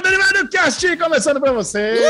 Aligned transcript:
o 0.00 0.02
Derivado 0.02 0.48
Cast 0.48 0.96
começando 0.96 1.40
pra 1.40 1.52
vocês! 1.52 2.00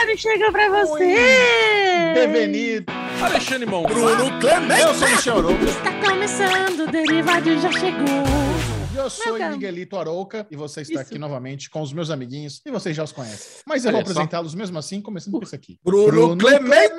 Ele 0.00 0.16
chega 0.16 0.52
pra 0.52 0.68
você! 0.68 2.12
Devenido! 2.14 2.92
Alexandre 3.22 3.66
Mon. 3.66 3.84
Bruno 3.84 4.38
Clemente! 4.38 4.82
Eu 4.82 4.94
sou 4.94 5.08
o 5.08 5.10
Michel 5.10 5.38
Arouca. 5.38 5.64
Está 5.64 5.92
começando, 6.00 6.80
o 6.80 6.90
Derivado 6.90 7.60
já 7.60 7.72
chegou. 7.72 8.58
Eu 8.94 9.08
sou 9.08 9.34
Welcome. 9.34 9.52
Miguelito 9.52 9.96
Arouca 9.96 10.46
e 10.50 10.56
você 10.56 10.82
está 10.82 10.94
Isso. 10.94 11.02
aqui 11.02 11.18
novamente 11.18 11.70
com 11.70 11.80
os 11.80 11.92
meus 11.92 12.10
amiguinhos 12.10 12.60
e 12.66 12.70
vocês 12.70 12.96
já 12.96 13.04
os 13.04 13.12
conhecem. 13.12 13.62
Mas 13.64 13.84
eu 13.84 13.90
Olha 13.90 14.02
vou 14.02 14.10
apresentá-los 14.10 14.54
mesmo 14.56 14.76
assim, 14.76 15.00
começando 15.00 15.32
por 15.32 15.44
isso 15.44 15.54
aqui. 15.54 15.78
Bruno, 15.84 16.36
Clemente! 16.36 16.94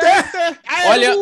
Olha, 0.87 1.15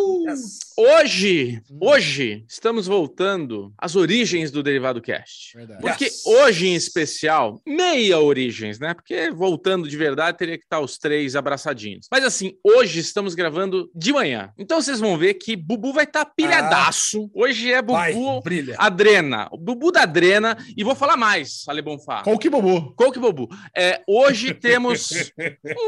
hoje, 0.78 1.62
Hum. 1.72 1.78
hoje, 1.82 2.44
estamos 2.48 2.86
voltando 2.88 3.74
às 3.78 3.96
origens 3.96 4.52
do 4.52 4.62
Derivado 4.62 5.02
Cast. 5.02 5.56
Verdade. 5.58 5.82
Porque 5.82 6.06
Yes. 6.06 6.26
hoje, 6.26 6.68
em 6.68 6.76
especial, 6.76 7.62
meia 7.66 8.20
origens, 8.20 8.80
né? 8.80 8.94
Porque 8.94 9.32
voltando 9.32 9.88
de 9.88 9.98
verdade, 9.98 10.38
teria 10.38 10.58
que 10.58 10.64
estar 10.64 10.80
os 10.80 10.98
três 10.98 11.36
abraçadinhos. 11.36 12.08
Mas 12.12 12.24
assim, 12.24 12.54
hoje 12.64 13.00
estamos 13.00 13.34
gravando 13.36 13.90
de 13.96 14.14
manhã. 14.14 14.52
Então 14.58 14.82
vocês 14.82 15.00
vão 15.00 15.18
ver 15.18 15.34
que 15.36 15.56
Bubu 15.56 15.92
vai 15.94 16.04
estar 16.04 16.26
pilhadaço. 16.26 17.30
Hoje 17.34 17.72
é 17.72 17.82
Vai, 17.82 18.14
Bubu 18.14 18.42
brilha. 18.42 18.76
Adrena. 18.78 19.48
O 19.52 19.58
Bubu 19.58 19.92
da 19.92 20.02
Adrena. 20.04 20.58
E 20.76 20.84
vou 20.84 20.96
falar 20.96 21.18
mais, 21.18 21.64
Ale 21.68 21.82
Bonfá. 21.82 22.22
Qual 22.24 22.38
que 22.38 22.50
bobo? 22.50 22.94
Qual 22.96 23.12
que 23.12 23.20
Bubu? 23.20 23.48
É, 23.76 24.02
hoje 24.08 24.54
temos 24.54 25.10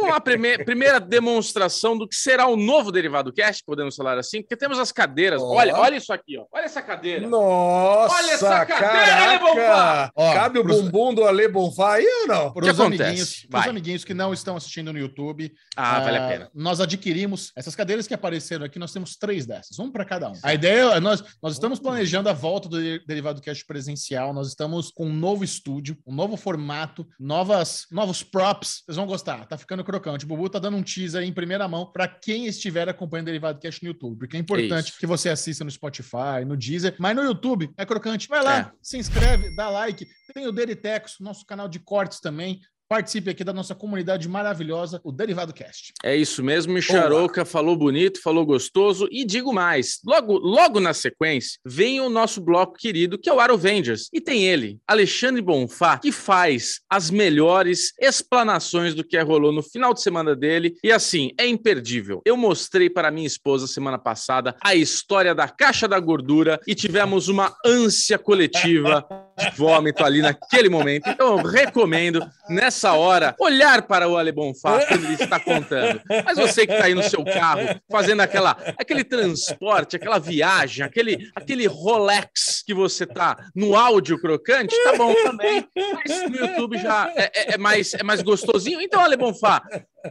uma 0.02 0.20
prime- 0.20 0.58
primeira 0.64 1.00
demonstração 1.00 1.98
do 1.98 2.08
que 2.08 2.16
será 2.16 2.48
o 2.48 2.56
novo 2.56 2.92
Derivado 2.92 3.32
Cast, 3.34 3.59
podemos 3.62 3.96
falar 3.96 4.18
assim, 4.18 4.42
porque 4.42 4.56
temos 4.56 4.78
as 4.80 4.92
cadeiras. 4.92 5.42
Ó. 5.42 5.54
Olha, 5.56 5.76
olha 5.76 5.98
isso 5.98 6.12
aqui, 6.12 6.38
ó. 6.38 6.46
Olha 6.52 6.66
essa 6.66 6.82
cadeira. 6.82 7.28
Nossa, 7.28 8.16
Olha 8.16 8.32
essa 8.32 8.66
cadeira, 8.66 9.16
Ale 9.30 9.40
Bonfá! 9.40 10.12
Ó, 10.16 10.34
Cabe 10.34 10.60
o 10.60 10.64
pros- 10.64 10.82
bumbum 10.82 11.14
do 11.14 11.26
Ale 11.26 11.48
Bonfá 11.48 11.96
aí 11.96 12.08
ou 12.22 12.28
não? 12.28 12.52
Para 12.54 12.72
os 12.72 12.80
amiguinhos, 12.80 13.48
amiguinhos 13.54 14.04
que 14.04 14.14
não 14.14 14.34
estão 14.34 14.56
assistindo 14.56 14.92
no 14.94 15.00
YouTube, 15.00 15.54
Ah, 15.76 16.00
vale 16.00 16.18
a 16.18 16.26
ah, 16.26 16.30
pena. 16.30 16.52
Nós 16.54 16.80
adquirimos 16.80 17.52
essas 17.56 17.76
cadeiras 17.76 18.08
que 18.08 18.14
apareceram 18.14 18.66
aqui, 18.66 18.80
nós 18.80 18.92
temos 18.94 19.16
três 19.16 19.46
dessas, 19.46 19.80
um 19.80 19.92
para 19.92 20.06
cada 20.06 20.30
um. 20.30 20.34
A 20.44 20.54
ideia 20.54 20.96
é 20.96 21.00
nós, 21.00 21.24
nós 21.42 21.54
estamos 21.54 21.80
planejando 21.80 22.30
a 22.30 22.34
volta 22.34 22.68
do 22.70 22.80
De- 22.82 23.04
Derivado 23.06 23.42
Cast 23.42 23.66
presencial, 23.66 24.34
nós 24.34 24.48
estamos 24.48 24.92
com 24.92 25.06
um 25.06 25.14
novo 25.14 25.44
estúdio, 25.44 25.98
um 26.06 26.14
novo 26.14 26.38
formato, 26.38 27.08
novas, 27.20 27.86
novos 27.92 28.24
props. 28.24 28.84
Vocês 28.86 28.98
vão 28.98 29.06
gostar, 29.06 29.46
tá 29.48 29.58
ficando 29.58 29.84
crocante. 29.84 30.26
O 30.26 30.28
Bubu 30.28 30.50
tá 30.50 30.60
dando 30.60 30.78
um 30.78 30.84
teaser 30.84 31.24
em 31.24 31.34
primeira 31.34 31.68
mão 31.68 31.86
para 31.92 32.08
quem 32.08 32.46
estiver 32.46 32.88
acompanhando 32.90 33.26
o 33.28 33.32
Derivado 33.32 33.49
Cast 33.58 33.82
no 33.84 33.90
YouTube, 33.90 34.20
porque 34.20 34.38
é 34.38 34.40
importante 34.40 34.90
Isso. 34.90 35.00
que 35.00 35.08
você 35.08 35.30
assista 35.30 35.64
no 35.64 35.72
Spotify, 35.72 36.46
no 36.46 36.56
Deezer, 36.56 36.96
mas 37.00 37.16
no 37.16 37.24
YouTube 37.24 37.72
é 37.76 37.86
crocante. 37.86 38.28
Vai 38.28 38.44
lá, 38.44 38.60
É. 38.60 38.72
se 38.82 38.98
inscreve, 38.98 39.56
dá 39.56 39.70
like. 39.70 40.06
Tem 40.34 40.46
o 40.46 40.52
Deritex, 40.52 41.16
nosso 41.20 41.46
canal 41.46 41.68
de 41.68 41.80
cortes 41.80 42.20
também. 42.20 42.60
Participe 42.90 43.30
aqui 43.30 43.44
da 43.44 43.54
nossa 43.54 43.76
comunidade 43.76 44.28
maravilhosa, 44.28 45.00
o 45.04 45.12
Derivado 45.12 45.54
Cast. 45.54 45.94
É 46.04 46.16
isso 46.16 46.44
mesmo, 46.44 46.74
Micharouca 46.74 47.46
falou 47.46 47.78
bonito, 47.78 48.20
falou 48.20 48.44
gostoso 48.44 49.08
e 49.12 49.24
digo 49.24 49.54
mais, 49.54 50.00
logo 50.04 50.40
logo 50.40 50.80
na 50.80 50.92
sequência 50.92 51.60
vem 51.64 52.02
o 52.02 52.10
nosso 52.10 52.42
bloco 52.42 52.74
querido 52.74 53.20
que 53.20 53.30
é 53.30 53.34
o 53.34 53.40
Aro 53.40 53.54
Avengers 53.54 54.10
e 54.12 54.20
tem 54.20 54.44
ele, 54.44 54.80
Alexandre 54.88 55.40
Bonfá, 55.40 56.00
que 56.00 56.12
faz 56.12 56.82
as 56.90 57.12
melhores 57.12 57.94
explanações 58.00 58.96
do 58.96 59.04
que 59.04 59.20
rolou 59.22 59.52
no 59.52 59.62
final 59.62 59.94
de 59.94 60.02
semana 60.02 60.36
dele 60.36 60.76
e 60.84 60.92
assim, 60.92 61.30
é 61.38 61.46
imperdível. 61.46 62.24
Eu 62.26 62.36
mostrei 62.36 62.90
para 62.90 63.12
minha 63.12 63.28
esposa 63.28 63.68
semana 63.68 64.00
passada 64.00 64.56
a 64.64 64.74
história 64.74 65.36
da 65.36 65.48
caixa 65.48 65.88
da 65.88 66.00
gordura 66.00 66.60
e 66.66 66.74
tivemos 66.74 67.28
uma 67.28 67.56
ânsia 67.64 68.18
coletiva 68.18 69.08
vômito 69.56 70.04
ali 70.04 70.22
naquele 70.22 70.70
momento. 70.70 71.10
Então 71.10 71.38
eu 71.38 71.44
recomendo 71.46 72.26
nessa 72.50 72.94
hora 72.94 73.36
olhar 73.40 73.82
para 73.84 74.08
o 74.08 74.18
Ale 74.18 74.32
Bonfá 74.32 74.86
quando 74.86 75.06
ele 75.06 75.14
está 75.22 75.40
contando. 75.40 76.02
Mas 76.26 76.38
você 76.38 76.66
que 76.66 76.74
está 76.74 76.86
aí 76.86 76.94
no 76.96 77.04
seu 77.04 77.24
carro 77.24 77.62
fazendo 77.92 78.22
aquela 78.22 78.52
aquele 78.78 79.04
transporte, 79.04 79.96
aquela 79.96 80.20
viagem, 80.20 80.86
aquele 80.86 81.30
aquele 81.36 81.68
Rolex 81.68 82.64
que 82.66 82.74
você 82.74 83.06
tá 83.06 83.38
no 83.56 83.76
áudio 83.76 84.20
crocante, 84.20 84.76
tá 84.84 84.96
bom 84.96 85.14
também. 85.24 85.66
Mas 85.76 86.30
no 86.30 86.36
YouTube 86.36 86.78
já 86.78 87.12
é, 87.16 87.32
é- 87.34 87.54
é 87.54 87.58
mais 87.58 87.94
é 87.94 88.04
mais 88.04 88.22
gostosinho. 88.22 88.82
Então 88.82 89.02
Ale 89.02 89.18
Bonfá, 89.18 89.62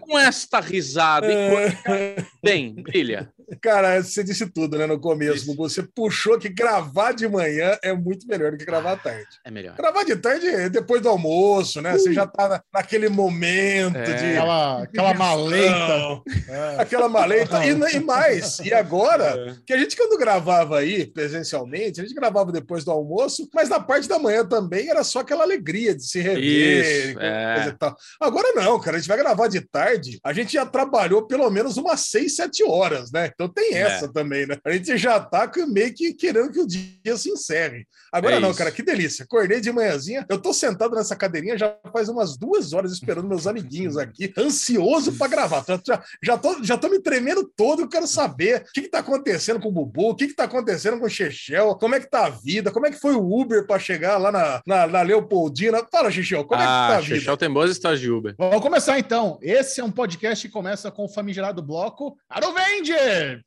com 0.01 0.19
esta 0.19 0.61
risada 0.61 1.27
e 1.27 1.51
cônica, 1.51 2.27
bem, 2.43 2.75
brilha. 2.75 3.31
Cara, 3.63 4.03
você 4.03 4.23
disse 4.23 4.47
tudo, 4.51 4.77
né, 4.77 4.85
no 4.87 5.01
começo, 5.01 5.37
Isso. 5.51 5.57
Você 5.57 5.83
puxou 5.83 6.39
que 6.39 6.51
gravar 6.51 7.13
de 7.13 7.27
manhã 7.27 7.79
é 7.83 7.95
muito 7.95 8.27
melhor 8.27 8.51
do 8.53 8.59
que 8.59 8.65
gravar 8.67 8.93
à 8.93 8.97
tarde. 8.97 9.27
É 9.43 9.51
melhor. 9.51 9.75
Gravar 9.75 10.05
de 10.05 10.15
tarde 10.17 10.47
é 10.47 10.69
depois 10.69 11.01
do 11.01 11.09
almoço, 11.09 11.81
né? 11.81 11.93
Você 11.93 12.13
já 12.13 12.27
tá 12.27 12.47
na- 12.47 12.63
naquele 12.75 13.09
momento 13.09 13.97
É. 13.97 14.05
de... 14.05 14.13
Aquela, 14.37 14.83
aquela 14.83 15.15
maleta. 15.15 15.71
Não, 15.99 16.23
É. 16.49 16.77
Aquela 16.83 17.09
maleta. 17.09 17.65
E, 17.65 17.71
e 17.97 18.01
mais, 18.01 18.59
e 18.59 18.75
agora, 18.75 19.25
É. 19.25 19.55
que 19.67 19.73
a 19.73 19.79
gente 19.79 19.97
quando 19.97 20.19
gravava 20.19 20.79
aí, 20.79 21.07
presencialmente, 21.07 22.01
a 22.01 22.05
gente 22.05 22.15
gravava 22.15 22.53
depois 22.53 22.85
do 22.85 22.91
almoço, 22.91 23.49
mas 23.55 23.71
na 23.71 23.81
parte 23.81 24.07
da 24.07 24.19
manhã 24.19 24.45
também 24.45 24.91
era 24.91 25.03
só 25.03 25.21
aquela 25.21 25.45
alegria 25.45 25.95
de 25.95 26.05
se 26.07 26.21
rever. 26.21 26.45
Isso, 26.45 27.15
coisa 27.15 27.27
é. 27.27 27.69
e 27.69 27.73
tal. 27.73 27.97
Agora 28.21 28.53
não, 28.55 28.79
cara, 28.79 28.97
a 28.97 29.01
gente 29.01 29.09
vai 29.09 29.17
gravar 29.17 29.49
de 29.49 29.63
tarde, 29.63 29.78
a 30.25 30.33
gente 30.33 30.53
já 30.53 30.65
trabalhou 30.67 31.27
pelo 31.27 31.49
menos 31.51 31.77
umas 31.77 32.01
seis, 32.01 32.37
sete 32.37 32.65
horas, 32.65 33.11
né? 33.13 33.31
Então 33.33 33.49
tem 33.49 33.75
É. 33.75 33.81
essa 33.81 34.13
também, 34.13 34.47
né? 34.47 34.57
A 34.65 34.73
gente 34.73 34.97
já 34.97 35.21
tá 35.21 35.51
meio 35.69 35.93
que 35.95 36.13
querendo 36.15 36.51
que 36.51 36.61
o 36.61 36.67
dia 36.67 37.17
se 37.17 37.31
encerre. 37.31 37.87
Agora 38.13 38.37
É 38.37 38.41
não, 38.41 38.51
isso. 38.51 38.59
cara, 38.59 38.71
que 38.71 38.83
delícia. 38.83 39.25
Acordei 39.25 39.61
de 39.61 39.71
manhãzinha, 39.73 40.25
eu 40.29 40.39
tô 40.39 40.53
sentado 40.53 40.95
nessa 40.95 41.15
cadeirinha 41.17 41.57
já 41.59 41.75
faz 41.93 42.09
umas 42.09 42.37
duas 42.37 42.73
horas 42.73 42.93
esperando 42.93 43.29
meus 43.29 43.47
amiguinhos 43.47 43.97
aqui, 43.97 44.33
ansioso 44.39 45.13
pra 45.13 45.29
gravar. 45.29 45.63
Tô- 45.63 45.79
Já, 45.87 46.03
já, 46.23 46.37
tô, 46.39 46.63
já 46.65 46.77
tô 46.77 46.89
me 46.89 47.01
tremendo 47.01 47.51
todo, 47.57 47.83
eu 47.83 47.89
quero 47.89 48.07
saber 48.07 48.63
o 48.69 48.73
que, 48.73 48.83
que 48.83 48.89
tá 48.89 48.99
acontecendo 48.99 49.61
com 49.61 49.69
o 49.69 49.73
Bubu, 49.73 50.11
o 50.11 50.15
que, 50.15 50.27
que 50.29 50.35
tá 50.35 50.45
acontecendo 50.45 50.99
com 50.99 51.07
o 51.07 51.11
Chechel, 51.11 51.75
como 51.77 51.95
é 51.95 52.01
que 52.01 52.11
tá 52.11 52.27
a 52.27 52.31
vida, 52.31 52.71
como 52.71 52.87
é 52.87 52.91
que 52.91 52.99
foi 52.99 53.15
o 53.15 53.41
Uber 53.41 53.67
pra 53.67 53.79
chegar 53.79 54.19
lá 54.19 54.31
na, 54.33 54.61
na, 54.67 54.87
na 54.87 55.03
Leopoldina. 55.03 55.85
Fala, 55.91 56.11
Chechel, 56.11 56.45
como 56.45 56.61
é 56.61 56.65
que 56.65 56.71
tá 56.71 56.75
Ah, 56.79 56.97
a 56.97 57.01
vida? 57.01 57.15
Chechel 57.17 57.37
tem 57.37 57.51
boas 57.51 57.71
histórias 57.71 58.01
de 58.01 58.11
Uber. 58.11 58.35
Vamos 58.37 58.61
começar 58.61 58.99
então. 58.99 59.39
Esse 59.41 59.68
é 59.77 59.85
um 59.85 59.91
podcast 59.91 60.47
que 60.47 60.53
começa 60.53 60.91
com 60.91 61.05
o 61.05 61.09
famigerado 61.09 61.63
bloco 61.63 62.17
Arovenger! 62.29 63.43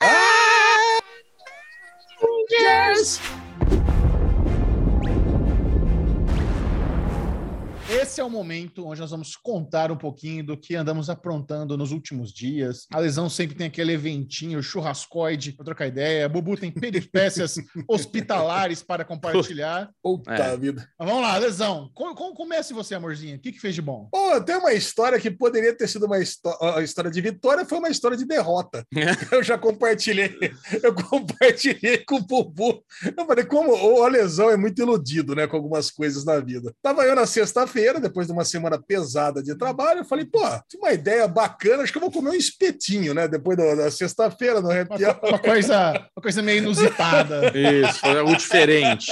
Esse 7.93 8.21
é 8.21 8.23
o 8.23 8.29
momento 8.29 8.87
onde 8.87 9.01
nós 9.01 9.11
vamos 9.11 9.35
contar 9.35 9.91
um 9.91 9.97
pouquinho 9.97 10.45
do 10.45 10.55
que 10.57 10.75
andamos 10.75 11.09
aprontando 11.09 11.77
nos 11.77 11.91
últimos 11.91 12.31
dias. 12.31 12.85
A 12.93 12.99
lesão 12.99 13.29
sempre 13.29 13.55
tem 13.55 13.67
aquele 13.67 13.91
eventinho 13.91 14.63
churrascoide 14.63 15.51
para 15.51 15.65
trocar 15.65 15.87
ideia. 15.87 16.29
Bubu 16.29 16.55
tem 16.55 16.71
peripécias 16.71 17.55
hospitalares 17.89 18.81
para 18.81 19.03
compartilhar. 19.03 19.89
Puta 20.01 20.31
É. 20.33 20.55
vida. 20.57 20.87
Mas 20.97 21.07
vamos 21.09 21.21
lá, 21.23 21.37
lesão. 21.37 21.89
Co- 21.93 22.15
co- 22.15 22.33
Comece 22.33 22.73
você, 22.73 22.95
amorzinho. 22.95 23.35
O 23.35 23.39
que, 23.39 23.51
que 23.51 23.59
fez 23.59 23.75
de 23.75 23.81
bom? 23.81 24.07
Pô, 24.11 24.39
tem 24.41 24.55
uma 24.55 24.73
história 24.73 25.19
que 25.19 25.29
poderia 25.29 25.75
ter 25.75 25.87
sido 25.87 26.05
uma 26.05 26.17
história 26.19 27.11
de 27.11 27.21
vitória, 27.21 27.65
foi 27.65 27.77
uma 27.77 27.89
história 27.89 28.15
de 28.17 28.25
derrota. 28.25 28.85
Eu 29.31 29.43
já 29.43 29.57
compartilhei, 29.57 30.37
eu 30.83 30.93
compartilhei 30.93 31.99
com 31.99 32.15
o 32.15 32.21
Bubu. 32.21 32.83
Eu 33.17 33.25
falei, 33.25 33.45
como 33.45 33.71
o 33.73 34.03
Alesão 34.03 34.49
é 34.49 34.57
muito 34.57 34.81
iludido, 34.81 35.35
né, 35.35 35.45
com 35.47 35.55
algumas 35.57 35.89
coisas 35.91 36.23
na 36.25 36.39
vida. 36.39 36.73
Tava 36.81 37.03
eu 37.05 37.15
na 37.15 37.25
sexta-feira, 37.25 37.80
depois 37.99 38.27
de 38.27 38.33
uma 38.33 38.45
semana 38.45 38.79
pesada 38.81 39.41
de 39.41 39.55
trabalho, 39.55 39.99
eu 39.99 40.05
falei, 40.05 40.25
pô, 40.25 40.39
tinha 40.67 40.81
uma 40.81 40.91
ideia 40.91 41.27
bacana, 41.27 41.83
acho 41.83 41.91
que 41.91 41.97
eu 41.97 42.01
vou 42.01 42.11
comer 42.11 42.29
um 42.31 42.33
espetinho, 42.35 43.13
né, 43.13 43.27
depois 43.27 43.57
da, 43.57 43.75
da 43.75 43.91
sexta-feira 43.91 44.61
no 44.61 44.69
Uma, 44.69 44.81
happy 44.81 45.05
hour. 45.05 45.15
co- 45.15 45.27
uma 45.29 45.39
coisa, 45.39 45.91
uma 46.15 46.21
coisa 46.21 46.41
meio 46.41 46.59
inusitada. 46.59 47.51
Isso, 47.57 47.99
foi 47.99 48.17
algo 48.19 48.35
diferente. 48.35 49.11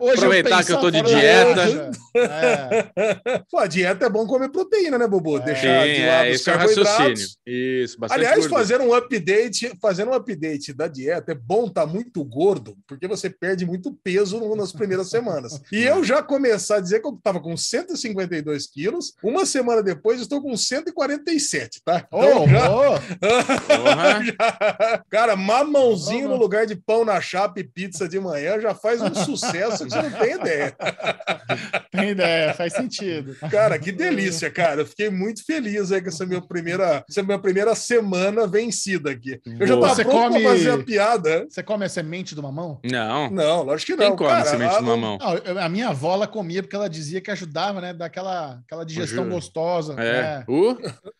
Hoje 0.00 0.14
Aproveitar 0.16 0.64
que 0.64 0.72
eu 0.72 0.80
tô 0.80 0.90
de 0.90 1.02
dieta. 1.02 1.90
É. 2.16 3.38
Pô, 3.50 3.58
a 3.58 3.66
dieta 3.66 4.06
é 4.06 4.10
bom 4.10 4.26
comer 4.26 4.50
proteína, 4.50 4.98
né, 4.98 5.06
Bubu? 5.06 5.38
É. 5.38 5.40
Deixar 5.40 5.86
Sim, 5.86 5.94
de 5.94 6.06
lado 6.06 6.24
é, 6.26 6.30
os 6.30 6.34
esse 6.40 6.50
é 6.50 6.52
o 6.54 6.56
carboidratos. 6.58 6.98
raciocínio. 6.98 7.28
Isso, 7.46 7.98
bastante 7.98 8.18
Aliás, 8.18 8.38
gordura. 8.40 8.60
fazer 8.60 8.80
um 8.80 8.94
update, 8.94 9.72
fazer 9.80 10.06
um 10.08 10.12
update 10.12 10.72
da 10.72 10.86
dieta 10.88 11.32
é 11.32 11.34
bom 11.34 11.66
estar 11.66 11.86
muito 11.86 12.22
gordo, 12.24 12.76
porque 12.86 13.06
você 13.08 13.30
perde 13.30 13.64
muito 13.66 13.92
peso 14.02 14.38
nas 14.54 14.72
primeiras 14.72 15.08
semanas. 15.10 15.60
E 15.72 15.82
eu 15.84 16.02
já 16.04 16.22
começar 16.22 16.76
a 16.76 16.80
dizer 16.80 17.00
que 17.00 17.06
eu 17.06 17.14
estava 17.14 17.40
com 17.40 17.56
152 17.82 18.66
quilos, 18.66 19.14
uma 19.22 19.44
semana 19.46 19.82
depois 19.82 20.20
estou 20.20 20.42
com 20.42 20.56
147, 20.56 21.80
tá? 21.84 22.06
Ô, 22.10 22.22
Então, 22.24 22.48
já- 22.48 22.68
Porra. 23.68 24.24
já- 24.24 25.04
Cara, 25.10 25.36
mamãozinho 25.36 26.22
Vamos. 26.24 26.36
no 26.36 26.42
lugar 26.42 26.66
de 26.66 26.76
pão 26.76 27.04
na 27.04 27.20
chapa 27.20 27.60
e 27.60 27.64
pizza 27.64 28.08
de 28.08 28.18
manhã 28.18 28.60
já 28.60 28.74
faz 28.74 29.00
um 29.00 29.14
sucesso 29.14 29.84
que 29.84 29.90
você 29.90 30.02
não 30.02 30.10
tem 30.10 30.34
ideia. 30.34 30.74
tem 31.90 32.10
ideia, 32.10 32.54
faz 32.54 32.72
sentido. 32.72 33.36
Cara, 33.50 33.78
que 33.78 33.92
delícia, 33.92 34.50
cara. 34.50 34.82
Eu 34.82 34.86
fiquei 34.86 35.10
muito 35.10 35.44
feliz 35.44 35.92
aí 35.92 36.00
com 36.02 36.08
essa 36.08 36.26
minha 36.26 36.40
primeira, 36.40 37.04
essa 37.08 37.22
minha 37.22 37.38
primeira 37.38 37.74
semana 37.74 38.46
vencida 38.46 39.10
aqui. 39.10 39.40
Eu 39.58 39.66
já 39.66 39.74
tava 39.80 39.94
Você 39.94 40.04
pronto 40.04 40.28
come- 40.32 40.40
pra 40.42 40.50
fazer 40.50 40.70
a 40.70 40.78
piada. 40.78 41.46
Você 41.48 41.62
come 41.62 41.84
a 41.84 41.88
semente 41.88 42.34
do 42.34 42.42
mamão? 42.42 42.80
Não. 42.84 43.30
Não, 43.30 43.62
lógico 43.62 43.92
que 43.92 43.96
não. 43.98 44.08
Quem 44.08 44.16
come 44.16 44.30
cara. 44.30 44.44
semente 44.44 44.74
Ah, 44.74 44.78
do 44.78 44.84
mamão? 44.86 45.18
Não, 45.18 45.62
a 45.62 45.68
minha 45.68 45.88
avó 45.88 46.14
ela 46.14 46.26
comia 46.26 46.62
porque 46.62 46.76
ela 46.76 46.88
dizia 46.88 47.20
que 47.20 47.30
ajudava 47.30 47.57
lá, 47.58 47.80
né? 47.80 47.92
Daquela 47.92 48.60
aquela 48.64 48.84
digestão 48.84 49.24
Juro. 49.24 49.34
gostosa. 49.36 49.94
É. 49.98 50.08
É. 50.08 50.44
Uh, 50.50 50.76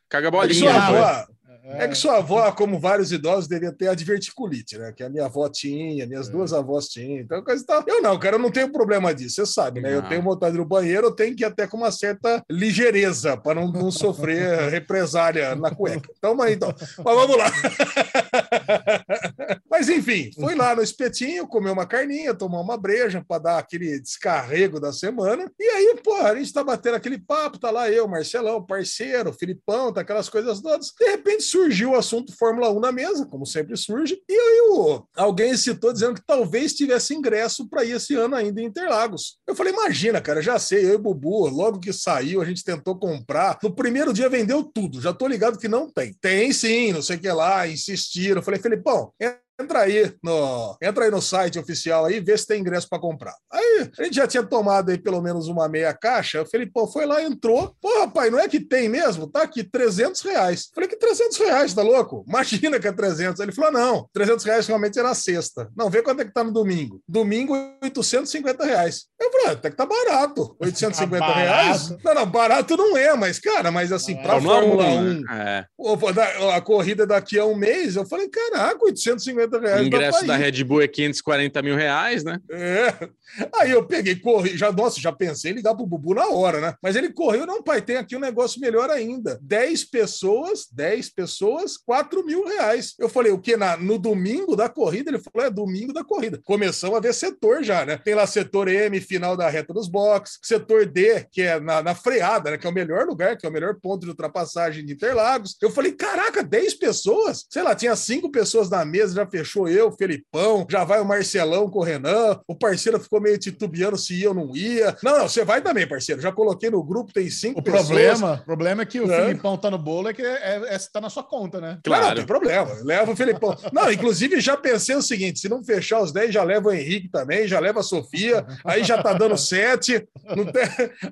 caga 0.09 0.29
É 0.29 0.31
que 0.31 0.37
bolinha. 0.37 0.75
avó, 0.75 1.27
é 1.71 1.87
que 1.87 1.95
sua 1.95 2.17
avó, 2.17 2.51
como 2.53 2.81
vários 2.81 3.13
idosos, 3.13 3.47
devia 3.47 3.71
ter 3.71 3.89
a 3.89 3.95
diverticulite, 3.95 4.79
né? 4.79 4.91
Que 4.97 5.03
a 5.05 5.11
minha 5.11 5.27
avó 5.27 5.47
tinha, 5.51 6.07
minhas 6.07 6.27
É. 6.29 6.33
duas 6.33 6.55
avós 6.55 6.89
tinham. 6.89 7.19
Então, 7.21 7.45
coisa 7.45 7.63
tal. 7.67 7.85
Eu 7.87 8.01
não, 8.01 8.19
cara, 8.19 8.37
eu 8.37 8.41
não 8.41 8.51
tenho 8.51 8.73
problema 8.73 9.15
disso, 9.15 9.35
você 9.37 9.45
sabe, 9.53 9.83
né? 9.83 9.93
Eu 9.95 10.01
Não. 10.01 10.09
tenho 10.09 10.23
vontade 10.23 10.57
no 10.57 10.65
banheiro, 10.65 11.09
eu 11.09 11.15
tenho 11.15 11.37
que 11.37 11.43
ir 11.43 11.47
até 11.47 11.67
com 11.67 11.77
uma 11.77 11.91
certa 11.91 12.43
ligeireza 12.51 13.37
para 13.37 13.61
não, 13.61 13.71
não 13.71 13.91
sofrer 13.91 14.39
represália 14.73 15.55
na 15.57 15.71
cueca. 15.71 16.09
Então, 16.17 16.35
mas, 16.35 16.53
então. 16.53 16.75
Mas 17.05 17.15
vamos 17.15 17.37
lá. 17.37 17.53
Mas 19.79 19.89
enfim, 19.89 20.33
fui 20.35 20.57
lá 20.57 20.75
no 20.75 20.83
espetinho, 20.83 21.47
comer 21.47 21.71
uma 21.71 21.87
carninha, 21.87 22.35
tomar 22.35 22.61
uma 22.61 22.77
breja 22.77 23.25
para 23.27 23.41
dar 23.41 23.59
aquele 23.59 24.01
descarrego 24.01 24.81
da 24.81 24.93
semana. 24.93 25.49
E 25.57 25.63
aí, 25.63 26.01
pô, 26.03 26.17
a 26.17 26.35
gente 26.35 26.53
tá 26.53 26.65
batendo 26.65 26.97
aquele 26.97 27.17
papo, 27.17 27.61
tá 27.61 27.71
lá 27.71 27.89
eu, 27.89 28.09
Marcelão, 28.09 28.61
parceiro, 28.61 29.33
Filipão, 29.33 29.93
tá 29.93 30.01
aquelas 30.01 30.29
coisas 30.29 30.61
todas. 30.61 30.93
De 30.99 31.09
repente 31.09 31.45
surgiu 31.45 31.93
o 31.93 31.95
assunto 31.95 32.37
Fórmula 32.37 32.73
1 32.73 32.81
na 32.81 32.91
mesa, 32.91 33.25
como 33.25 33.47
sempre 33.47 33.77
surge. 33.77 34.21
E 34.29 34.33
aí 34.33 34.61
o, 34.73 35.05
alguém 35.17 35.57
citou 35.57 35.93
dizendo 35.93 36.15
que 36.15 36.27
talvez 36.27 36.75
tivesse 36.75 37.15
ingresso 37.15 37.69
para 37.69 37.85
ir 37.85 37.93
esse 37.93 38.17
ano 38.17 38.35
ainda 38.35 38.61
em 38.61 38.65
Interlagos. 38.65 39.39
Eu 39.47 39.55
falei, 39.55 39.73
imagina, 39.73 40.21
cara, 40.21 40.43
já 40.43 40.59
sei, 40.59 40.87
eu 40.87 40.95
e 40.95 40.99
Bubu, 40.99 41.47
logo 41.47 41.79
que 41.79 41.93
saiu, 41.93 42.43
a 42.43 42.45
gente 42.45 42.65
tentou 42.65 42.99
comprar. 42.99 43.57
No 43.63 43.73
primeiro 43.73 44.13
dia 44.13 44.29
vendeu 44.29 44.65
tudo, 44.65 45.01
já 45.01 45.13
tô 45.13 45.29
ligado 45.29 45.57
que 45.57 45.69
não 45.69 45.89
tem. 45.89 46.13
Tem 46.21 46.53
sim, 46.53 46.93
não 46.93 47.01
sei 47.01 47.15
o 47.17 47.21
que 47.21 47.31
lá, 47.31 47.69
insistiram. 47.69 48.41
Eu 48.41 48.43
falei, 48.43 48.59
Felipão, 48.59 49.13
Entra 49.61 49.81
aí 49.81 50.15
no, 50.23 50.77
entra 50.81 51.05
aí 51.05 51.11
no 51.11 51.21
site 51.21 51.59
oficial 51.59 52.05
aí, 52.05 52.21
vê 52.21 52.37
se 52.39 52.47
tem 52.47 52.61
ingresso 52.61 52.89
para 52.89 53.01
comprar. 53.01 53.35
Aí 53.53 53.91
a 53.99 54.05
gente 54.05 54.15
já 54.15 54.27
tinha 54.27 54.43
tomado 54.43 54.91
aí 54.91 54.99
pelo 54.99 55.21
menos 55.21 55.49
uma 55.49 55.69
meia 55.69 55.93
caixa. 55.93 56.43
O 56.43 56.47
Felipão 56.47 56.87
foi 56.87 57.07
lá, 57.07 57.23
entrou. 57.23 57.75
Pô, 57.81 58.01
rapaz, 58.01 58.31
não 58.31 58.39
é 58.39 58.49
que 58.49 58.61
tem 58.61 58.89
mesmo? 58.89 59.27
Tá 59.27 59.43
aqui, 59.43 59.65
300 59.65 60.21
reais. 60.23 60.69
Falei 60.75 60.89
que 60.89 60.97
300 60.97 61.37
reais, 61.39 61.75
tá 61.75 61.83
louco? 61.83 62.25
Imagina 62.29 62.79
que 62.79 62.87
é 62.89 62.93
300. 62.93 63.41
Ele 63.41 63.53
falou: 63.53 63.73
não, 63.73 64.09
300 64.13 64.45
reais 64.45 64.67
realmente 64.67 64.99
era 64.99 65.13
sexta. 65.15 65.69
Não, 65.77 65.91
vê 65.91 66.03
quanto 66.03 66.21
é 66.23 66.25
que 66.25 66.33
tá 66.33 66.45
no 66.45 66.53
domingo. 66.53 67.01
Domingo, 67.09 67.55
850 67.83 68.65
reais. 68.65 69.07
Eu 69.21 69.31
falei: 69.33 69.47
ah, 69.49 69.53
até 69.53 69.71
que 69.71 69.77
tá 69.77 69.87
barato. 69.87 70.57
850 70.63 71.19
Tá 71.27 71.35
reais? 71.35 71.89
barato. 71.89 72.05
Não, 72.05 72.15
não, 72.15 72.27
barato 72.31 72.77
não 72.77 72.97
é, 72.97 73.15
mas, 73.17 73.39
cara, 73.39 73.71
mas 73.71 73.91
assim, 73.93 74.15
pra 74.17 74.41
Fórmula 74.41 74.55
Fórmula 74.61 74.85
1. 74.87 75.03
né? 75.03 75.23
É. 75.31 75.65
Pô, 75.77 75.97
pô, 75.97 76.07
a 76.55 76.61
corrida 76.61 77.07
daqui 77.07 77.39
a 77.39 77.45
um 77.45 77.57
mês, 77.57 77.97
eu 77.97 78.07
falei, 78.07 78.29
caraca, 78.29 78.85
850 78.85 79.48
O 79.57 79.61
reais. 79.61 79.81
dá 79.81 79.85
ingresso 79.85 80.27
da. 80.27 80.37
Red 80.37 80.65
Bull 80.65 80.83
é 80.83 80.89
540 80.89 81.63
mil 81.63 81.77
reais, 81.77 82.25
né? 82.25 82.39
É. 82.51 83.09
Aí 83.57 83.71
eu 83.71 83.85
peguei, 83.85 84.17
corri, 84.17 84.57
já, 84.57 84.73
nossa, 84.73 85.01
já 85.01 85.13
pensei 85.13 85.53
em 85.53 85.55
ligar 85.55 85.75
pro 85.75 85.87
Bubu 85.87 86.15
na 86.15 86.29
hora, 86.29 86.61
né? 86.61 86.75
Mas 86.83 86.97
ele 86.97 87.13
correu, 87.13 87.47
não, 87.47 87.63
pai, 87.63 87.83
tem 87.83 87.97
aqui 87.97 88.17
um 88.17 88.21
negócio 88.21 88.61
melhor 88.61 88.91
ainda. 88.91 89.39
10 89.43 89.85
pessoas, 89.85 90.67
10 90.73 91.11
pessoas, 91.11 91.77
4 91.77 92.25
mil 92.25 92.47
reais. 92.47 92.95
Eu 92.99 93.09
falei, 93.09 93.33
o 93.33 93.39
quê? 93.39 93.57
Na, 93.57 93.77
no 93.77 93.99
domingo 93.99 94.57
da 94.57 94.69
corrida? 94.69 95.11
Ele 95.11 95.19
falou, 95.19 95.47
é 95.47 95.51
domingo 95.51 95.93
da 95.93 96.05
corrida. 96.05 96.41
Começamos 96.45 96.97
a 96.97 97.01
ver 97.01 97.15
setor 97.15 97.63
já, 97.63 97.85
né? 97.85 97.97
Tem 97.97 98.15
lá 98.15 98.27
setor 98.27 98.69
M, 98.69 99.01
final 99.01 99.37
da 99.37 99.49
reta 99.49 99.73
dos 99.73 99.89
boxes, 99.89 100.39
setor 100.43 100.87
D, 100.87 101.27
que 101.31 101.43
é 101.43 101.61
na, 101.61 101.83
na 101.83 101.95
freada, 101.95 102.51
né? 102.51 102.59
Que 102.59 102.67
é 102.67 102.71
o 102.71 102.75
melhor 102.75 103.07
lugar, 103.07 103.37
que 103.37 103.47
é 103.47 103.49
o 103.49 103.53
melhor 103.53 103.77
ponto 103.81 104.03
de 104.03 104.11
ultrapassagem 104.11 104.85
de 104.85 104.93
Interlagos. 104.93 105.57
Eu 105.61 105.71
falei, 105.71 105.93
caraca, 105.93 106.43
10 106.43 106.75
pessoas? 106.75 107.47
Sei 107.51 107.63
lá, 107.63 107.75
tinha 107.75 107.95
cinco 107.95 108.31
pessoas 108.31 108.71
na 108.71 108.85
mesa, 108.85 109.15
já 109.15 109.27
fechou 109.39 109.69
eu, 109.69 109.91
Felipão, 109.93 110.67
já 110.69 110.85
vai 110.85 111.01
o 111.01 111.05
Marcelão 111.05 111.71
com 111.71 111.79
o 111.79 111.83
Renan, 111.83 112.41
o 112.47 112.55
parceiro 112.55 112.99
ficou 113.01 113.21
meio 113.21 113.39
titubeando 113.39 113.97
se 113.97 114.15
ia 114.21 114.29
ou 114.31 114.35
não 114.35 114.55
ia. 114.55 114.97
Não, 115.03 115.19
não, 115.19 115.29
você 115.29 115.45
vai 115.45 115.61
também, 115.61 115.87
parceiro. 115.87 116.21
Já 116.21 116.33
coloquei 116.33 116.71
no 116.71 116.83
grupo, 116.83 117.13
tem 117.13 117.29
cinco 117.31 117.61
O 117.61 117.63
pessoas. 117.63 117.87
problema, 117.87 118.41
o 118.43 118.45
problema 118.45 118.83
é 118.83 118.87
que 118.87 119.01
o 119.01 119.11
É. 119.11 119.27
Filipão 119.27 119.57
tá 119.57 119.71
no 119.71 119.79
bolo, 119.79 120.09
é 120.09 120.13
que 120.15 120.23
é, 120.23 120.75
é, 120.75 120.79
tá 120.93 121.01
na 121.01 121.11
sua 121.11 121.23
conta, 121.23 121.61
né? 121.61 121.79
Claro, 121.85 122.01
não 122.03 122.09
Claro. 122.09 122.17
tem 122.17 122.27
problema. 122.27 122.71
Leva 122.83 123.13
o 123.13 123.17
Felipão. 123.17 123.57
Não, 123.73 123.91
inclusive 123.93 124.41
já 124.41 124.57
pensei 124.57 124.95
o 124.97 125.03
seguinte: 125.03 125.39
se 125.41 125.49
não 125.49 125.63
fechar 125.63 126.01
os 126.01 126.13
10, 126.13 126.33
já 126.33 126.43
leva 126.43 126.69
o 126.69 126.73
Henrique 126.73 127.09
também, 127.09 127.47
já 127.47 127.59
leva 127.61 127.81
a 127.81 127.83
Sofia, 127.83 128.45
aí 128.65 128.83
já 128.85 129.03
tá 129.03 129.13
dando 129.13 129.37
7. 129.37 130.07
Não 130.37 130.45
tem... 130.45 130.63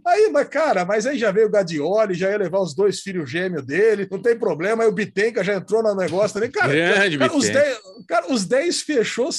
Aí, 0.06 0.31
mas, 0.32 0.49
cara, 0.49 0.84
mas 0.84 1.06
aí 1.06 1.19
já 1.19 1.31
veio 1.31 1.46
o 1.46 1.50
Gadioli, 1.50 2.14
já 2.14 2.31
ia 2.31 2.38
levar 2.38 2.61
os 2.61 2.75
dois 2.75 3.00
filhos 3.00 3.31
gêmeos 3.31 3.64
dele, 3.64 4.06
não 4.11 4.19
tem 4.20 4.37
problema. 4.38 4.82
Aí 4.82 4.88
o 4.88 4.93
Bitenca 4.93 5.43
já 5.44 5.55
entrou 5.55 5.82
no 5.82 5.94
negócio 5.94 6.34
também. 6.34 6.50
Cara, 6.50 6.72
Grande 6.72 7.19
cara, 7.19 7.32
os 7.37 7.46
Bitenca. 7.46 7.64
10, 7.64 7.79
cara, 8.08 8.16
os 8.29 8.45
10 8.45 8.83
fechou, 8.83 9.31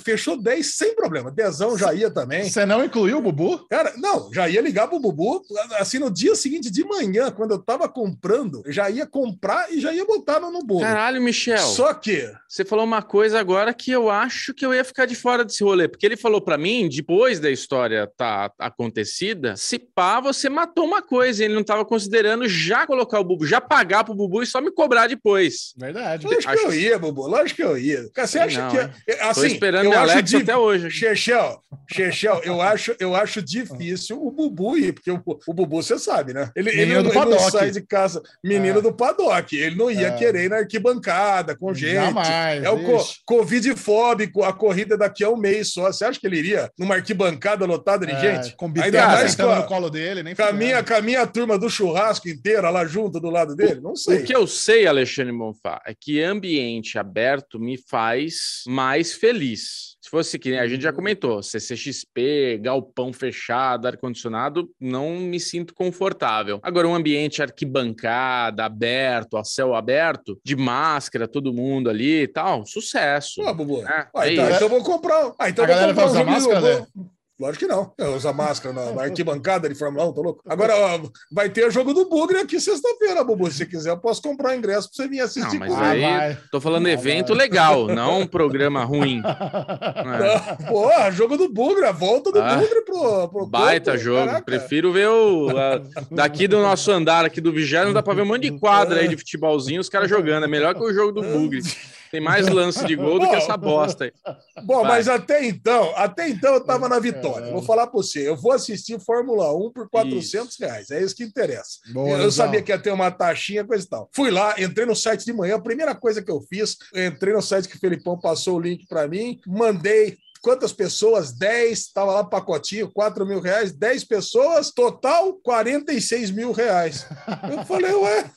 fechou 0.00 0.36
10 0.40 0.74
sem 0.76 0.94
problema. 0.94 1.30
Dezão 1.30 1.76
já 1.76 1.92
ia 1.94 2.10
também. 2.10 2.48
Você 2.48 2.64
não 2.66 2.84
incluiu 2.84 3.18
o 3.18 3.22
Bubu? 3.22 3.66
Cara, 3.68 3.92
não, 3.96 4.32
já 4.32 4.48
ia 4.48 4.60
ligar 4.60 4.88
pro 4.88 4.98
Bubu, 5.00 5.42
assim, 5.78 5.98
no 5.98 6.10
dia 6.10 6.34
seguinte 6.34 6.70
de 6.70 6.84
manhã, 6.84 7.30
quando 7.30 7.52
eu 7.52 7.58
tava 7.58 7.88
comprando, 7.88 8.62
já 8.66 8.88
ia 8.90 9.06
comprar 9.06 9.72
e 9.72 9.80
já 9.80 9.92
ia 9.92 10.04
botar 10.04 10.40
no, 10.40 10.50
no 10.50 10.62
bolo. 10.64 10.80
Caralho, 10.80 11.20
Michel. 11.22 11.58
Só 11.58 11.92
que, 11.94 12.30
Você 12.48 12.64
falou 12.64 12.84
uma 12.84 13.02
coisa 13.02 13.38
agora 13.38 13.72
que 13.74 13.90
eu 13.90 14.10
acho 14.10 14.52
que 14.54 14.64
eu 14.64 14.74
ia 14.74 14.84
ficar 14.84 15.06
de 15.06 15.14
fora 15.14 15.44
desse 15.44 15.62
rolê, 15.62 15.88
porque 15.88 16.06
ele 16.06 16.16
falou 16.16 16.40
pra 16.40 16.56
mim, 16.58 16.88
depois 16.88 17.38
da 17.40 17.50
história 17.50 18.10
tá 18.16 18.50
acontecida, 18.58 19.56
se 19.56 19.78
pá, 19.78 20.20
você 20.20 20.48
matou 20.48 20.84
uma 20.84 21.02
coisa, 21.02 21.42
e 21.42 21.46
ele 21.46 21.54
não 21.54 21.64
tava 21.64 21.84
considerando 21.84 22.48
já 22.48 22.86
colocar 22.86 23.20
o 23.20 23.24
Bubu, 23.24 23.46
já 23.46 23.60
pagar 23.60 24.04
pro 24.04 24.14
Bubu 24.14 24.42
e 24.42 24.46
só 24.46 24.60
me 24.60 24.70
cobrar 24.70 25.06
depois. 25.06 25.72
Verdade. 25.76 26.26
lógico 26.26 26.48
Acho- 26.52 26.62
que 26.62 26.66
eu 26.68 26.74
ia, 26.74 26.98
Bubu, 26.98 27.26
lógico 27.26 27.56
que 27.56 27.62
eu 27.62 27.78
ia. 27.78 27.89
Cara, 28.14 28.26
você 28.28 28.38
acha 28.38 28.62
não, 28.62 28.70
que. 28.70 28.78
hein? 28.78 28.90
é- 29.08 29.14
Tô 29.16 29.24
Assim, 29.30 29.46
esperando 29.46 29.84
eu 29.86 29.92
acho 29.92 30.00
Alexa 30.00 30.22
di- 30.22 30.36
até 30.36 30.56
hoje. 30.56 30.90
Chechel, 30.90 31.60
Chechel, 31.90 32.40
eu 32.44 32.60
acho, 32.62 32.94
eu 32.98 33.14
acho 33.14 33.42
difícil 33.42 34.20
o 34.22 34.30
Bubu 34.30 34.76
ir, 34.76 34.92
porque 34.92 35.10
o, 35.10 35.22
o 35.46 35.52
Bubu, 35.54 35.82
você 35.82 35.98
sabe, 35.98 36.32
né? 36.32 36.50
Ele, 36.56 36.70
ele, 36.70 36.80
Menino 36.86 37.02
do 37.02 37.08
ele 37.10 37.24
não 37.30 37.38
sai 37.50 37.70
de 37.70 37.80
casa, 37.82 38.22
menino 38.44 38.78
É. 38.78 38.82
do 38.82 38.92
paddock. 38.92 39.56
Ele 39.56 39.76
não 39.76 39.90
ia 39.90 40.08
É. 40.08 40.10
querer 40.16 40.44
ir 40.44 40.50
na 40.50 40.56
arquibancada 40.58 41.56
com 41.56 41.72
gente. 41.74 41.92
Jamais. 41.94 42.62
É 42.64 42.70
o 42.70 42.82
co. 42.84 43.04
Covid 43.26 43.74
fóbico, 43.76 44.42
a 44.42 44.52
corrida 44.52 44.96
daqui 44.96 45.22
a 45.24 45.30
um 45.30 45.36
mês 45.36 45.72
só. 45.72 45.90
Você 45.92 46.04
acha 46.04 46.18
que 46.20 46.26
ele 46.26 46.38
iria 46.38 46.70
numa 46.78 46.94
arquibancada 46.96 47.64
lotada 47.64 48.06
de 48.06 48.12
É, 48.12 48.20
gente? 48.42 48.56
Com 48.56 48.72
Ainda 48.80 49.06
mais 49.06 49.34
com 49.34 49.48
a- 49.48 49.56
no 49.56 49.64
colo 49.66 49.90
dele, 49.90 50.22
nem 50.22 50.34
Com 50.34 50.42
a, 50.42 50.46
fudendo. 50.46 50.64
minha, 50.64 50.82
com 50.82 50.94
a 50.94 51.26
turma 51.26 51.58
do 51.58 51.68
churrasco 51.68 52.28
inteira 52.28 52.70
lá 52.70 52.84
junto 52.84 53.20
do 53.20 53.30
lado 53.30 53.54
dele? 53.54 53.80
Não 53.80 53.94
sei. 53.96 54.18
O 54.18 54.24
que 54.24 54.34
eu 54.34 54.46
sei, 54.46 54.86
Alexandre 54.86 55.32
Bonfá, 55.32 55.80
é 55.86 55.94
que 55.98 56.20
ambiente 56.22 56.98
aberto 56.98 57.58
me 57.70 57.78
faz 57.88 58.62
mais 58.66 59.12
feliz. 59.12 59.90
Se 60.02 60.10
fosse 60.10 60.38
que 60.38 60.50
nem 60.50 60.58
a 60.58 60.66
gente 60.66 60.82
já 60.82 60.92
comentou, 60.92 61.40
CCXP, 61.42 62.58
galpão 62.60 63.12
fechado, 63.12 63.86
ar-condicionado, 63.86 64.68
não 64.80 65.16
me 65.20 65.38
sinto 65.38 65.72
confortável. 65.72 66.58
Agora, 66.62 66.88
um 66.88 66.94
ambiente 66.94 67.40
arquibancada, 67.40 68.64
aberto, 68.64 69.36
a 69.36 69.44
céu 69.44 69.74
aberto, 69.74 70.40
de 70.44 70.56
máscara, 70.56 71.28
todo 71.28 71.52
mundo 71.52 71.88
ali 71.88 72.22
e 72.22 72.28
tal, 72.28 72.66
sucesso. 72.66 73.40
Pô, 73.42 73.54
Bubu. 73.54 73.82
É, 73.86 74.08
Ah, 74.14 74.26
é 74.26 74.32
então, 74.32 74.44
então 74.46 74.60
eu 74.62 74.68
vou 74.68 74.82
comprar. 74.82 75.32
Ah, 75.38 75.48
então 75.48 75.64
A 75.64 75.68
eu 75.68 75.74
vou 75.74 75.76
galera 75.76 75.88
comprar 75.94 75.94
vai 75.94 76.06
usar 76.06 76.24
máscara, 76.24 76.66
eu 76.66 76.86
vou- 76.94 77.10
Lógico 77.40 77.64
que 77.64 77.72
não. 77.72 77.90
Eu 77.96 78.14
uso 78.14 78.30
máscara 78.34 78.74
na, 78.74 78.92
na 78.92 79.02
arquibancada 79.04 79.68
de 79.68 79.74
Fórmula 79.74 80.06
1, 80.08 80.12
tô 80.12 80.20
louco. 80.22 80.42
Agora, 80.46 80.76
ó, 80.76 81.00
vai 81.32 81.48
ter 81.48 81.66
o 81.66 81.70
jogo 81.70 81.94
do 81.94 82.08
Bugre 82.08 82.38
aqui 82.38 82.60
sexta-feira, 82.60 83.24
Bubu. 83.24 83.50
Se 83.50 83.56
você 83.58 83.66
quiser, 83.66 83.90
eu 83.90 83.96
posso 83.98 84.20
comprar 84.20 84.50
o 84.50 84.54
ingresso 84.54 84.88
pra 84.88 84.96
você 84.96 85.08
vir 85.08 85.20
assistir 85.20 85.58
Não, 85.58 85.66
mas. 85.66 85.72
Ah, 85.72 85.88
aí- 85.90 86.00
vai. 86.02 86.38
Tô 86.52 86.60
falando 86.60 86.86
Ah, 86.86 86.90
evento 86.92 87.28
vai. 87.28 87.38
legal, 87.38 87.86
não 87.88 88.20
um 88.20 88.26
programa 88.26 88.84
ruim. 88.84 89.22
É. 89.30 90.60
Não, 90.60 90.66
Porra, 90.66 91.10
jogo 91.10 91.36
do 91.36 91.48
Bugre, 91.48 91.84
a 91.84 91.92
volta 91.92 92.30
do 92.30 92.40
Ah, 92.40 92.56
Bugre 92.56 92.82
pro, 92.82 93.28
pro 93.28 93.46
Baita 93.46 93.92
campo, 93.92 94.04
jogo. 94.04 94.26
caraca. 94.26 94.42
Prefiro 94.44 94.92
ver 94.92 95.08
o. 95.08 95.48
a- 95.56 95.80
daqui 96.10 96.46
do 96.46 96.58
nosso 96.60 96.90
andar, 96.90 97.24
aqui 97.24 97.40
do 97.40 97.52
Vigésimo, 97.52 97.94
dá 97.94 98.02
pra 98.02 98.14
ver 98.14 98.22
um 98.22 98.26
monte 98.26 98.50
de 98.50 98.58
quadra 98.58 99.00
aí 99.00 99.08
de 99.08 99.16
futebolzinho, 99.16 99.80
os 99.80 99.88
caras 99.88 100.08
jogando. 100.10 100.44
É 100.44 100.48
melhor 100.48 100.74
que 100.74 100.82
o 100.82 100.92
jogo 100.92 101.12
do 101.12 101.22
Bugre. 101.22 101.60
Tem 102.10 102.20
mais 102.20 102.48
lance 102.48 102.84
de 102.86 102.96
gol 102.96 103.18
do 103.18 103.28
que 103.28 103.36
essa 103.36 103.56
bosta 103.56 104.04
aí. 104.04 104.12
Bom, 104.64 104.82
Vai. 104.82 104.92
mas 104.92 105.08
até 105.08 105.44
então, 105.46 105.92
até 105.96 106.28
então 106.28 106.54
eu 106.54 106.60
tava 106.60 106.88
na 106.88 106.98
vitória. 106.98 107.52
Vou 107.52 107.62
falar 107.62 107.86
pra 107.86 107.96
você, 107.96 108.28
eu 108.28 108.36
vou 108.36 108.52
assistir 108.52 109.00
Fórmula 109.00 109.54
1 109.54 109.72
por 109.72 109.88
400 109.88 110.58
reais, 110.58 110.90
é 110.90 111.02
isso 111.02 111.14
que 111.14 111.24
interessa. 111.24 111.78
Boa, 111.92 112.10
eu 112.10 112.16
Lesão. 112.16 112.30
sabia 112.46 112.62
que 112.62 112.72
ia 112.72 112.78
ter 112.78 112.92
uma 112.92 113.10
taxinha, 113.10 113.64
coisa 113.64 113.84
e 113.84 113.88
tal. 113.88 114.08
Fui 114.12 114.30
lá, 114.30 114.54
entrei 114.60 114.86
no 114.86 114.96
site 114.96 115.24
de 115.24 115.32
manhã, 115.32 115.56
a 115.56 115.62
primeira 115.62 115.94
coisa 115.94 116.22
que 116.22 116.30
eu 116.30 116.40
fiz, 116.42 116.76
entrei 116.94 117.32
no 117.32 117.42
site 117.42 117.68
que 117.68 117.76
o 117.76 117.80
Felipão 117.80 118.18
passou 118.18 118.56
o 118.56 118.60
link 118.60 118.86
pra 118.86 119.06
mim, 119.06 119.38
mandei 119.46 120.18
Quantas 120.42 120.72
pessoas? 120.72 121.32
10, 121.32 121.92
tava 121.92 122.12
lá 122.12 122.24
pacotinho, 122.24 122.90
4 122.90 123.26
mil 123.26 123.40
reais, 123.40 123.72
10 123.72 124.04
pessoas, 124.04 124.70
total 124.70 125.34
46 125.34 126.30
mil 126.30 126.52
reais. 126.52 127.06
Eu 127.50 127.64
falei, 127.66 127.92
ué, 127.92 128.30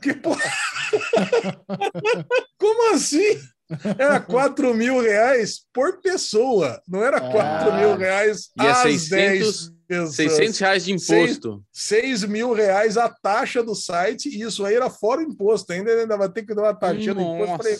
que 0.00 0.14
porra. 0.14 0.42
Como 2.58 2.94
assim? 2.94 3.38
Era 3.98 4.20
4 4.20 4.74
mil 4.74 5.00
reais 5.00 5.62
por 5.72 6.00
pessoa, 6.02 6.80
não 6.86 7.02
era 7.02 7.18
4 7.20 7.72
Ah. 7.72 7.78
mil 7.80 7.96
reais 7.96 8.50
E 8.60 8.66
é 8.66 8.70
às 8.70 8.78
600 8.82 9.08
10 9.08 9.70
pessoas. 9.88 10.14
600 10.14 10.58
reais 10.58 10.84
de 10.84 10.92
imposto. 10.92 11.64
6 11.72 12.24
mil 12.24 12.52
reais 12.52 12.96
a 12.98 13.08
taxa 13.08 13.62
do 13.62 13.74
site, 13.74 14.28
e 14.28 14.42
isso 14.42 14.64
aí 14.64 14.74
era 14.74 14.90
fora 14.90 15.20
o 15.20 15.24
imposto, 15.24 15.72
ainda, 15.72 15.90
ainda 15.90 16.16
vai 16.18 16.28
ter 16.28 16.44
que 16.44 16.54
dar 16.54 16.62
uma 16.62 16.74
taxinha 16.74 17.14
do 17.14 17.20
imposto. 17.22 17.56
Falei, 17.56 17.78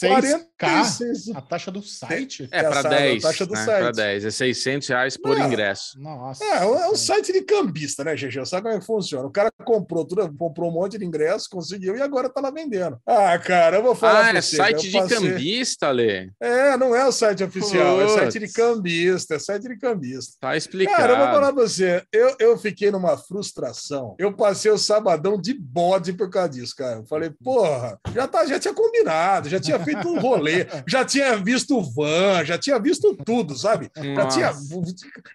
6K 0.00 0.46
46. 0.58 1.36
a 1.36 1.40
taxa 1.40 1.70
do 1.70 1.82
site? 1.82 2.48
É, 2.50 2.62
para 2.62 2.78
Essa 2.80 2.88
10. 2.88 3.22
taxa 3.22 3.46
do 3.46 3.54
né? 3.54 3.64
site. 3.64 3.80
Para 3.80 3.90
10. 3.92 4.24
É 4.24 4.30
600 4.30 4.88
reais 4.88 5.16
por 5.16 5.36
Não. 5.38 5.46
ingresso. 5.46 5.98
Nossa. 6.00 6.44
É, 6.44 6.56
é 6.64 6.88
um- 6.88 6.96
site 6.96 7.32
de 7.32 7.42
cambista, 7.42 8.04
né, 8.04 8.14
GG? 8.14 8.44
Sabe 8.46 8.62
como 8.62 8.74
é 8.74 8.78
que 8.80 8.86
funciona? 8.86 9.26
O 9.26 9.30
cara 9.30 9.50
comprou 9.64 10.04
tudo, 10.04 10.32
comprou 10.36 10.70
um 10.70 10.74
monte 10.74 10.98
de 10.98 11.04
ingresso, 11.04 11.48
conseguiu 11.50 11.96
e 11.96 12.02
agora 12.02 12.28
tá 12.28 12.40
lá 12.40 12.50
vendendo. 12.50 12.98
Ah, 13.06 13.38
cara, 13.38 13.76
eu 13.76 13.82
vou 13.82 13.94
falar. 13.94 14.20
Ah, 14.20 14.28
pra 14.30 14.38
é 14.38 14.42
você, 14.42 14.56
site 14.56 14.90
de 14.90 14.98
passei- 14.98 15.16
cambista, 15.18 15.90
Lê. 15.90 16.30
É, 16.40 16.76
não 16.76 16.94
é 16.94 17.06
o 17.06 17.12
site 17.12 17.42
oficial, 17.44 18.00
é 18.00 18.08
site 18.08 18.32
de 18.34 18.40
Putz. 18.46 18.52
cambista, 18.52 19.34
é 19.34 19.38
site 19.38 19.62
de 19.68 19.76
cambista. 19.78 20.36
Tá 20.40 20.56
explicado. 20.56 20.96
Cara, 20.96 21.12
eu 21.12 21.16
vou 21.18 21.26
falar 21.26 21.52
pra 21.52 21.62
você, 21.62 22.02
eu, 22.12 22.36
eu 22.38 22.58
fiquei 22.58 22.90
numa 22.90 23.16
frustração. 23.16 24.14
Eu 24.18 24.32
passei 24.32 24.70
o 24.70 24.78
sabadão 24.78 25.40
de 25.40 25.54
bode 25.54 26.12
por 26.12 26.28
causa 26.30 26.50
disso, 26.50 26.74
cara. 26.76 26.96
Eu 26.98 27.06
falei, 27.06 27.30
porra, 27.42 27.98
já, 28.14 28.26
tá, 28.28 28.44
já 28.46 28.58
tinha 28.58 28.74
combinado, 28.74 29.48
já 29.48 29.58
tinha 29.58 29.78
feito 29.78 29.89
um 29.96 30.18
rolê, 30.18 30.66
já 30.86 31.04
tinha 31.04 31.36
visto 31.36 31.78
o 31.78 31.82
van, 31.82 32.44
já 32.44 32.58
tinha 32.58 32.78
visto 32.78 33.16
tudo, 33.24 33.54
sabe? 33.56 33.90
Já 33.96 34.26
tinha, 34.26 34.52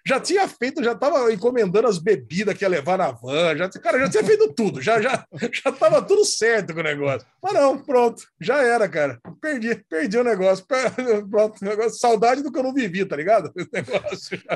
já 0.04 0.20
tinha 0.20 0.48
feito, 0.48 0.82
já 0.82 0.94
tava 0.94 1.32
encomendando 1.32 1.88
as 1.88 1.98
bebidas 1.98 2.56
que 2.56 2.64
ia 2.64 2.68
levar 2.68 2.98
na 2.98 3.10
van, 3.10 3.56
já, 3.56 3.68
cara, 3.68 3.98
já 4.00 4.08
tinha 4.08 4.24
feito 4.24 4.52
tudo, 4.52 4.80
já, 4.80 5.00
já, 5.00 5.24
já 5.52 5.72
tava 5.72 6.02
tudo 6.02 6.24
certo 6.24 6.74
com 6.74 6.80
o 6.80 6.82
negócio. 6.82 7.26
Mas 7.42 7.54
não, 7.54 7.78
pronto, 7.78 8.22
já 8.40 8.62
era, 8.62 8.88
cara. 8.88 9.20
Perdi, 9.40 9.74
perdi 9.88 10.18
o 10.18 10.24
negócio. 10.24 10.64
Pronto, 11.30 11.64
negócio, 11.64 11.98
saudade 11.98 12.42
do 12.42 12.50
que 12.50 12.58
eu 12.58 12.62
não 12.62 12.72
vivi, 12.72 13.04
tá 13.04 13.16
ligado? 13.16 13.52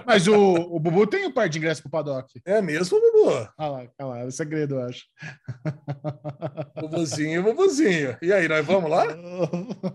Mas 0.06 0.26
o, 0.26 0.54
o 0.54 0.80
Bubu 0.80 1.06
tem 1.06 1.26
um 1.26 1.32
par 1.32 1.48
de 1.48 1.58
ingressos 1.58 1.80
pro 1.80 1.90
paddock. 1.90 2.40
É 2.44 2.60
mesmo, 2.60 3.00
Bubu? 3.00 3.28
Olha 3.30 3.48
lá, 3.58 3.78
olha 3.78 4.08
lá, 4.08 4.18
é 4.20 4.24
o 4.24 4.30
segredo, 4.30 4.76
eu 4.76 4.82
acho. 4.82 5.04
Bubuzinho, 6.80 7.42
Bubuzinho. 7.42 8.16
E 8.20 8.32
aí, 8.32 8.48
nós 8.48 8.64
vamos 8.66 8.90
lá? 8.90 9.04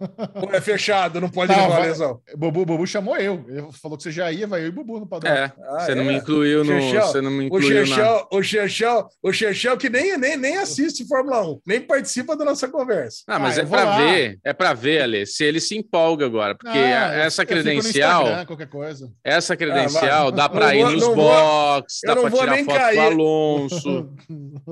É 0.54 0.62
fechado, 0.62 1.20
não 1.22 1.30
pode 1.30 1.52
Não, 1.52 1.62
levar 1.64 1.80
vai- 1.80 1.88
lesão? 1.90 2.20
Bubu, 2.38 2.66
Bubu 2.66 2.86
chamou 2.88 3.18
eu. 3.18 3.44
Ele 3.48 3.64
falou 3.82 3.98
que 3.98 4.04
você 4.04 4.12
já 4.12 4.32
ia, 4.32 4.48
vai 4.48 4.62
eu 4.62 4.68
e 4.68 4.72
Bubu 4.72 5.00
no 5.00 5.08
paddock. 5.08 5.32
É, 5.32 5.52
Ah, 5.70 5.80
você 5.86 5.96
não 5.96 6.04
é? 6.04 6.06
me 6.08 6.14
incluiu 6.16 6.64
no. 6.64 6.82
Você 6.82 7.22
não 7.22 7.32
me 7.32 7.44
O 7.44 7.48
incluiu 7.48 7.86
na. 7.88 8.26
O 8.32 8.42
Chechel, 8.44 9.08
o 9.24 9.34
Chechel 9.34 9.78
que 9.78 9.90
nem, 9.90 10.18
nem, 10.18 10.38
nem 10.38 10.58
assiste 10.58 11.06
Fórmula 11.08 11.42
1, 11.48 11.60
nem 11.66 11.82
participa 11.82 12.36
da 12.36 12.46
nossa 12.46 12.68
conversa. 12.68 13.24
Ah, 13.28 13.40
mas 13.40 13.58
Ah, 13.58 13.62
é 13.62 13.64
eu 13.66 13.70
lá. 13.70 13.98
ver, 13.98 14.40
é 14.44 14.54
pra 14.54 14.74
ver, 14.74 15.02
Ale, 15.04 15.26
se 15.26 15.44
ele 15.44 15.60
se 15.60 15.78
empolga 15.78 16.26
agora, 16.26 16.56
porque 16.56 16.78
Ah, 16.78 17.14
eu- 17.16 17.22
essa 17.24 17.44
eu 17.44 17.48
credencial, 17.48 18.22
Instagram, 18.24 18.46
qualquer 18.46 18.68
coisa. 18.70 19.12
essa 19.24 19.56
credencial 19.58 20.26
vai. 20.26 20.32
dá 20.34 20.50
pra 20.50 20.68
Não 20.68 20.74
ir 20.74 20.82
vou- 20.84 20.92
nos 20.92 21.02
não 21.02 21.16
vou- 21.16 21.26
box, 21.26 22.00
eu 22.04 22.08
dá 22.08 22.16
não 22.16 22.22
pra 22.24 22.30
vou 22.32 22.40
tirar 22.42 22.52
nem 22.56 22.66
foto 22.66 22.78
cair. 22.78 22.96
com 22.96 23.02
o 23.02 23.06
Alonso. 23.08 24.10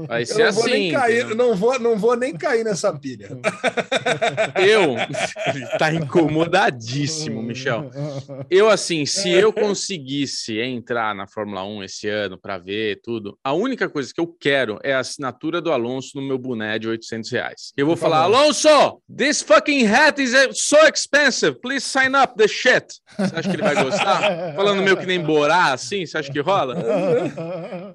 Vai 0.07 0.21
Eu 0.21 0.25
ser 0.25 0.43
não 0.45 0.51
vou 0.53 0.63
assim. 0.63 0.71
nem 0.73 0.91
cair, 0.93 1.35
não 1.35 1.55
vou, 1.55 1.79
não 1.79 1.97
vou 1.97 2.15
nem 2.15 2.33
cair 2.33 2.63
nessa 2.63 2.91
pilha. 2.93 3.29
Eu, 4.55 4.95
ele 5.47 5.65
tá 5.77 5.93
incomodadíssimo, 5.93 7.41
Michel. 7.43 7.89
Eu, 8.49 8.69
assim, 8.69 9.05
se 9.05 9.29
eu 9.29 9.51
conseguisse 9.51 10.59
entrar 10.59 11.13
na 11.15 11.27
Fórmula 11.27 11.63
1 11.63 11.83
esse 11.83 12.07
ano 12.07 12.37
pra 12.37 12.57
ver 12.57 12.99
tudo, 13.03 13.37
a 13.43 13.53
única 13.53 13.89
coisa 13.89 14.13
que 14.13 14.19
eu 14.19 14.27
quero 14.27 14.79
é 14.83 14.93
a 14.93 14.99
assinatura 14.99 15.61
do 15.61 15.71
Alonso 15.71 16.11
no 16.15 16.21
meu 16.21 16.37
boné 16.37 16.77
de 16.79 16.87
800 16.87 17.31
reais. 17.31 17.73
Eu 17.75 17.85
vou 17.85 17.95
Por 17.95 18.01
falar, 18.01 18.23
favor. 18.23 18.35
Alonso, 18.35 19.01
this 19.15 19.41
fucking 19.41 19.85
hat 19.85 20.21
is 20.21 20.33
uh, 20.33 20.53
so 20.53 20.77
expensive. 20.87 21.59
Please 21.61 21.85
sign 21.85 22.15
up 22.15 22.35
the 22.37 22.47
shit. 22.47 22.85
Você 23.17 23.35
acha 23.35 23.49
que 23.49 23.55
ele 23.55 23.63
vai 23.63 23.83
gostar? 23.83 24.53
Falando 24.55 24.83
meio 24.83 24.97
que 24.97 25.05
nem 25.05 25.19
Borá, 25.21 25.73
assim, 25.73 26.05
você 26.05 26.17
acha 26.17 26.31
que 26.31 26.39
rola? 26.39 26.75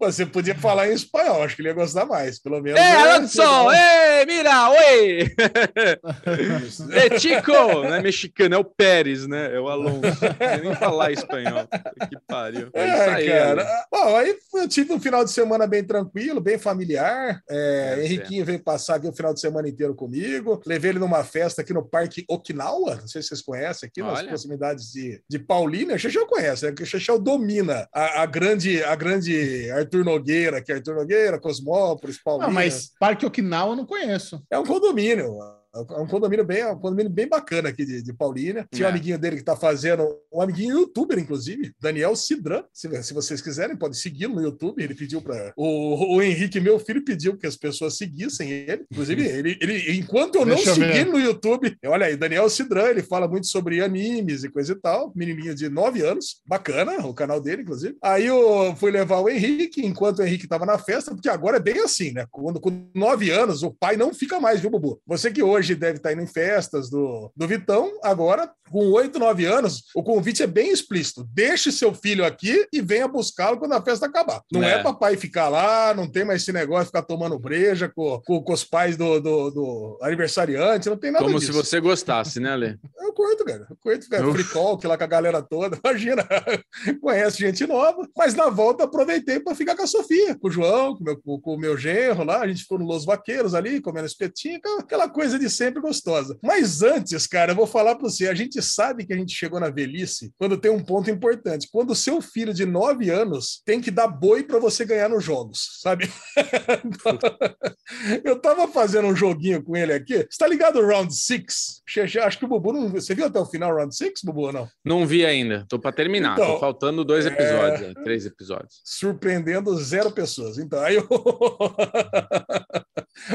Você 0.00 0.24
podia 0.24 0.54
falar 0.54 0.88
em 0.88 0.94
espanhol, 0.94 1.42
acho 1.42 1.56
que 1.56 1.62
ele 1.62 1.68
ia 1.68 1.74
gostar 1.74 2.06
mais, 2.06 2.40
pelo 2.40 2.60
menos. 2.62 2.80
Ei, 2.80 2.86
é, 2.86 2.94
Alonso! 2.94 3.42
Ei, 3.70 4.26
mira, 4.26 4.70
oi! 4.70 5.34
É 7.10 7.18
Chico! 7.18 7.52
Não 7.52 7.94
é 7.94 8.02
mexicano, 8.02 8.54
é 8.54 8.58
o 8.58 8.64
Pérez, 8.64 9.26
né? 9.26 9.54
É 9.54 9.60
o 9.60 9.68
Alonso. 9.68 10.00
Não 10.00 10.64
nem 10.64 10.74
falar 10.76 11.12
espanhol. 11.12 11.66
Que 12.08 12.16
pariu. 12.26 12.68
É 12.74 12.86
isso 12.86 12.96
É, 13.02 13.14
aí, 13.14 13.26
cara. 13.28 13.62
Ale. 13.62 13.84
Bom, 13.90 14.16
aí 14.16 14.36
eu 14.54 14.68
tive 14.68 14.92
um 14.92 15.00
final 15.00 15.24
de 15.24 15.30
semana 15.30 15.66
bem 15.66 15.84
tranquilo, 15.84 16.40
bem 16.40 16.58
familiar. 16.58 17.40
É, 17.48 17.90
Deve 17.90 18.04
Henriquinho 18.04 18.44
veio 18.44 18.62
passar 18.62 18.96
aqui 18.96 19.08
o 19.08 19.12
final 19.12 19.32
de 19.34 19.40
semana 19.40 19.68
inteiro 19.68 19.94
comigo. 19.94 20.60
Levei 20.66 20.90
ele 20.90 20.98
numa 20.98 21.24
festa 21.24 21.62
aqui 21.62 21.72
no 21.72 21.84
Parque 21.84 22.24
Okinawa. 22.28 22.96
Não 22.96 23.08
sei 23.08 23.22
se 23.22 23.28
vocês 23.28 23.42
conhecem, 23.42 23.86
aqui 23.88 24.02
nas 24.02 24.18
Olha. 24.18 24.28
proximidades 24.28 24.92
de, 24.92 25.22
de 25.28 25.38
Paulínia. 25.38 25.96
O 25.96 25.98
Chechel 25.98 26.26
conhece, 26.26 26.64
né? 26.64 26.70
Porque 26.70 26.82
o 26.82 26.86
Chechel 26.86 27.18
domina 27.18 27.88
a, 27.92 28.22
a 28.22 28.26
grande, 28.26 28.82
a 28.84 28.94
grande 28.94 29.70
Arthur 29.70 30.04
Nogueira, 30.04 30.62
que 30.62 30.72
é 30.72 30.76
Arthur 30.76 30.94
Nogueira, 30.96 31.38
Cosmópolis, 31.40 32.22
Paulínia. 32.22 32.48
Ah, 32.48 32.52
mas 32.52 32.92
Parque 32.98 33.26
Okinawa 33.26 33.72
eu 33.72 33.76
não 33.76 33.86
conheço. 33.86 34.42
É 34.50 34.58
um 34.58 34.64
condomínio. 34.64 35.38
É 35.74 36.00
um 36.00 36.06
condomínio 36.06 36.44
bem, 36.44 36.64
um 36.66 36.78
condomínio 36.78 37.10
bem 37.12 37.28
bacana 37.28 37.68
aqui 37.68 37.84
de, 37.84 38.02
de 38.02 38.12
Paulínia. 38.12 38.66
Tinha 38.72 38.86
um 38.86 38.88
É. 38.88 38.92
amiguinho 38.92 39.18
dele 39.18 39.36
que 39.36 39.42
tá 39.44 39.54
fazendo, 39.54 40.06
um 40.32 40.40
amiguinho 40.40 40.78
youtuber, 40.80 41.18
inclusive, 41.18 41.72
Daniel 41.80 42.16
Cidran. 42.16 42.64
Se, 42.72 43.02
se 43.02 43.12
vocês 43.14 43.40
quiserem, 43.40 43.76
pode 43.76 43.96
segui-lo 43.98 44.34
no 44.36 44.42
YouTube. 44.42 44.82
Ele 44.82 44.94
pediu 44.94 45.20
para 45.20 45.52
o, 45.56 46.16
o 46.16 46.22
Henrique, 46.22 46.58
meu 46.60 46.78
filho, 46.78 47.04
pediu 47.04 47.36
que 47.36 47.46
as 47.46 47.56
pessoas 47.56 47.96
seguissem 47.96 48.50
ele. 48.50 48.84
Inclusive, 48.90 49.22
ele, 49.28 49.58
ele 49.60 49.98
enquanto 49.98 50.36
eu 50.36 50.46
não 50.46 50.56
Deixa 50.56 50.74
segui 50.74 51.04
no 51.04 51.18
YouTube, 51.18 51.76
olha 51.86 52.06
aí, 52.06 52.16
Daniel 52.16 52.48
Cidran, 52.48 52.88
ele 52.88 53.02
fala 53.02 53.28
muito 53.28 53.46
sobre 53.46 53.82
animes 53.82 54.44
e 54.44 54.48
coisa 54.48 54.72
e 54.72 54.76
tal. 54.76 55.12
Menininho 55.14 55.54
de 55.54 55.68
9 55.68 56.02
anos, 56.02 56.40
bacana, 56.46 57.06
o 57.06 57.12
canal 57.14 57.40
dele, 57.40 57.62
inclusive. 57.62 57.96
Aí 58.02 58.26
eu 58.26 58.74
fui 58.76 58.90
levar 58.90 59.18
o 59.20 59.28
Henrique, 59.28 59.84
enquanto 59.84 60.20
o 60.20 60.22
Henrique 60.22 60.48
tava 60.48 60.64
na 60.64 60.78
festa, 60.78 61.12
porque 61.14 61.28
agora 61.28 61.58
é 61.58 61.60
bem 61.60 61.80
assim, 61.80 62.12
né? 62.12 62.24
Quando 62.30 62.58
com 62.60 62.88
9 62.94 63.30
anos, 63.30 63.62
o 63.62 63.70
pai 63.70 63.96
não 63.96 64.14
fica 64.14 64.40
mais, 64.40 64.60
viu, 64.60 64.70
Bubu? 64.70 65.00
Você 65.06 65.30
que 65.30 65.42
hoje 65.42 65.57
deve 65.66 65.96
estar 65.98 66.12
indo 66.12 66.22
em 66.22 66.26
festas 66.26 66.90
do, 66.90 67.30
do 67.36 67.46
Vitão, 67.48 67.92
agora, 68.02 68.50
com 68.70 68.90
8, 68.90 69.18
9 69.18 69.44
anos, 69.46 69.84
o 69.94 70.02
convite 70.02 70.42
é 70.42 70.46
bem 70.46 70.70
explícito. 70.70 71.26
Deixe 71.32 71.72
seu 71.72 71.94
filho 71.94 72.24
aqui 72.24 72.66
e 72.72 72.80
venha 72.80 73.08
buscá-lo 73.08 73.58
quando 73.58 73.72
a 73.72 73.82
festa 73.82 74.06
acabar. 74.06 74.42
Não 74.52 74.62
é, 74.62 74.74
É. 74.74 74.82
papai 74.82 75.16
ficar 75.16 75.48
lá, 75.48 75.94
não 75.94 76.06
tem 76.10 76.24
mais 76.24 76.42
esse 76.42 76.52
negócio 76.52 76.84
de 76.84 76.88
ficar 76.88 77.02
tomando 77.02 77.38
breja 77.38 77.88
com, 77.88 78.20
com, 78.26 78.42
com 78.42 78.52
os 78.52 78.64
pais 78.64 78.96
do, 78.96 79.18
do, 79.20 79.50
do 79.50 79.98
aniversariante, 80.02 80.88
não 80.88 80.96
tem 80.96 81.10
nada 81.10 81.24
Como 81.24 81.38
disso. 81.38 81.52
se 81.52 81.58
você 81.58 81.80
gostasse, 81.80 82.38
né, 82.40 82.50
Ale? 82.52 82.78
Eu 83.08 83.12
curto, 83.14 83.44
cara. 83.44 83.66
Eu 83.70 83.76
curto 83.76 84.28
Uf. 84.28 84.32
free 84.42 84.52
talk 84.52 84.86
lá 84.86 84.96
com 84.98 85.04
a 85.04 85.06
galera 85.06 85.42
toda. 85.42 85.78
Imagina, 85.82 86.24
conhece 87.00 87.38
gente 87.38 87.66
nova. 87.66 88.06
Mas 88.16 88.34
na 88.34 88.48
volta 88.50 88.84
aproveitei 88.84 89.40
para 89.40 89.54
ficar 89.54 89.74
com 89.74 89.82
a 89.82 89.86
Sofia, 89.86 90.36
com 90.38 90.48
o 90.48 90.50
João, 90.50 90.94
com 90.94 91.00
o 91.02 91.04
meu, 91.04 91.16
com 91.40 91.54
o 91.54 91.58
meu 91.58 91.76
genro 91.76 92.22
lá. 92.22 92.42
A 92.42 92.46
gente 92.48 92.62
ficou 92.62 92.78
no 92.78 92.84
Los 92.84 93.04
Vaqueiros 93.04 93.54
ali, 93.54 93.80
comendo 93.80 94.06
espetinho, 94.06 94.60
aquela 94.78 95.08
coisa 95.08 95.38
de 95.38 95.47
sempre 95.48 95.80
gostosa. 95.80 96.38
Mas 96.42 96.82
antes, 96.82 97.26
cara, 97.26 97.52
eu 97.52 97.56
vou 97.56 97.66
falar 97.66 97.94
para 97.94 98.08
você: 98.08 98.28
a 98.28 98.34
gente 98.34 98.60
sabe 98.62 99.06
que 99.06 99.12
a 99.12 99.16
gente 99.16 99.34
chegou 99.34 99.60
na 99.60 99.70
velhice 99.70 100.32
quando 100.38 100.56
tem 100.56 100.70
um 100.70 100.82
ponto 100.82 101.10
importante. 101.10 101.68
Quando 101.70 101.90
o 101.90 101.96
seu 101.96 102.20
filho 102.20 102.54
de 102.54 102.64
9 102.64 103.10
anos 103.10 103.62
tem 103.64 103.80
que 103.80 103.90
dar 103.90 104.08
boi 104.08 104.42
para 104.42 104.58
você 104.58 104.84
ganhar 104.84 105.08
nos 105.08 105.24
jogos, 105.24 105.78
sabe? 105.80 106.10
Eu 108.24 108.38
tava 108.38 108.68
fazendo 108.68 109.08
um 109.08 109.16
joguinho 109.16 109.62
com 109.62 109.76
ele 109.76 109.92
aqui. 109.92 110.26
Você 110.30 110.38
tá 110.38 110.46
ligado 110.46 110.84
Round 110.84 111.14
6? 111.14 111.82
Acho 112.24 112.38
que 112.38 112.44
o 112.44 112.48
Bubu 112.48 112.72
não. 112.72 112.88
Você 112.90 113.14
viu 113.14 113.26
até 113.26 113.38
o 113.38 113.46
final 113.46 113.74
Round 113.74 113.94
6, 113.94 114.20
Bubu, 114.24 114.42
ou 114.42 114.52
não? 114.52 114.68
Não 114.84 115.06
vi 115.06 115.24
ainda. 115.24 115.64
Tô 115.68 115.78
pra 115.78 115.92
terminar. 115.92 116.34
Então, 116.34 116.54
Tô 116.54 116.60
faltando 116.60 117.04
dois 117.04 117.26
é- 117.26 117.28
episódios, 117.28 117.88
aí, 117.88 117.94
três 118.04 118.26
episódios. 118.26 118.80
Surpreendendo 118.84 119.76
zero 119.76 120.10
pessoas. 120.10 120.58
Então, 120.58 120.80
aí 120.80 120.98
o. 120.98 121.08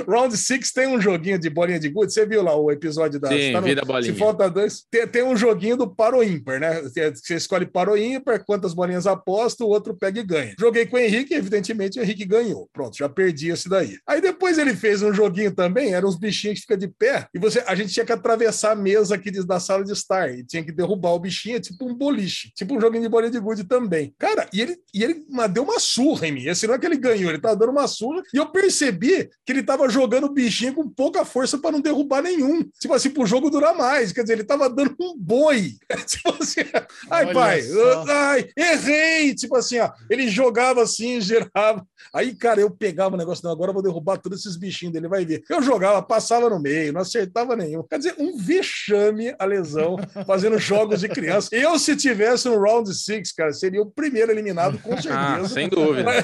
Round 0.07 0.35
6 0.35 0.71
tem 0.71 0.87
um 0.87 1.01
joguinho 1.01 1.37
de 1.37 1.49
bolinha 1.49 1.79
de 1.79 1.89
gude. 1.89 2.02
Você 2.11 2.25
viu 2.25 2.41
lá 2.43 2.55
o 2.55 2.71
episódio 2.71 3.19
da. 3.19 3.29
Sim, 3.29 3.53
tá 3.53 3.61
no- 3.61 3.67
vida 3.67 3.81
bolinha. 3.83 4.13
Se 4.13 4.19
falta 4.19 4.49
dois. 4.49 4.83
Tem, 4.89 5.07
tem 5.07 5.23
um 5.23 5.35
joguinho 5.35 5.77
do 5.77 5.87
paro 5.87 6.23
ímpar, 6.23 6.59
né? 6.59 6.81
Você 6.81 7.35
escolhe 7.35 7.65
paro 7.65 7.97
ímpar, 7.97 8.43
quantas 8.45 8.73
bolinhas 8.73 9.07
aposta, 9.07 9.63
o 9.63 9.69
outro 9.69 9.95
pega 9.95 10.19
e 10.19 10.23
ganha. 10.23 10.55
Joguei 10.59 10.85
com 10.85 10.97
o 10.97 10.99
Henrique, 10.99 11.33
evidentemente 11.33 11.99
o 11.99 12.03
Henrique 12.03 12.25
ganhou. 12.25 12.69
Pronto, 12.73 12.97
já 12.97 13.07
perdi 13.09 13.49
esse 13.49 13.69
daí. 13.69 13.97
Aí 14.07 14.21
depois 14.21 14.57
ele 14.57 14.75
fez 14.75 15.01
um 15.01 15.13
joguinho 15.13 15.53
também, 15.53 15.93
eram 15.93 16.07
uns 16.09 16.17
bichinhos 16.17 16.55
que 16.55 16.61
ficam 16.61 16.77
de 16.77 16.87
pé, 16.87 17.27
e 17.33 17.39
você, 17.39 17.63
a 17.67 17.75
gente 17.75 17.93
tinha 17.93 18.05
que 18.05 18.11
atravessar 18.11 18.71
a 18.71 18.75
mesa 18.75 19.15
aqui 19.15 19.31
da 19.31 19.59
sala 19.59 19.83
de 19.83 19.91
estar, 19.91 20.31
e 20.33 20.43
tinha 20.43 20.63
que 20.63 20.71
derrubar 20.71 21.11
o 21.13 21.19
bichinho, 21.19 21.57
é 21.57 21.59
tipo 21.59 21.85
um 21.87 21.93
boliche, 21.95 22.51
tipo 22.55 22.75
um 22.75 22.81
joguinho 22.81 23.03
de 23.03 23.09
bolinha 23.09 23.31
de 23.31 23.39
gude 23.39 23.63
também. 23.63 24.13
Cara, 24.17 24.47
e 24.53 24.61
ele, 24.61 24.77
e 24.93 25.03
ele 25.03 25.25
deu 25.51 25.63
uma 25.63 25.79
surra 25.79 26.27
em 26.27 26.31
mim. 26.31 26.45
Esse 26.47 26.67
não 26.67 26.73
é 26.75 26.79
que 26.79 26.85
ele 26.85 26.97
ganhou, 26.97 27.29
ele 27.29 27.39
tava 27.39 27.55
dando 27.55 27.71
uma 27.71 27.87
surra, 27.87 28.21
e 28.33 28.37
eu 28.37 28.45
percebi 28.47 29.29
que 29.45 29.51
ele 29.51 29.63
tava 29.63 29.87
jogando 29.89 30.25
o 30.25 30.33
bichinho 30.33 30.73
com 30.73 30.87
pouca 30.89 31.23
força 31.25 31.57
para 31.57 31.71
não 31.71 31.81
derrubar 31.81 31.92
nenhum. 32.21 32.63
Tipo 32.79 32.93
assim, 32.93 33.09
pro 33.09 33.25
jogo 33.25 33.49
durar 33.49 33.75
mais. 33.75 34.11
Quer 34.11 34.21
dizer, 34.21 34.33
ele 34.33 34.43
tava 34.43 34.69
dando 34.69 34.95
um 34.99 35.17
boi. 35.17 35.73
tipo 36.07 36.35
assim, 36.41 36.61
ai, 37.09 37.25
Olha 37.25 37.33
pai, 37.33 37.61
só. 37.61 38.05
ai, 38.07 38.49
errei. 38.57 39.35
Tipo 39.35 39.55
assim, 39.55 39.79
ó, 39.79 39.91
ele 40.09 40.27
jogava 40.27 40.81
assim, 40.81 41.19
gerava. 41.21 41.85
Aí, 42.13 42.33
cara, 42.33 42.59
eu 42.61 42.69
pegava 42.69 43.15
o 43.15 43.17
negócio, 43.17 43.43
não, 43.45 43.51
agora 43.51 43.69
eu 43.69 43.73
vou 43.73 43.83
derrubar 43.83 44.17
todos 44.17 44.39
esses 44.39 44.55
bichinhos 44.55 44.93
dele, 44.93 45.07
vai 45.07 45.25
ver. 45.25 45.43
Eu 45.49 45.61
jogava, 45.61 46.01
passava 46.01 46.49
no 46.49 46.59
meio, 46.59 46.93
não 46.93 47.01
acertava 47.01 47.55
nenhum. 47.55 47.83
Quer 47.83 47.97
dizer, 47.97 48.15
um 48.17 48.37
vexame 48.37 49.33
a 49.37 49.45
lesão 49.45 49.97
fazendo 50.25 50.57
jogos 50.57 51.01
de 51.01 51.09
criança. 51.09 51.49
Eu, 51.51 51.77
se 51.77 51.95
tivesse 51.95 52.47
um 52.49 52.59
round 52.59 52.93
six, 52.93 53.31
cara, 53.31 53.53
seria 53.53 53.81
o 53.81 53.85
primeiro 53.89 54.31
eliminado, 54.31 54.77
com 54.79 54.91
certeza. 54.91 55.13
Ah, 55.15 55.47
sem 55.47 55.69
dúvida. 55.69 56.09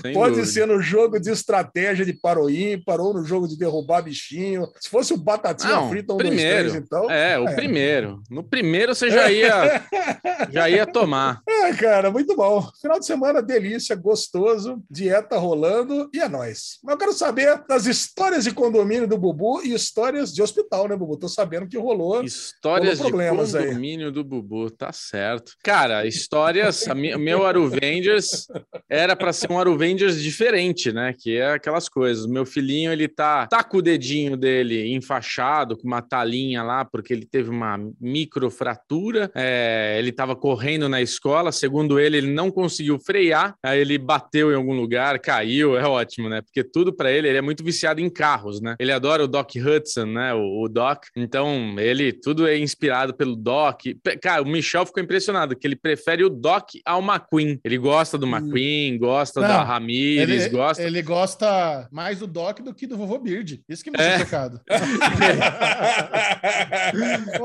Sem 0.00 0.12
Pode 0.14 0.36
dúvida. 0.36 0.46
ser 0.46 0.66
no 0.66 0.80
jogo 0.80 1.18
de 1.20 1.30
estratégia 1.30 2.04
de 2.04 2.12
paro 2.12 2.48
ímpar 2.48 3.00
ou 3.00 3.12
no 3.14 3.24
jogo 3.24 3.46
de 3.46 3.56
derrubar 3.56 4.02
bichinho. 4.02 4.66
Se 4.80 4.88
fosse 4.88 5.12
o 5.12 5.16
Batatinha 5.16 5.72
Não, 5.74 5.90
Frita, 5.90 6.14
um, 6.14 6.16
primeiro. 6.16 6.70
dois, 6.70 6.72
três, 6.72 6.84
então. 6.84 7.10
É, 7.10 7.38
o 7.38 7.54
primeiro. 7.54 8.22
No 8.30 8.42
primeiro 8.42 8.94
você 8.94 9.10
já 9.10 9.30
ia, 9.30 9.82
já 10.50 10.68
ia 10.70 10.86
tomar. 10.86 11.42
É, 11.48 11.72
cara, 11.74 12.10
muito 12.10 12.34
bom. 12.36 12.66
Final 12.80 12.98
de 12.98 13.06
semana, 13.06 13.42
delícia, 13.42 13.94
gostoso, 14.02 14.82
dieta 14.90 15.38
rolando 15.38 16.10
e 16.12 16.18
é 16.20 16.28
nóis. 16.28 16.78
Mas 16.82 16.92
eu 16.94 16.98
quero 16.98 17.12
saber 17.12 17.62
das 17.68 17.86
histórias 17.86 18.44
de 18.44 18.52
condomínio 18.52 19.06
do 19.08 19.16
Bubu 19.16 19.62
e 19.62 19.72
histórias 19.72 20.32
de 20.34 20.42
hospital, 20.42 20.88
né, 20.88 20.96
Bubu? 20.96 21.16
Tô 21.16 21.28
sabendo 21.28 21.66
que 21.68 21.78
rolou. 21.78 22.22
Histórias 22.24 22.98
de 22.98 23.04
Rolou 23.04 23.10
problemas 23.18 23.54
aí. 23.54 23.66
condomínio 23.68 24.10
do 24.12 24.22
Bubu, 24.24 24.70
tá 24.70 24.92
certo. 24.92 25.52
Cara, 25.62 26.06
histórias. 26.06 26.86
a 26.88 26.94
mi- 26.94 27.14
O 27.14 27.18
meu 27.18 27.46
Aruvengers 27.46 28.46
era 28.90 29.14
para 29.14 29.32
ser 29.32 29.50
um 29.50 29.58
Aruvengers 29.58 30.20
diferente, 30.20 30.92
né? 30.92 31.14
Que 31.18 31.36
é 31.36 31.52
aquelas 31.52 31.88
coisas. 31.88 32.26
Meu 32.26 32.44
filhinho, 32.44 32.92
ele 32.92 33.06
tá, 33.08 33.46
tá 33.46 33.62
com 33.62 33.76
o 33.78 33.82
dedinho 33.82 34.36
dele 34.36 34.92
enfaixado, 34.94 35.76
com 35.76 35.86
uma 35.86 36.02
talinha 36.02 36.62
lá, 36.62 36.84
porque 36.84 37.12
ele 37.12 37.24
teve 37.26 37.50
uma 37.50 37.78
microfratura. 38.00 39.30
É, 39.34 39.96
ele 39.98 40.10
tava 40.12 40.34
correndo 40.34 40.88
na 40.88 41.00
escola, 41.00 41.52
segundo 41.52 41.98
ele, 42.00 42.16
ele 42.16 42.32
não 42.32 42.50
conseguiu 42.50 42.98
frear, 42.98 43.54
aí 43.62 43.78
ele 43.80 43.91
bateu 43.98 44.50
em 44.52 44.54
algum 44.54 44.74
lugar, 44.74 45.18
caiu. 45.18 45.76
É 45.76 45.86
ótimo, 45.86 46.28
né? 46.28 46.40
Porque 46.42 46.62
tudo 46.64 46.92
para 46.92 47.10
ele, 47.10 47.28
ele 47.28 47.38
é 47.38 47.42
muito 47.42 47.62
viciado 47.64 48.00
em 48.00 48.08
carros, 48.10 48.60
né? 48.60 48.76
Ele 48.78 48.92
adora 48.92 49.24
o 49.24 49.28
Doc 49.28 49.50
Hudson, 49.56 50.06
né? 50.06 50.34
O, 50.34 50.62
o 50.64 50.68
Doc. 50.68 51.04
Então, 51.16 51.74
ele 51.78 52.12
tudo 52.12 52.46
é 52.46 52.56
inspirado 52.58 53.14
pelo 53.14 53.34
Doc. 53.36 53.82
Cara, 54.20 54.42
o 54.42 54.46
Michel 54.46 54.86
ficou 54.86 55.02
impressionado 55.02 55.56
que 55.56 55.66
ele 55.66 55.76
prefere 55.76 56.24
o 56.24 56.30
Doc 56.30 56.70
ao 56.84 57.02
McQueen. 57.02 57.60
Ele 57.64 57.78
gosta 57.78 58.16
do 58.18 58.26
McQueen, 58.26 58.98
gosta 58.98 59.40
Não, 59.40 59.48
da 59.48 59.62
Ramírez, 59.62 60.44
Ele, 60.44 60.48
gosta. 60.50 60.82
ele 60.82 61.02
gosta 61.02 61.88
mais 61.90 62.18
do 62.20 62.26
Doc 62.26 62.60
do 62.60 62.74
que 62.74 62.86
do 62.86 62.96
vovô 62.96 63.18
Beard. 63.18 63.60
Isso 63.68 63.82
que 63.84 63.90
me 63.90 63.96
É. 63.98 64.08
deixa 64.10 64.24
chocado. 64.24 64.60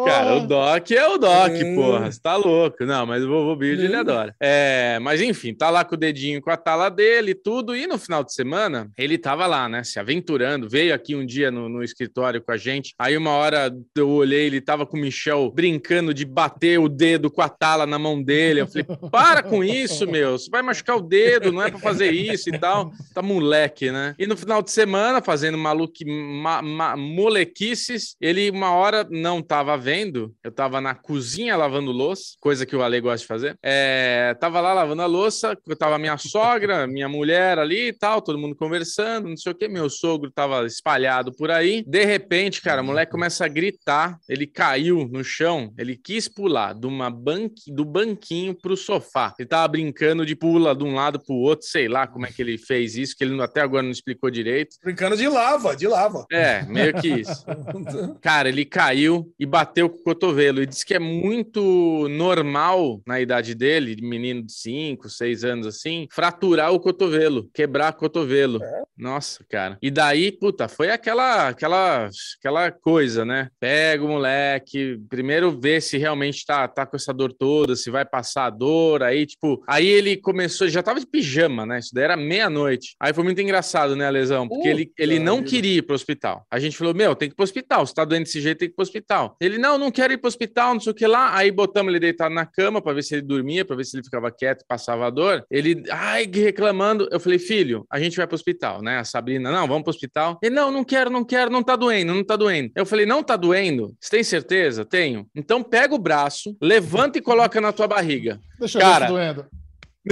Cara, 0.05 0.35
o 0.35 0.47
Doc 0.47 0.91
é 0.91 1.07
o 1.07 1.17
Doc, 1.17 1.51
É. 1.51 1.75
porra. 1.75 2.11
Você 2.11 2.19
tá 2.21 2.35
louco. 2.35 2.85
Não, 2.85 3.05
mas 3.05 3.23
o 3.23 3.27
vovô 3.27 3.55
Beard 3.55 3.79
ele 3.79 3.95
É. 3.95 3.97
adora. 3.99 4.35
É, 4.39 4.99
mas 5.01 5.21
enfim, 5.21 5.53
tá 5.53 5.69
lá 5.69 5.83
com 5.83 5.95
o 5.95 5.97
dedinho 5.97 6.36
com 6.41 6.51
a 6.51 6.57
tala 6.57 6.89
dele 6.89 7.31
e 7.31 7.35
tudo. 7.35 7.75
E 7.75 7.87
no 7.87 7.97
final 7.97 8.23
de 8.23 8.33
semana, 8.33 8.89
ele 8.97 9.17
tava 9.17 9.45
lá, 9.45 9.67
né? 9.67 9.83
Se 9.83 9.99
aventurando. 9.99 10.69
Veio 10.69 10.93
aqui 10.93 11.15
um 11.15 11.25
dia 11.25 11.51
no, 11.51 11.69
no 11.69 11.83
escritório 11.83 12.41
com 12.41 12.51
a 12.51 12.57
gente. 12.57 12.93
Aí 12.99 13.15
uma 13.17 13.31
hora 13.31 13.71
eu 13.95 14.09
olhei, 14.09 14.45
ele 14.45 14.61
tava 14.61 14.85
com 14.85 14.97
o 14.97 14.99
Michel 14.99 15.51
brincando 15.51 16.13
de 16.13 16.25
bater 16.25 16.79
o 16.79 16.89
dedo 16.89 17.29
com 17.31 17.41
a 17.41 17.49
tala 17.49 17.85
na 17.85 17.99
mão 17.99 18.21
dele. 18.21 18.61
Eu 18.61 18.67
falei, 18.67 18.85
para 19.11 19.43
com 19.43 19.63
isso, 19.63 20.07
meu. 20.07 20.37
Você 20.37 20.49
vai 20.49 20.61
machucar 20.61 20.97
o 20.97 21.01
dedo, 21.01 21.51
não 21.51 21.61
é 21.61 21.69
pra 21.69 21.79
fazer 21.79 22.11
isso 22.11 22.49
e 22.49 22.57
tal. 22.57 22.91
Tá 23.13 23.21
moleque, 23.21 23.91
né? 23.91 24.15
E 24.17 24.25
no 24.27 24.37
final 24.37 24.61
de 24.61 24.71
semana, 24.71 25.21
fazendo 25.21 25.57
maluque, 25.57 26.05
ma, 26.05 26.61
ma, 26.61 26.95
molequices, 26.95 28.15
ele 28.21 28.49
uma 28.49 28.71
hora 28.71 29.07
não 29.09 29.41
tava 29.41 29.77
vendo. 29.77 30.33
Eu 30.43 30.51
tava 30.51 30.81
na 30.81 30.95
cozinha 30.95 31.55
lavando 31.55 31.91
louça, 31.91 32.35
coisa 32.39 32.65
que 32.65 32.75
o 32.75 32.81
Ale 32.81 32.99
gosta 33.01 33.19
de 33.19 33.27
fazer. 33.27 33.57
É, 33.63 34.35
tava 34.39 34.61
lá 34.61 34.73
lavando 34.73 35.01
a 35.01 35.05
louça, 35.05 35.57
tava 35.77 35.97
minha 35.97 36.16
sogra, 36.17 36.87
minha 36.87 37.07
mulher 37.07 37.59
ali 37.59 37.89
e 37.89 37.93
tal, 37.93 38.21
todo 38.21 38.37
mundo 38.37 38.55
conversando, 38.55 39.29
não 39.29 39.37
sei 39.37 39.51
o 39.51 39.55
que. 39.55 39.67
Meu 39.67 39.89
sogro 39.89 40.31
tava 40.31 40.65
espalhado 40.65 41.31
por 41.31 41.51
aí. 41.51 41.83
De 41.85 42.05
repente, 42.05 42.61
cara, 42.61 42.81
o 42.81 42.85
moleque 42.85 43.11
começa 43.11 43.45
a 43.45 43.47
gritar. 43.47 44.17
Ele 44.27 44.47
caiu 44.47 45.07
no 45.07 45.23
chão, 45.23 45.73
ele 45.77 45.95
quis 45.95 46.27
pular 46.27 46.73
de 46.73 46.87
uma 46.87 47.09
banqui, 47.09 47.71
do 47.71 47.85
banquinho 47.85 48.53
pro 48.53 48.77
sofá. 48.77 49.33
Ele 49.37 49.47
tava 49.47 49.67
brincando 49.67 50.25
de 50.25 50.35
pula 50.35 50.75
de 50.75 50.83
um 50.83 50.95
lado 50.95 51.19
pro 51.19 51.35
outro, 51.35 51.67
sei 51.67 51.87
lá 51.87 52.07
como 52.07 52.25
é 52.25 52.31
que 52.31 52.41
ele 52.41 52.57
fez 52.57 52.95
isso, 52.95 53.15
que 53.15 53.23
ele 53.23 53.41
até 53.41 53.61
agora 53.61 53.83
não 53.83 53.91
explicou 53.91 54.29
direito. 54.29 54.77
Brincando 54.83 55.17
de 55.17 55.27
lava, 55.27 55.75
de 55.75 55.87
lava. 55.87 56.25
É, 56.31 56.63
meio 56.63 56.93
que 56.93 57.07
isso. 57.07 57.45
Cara, 58.21 58.49
ele 58.49 58.65
caiu 58.65 59.33
e 59.39 59.45
bateu 59.45 59.89
com 59.89 59.99
o 59.99 60.03
cotovelo. 60.03 60.61
E 60.61 60.65
disse 60.65 60.85
que 60.85 60.93
é 60.93 60.99
muito 60.99 62.07
normal 62.09 63.01
na 63.05 63.19
idade 63.19 63.53
dele, 63.55 63.95
de 63.95 64.03
menino 64.03 64.43
de 64.43 64.53
5, 64.53 65.09
6 65.09 65.43
anos 65.43 65.67
assim, 65.67 66.06
fraturar 66.11 66.71
o 66.73 66.79
cotovelo, 66.79 67.49
quebrar 67.53 67.93
o 67.93 67.95
cotovelo. 67.95 68.59
Nossa, 68.97 69.45
cara. 69.49 69.77
E 69.81 69.91
daí, 69.91 70.31
puta, 70.31 70.67
foi 70.67 70.89
aquela, 70.89 71.49
aquela, 71.49 72.09
aquela 72.39 72.71
coisa, 72.71 73.23
né? 73.23 73.49
Pega 73.59 74.03
o 74.03 74.07
moleque, 74.07 74.99
primeiro 75.09 75.51
vê 75.51 75.79
se 75.79 75.97
realmente 75.97 76.45
tá, 76.45 76.67
tá 76.67 76.85
com 76.85 76.95
essa 76.95 77.13
dor 77.13 77.31
toda, 77.31 77.75
se 77.75 77.91
vai 77.91 78.05
passar 78.05 78.45
a 78.45 78.49
dor. 78.49 79.03
Aí, 79.03 79.25
tipo, 79.25 79.63
aí 79.67 79.87
ele 79.87 80.17
começou, 80.17 80.67
já 80.67 80.81
tava 80.81 80.99
de 80.99 81.05
pijama, 81.05 81.65
né? 81.65 81.79
Isso 81.79 81.93
daí 81.93 82.05
era 82.05 82.17
meia-noite. 82.17 82.95
Aí 82.99 83.13
foi 83.13 83.23
muito 83.23 83.39
engraçado, 83.39 83.95
né, 83.95 84.09
Lesão? 84.09 84.47
Porque 84.47 84.67
ele, 84.67 84.85
Puta 84.87 85.03
ele 85.03 85.19
não 85.19 85.37
vida. 85.37 85.49
queria 85.49 85.77
ir 85.77 85.81
pro 85.83 85.95
hospital. 85.95 86.45
A 86.49 86.59
gente 86.59 86.75
falou, 86.77 86.93
meu, 86.93 87.15
tem 87.15 87.29
que 87.29 87.33
ir 87.33 87.35
pro 87.35 87.43
hospital. 87.43 87.85
Se 87.85 87.93
tá 87.93 88.03
doente 88.03 88.25
desse 88.25 88.41
jeito, 88.41 88.59
tem 88.59 88.67
que 88.67 88.73
ir 88.73 88.75
pro 88.75 88.83
hospital. 88.83 89.35
Ele, 89.39 89.57
não, 89.57 89.77
não 89.77 89.91
quero 89.91 90.13
ir 90.13 90.17
pro 90.17 90.27
hospital, 90.27 90.73
não 90.73 90.81
sei 90.81 90.91
o 90.91 90.95
que 90.95 91.05
lá. 91.05 91.35
Aí 91.35 91.51
botamos 91.51 91.91
ele 91.91 91.99
deitado 91.99 92.33
na 92.33 92.45
cama 92.45 92.81
pra 92.81 92.93
ver 92.93 93.03
se 93.03 93.15
ele 93.15 93.21
dormia, 93.21 93.63
pra 93.63 93.75
ver 93.75 93.85
se 93.85 93.95
ele 93.95 94.03
ficava 94.03 94.31
quieto 94.31 94.61
e 94.61 94.67
passava 94.67 95.05
a 95.05 95.09
dor. 95.09 95.45
Ele, 95.51 95.83
ai, 95.97 96.27
que 96.27 96.39
reclamando. 96.39 97.07
Eu 97.11 97.19
falei, 97.19 97.39
filho, 97.39 97.85
a 97.89 97.99
gente 97.99 98.17
vai 98.17 98.27
pro 98.27 98.35
hospital, 98.35 98.81
né? 98.81 98.99
A 98.99 99.03
Sabrina, 99.03 99.51
não, 99.51 99.67
vamos 99.67 99.83
pro 99.83 99.89
hospital. 99.89 100.37
Ele, 100.41 100.55
não, 100.55 100.71
não 100.71 100.83
quero, 100.83 101.09
não 101.09 101.23
quero, 101.23 101.51
não 101.51 101.63
tá 101.63 101.75
doendo, 101.75 102.13
não 102.13 102.23
tá 102.23 102.35
doendo. 102.35 102.71
Eu 102.75 102.85
falei, 102.85 103.05
não 103.05 103.23
tá 103.23 103.35
doendo? 103.35 103.95
Você 103.99 104.11
tem 104.11 104.23
certeza? 104.23 104.85
Tenho. 104.85 105.27
Então 105.35 105.63
pega 105.63 105.93
o 105.93 105.99
braço, 105.99 106.55
levanta 106.61 107.17
e 107.17 107.21
coloca 107.21 107.59
na 107.59 107.71
tua 107.71 107.87
barriga. 107.87 108.39
Deixa 108.59 108.79
Cara. 108.79 109.09
eu 109.09 109.15
ver 109.15 109.27
se 109.27 109.33
doendo. 109.33 109.47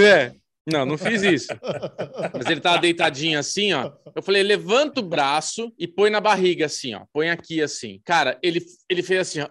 É. 0.00 0.32
Não, 0.68 0.84
não 0.84 0.98
fiz 0.98 1.22
isso. 1.22 1.48
Mas 2.34 2.46
ele 2.46 2.60
tava 2.60 2.78
deitadinho 2.78 3.38
assim, 3.38 3.72
ó. 3.72 3.92
Eu 4.14 4.22
falei, 4.22 4.42
levanta 4.42 5.00
o 5.00 5.04
braço 5.04 5.72
e 5.78 5.86
põe 5.86 6.10
na 6.10 6.20
barriga 6.20 6.66
assim, 6.66 6.92
ó. 6.94 7.02
Põe 7.12 7.30
aqui 7.30 7.62
assim. 7.62 8.00
Cara, 8.04 8.36
ele, 8.42 8.60
ele 8.90 9.02
fez 9.02 9.20
assim, 9.20 9.40
ó. 9.42 9.48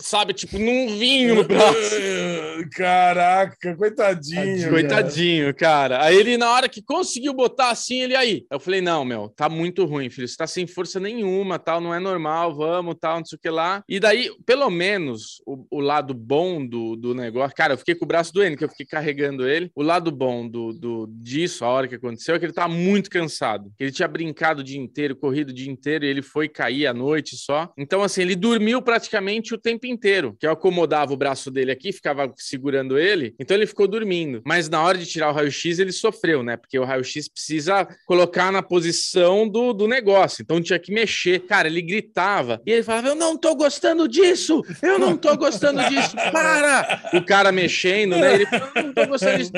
Sabe, 0.00 0.32
tipo, 0.32 0.58
num 0.58 0.98
vinho 0.98 1.34
no 1.34 1.44
braço. 1.44 1.74
Caraca, 2.70 3.76
coitadinho. 3.76 4.70
Coitadinho, 4.70 5.54
cara. 5.54 6.02
Aí 6.02 6.16
ele, 6.16 6.36
na 6.36 6.50
hora 6.50 6.68
que 6.68 6.82
conseguiu 6.82 7.32
botar 7.32 7.70
assim, 7.70 8.00
ele 8.00 8.16
aí. 8.16 8.44
Eu 8.50 8.60
falei, 8.60 8.80
não, 8.80 9.04
meu, 9.04 9.28
tá 9.28 9.48
muito 9.48 9.84
ruim, 9.84 10.10
filho. 10.10 10.28
Você 10.28 10.36
tá 10.36 10.46
sem 10.46 10.66
força 10.66 10.98
nenhuma, 11.00 11.58
tal, 11.58 11.80
não 11.80 11.94
é 11.94 11.98
normal, 11.98 12.54
vamos, 12.54 12.96
tal, 13.00 13.18
não 13.18 13.24
sei 13.24 13.36
o 13.36 13.40
que 13.40 13.50
lá. 13.50 13.82
E 13.88 13.98
daí, 13.98 14.30
pelo 14.46 14.70
menos, 14.70 15.42
o, 15.46 15.66
o 15.70 15.80
lado 15.80 16.14
bom 16.14 16.64
do, 16.66 16.96
do 16.96 17.14
negócio. 17.14 17.56
Cara, 17.56 17.74
eu 17.74 17.78
fiquei 17.78 17.94
com 17.94 18.04
o 18.04 18.08
braço 18.08 18.32
doendo, 18.32 18.56
que 18.56 18.64
eu 18.64 18.68
fiquei 18.68 18.86
carregando 18.86 19.48
ele. 19.48 19.70
O 19.74 19.82
lado 19.82 20.10
bom 20.10 20.48
do, 20.48 20.72
do 20.72 21.06
disso, 21.08 21.64
a 21.64 21.68
hora 21.68 21.88
que 21.88 21.94
aconteceu, 21.94 22.34
é 22.34 22.38
que 22.38 22.44
ele 22.44 22.52
tava 22.52 22.72
muito 22.72 23.10
cansado. 23.10 23.72
Ele 23.78 23.92
tinha 23.92 24.08
brincado 24.08 24.60
o 24.60 24.64
dia 24.64 24.80
inteiro, 24.80 25.16
corrido 25.16 25.50
o 25.50 25.54
dia 25.54 25.70
inteiro, 25.70 26.04
e 26.04 26.08
ele 26.08 26.22
foi 26.22 26.48
cair 26.48 26.86
à 26.86 26.94
noite 26.94 27.36
só. 27.36 27.72
Então, 27.76 28.02
assim, 28.02 28.22
ele 28.22 28.36
dormiu 28.36 28.82
praticamente 28.82 29.54
o 29.54 29.58
tempo 29.58 29.86
inteiro. 29.86 30.36
Que 30.38 30.46
eu 30.46 30.52
acomodava 30.52 31.12
o 31.12 31.16
braço 31.16 31.50
dele 31.50 31.70
aqui, 31.70 31.92
ficava 31.92 32.32
segurando 32.52 32.98
ele, 32.98 33.34
então 33.40 33.56
ele 33.56 33.66
ficou 33.66 33.88
dormindo. 33.88 34.42
Mas 34.44 34.68
na 34.68 34.82
hora 34.82 34.98
de 34.98 35.06
tirar 35.06 35.30
o 35.30 35.32
raio-x, 35.32 35.78
ele 35.78 35.92
sofreu, 35.92 36.42
né? 36.42 36.56
Porque 36.56 36.78
o 36.78 36.84
raio-x 36.84 37.28
precisa 37.28 37.88
colocar 38.06 38.52
na 38.52 38.62
posição 38.62 39.48
do, 39.48 39.72
do 39.72 39.88
negócio. 39.88 40.42
Então 40.42 40.60
tinha 40.60 40.78
que 40.78 40.92
mexer. 40.92 41.40
Cara, 41.40 41.68
ele 41.68 41.80
gritava 41.80 42.60
e 42.66 42.72
ele 42.72 42.82
falava: 42.82 43.08
Eu 43.08 43.14
não 43.14 43.36
tô 43.36 43.54
gostando 43.54 44.06
disso! 44.06 44.62
Eu 44.82 44.98
não 44.98 45.16
tô 45.16 45.34
gostando 45.36 45.82
disso! 45.88 46.14
Para! 46.30 47.10
O 47.14 47.24
cara 47.24 47.50
mexendo, 47.50 48.16
né? 48.16 48.34
Ele 48.34 48.46
falou: 48.46 48.68
Eu 48.74 48.82
não 48.82 48.92
tô 48.92 49.06
gostando 49.06 49.38
disso. 49.38 49.52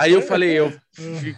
Aí 0.00 0.12
eu 0.12 0.22
falei, 0.22 0.58
eu 0.58 0.72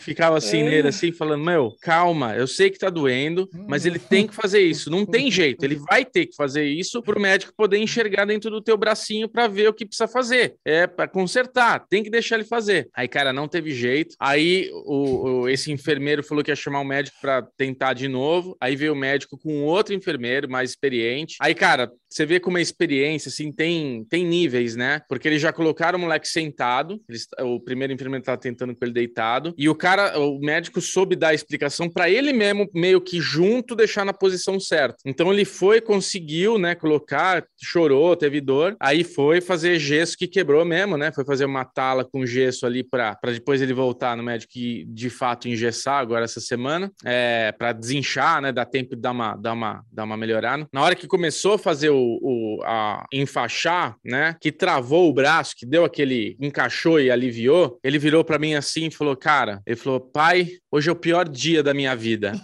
ficava 0.00 0.36
assim 0.38 0.62
nele, 0.62 0.88
assim, 0.88 1.12
falando: 1.12 1.44
Meu, 1.44 1.74
calma, 1.82 2.34
eu 2.34 2.46
sei 2.46 2.70
que 2.70 2.78
tá 2.78 2.88
doendo, 2.90 3.48
mas 3.68 3.84
ele 3.86 3.98
tem 3.98 4.26
que 4.26 4.34
fazer 4.34 4.60
isso. 4.60 4.90
Não 4.90 5.04
tem 5.06 5.30
jeito, 5.30 5.64
ele 5.64 5.76
vai 5.76 6.04
ter 6.04 6.26
que 6.26 6.34
fazer 6.36 6.64
isso 6.64 7.02
pro 7.02 7.20
médico 7.20 7.52
poder 7.56 7.78
enxergar 7.78 8.24
dentro 8.24 8.50
do 8.50 8.60
teu 8.62 8.76
bracinho 8.76 9.28
para 9.28 9.46
ver 9.48 9.68
o 9.68 9.74
que 9.74 9.86
precisa 9.86 10.08
fazer. 10.08 10.54
É 10.64 10.86
para 10.86 11.06
consertar, 11.08 11.86
tem 11.88 12.02
que 12.02 12.10
deixar 12.10 12.36
ele 12.36 12.44
fazer. 12.44 12.88
Aí, 12.94 13.08
cara, 13.08 13.32
não 13.32 13.48
teve 13.48 13.70
jeito. 13.72 14.14
Aí 14.18 14.70
o, 14.84 15.42
o- 15.42 15.48
esse 15.48 15.70
enfermeiro 15.72 16.22
falou 16.22 16.42
que 16.42 16.50
ia 16.50 16.56
chamar 16.56 16.80
o 16.80 16.84
médico 16.84 17.16
para 17.20 17.42
tentar 17.56 17.92
de 17.94 18.08
novo. 18.08 18.56
Aí 18.60 18.76
veio 18.76 18.92
o 18.92 18.96
médico 18.96 19.38
com 19.38 19.62
outro 19.64 19.94
enfermeiro 19.94 20.48
mais 20.50 20.70
experiente. 20.70 21.36
Aí, 21.40 21.54
cara, 21.54 21.90
você 22.08 22.24
vê 22.26 22.38
como 22.38 22.56
a 22.56 22.60
experiência, 22.60 23.28
assim, 23.28 23.50
tem, 23.52 24.04
tem 24.08 24.24
níveis, 24.26 24.76
né? 24.76 25.00
Porque 25.08 25.28
eles 25.28 25.40
já 25.40 25.52
colocaram 25.52 25.98
o 25.98 26.02
moleque 26.02 26.28
sentado, 26.28 27.00
eles- 27.08 27.26
o 27.40 27.58
primeiro 27.60 27.92
enfermeiro 27.92 28.24
tava 28.24 28.38
tentando 28.38 28.74
com 28.74 28.84
ele 28.84 28.92
deitado, 28.92 29.41
e 29.56 29.68
o 29.68 29.74
cara, 29.74 30.18
o 30.18 30.38
médico 30.38 30.80
soube 30.80 31.16
dar 31.16 31.28
a 31.28 31.34
explicação 31.34 31.88
para 31.88 32.08
ele 32.10 32.32
mesmo, 32.32 32.68
meio 32.74 33.00
que 33.00 33.20
junto 33.20 33.74
deixar 33.74 34.04
na 34.04 34.12
posição 34.12 34.58
certa. 34.60 34.96
Então 35.04 35.32
ele 35.32 35.44
foi, 35.44 35.80
conseguiu, 35.80 36.58
né, 36.58 36.74
colocar, 36.74 37.44
chorou, 37.60 38.16
teve 38.16 38.40
dor, 38.40 38.76
aí 38.80 39.04
foi 39.04 39.40
fazer 39.40 39.78
gesso 39.78 40.16
que 40.16 40.26
quebrou 40.26 40.64
mesmo, 40.64 40.96
né? 40.96 41.12
Foi 41.12 41.24
fazer 41.24 41.44
uma 41.44 41.64
tala 41.64 42.04
com 42.04 42.24
gesso 42.26 42.66
ali 42.66 42.82
para 42.82 43.16
depois 43.26 43.62
ele 43.62 43.72
voltar 43.72 44.16
no 44.16 44.22
médico 44.22 44.52
e 44.56 44.84
de 44.84 45.10
fato 45.10 45.48
engessar 45.48 45.98
agora 45.98 46.24
essa 46.24 46.40
semana, 46.40 46.90
é, 47.04 47.52
para 47.52 47.72
desinchar, 47.72 48.40
né? 48.40 48.52
Dar 48.52 48.66
tempo 48.66 48.94
de 48.94 49.02
dar 49.02 49.12
uma, 49.12 49.36
dar 49.36 49.52
uma, 49.52 49.84
dar 49.90 50.04
uma 50.04 50.16
melhorada. 50.16 50.66
Na 50.72 50.82
hora 50.82 50.94
que 50.94 51.06
começou 51.06 51.54
a 51.54 51.58
fazer 51.58 51.90
o, 51.90 52.18
o 52.22 52.62
a 52.64 53.04
enfaixar, 53.12 53.96
né? 54.04 54.36
Que 54.40 54.52
travou 54.52 55.08
o 55.08 55.12
braço, 55.12 55.54
que 55.56 55.66
deu 55.66 55.84
aquele 55.84 56.36
encaixou 56.40 57.00
e 57.00 57.10
aliviou, 57.10 57.78
ele 57.82 57.98
virou 57.98 58.24
para 58.24 58.38
mim 58.38 58.54
assim 58.54 58.86
e 58.86 58.90
falou: 58.90 59.16
Cara, 59.16 59.31
ele 59.66 59.76
falou, 59.76 60.00
pai, 60.00 60.48
hoje 60.72 60.88
é 60.88 60.92
o 60.92 60.96
pior 60.96 61.28
dia 61.28 61.62
da 61.62 61.74
minha 61.74 61.94
vida. 61.94 62.32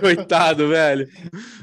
Coitado, 0.00 0.68
velho. 0.68 1.08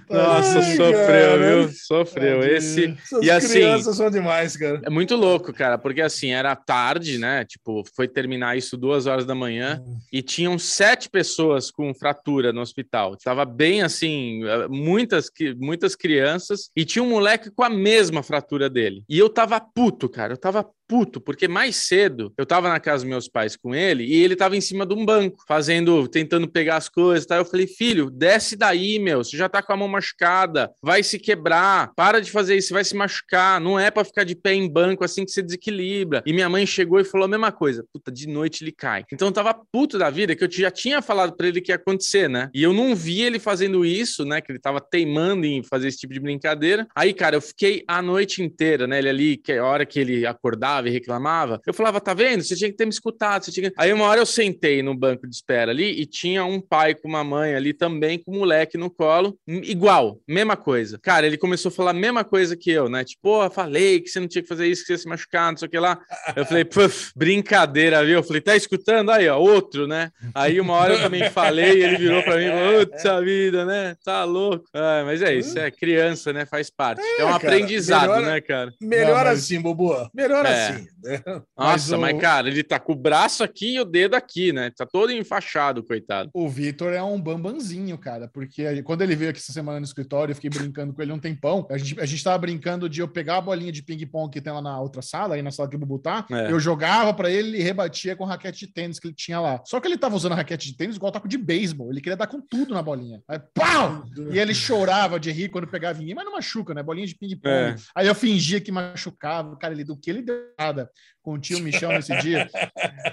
Nossa, 0.10 0.60
Ai, 0.60 0.76
sofreu, 0.76 1.08
cara. 1.08 1.38
viu? 1.38 1.70
Sofreu. 1.74 2.40
Tadinho. 2.40 2.58
Esse. 2.58 2.86
Essas 3.04 3.24
E 3.24 3.32
assim- 3.32 3.50
crianças 3.54 3.96
são 3.98 4.10
demais, 4.12 4.56
cara. 4.58 4.82
É 4.84 4.90
muito 4.90 5.16
louco, 5.16 5.54
cara, 5.54 5.78
porque 5.78 6.02
assim, 6.02 6.32
era 6.32 6.56
tarde, 6.56 7.18
né? 7.18 7.46
Tipo, 7.46 7.84
foi 7.96 8.08
terminar 8.08 8.58
isso 8.58 8.78
duas 8.78 9.06
horas 9.08 9.26
da 9.26 9.36
manhã 9.36 9.82
e 10.12 10.22
tinham 10.22 10.58
sete 10.60 11.10
pessoas 11.10 11.72
com 11.72 11.94
fratura 11.94 12.52
no 12.54 12.62
hospital. 12.62 13.16
Tava 13.18 13.46
bem 13.46 13.82
assim, 13.82 14.44
eh, 14.46 14.68
muitas, 14.68 15.30
muitas 15.58 15.96
crianças 15.96 16.70
e 16.76 16.84
tinha 16.86 17.04
um 17.04 17.10
moleque 17.10 17.50
com 17.52 17.64
a 17.64 17.70
mesma 17.70 18.22
fratura 18.24 18.70
dele. 18.70 19.04
E 19.10 19.18
eu 19.18 19.30
tava 19.30 19.60
puto, 19.60 20.08
cara, 20.10 20.34
eu 20.34 20.38
tava 20.38 20.66
puto, 20.88 21.20
porque 21.20 21.48
mais 21.50 21.76
cedo 21.76 22.32
eu 22.38 22.46
tava 22.46 22.70
na 22.70 22.80
casa 22.80 23.04
dos 23.04 23.10
meus 23.10 23.28
pais 23.28 23.58
com 23.58 23.76
ele 23.76 24.06
ele 24.24 24.36
tava 24.36 24.56
em 24.56 24.62
cima 24.62 24.86
de 24.86 24.94
um 24.94 25.06
banco, 25.06 25.44
fazendo, 25.48 26.08
tentando 26.08 26.48
pegar 26.48 26.78
as 26.78 26.90
coisas, 26.90 27.26
tá? 27.26 27.38
Eu 27.38 27.46
falei, 27.46 27.68
filho, 27.68 28.10
desce 28.10 28.56
daí, 28.56 29.00
meu, 29.00 29.24
você 29.24 29.38
já 29.38 29.50
tá 29.50 29.62
com 29.62 29.74
a 29.74 29.78
mão 29.78 29.88
machucada, 29.88 30.72
vai 30.82 31.04
se 31.04 31.20
quebrar, 31.20 31.92
para 31.96 32.20
de 32.20 32.32
fazer 32.32 32.56
isso, 32.56 32.74
vai 32.74 32.84
se 32.84 32.96
machucar, 32.96 33.60
não 33.60 33.80
é 33.80 33.92
pra 33.92 34.04
ficar 34.04 34.24
de 34.24 34.36
pé 34.36 34.54
em 34.54 34.70
banco 34.70 35.04
assim 35.04 35.26
que 35.26 35.32
você 35.32 35.42
desequilibra. 35.42 36.24
E 36.26 36.34
minha 36.34 36.50
mãe 36.50 36.66
chegou 36.66 37.00
e 37.00 37.04
falou 37.04 37.26
a 37.26 37.30
mesma 37.30 37.52
coisa, 37.52 37.86
puta, 37.92 38.12
de 38.12 38.28
noite 38.28 38.64
ele 38.64 38.72
cai. 38.72 39.04
Então 39.12 39.28
eu 39.28 39.32
tava 39.32 39.54
puto 39.72 39.98
da 39.98 40.10
vida, 40.10 40.36
que 40.36 40.44
eu 40.44 40.52
já 40.52 40.72
tinha 40.72 41.02
falado 41.02 41.36
pra 41.36 41.48
ele 41.48 41.62
que 41.62 41.72
ia 41.72 41.76
acontecer, 41.76 42.30
né? 42.30 42.50
E 42.54 42.64
eu 42.64 42.74
não 42.74 42.96
vi 42.96 43.22
ele 43.22 43.40
fazendo 43.40 43.86
isso, 43.86 44.26
né? 44.26 44.42
Que 44.42 44.52
ele 44.52 44.60
tava 44.60 44.82
teimando 44.82 45.46
em 45.46 45.64
fazer 45.64 45.88
esse 45.88 45.98
tipo 45.98 46.14
de 46.14 46.20
brincadeira. 46.20 46.88
Aí, 46.96 47.14
cara, 47.14 47.36
eu 47.36 47.42
fiquei 47.42 47.84
a 47.88 48.02
noite 48.02 48.42
inteira, 48.44 48.88
né? 48.88 49.00
Ele 49.00 49.10
ali, 49.10 49.38
que 49.38 49.54
a 49.54 49.66
hora 49.66 49.86
que 49.86 50.00
ele 50.00 50.26
acordava 50.26 50.88
e 50.88 50.92
reclamava, 50.92 51.62
eu 51.66 51.74
falava, 51.74 52.00
tá 52.00 52.14
vendo? 52.14 52.44
Você 52.44 52.56
tinha 52.56 52.70
que 52.70 52.78
ter 52.78 52.86
me 52.86 52.92
escutado. 52.92 53.46
Você 53.46 53.52
tinha. 53.52 53.72
Aí 53.78 53.92
uma 53.94 54.07
hora 54.10 54.20
eu 54.20 54.26
sentei 54.26 54.82
no 54.82 54.96
banco 54.96 55.28
de 55.28 55.36
espera 55.36 55.72
ali 55.72 56.00
e 56.02 56.06
tinha 56.06 56.44
um 56.46 56.60
pai 56.60 56.94
com 56.96 57.08
uma 57.08 57.24
mãe 57.24 57.56
ali 57.56 57.74
também, 57.74 58.18
com 58.20 58.32
um 58.36 58.40
moleque 58.40 58.78
no 58.78 58.90
colo, 58.90 59.38
igual, 59.48 60.20
mesma 60.28 60.56
coisa. 60.56 61.00
Cara, 61.02 61.26
ele 61.26 61.38
começou 61.38 61.70
a 61.70 61.72
falar 61.72 61.92
a 61.92 61.94
mesma 61.94 62.24
coisa 62.24 62.56
que 62.56 62.70
eu, 62.72 62.90
né? 62.90 63.04
Tipo, 63.04 63.22
pô, 63.24 63.50
falei 63.50 64.00
que 64.00 64.10
você 64.10 64.20
não 64.20 64.28
tinha 64.28 64.42
que 64.42 64.48
fazer 64.48 64.68
isso, 64.68 64.82
que 64.82 64.88
você 64.88 64.94
ia 64.94 64.98
se 64.98 65.08
machucar, 65.08 65.52
não 65.52 65.58
sei 65.58 65.68
o 65.68 65.72
que 65.72 65.80
lá. 65.80 66.00
Eu 66.36 66.46
falei, 66.46 66.64
puf, 66.66 67.12
brincadeira, 67.16 68.04
viu? 68.06 68.16
Eu 68.16 68.24
falei, 68.24 68.42
tá 68.42 68.56
escutando? 68.56 69.12
Aí, 69.12 69.28
ó, 69.28 69.38
outro, 69.40 69.88
né? 69.88 70.12
Aí 70.34 70.60
uma 70.60 70.74
hora 70.74 70.94
eu 70.94 71.02
também 71.02 71.30
falei, 71.30 71.84
ele 71.84 71.98
virou 71.98 72.24
pra 72.24 72.38
mim 72.38 72.46
e 72.46 72.50
falou, 72.52 72.88
puta 72.88 73.22
vida, 73.22 73.66
né? 73.66 73.96
Tá 74.04 74.24
louco. 74.24 74.66
Ah, 74.74 75.04
mas 75.06 75.22
é 75.22 75.34
isso, 75.36 75.58
é 75.60 75.70
criança, 75.72 76.32
né? 76.34 76.46
Faz 76.46 76.70
parte. 76.70 77.02
É, 77.02 77.24
um 77.24 77.28
cara, 77.28 77.36
aprendizado, 77.38 78.10
melhor- 78.10 78.26
né, 78.26 78.42
cara? 78.42 78.74
Melhor 78.82 79.08
Não, 79.18 79.24
mas- 79.26 79.40
assim, 79.40 79.62
Bobo. 79.62 80.10
Melhor 80.14 80.46
É. 80.46 80.68
assim. 80.70 80.88
né? 81.04 81.22
Nossa, 81.58 81.98
mas, 81.98 82.16
o- 82.16 82.20
cara, 82.20 82.48
ele 82.50 82.64
tá 82.64 82.80
com 82.80 82.94
o 82.94 82.96
braço 82.96 83.44
aqui 83.44 83.76
e 83.76 83.80
o 83.80 83.86
dedo 83.98 84.16
aqui, 84.16 84.54
né? 84.54 84.70
Tá 84.76 84.86
todo 84.86 85.12
enfaixado, 85.12 85.84
coitado. 85.84 86.30
O 86.34 86.48
Vitor 86.48 86.94
é 86.94 87.02
um 87.02 87.20
bambanzinho, 87.20 87.98
cara, 87.98 88.28
porque 88.32 88.84
quando 88.84 89.02
ele 89.02 89.16
veio 89.16 89.32
aqui 89.32 89.40
essa 89.40 89.52
semana 89.52 89.80
no 89.80 89.86
escritório, 89.86 90.32
eu 90.32 90.36
fiquei 90.36 90.50
brincando 90.52 90.94
com 90.94 91.02
ele 91.02 91.12
um 91.12 91.20
tempão. 91.20 91.66
A 91.72 91.78
gente, 91.78 92.00
a 92.00 92.06
gente 92.06 92.24
tava 92.24 92.38
brincando 92.38 92.88
de 92.88 93.02
eu 93.02 93.08
pegar 93.08 93.38
a 93.38 93.42
bolinha 93.42 93.72
de 93.72 93.82
ping-pong 93.82 94.32
que 94.32 94.40
tem 94.40 94.54
lá 94.54 94.62
na 94.62 94.80
outra 94.80 95.02
sala, 95.02 95.36
aí 95.36 95.42
na 95.42 95.50
sala 95.52 95.68
que 95.70 95.76
o 95.76 95.80
Bubu 95.80 95.98
tá, 96.00 96.26
É. 96.32 96.52
eu 96.52 96.60
jogava 96.60 97.14
pra 97.14 97.30
ele 97.32 97.58
e 97.58 97.62
rebatia 97.62 98.16
com 98.16 98.24
a 98.26 98.28
raquete 98.28 98.68
de 98.68 98.74
tênis 98.74 99.00
que 99.00 99.08
ele 99.08 99.16
tinha 99.16 99.40
lá. 99.40 99.62
Só 99.66 99.80
que 99.80 99.88
ele 99.88 99.98
tava 99.98 100.16
usando 100.16 100.34
a 100.34 100.36
raquete 100.36 100.68
de 100.72 100.78
tênis 100.78 100.96
igual 100.96 101.12
taco 101.12 101.28
de 101.28 101.38
beisebol, 101.38 101.90
ele 101.92 102.02
queria 102.02 102.18
dar 102.18 102.28
com 102.28 102.40
tudo 102.40 102.74
na 102.74 102.82
bolinha. 102.84 103.22
Aí, 103.28 103.40
pau! 103.54 104.04
E 104.32 104.38
ele 104.38 104.54
chorava 104.54 105.20
de 105.20 105.32
rir 105.32 105.50
quando 105.50 105.68
pegava 105.68 106.02
em 106.02 106.06
mim, 106.06 106.14
mas 106.14 106.26
não 106.26 106.34
machuca, 106.34 106.74
né? 106.74 106.84
Bolinha 106.84 107.08
de 107.08 107.16
ping-pong. 107.16 107.50
É. 107.50 107.76
Aí 107.96 108.08
eu 108.08 108.14
fingia 108.16 108.62
que 108.62 108.72
machucava. 108.72 109.56
Cara, 109.58 109.74
ele 109.74 109.84
do 109.84 109.98
que 109.98 110.10
ele 110.10 110.22
deu 110.22 110.38
nada 110.60 110.90
com 111.22 111.34
o 111.34 111.38
tio 111.40 111.60
Michel 111.60 111.90
nesse 111.92 112.16
dia. 112.20 112.50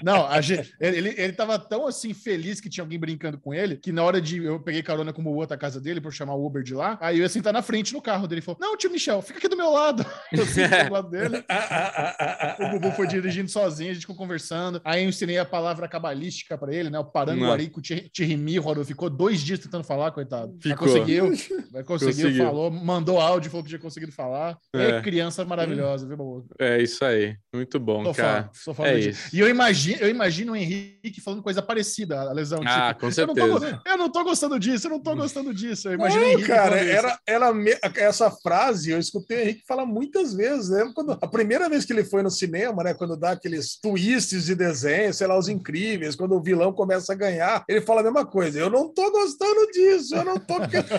Não, 0.01 0.25
a 0.25 0.39
gente, 0.39 0.73
ele, 0.79 1.13
ele, 1.17 1.33
tava 1.33 1.57
tão 1.59 1.87
assim 1.87 2.13
feliz 2.13 2.59
que 2.59 2.69
tinha 2.69 2.83
alguém 2.83 2.99
brincando 2.99 3.37
com 3.39 3.53
ele 3.53 3.77
que 3.77 3.91
na 3.91 4.03
hora 4.03 4.21
de. 4.21 4.43
Eu 4.43 4.59
peguei 4.59 4.81
carona 4.83 5.11
com 5.13 5.21
o 5.21 5.23
Bubu 5.23 5.41
até 5.43 5.53
a 5.55 5.57
casa 5.57 5.79
dele 5.81 5.99
pra 6.01 6.07
eu 6.09 6.11
chamar 6.13 6.35
o 6.35 6.45
Uber 6.45 6.63
de 6.63 6.73
lá. 6.73 6.97
Aí 7.01 7.17
eu 7.17 7.23
ia 7.23 7.29
sentar 7.29 7.53
na 7.53 7.61
frente 7.61 7.93
no 7.93 8.01
carro 8.01 8.27
dele. 8.27 8.39
Ele 8.39 8.45
falou: 8.45 8.59
Não, 8.61 8.77
tio 8.77 8.91
Michel, 8.91 9.21
fica 9.21 9.39
aqui 9.39 9.47
do 9.47 9.57
meu 9.57 9.71
lado. 9.71 10.05
Eu 10.31 10.45
sentei 10.45 10.83
do 10.85 10.93
lado 10.93 11.09
dele. 11.09 11.43
O 12.59 12.69
Bubu 12.71 12.91
foi 12.91 13.07
dirigindo 13.07 13.49
sozinho, 13.49 13.91
a 13.91 13.93
gente 13.93 14.01
ficou 14.03 14.15
conversando. 14.15 14.81
Aí 14.83 15.03
eu 15.03 15.09
ensinei 15.09 15.37
a 15.37 15.45
palavra 15.45 15.87
cabalística 15.87 16.57
pra 16.57 16.73
ele, 16.73 16.89
né? 16.89 16.99
O 16.99 17.05
Paranguari 17.05 17.69
com 17.69 17.79
o 17.79 17.83
Tirrimírodo. 17.83 18.83
Ficou 18.85 19.09
dois 19.09 19.41
dias 19.41 19.59
tentando 19.59 19.83
falar, 19.83 20.11
coitado. 20.11 20.53
Mas 20.53 20.63
Ficou. 20.63 20.87
conseguiu. 20.87 21.29
Mas 21.71 21.85
conseguiu, 21.85 22.15
Conseguiu. 22.25 22.45
falou, 22.45 22.71
mandou 22.71 23.19
áudio, 23.19 23.49
falou 23.51 23.63
que 23.63 23.69
tinha 23.69 23.79
conseguido 23.79 24.11
falar. 24.11 24.57
É, 24.73 24.97
É. 24.97 25.01
criança 25.01 25.43
maravilhosa, 25.45 26.07
viu, 26.07 26.17
Bubu? 26.17 26.45
É 26.59 26.81
isso 26.81 27.03
aí. 27.03 27.35
Muito 27.53 27.79
bom, 27.79 28.03
Sou 28.05 28.13
cara. 28.13 28.43
fã, 28.43 28.49
sou 28.53 28.73
fã 28.73 28.83
É 28.85 28.99
isso. 28.99 29.35
E 29.35 29.39
eu 29.39 29.49
imagino, 29.49 29.97
eu 30.01 30.09
imagino 30.09 30.54
Henrique 30.55 31.21
falando 31.21 31.41
coisa 31.43 31.61
parecida, 31.61 32.21
a 32.21 32.31
lesão. 32.33 32.59
Ah, 32.65 32.93
tipo, 32.93 33.01
com 33.11 33.21
Eu 33.21 33.27
não, 33.27 33.33
tô, 33.35 33.59
certeza. 33.59 33.81
eu 33.85 33.97
não 33.97 34.09
tô 34.09 34.23
gostando 34.23 34.59
disso, 34.59 34.87
eu 34.87 34.91
não 34.91 34.99
tô 34.99 35.15
gostando 35.15 35.53
disso. 35.53 35.87
Eu 35.89 35.93
imagino 35.93 36.21
o 36.21 36.25
Não, 36.25 36.31
Henrique 36.33 36.47
cara, 36.47 36.77
era, 36.79 37.19
era 37.27 37.53
me- 37.53 37.77
essa 37.95 38.29
frase 38.31 38.91
eu 38.91 38.99
escutei 38.99 39.37
o 39.37 39.41
Henrique 39.41 39.63
falar 39.67 39.85
muitas 39.85 40.33
vezes, 40.33 40.69
né? 40.69 40.91
Quando, 40.93 41.11
a 41.21 41.27
primeira 41.27 41.69
vez 41.69 41.85
que 41.85 41.93
ele 41.93 42.03
foi 42.03 42.21
no 42.23 42.29
cinema, 42.31 42.83
né? 42.83 42.93
Quando 42.93 43.15
dá 43.17 43.31
aqueles 43.31 43.79
twists 43.79 44.45
de 44.45 44.55
desenho, 44.55 45.13
sei 45.13 45.27
lá, 45.27 45.37
os 45.37 45.47
incríveis, 45.49 46.15
quando 46.15 46.35
o 46.35 46.41
vilão 46.41 46.71
começa 46.73 47.13
a 47.13 47.15
ganhar, 47.15 47.63
ele 47.67 47.81
fala 47.81 48.01
a 48.01 48.03
mesma 48.03 48.25
coisa. 48.25 48.59
Eu 48.59 48.69
não 48.69 48.87
tô 48.93 49.11
gostando 49.11 49.67
disso, 49.71 50.15
eu 50.15 50.25
não 50.25 50.37
tô, 50.37 50.55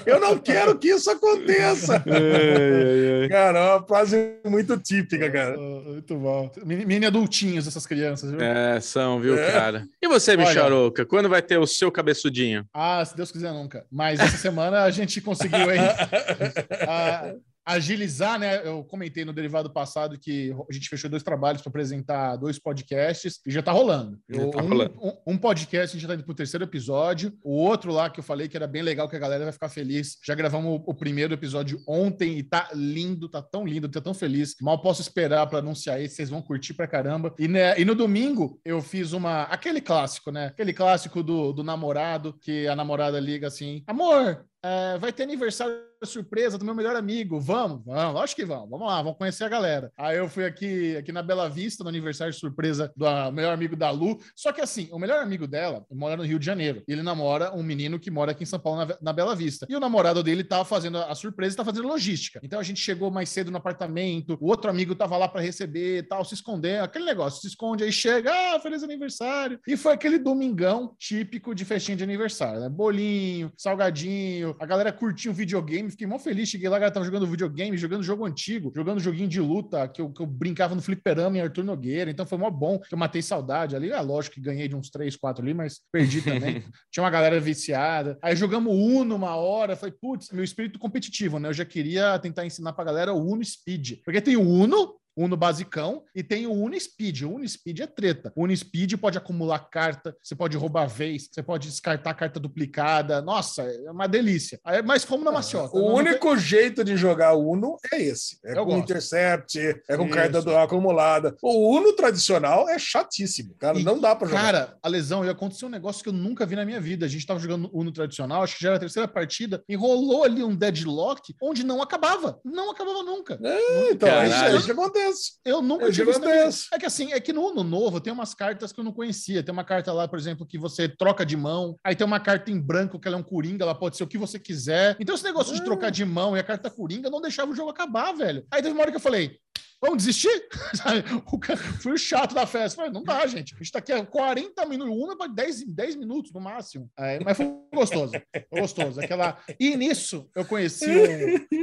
eu 0.07 0.21
não 0.21 0.39
quero 0.39 0.79
que 0.79 0.89
isso 0.89 1.11
aconteça. 1.11 2.03
Cara, 3.29 3.59
é 3.59 3.75
uma 3.77 3.87
frase 3.87 4.35
muito 4.45 4.77
típica, 4.79 5.31
cara. 5.31 5.57
Muito 5.57 6.17
bom. 6.17 6.51
Mini 6.65 6.85
mini 6.87 7.07
adultinhos, 7.07 7.67
essas 7.67 7.87
crianças, 7.87 8.31
viu? 8.31 8.41
É, 8.41 8.81
são, 8.81 9.21
viu, 9.21 9.37
É. 9.39 9.46
cara? 9.53 9.87
E 10.03 10.09
você, 10.09 10.37
Micharouca, 10.37 11.05
quando 11.05 11.29
vai 11.29 11.43
ter 11.43 11.59
o 11.59 11.67
seu 11.67 11.91
cabeçudinho? 11.91 12.67
Ah, 12.73 13.05
se 13.05 13.17
Deus 13.17 13.33
quiser, 13.33 13.53
nunca. 13.53 13.85
Mas 13.91 14.21
essa 14.21 14.37
semana 14.37 14.83
a 14.83 14.91
gente 14.91 15.21
conseguiu 15.21 15.69
aí, 15.71 15.79
ah, 16.89 17.35
agilizar, 17.67 18.39
né? 18.39 18.67
Eu 18.67 18.85
comentei 18.85 19.25
no 19.25 19.33
derivado 19.33 19.69
passado 19.71 20.19
que 20.19 20.55
a 20.71 20.73
gente 20.73 20.89
fechou 20.89 21.11
dois 21.11 21.23
trabalhos 21.23 21.61
para 21.61 21.71
apresentar 21.71 22.37
dois 22.37 22.59
podcasts 22.59 23.41
e 23.45 23.51
já 23.51 23.61
tá 23.63 23.73
rolando. 23.73 24.19
Eu- 24.29 24.51
tá 24.51 24.63
um, 24.63 24.69
rolando. 24.69 24.95
um- 25.03 25.33
um 25.35 25.37
podcast 25.39 25.91
a 25.91 25.93
gente 25.99 26.03
já 26.03 26.09
tá 26.09 26.15
indo 26.15 26.25
pro 26.25 26.35
terceiro 26.35 26.65
episódio. 26.65 27.33
O 27.43 27.57
outro 27.57 27.93
lá 27.93 28.09
que 28.09 28.21
eu 28.21 28.25
falei 28.25 28.49
que 28.49 28.57
era 28.57 28.67
bem 28.67 28.83
legal, 28.83 29.09
que 29.09 29.17
a 29.17 29.19
galera 29.19 29.45
vai 29.45 29.53
ficar 29.53 29.69
feliz. 29.69 30.17
Já 30.25 30.35
gravamos 30.35 30.81
o, 30.81 30.91
o 30.91 30.95
primeiro 30.95 31.35
episódio 31.35 31.83
ontem 31.89 32.39
e 32.39 32.43
tá 32.43 32.69
lindo, 32.73 33.29
tá 33.29 33.43
tão 33.43 33.67
lindo, 33.67 33.89
tô 33.89 34.01
tão 34.01 34.15
feliz. 34.15 34.55
Mal 34.61 34.81
posso 34.81 35.01
esperar 35.01 35.47
para 35.49 35.59
anunciar 35.59 36.01
esse, 36.01 36.15
vocês 36.17 36.31
vão 36.31 36.41
curtir 36.41 36.75
pra 36.75 36.87
caramba. 36.87 37.35
E, 37.39 37.49
né, 37.49 37.79
e 37.81 37.85
no 37.85 37.95
domingo 37.95 38.61
eu 38.65 38.81
fiz 38.81 39.13
uma. 39.13 39.43
aquele 39.45 39.81
clássico, 39.81 40.31
né? 40.31 40.47
Aquele 40.47 40.73
clássico 40.73 41.23
do, 41.23 41.53
do 41.53 41.65
namorado, 41.65 42.33
que 42.41 42.69
a 42.69 42.77
namorada 42.77 43.19
liga 43.19 43.49
assim: 43.49 43.83
amor, 43.87 44.45
é, 44.67 44.99
vai 44.99 45.13
ter 45.13 45.23
aniversário 45.23 45.87
surpresa 46.05 46.59
do 46.59 46.65
meu 46.65 46.75
melhor 46.75 46.97
amigo. 46.97 47.41
Vamos, 47.41 47.83
vamos, 47.85 48.15
lógico 48.15 48.41
que 48.41 48.47
vamos. 48.47 48.69
Vamos 48.69 48.87
lá, 48.87 49.01
vamos 49.01 49.17
conhecer 49.17 49.45
a 49.45 49.49
galera. 49.49 49.93
Aí 49.97 50.17
eu 50.17 50.29
fui 50.29 50.45
aqui, 50.45 50.97
aqui 50.97 51.13
na 51.13 51.23
Bela 51.23 51.49
Vista, 51.49 51.83
no 51.83 51.89
aniversário 51.89 52.35
surpresa 52.35 52.93
do 52.97 53.07
ah, 53.07 53.31
melhor 53.31 53.55
amigo 53.55 53.77
da 53.77 53.91
Lu. 53.91 54.19
Só 54.35 54.53
que 54.53 54.61
assim, 54.61 54.89
o 54.93 54.99
melhor 54.99 55.23
amigo 55.23 55.47
dela 55.47 55.87
mora 55.91 56.17
no 56.17 56.25
Rio 56.25 56.39
de 56.39 56.45
Janeiro. 56.45 56.83
Ele 56.87 57.03
namora 57.03 57.55
um 57.55 57.63
menino 57.63 57.99
que 57.99 58.11
mora 58.11 58.33
aqui 58.33 58.43
em 58.43 58.47
São 58.47 58.59
Paulo, 58.59 58.85
na, 58.85 58.97
na 59.01 59.13
Bela 59.13 59.35
Vista. 59.35 59.67
E 59.69 59.77
o 59.77 59.81
namorado 59.81 60.23
dele 60.23 60.43
tava 60.45 60.65
fazendo 60.65 60.99
a 60.99 61.15
surpresa 61.15 61.55
e 61.55 61.57
tá 61.57 61.65
fazendo 61.65 61.89
logística. 61.89 62.41
Então 62.43 62.59
a 62.59 62.63
gente 62.63 62.81
chegou 62.81 63.11
mais 63.11 63.29
cedo 63.29 63.51
no 63.51 63.57
apartamento, 63.57 64.37
o 64.41 64.49
outro 64.49 64.71
amigo 64.71 64.95
tava 64.95 65.17
lá 65.17 65.29
para 65.29 65.41
receber 65.41 66.07
tal, 66.09 66.25
se 66.25 66.35
esconder, 66.35 66.81
aquele 66.83 67.05
negócio, 67.05 67.41
se 67.41 67.47
esconde 67.47 67.85
aí, 67.85 67.93
chega, 67.93 68.33
ah, 68.33 68.61
feliz 68.61 68.83
aniversário. 68.83 69.61
E 69.67 69.77
foi 69.77 69.93
aquele 69.93 70.19
domingão 70.19 70.95
típico 70.99 71.55
de 71.55 71.65
festinha 71.65 71.97
de 71.97 72.05
aniversário, 72.05 72.61
né? 72.61 72.69
Bolinho, 72.69 73.53
salgadinho, 73.57 74.56
a 74.59 74.67
galera 74.67 74.93
curtiu 74.93 75.33
o 75.33 75.35
videogame, 75.35 75.91
fiquei 75.91 76.07
mó 76.07 76.19
feliz, 76.19 76.49
cheguei 76.49 76.69
lá, 76.69 76.77
a 76.77 76.79
galera 76.79 76.95
tava 76.95 77.07
jogando 77.07 77.27
videogame, 77.27 77.77
jogando 77.77 78.03
jogo 78.03 78.25
antigo, 78.25 78.73
jogando 78.75 79.01
joguinho 79.01 79.29
de 79.29 79.41
luta, 79.41 79.87
que 79.89 80.01
eu, 80.01 80.11
que 80.11 80.21
eu 80.21 80.27
brincava 80.27 80.75
no 80.75 80.83
fliperama 80.83 81.39
em 81.39 81.41
Arthur 81.41 81.65
Nogueira, 81.65 82.11
então 82.11 82.27
foi 82.27 82.39
mó 82.39 82.51
bom, 82.51 82.79
que 82.79 82.93
eu 82.93 82.99
matei 82.99 83.23
saudade 83.23 83.75
ali, 83.77 83.91
é 83.91 84.01
lógico 84.01 84.35
que 84.35 84.41
ganhei 84.41 84.69
de 84.69 84.77
uns 84.77 84.91
3, 84.91 85.17
4 85.17 85.43
ali, 85.43 85.55
mas 85.55 85.81
perdi 85.93 86.23
também. 86.23 86.65
Tinha 86.91 87.05
uma 87.05 87.11
galera 87.11 87.39
viciada. 87.41 88.19
Aí 88.23 88.37
jogamos 88.37 88.75
Uno 88.75 89.15
uma 89.17 89.37
hora, 89.37 89.77
falei, 89.77 89.95
putz, 90.01 90.31
meu 90.31 90.45
espírito 90.45 90.79
competitivo, 90.79 91.39
né? 91.39 91.49
Eu 91.49 91.55
já 91.55 91.65
queria 91.65 92.19
tentar 92.19 92.47
ensinar 92.47 92.73
pra 92.73 92.85
galera 92.85 93.13
o 93.13 93.33
Uno 93.33 93.45
Speed, 93.45 93.99
porque 94.05 94.21
tem 94.21 94.37
o 94.37 94.43
Uno, 94.43 94.97
Uno 95.17 95.37
basicão 95.37 96.03
e 96.15 96.23
tem 96.23 96.47
o 96.47 96.53
Uno 96.53 96.79
Speed. 96.79 97.23
O 97.23 97.35
Uno 97.35 97.49
Speed 97.49 97.81
é 97.81 97.87
treta. 97.87 98.33
O 98.37 98.45
Uno 98.45 98.55
Speed 98.55 98.95
pode 98.95 99.17
acumular 99.17 99.59
carta, 99.71 100.15
você 100.23 100.35
pode 100.35 100.57
roubar 100.57 100.87
vez, 100.87 101.29
você 101.33 101.43
pode 101.43 101.69
descartar 101.69 102.13
carta 102.15 102.39
duplicada. 102.39 103.23
Nossa, 103.23 103.63
é 103.63 103.91
uma 103.91 104.07
delícia. 104.07 104.61
Aí, 104.65 104.83
Mas 104.83 105.05
como 105.05 105.25
na 105.25 105.33
maciota. 105.33 105.77
O 105.77 105.81
não 105.81 105.95
único 105.95 106.37
jeito 106.37 106.85
de 106.85 106.97
jogar 106.97 107.35
Uno 107.35 107.77
é 107.93 108.03
esse. 108.03 108.39
É 108.45 108.53
Eu 108.53 108.65
com 108.65 108.73
gosto. 108.73 108.83
Intercept, 108.83 109.59
é 109.89 109.97
com 109.97 110.05
Isso. 110.05 110.15
carta 110.15 110.43
do 110.43 110.57
acumulada. 110.57 111.35
O 111.43 111.77
Uno 111.77 111.95
tradicional 111.95 112.69
é 112.69 112.79
chatíssimo, 112.79 113.55
cara. 113.59 113.79
E, 113.79 113.85
não 113.85 113.99
dá 113.99 114.15
pra 114.15 114.29
jogar. 114.29 114.43
Cara, 114.43 114.77
a 114.83 114.89
lesão, 114.89 115.25
e 115.25 115.29
aconteceu 115.31 115.69
um 115.69 115.71
negócio 115.71 116.03
que 116.03 116.09
eu 116.09 116.13
nunca 116.13 116.45
vi 116.45 116.57
na 116.57 116.65
minha 116.65 116.81
vida. 116.81 117.07
A 117.07 117.09
gente 117.09 117.27
tava 117.27 117.41
jogando 117.41 117.71
Uno 117.73 117.91
tradicional, 117.91 118.43
acho 118.43 118.57
que 118.57 118.63
já 118.63 118.69
era 118.69 118.77
a 118.77 118.81
terceira 118.81 119.09
partida, 119.09 119.63
e 119.69 119.75
rolou 119.75 120.25
ali 120.25 120.43
um 120.43 120.55
deadlock 120.55 121.35
onde 121.41 121.65
não 121.65 121.81
acabava. 121.81 122.39
Não 122.45 122.71
acabava 122.71 123.03
nunca. 123.03 123.39
É, 123.43 123.91
então, 123.91 124.09
é 124.09 124.29
isso, 124.29 124.45
é 124.45 124.57
isso 124.57 124.67
que 124.67 124.73
acontece. 124.73 125.06
Eu 125.45 125.63
nunca 125.63 125.87
É 125.87 125.91
tive 125.91 126.11
isso 126.11 126.21
na 126.21 126.27
minha 126.27 126.37
gigantesco. 126.39 126.75
É 126.75 126.79
que 126.79 126.87
assim, 126.87 127.13
é 127.13 127.21
que 127.21 127.33
no 127.33 127.63
novo 127.63 128.01
tem 128.01 128.13
umas 128.13 128.35
cartas 128.35 128.73
que 128.73 128.81
eu 128.81 128.85
não 128.85 128.93
conhecia. 128.93 129.43
Tem 129.43 129.53
uma 129.53 129.65
carta 129.65 129.93
lá, 129.93 130.07
por 130.09 130.19
exemplo, 130.19 130.47
que 130.47 130.59
você 130.59 130.89
troca 130.89 131.25
de 131.25 131.37
mão. 131.37 131.77
Aí 131.85 131.95
tem 131.95 132.07
uma 132.07 132.21
carta 132.21 132.51
em 132.51 132.61
branco 132.61 132.99
que 132.99 133.07
ela 133.09 133.17
é 133.17 133.21
um 133.21 133.23
coringa, 133.23 133.65
ela 133.65 133.75
pode 133.75 133.97
ser 133.97 134.05
o 134.05 134.07
que 134.07 134.19
você 134.19 134.39
quiser. 134.39 134.97
Então 135.01 135.15
esse 135.15 135.25
negócio 135.25 135.55
de 135.55 135.61
Ah. 135.61 135.65
trocar 135.65 135.91
de 135.91 136.05
mão 136.05 136.37
e 136.37 136.41
a 136.41 136.45
carta 136.45 136.71
coringa 136.71 137.11
não 137.11 137.21
deixava 137.21 137.51
o 137.51 137.55
jogo 137.55 137.71
acabar, 137.71 138.13
velho. 138.13 138.45
Aí 138.51 138.63
teve 138.63 138.73
uma 138.75 138.83
hora 138.83 138.91
que 138.91 138.97
eu 138.97 139.01
falei. 139.01 139.39
Vamos 139.81 139.99
desistir? 139.99 140.31
O 141.31 141.39
cara- 141.39 141.57
Fui 141.59 141.93
o 141.93 141.99
chato 141.99 142.35
da 142.35 142.47
festa. 142.47 142.77
Falei, 142.77 142.91
não 142.93 143.03
dá, 143.03 143.27
gente. 143.27 143.55
A 143.55 143.59
gente 143.59 143.71
tá 143.73 143.79
aqui 143.79 143.93
há 143.93 144.05
40 144.05 144.65
minutos. 144.67 145.15
É 145.15 145.17
pra 145.17 145.27
10, 145.27 145.65
10 145.67 145.97
minutos 145.97 146.33
no 146.33 146.41
máximo. 146.41 146.91
Aí, 146.97 147.19
mas 147.25 147.37
foi 147.37 147.53
gostoso. 147.75 148.13
Foi 148.51 148.61
gostoso. 148.61 149.01
Aquela... 149.01 149.39
E 149.61 149.77
nisso 149.77 150.29
eu 150.35 150.45
conheci 150.45 150.87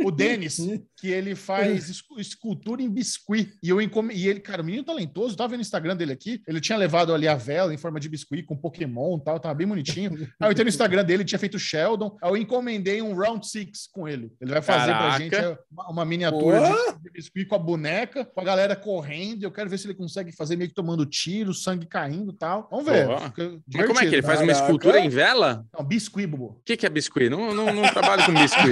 o, 0.04 0.08
o 0.08 0.12
Denis, 0.12 0.58
que 0.98 1.08
ele 1.10 1.36
faz 1.36 1.90
escu- 1.90 2.20
escultura 2.20 2.82
em 2.82 2.90
biscuit. 2.90 3.54
E, 3.64 3.70
eu 3.70 3.82
encome... 3.82 4.14
e 4.14 4.28
ele, 4.28 4.40
cara, 4.40 4.62
o 4.62 4.66
menino 4.66 4.84
talentoso, 4.84 5.36
tava 5.36 5.50
vendo 5.50 5.60
o 5.60 5.62
Instagram 5.62 5.96
dele 5.96 6.14
aqui. 6.14 6.42
Ele 6.48 6.62
tinha 6.62 6.78
levado 6.78 7.14
ali 7.14 7.28
a 7.28 7.36
vela 7.36 7.74
em 7.74 7.78
forma 7.78 8.00
de 8.00 8.10
biscuit 8.10 8.44
com 8.44 8.56
Pokémon 8.58 9.18
e 9.18 9.24
tal, 9.24 9.40
tava 9.40 9.56
bem 9.56 9.68
bonitinho. 9.68 10.12
Aí 10.40 10.48
eu 10.48 10.52
entrei 10.52 10.64
no 10.66 10.70
Instagram 10.70 11.04
dele, 11.04 11.26
tinha 11.26 11.40
feito 11.40 11.58
Sheldon. 11.58 12.16
Aí 12.22 12.30
eu 12.30 12.38
encomendei 12.38 13.02
um 13.02 13.16
Round 13.16 13.48
Six 13.48 13.88
com 13.92 14.08
ele. 14.08 14.32
Ele 14.40 14.52
vai 14.52 14.62
fazer 14.62 14.92
pra 14.92 14.98
Caraca. 15.00 15.24
gente 15.24 15.36
é, 15.36 15.58
uma, 15.72 15.90
uma 15.90 16.06
miniatura 16.06 16.60
de, 16.62 17.04
de 17.04 17.10
biscuit 17.12 17.46
com 17.46 17.56
a 17.56 17.60
boneca, 17.60 18.03
com 18.08 18.42
a 18.42 18.44
galera 18.44 18.76
correndo. 18.76 19.44
Eu 19.44 19.52
quero 19.52 19.70
ver 19.70 19.78
se 19.78 19.88
ele 19.88 19.94
consegue 19.94 20.32
fazer 20.32 20.56
meio 20.56 20.70
que 20.70 20.76
tomando 20.76 21.06
tiro, 21.06 21.54
sangue 21.54 21.86
caindo 21.86 22.32
e 22.32 22.36
tal. 22.36 22.68
Vamos 22.70 22.86
ver. 22.86 23.08
Fica 23.32 23.62
Mas 23.74 23.88
como 23.88 24.00
é 24.00 24.06
que 24.08 24.16
ele 24.16 24.22
faz 24.22 24.40
uma 24.40 24.48
Caraca. 24.48 24.66
escultura 24.66 25.00
em 25.00 25.10
vela? 25.10 25.66
Não, 25.74 25.84
biscuit, 25.84 26.28
Bubu. 26.28 26.46
O 26.46 26.62
que, 26.66 26.78
que 26.78 26.86
é 26.86 26.90
biscuit? 26.90 27.30
Não, 27.30 27.54
não, 27.54 27.74
não 27.74 27.84
trabalho 27.92 28.26
com 28.26 28.34
biscuit. 28.34 28.72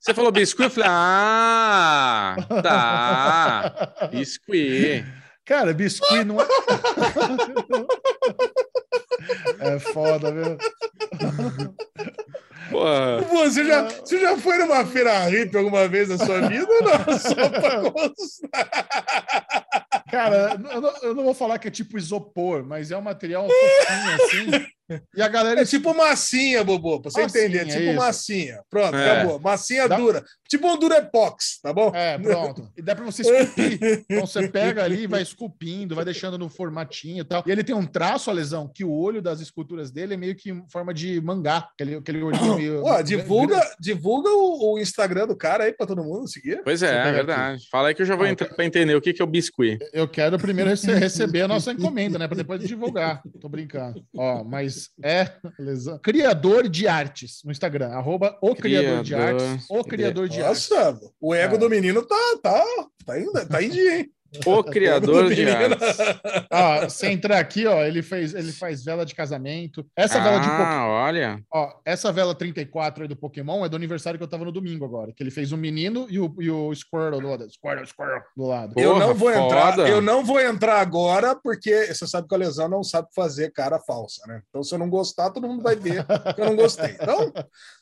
Você 0.00 0.14
falou 0.14 0.32
biscuit, 0.32 0.64
eu 0.64 0.70
falei, 0.70 0.88
ah, 0.90 2.36
tá, 2.62 4.08
biscuit. 4.10 5.04
Cara, 5.44 5.74
biscuit 5.74 6.24
não 6.24 6.40
é. 6.40 6.46
é 9.74 9.78
foda, 9.78 10.32
viu? 10.32 10.56
Pô, 12.70 12.80
Pô, 13.28 13.44
Você 13.44 13.64
já, 13.64 13.82
você 13.88 14.20
já 14.20 14.36
foi 14.36 14.58
numa 14.58 14.84
feira 14.86 15.18
hippie 15.26 15.56
alguma 15.56 15.88
vez 15.88 16.08
na 16.08 16.18
sua 16.18 16.40
vida 16.48 16.66
ou 16.70 16.82
não? 16.82 17.18
Só 17.18 17.48
pra 17.48 17.90
constar. 17.90 18.88
Cara, 20.10 20.58
eu 20.72 20.80
não, 20.80 20.92
eu 21.02 21.14
não 21.14 21.24
vou 21.24 21.34
falar 21.34 21.58
que 21.58 21.68
é 21.68 21.70
tipo 21.70 21.98
isopor, 21.98 22.64
mas 22.64 22.90
é 22.90 22.96
um 22.96 23.02
material 23.02 23.48
fofinho 23.48 24.14
assim. 24.14 24.66
E 25.16 25.22
a 25.22 25.28
galera 25.28 25.60
É 25.62 25.64
tipo 25.64 25.94
massinha, 25.94 26.62
Bobo, 26.64 27.00
pra 27.00 27.10
você 27.10 27.22
Massinha, 27.22 27.44
entender. 27.44 27.58
É 27.60 27.64
tipo 27.66 27.82
isso. 27.82 27.94
massinha. 27.96 28.60
Pronto, 28.70 28.96
É. 28.96 29.10
acabou. 29.10 29.38
Massinha 29.40 29.88
Dá- 29.88 29.96
dura. 29.96 30.24
Tipo 30.48 30.66
um 30.68 30.76
Durepox, 30.78 31.60
tá 31.62 31.72
bom? 31.72 31.92
É, 31.94 32.18
pronto. 32.18 32.68
E 32.76 32.82
dá 32.82 32.94
pra 32.96 33.04
você 33.04 33.22
esculpir. 33.22 34.04
Então 34.10 34.26
você 34.26 34.48
pega 34.48 34.82
ali, 34.84 35.06
vai 35.06 35.22
esculpindo, 35.22 35.94
vai 35.94 36.04
deixando 36.04 36.36
no 36.38 36.48
formatinho 36.48 37.20
e 37.20 37.24
tal. 37.24 37.42
E 37.46 37.50
ele 37.50 37.62
tem 37.62 37.74
um 37.74 37.86
traço, 37.86 38.30
a 38.30 38.32
lesão, 38.32 38.66
que 38.72 38.84
o 38.84 38.90
olho 38.92 39.20
das 39.22 39.40
esculturas 39.40 39.90
dele 39.90 40.14
é 40.14 40.16
meio 40.16 40.34
que 40.34 40.50
em 40.50 40.64
forma 40.68 40.92
de 40.94 41.20
mangá. 41.20 41.68
Aquele, 41.74 41.96
aquele 41.96 42.22
olhinho 42.22 42.56
meio. 42.56 42.82
Divulga, 43.04 43.60
divulga 43.78 44.28
o, 44.30 44.74
o 44.74 44.78
Instagram 44.78 45.26
do 45.28 45.36
cara 45.36 45.64
aí 45.64 45.72
pra 45.72 45.86
todo 45.86 46.02
mundo 46.02 46.28
seguir. 46.28 46.62
pois 46.64 46.82
é, 46.82 47.08
é 47.08 47.12
verdade. 47.12 47.68
Fala 47.70 47.88
aí 47.88 47.94
que 47.94 48.02
eu 48.02 48.06
já 48.06 48.16
vou 48.16 48.26
Ah, 48.26 48.30
entrar 48.30 48.48
pra 48.48 48.64
entender 48.64 48.94
o 48.94 49.00
que, 49.00 49.12
que 49.12 49.22
é 49.22 49.24
o 49.24 49.28
biscuit. 49.28 49.78
Eu 49.92 50.08
quero 50.08 50.38
primeiro 50.38 50.70
rece- 50.70 50.92
receber 50.94 51.42
a 51.42 51.48
nossa 51.48 51.70
encomenda, 51.72 52.18
né? 52.18 52.26
Pra 52.26 52.36
depois 52.36 52.60
divulgar. 52.66 53.22
Tô 53.40 53.48
brincando. 53.48 54.04
Ó, 54.16 54.42
mas 54.44 54.79
é 55.02 55.30
lesão. 55.58 55.98
criador 55.98 56.68
de 56.68 56.86
artes 56.88 57.40
no 57.44 57.50
Instagram. 57.52 57.88
Arroba 57.88 58.38
o 58.40 58.54
criador 58.54 59.02
de 59.02 59.14
Criador 59.14 59.42
artes. 59.42 59.66
O 59.70 59.84
criador 59.84 60.28
de 60.28 60.42
artes. 60.42 60.70
Nossa, 60.70 61.00
o 61.20 61.34
ego 61.34 61.56
É. 61.56 61.58
do 61.58 61.68
menino 61.70 62.02
tá, 62.02 62.16
tá, 62.42 62.64
tá, 63.04 63.18
em, 63.20 63.32
tá 63.32 63.62
em 63.62 63.70
dia, 63.70 63.98
hein? 63.98 64.10
O 64.46 64.62
criador 64.64 65.32
de 65.32 65.48
artes. 65.48 65.98
Ó, 66.50 66.80
você 66.84 67.08
entrar 67.08 67.38
aqui, 67.38 67.66
ó, 67.66 67.82
ele 67.82 68.02
fez, 68.02 68.34
ele 68.34 68.52
faz 68.52 68.84
vela 68.84 69.04
de 69.04 69.14
casamento. 69.14 69.84
Essa 69.96 70.20
vela 70.20 70.38
de 70.38 70.48
Pokémon. 70.48 70.64
Ah, 70.64 70.88
olha. 70.88 71.42
Ó, 71.52 71.72
essa 71.84 72.12
vela 72.12 72.34
34 72.34 73.02
aí 73.02 73.08
do 73.08 73.16
Pokémon 73.16 73.64
é 73.64 73.68
do 73.68 73.76
aniversário 73.76 74.18
que 74.18 74.24
eu 74.24 74.28
tava 74.28 74.44
no 74.44 74.52
domingo 74.52 74.84
agora. 74.84 75.12
Que 75.12 75.22
ele 75.22 75.30
fez 75.30 75.52
o 75.52 75.56
menino 75.56 76.06
e 76.08 76.18
o, 76.18 76.34
e 76.38 76.50
o 76.50 76.74
Squirtle 76.74 77.20
do 77.20 77.28
lado. 77.28 77.50
Squirtle, 77.50 77.86
Squirtle 77.86 78.22
do 78.36 78.46
lado. 78.46 78.74
Porra, 78.74 78.86
eu 78.86 78.98
não 78.98 79.14
vou 79.14 79.30
entrar, 79.30 79.70
foda. 79.74 79.88
eu 79.88 80.00
não 80.00 80.24
vou 80.24 80.40
entrar 80.40 80.80
agora, 80.80 81.34
porque 81.34 81.86
você 81.86 82.06
sabe 82.06 82.28
que 82.28 82.34
a 82.34 82.38
lesão 82.38 82.68
não 82.68 82.82
sabe 82.84 83.08
fazer 83.14 83.52
cara 83.52 83.78
falsa, 83.80 84.22
né? 84.26 84.42
Então, 84.48 84.62
se 84.62 84.74
eu 84.74 84.78
não 84.78 84.88
gostar, 84.88 85.30
todo 85.30 85.48
mundo 85.48 85.62
vai 85.62 85.76
ver 85.76 86.04
que 86.34 86.40
eu 86.40 86.46
não 86.46 86.56
gostei. 86.56 86.96
Então, 87.00 87.32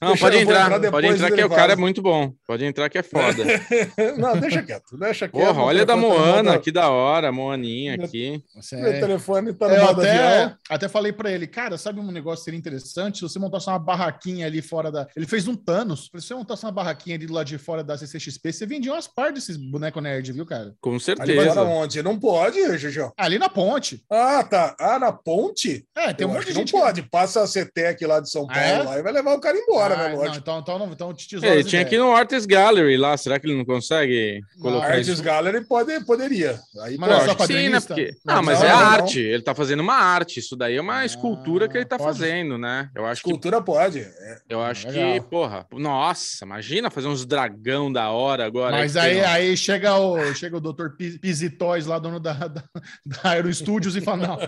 Não, 0.00 0.08
Deixa 0.08 0.24
pode 0.24 0.37
entrar, 0.38 0.72
entrar 0.72 0.90
pode 0.90 1.06
entrar 1.06 1.30
que 1.30 1.44
o 1.44 1.50
cara 1.50 1.72
é 1.74 1.76
muito 1.76 2.00
bom. 2.00 2.32
Pode 2.46 2.64
entrar 2.64 2.88
que 2.88 2.98
é 2.98 3.02
foda. 3.02 3.44
não, 4.16 4.38
deixa 4.38 4.62
quieto, 4.62 4.96
deixa 4.96 5.28
quieto. 5.28 5.44
Porra, 5.44 5.62
olha 5.62 5.84
da 5.84 5.96
no 5.96 6.08
Moana, 6.42 6.53
modo- 6.53 6.62
que 6.62 6.72
da 6.72 6.90
hora, 6.90 7.31
Moaninha 7.33 7.94
aqui. 7.94 8.42
Você 8.55 8.77
Meu 8.77 8.90
é- 8.92 9.01
telefone 9.01 9.53
tá 9.53 9.68
no 9.68 9.74
Eu 9.74 9.88
até, 9.90 10.55
até 10.68 10.88
falei 10.88 11.12
pra 11.12 11.31
ele, 11.31 11.46
cara, 11.46 11.77
sabe 11.79 12.01
um 12.01 12.11
negócio 12.11 12.38
que 12.40 12.44
seria 12.46 12.59
interessante? 12.59 13.16
Se 13.18 13.22
você 13.22 13.38
montasse 13.38 13.68
uma 13.68 13.79
barraquinha 13.79 14.46
ali 14.46 14.61
fora 14.62 14.90
da. 14.90 15.07
Ele 15.16 15.27
fez 15.27 15.46
um 15.48 15.55
Thanos. 15.57 16.05
Se 16.14 16.20
você 16.27 16.35
montasse 16.35 16.64
uma 16.64 16.72
barraquinha 16.72 17.16
ali 17.16 17.27
do 17.27 17.33
lado 17.33 17.46
de 17.46 17.59
fora 17.59 17.83
da 17.85 17.96
CCXP, 17.96 18.53
você 18.53 18.66
vendia 18.66 18.92
umas 18.92 19.07
par 19.09 19.33
desses 19.33 19.57
bonecos 19.57 20.03
nerd, 20.03 20.33
viu, 20.33 20.46
cara? 20.46 20.74
Com 20.81 20.90
Ali 20.90 21.01
certeza. 21.01 21.44
fora 21.55 21.62
onde? 21.62 22.03
Não 22.03 22.18
pode, 22.18 22.79
Jujão. 22.79 23.12
Ali 23.16 23.38
na 23.38 23.48
ponte. 23.48 24.03
Ah, 24.11 24.42
tá. 24.44 24.77
Ah, 24.81 24.98
na 24.98 25.12
ponte? 25.12 25.85
É, 25.96 26.12
tem 26.12 26.24
eu 26.24 26.31
um 26.31 26.35
monte 26.35 26.46
que 26.46 26.53
de 26.53 26.55
não 26.59 26.66
gente. 26.66 26.72
pode. 26.72 27.03
Passa 27.03 27.42
a 27.42 27.46
CETEC 27.46 28.05
lá 28.07 28.20
de 28.20 28.31
São 28.31 28.46
Ah, 28.51 28.55
Paulo 28.55 28.68
é? 28.68 28.83
lá 28.83 28.98
e 28.98 29.03
vai 29.03 29.12
levar 29.12 29.35
o 29.35 29.40
cara 29.40 29.57
embora, 29.59 29.94
Ah, 29.94 29.98
né? 29.98 30.09
não, 30.11 30.16
Lógico. 30.18 30.38
então, 30.38 30.59
então, 30.61 30.79
não, 30.79 30.92
então 30.92 31.14
te 31.14 31.37
ele 31.37 31.64
tinha 31.64 31.85
que 31.85 31.94
ir 31.94 31.98
ideias. 31.98 32.05
no 32.05 32.12
Artist 32.16 32.46
Gallery 32.48 32.96
lá. 32.96 33.16
Será 33.16 33.38
que 33.38 33.46
ele 33.46 33.57
não 33.57 33.64
consegue 33.64 34.40
Não, 34.57 34.62
colocar 34.62 34.87
Artist 34.87 35.01
isso? 35.03 35.11
Artist 35.20 35.24
Gallery 35.24 35.64
pode, 35.66 36.05
poderia. 36.28 36.60
Aí 36.82 36.96
Mas 36.98 37.10
Eu 37.10 37.16
não 37.16 37.32
é 37.32 37.34
que 37.34 37.46
sim, 37.46 37.68
né? 37.68 37.80
Porque... 37.80 38.10
Não, 38.24 38.34
Não, 38.36 38.42
mas 38.42 38.60
não, 38.60 38.66
é 38.66 38.70
não. 38.70 38.78
arte. 38.78 39.20
Ele 39.20 39.42
tá 39.42 39.54
fazendo 39.54 39.80
uma 39.80 39.94
arte. 39.94 40.38
Isso 40.40 40.56
daí 40.56 40.76
é 40.76 40.80
uma 40.80 40.98
Ah, 40.98 41.04
escultura 41.06 41.68
que 41.68 41.76
ele 41.76 41.84
tá 41.86 41.96
pode. 41.96 42.18
fazendo, 42.18 42.58
né? 42.58 42.90
Eu 42.94 43.06
acho 43.06 43.22
que 43.22 43.28
Escultura 43.28 43.62
pode. 43.62 44.00
É. 44.00 44.38
Eu 44.48 44.62
acho 44.62 44.86
que, 44.86 44.92
Legal. 44.92 45.22
porra, 45.28 45.66
nossa, 45.72 46.44
imagina 46.44 46.90
fazer 46.90 47.08
uns 47.08 47.24
dragão 47.24 47.92
da 47.92 48.10
hora 48.10 48.44
agora. 48.44 48.76
Mas 48.76 48.92
que 48.92 48.98
aí, 48.98 49.20
ó. 49.20 49.26
aí 49.28 49.56
chega 49.56 49.96
o, 49.96 50.34
chega 50.34 50.56
o 50.56 50.60
Dr. 50.60 50.90
Pi- 50.96 51.18
Pizitóis 51.18 51.86
lá, 51.86 51.98
dono 51.98 52.20
da, 52.20 52.32
da, 52.32 52.62
da 53.06 53.30
Aero 53.30 53.52
Studios, 53.52 53.96
e 53.96 54.00
fala: 54.00 54.26
Não, 54.26 54.38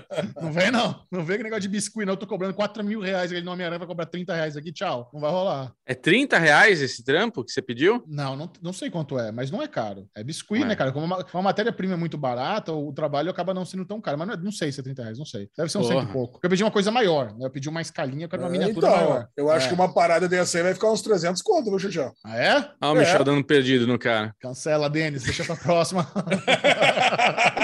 não 0.42 0.52
vem 0.52 0.70
não. 0.70 1.02
Não 1.10 1.24
vem 1.24 1.38
com 1.38 1.44
negócio 1.44 1.62
de 1.62 1.68
biscuit, 1.68 2.04
não. 2.06 2.14
Eu 2.14 2.18
tô 2.18 2.26
cobrando 2.26 2.54
4 2.54 2.82
mil 2.84 3.00
reais. 3.00 3.30
Ele 3.32 3.42
no 3.42 3.52
Homem-Aranha 3.52 3.78
vai 3.78 3.88
cobrar 3.88 4.06
30 4.06 4.34
reais 4.34 4.56
aqui. 4.56 4.72
Tchau. 4.72 5.10
Não 5.12 5.20
vai 5.20 5.30
rolar. 5.30 5.72
É 5.86 5.94
30 5.94 6.38
reais 6.38 6.80
esse 6.80 7.04
trampo 7.04 7.44
que 7.44 7.52
você 7.52 7.62
pediu? 7.62 8.02
Não, 8.06 8.36
não, 8.36 8.50
não 8.62 8.72
sei 8.72 8.90
quanto 8.90 9.18
é, 9.18 9.30
mas 9.32 9.50
não 9.50 9.62
é 9.62 9.68
caro. 9.68 10.06
É 10.14 10.22
biscuit, 10.22 10.62
É. 10.62 10.66
né, 10.66 10.76
cara? 10.76 10.92
Como 10.92 11.04
uma, 11.06 11.24
uma 11.34 11.50
matéria-prima 11.70 11.94
é 11.94 11.96
muito 11.96 12.18
barata, 12.18 12.72
o 12.72 12.92
trabalho 12.92 13.30
acaba 13.30 13.54
não 13.54 13.64
sendo 13.64 13.84
tão 13.84 14.00
caro. 14.00 14.18
Mas 14.18 14.26
não, 14.28 14.34
é- 14.34 14.38
não 14.38 14.52
sei 14.52 14.70
se 14.72 14.80
é 14.80 14.82
30 14.82 15.02
reais, 15.02 15.18
não 15.18 15.24
sei. 15.24 15.48
Deve 15.56 15.70
ser 15.70 15.78
um 15.78 15.84
cento 15.84 16.02
e 16.02 16.06
pouco. 16.12 16.32
Porque 16.34 16.46
eu 16.46 16.50
pedi 16.50 16.62
uma 16.64 16.70
coisa 16.70 16.90
maior, 16.90 17.26
né? 17.36 17.46
Eu 17.46 17.50
pedi 17.50 17.68
uma 17.68 17.80
escalinha, 17.80 18.24
eu 18.24 18.28
quero 18.28 18.42
uma 18.42 18.48
É, 18.48 18.52
miniatura 18.52 18.86
então, 18.88 18.96
maior. 18.98 19.28
eu 19.36 19.50
acho 19.50 19.66
É. 19.66 19.68
que 19.68 19.74
uma 19.74 19.92
parada 19.92 20.28
dessa 20.28 20.58
aí 20.58 20.64
vai 20.64 20.74
ficar 20.74 20.90
uns 20.90 21.02
300 21.02 21.40
conto, 21.42 21.70
viu, 21.70 21.78
Xuxão? 21.78 22.12
Ah, 22.24 22.36
é? 22.36 22.70
Ah, 22.80 22.92
o 22.92 22.96
É. 22.96 23.00
Michel 23.00 23.24
dando 23.24 23.44
perdido 23.44 23.86
no 23.86 23.98
cara. 23.98 24.34
Cancela, 24.40 24.90
Denis, 24.90 25.22
deixa 25.22 25.44
pra 25.44 25.56
próxima. 25.56 26.06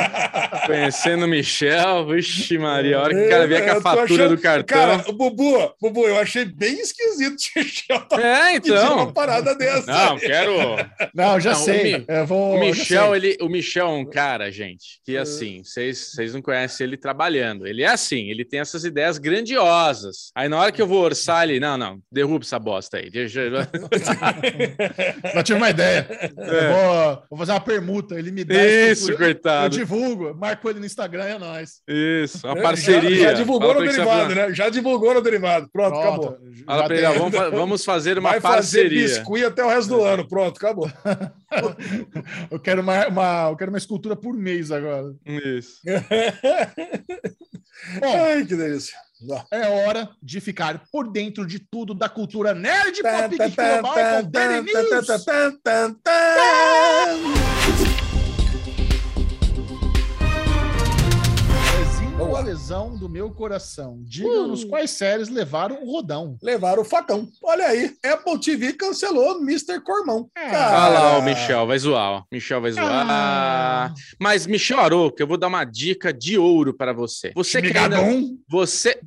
Conhecendo 0.66 1.24
o 1.24 1.28
Michel, 1.28 2.06
vixe 2.06 2.58
Maria, 2.58 2.98
a 2.98 3.02
hora 3.02 3.14
que 3.14 3.26
o 3.26 3.28
cara 3.28 3.46
vier 3.46 3.64
com 3.64 3.70
a 3.78 3.80
fatura 3.80 4.04
achando- 4.24 4.36
do 4.36 4.42
cartão. 4.42 4.78
Cara, 4.78 5.04
o 5.08 5.12
Bubu, 5.12 5.74
Bubu, 5.80 6.06
eu 6.06 6.18
achei 6.18 6.44
bem 6.44 6.80
esquisito 6.80 7.36
o 7.36 7.62
Xuxão 7.62 8.00
tá 8.08 8.20
é, 8.20 8.52
pedindo 8.54 8.74
uma 8.80 8.84
então. 9.02 9.12
parada 9.12 9.54
dessa. 9.54 9.86
Não, 9.92 10.18
quero. 10.18 10.52
Não, 11.14 11.38
já 11.40 11.52
Não, 11.52 11.60
o 11.60 11.64
sei. 11.64 11.98
Mi- 11.98 12.04
eu 12.08 12.26
vou, 12.26 12.56
O 12.56 12.60
Michel, 12.60 13.10
sei. 13.10 13.16
ele, 13.16 13.36
o 13.40 13.48
Michel 13.48 13.86
é 13.86 13.90
um 13.90 14.04
cara, 14.04 14.50
gente, 14.50 15.00
que 15.04 15.16
assim, 15.16 15.62
vocês 15.64 16.12
vocês 16.12 16.34
não 16.34 16.42
conhecem 16.42 16.86
ele 16.86 16.96
trabalhando. 16.96 17.66
Ele 17.66 17.82
é 17.82 17.88
assim, 17.88 18.28
ele 18.30 18.44
tem 18.44 18.60
essas 18.60 18.84
ideias 18.84 19.18
grandiosas. 19.18 20.30
Aí 20.34 20.48
na 20.48 20.58
hora 20.58 20.72
que 20.72 20.80
eu 20.82 20.86
vou 20.86 21.02
orçar 21.02 21.44
ele, 21.48 21.58
não, 21.60 21.76
não, 21.76 21.98
derruba 22.10 22.44
essa 22.44 22.58
bosta 22.58 22.98
aí. 22.98 23.10
Deixa- 23.10 23.50
Já 25.34 25.42
tive 25.42 25.58
uma 25.58 25.70
ideia. 25.70 26.06
Eu 26.36 26.72
vou, 26.72 27.22
vou 27.30 27.38
fazer 27.38 27.52
uma 27.52 27.60
permuta. 27.60 28.18
Ele 28.18 28.30
me 28.30 28.44
dá 28.44 28.54
É. 28.54 28.90
Isso, 28.92 29.02
estrutura, 29.10 29.12
Eu 29.28 29.34
coitado. 29.34 29.76
divulgo, 29.76 30.34
marco 30.34 30.55
marco 30.56 30.70
ele 30.70 30.80
no 30.80 30.86
Instagram, 30.86 31.24
é 31.24 31.38
nóis. 31.38 31.80
Isso, 31.86 32.46
a 32.46 32.54
Já- 32.56 32.62
parceria. 32.62 33.16
Já, 33.16 33.32
divulgou 33.32 33.68
Fala 33.72 33.84
no 33.84 33.90
derivado, 33.90 34.34
né? 34.34 34.54
Já 34.54 34.68
divulgou 34.68 35.14
no 35.14 35.20
derivado. 35.20 35.68
Pronto, 35.72 35.98
acabou. 35.98 36.32
Pronto, 36.32 36.54
já 36.54 36.64
Fala 36.64 36.84
pra 36.86 36.96
ele, 36.96 37.06
vamos, 37.18 37.32
vamos 37.50 37.84
fazer 37.84 38.18
uma 38.18 38.30
Vai 38.30 38.40
fazer 38.40 38.56
parceria. 38.82 39.02
biscuit 39.02 39.44
até 39.44 39.64
o 39.64 39.68
resto 39.68 39.88
do 39.88 40.02
ano. 40.02 40.26
Pronto, 40.28 40.56
acabou. 40.56 40.90
Eu 42.50 42.58
quero 42.60 42.82
uma, 42.82 43.06
uma- 43.06 43.48
eu 43.50 43.56
quero 43.56 43.70
uma 43.70 43.78
escultura 43.78 44.16
por 44.16 44.34
mês 44.34 44.70
agora. 44.72 45.14
Isso. 45.24 45.76
Bom, 48.00 48.16
Ai, 48.26 48.44
que 48.44 48.56
delícia. 48.56 48.96
É 49.50 49.66
hora 49.68 50.08
de 50.22 50.40
ficar 50.40 50.82
por 50.92 51.10
dentro 51.10 51.46
de 51.46 51.58
tudo 51.58 51.94
da 51.94 52.08
cultura 52.08 52.52
nerd 52.52 53.00
pop 53.02 53.36
global 53.36 53.94
com 53.94 54.30
Daily 54.30 54.62
News. 54.64 55.06
Pezinho 62.36 62.36
Vamos 62.36 62.38
a 62.38 62.38
lá. 62.38 62.42
lesão 62.42 62.96
do 62.96 63.08
meu 63.08 63.30
coração. 63.30 63.98
Diga-nos 64.02 64.64
quais 64.64 64.90
séries 64.90 65.28
levaram 65.28 65.82
o 65.82 65.92
rodão. 65.92 66.36
Levaram 66.42 66.82
o 66.82 66.84
facão. 66.84 67.28
Olha 67.42 67.66
aí, 67.66 67.94
Apple 68.04 68.38
TV 68.40 68.72
cancelou 68.74 69.40
Mr. 69.40 69.80
Cormão. 69.80 70.28
Ah. 70.36 70.88
Olha 70.88 70.98
lá, 71.00 71.18
o 71.18 71.22
Michel 71.22 71.66
vai 71.66 71.78
zoar. 71.78 72.10
ó. 72.10 72.22
Michel 72.30 72.60
vai 72.60 72.72
zoar. 72.72 73.06
Ah. 73.08 73.94
Mas, 74.20 74.46
Michel 74.46 74.80
Aroca, 74.80 75.22
eu 75.22 75.26
vou 75.26 75.38
dar 75.38 75.48
uma 75.48 75.64
dica 75.64 76.12
de 76.12 76.38
ouro 76.38 76.74
para 76.74 76.92
você. 76.92 77.32
Você 77.34 77.60
que, 77.62 77.76
ainda, 77.76 77.96
você, 78.48 79.00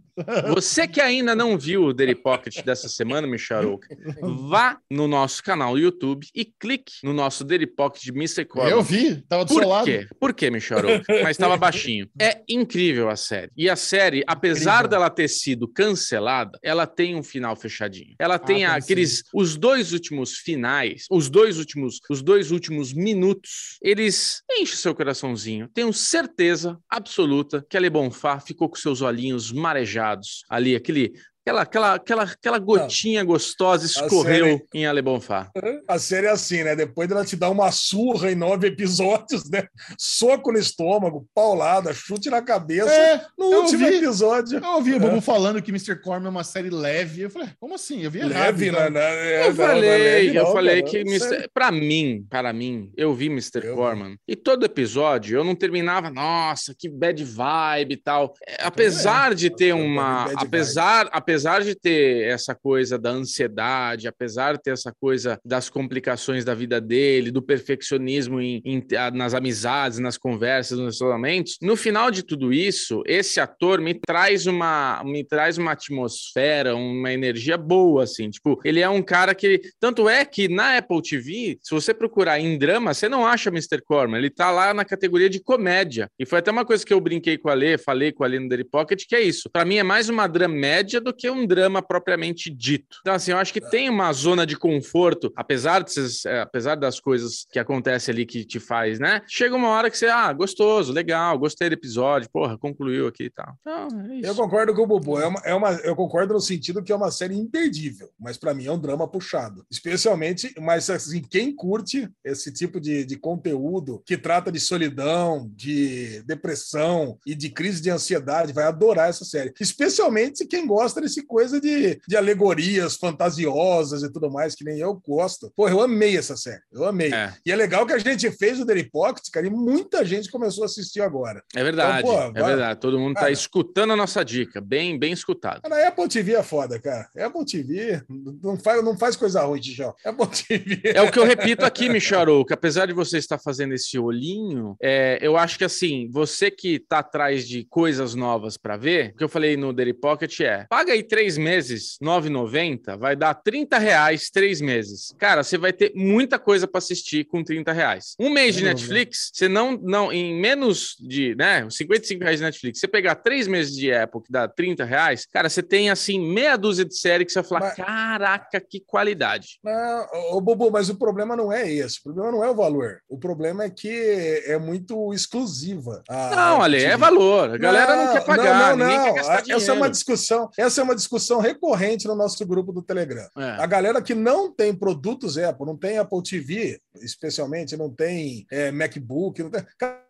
você 0.53 0.87
que 0.87 1.01
ainda 1.01 1.35
não 1.35 1.57
viu 1.57 1.85
o 1.85 1.93
Daily 1.93 2.15
Pocket 2.15 2.63
dessa 2.63 2.87
semana, 2.87 3.27
Michel 3.27 3.57
Aroca, 3.57 3.87
vá 4.21 4.77
no 4.89 5.07
nosso 5.07 5.43
canal 5.43 5.73
do 5.73 5.79
YouTube 5.79 6.27
e 6.35 6.45
clique 6.45 6.93
no 7.03 7.13
nosso 7.13 7.43
Daily 7.43 7.67
Pocket 7.67 8.03
de 8.03 8.11
Mr. 8.11 8.45
Corbin. 8.45 8.69
Eu 8.71 8.83
vi, 8.83 9.21
tava 9.27 9.45
do 9.45 9.53
seu 9.53 9.61
Por 9.61 9.67
lado. 9.67 9.85
quê? 9.85 10.07
Por 10.19 10.33
quê, 10.33 10.49
Michel 10.49 10.77
Aroca? 10.77 11.05
Mas 11.23 11.31
estava 11.31 11.57
baixinho. 11.57 12.07
É 12.21 12.41
incrível 12.49 13.09
a 13.09 13.15
série. 13.15 13.51
E 13.55 13.69
a 13.69 13.75
série, 13.75 14.23
apesar 14.27 14.79
Incrível. 14.79 14.89
dela 14.89 15.09
ter 15.09 15.27
sido 15.27 15.67
cancelada, 15.67 16.59
ela 16.61 16.85
tem 16.85 17.15
um 17.15 17.23
final 17.23 17.55
fechadinho. 17.55 18.15
Ela 18.19 18.37
tem 18.37 18.59
tem 18.59 18.65
aqueles 18.65 19.23
os 19.33 19.55
dois 19.55 19.93
últimos 19.93 20.37
finais, 20.37 21.05
os 21.09 21.29
dois 21.29 21.57
últimos, 21.57 21.99
os 22.09 22.21
dois 22.21 22.51
últimos 22.51 22.93
minutos, 22.93 23.77
eles 23.81 24.41
enchem 24.51 24.75
seu 24.75 24.93
coraçãozinho. 24.93 25.69
Tenho 25.73 25.93
certeza 25.93 26.77
absoluta 26.89 27.65
que 27.69 27.77
a 27.77 27.79
Le 27.79 27.89
Bonfá 27.89 28.39
ficou 28.39 28.67
com 28.67 28.75
seus 28.75 29.01
olhinhos 29.01 29.51
marejados 29.51 30.08
ali, 30.49 30.75
aquele 30.75 31.13
Aquela, 31.49 31.61
aquela, 31.63 31.93
aquela, 31.95 32.23
aquela 32.23 32.59
gotinha 32.59 33.23
gostosa 33.23 33.85
escorreu 33.85 34.45
série- 34.45 34.65
em 34.73 34.85
Ale 34.85 35.01
Bonfá. 35.01 35.49
A 35.87 35.97
série 35.97 36.27
é 36.27 36.29
assim, 36.29 36.63
né? 36.63 36.75
Depois 36.75 37.09
dela 37.09 37.25
te 37.25 37.35
dar 37.35 37.49
uma 37.49 37.71
surra 37.71 38.31
em 38.31 38.35
nove 38.35 38.67
episódios, 38.69 39.49
né? 39.49 39.63
Soco 39.97 40.51
no 40.51 40.59
estômago, 40.59 41.25
paulada, 41.33 41.93
chute 41.93 42.29
na 42.29 42.41
cabeça. 42.41 42.91
É, 42.91 43.25
no 43.37 43.51
eu 43.51 43.61
último 43.61 43.87
vi. 43.87 43.95
episódio. 43.95 44.59
eu 44.63 44.69
ouvi 44.75 44.93
o 44.93 44.99
Bubu 44.99 45.21
falando 45.21 45.61
que 45.61 45.71
Mr. 45.71 45.95
Corman 46.01 46.27
é 46.27 46.29
uma 46.29 46.43
série 46.43 46.69
leve. 46.69 47.21
Eu 47.23 47.29
falei, 47.29 47.49
como 47.59 47.75
assim? 47.75 48.03
Eu 48.03 48.11
vi 48.11 48.19
errado. 48.19 48.33
Leve, 48.33 48.67
então. 48.67 48.79
né? 48.81 48.89
né? 48.91 49.31
É, 49.33 49.47
Eu 49.47 49.49
não, 49.49 49.55
não 49.55 49.63
é 49.63 49.67
falei, 49.67 49.89
leve, 49.89 50.35
eu 50.37 50.43
não, 50.43 50.51
falei 50.53 50.83
que 50.83 50.91
Sério. 50.91 51.09
Mr. 51.35 51.49
para 51.53 51.71
mim, 51.71 52.25
para 52.29 52.53
mim, 52.53 52.91
eu 52.95 53.13
vi 53.13 53.25
Mr. 53.27 53.65
Eu- 53.65 53.75
Corman 53.75 54.15
e 54.27 54.35
todo 54.35 54.65
episódio 54.65 55.37
eu 55.37 55.43
não 55.43 55.55
terminava, 55.55 56.09
nossa, 56.11 56.75
que 56.77 56.87
bad 56.89 57.23
vibe 57.23 57.93
e 57.93 57.97
tal. 57.97 58.33
É, 58.47 58.57
Apesar 58.63 59.33
de 59.33 59.49
ter 59.49 59.73
uma, 59.73 60.25
bad 60.25 60.35
apesar, 60.37 61.09
apesar 61.39 61.63
de 61.63 61.73
ter 61.73 62.25
essa 62.27 62.53
coisa 62.53 62.99
da 62.99 63.11
ansiedade, 63.11 64.09
apesar 64.09 64.57
de 64.57 64.61
ter 64.63 64.71
essa 64.71 64.91
coisa 64.99 65.39
das 65.45 65.69
complicações 65.69 66.43
da 66.43 66.53
vida 66.53 66.81
dele, 66.81 67.31
do 67.31 67.41
perfeccionismo 67.41 68.41
em, 68.41 68.61
em- 68.65 68.85
nas 69.13 69.33
amizades, 69.33 69.99
nas 69.99 70.17
conversas, 70.17 70.77
nos 70.77 70.99
relacionamentos, 70.99 71.57
no 71.61 71.77
final 71.77 72.11
de 72.11 72.23
tudo 72.23 72.51
isso, 72.51 73.01
esse 73.05 73.39
ator 73.39 73.79
me 73.79 73.93
traz 73.93 74.47
uma, 74.47 75.01
me 75.05 75.23
traz 75.23 75.57
uma 75.57 75.71
atmosfera, 75.71 76.75
uma 76.75 77.13
energia 77.13 77.57
boa, 77.57 78.03
assim, 78.03 78.29
tipo, 78.29 78.59
ele 78.65 78.81
é 78.81 78.89
um 78.89 79.01
cara 79.01 79.33
que, 79.33 79.61
tanto 79.79 80.09
é 80.09 80.25
que 80.25 80.49
na 80.49 80.77
Apple 80.77 81.01
TV, 81.01 81.57
se 81.63 81.73
você 81.73 81.93
procurar 81.93 82.37
em 82.37 82.57
drama, 82.57 82.93
você 82.93 83.07
não 83.07 83.25
acha 83.25 83.49
Mr. 83.49 83.81
Corman, 83.85 84.17
ele 84.17 84.29
tá 84.29 84.51
lá 84.51 84.73
na 84.73 84.83
categoria 84.83 85.29
de 85.29 85.39
comédia, 85.41 86.09
e 86.19 86.25
foi 86.25 86.39
até 86.39 86.51
uma 86.51 86.65
coisa 86.65 86.85
que 86.85 86.93
eu 86.93 86.99
brinquei 86.99 87.37
com 87.37 87.47
a 87.49 87.53
Lê, 87.53 87.77
falei 87.77 88.11
com 88.11 88.25
a 88.25 88.27
Lê 88.27 88.39
no 88.39 88.49
Daily 88.49 88.65
Pocket, 88.65 89.05
que 89.07 89.15
é 89.15 89.21
isso, 89.21 89.49
Pra 89.49 89.63
mim 89.63 89.77
é 89.77 89.83
mais 89.83 90.09
uma 90.09 90.27
dramédia 90.27 90.99
do 90.99 91.13
que 91.13 91.28
um 91.29 91.45
drama 91.45 91.81
propriamente 91.81 92.49
dito. 92.49 92.97
Então, 93.01 93.13
assim, 93.13 93.31
eu 93.31 93.37
acho 93.37 93.53
que 93.53 93.61
tem 93.61 93.89
uma 93.89 94.11
zona 94.13 94.45
de 94.45 94.57
conforto, 94.57 95.31
apesar, 95.35 95.83
desses, 95.83 96.25
é, 96.25 96.41
apesar 96.41 96.75
das 96.75 96.99
coisas 96.99 97.45
que 97.51 97.59
acontecem 97.59 98.13
ali 98.13 98.25
que 98.25 98.45
te 98.45 98.59
faz, 98.59 98.99
né? 98.99 99.21
Chega 99.27 99.55
uma 99.55 99.69
hora 99.69 99.89
que 99.89 99.97
você, 99.97 100.07
ah, 100.07 100.31
gostoso, 100.33 100.91
legal, 100.91 101.37
gostei 101.37 101.69
do 101.69 101.73
episódio, 101.73 102.29
porra, 102.31 102.57
concluiu 102.57 103.07
aqui 103.07 103.25
e 103.25 103.29
tal. 103.29 103.53
Então, 103.61 103.87
é 104.09 104.15
isso. 104.15 104.27
Eu 104.27 104.35
concordo 104.35 104.73
com 104.73 104.83
o 104.83 104.87
Bubu. 104.87 105.19
É 105.19 105.27
uma, 105.27 105.41
é 105.43 105.53
uma, 105.53 105.71
eu 105.83 105.95
concordo 105.95 106.33
no 106.33 106.39
sentido 106.39 106.83
que 106.83 106.91
é 106.91 106.95
uma 106.95 107.11
série 107.11 107.35
imperdível, 107.35 108.09
mas 108.19 108.37
para 108.37 108.53
mim 108.53 108.65
é 108.65 108.71
um 108.71 108.79
drama 108.79 109.07
puxado. 109.07 109.65
Especialmente, 109.69 110.53
mas 110.59 110.89
assim, 110.89 111.21
quem 111.21 111.55
curte 111.55 112.09
esse 112.23 112.51
tipo 112.51 112.79
de, 112.79 113.05
de 113.05 113.17
conteúdo 113.17 114.01
que 114.05 114.17
trata 114.17 114.51
de 114.51 114.59
solidão, 114.59 115.49
de 115.55 116.21
depressão 116.23 117.17
e 117.25 117.35
de 117.35 117.49
crise 117.49 117.81
de 117.81 117.89
ansiedade 117.89 118.53
vai 118.53 118.65
adorar 118.65 119.09
essa 119.09 119.25
série. 119.25 119.53
Especialmente 119.59 120.45
quem 120.45 120.65
gosta 120.65 121.01
desse 121.09 121.25
coisa 121.25 121.59
de, 121.59 121.99
de 122.07 122.15
alegorias 122.15 122.95
fantasiosas 122.95 124.03
e 124.03 124.11
tudo 124.11 124.31
mais, 124.31 124.53
que 124.55 124.63
nem 124.63 124.79
eu 124.79 124.93
gosto. 124.93 125.51
Pô, 125.55 125.67
eu 125.67 125.81
amei 125.81 126.15
essa 126.17 126.37
série. 126.37 126.61
Eu 126.71 126.85
amei. 126.85 127.11
É. 127.13 127.33
E 127.45 127.51
é 127.51 127.55
legal 127.55 127.85
que 127.85 127.93
a 127.93 127.97
gente 127.97 128.29
fez 128.31 128.59
o 128.59 128.65
Daily 128.65 128.89
Pocket, 128.89 129.23
cara, 129.31 129.47
e 129.47 129.49
muita 129.49 130.05
gente 130.05 130.29
começou 130.29 130.63
a 130.63 130.65
assistir 130.65 131.01
agora. 131.01 131.43
É 131.55 131.63
verdade, 131.63 131.99
Então, 132.07 132.31
pô, 132.31 132.37
é 132.37 132.41
vai- 132.41 132.51
verdade. 132.51 132.79
Todo 132.79 132.99
mundo 132.99 133.15
tá 133.15 133.21
Cara. 133.21 133.31
escutando 133.31 133.93
a 133.93 133.95
nossa 133.95 134.23
dica, 134.23 134.61
bem, 134.61 134.97
bem 134.97 135.11
escutado. 135.11 135.61
Cara, 135.61 135.75
a 135.83 135.87
Apple 135.87 136.07
TV 136.07 136.33
é 136.35 136.43
foda, 136.43 136.79
cara. 136.79 137.09
Apple 137.17 137.45
TV 137.45 138.01
não 138.43 138.57
faz, 138.57 138.83
não 138.83 138.97
faz 138.97 139.15
coisa 139.15 139.41
ruim, 139.41 139.59
Tijão. 139.59 139.93
Apple 140.05 140.27
TV. 140.27 140.79
É 140.99 141.01
o 141.01 141.11
que 141.11 141.19
eu 141.19 141.23
repito 141.25 141.65
aqui, 141.65 141.87
Micharu, 141.89 142.45
que 142.45 142.53
apesar 142.53 142.85
de 142.85 142.93
você 142.93 143.17
estar 143.17 143.37
fazendo 143.39 143.73
esse 143.73 143.97
olhinho, 143.97 144.75
é, 144.81 145.17
eu 145.21 145.37
acho 145.37 145.57
que 145.57 145.63
assim, 145.63 146.09
você 146.11 146.51
que 146.51 146.79
tá 146.79 146.99
atrás 146.99 147.47
de 147.47 147.63
coisas 147.65 148.13
novas 148.15 148.57
para 148.57 148.75
ver, 148.77 149.11
o 149.13 149.17
que 149.17 149.23
eu 149.23 149.29
falei 149.29 149.55
no 149.55 149.71
Daily 149.73 149.93
Pocket 149.93 150.39
é, 150.41 150.65
paga 150.69 150.93
aí 150.93 150.98
três 151.03 151.37
meses, 151.37 151.97
R$ 152.01 152.07
9,90, 152.07 152.97
vai 152.97 153.15
dar 153.15 153.33
30 153.33 153.77
reais 153.77 154.29
três 154.29 154.61
meses. 154.61 155.13
Cara, 155.17 155.43
você 155.43 155.57
vai 155.57 155.73
ter 155.73 155.91
muita 155.95 156.39
coisa 156.39 156.67
para 156.67 156.79
assistir 156.79 157.25
com 157.25 157.43
30 157.43 157.71
reais. 157.71 158.15
Um 158.19 158.29
mês 158.29 158.55
de. 158.55 158.69
Netflix, 158.69 159.31
você 159.33 159.47
não, 159.47 159.71
não, 159.81 160.11
em 160.11 160.39
menos 160.39 160.95
de, 160.99 161.35
né, 161.35 161.67
55 161.69 162.21
reais 162.23 162.39
de 162.39 162.45
Netflix, 162.45 162.79
você 162.79 162.87
pegar 162.87 163.15
três 163.15 163.47
meses 163.47 163.75
de 163.75 163.91
Apple, 163.91 164.21
que 164.21 164.31
dá 164.31 164.47
30 164.47 164.83
reais, 164.85 165.25
cara, 165.25 165.49
você 165.49 165.63
tem, 165.63 165.89
assim, 165.89 166.19
meia 166.19 166.55
dúzia 166.57 166.85
de 166.85 166.95
série 166.95 167.25
que 167.25 167.31
você 167.31 167.41
vai 167.41 167.49
falar, 167.49 167.59
Mas- 167.61 167.75
caraca, 167.75 168.61
que 168.61 168.79
qualidade. 168.79 169.59
Não, 169.63 170.07
ô, 170.33 170.41
Bubu, 170.41 170.71
mas 170.71 170.89
o 170.89 170.95
problema 170.95 171.35
não 171.35 171.51
é 171.51 171.69
esse. 171.71 171.99
O 171.99 172.03
problema 172.03 172.31
não 172.31 172.43
é 172.43 172.49
o 172.49 172.55
valor. 172.55 172.99
O 173.07 173.17
problema 173.17 173.63
é 173.63 173.69
que 173.69 174.43
é 174.45 174.57
muito 174.57 175.13
exclusiva. 175.13 176.03
Não, 176.09 176.61
Ale, 176.61 176.83
é 176.83 176.97
valor. 176.97 177.51
A 177.51 177.57
galera 177.57 177.95
não, 177.95 178.13
quer 178.13 178.25
pagar, 178.25 178.77
não, 178.77 178.85
não. 178.85 178.87
dinheiro. 178.87 179.29
Essa 179.49 179.71
é 179.71 179.73
uma 179.73 179.89
discussão. 179.89 180.49
Essa 180.57 180.81
é 180.81 180.83
uma 180.83 180.88
discussão 180.95 181.39
recorrente 181.39 182.07
no 182.07 182.15
nosso 182.15 182.45
grupo 182.45 182.71
do 182.71 182.81
Telegram. 182.81 183.27
É. 183.37 183.61
A 183.61 183.65
galera 183.65 184.01
que 184.01 184.13
não 184.13 184.51
tem 184.51 184.73
produtos 184.73 185.37
Apple, 185.37 185.65
não 185.65 185.77
tem 185.77 185.97
Apple 185.97 186.23
TV, 186.23 186.81
especialmente, 186.95 187.77
não 187.77 187.89
tem 187.89 188.45
é, 188.51 188.71
MacBook, 188.71 189.41
não 189.43 189.49
tem... 189.49 189.63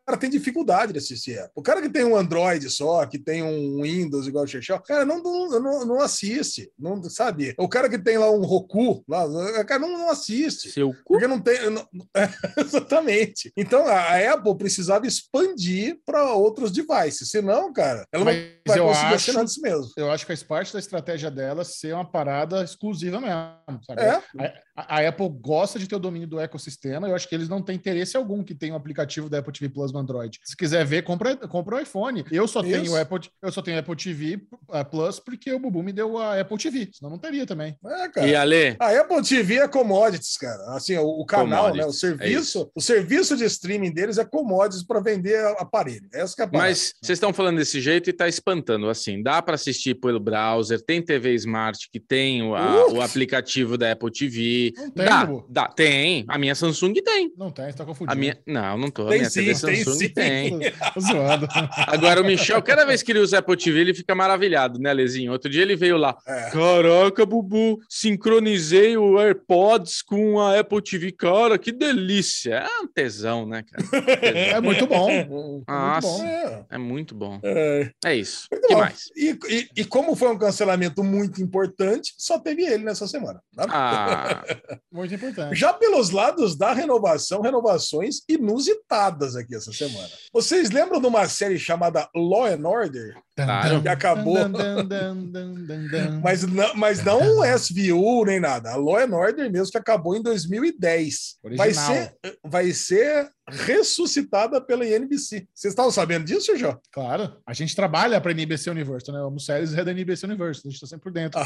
cara 0.09 0.17
tem 0.19 0.29
dificuldade 0.29 0.91
de 0.93 0.99
assistir 0.99 1.37
Apple. 1.37 1.51
O 1.55 1.61
cara 1.61 1.81
que 1.81 1.89
tem 1.89 2.03
um 2.03 2.15
Android 2.15 2.69
só, 2.69 3.05
que 3.05 3.17
tem 3.19 3.43
um 3.43 3.81
Windows 3.83 4.27
igual 4.27 4.43
o 4.43 4.47
Xexão, 4.47 4.81
cara, 4.85 5.05
não, 5.05 5.21
não, 5.21 5.59
não, 5.59 5.85
não 5.85 6.01
assiste, 6.01 6.71
não 6.77 7.01
sabe? 7.03 7.53
O 7.57 7.67
cara 7.69 7.89
que 7.89 7.97
tem 7.97 8.17
lá 8.17 8.29
um 8.31 8.41
Roku, 8.41 9.03
lá, 9.07 9.63
cara 9.65 9.79
não, 9.79 9.89
não 9.89 10.09
assiste. 10.09 10.71
Seu 10.71 10.89
cu. 10.91 10.99
Porque 11.13 11.27
não 11.27 11.39
tem. 11.39 11.69
não- 11.69 11.87
exatamente. 12.57 13.51
Então 13.55 13.85
a 13.87 14.33
Apple 14.33 14.57
precisava 14.57 15.05
expandir 15.07 15.99
para 16.05 16.33
outros 16.33 16.71
devices. 16.71 17.29
Senão, 17.29 17.71
cara, 17.73 18.05
ela 18.11 18.25
não 18.25 18.31
Mas 18.33 18.43
vai 18.67 18.79
eu 18.79 18.85
conseguir 18.85 19.05
acho- 19.07 19.15
assinar 19.15 19.41
antes 19.43 19.57
mesmo. 19.61 19.91
Eu 19.97 20.11
acho 20.11 20.25
que 20.25 20.31
faz 20.31 20.43
parte 20.43 20.73
da 20.73 20.79
estratégia 20.79 21.29
dela 21.31 21.63
ser 21.63 21.93
uma 21.93 22.09
parada 22.09 22.63
exclusiva 22.63 23.19
mesmo. 23.19 23.83
sabe? 23.85 24.01
É. 24.01 24.53
A, 24.75 24.97
a 24.97 25.07
Apple 25.07 25.29
gosta 25.29 25.77
de 25.77 25.87
ter 25.87 25.95
o 25.95 25.99
domínio 25.99 26.27
do 26.27 26.39
ecossistema. 26.39 27.07
Eu 27.07 27.15
acho 27.15 27.27
que 27.27 27.35
eles 27.35 27.49
não 27.49 27.61
têm 27.61 27.75
interesse 27.75 28.15
algum 28.17 28.43
que 28.43 28.55
tenha 28.55 28.73
um 28.73 28.77
aplicativo 28.77 29.29
da 29.29 29.39
Apple 29.39 29.53
TV 29.53 29.69
Plus 29.73 29.91
Android. 29.99 30.39
Se 30.43 30.55
quiser 30.55 30.85
ver, 30.85 31.03
compra, 31.03 31.35
compra 31.35 31.75
o 31.77 31.79
iPhone. 31.79 32.25
Eu 32.31 32.47
só 32.47 32.61
Isso. 32.61 32.71
tenho 32.71 32.95
Apple, 32.95 33.29
eu 33.41 33.51
só 33.51 33.61
tenho 33.61 33.79
Apple 33.79 33.95
TV 33.95 34.35
uh, 34.67 34.85
Plus 34.89 35.19
porque 35.19 35.51
o 35.53 35.59
Bubu 35.59 35.83
me 35.83 35.91
deu 35.93 36.17
a 36.17 36.39
Apple 36.39 36.57
TV. 36.57 36.89
Senão 36.93 37.11
não 37.11 37.17
teria 37.17 37.45
também. 37.45 37.75
É, 37.85 38.09
cara. 38.09 38.27
E 38.27 38.35
Ale, 38.35 38.75
A 38.79 38.99
Apple 38.99 39.21
TV 39.23 39.55
é 39.59 39.67
commodities, 39.67 40.37
cara. 40.37 40.75
Assim, 40.75 40.97
o, 40.97 41.05
o 41.07 41.25
canal, 41.25 41.73
né, 41.73 41.85
o 41.85 41.89
é 41.89 41.93
serviço, 41.93 42.71
o 42.75 42.81
serviço 42.81 43.35
de 43.37 43.45
streaming 43.45 43.91
deles 43.91 44.17
é 44.17 44.25
commodities 44.25 44.83
para 44.83 44.99
vender 44.99 45.37
aparelho. 45.57 46.07
Essa 46.13 46.35
que 46.35 46.41
é 46.41 46.45
a 46.45 46.47
parada. 46.47 46.69
mas 46.69 46.93
vocês 47.01 47.15
estão 47.17 47.33
falando 47.33 47.57
desse 47.57 47.79
jeito 47.81 48.09
e 48.09 48.13
tá 48.13 48.27
espantando. 48.27 48.89
Assim, 48.89 49.21
dá 49.21 49.41
para 49.41 49.55
assistir 49.55 49.95
pelo 49.95 50.19
browser, 50.19 50.81
tem 50.81 51.01
TV 51.01 51.33
Smart 51.35 51.89
que 51.91 51.99
tem 51.99 52.43
o, 52.43 52.55
a- 52.55 52.87
o 52.91 53.01
aplicativo 53.01 53.77
da 53.77 53.91
Apple 53.91 54.11
TV. 54.11 54.73
Não 54.75 54.89
tem, 54.91 55.05
dá, 55.05 55.25
Bubu. 55.25 55.45
dá, 55.49 55.67
tem. 55.67 56.25
A 56.27 56.37
minha 56.37 56.55
Samsung 56.55 56.93
tem. 56.93 57.31
Não 57.37 57.51
tem, 57.51 57.65
você 57.65 57.77
tá 57.77 57.85
confundindo. 57.85 58.11
A 58.11 58.15
minha, 58.15 58.37
não, 58.45 58.77
não 58.77 58.89
tô. 58.91 59.03
A 59.07 59.09
Tem 59.09 59.19
minha 59.19 59.29
sim, 59.29 59.45
TV 59.45 59.59
tem 59.59 59.83
Sim. 59.95 60.09
tem. 60.09 60.59
Tô 60.93 60.99
zoando. 60.99 61.47
Agora 61.87 62.21
o 62.21 62.25
Michel, 62.25 62.61
cada 62.61 62.85
vez 62.85 63.01
que 63.03 63.11
ele 63.11 63.19
usa 63.19 63.39
Apple 63.39 63.57
TV, 63.57 63.79
ele 63.79 63.93
fica 63.93 64.13
maravilhado, 64.15 64.79
né, 64.79 64.91
Lezinho? 64.93 65.31
Outro 65.31 65.49
dia 65.49 65.61
ele 65.61 65.75
veio 65.75 65.97
lá. 65.97 66.17
É. 66.27 66.49
Caraca, 66.51 67.25
Bubu, 67.25 67.79
sincronizei 67.89 68.97
o 68.97 69.19
AirPods 69.19 70.01
com 70.01 70.39
a 70.39 70.59
Apple 70.59 70.81
TV. 70.81 71.11
Cara, 71.11 71.57
que 71.57 71.71
delícia. 71.71 72.55
É 72.55 72.79
um 72.81 72.87
tesão, 72.87 73.45
né, 73.45 73.63
cara? 73.63 73.79
É 74.59 74.61
muito 74.61 74.85
bom. 74.87 75.09
É 75.09 75.25
muito 75.25 75.65
Nossa. 75.67 76.07
bom. 76.07 76.23
É. 76.25 76.65
É 76.71 76.77
muito 76.77 77.15
bom. 77.15 77.39
É. 77.43 77.91
É 78.05 78.15
isso. 78.15 78.47
Muito 78.51 78.67
que 78.67 78.73
bom. 78.73 78.79
mais? 78.79 79.05
E, 79.15 79.37
e- 79.49 79.69
e 79.77 79.85
como 79.85 80.15
foi 80.15 80.29
um 80.29 80.37
cancelamento 80.37 81.03
muito 81.03 81.41
importante, 81.41 82.13
só 82.17 82.37
teve 82.39 82.63
ele 82.63 82.83
nessa 82.83 83.07
semana. 83.07 83.41
tá? 83.55 83.65
Ah, 83.69 84.43
Muito 84.91 85.13
importante. 85.13 85.55
Já 85.55 85.71
pelos 85.73 86.09
lados 86.09 86.55
da 86.57 86.73
renovação, 86.73 87.41
renovações 87.41 88.21
inusitadas 88.27 89.35
aqui 89.35 89.55
essa 89.55 89.71
semana. 89.87 90.09
Vocês 90.31 90.69
lembram 90.69 91.01
de 91.01 91.07
uma 91.07 91.27
série 91.27 91.57
chamada 91.57 92.07
Law 92.15 92.45
and 92.45 92.67
Order? 92.67 93.17
Claro. 93.35 93.81
Que 93.81 93.87
acabou. 93.87 94.37
Mas 96.21 96.43
não, 96.43 96.75
mas 96.75 97.03
não 97.03 97.43
SVU 97.57 98.25
nem 98.25 98.39
nada. 98.39 98.71
A 98.71 98.75
Law 98.75 98.97
and 98.97 99.15
Order 99.15 99.49
mesmo 99.51 99.71
que 99.71 99.77
acabou 99.77 100.15
em 100.15 100.21
2010. 100.21 101.37
Vai 101.55 101.73
ser, 101.73 102.15
vai 102.43 102.71
ser 102.71 103.29
ressuscitada 103.47 104.61
pela 104.61 104.85
NBC. 104.85 105.47
Vocês 105.53 105.71
estavam 105.71 105.91
sabendo 105.91 106.25
disso, 106.25 106.55
Jô? 106.57 106.77
Claro, 106.91 107.33
a 107.45 107.53
gente 107.53 107.75
trabalha 107.75 108.19
para 108.19 108.31
a 108.31 108.33
NBC 108.33 108.69
Universo, 108.69 109.11
né? 109.11 109.19
Vamos 109.19 109.45
séries 109.45 109.73
é 109.73 109.83
da 109.83 109.91
NBC 109.91 110.25
Universo, 110.25 110.61
a 110.65 110.69
gente 110.69 110.75
está 110.75 110.87
sempre 110.87 111.03
por 111.03 111.11
dentro 111.11 111.39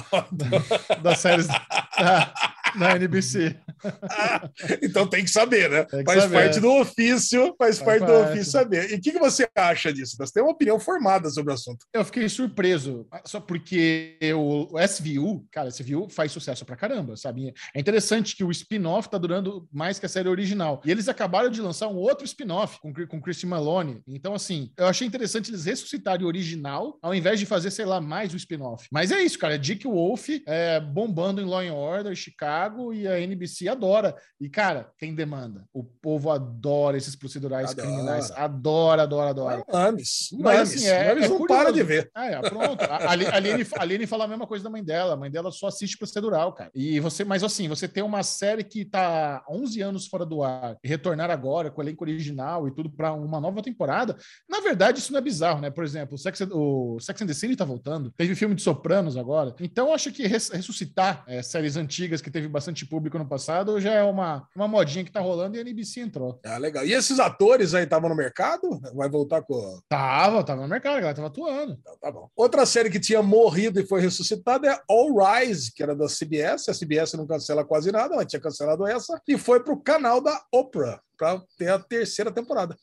das 1.02 1.20
séries 1.20 1.48
da, 1.48 2.34
da 2.78 2.96
NBC. 2.96 3.56
então 4.82 5.08
tem 5.08 5.24
que 5.24 5.30
saber, 5.30 5.70
né? 5.70 5.86
Que 5.86 6.04
faz 6.04 6.24
saber. 6.24 6.36
parte 6.36 6.60
do 6.60 6.72
ofício, 6.72 7.56
faz, 7.58 7.80
Faz 7.80 7.80
parte 7.80 8.06
do 8.06 8.14
ofício 8.14 8.52
saber. 8.52 8.92
E 8.92 8.96
o 8.96 9.02
que, 9.02 9.12
que 9.12 9.20
você 9.20 9.48
acha 9.56 9.92
disso? 9.92 10.16
Você 10.18 10.34
tem 10.34 10.44
uma 10.44 10.52
opinião 10.52 10.80
formada 10.80 11.30
sobre 11.30 11.52
o 11.52 11.56
assunto. 11.56 11.86
Eu 11.94 12.06
fiquei 12.06 12.28
surpreso, 12.30 13.08
só 13.26 13.40
porque 13.40 14.18
o, 14.36 14.68
SVU, 14.80 15.46
cara, 15.52 15.70
SVU 15.70 16.08
faz 16.10 16.32
sucesso 16.32 16.66
pra 16.66 16.76
caramba, 16.76 17.16
sabe? 17.16 17.54
É 17.74 17.80
interessante 17.80 18.36
que 18.36 18.44
o 18.44 18.52
spin-off 18.52 19.10
tá 19.10 19.18
durando 19.18 19.68
mais 19.72 20.00
que 20.00 20.06
a 20.06 20.10
série 20.10 20.30
original. 20.30 20.82
E 20.86 20.92
eles 20.92 21.08
acabaram 21.08 21.50
de 21.50 21.62
lançar 21.62 21.88
um 21.88 21.96
outro 21.96 22.26
spin-off 22.26 22.80
com, 22.80 22.94
com 22.94 23.22
Christy 23.22 23.46
Maloney. 23.46 24.02
Então, 24.08 24.34
assim, 24.34 24.72
eu 24.78 24.88
achei 24.88 25.08
interessante 25.08 25.50
eles 25.50 25.66
ressuscitarem 25.66 26.26
o 26.26 26.28
original, 26.28 26.98
ao 27.02 27.14
invés 27.14 27.40
de 27.40 27.46
fazer, 27.46 27.72
sei 27.72 27.86
lá, 27.86 28.00
mais 28.00 28.34
o 28.34 28.38
spin-off. 28.38 28.88
Mas 28.92 29.12
é 29.12 29.22
isso, 29.22 29.38
cara. 29.40 29.58
Dick 29.58 29.88
Wolf 29.88 30.30
é, 30.46 30.80
bombando 30.80 31.42
em 31.42 31.46
Law 31.46 31.60
and 31.60 31.74
Order, 31.74 32.16
Chicago, 32.16 32.63
e 32.94 33.08
a 33.08 33.20
NBC 33.20 33.68
adora. 33.68 34.16
E, 34.40 34.50
cara, 34.50 34.90
tem 34.98 35.14
demanda. 35.16 35.64
O 35.74 35.84
povo 35.84 36.30
adora 36.32 36.98
esses 36.98 37.16
procedurais 37.16 37.72
Adora. 37.72 37.88
criminais. 37.88 38.32
Adora, 38.32 39.04
adora, 39.04 39.30
adora. 39.30 39.64
Mames, 39.72 40.30
Mas, 40.40 40.74
assim, 40.76 40.86
é- 40.88 41.10
mames 41.10 41.26
é 41.26 41.30
não 41.30 41.38
curioso. 41.38 41.62
para 41.64 41.72
de 41.74 41.84
ver. 41.84 42.10
Ah, 42.14 42.26
é, 42.28 42.40
pronto. 42.42 42.82
A, 42.84 43.12
a, 43.12 43.16
Li- 43.16 43.26
a 43.28 43.40
Liane, 43.40 43.66
a 43.78 43.86
Liane 43.86 44.06
fala 44.08 44.26
a 44.26 44.28
mesma 44.28 44.48
coisa 44.48 44.64
da 44.64 44.70
mãe 44.70 44.84
dela. 44.84 45.14
A 45.14 45.18
mãe 45.18 45.30
dela 45.32 45.52
só 45.52 45.68
assiste 45.68 45.98
procedural, 45.98 46.54
cara. 46.54 46.72
E 46.74 47.00
você, 47.00 47.24
mas 47.24 47.44
assim, 47.44 47.68
você 47.68 47.88
tem 47.88 48.04
uma 48.04 48.24
série 48.24 48.64
que 48.64 48.86
tá 48.86 49.44
11 49.50 49.82
anos 49.82 50.08
fora 50.08 50.26
do 50.26 50.44
ar 50.44 50.78
e 50.84 50.88
retornar 50.88 51.30
agora 51.32 51.72
com 51.72 51.82
o 51.82 51.84
elenco 51.84 52.04
original 52.04 52.68
e 52.68 52.74
tudo 52.74 52.90
para 52.90 53.14
uma 53.14 53.40
nova 53.40 53.62
temporada. 53.62 54.16
Na 54.50 54.60
verdade, 54.60 55.00
isso 55.00 55.12
não 55.12 55.20
é 55.20 55.22
bizarro, 55.22 55.62
né? 55.62 55.70
Por 55.70 55.84
exemplo, 55.84 56.16
o 56.16 56.18
Sex, 56.18 56.42
and- 56.42 56.54
o 56.54 57.00
Sex 57.00 57.22
and 57.22 57.28
the 57.28 57.34
City 57.34 57.56
tá 57.56 57.66
voltando. 57.66 58.12
Teve 58.12 58.36
filme 58.36 58.56
de 58.56 58.62
Sopranos 58.62 59.18
agora. 59.18 59.56
Então, 59.60 59.88
eu 59.88 59.94
acho 59.94 60.12
que 60.12 60.26
res- 60.28 60.50
ressuscitar 60.50 61.24
é, 61.28 61.42
séries 61.42 61.76
antigas 61.78 62.22
que 62.22 62.32
teve 62.32 62.48
bastante 62.54 62.86
público 62.86 63.18
no 63.18 63.28
passado 63.28 63.82
já 63.82 63.92
é 63.94 64.04
uma, 64.04 64.48
uma 64.56 64.68
modinha 64.68 65.04
que 65.04 65.12
tá 65.12 65.20
rolando 65.20 65.58
e 65.58 65.60
a 65.60 65.62
NBC 65.62 66.02
entrou. 66.02 66.40
Ah, 66.46 66.58
legal. 66.58 66.86
E 66.86 66.94
esses 66.94 67.20
atores 67.20 67.74
aí 67.74 67.84
estavam 67.84 68.10
no 68.10 68.16
mercado? 68.16 68.80
Vai 68.94 69.10
voltar 69.10 69.42
com. 69.42 69.80
Tava, 69.90 70.44
tava 70.44 70.62
no 70.62 70.68
mercado, 70.68 70.98
a 70.98 71.00
galera 71.00 71.16
tava 71.16 71.28
atuando. 71.28 71.78
Então, 71.82 71.98
tá 72.00 72.12
bom. 72.12 72.30
Outra 72.36 72.66
série 72.66 72.90
que 72.90 73.00
tinha 73.00 73.22
morrido 73.24 73.80
e 73.80 73.88
foi 73.88 74.00
ressuscitada 74.00 74.68
é 74.68 74.80
All 74.88 75.18
Rise, 75.18 75.74
que 75.74 75.82
era 75.82 75.96
da 75.96 76.08
CBS. 76.08 76.70
A 76.70 76.74
CBS 76.74 77.14
não 77.14 77.26
cancela 77.26 77.66
quase 77.66 77.92
nada, 77.92 78.14
ela 78.14 78.26
tinha 78.26 78.40
cancelado 78.40 78.86
essa. 78.86 79.20
E 79.28 79.38
foi 79.38 79.64
pro 79.64 79.82
canal 79.82 80.22
da 80.22 80.40
Oprah 80.52 81.02
para 81.18 81.42
ter 81.58 81.70
a 81.70 81.80
terceira 81.80 82.32
temporada. 82.32 82.78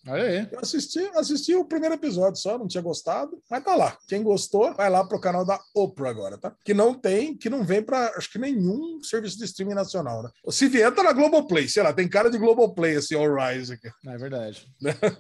Eu 0.51 0.59
assisti, 0.61 1.01
assisti 1.15 1.55
o 1.55 1.65
primeiro 1.65 1.95
episódio 1.95 2.41
só, 2.41 2.59
não 2.59 2.69
tinha 2.69 2.83
gostado, 2.83 3.41
mas 3.51 3.65
tá 3.65 3.75
lá. 3.75 3.97
Quem 4.07 4.23
gostou, 4.23 4.73
vai 4.75 4.89
lá 4.91 5.05
pro 5.05 5.21
canal 5.21 5.45
da 5.45 5.61
Oprah 5.75 6.11
agora, 6.11 6.39
tá? 6.39 6.55
Que 6.65 6.75
não 6.75 6.95
tem, 6.95 7.37
que 7.37 7.51
não 7.51 7.65
vem 7.65 7.83
para 7.83 8.13
acho 8.17 8.31
que 8.31 8.39
nenhum 8.39 9.03
serviço 9.03 9.39
de 9.39 9.45
streaming 9.45 9.75
nacional, 9.75 10.23
né? 10.23 10.31
Se 10.51 10.69
vier, 10.69 10.93
tá 10.95 11.03
na 11.03 11.13
Globoplay, 11.13 11.69
sei 11.69 11.83
lá, 11.83 11.93
tem 11.93 12.09
cara 12.09 12.31
de 12.31 12.39
Globoplay 12.39 12.97
esse 12.97 13.15
All 13.15 13.35
Rise 13.35 13.75
aqui. 13.75 13.89
É 14.07 14.19
verdade. 14.19 14.67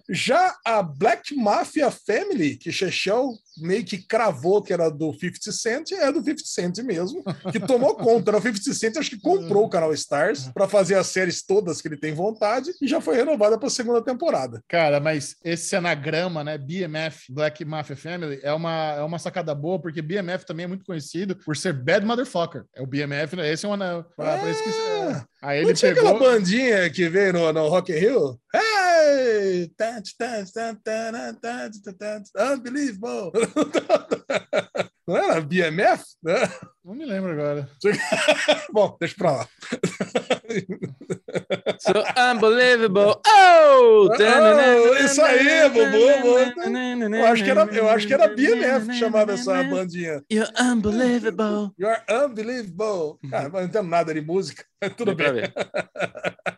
Já 0.09 0.57
a 0.65 0.83
Black 0.83 1.35
Mafia 1.35 1.91
Family, 1.91 2.57
que 2.57 2.73
Chechel 2.73 3.31
meio 3.59 3.85
que 3.85 3.99
cravou 3.99 4.63
que 4.63 4.73
era 4.73 4.89
do 4.91 5.13
50 5.13 5.53
Cent, 5.53 5.93
é 5.93 6.11
do 6.11 6.21
50 6.21 6.43
Cent 6.45 6.79
mesmo, 6.79 7.23
que 7.53 7.61
tomou 7.61 7.95
conta. 7.95 8.37
O 8.37 8.41
50 8.41 8.75
Cent 8.75 8.97
acho 8.97 9.11
que 9.11 9.21
comprou 9.21 9.65
o 9.65 9.69
canal 9.69 9.93
Stars 9.93 10.49
para 10.55 10.69
fazer 10.69 10.95
as 10.95 11.09
séries 11.09 11.43
todas 11.43 11.81
que 11.81 11.89
ele 11.89 11.97
tem 11.97 12.15
vontade 12.15 12.73
e 12.81 12.89
já 12.89 13.00
foi 13.01 13.17
renovada 13.17 13.59
para 13.59 13.69
a 13.69 13.71
segunda 13.71 14.03
temporada. 14.03 14.63
Cara, 14.69 15.01
mas 15.01 15.37
esse 15.45 15.75
anagrama, 15.77 16.43
né? 16.45 16.57
BMF, 16.59 17.33
Black 17.33 17.65
Mafia 17.65 17.97
Family, 17.97 18.41
é 18.43 18.53
uma, 18.53 18.95
é 18.97 19.03
uma 19.03 19.19
sacada 19.19 19.55
boa, 19.55 19.81
porque 19.81 20.03
BMF 20.03 20.45
também 20.45 20.65
é 20.65 20.69
muito 20.69 20.85
conhecido 20.85 21.37
por 21.37 21.57
ser 21.57 21.73
Bad 21.73 22.05
Motherfucker. 22.07 22.65
É 22.75 22.83
o 22.83 22.87
BMF, 22.87 23.37
né? 23.37 23.51
Esse 23.53 23.67
é 23.67 23.69
um. 23.69 23.77
que- 23.79 23.85
é. 24.71 25.23
Aí 25.43 25.63
Não 25.63 25.69
ele 25.71 25.77
tinha 25.79 25.95
pegou. 25.95 26.11
aquela 26.17 26.33
bandinha 26.33 26.91
que 26.91 27.09
veio 27.09 27.33
no, 27.33 27.53
no 27.53 27.69
Rock 27.69 27.93
in 27.93 27.97
Rio? 27.97 28.39
Hey! 28.55 29.71
Unbelievable! 32.39 33.33
Não 35.07 35.17
era 35.17 35.41
BMF? 35.41 36.05
né? 36.23 36.35
Não 36.85 36.95
me 36.95 37.05
lembro 37.05 37.33
agora. 37.33 37.69
Bom, 38.73 38.97
deixa 39.01 39.15
pra 39.17 39.33
lá. 39.33 39.49
so 41.81 42.05
unbelievable. 42.17 43.21
Oh! 43.27 44.09
Oh, 44.11 44.95
isso 45.05 45.23
aí, 45.23 45.69
Bubu, 45.69 47.17
Eu 47.17 47.27
acho 47.27 47.45
que 47.45 47.51
era, 47.51 47.65
eu 47.73 47.89
acho 47.89 48.07
que 48.07 48.15
era 48.15 48.29
BMF 48.29 48.87
que 48.87 48.95
chamava 48.95 49.33
essa 49.33 49.63
bandinha. 49.65 50.23
You're 50.31 50.51
unbelievable. 50.61 51.73
You're 51.79 52.03
unbelievable. 52.09 53.19
Cara, 53.31 53.49
não 53.49 53.63
entendo 53.63 53.89
nada 53.89 54.13
de 54.13 54.21
música. 54.21 54.65
Tudo 54.97 55.15
Deu 55.15 55.33
bem. 55.35 55.43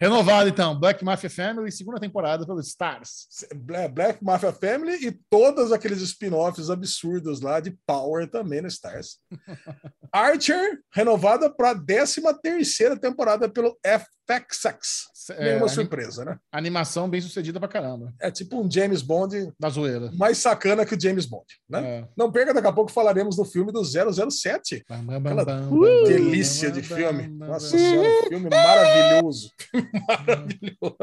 Renovado, 0.00 0.48
então. 0.48 0.78
Black 0.78 1.02
Mafia 1.04 1.30
Family, 1.30 1.72
segunda 1.72 1.98
temporada 1.98 2.46
pelo 2.46 2.60
Stars. 2.60 3.26
Bla- 3.56 3.88
Black 3.88 4.22
Mafia 4.22 4.52
Family 4.52 5.06
e 5.06 5.12
todos 5.30 5.72
aqueles 5.72 6.00
spin-offs 6.02 6.68
absurdos 6.68 7.40
lá 7.40 7.58
de 7.58 7.76
Power 7.86 8.28
também 8.30 8.60
no 8.60 8.68
Stars. 8.68 9.18
Archer, 10.12 10.80
renovada 10.92 11.50
para 11.50 11.70
a 11.70 11.74
13 11.78 12.20
terceira 12.42 12.96
temporada 12.98 13.48
pelo 13.48 13.78
FXX. 13.84 15.06
É, 15.30 15.44
Nenhuma 15.50 15.68
surpresa, 15.68 16.24
né? 16.24 16.38
Animação 16.52 17.08
bem 17.08 17.20
sucedida 17.20 17.58
pra 17.58 17.68
caramba. 17.68 18.12
É 18.20 18.30
tipo 18.30 18.60
um 18.60 18.70
James 18.70 19.02
Bond 19.02 19.52
Da 19.58 19.68
zoeira. 19.68 20.10
mais 20.14 20.38
sacana 20.38 20.84
que 20.86 20.94
o 20.94 21.00
James 21.00 21.26
Bond, 21.26 21.44
né? 21.68 21.80
É. 21.84 22.04
Não 22.16 22.30
perca, 22.32 22.54
daqui 22.54 22.66
a 22.66 22.72
pouco 22.72 22.90
falaremos 22.90 23.36
do 23.36 23.44
filme 23.44 23.72
do 23.72 23.82
007. 23.84 24.84
Bam, 24.88 25.04
bam, 25.04 25.16
Aquela 25.18 25.44
bam, 25.44 25.70
delícia 26.04 26.70
de 26.70 26.82
filme. 26.82 27.26
Nossa 27.28 27.68
senhora, 27.78 28.08
filme 28.28 28.48
maravilhoso. 28.50 29.50
Maravilhoso. 30.08 30.96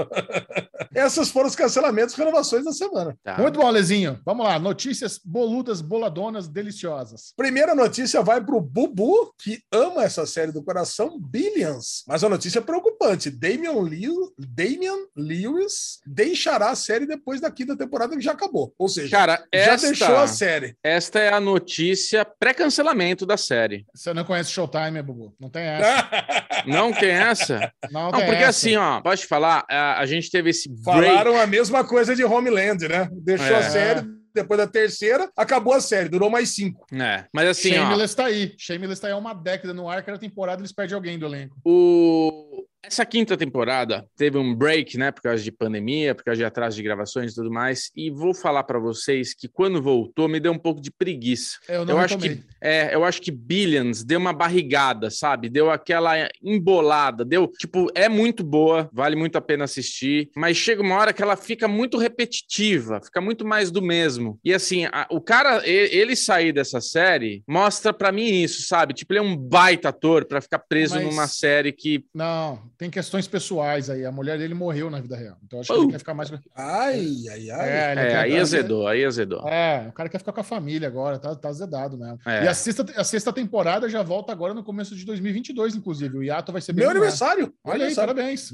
Essas 0.95 1.29
foram 1.29 1.47
os 1.47 1.55
cancelamentos 1.55 2.15
e 2.15 2.17
renovações 2.17 2.63
da 2.63 2.71
semana. 2.71 3.15
Tá. 3.23 3.37
Muito 3.37 3.59
bom, 3.59 3.69
Lezinho. 3.69 4.19
Vamos 4.25 4.45
lá. 4.45 4.57
Notícias 4.57 5.19
boludas, 5.23 5.81
boladonas, 5.81 6.47
deliciosas. 6.47 7.33
Primeira 7.35 7.75
notícia 7.75 8.21
vai 8.21 8.43
para 8.43 8.55
o 8.55 8.61
Bubu, 8.61 9.33
que 9.37 9.59
ama 9.71 10.03
essa 10.03 10.25
série 10.25 10.51
do 10.51 10.63
coração, 10.63 11.19
Billions. 11.19 12.03
Mas 12.07 12.23
a 12.23 12.29
notícia 12.29 12.59
é 12.59 12.61
preocupante. 12.61 13.29
Damian, 13.29 13.73
Lew- 13.81 14.33
Damian 14.39 14.97
Lewis 15.15 15.99
deixará 16.05 16.69
a 16.69 16.75
série 16.75 17.05
depois 17.05 17.41
da 17.41 17.51
quinta 17.51 17.75
temporada 17.77 18.15
que 18.15 18.21
já 18.21 18.31
acabou. 18.31 18.73
Ou 18.77 18.87
seja, 18.87 19.09
Cara, 19.11 19.35
já 19.53 19.59
esta, 19.73 19.87
deixou 19.87 20.15
a 20.17 20.27
série. 20.27 20.75
esta 20.83 21.19
é 21.19 21.33
a 21.33 21.39
notícia 21.39 22.25
pré-cancelamento 22.39 23.25
da 23.25 23.37
série. 23.37 23.85
Você 23.93 24.13
não 24.13 24.23
conhece 24.23 24.51
Showtime, 24.51 25.01
Bubu? 25.01 25.35
Não 25.39 25.49
tem 25.49 25.63
essa. 25.63 26.05
Não 26.65 26.91
tem 26.91 27.09
essa? 27.11 27.71
Não, 27.91 28.05
Não, 28.05 28.11
tem 28.13 28.25
porque 28.25 28.41
essa. 28.41 28.49
assim, 28.49 28.75
ó, 28.75 28.99
posso 29.01 29.23
te 29.23 29.27
falar, 29.27 29.63
a, 29.69 29.99
a 29.99 30.05
gente 30.07 30.31
teve 30.31 30.49
esse 30.49 30.67
break. 30.93 31.07
Falaram 31.07 31.37
a 31.39 31.47
mesma 31.47 31.83
coisa 31.83 32.15
de 32.15 32.23
Homeland, 32.23 32.87
né? 32.87 33.09
Deixou 33.11 33.47
É. 33.47 33.55
a 33.59 33.63
série, 33.69 34.07
depois 34.33 34.57
da 34.57 34.67
terceira, 34.67 35.29
acabou 35.35 35.73
a 35.73 35.79
série, 35.81 36.09
durou 36.09 36.29
mais 36.29 36.49
cinco. 36.49 36.85
É, 36.93 37.25
mas 37.33 37.47
assim, 37.49 37.71
ó, 37.77 37.83
Shameless 37.89 38.15
tá 38.15 38.25
aí. 38.25 38.53
Shameless 38.57 39.01
tá 39.01 39.07
aí 39.07 39.13
há 39.13 39.17
uma 39.17 39.33
década 39.33 39.73
no 39.73 39.89
ar, 39.89 40.03
cada 40.03 40.17
temporada 40.17 40.61
eles 40.61 40.71
perdem 40.73 40.95
alguém 40.95 41.17
do 41.17 41.25
elenco. 41.25 41.55
o... 41.63 42.63
Essa 42.87 43.05
quinta 43.05 43.35
temporada 43.35 44.05
teve 44.15 44.37
um 44.37 44.53
break, 44.53 44.97
né, 44.97 45.11
por 45.11 45.21
causa 45.21 45.43
de 45.43 45.51
pandemia, 45.51 46.13
por 46.13 46.23
causa 46.23 46.37
de 46.37 46.45
atraso 46.45 46.75
de 46.75 46.83
gravações 46.83 47.31
e 47.31 47.35
tudo 47.35 47.51
mais. 47.51 47.89
E 47.95 48.11
vou 48.11 48.33
falar 48.33 48.63
para 48.63 48.77
vocês 48.79 49.33
que 49.33 49.47
quando 49.47 49.81
voltou 49.81 50.27
me 50.27 50.39
deu 50.39 50.51
um 50.51 50.57
pouco 50.59 50.79
de 50.81 50.91
preguiça. 50.91 51.57
Eu 51.67 51.85
não 51.85 51.95
Eu 51.95 51.99
acho 51.99 52.17
que 52.17 52.43
é, 52.61 52.93
eu 52.93 53.03
acho 53.03 53.21
que 53.21 53.31
Billions 53.31 54.03
deu 54.03 54.19
uma 54.19 54.33
barrigada, 54.33 55.09
sabe? 55.09 55.49
Deu 55.49 55.71
aquela 55.71 56.29
embolada, 56.43 57.25
deu, 57.25 57.47
tipo, 57.47 57.87
é 57.95 58.07
muito 58.07 58.43
boa, 58.43 58.89
vale 58.93 59.15
muito 59.15 59.37
a 59.37 59.41
pena 59.41 59.63
assistir, 59.63 60.29
mas 60.35 60.57
chega 60.57 60.81
uma 60.81 60.95
hora 60.95 61.13
que 61.13 61.21
ela 61.23 61.35
fica 61.35 61.67
muito 61.67 61.97
repetitiva, 61.97 63.01
fica 63.03 63.21
muito 63.21 63.45
mais 63.45 63.71
do 63.71 63.81
mesmo. 63.81 64.39
E 64.43 64.53
assim, 64.53 64.85
a- 64.85 65.07
o 65.09 65.19
cara, 65.21 65.67
e- 65.67 65.89
ele 65.95 66.15
sair 66.15 66.51
dessa 66.51 66.79
série 66.81 67.43
mostra 67.47 67.93
pra 67.93 68.11
mim 68.11 68.41
isso, 68.43 68.63
sabe? 68.67 68.93
Tipo, 68.93 69.13
ele 69.13 69.19
é 69.19 69.23
um 69.23 69.35
baita 69.35 69.89
ator 69.89 70.25
pra 70.25 70.41
ficar 70.41 70.59
preso 70.59 70.95
Mas- 70.95 71.03
numa 71.03 71.27
série 71.27 71.71
que 71.71 72.03
Não, 72.13 72.61
tem 72.77 72.89
questões 72.89 73.27
pessoais 73.27 73.89
aí. 73.89 74.05
A 74.05 74.11
mulher 74.11 74.37
dele 74.37 74.53
morreu 74.53 74.89
na 74.89 74.99
vida 74.99 75.15
real. 75.15 75.37
Então 75.43 75.59
acho 75.59 75.71
que 75.73 75.79
Uh. 75.79 75.83
ele 75.83 75.91
quer 75.91 75.99
ficar 75.99 76.13
mais. 76.13 76.31
Ai, 76.55 77.13
ai, 77.31 77.49
ai. 77.51 77.69
É, 77.69 77.91
ele 77.91 77.99
é, 78.01 78.07
quer- 78.09 78.17
aí 78.17 78.37
azedou, 78.37 78.87
aí 78.87 79.05
azedou. 79.05 79.47
É, 79.47 79.87
o 79.89 79.93
cara 79.93 80.09
quer 80.09 80.17
ficar 80.19 80.33
com 80.33 80.41
a 80.41 80.43
família 80.43 80.87
agora, 80.87 81.17
tá, 81.19 81.35
tá 81.35 81.49
azedado 81.49 81.97
mesmo. 81.97 82.19
É. 82.25 82.45
E 82.45 82.47
a 82.47 82.53
sexta, 82.53 82.85
a 82.95 83.03
sexta 83.03 83.31
temporada 83.33 83.87
já 83.89 84.03
volta 84.03 84.31
agora 84.31 84.53
no 84.53 84.63
começo 84.63 84.95
de 84.95 85.05
2022, 85.05 85.75
inclusive. 85.75 86.17
O 86.17 86.23
hiato 86.23 86.51
vai 86.51 86.61
ser 86.61 86.73
bem 86.73 86.83
Meu 86.83 86.91
aniversário. 86.91 87.53
Olha 87.63 87.85
aí, 87.87 87.95
parabéns. 87.95 88.51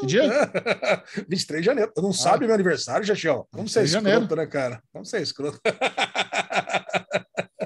Que 0.00 0.06
dia? 0.06 0.28
23 1.28 1.60
de 1.62 1.66
janeiro. 1.66 1.92
Não 1.96 2.12
sabe 2.12 2.46
meu 2.46 2.54
aniversário, 2.54 3.06
Jaxião? 3.06 3.46
Vamos 3.52 3.72
ser 3.72 3.80
23 3.82 3.90
de 3.90 3.96
escroto, 3.96 4.10
janeiro. 4.22 4.36
né, 4.36 4.46
cara? 4.46 4.82
Vamos 4.92 5.08
ser 5.08 5.22
escroto. 5.22 5.60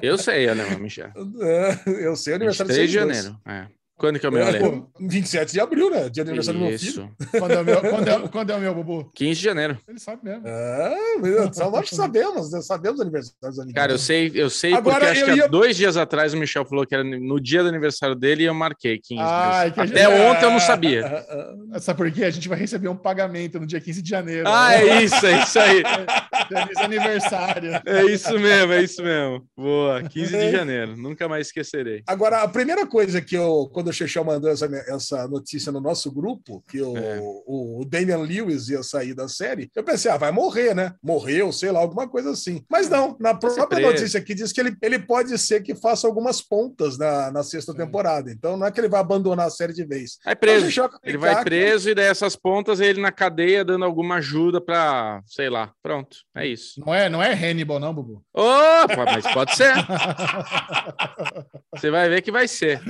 Eu 0.01 0.17
sei, 0.17 0.47
Alemão, 0.47 0.79
Michel. 0.79 1.11
É, 1.41 2.05
Eu 2.05 2.15
sei 2.15 2.33
o 2.33 2.35
aniversário 2.37 2.71
23 2.73 2.89
de 2.89 2.95
janeiro. 2.95 3.39
É. 3.47 3.67
Quando 3.99 4.17
que 4.17 4.25
é 4.25 4.29
o 4.29 4.31
meu, 4.31 4.47
Ale? 4.47 4.57
É, 4.57 4.81
27 5.01 5.51
de 5.51 5.59
abril, 5.59 5.89
né? 5.91 6.03
Dia 6.09 6.23
de 6.23 6.29
aniversário 6.31 6.59
do 6.59 6.65
meu 6.65 6.79
filho. 6.79 6.89
Isso. 6.89 7.09
Quando 7.37 7.51
é 7.51 7.59
o 7.59 7.65
meu, 7.65 7.81
quando 7.81 8.07
é, 8.07 8.19
quando 8.31 8.49
é 8.51 8.55
o 8.55 8.59
meu, 8.59 8.73
Bubu? 8.73 9.11
15 9.13 9.39
de 9.39 9.45
janeiro. 9.45 9.77
Ele 9.87 9.99
sabe 9.99 10.21
mesmo. 10.23 10.43
Ah, 10.47 10.95
meu, 11.21 11.53
só 11.53 11.69
nós 11.69 11.89
que 11.89 11.95
sabemos, 11.95 12.51
né? 12.51 12.61
sabemos 12.61 12.99
o 12.99 13.01
aniversário. 13.03 13.73
Cara, 13.75 13.91
eu 13.91 13.97
sei, 13.97 14.31
eu 14.33 14.49
sei 14.49 14.73
Agora, 14.73 14.99
porque 14.99 15.11
acho 15.11 15.19
eu 15.21 15.25
que 15.25 15.31
há 15.31 15.35
ia- 15.35 15.47
dois 15.49 15.75
dias 15.75 15.97
atrás 15.97 16.33
o 16.33 16.37
Michel 16.37 16.63
falou 16.65 16.85
que 16.87 16.95
era 16.95 17.03
no 17.03 17.39
dia 17.41 17.61
do 17.61 17.67
aniversário 17.69 18.15
dele 18.15 18.43
e 18.43 18.45
eu 18.45 18.53
marquei 18.53 18.97
15. 19.03 19.21
mas 19.21 19.29
Ai, 19.31 19.71
que 19.73 19.79
a 19.81 19.83
Até 19.83 20.05
gente- 20.05 20.21
ontem 20.21 20.45
eu 20.45 20.51
não 20.51 20.59
sabia. 20.61 21.05
Ah, 21.05 21.53
ah, 21.73 21.79
Sabe 21.81 21.97
por 21.97 22.11
quê? 22.11 22.23
A 22.23 22.29
gente 22.31 22.47
vai 22.47 22.57
receber 22.57 22.87
um 22.87 22.95
pagamento 22.95 23.59
no 23.59 23.67
dia 23.67 23.81
15 23.81 24.01
de 24.01 24.09
janeiro. 24.09 24.47
Ah, 24.47 24.75
é 24.75 25.03
isso, 25.03 25.25
é 25.25 25.43
isso 25.43 25.59
aí. 25.59 25.83
Feliz 26.47 26.77
aniversário. 26.77 27.71
É 27.85 28.03
isso 28.05 28.39
mesmo, 28.39 28.73
é 28.73 28.81
isso 28.81 29.03
mesmo. 29.03 29.45
Boa, 29.57 30.01
15 30.03 30.37
de 30.37 30.51
janeiro. 30.51 30.95
Nunca 30.95 31.27
mais 31.27 31.47
esquecerei. 31.47 32.01
Agora, 32.07 32.41
a 32.43 32.47
primeira 32.47 32.85
coisa 32.87 33.19
que 33.21 33.35
eu, 33.35 33.69
quando 33.73 33.88
o 33.89 33.93
Chechel 33.93 34.23
mandou 34.23 34.49
essa, 34.49 34.65
essa 34.87 35.27
notícia 35.27 35.71
no 35.71 35.81
nosso 35.81 36.11
grupo, 36.11 36.63
que 36.69 36.81
o, 36.81 36.97
É. 36.97 37.19
o, 37.21 37.81
o 37.81 37.85
Damian 37.85 38.19
Lewis 38.19 38.69
ia 38.69 38.83
sair 38.83 39.13
da 39.13 39.27
série, 39.27 39.69
eu 39.75 39.83
pensei, 39.83 40.11
ah, 40.11 40.17
vai 40.17 40.31
morrer, 40.31 40.73
né? 40.75 40.93
Morreu, 41.03 41.51
sei 41.51 41.71
lá, 41.71 41.79
alguma 41.79 42.07
coisa 42.07 42.31
assim. 42.31 42.63
Mas 42.69 42.89
não, 42.89 43.15
na 43.19 43.33
própria 43.33 43.79
notícia 43.79 44.19
aqui 44.19 44.33
diz 44.33 44.51
que 44.51 44.59
ele, 44.59 44.75
ele 44.81 44.99
pode 44.99 45.37
ser 45.37 45.61
que 45.61 45.75
faça 45.75 46.07
algumas 46.07 46.41
pontas 46.41 46.97
na, 46.97 47.31
na 47.31 47.43
sexta 47.43 47.71
Sim. 47.71 47.77
temporada. 47.79 48.31
Então 48.31 48.57
não 48.57 48.65
é 48.67 48.71
que 48.71 48.79
ele 48.79 48.89
vai 48.89 48.99
abandonar 48.99 49.47
a 49.47 49.49
série 49.49 49.73
de 49.73 49.85
vez. 49.85 50.17
Vai 50.23 50.33
Então, 50.33 50.39
preso. 50.49 50.65
Chechel 50.65 50.89
Ele 51.03 51.17
vai 51.17 51.35
que- 51.37 51.43
preso 51.43 51.89
e 51.89 51.95
daí 51.95 52.05
essas 52.05 52.35
pontas 52.35 52.79
ele 52.79 53.01
na 53.01 53.11
cadeia 53.11 53.63
dando 53.65 53.85
alguma 53.85 54.15
ajuda 54.15 54.61
pra, 54.61 55.21
sei 55.25 55.49
lá. 55.49 55.71
Pronto, 55.81 56.17
é 56.35 56.45
isso. 56.47 56.79
Não 56.85 56.93
é, 56.93 57.09
não 57.09 57.21
é 57.21 57.33
Hannibal, 57.33 57.79
não, 57.79 57.93
Bubu. 57.93 58.23
Opa, 58.33 59.05
mas 59.05 59.25
pode 59.33 59.55
ser. 59.55 59.73
Você 61.75 61.89
vai 61.91 62.09
ver 62.09 62.21
que 62.21 62.31
vai 62.31 62.47
ser. 62.47 62.81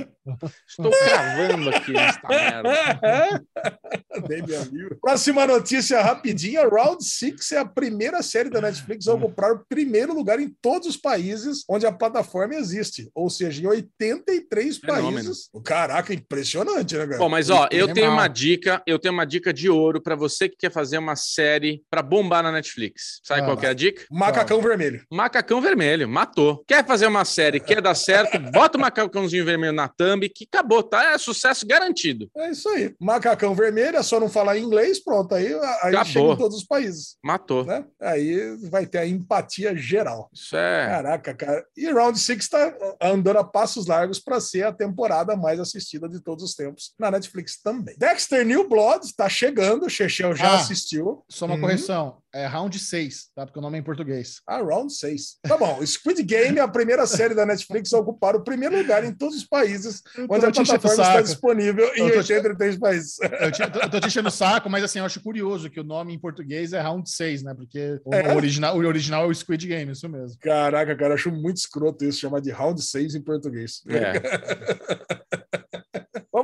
Estou 0.68 0.90
cravando 0.90 1.70
aqui 1.70 1.92
nesta 1.92 2.28
merda. 2.28 3.42
Próxima 5.00 5.46
notícia 5.46 6.00
rapidinha: 6.02 6.66
Round 6.68 7.02
Six 7.04 7.52
é 7.52 7.58
a 7.58 7.64
primeira 7.64 8.22
série 8.22 8.50
da 8.50 8.60
Netflix 8.60 9.06
a 9.08 9.14
ocupar 9.14 9.52
o 9.52 9.64
primeiro 9.68 10.14
lugar 10.14 10.40
em 10.40 10.54
todos 10.60 10.88
os 10.88 10.96
países 10.96 11.64
onde 11.68 11.86
a 11.86 11.92
plataforma 11.92 12.54
existe, 12.54 13.10
ou 13.14 13.28
seja, 13.30 13.62
em 13.62 13.66
83 13.66 14.78
Fenômeno. 14.78 15.14
países. 15.24 15.50
Caraca, 15.64 16.12
impressionante, 16.14 16.96
né, 16.96 17.06
cara? 17.06 17.18
Bom, 17.18 17.28
mas 17.28 17.50
ó, 17.50 17.68
eu 17.70 17.92
tenho 17.92 18.10
uma 18.10 18.28
dica, 18.28 18.82
eu 18.86 18.98
tenho 18.98 19.14
uma 19.14 19.24
dica 19.26 19.52
de 19.52 19.68
ouro 19.68 20.00
pra 20.00 20.14
você 20.14 20.48
que 20.48 20.56
quer 20.56 20.70
fazer 20.70 20.98
uma 20.98 21.16
série 21.16 21.82
pra 21.90 22.02
bombar 22.02 22.42
na 22.42 22.52
Netflix. 22.52 23.20
Sabe 23.22 23.40
Ah. 23.42 23.44
qual 23.44 23.56
que 23.56 23.66
é 23.66 23.70
a 23.70 23.74
dica? 23.74 24.04
Macacão 24.10 24.60
vermelho. 24.60 25.02
Macacão 25.10 25.60
vermelho, 25.60 26.08
matou. 26.08 26.64
Quer 26.66 26.84
fazer 26.86 27.06
uma 27.06 27.24
série, 27.24 27.60
quer 27.60 27.80
dar 27.80 27.94
certo, 27.94 28.38
bota 28.52 28.76
o 28.76 28.80
macacãozinho 28.80 29.44
vermelho 29.44 29.72
na 29.72 29.88
thumb 29.88 30.19
que 30.28 30.46
acabou, 30.52 30.82
tá? 30.82 31.12
É 31.12 31.18
sucesso 31.18 31.66
garantido. 31.66 32.30
É 32.36 32.50
isso 32.50 32.68
aí. 32.68 32.94
Macacão 33.00 33.54
vermelho, 33.54 33.96
é 33.96 34.02
só 34.02 34.18
não 34.20 34.28
falar 34.28 34.58
inglês, 34.58 35.02
pronto. 35.02 35.34
Aí, 35.34 35.46
aí 35.82 35.94
Acabou. 35.94 36.04
chega 36.04 36.32
em 36.32 36.36
todos 36.36 36.56
os 36.58 36.64
países. 36.64 37.16
Matou. 37.24 37.64
Né? 37.64 37.84
Aí 38.00 38.56
vai 38.70 38.86
ter 38.86 38.98
a 38.98 39.06
empatia 39.06 39.76
geral. 39.76 40.28
Isso 40.32 40.56
é. 40.56 40.86
Caraca, 40.88 41.34
cara. 41.34 41.64
E 41.76 41.90
Round 41.90 42.18
Six 42.18 42.48
tá 42.48 42.74
andando 43.00 43.38
a 43.38 43.44
passos 43.44 43.86
largos 43.86 44.18
para 44.18 44.40
ser 44.40 44.64
a 44.64 44.72
temporada 44.72 45.36
mais 45.36 45.58
assistida 45.60 46.08
de 46.08 46.20
todos 46.20 46.44
os 46.44 46.54
tempos 46.54 46.92
na 46.98 47.10
Netflix 47.10 47.60
também. 47.62 47.94
Dexter 47.98 48.44
New 48.44 48.68
Blood 48.68 49.14
tá 49.16 49.28
chegando, 49.28 49.86
o 49.86 49.90
Chechel 49.90 50.34
já 50.34 50.52
Ah. 50.52 50.56
assistiu. 50.56 51.24
Só 51.28 51.46
uma 51.46 51.54
Uhum. 51.54 51.60
correção. 51.60 52.18
É 52.32 52.46
round 52.46 52.78
6, 52.78 53.30
tá? 53.34 53.44
Porque 53.44 53.58
o 53.58 53.62
nome 53.62 53.76
é 53.76 53.80
em 53.80 53.84
português. 53.84 54.40
A 54.46 54.58
Round 54.58 54.92
6. 54.92 55.38
Tá 55.42 55.56
bom. 55.58 55.80
Squid 55.84 56.22
Game 56.22 56.58
é 56.58 56.60
a 56.62 56.68
primeira 56.68 57.04
série 57.06 57.34
da 57.34 57.44
Netflix 57.44 57.92
a 57.92 57.98
ocupar 57.98 58.36
o 58.36 58.44
primeiro 58.44 58.76
lugar 58.78 59.04
em 59.04 59.12
todos 59.12 59.36
os 59.36 59.44
países 59.44 60.00
onde 60.28 60.46
a 60.46 60.50
plataforma 60.52 60.90
está 60.90 61.04
saco. 61.04 61.22
disponível 61.24 61.86
em 61.96 62.06
Eu 62.08 62.14
tô 62.14 62.22
te- 62.22 62.32
83 62.32 62.78
países. 62.78 63.16
Eu, 63.40 63.50
te, 63.50 63.62
eu 63.62 63.90
tô 63.90 64.00
te 64.00 64.06
enchendo 64.06 64.28
o 64.28 64.30
saco, 64.30 64.68
mas 64.70 64.84
assim, 64.84 64.98
eu 65.00 65.04
acho 65.04 65.20
curioso 65.22 65.68
que 65.70 65.80
o 65.80 65.84
nome 65.84 66.12
em 66.14 66.18
português 66.20 66.72
é 66.72 66.80
Round 66.80 67.08
6, 67.10 67.42
né? 67.42 67.54
Porque 67.54 68.00
o, 68.04 68.14
É? 68.14 68.32
o 68.32 68.36
original, 68.36 68.76
o 68.76 68.86
original 68.86 69.24
é 69.24 69.26
o 69.26 69.34
Squid 69.34 69.66
Game, 69.66 69.90
isso 69.90 70.08
mesmo. 70.08 70.38
Caraca, 70.40 70.94
cara, 70.96 71.14
acho 71.14 71.30
muito 71.32 71.56
escroto 71.56 72.04
isso, 72.04 72.20
chamar 72.20 72.40
de 72.40 72.50
Round 72.52 72.80
6 72.82 73.14
em 73.14 73.22
português. 73.22 73.82
É. 73.88 75.59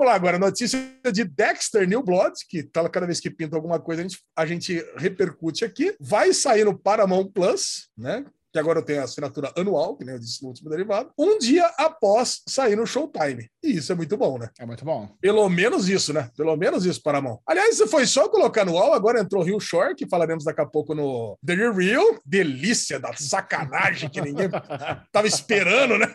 Lá 0.07 0.15
agora, 0.15 0.39
notícia 0.39 0.79
de 1.13 1.25
Dexter 1.25 1.85
New 1.89 2.01
Blood, 2.01 2.33
que 2.49 2.63
tá, 2.63 2.89
cada 2.89 3.07
vez 3.07 3.19
que 3.19 3.29
pinta 3.29 3.57
alguma 3.57 3.81
coisa 3.81 4.03
a 4.03 4.05
gente, 4.05 4.23
a 4.37 4.47
gente 4.47 4.87
repercute 4.97 5.65
aqui. 5.65 5.97
Vai 5.99 6.33
sair 6.33 6.65
no 6.65 6.79
Paramount 6.79 7.33
Plus, 7.33 7.89
né? 7.99 8.25
Que 8.57 8.61
agora 8.61 8.81
tem 8.81 8.97
a 8.97 9.05
assinatura 9.05 9.53
anual, 9.55 9.95
que 9.99 10.03
nem 10.03 10.15
eu 10.15 10.19
disse 10.19 10.41
no 10.43 10.49
último 10.49 10.71
derivado, 10.71 11.11
um 11.19 11.37
dia 11.39 11.67
após 11.77 12.41
sair 12.49 12.75
no 12.75 12.87
Showtime. 12.87 13.51
E 13.63 13.77
isso 13.77 13.93
é 13.93 13.95
muito 13.95 14.17
bom, 14.17 14.39
né? 14.39 14.49
É 14.59 14.65
muito 14.65 14.83
bom. 14.83 15.11
Pelo 15.21 15.47
menos 15.51 15.91
isso, 15.91 16.11
né? 16.15 16.31
Pelo 16.35 16.57
menos 16.57 16.87
isso, 16.87 17.03
Paramount. 17.03 17.39
Aliás, 17.47 17.79
foi 17.91 18.07
só 18.07 18.31
colocar 18.31 18.65
no 18.65 18.73
UOL, 18.73 18.95
agora 18.95 19.21
entrou 19.21 19.43
Rio 19.43 19.61
Shore, 19.61 19.95
que 19.95 20.09
falaremos 20.09 20.43
daqui 20.43 20.63
a 20.63 20.67
pouco 20.67 20.95
no 20.95 21.37
The 21.45 21.55
Real. 21.71 22.19
Delícia 22.25 22.99
da 22.99 23.13
sacanagem 23.15 24.09
que 24.09 24.23
ninguém 24.23 24.49
tava 25.13 25.27
esperando, 25.27 25.99
né? 25.99 26.07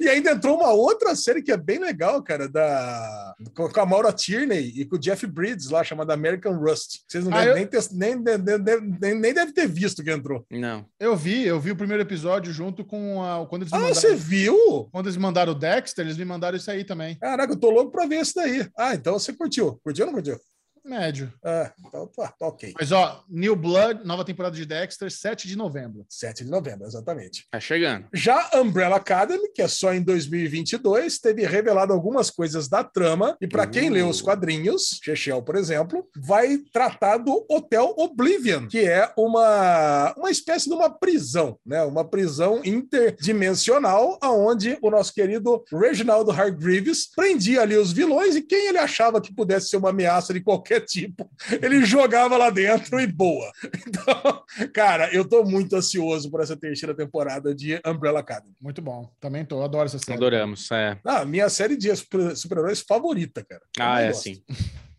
E 0.00 0.08
ainda 0.08 0.32
entrou 0.32 0.56
uma 0.56 0.72
outra 0.72 1.14
série 1.14 1.42
que 1.42 1.52
é 1.52 1.56
bem 1.56 1.78
legal, 1.78 2.20
cara, 2.24 2.48
da 2.48 3.34
com 3.54 3.70
a 3.80 3.86
Maura 3.86 4.12
Tierney 4.12 4.72
e 4.74 4.84
com 4.84 4.96
o 4.96 4.98
Jeff 4.98 5.24
Bridges 5.28 5.70
lá, 5.70 5.84
chamada 5.84 6.12
American 6.12 6.58
Rust. 6.58 7.02
Vocês 7.06 7.24
não 7.24 7.32
Ah, 7.32 7.44
devem 7.44 7.50
eu- 7.50 7.54
nem, 7.56 7.66
ter, 7.66 7.82
nem, 7.92 8.16
nem, 8.16 8.38
nem, 8.58 8.80
nem, 9.00 9.14
nem 9.20 9.32
devem 9.34 9.54
ter 9.54 9.68
visto 9.68 10.02
que 10.02 10.10
entrou. 10.10 10.44
Não. 10.50 10.84
Eu 10.98 11.14
vi, 11.16 11.44
eu 11.52 11.60
vi 11.60 11.70
o 11.70 11.76
primeiro 11.76 12.02
episódio 12.02 12.52
junto 12.52 12.84
com 12.84 13.22
a. 13.22 13.46
Quando 13.46 13.62
eles 13.62 13.72
Ah, 13.72 13.76
mandaram, 13.76 13.94
você 13.94 14.14
viu? 14.14 14.88
quando 14.90 15.06
eles 15.06 15.16
mandaram 15.16 15.52
o 15.52 15.54
Dexter, 15.54 16.04
eles 16.04 16.16
me 16.16 16.24
mandaram 16.24 16.56
isso 16.56 16.70
aí 16.70 16.84
também. 16.84 17.16
Caraca, 17.16 17.52
eu 17.52 17.58
tô 17.58 17.70
louco 17.70 17.90
pra 17.92 18.06
ver 18.06 18.20
isso 18.20 18.32
daí. 18.34 18.66
Ah, 18.76 18.94
então 18.94 19.18
você 19.18 19.32
curtiu. 19.32 19.78
Curtiu 19.84 20.04
ou 20.06 20.12
não 20.12 20.14
curtiu? 20.14 20.38
Médio. 20.84 21.32
Ah, 21.44 21.72
então 21.86 22.06
tá, 22.08 22.28
tá 22.28 22.46
ok. 22.46 22.74
Mas 22.78 22.90
ó, 22.92 23.24
New 23.28 23.54
Blood, 23.54 24.04
nova 24.04 24.24
temporada 24.24 24.56
de 24.56 24.64
Dexter, 24.64 25.10
7 25.10 25.46
de 25.46 25.56
novembro. 25.56 26.04
7 26.08 26.44
de 26.44 26.50
novembro, 26.50 26.86
exatamente. 26.86 27.46
Tá 27.50 27.60
chegando. 27.60 28.06
Já 28.12 28.50
Umbrella 28.54 28.96
Academy, 28.96 29.48
que 29.54 29.62
é 29.62 29.68
só 29.68 29.94
em 29.94 30.02
2022, 30.02 31.18
teve 31.18 31.46
revelado 31.46 31.92
algumas 31.92 32.30
coisas 32.30 32.68
da 32.68 32.82
trama. 32.82 33.36
E 33.40 33.46
para 33.46 33.66
quem 33.66 33.90
Uh. 33.90 33.92
lê 33.92 34.02
os 34.02 34.20
quadrinhos, 34.22 34.98
Chechel, 35.02 35.42
por 35.42 35.56
exemplo, 35.56 36.08
vai 36.16 36.58
tratar 36.72 37.18
do 37.18 37.44
Hotel 37.48 37.94
Oblivion, 37.96 38.66
que 38.68 38.80
é 38.80 39.12
uma, 39.16 40.14
uma 40.16 40.30
espécie 40.30 40.68
de 40.68 40.74
uma 40.74 40.90
prisão, 40.90 41.58
né? 41.64 41.82
Uma 41.82 42.04
prisão 42.04 42.60
interdimensional, 42.64 44.18
aonde 44.20 44.78
o 44.82 44.90
nosso 44.90 45.12
querido 45.12 45.62
Reginald 45.70 46.30
Hargreaves 46.30 47.06
prendia 47.14 47.62
ali 47.62 47.76
os 47.76 47.92
vilões 47.92 48.34
e 48.36 48.42
quem 48.42 48.68
ele 48.68 48.78
achava 48.78 49.20
que 49.20 49.34
pudesse 49.34 49.68
ser 49.68 49.76
uma 49.76 49.90
ameaça 49.90 50.32
de 50.32 50.40
qualquer 50.40 50.71
tipo, 50.80 51.28
ele 51.60 51.84
jogava 51.84 52.36
lá 52.36 52.50
dentro 52.50 53.00
e 53.00 53.06
boa. 53.06 53.50
Então, 53.86 54.42
cara, 54.72 55.12
eu 55.14 55.24
tô 55.24 55.44
muito 55.44 55.76
ansioso 55.76 56.30
por 56.30 56.40
essa 56.40 56.56
terceira 56.56 56.94
temporada 56.94 57.54
de 57.54 57.80
Umbrella 57.86 58.20
Academy. 58.20 58.54
Muito 58.60 58.80
bom. 58.82 59.10
Também 59.20 59.44
tô, 59.44 59.62
adoro 59.62 59.86
essa 59.86 59.98
série. 59.98 60.16
Adoramos. 60.16 60.70
É. 60.70 60.98
Ah, 61.04 61.24
minha 61.24 61.48
série 61.48 61.76
de 61.76 61.94
super- 61.94 62.36
super-heróis 62.36 62.80
favorita, 62.86 63.44
cara. 63.48 63.62
Eu 63.78 63.84
Ah, 63.84 64.00
é 64.00 64.08
gosto. 64.08 64.22
sim. 64.22 64.42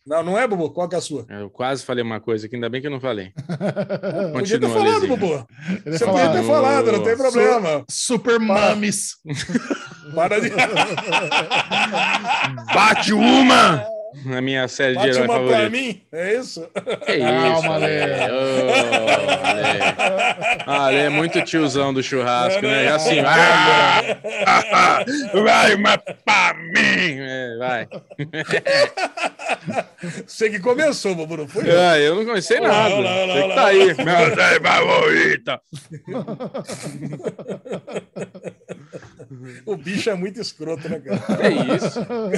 Não, 0.06 0.22
não 0.22 0.38
é, 0.38 0.46
Bubu? 0.46 0.70
Qual 0.72 0.90
que 0.90 0.96
é 0.96 0.98
a 0.98 1.02
sua? 1.02 1.26
Eu 1.30 1.50
quase 1.50 1.86
falei 1.86 2.04
uma 2.04 2.20
coisa 2.20 2.50
que 2.50 2.56
ainda 2.56 2.68
bem 2.70 2.82
que 2.82 2.88
eu 2.88 2.92
não 2.92 3.00
falei. 3.00 3.32
Podia 4.34 4.60
ter 4.60 4.68
Continua, 4.68 4.70
falado. 4.70 5.08
Bubu. 5.08 5.48
Ele 5.86 5.98
Você 5.98 6.06
podia 6.06 6.32
ter 6.34 6.44
falado, 6.44 6.92
não 6.92 7.04
tem 7.04 7.16
Su- 7.16 7.22
problema. 7.24 7.86
Super 7.90 8.38
Mames. 8.40 9.16
Para 10.14 10.42
de. 10.42 10.50
Bate 12.74 13.14
uma! 13.14 13.86
Na 14.26 14.42
minha 14.42 14.68
série 14.68 14.94
de 14.94 15.00
Bate 15.00 15.10
herói 15.18 15.28
uma 15.28 15.48
pra 15.48 15.70
mim, 15.70 16.02
é 16.12 16.34
isso? 16.36 16.68
Calma, 16.74 17.60
isso, 17.60 17.72
Ale. 17.72 17.86
Ale. 17.86 18.32
Ô, 18.34 18.70
Ale. 19.44 19.70
Ah, 20.66 20.86
Ale 20.86 20.98
é 20.98 21.10
muito 21.10 21.42
tiozão 21.44 21.94
do 21.94 22.02
churrasco, 22.04 22.62
né? 22.62 22.86
É 22.86 22.90
assim, 22.90 23.20
ah, 23.20 25.04
vai 25.34 25.76
uma 25.76 25.98
pra 25.98 26.54
mim. 26.54 27.18
É, 27.20 27.58
vai. 27.58 27.88
Você 30.26 30.50
que 30.50 30.60
começou, 30.60 31.16
Bubu, 31.16 31.38
não 31.38 31.48
foi? 31.48 31.64
Ah, 31.70 31.98
eu 32.00 32.16
não 32.16 32.26
comecei 32.26 32.60
Olha 32.60 32.68
lá, 32.70 32.84
nada. 32.90 32.96
olha 32.96 33.04
lá, 33.04 33.16
olha 33.16 33.26
lá, 33.26 33.34
Você 33.34 33.48
que 33.48 33.56
tá 33.56 33.66
aí. 33.66 33.94
Minha 34.04 34.36
série 34.36 34.60
favorita. 34.64 35.62
O 39.66 39.76
bicho 39.78 40.10
é 40.10 40.14
muito 40.16 40.40
escroto, 40.40 40.88
né, 40.90 41.00
cara? 41.00 41.48
É 41.48 41.76
isso. 41.76 42.00
O 42.02 42.30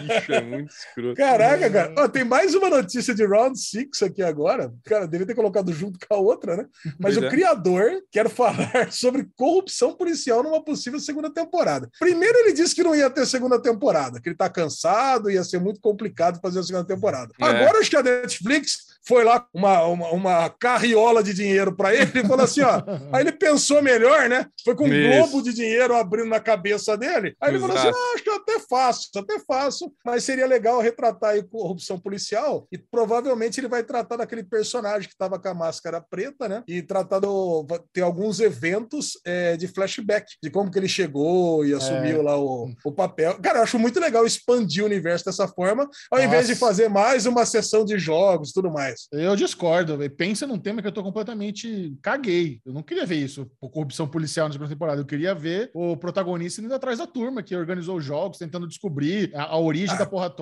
bicho 0.00 0.32
é 0.32 0.40
muito 0.40 0.61
escroto. 0.66 1.14
Caraca, 1.16 1.70
cara. 1.70 1.94
Ó, 1.98 2.08
tem 2.08 2.24
mais 2.24 2.54
uma 2.54 2.68
notícia 2.68 3.14
de 3.14 3.24
Round 3.26 3.58
6 3.58 4.02
aqui 4.02 4.22
agora. 4.22 4.72
Cara, 4.84 5.06
devia 5.06 5.26
ter 5.26 5.34
colocado 5.34 5.72
junto 5.72 5.98
com 5.98 6.14
a 6.14 6.18
outra, 6.18 6.56
né? 6.56 6.66
Mas 6.98 7.14
Pois 7.14 7.16
o 7.18 7.26
é. 7.26 7.30
criador 7.30 8.02
quer 8.10 8.28
falar 8.28 8.90
sobre 8.92 9.28
corrupção 9.36 9.94
policial 9.94 10.42
numa 10.42 10.62
possível 10.62 11.00
segunda 11.00 11.30
temporada. 11.30 11.90
Primeiro, 11.98 12.38
ele 12.38 12.52
disse 12.52 12.74
que 12.74 12.82
não 12.82 12.94
ia 12.94 13.10
ter 13.10 13.26
segunda 13.26 13.60
temporada, 13.60 14.20
que 14.20 14.28
ele 14.28 14.36
tá 14.36 14.48
cansado, 14.48 15.30
ia 15.30 15.44
ser 15.44 15.60
muito 15.60 15.80
complicado 15.80 16.40
fazer 16.40 16.60
a 16.60 16.62
segunda 16.62 16.86
temporada. 16.86 17.32
É. 17.40 17.44
Agora, 17.44 17.78
acho 17.78 17.90
que 17.90 17.96
a 17.96 18.02
Netflix 18.02 18.92
foi 19.04 19.24
lá 19.24 19.46
uma, 19.52 19.84
uma, 19.86 20.10
uma 20.10 20.50
carriola 20.50 21.22
de 21.22 21.34
dinheiro 21.34 21.74
para 21.74 21.94
ele 21.94 22.10
e 22.14 22.26
falou 22.26 22.44
assim: 22.44 22.62
ó. 22.62 22.82
Aí 23.12 23.22
ele 23.22 23.32
pensou 23.32 23.82
melhor, 23.82 24.28
né? 24.28 24.46
Foi 24.64 24.74
com 24.74 24.84
um 24.84 24.92
Isso. 24.92 25.18
globo 25.18 25.42
de 25.42 25.52
dinheiro 25.52 25.94
abrindo 25.94 26.28
na 26.28 26.40
cabeça 26.40 26.96
dele. 26.96 27.34
Aí 27.40 27.50
ele 27.50 27.60
falou 27.60 27.76
assim: 27.76 27.88
ah, 27.88 28.14
acho 28.14 28.22
que 28.22 28.30
eu 28.30 28.36
até 28.36 28.58
faço, 28.60 29.10
até 29.16 29.38
faço, 29.40 29.92
mas 30.04 30.24
seria 30.24 30.46
legal 30.52 30.80
retratar 30.80 31.30
aí 31.30 31.42
corrupção 31.42 31.98
policial 31.98 32.66
e 32.70 32.78
provavelmente 32.78 33.58
ele 33.60 33.68
vai 33.68 33.82
tratar 33.82 34.16
daquele 34.16 34.42
personagem 34.44 35.08
que 35.08 35.14
estava 35.14 35.38
com 35.38 35.48
a 35.48 35.54
máscara 35.54 36.00
preta, 36.00 36.48
né? 36.48 36.62
E 36.68 36.82
tratar 36.82 37.18
do. 37.18 37.66
ter 37.92 38.02
alguns 38.02 38.40
eventos 38.40 39.18
é, 39.24 39.56
de 39.56 39.66
flashback, 39.68 40.26
de 40.42 40.50
como 40.50 40.70
que 40.70 40.78
ele 40.78 40.88
chegou 40.88 41.64
e 41.64 41.72
assumiu 41.74 42.22
lá 42.22 42.38
o, 42.38 42.70
o 42.84 42.92
papel. 42.92 43.38
Cara, 43.40 43.58
eu 43.58 43.62
acho 43.62 43.78
muito 43.78 43.98
legal 44.00 44.24
expandir 44.26 44.82
o 44.82 44.86
universo 44.86 45.24
dessa 45.24 45.48
forma, 45.48 45.88
ao 46.10 46.20
invés 46.22 46.46
de 46.46 46.52
Nossa. 46.52 46.66
fazer 46.66 46.88
mais 46.88 47.26
uma 47.26 47.44
sessão 47.46 47.84
de 47.84 47.98
jogos 47.98 48.50
e 48.50 48.52
tudo 48.52 48.70
mais. 48.70 49.06
Eu 49.12 49.34
discordo. 49.36 49.96
velho. 49.98 50.10
Pensa 50.14 50.46
num 50.46 50.58
tema 50.58 50.80
que 50.82 50.88
eu 50.88 50.92
tô 50.92 51.02
completamente 51.02 51.94
caguei. 52.02 52.60
Eu 52.64 52.72
não 52.72 52.82
queria 52.82 53.06
ver 53.06 53.16
isso, 53.16 53.46
por 53.60 53.70
corrupção 53.70 54.06
policial 54.06 54.46
na 54.46 54.52
segunda 54.52 54.70
temporada. 54.70 55.00
Eu 55.00 55.06
queria 55.06 55.34
ver 55.34 55.70
o 55.74 55.96
protagonista 55.96 56.60
indo 56.60 56.74
atrás 56.74 56.98
da 56.98 57.06
turma 57.06 57.42
que 57.42 57.56
organizou 57.56 57.96
os 57.96 58.04
jogos, 58.04 58.38
tentando 58.38 58.66
descobrir 58.68 59.30
a, 59.34 59.44
a 59.54 59.58
origem 59.58 59.94
Ah. 59.94 59.98
da 59.98 60.06
porra 60.06 60.30
toda, 60.30 60.41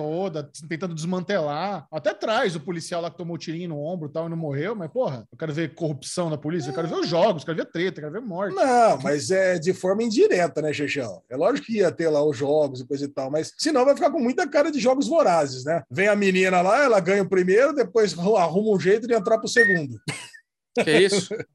tentando 0.67 0.93
desmantelar. 0.95 1.87
Até 1.91 2.13
traz 2.13 2.55
o 2.55 2.59
policial 2.59 3.01
lá 3.01 3.09
que 3.11 3.17
tomou 3.17 3.37
tirinho 3.37 3.69
no 3.69 3.79
ombro 3.83 4.09
e 4.09 4.11
tal 4.11 4.27
e 4.27 4.29
não 4.29 4.37
morreu, 4.37 4.75
mas 4.75 4.91
porra, 4.91 5.27
eu 5.31 5.37
quero 5.37 5.53
ver 5.53 5.73
corrupção 5.75 6.29
na 6.29 6.37
polícia, 6.37 6.69
eu 6.69 6.73
quero 6.75 6.87
ver 6.87 6.95
os 6.95 7.07
jogos, 7.07 7.41
eu 7.43 7.45
quero 7.47 7.57
ver 7.57 7.71
treta, 7.71 7.99
eu 7.99 8.09
quero 8.09 8.21
ver 8.21 8.27
morte. 8.27 8.55
Não, 8.55 9.01
mas 9.01 9.31
é 9.31 9.57
de 9.59 9.73
forma 9.73 10.03
indireta, 10.03 10.61
né, 10.61 10.71
Xexão? 10.73 11.21
É 11.29 11.35
lógico 11.35 11.67
que 11.67 11.77
ia 11.77 11.91
ter 11.91 12.09
lá 12.09 12.23
os 12.23 12.37
jogos 12.37 12.81
e 12.81 12.87
coisa 12.87 13.05
e 13.05 13.07
tal, 13.07 13.29
mas 13.31 13.53
senão 13.57 13.85
vai 13.85 13.95
ficar 13.95 14.11
com 14.11 14.19
muita 14.19 14.47
cara 14.47 14.71
de 14.71 14.79
jogos 14.79 15.07
vorazes, 15.07 15.63
né? 15.63 15.83
Vem 15.89 16.07
a 16.07 16.15
menina 16.15 16.61
lá, 16.61 16.83
ela 16.83 16.99
ganha 16.99 17.23
o 17.23 17.29
primeiro, 17.29 17.73
depois 17.73 18.17
arruma 18.17 18.75
um 18.75 18.79
jeito 18.79 19.07
de 19.07 19.13
entrar 19.13 19.37
pro 19.37 19.47
segundo. 19.47 19.99
Que 20.83 20.99
isso? 20.99 21.35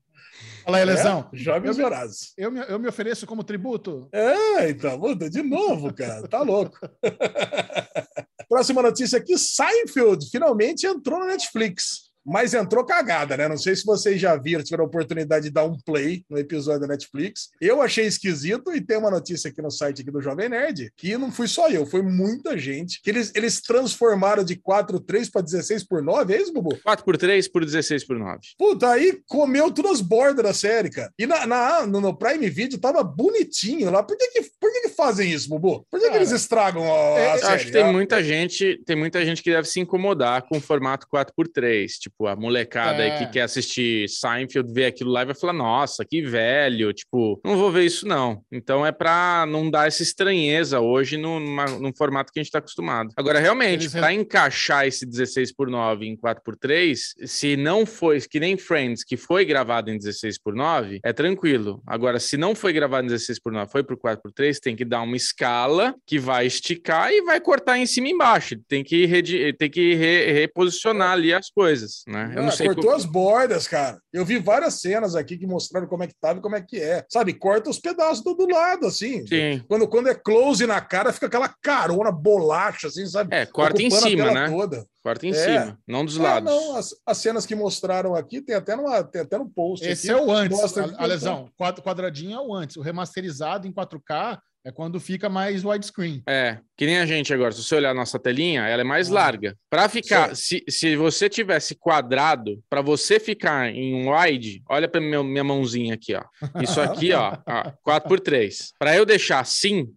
Fala 0.66 0.78
aí, 0.78 0.84
Lesão. 0.84 1.30
É, 1.32 1.36
jogos 1.36 1.78
Eu- 1.78 1.84
vorazes. 1.84 2.32
Eu 2.36 2.50
me, 2.50 2.60
eu 2.68 2.78
me 2.78 2.88
ofereço 2.88 3.24
como 3.24 3.44
tributo. 3.44 4.08
É, 4.12 4.68
então, 4.68 5.00
de 5.14 5.42
novo, 5.42 5.94
cara, 5.94 6.26
tá 6.26 6.42
louco. 6.42 6.76
Próxima 8.48 8.82
notícia 8.82 9.18
aqui: 9.18 9.36
Seinfeld 9.38 10.28
finalmente 10.30 10.86
entrou 10.86 11.18
no 11.18 11.26
Netflix. 11.26 12.05
Mas 12.26 12.52
entrou 12.54 12.84
cagada, 12.84 13.36
né? 13.36 13.48
Não 13.48 13.56
sei 13.56 13.76
se 13.76 13.84
vocês 13.84 14.20
já 14.20 14.34
viram, 14.36 14.62
tiveram 14.64 14.84
a 14.84 14.86
oportunidade 14.88 15.44
de 15.46 15.50
dar 15.50 15.64
um 15.64 15.76
play 15.78 16.24
no 16.28 16.36
episódio 16.38 16.80
da 16.80 16.86
Netflix. 16.88 17.50
Eu 17.60 17.80
achei 17.80 18.04
esquisito 18.06 18.74
e 18.74 18.80
tem 18.80 18.96
uma 18.98 19.10
notícia 19.10 19.48
aqui 19.48 19.62
no 19.62 19.70
site 19.70 20.02
aqui 20.02 20.10
do 20.10 20.20
Jovem 20.20 20.48
Nerd 20.48 20.90
que 20.96 21.16
não 21.16 21.30
fui 21.30 21.46
só 21.48 21.68
eu, 21.68 21.86
foi 21.86 22.02
muita 22.02 22.58
gente. 22.58 23.00
Que 23.02 23.10
eles, 23.10 23.32
eles 23.34 23.60
transformaram 23.60 24.42
de 24.44 24.56
4.3 24.56 25.30
para 25.30 25.42
16 25.42 25.84
por 25.84 26.02
9, 26.02 26.34
é 26.34 26.40
isso, 26.42 26.52
Bubu? 26.52 26.76
4 26.82 27.04
por 27.04 27.16
3 27.16 27.48
por 27.48 27.64
16 27.64 28.04
por 28.06 28.18
9. 28.18 28.38
Puta, 28.58 28.90
aí 28.90 29.20
comeu 29.26 29.70
todas 29.70 29.92
as 29.92 30.00
bordas 30.00 30.44
da 30.44 30.52
série, 30.52 30.90
cara. 30.90 31.12
E 31.18 31.26
na, 31.26 31.46
na- 31.46 31.86
no, 31.86 32.00
no 32.00 32.16
Prime 32.16 32.48
Video 32.50 32.78
tava 32.78 33.02
bonitinho 33.02 33.90
lá. 33.90 34.02
Por 34.02 34.16
que, 34.16 34.28
que, 34.28 34.42
por 34.60 34.72
que, 34.72 34.80
que 34.82 34.88
fazem 34.90 35.30
isso, 35.30 35.48
Bubu? 35.48 35.86
Por 35.90 35.98
que, 36.00 36.06
que 36.06 36.12
Cara, 36.12 36.16
eles 36.22 36.32
estragam 36.32 36.82
a, 36.92 36.96
a 37.16 37.20
é- 37.20 37.38
série? 37.38 37.54
acho 37.54 37.66
que 37.66 37.72
tem 37.72 37.82
Ah, 37.82 37.92
muita 37.92 38.22
gente, 38.22 38.82
tem 38.84 38.96
muita 38.96 39.24
gente 39.24 39.42
que 39.42 39.50
deve 39.50 39.68
se 39.68 39.78
incomodar 39.80 40.42
com 40.48 40.58
o 40.58 40.60
formato 40.60 41.06
4x3. 41.12 41.86
Tipo, 42.00 42.15
a 42.24 42.36
molecada 42.36 43.02
É. 43.02 43.10
aí 43.12 43.18
que 43.26 43.32
quer 43.32 43.42
assistir 43.42 44.08
Seinfeld, 44.08 44.72
ver 44.72 44.86
aquilo 44.86 45.10
lá 45.10 45.22
e 45.22 45.26
vai 45.26 45.34
falar: 45.34 45.52
nossa, 45.52 46.04
que 46.04 46.22
velho. 46.22 46.92
Tipo, 46.92 47.40
não 47.44 47.56
vou 47.56 47.70
ver 47.72 47.84
isso, 47.84 48.06
não. 48.06 48.40
Então 48.52 48.86
é 48.86 48.92
pra 48.92 49.44
não 49.48 49.68
dar 49.68 49.88
essa 49.88 50.02
estranheza 50.02 50.80
hoje 50.80 51.16
no, 51.16 51.40
numa- 51.40 51.66
num 51.78 51.92
formato 51.94 52.32
que 52.32 52.38
a 52.38 52.42
gente 52.42 52.52
tá 52.52 52.58
acostumado. 52.58 53.10
Agora, 53.16 53.40
realmente, 53.40 53.82
Eles 53.82 53.92
pra 53.92 54.12
encaixar 54.12 54.86
esse 54.86 55.04
16 55.04 55.52
por 55.52 55.68
9 55.68 56.06
em 56.06 56.16
4x3, 56.16 56.96
se 57.26 57.56
não 57.56 57.84
foi, 57.84 58.20
que 58.20 58.38
nem 58.38 58.56
Friends, 58.56 59.02
que 59.04 59.16
foi 59.16 59.44
gravado 59.44 59.90
em 59.90 59.98
16 59.98 60.38
por 60.38 60.54
9, 60.54 61.00
é 61.04 61.12
tranquilo. 61.12 61.82
Agora, 61.86 62.20
se 62.20 62.36
não 62.36 62.54
foi 62.54 62.72
gravado 62.72 63.04
em 63.04 63.08
16 63.08 63.40
por 63.40 63.52
9, 63.52 63.70
foi 63.70 63.82
pro 63.82 63.96
4x3, 63.98 64.58
tem 64.60 64.76
que 64.76 64.84
dar 64.84 65.02
uma 65.02 65.16
escala 65.16 65.94
que 66.06 66.18
vai 66.18 66.46
esticar 66.46 67.10
e 67.12 67.22
vai 67.22 67.40
cortar 67.40 67.78
em 67.78 67.86
cima 67.86 68.08
e 68.08 68.12
embaixo. 68.12 68.56
Tem 68.68 68.82
que, 68.84 69.52
tem 69.58 69.70
que 69.70 69.94
re- 69.94 70.32
reposicionar 70.32 71.12
ali 71.12 71.32
as 71.32 71.50
coisas, 71.50 72.02
né? 72.06 72.32
Eu 72.36 72.42
não 72.42 72.48
ah, 72.50 72.52
sei 72.52 72.66
cortou 72.68 72.94
as 72.94 73.04
bordas, 73.04 73.66
cara. 73.66 73.98
Eu 74.12 74.24
vi 74.24 74.38
várias 74.38 74.74
cenas 74.80 75.16
aqui 75.16 75.36
que 75.36 75.46
mostraram 75.46 75.88
como 75.88 76.04
é 76.04 76.06
que 76.06 76.14
tava 76.20 76.38
e 76.38 76.42
como 76.42 76.54
é 76.54 76.60
que 76.60 76.80
é. 76.80 77.04
Sabe, 77.10 77.34
corta 77.34 77.68
os 77.68 77.80
pedaços 77.80 78.22
do, 78.22 78.34
do 78.34 78.46
lado, 78.46 78.86
assim. 78.86 79.26
Sim. 79.26 79.64
Quando, 79.68 79.88
quando 79.88 80.08
é 80.08 80.14
close 80.14 80.66
na 80.66 80.80
cara, 80.80 81.12
fica 81.12 81.26
aquela 81.26 81.48
carona, 81.48 82.12
bolacha, 82.12 82.86
assim, 82.86 83.06
sabe? 83.06 83.34
É, 83.34 83.44
corta 83.44 83.82
em 83.82 83.90
cima, 83.90 84.30
né? 84.32 84.48
Toda. 84.48 84.86
Corta 85.02 85.26
em 85.26 85.30
É. 85.30 85.34
cima, 85.34 85.78
não 85.86 86.04
dos 86.04 86.18
Ah, 86.18 86.22
lados. 86.22 86.50
não, 86.52 86.76
as, 86.76 86.94
as 87.06 87.18
cenas 87.18 87.46
que 87.46 87.54
mostraram 87.54 88.14
aqui, 88.14 88.40
tem 88.40 88.56
até, 88.56 88.74
numa, 88.74 89.02
tem 89.04 89.22
até 89.22 89.38
no 89.38 89.48
post. 89.48 89.86
Esse 89.86 90.10
aqui, 90.10 90.20
é 90.20 90.24
o 90.24 90.30
antes, 90.32 90.58
mostra 90.58 90.94
a, 90.96 91.02
a 91.02 91.06
lesão. 91.06 91.48
Quadradinho 91.82 92.36
é 92.36 92.40
o 92.40 92.54
antes. 92.54 92.76
O 92.76 92.80
remasterizado 92.82 93.66
em 93.66 93.72
4K 93.72 94.38
é 94.66 94.72
quando 94.72 94.98
fica 94.98 95.28
mais 95.28 95.64
widescreen. 95.64 96.22
É, 96.28 96.58
que 96.76 96.86
nem 96.86 96.98
a 96.98 97.06
gente 97.06 97.32
agora. 97.32 97.52
Se 97.52 97.62
você 97.62 97.76
olhar 97.76 97.90
a 97.90 97.94
nossa 97.94 98.18
telinha, 98.18 98.62
ela 98.66 98.80
é 98.80 98.84
mais 98.84 99.08
Ah. 99.10 99.14
larga. 99.14 99.56
Para 99.70 99.88
ficar, 99.88 100.34
se, 100.34 100.64
se 100.68 100.96
você 100.96 101.28
tivesse 101.28 101.76
quadrado, 101.76 102.60
para 102.68 102.82
você 102.82 103.20
ficar 103.20 103.70
em 103.72 103.94
um 103.94 104.12
wide, 104.12 104.62
olha 104.68 104.88
para 104.88 105.00
minha 105.00 105.44
mãozinha 105.44 105.94
aqui, 105.94 106.14
ó. 106.16 106.24
Isso 106.60 106.80
aqui, 106.80 107.12
ó, 107.12 107.38
ó 107.46 107.72
4x3. 107.88 108.72
Para 108.76 108.96
eu 108.96 109.06
deixar 109.06 109.38
assim, 109.38 109.88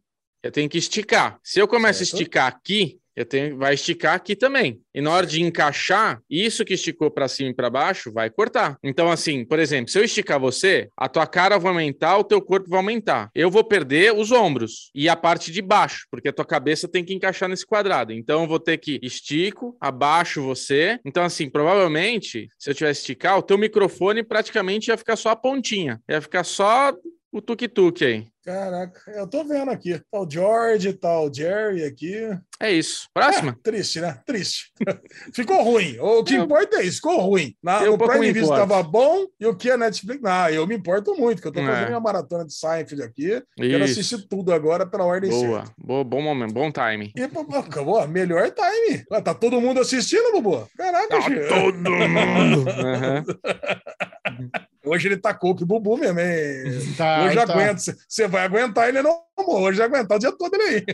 eu 0.44 0.52
tenho 0.52 0.70
que 0.70 0.78
esticar. 0.78 1.40
Se 1.44 1.60
eu 1.60 1.68
começo 1.68 2.02
a 2.02 2.04
esticar 2.04 2.46
aqui, 2.48 3.00
eu 3.16 3.26
tenho, 3.26 3.58
vai 3.58 3.74
esticar 3.74 4.16
aqui 4.16 4.36
também. 4.36 4.82
E 4.94 5.02
na 5.02 5.12
hora 5.12 5.26
de 5.26 5.42
encaixar, 5.42 6.22
isso 6.30 6.64
que 6.64 6.74
esticou 6.74 7.12
para 7.12 7.28
cima 7.28 7.50
e 7.50 7.54
para 7.54 7.70
baixo 7.70 8.12
vai 8.12 8.30
cortar. 8.30 8.78
Então, 8.84 9.12
assim, 9.12 9.46
por 9.46 9.60
exemplo, 9.60 9.92
se 9.92 10.00
eu 10.00 10.04
esticar 10.04 10.40
você, 10.40 10.90
a 10.96 11.08
tua 11.08 11.28
cara 11.28 11.58
vai 11.58 11.72
aumentar, 11.72 12.18
o 12.18 12.24
teu 12.24 12.42
corpo 12.42 12.70
vai 12.70 12.80
aumentar. 12.80 13.30
Eu 13.36 13.52
vou 13.52 13.64
perder 13.64 14.14
os 14.14 14.32
ombros 14.32 14.92
e 14.96 15.10
a 15.10 15.16
parte 15.16 15.52
de 15.52 15.62
baixo, 15.62 16.08
porque 16.10 16.30
a 16.30 16.34
tua 16.34 16.46
cabeça 16.46 16.88
tem 16.88 17.04
que 17.04 17.14
encaixar 17.14 17.50
nesse 17.50 17.66
quadrado. 17.66 18.14
Então, 18.14 18.44
eu 18.44 18.48
vou 18.48 18.60
ter 18.60 18.78
que 18.78 19.00
estico, 19.04 19.78
abaixo 19.80 20.42
você. 20.42 21.00
Então, 21.06 21.24
assim, 21.24 21.50
provavelmente, 21.50 22.48
se 22.58 22.70
eu 22.70 22.76
tivesse 22.76 23.02
esticar, 23.02 23.38
o 23.38 23.44
teu 23.44 23.58
microfone 23.58 24.24
praticamente 24.24 24.90
ia 24.90 24.98
ficar 24.98 25.16
só 25.16 25.30
a 25.30 25.36
pontinha. 25.36 26.02
Ia 26.10 26.22
ficar 26.22 26.44
só 26.44 26.94
o 27.32 27.42
tuk-tuk 27.42 28.04
aí. 28.04 28.28
Caraca, 28.50 29.12
eu 29.12 29.28
tô 29.28 29.44
vendo 29.44 29.70
aqui. 29.70 30.00
Tá 30.12 30.20
o 30.22 30.28
George, 30.28 30.92
tá 30.94 31.22
o 31.22 31.32
Jerry 31.32 31.84
aqui. 31.84 32.16
É 32.60 32.72
isso. 32.72 33.08
Próxima? 33.14 33.52
É, 33.52 33.62
triste, 33.62 34.02
né? 34.02 34.20
Triste. 34.26 34.72
ficou 35.32 35.62
ruim. 35.64 36.00
O 36.00 36.24
que 36.24 36.34
Eu- 36.34 36.46
importa 36.46 36.78
é 36.78 36.84
isso, 36.84 36.96
ficou 36.96 37.20
ruim. 37.20 37.54
Na, 37.62 37.84
Eu 37.84 37.96
pouco 37.96 38.08
Prime 38.12 38.26
me 38.26 38.34
Video 38.34 38.46
importo. 38.52 38.68
tava 38.68 38.82
bom 38.82 39.28
e 39.40 39.46
o 39.46 39.56
que 39.56 39.70
a 39.70 39.78
Netflix. 39.78 40.20
Ah, 40.26 40.52
eu 40.52 40.66
me 40.66 40.74
importo 40.76 41.14
muito, 41.16 41.44
que 41.44 41.48
eu 41.48 41.52
tô 41.52 41.60
É. 41.60 41.66
fazendo 41.68 41.88
minha 41.90 42.00
maratona 42.00 42.44
de 42.44 42.52
Seinfeld 42.56 43.04
aqui. 43.04 43.40
Quero 43.56 43.84
Isso. 43.86 44.00
assistir 44.00 44.28
tudo 44.28 44.52
agora 44.52 44.84
pela 44.84 45.06
ordem 45.06 45.30
Boa. 45.30 45.60
certa. 45.60 45.74
Boa, 45.78 46.04
bom 46.04 46.22
momento, 46.24 46.52
bom 46.52 46.72
time. 46.72 47.14
E, 47.16 47.22
acabou, 47.56 48.08
melhor 48.08 48.50
time. 48.50 49.04
Ah, 49.12 49.22
Tá 49.22 49.36
todo 49.36 49.62
mundo 49.62 49.80
assistindo, 49.80 50.32
Bubu? 50.32 50.68
Caraca, 50.76 51.08
Tá 51.08 51.20
gente. 51.22 51.48
todo 51.50 51.78
mundo. 51.78 52.66
Aham. 52.82 53.24
Hoje 54.90 55.08
ele 55.08 55.18
tacou 55.18 55.56
que 55.56 55.64
Bubu 55.64 55.98
mesmo, 55.98 56.20
hein? 56.20 56.96
Tá, 56.98 57.24
Hoje 57.24 57.36
tá. 57.36 57.44
aguenta. 57.44 57.82
Você 58.08 58.28
vai 58.28 58.44
aguentar 58.44 58.90
ele 58.90 59.00
no 59.44 59.50
Hoje 59.60 59.82
aguentar 59.82 60.18
o 60.18 60.20
dia 60.20 60.32
todo 60.32 60.54
ele 60.56 60.64
aí. 60.64 60.86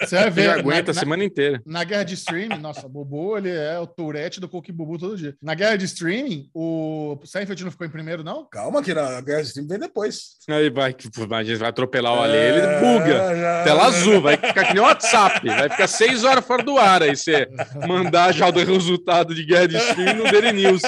Você 0.00 0.16
vai 0.16 0.30
ver. 0.30 0.42
Ele 0.42 0.60
aguenta 0.60 0.90
a 0.90 0.94
na, 0.94 1.00
semana 1.00 1.24
inteira. 1.24 1.60
na 1.66 1.84
guerra 1.84 2.02
de 2.04 2.14
streaming, 2.14 2.58
nossa, 2.58 2.86
o 2.86 2.88
Bubu, 2.88 3.38
ele 3.38 3.50
é 3.50 3.78
o 3.78 3.86
Tourette 3.86 4.40
do 4.40 4.48
Coque 4.48 4.70
Bubu 4.72 4.98
todo 4.98 5.16
dia. 5.16 5.34
Na 5.42 5.54
guerra 5.54 5.76
de 5.76 5.84
streaming, 5.86 6.48
o 6.54 7.18
Seinfeld 7.24 7.64
não 7.64 7.70
ficou 7.70 7.86
em 7.86 7.90
primeiro, 7.90 8.22
não? 8.22 8.46
Calma 8.50 8.82
que 8.82 8.92
na 8.94 9.20
Guerra 9.20 9.42
de 9.42 9.48
Stream 9.48 9.66
vem 9.66 9.78
depois. 9.78 10.36
Aí 10.48 10.70
vai, 10.70 10.92
que- 10.92 11.08
imagina, 11.18 11.58
vai 11.58 11.68
atropelar 11.68 12.14
o 12.14 12.22
Ale, 12.22 12.36
ele 12.36 12.60
buga. 12.80 13.14
É, 13.14 13.40
já- 13.40 13.64
Tela 13.64 13.86
azul, 13.86 14.20
vai 14.20 14.36
ficar 14.36 14.64
que 14.66 14.74
nem 14.74 14.82
o 14.82 14.86
WhatsApp, 14.86 15.46
vai 15.48 15.68
ficar 15.68 15.86
seis 15.86 16.24
horas 16.24 16.44
fora 16.44 16.62
do 16.62 16.78
ar 16.78 17.02
aí 17.02 17.16
você 17.16 17.48
mandar 17.86 18.32
já 18.32 18.48
o 18.48 18.52
resultado 18.52 19.34
de 19.34 19.44
guerra 19.44 19.68
de 19.68 19.76
stream 19.76 20.14
no 20.16 20.24
Daily 20.30 20.52
News. 20.52 20.82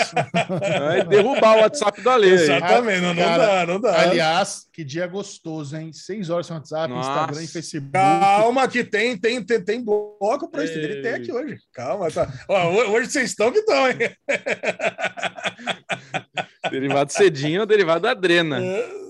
Vai 0.79 1.05
derrubar 1.05 1.57
o 1.57 1.61
WhatsApp 1.61 2.01
do 2.03 2.11
Ale. 2.11 2.27
aí. 2.27 2.33
Exatamente, 2.33 3.01
não, 3.01 3.15
não 3.15 3.23
Cara, 3.23 3.47
dá, 3.47 3.67
não 3.67 3.81
dá. 3.81 4.01
Aliás, 4.01 4.67
que 4.79 4.85
dia 4.85 5.09
gostoso, 5.09 5.77
hein? 5.77 5.93
Seis 5.93 6.31
horas 6.31 6.49
no 6.49 6.55
WhatsApp, 6.55 6.89
Nossa. 6.95 7.11
Instagram 7.11 7.43
e 7.43 7.47
Facebook. 7.49 7.91
Calma 7.93 8.69
que 8.69 8.85
tem, 8.85 9.19
tem, 9.19 9.43
tem, 9.45 9.61
tem 9.61 9.85
bloco 9.85 10.49
pra 10.49 10.63
isso. 10.65 10.75
Ele 10.79 11.03
tem 11.03 11.15
aqui 11.15 11.33
hoje. 11.33 11.59
Calma, 11.73 12.09
tá. 12.13 12.33
Ó, 12.49 12.71
ho- 12.71 12.93
hoje 12.93 13.11
vocês 13.11 13.31
estão 13.31 13.51
que 13.51 13.59
estão, 13.59 13.89
hein? 13.89 13.97
Derivado 16.71 17.13
cedinho 17.13 17.61
é 17.61 17.63
o 17.65 17.67
derivado 17.67 18.03
da 18.03 18.13
Adrena. 18.13 18.61
Eu 18.65 19.08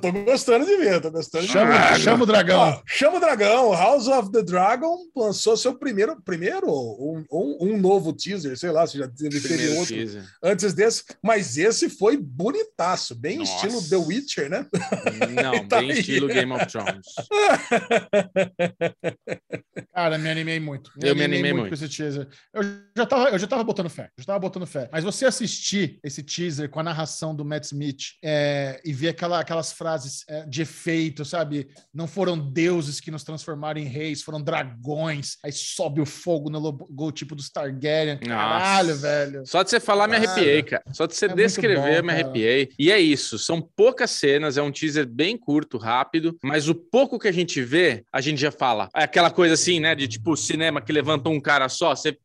tô 0.00 0.12
gostando 0.12 0.66
de 0.66 0.76
ver, 0.76 1.00
tô 1.00 1.10
gostando 1.10 1.46
de 1.46 1.52
ver. 1.52 1.58
Chama, 1.58 1.98
chama 1.98 2.22
o 2.24 2.26
dragão. 2.26 2.58
Ó, 2.60 2.82
chama 2.86 3.16
o 3.16 3.20
Dragão, 3.20 3.72
House 3.72 4.06
of 4.08 4.30
the 4.30 4.42
Dragon 4.42 4.96
lançou 5.14 5.56
seu 5.56 5.74
primeiro, 5.78 6.20
primeiro 6.22 6.66
um, 6.68 7.24
um, 7.30 7.56
um 7.60 7.78
novo 7.78 8.12
teaser, 8.12 8.56
sei 8.58 8.70
lá, 8.70 8.86
se 8.86 8.98
já 8.98 9.08
teve 9.08 9.40
Primeiro 9.40 9.76
outro 9.78 9.94
teaser. 9.94 10.24
antes 10.42 10.74
desse, 10.74 11.04
mas 11.22 11.56
esse 11.56 11.88
foi 11.88 12.16
bonitaço, 12.16 13.14
bem 13.14 13.38
Nossa. 13.38 13.54
estilo 13.66 13.82
The 13.88 13.96
Witcher, 13.96 14.50
né? 14.50 14.66
Não, 15.42 15.56
Tá 15.68 15.78
bem 15.80 15.92
aí. 15.92 16.00
estilo 16.00 16.28
Game 16.28 16.52
of 16.52 16.66
Thrones. 16.66 17.06
Cara, 19.94 20.18
me 20.18 20.28
animei 20.30 20.60
muito. 20.60 20.90
Eu 21.02 21.14
me 21.16 21.24
animei 21.24 21.52
muito. 21.52 21.68
com 21.68 21.74
esse 21.74 21.88
teaser. 21.88 22.28
Eu 22.52 22.62
já, 22.96 23.06
tava, 23.06 23.30
eu 23.30 23.38
já 23.38 23.46
tava 23.46 23.64
botando 23.64 23.88
fé. 23.88 24.04
Eu 24.16 24.22
já 24.22 24.26
tava 24.26 24.38
botando 24.38 24.66
fé. 24.66 24.88
Mas 24.92 25.04
você 25.04 25.26
assistir 25.26 25.98
esse 26.04 26.22
teaser 26.22 26.68
com 26.68 26.80
a 26.80 26.82
narração 26.82 27.34
do 27.34 27.44
Matt 27.44 27.64
Smith 27.64 28.02
é, 28.22 28.80
e 28.84 28.92
ver 28.92 29.08
aquela, 29.08 29.40
aquelas 29.46 29.72
frases 29.72 30.24
é, 30.28 30.44
de 30.44 30.62
efeito, 30.62 31.24
sabe? 31.24 31.68
Não 31.94 32.08
foram 32.08 32.36
deuses 32.36 33.00
que 33.00 33.10
nos 33.10 33.22
transformaram 33.22 33.80
em 33.80 33.84
reis, 33.84 34.22
foram 34.22 34.42
dragões. 34.42 35.38
Aí 35.44 35.52
sobe 35.52 36.00
o 36.00 36.06
fogo 36.06 36.50
no 36.50 36.58
logotipo 36.58 37.34
dos 37.36 37.48
Targaryen. 37.48 38.18
Caralho, 38.18 38.88
Nossa. 38.88 39.00
velho. 39.00 39.46
Só 39.46 39.62
de 39.62 39.70
você 39.70 39.78
falar, 39.78 40.08
me 40.08 40.16
arrepiei, 40.16 40.62
cara. 40.64 40.82
Só 40.92 41.06
de 41.06 41.14
você 41.14 41.26
é 41.26 41.34
descrever, 41.34 42.02
bom, 42.02 42.06
me 42.08 42.12
arrepiei. 42.12 42.70
E 42.78 42.90
é 42.90 42.98
isso. 42.98 43.38
São 43.38 43.62
poucas 43.62 44.10
cenas, 44.10 44.58
é 44.58 44.62
um 44.62 44.72
teaser 44.72 45.06
bem 45.06 45.36
curto, 45.38 45.78
rápido, 45.78 46.36
mas 46.42 46.68
o 46.68 46.74
pouco 46.74 47.18
que 47.18 47.28
a 47.28 47.32
gente 47.32 47.62
vê, 47.62 48.04
a 48.12 48.20
gente 48.20 48.40
já 48.40 48.50
fala. 48.50 48.88
É 48.94 49.04
aquela 49.04 49.30
coisa 49.30 49.54
assim, 49.54 49.78
né? 49.78 49.94
De 49.94 50.08
tipo 50.08 50.36
cinema 50.36 50.82
que 50.82 50.92
levanta 50.92 51.28
um 51.28 51.40
cara 51.40 51.68
só, 51.68 51.94
você. 51.94 52.18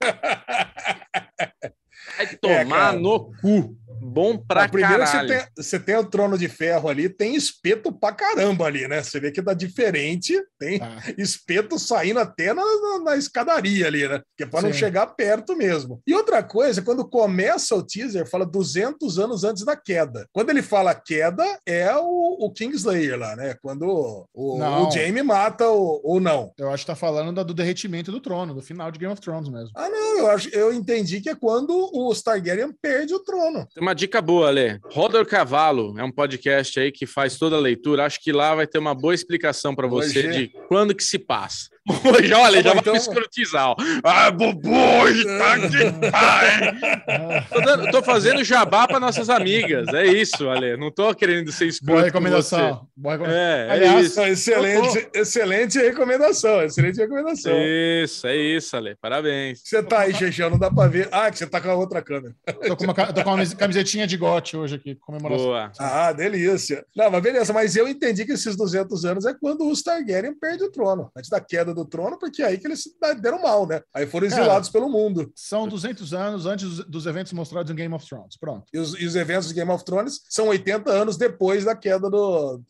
Vai 2.16 2.36
tomar 2.36 2.94
É, 2.94 2.98
no 2.98 3.32
cu. 3.40 3.76
Bom 4.16 4.38
pra 4.38 4.64
Ó, 4.64 4.68
primeiro 4.68 5.04
caralho. 5.04 5.28
tem, 5.28 5.42
você 5.54 5.78
tem 5.78 5.94
o 5.96 6.04
trono 6.08 6.38
de 6.38 6.48
ferro 6.48 6.88
ali, 6.88 7.06
tem 7.08 7.34
espeto 7.36 7.92
pra 7.92 8.12
caramba 8.12 8.64
ali, 8.64 8.88
né? 8.88 9.02
Você 9.02 9.20
vê 9.20 9.30
que 9.30 9.42
dá 9.42 9.52
diferente, 9.52 10.32
tem 10.58 10.78
Tá. 10.78 11.02
espeto 11.18 11.78
saindo 11.78 12.18
até 12.18 12.54
na, 12.54 12.62
na- 12.64 13.04
na 13.04 13.16
escadaria 13.18 13.86
ali, 13.86 14.08
né? 14.08 14.22
Que 14.34 14.44
é 14.44 14.46
pra 14.46 14.62
não 14.62 14.72
Sim. 14.72 14.78
chegar 14.78 15.06
perto 15.08 15.54
mesmo. 15.54 16.00
E 16.06 16.14
outra 16.14 16.42
coisa, 16.42 16.80
quando 16.80 17.06
começa 17.06 17.74
o 17.76 17.82
teaser, 17.86 18.26
fala 18.26 18.46
200 18.46 19.18
anos 19.18 19.44
antes 19.44 19.64
da 19.66 19.76
queda. 19.76 20.26
Quando 20.32 20.48
ele 20.48 20.62
fala 20.62 20.94
queda, 20.94 21.44
é 21.66 21.94
o, 21.96 22.38
o 22.40 22.50
Kingslayer 22.52 23.18
lá, 23.18 23.36
né? 23.36 23.54
Quando 23.60 24.26
o, 24.32 24.58
Não. 24.58 24.88
o 24.88 24.90
Jaime 24.90 25.22
mata 25.22 25.68
o, 25.68 26.00
ou 26.02 26.18
não. 26.20 26.52
Eu 26.58 26.70
acho 26.70 26.84
que 26.84 26.90
tá 26.90 26.96
falando 26.96 27.44
do 27.44 27.52
derretimento 27.52 28.10
do 28.10 28.20
trono, 28.20 28.54
do 28.54 28.62
final 28.62 28.90
de 28.90 28.98
Game 28.98 29.12
of 29.12 29.20
Thrones 29.20 29.50
mesmo. 29.50 29.70
Ah, 29.76 29.90
não, 29.90 30.18
eu, 30.20 30.30
acho, 30.30 30.48
eu 30.54 30.72
entendi 30.72 31.20
que 31.20 31.28
é 31.28 31.34
quando 31.34 31.70
o 31.92 32.14
Targaryen 32.24 32.72
perde 32.80 33.12
o 33.14 33.20
trono. 33.20 33.66
Tem 33.74 33.82
uma 33.82 33.94
dica 34.06 34.22
boa, 34.22 34.50
Lê. 34.50 34.78
Roda 34.92 35.20
o 35.20 35.26
Cavalo 35.26 35.98
é 35.98 36.04
um 36.04 36.10
podcast 36.12 36.78
aí 36.78 36.92
que 36.92 37.06
faz 37.06 37.36
toda 37.36 37.56
a 37.56 37.60
leitura. 37.60 38.04
Acho 38.06 38.20
que 38.22 38.30
lá 38.32 38.54
vai 38.54 38.66
ter 38.66 38.78
uma 38.78 38.94
boa 38.94 39.14
explicação 39.14 39.74
pra 39.74 39.86
você 39.88 40.20
Hoje- 40.28 40.32
de 40.46 40.52
quando 40.68 40.94
que 40.94 41.02
se 41.02 41.18
passa. 41.18 41.68
Hoje, 41.88 42.32
olha, 42.34 42.62
Tá 42.62 42.68
já 42.68 42.70
vai 42.72 42.80
então- 42.80 42.92
me 42.92 42.98
escrotizar. 42.98 43.68
ó. 43.70 43.76
Ah, 44.02 44.30
Bubu, 44.30 44.70
hoje 44.74 45.24
tá 45.38 45.58
que 45.60 46.10
tá? 46.10 47.42
Tô, 47.52 47.60
dando- 47.60 47.90
tô 47.90 48.02
fazendo 48.02 48.42
jabá 48.44 48.86
para 48.86 48.98
nossas 49.00 49.28
amigas. 49.30 49.86
É 49.94 50.04
isso, 50.06 50.48
Ale. 50.48 50.76
Não 50.76 50.90
tô 50.90 51.14
querendo 51.14 51.50
ser 51.52 51.66
escroto. 51.66 51.92
Boa 51.92 52.00
com 52.02 52.06
recomendação. 52.06 52.86
Boa 52.96 53.14
recomendação. 53.14 53.42
É, 53.46 53.66
é 53.66 53.70
Aliás, 53.70 54.06
isso. 54.06 54.20
Excelente, 54.20 55.08
excelente 55.14 55.78
recomendação, 55.78 56.62
excelente 56.62 56.96
recomendação. 56.98 57.52
Isso, 57.56 58.26
é 58.26 58.36
isso, 58.36 58.76
Ale. 58.76 58.96
Parabéns. 59.00 59.60
Você 59.64 59.82
tá 59.82 60.00
aí, 60.00 60.12
Gegel, 60.12 60.50
não 60.50 60.58
dá 60.58 60.70
pra 60.70 60.88
ver. 60.88 61.08
Ah, 61.12 61.30
que 61.30 61.38
você 61.38 61.46
tá 61.46 61.60
com 61.60 61.70
a 61.70 61.74
outra 61.74 62.02
câmera. 62.02 62.34
Tô 62.66 62.76
com 62.76 62.84
uma, 62.84 62.94
tô 62.94 63.22
com 63.24 63.34
uma 63.34 63.46
camisetinha 63.56 64.06
de 64.06 64.16
gote 64.16 64.56
hoje 64.56 64.74
aqui, 64.76 64.94
comemoração. 64.96 65.46
Boa. 65.46 65.72
Ah, 65.78 66.12
delícia. 66.12 66.84
Não, 66.96 67.10
mas 67.10 67.22
beleza, 67.22 67.52
mas 67.52 67.76
eu 67.76 67.86
entendi 67.88 68.24
que 68.24 68.32
esses 68.32 68.56
200 68.56 69.04
anos 69.04 69.24
é 69.26 69.34
quando 69.34 69.68
os 69.68 69.82
Targaryen 69.82 70.34
perdem 70.38 70.66
o 70.66 70.70
trono, 70.72 71.10
antes 71.16 71.30
da 71.30 71.40
queda 71.40 71.74
do 71.76 71.84
trono, 71.84 72.18
porque 72.18 72.42
é 72.42 72.46
aí 72.46 72.58
que 72.58 72.66
eles 72.66 72.82
se 72.82 72.90
deram 73.20 73.40
mal, 73.40 73.66
né? 73.66 73.80
Aí 73.94 74.06
foram 74.06 74.28
Cara, 74.28 74.40
exilados 74.40 74.68
pelo 74.68 74.88
mundo. 74.88 75.32
São 75.34 75.68
200 75.68 76.12
anos 76.12 76.46
antes 76.46 76.68
dos, 76.68 76.86
dos 76.86 77.06
eventos 77.06 77.32
mostrados 77.32 77.70
em 77.70 77.74
Game 77.74 77.94
of 77.94 78.06
Thrones. 78.06 78.36
Pronto. 78.36 78.64
E 78.72 78.78
os, 78.78 78.98
e 78.98 79.06
os 79.06 79.14
eventos 79.14 79.48
de 79.48 79.54
Game 79.54 79.70
of 79.70 79.84
Thrones 79.84 80.22
são 80.28 80.48
80 80.48 80.90
anos 80.90 81.16
depois 81.16 81.64
da 81.64 81.76
queda 81.76 82.10
do. 82.10 82.60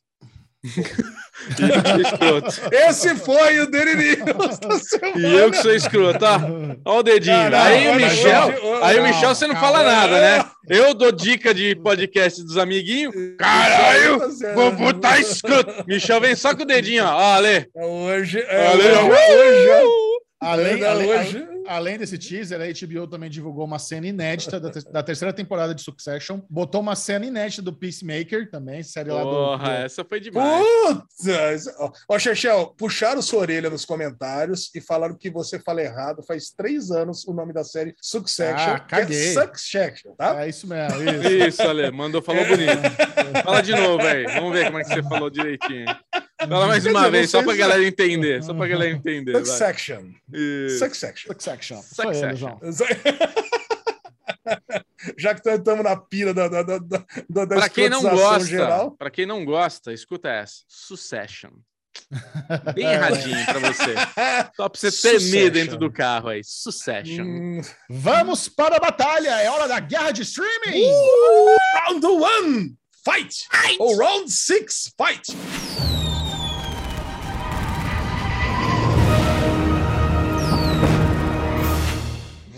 Que 1.56 2.02
escroto. 2.02 2.60
Esse 2.72 3.14
foi 3.14 3.60
o 3.60 3.70
Daily 3.70 3.94
News 4.16 4.58
da 4.58 4.78
semana. 4.78 5.18
E 5.28 5.34
eu 5.36 5.50
que 5.50 5.58
sou 5.58 5.72
escroto, 5.74 6.24
ó. 6.24 6.40
Ó 6.84 6.98
o 6.98 7.02
dedinho. 7.02 7.36
Não, 7.36 7.50
não, 7.50 7.58
aí 7.62 7.88
o 7.88 7.94
Michel, 7.94 8.46
hoje- 8.48 8.80
aí 8.82 8.98
o 8.98 9.02
não, 9.02 9.08
Michel 9.08 9.28
você 9.34 9.46
não 9.46 9.56
fala 9.56 9.82
nada, 9.84 10.20
né? 10.20 10.44
Eu 10.68 10.92
dou 10.94 11.12
dica 11.12 11.54
de 11.54 11.76
podcast 11.76 12.42
dos 12.42 12.56
amiguinhos. 12.56 13.14
Caralho! 13.38 14.30
Certo. 14.32 14.54
Bubu 14.54 14.94
tá 14.94 15.18
escroto. 15.20 15.84
Michel 15.86 16.20
vem 16.20 16.34
só 16.34 16.54
com 16.54 16.62
o 16.62 16.66
dedinho, 16.66 17.04
ó. 17.04 17.08
Ó, 17.14 17.34
Ale. 17.36 17.66
Hoje, 17.74 18.40
é, 18.48 18.66
Ale, 18.66 18.82
hoje, 18.82 19.10
hoje, 19.10 19.68
Não, 19.68 20.48
além, 20.48 20.84
hoje- 20.84 21.46
além 21.68 21.98
desse 21.98 22.16
teaser, 22.18 22.60
a 22.60 22.64
HBO 22.66 23.06
também 23.06 23.28
divulgou 23.30 23.64
uma 23.64 23.78
cena 23.78 24.06
inédita 24.06 24.58
da, 24.60 24.70
te- 24.70 24.90
da 24.92 25.02
terceira 25.02 25.32
temporada 25.32 25.74
de 25.74 25.82
Succession. 25.82 26.40
Botou 26.48 26.80
uma 26.80 26.94
cena 26.96 27.26
inédita 27.26 27.62
do 27.62 27.72
Peacemaker 27.72 28.50
também, 28.50 28.82
série 28.82 29.10
lá 29.10 29.22
do. 29.22 29.30
Porra, 29.30 29.72
essa 29.74 30.04
foi 30.04 30.20
demais. 30.20 30.64
Putz! 30.64 31.68
Ó, 32.08 32.18
Chechel, 32.18 32.74
puxaram 32.76 33.20
sua 33.22 33.40
orelha 33.40 33.70
nos 33.70 33.84
comentários 33.84 34.70
e 34.74 34.80
falaram 34.80 35.16
que 35.16 35.30
você 35.30 35.58
fala 35.58 35.82
errado. 35.82 36.22
Faz 36.22 36.50
três 36.50 36.90
anos 36.90 37.26
o 37.26 37.32
nome 37.32 37.52
da 37.52 37.64
série 37.64 37.94
Succession. 38.00 38.56
Ah, 38.56 38.82
é 38.84 38.88
caguei. 38.88 39.32
Succession, 39.32 40.12
tá? 40.16 40.44
É 40.44 40.48
isso 40.48 40.66
mesmo, 40.66 41.02
isso. 41.02 41.28
Isso, 41.48 41.62
Ale. 41.62 41.90
Mandou, 41.90 42.22
falou 42.22 42.44
bonito. 42.46 42.72
Fala 43.44 43.60
de 43.62 43.72
novo, 43.72 43.98
velho. 44.02 44.28
Vamos 44.32 44.52
ver 44.52 44.66
como 44.66 44.78
é 44.78 44.82
que 44.84 44.88
você 44.94 45.02
falou 45.02 45.30
direitinho. 45.30 45.86
Fala 46.38 46.66
mais 46.66 46.84
uma 46.84 46.98
dizer, 47.00 47.10
vez, 47.10 47.30
só 47.30 47.42
pra 47.42 47.56
galera 47.56 47.82
entender. 47.84 48.42
Só 48.42 48.52
pra 48.52 48.66
galera 48.66 48.92
entender. 48.94 49.34
Succession. 49.46 50.10
Succession. 50.78 51.32
Succession. 51.32 51.82
Succession. 51.82 52.58
Já 55.18 55.34
que 55.34 55.48
estamos 55.48 55.84
na 55.84 55.96
pira 55.96 56.32
da, 56.34 56.48
da, 56.48 56.62
da, 56.62 56.78
da, 56.78 57.44
da 57.44 57.56
Pra 57.56 57.68
quem 57.68 57.88
não 57.88 58.02
gosta, 58.02 58.44
geral. 58.44 58.90
para 58.92 59.10
quem 59.10 59.26
não 59.26 59.44
gosta, 59.44 59.92
escuta 59.92 60.28
essa. 60.28 60.62
Succession. 60.68 61.50
Bem 62.74 62.86
É. 62.86 62.92
erradinho 62.94 63.44
pra 63.46 63.58
você. 63.58 63.94
Só 64.54 64.68
pra 64.68 64.78
você 64.78 64.90
Succession. 64.90 65.30
tremer 65.30 65.50
dentro 65.50 65.76
do 65.78 65.90
carro 65.90 66.28
aí. 66.28 66.42
Succession. 66.44 67.24
Hum, 67.24 67.60
Vamos 67.88 68.48
para 68.48 68.76
a 68.76 68.80
batalha! 68.80 69.30
É 69.40 69.48
hora 69.50 69.66
da 69.66 69.80
guerra 69.80 70.10
de 70.12 70.22
streaming! 70.22 70.82
Uh, 70.84 71.56
round 71.86 72.06
one, 72.06 72.76
fight! 73.04 73.46
Ou 73.78 73.96
round 73.96 74.30
six, 74.30 74.92
fight! 74.98 75.32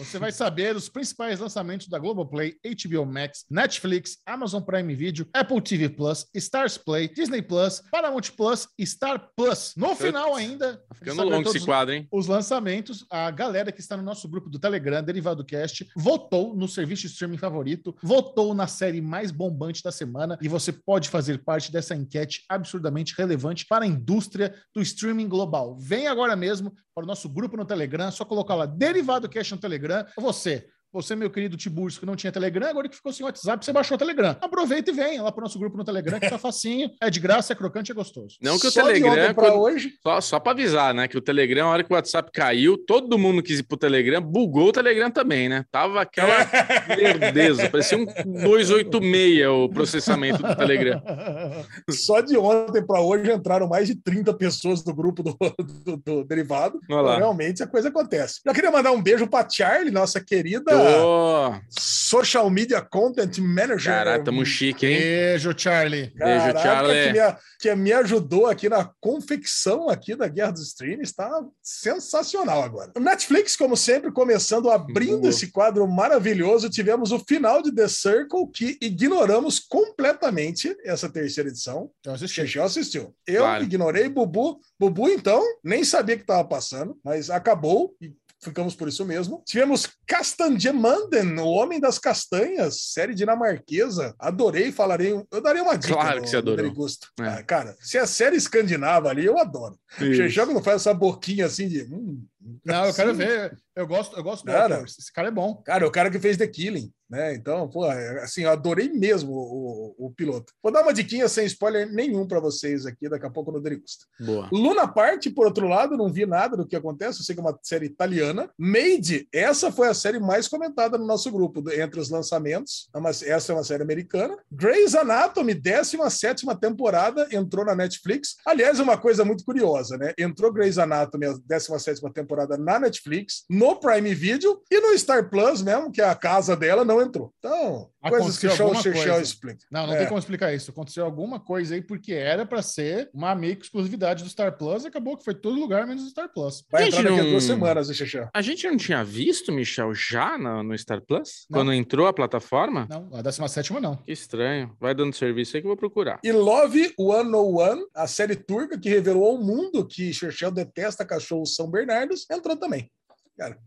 Você 0.09 0.19
vai 0.19 0.33
saber 0.33 0.75
os 0.75 0.89
principais 0.89 1.39
lançamentos 1.39 1.87
da 1.87 1.99
Globoplay, 1.99 2.55
HBO 2.65 3.05
Max, 3.05 3.45
Netflix, 3.51 4.17
Amazon 4.25 4.63
Prime 4.63 4.95
Video, 4.95 5.29
Apple 5.35 5.61
TV 5.61 5.91
Plus, 5.91 6.27
Stars 6.35 6.79
Play, 6.79 7.09
Disney 7.09 7.43
Plus, 7.43 7.83
Paramount 7.91 8.23
Plus 8.35 8.67
e 8.79 8.87
Star 8.87 9.29
Plus. 9.37 9.75
No 9.77 9.95
final 9.95 10.35
ainda, 10.35 10.79
Tá 10.89 10.95
ficando 10.95 11.25
longo 11.25 11.51
esse 11.51 11.63
quadro, 11.63 11.95
hein? 11.95 12.09
os 12.11 12.27
lançamentos, 12.27 13.05
a 13.11 13.31
galera 13.31 13.71
que 13.71 13.81
está 13.81 13.99
no 13.99 14.03
nosso 14.03 14.27
grupo 14.27 14.49
do 14.49 14.59
Telegram, 14.59 15.03
Derivado 15.03 15.45
Cast, 15.45 15.87
votou 15.95 16.57
no 16.57 16.67
serviço 16.67 17.03
de 17.03 17.09
streaming 17.09 17.37
favorito, 17.37 17.95
votou 18.03 18.55
na 18.55 18.67
série 18.67 19.03
mais 19.03 19.31
bombante 19.31 19.83
da 19.83 19.93
semana 19.93 20.39
e 20.41 20.49
você 20.49 20.73
pode 20.73 21.11
fazer 21.11 21.45
parte 21.45 21.71
dessa 21.71 21.95
enquete 21.95 22.47
absurdamente 22.49 23.15
relevante 23.15 23.67
para 23.67 23.85
a 23.85 23.89
indústria 23.89 24.55
do 24.75 24.81
streaming 24.81 25.29
global. 25.29 25.77
Vem 25.79 26.07
agora 26.07 26.35
mesmo 26.35 26.73
para 26.95 27.05
o 27.05 27.07
nosso 27.07 27.29
grupo 27.29 27.57
no 27.57 27.65
Telegram, 27.65 28.11
só 28.11 28.25
colocar 28.25 28.57
lá 28.57 28.67
Derivado 28.67 29.29
Cast 29.29 29.55
no 29.55 29.61
Telegram. 29.61 29.98
Você 30.17 30.69
você, 30.93 31.15
meu 31.15 31.31
querido 31.31 31.57
Tiburcio, 31.57 32.01
que 32.01 32.07
não 32.07 32.17
tinha 32.17 32.33
Telegram, 32.33 32.69
agora 32.69 32.89
que 32.89 32.97
ficou 32.97 33.13
sem 33.13 33.25
WhatsApp, 33.25 33.65
você 33.65 33.73
baixou 33.73 33.95
o 33.95 33.99
Telegram. 33.99 34.37
Aproveita 34.41 34.91
e 34.91 34.95
vem 34.95 35.21
lá 35.21 35.31
pro 35.31 35.43
nosso 35.43 35.59
grupo 35.59 35.77
no 35.77 35.85
Telegram, 35.85 36.19
que 36.19 36.29
tá 36.31 36.39
facinho. 36.39 36.91
É 37.03 37.11
de 37.11 37.21
graça, 37.21 37.53
é 37.53 37.57
crocante, 37.57 37.93
é 37.93 37.95
gostoso. 37.95 38.37
Não 38.43 38.59
que 38.59 38.67
o 38.67 38.71
Só 38.71 38.83
Telegram. 38.85 39.35
quando- 39.35 39.59
hoje. 39.61 39.93
Só, 40.03 40.21
só 40.21 40.41
pra 40.41 40.53
avisar, 40.53 40.95
né? 40.95 41.07
Que 41.09 41.19
o 41.19 41.21
Telegram, 41.21 41.67
a 41.69 41.71
hora 41.71 41.85
que 41.85 41.93
o 41.93 41.95
WhatsApp 41.95 42.31
caiu, 42.33 42.79
todo 42.79 43.19
mundo 43.19 43.43
quis 43.43 43.59
ir 43.59 43.63
pro 43.65 43.77
Telegram, 43.77 44.21
bugou 44.23 44.69
o 44.69 44.73
Telegram 44.73 45.11
também, 45.11 45.49
né? 45.49 45.65
Tava 45.71 46.01
aquela 46.01 46.35
lerdeza, 46.97 47.69
parecia 47.69 47.99
um 47.99 48.05
286 48.05 49.47
o 49.49 49.69
processamento 49.69 50.43
do 50.43 50.57
Telegram. 50.57 51.03
Só 51.91 52.21
de 52.21 52.37
ontem 52.37 52.85
para 52.85 53.01
hoje 53.01 53.31
entraram 53.33 53.69
mais 53.69 53.87
de 53.89 53.95
30 53.95 54.33
pessoas 54.35 54.83
do 54.83 54.95
grupo 54.95 55.23
do, 55.23 55.37
do- 55.85 55.97
do 55.97 56.25
derivado. 56.25 56.79
Então, 56.85 57.17
realmente 57.17 57.63
a 57.63 57.67
coisa 57.67 57.89
acontece. 57.89 58.41
Já 58.47 58.53
queria 58.55 58.71
mandar 58.71 58.93
um 58.93 59.03
beijo 59.03 59.27
para 59.27 59.49
Charlie, 59.49 59.91
nossa 59.91 60.21
querida 60.21 60.78
Ô, 60.81 61.61
social 61.71 62.49
media 62.51 62.81
content 62.81 63.39
manager. 63.39 63.93
Caralho, 63.93 64.25
tamo 64.25 64.45
chique, 64.45 64.87
hein? 64.87 64.99
Beijo, 64.99 65.53
Charlie. 65.57 66.13
Beijo, 66.15 66.47
Caraca, 66.47 66.61
Charlie. 66.63 67.13
Que 67.13 67.13
me, 67.13 67.37
que 67.61 67.75
me 67.75 67.93
ajudou 67.93 68.47
aqui 68.47 68.69
na 68.69 68.91
confecção 69.01 69.89
aqui 69.89 70.15
da 70.17 70.29
Guerra 70.29 70.53
dos 70.53 70.67
Streams. 70.69 71.03
Está 71.11 71.31
sensacional 71.63 72.63
agora. 72.63 72.93
O 72.97 73.01
Netflix, 73.01 73.57
como 73.57 73.77
sempre, 73.77 74.11
começando 74.13 74.71
abrindo 74.71 75.19
Boa. 75.21 75.31
esse 75.31 75.51
quadro 75.51 75.87
maravilhoso, 75.87 76.69
tivemos 76.71 77.13
o 77.13 77.19
final 77.19 77.63
de 77.63 77.73
The 77.75 77.89
Circle, 77.89 78.51
que 78.53 78.79
ignoramos 78.81 79.59
completamente 79.59 80.77
essa 80.85 81.09
terceira 81.09 81.49
edição. 81.49 81.91
Eu 82.05 82.13
assisti. 82.13 82.39
Xexé 82.47 82.61
assistiu. 82.61 83.15
Eu 83.27 83.43
Claro. 83.43 83.65
ignorei 83.65 84.09
Bubu. 84.09 84.59
Bubu, 84.79 85.09
então, 85.09 85.43
nem 85.63 85.83
sabia 85.85 86.17
que 86.17 86.23
estava 86.23 86.45
passando, 86.47 86.97
mas 87.05 87.31
acabou 87.31 87.95
e 88.01 88.13
ficamos 88.41 88.75
por 88.75 88.89
isso 88.89 89.05
mesmo. 89.05 89.43
Tivemos 89.47 89.89
Castanjemanden, 90.07 91.39
o 91.39 91.47
Homem 91.47 91.81
das 91.81 91.99
Castanhas, 91.99 92.81
série 92.93 93.15
dinamarquesa. 93.15 94.15
Adorei, 94.19 94.71
falarei. 94.73 95.13
Eu 95.31 95.41
darei 95.41 95.61
uma 95.63 95.77
dica. 95.77 95.95
Claro 95.95 96.17
no- 96.19 96.23
que 96.23 96.31
você 96.31 96.37
adorou. 96.37 96.57
Derigusto. 96.65 97.09
É. 97.21 97.29
Ah, 97.29 97.43
cara, 97.43 97.77
se 97.81 97.99
é 97.99 98.07
série 98.07 98.37
escandinava 98.37 99.09
ali, 99.09 99.25
eu 99.25 99.39
adoro. 99.39 99.79
Xexé 99.99 100.45
quando 100.47 100.63
faz 100.63 100.83
essa 100.83 100.95
boquinha 100.95 101.47
assim 101.47 101.69
de. 101.69 101.83
hum, 101.85 102.25
Não, 102.65 102.85
eu 102.87 102.95
quero 102.95 103.15
ver. 103.15 103.57
Eu 103.77 103.87
gosto, 103.87 104.17
eu 104.17 104.23
gosto 104.25 104.45
do 104.45 104.51
Cara. 104.53 104.75
ator. 104.77 104.87
Esse 104.87 105.13
cara 105.13 105.29
é 105.29 105.31
bom. 105.31 105.63
Cara, 105.65 105.87
o 105.87 105.91
cara 105.91 106.11
que 106.11 106.19
fez 106.19 106.37
The 106.37 106.49
Killing, 106.49 106.93
né? 107.09 107.33
Então, 107.35 107.69
pô, 107.71 107.87
é, 107.87 108.25
assim, 108.25 108.43
eu 108.43 108.51
adorei 108.51 108.89
mesmo 108.93 109.31
o, 109.33 109.95
o- 110.01 110.07
o 110.07 110.11
piloto. 110.11 110.53
Vou 110.61 110.73
dar 110.73 110.83
uma 110.83 110.93
diquinha 110.93 111.29
sem 111.29 111.47
spoiler 111.47 111.89
nenhum 111.93 112.27
para 112.27 112.41
vocês 112.41 112.85
aqui, 112.87 113.09
daqui 113.09 113.25
a 113.25 113.31
pouco 113.31 113.53
no 113.53 113.61
Derigusta. 113.61 114.05
Boa. 114.19 114.49
Luna 114.51 114.89
Park, 114.89 115.23
por 115.33 115.47
outro 115.47 115.69
lado, 115.69 115.97
não 115.97 116.13
vi 116.13 116.27
nada 116.27 116.57
do 116.57 116.67
que 116.67 116.75
acontece. 116.75 117.21
Eu 117.21 117.25
sei 117.25 117.37
que 117.37 117.41
é 117.41 117.45
uma 117.45 117.57
série 117.63 117.87
italiana. 117.87 118.51
Made, 118.59 119.29
essa 119.33 119.71
foi 119.71 119.87
a 119.87 119.95
série 119.95 120.19
mais 120.19 120.49
comentada 120.49 120.99
no 120.99 121.07
nosso 121.07 121.31
grupo, 121.31 121.63
do- 121.63 121.73
entre 121.73 122.01
os 122.01 122.11
lançamentos. 122.11 122.89
É 122.93 122.99
uma- 122.99 123.11
Essa 123.11 123.53
é 123.53 123.55
uma 123.55 123.63
série 123.65 123.85
americana. 123.85 124.37
Grey's 124.51 124.97
Anatomy, 124.97 125.55
17 125.55 126.45
temporada, 126.61 127.29
entrou 127.31 127.65
na 127.65 127.77
Netflix. 127.77 128.35
Aliás, 128.45 128.81
é 128.81 128.83
uma 128.83 128.99
coisa 128.99 129.25
muito 129.25 129.45
curiosa, 129.45 129.97
né? 129.97 130.13
Entrou 130.19 130.53
Grey's 130.53 130.79
Anatomy, 130.79 131.27
a 131.27 131.35
17 131.47 132.01
temporada, 132.13 132.38
na 132.47 132.79
Netflix, 132.79 133.45
no 133.49 133.77
Prime 133.77 134.15
Video 134.15 134.61
e 134.71 134.81
no 134.81 134.97
Star 134.99 135.29
Plus 135.31 135.63
mesmo, 135.63 135.91
que 135.91 136.01
é 136.01 136.05
a 136.09 136.15
casa 136.15 136.57
dela, 136.57 136.85
não 136.85 137.01
entrou. 137.01 137.33
Então, 137.39 137.89
coisas 138.09 138.39
que 138.39 138.47
Aconteceu 138.47 138.65
o 138.65 138.69
alguma 138.69 138.83
Chechel 138.83 139.03
coisa. 139.15 139.23
explica. 139.23 139.67
Não, 139.71 139.87
não 139.87 139.95
É. 139.95 139.99
tem 139.99 140.07
como 140.07 140.19
explicar 140.19 140.55
isso. 140.55 140.71
Aconteceu 140.71 141.05
alguma 141.05 141.41
coisa 141.41 141.75
aí, 141.75 141.83
porque 141.83 142.13
era 142.13 142.47
pra 142.47 142.63
ser 142.63 143.11
uma 143.13 143.31
amiga 143.31 143.61
exclusividade 143.63 144.23
do 144.25 144.31
Star 144.31 144.57
Plus 144.57 144.85
acabou 144.85 145.17
que 145.17 145.25
foi 145.25 145.35
todo 145.35 145.59
lugar 145.59 145.87
menos 145.87 146.05
o 146.05 146.09
Star 146.11 146.31
Plus. 146.33 146.65
Vai 146.71 146.87
entrar 146.89 147.03
daqui 147.03 147.19
a 147.19 147.23
não- 147.23 147.31
duas 147.31 147.45
semanas, 147.45 147.95
Chechel. 147.97 148.29
A 148.35 148.43
gente 148.43 148.67
não 148.67 148.77
tinha 148.77 149.03
visto, 149.05 149.53
Michel, 149.53 149.95
já 149.95 150.39
no, 150.39 150.63
no 150.63 150.79
Star 150.79 151.01
Plus? 151.03 151.47
Não. 151.51 151.59
Quando 151.61 151.73
entrou 151.73 152.07
a 152.07 152.13
plataforma? 152.13 152.87
Não, 152.89 153.09
a 153.15 153.23
17 153.23 153.73
não. 153.81 153.97
Que 153.97 154.13
estranho. 154.13 154.75
Vai 154.81 154.95
dando 154.95 155.15
serviço 155.15 155.57
aí 155.57 155.63
que 155.63 155.67
eu 155.67 155.71
vou 155.71 155.77
procurar. 155.77 156.19
E 156.25 156.33
Love 156.33 156.95
101, 156.99 157.87
a 157.95 158.07
série 158.07 158.37
turca 158.37 158.79
que 158.79 158.89
revelou 158.89 159.25
ao 159.33 159.39
mundo 159.39 159.87
que 159.87 160.13
Churchill 160.13 160.51
detesta 160.51 161.05
cachorros 161.05 161.55
São 161.55 161.71
Bernardos, 161.71 162.18
entrou 162.31 162.57
também. 162.57 162.91
Cara. 163.37 163.59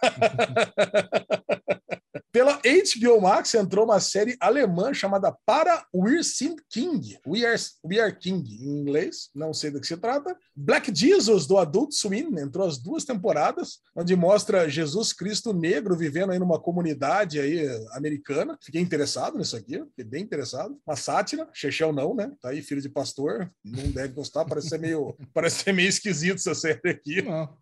Pela 2.38 2.60
HBO 2.62 3.20
Max 3.20 3.52
entrou 3.54 3.84
uma 3.84 3.98
série 3.98 4.36
alemã 4.38 4.94
chamada 4.94 5.36
Para 5.44 5.84
Wir 5.92 6.22
sind 6.22 6.60
King. 6.70 7.18
We 7.26 7.44
are, 7.44 7.60
We 7.84 7.98
are 7.98 8.16
King, 8.16 8.48
em 8.48 8.78
inglês, 8.78 9.28
não 9.34 9.52
sei 9.52 9.72
do 9.72 9.80
que 9.80 9.88
se 9.88 9.96
trata. 9.96 10.36
Black 10.54 10.94
Jesus, 10.94 11.48
do 11.48 11.58
Adult 11.58 11.90
Swim, 11.90 12.38
entrou 12.38 12.64
as 12.64 12.78
duas 12.78 13.04
temporadas, 13.04 13.80
onde 13.92 14.14
mostra 14.14 14.68
Jesus 14.68 15.12
Cristo 15.12 15.52
negro 15.52 15.96
vivendo 15.96 16.30
aí 16.30 16.38
numa 16.38 16.60
comunidade 16.60 17.40
aí 17.40 17.66
americana. 17.90 18.56
Fiquei 18.62 18.80
interessado 18.80 19.36
nisso 19.36 19.56
aqui, 19.56 19.84
fiquei 19.86 20.04
bem 20.04 20.22
interessado. 20.22 20.78
Uma 20.86 20.94
sátira, 20.94 21.50
Chechel 21.52 21.92
não, 21.92 22.14
né? 22.14 22.30
Tá 22.40 22.50
aí, 22.50 22.62
filho 22.62 22.80
de 22.80 22.88
pastor, 22.88 23.50
não 23.64 23.90
deve 23.90 24.14
gostar, 24.14 24.44
parece 24.44 24.68
ser 24.68 24.78
meio, 24.78 25.16
parece 25.34 25.64
ser 25.64 25.72
meio 25.72 25.88
esquisito 25.88 26.36
essa 26.36 26.54
série 26.54 26.88
aqui. 26.88 27.20
Não. 27.20 27.52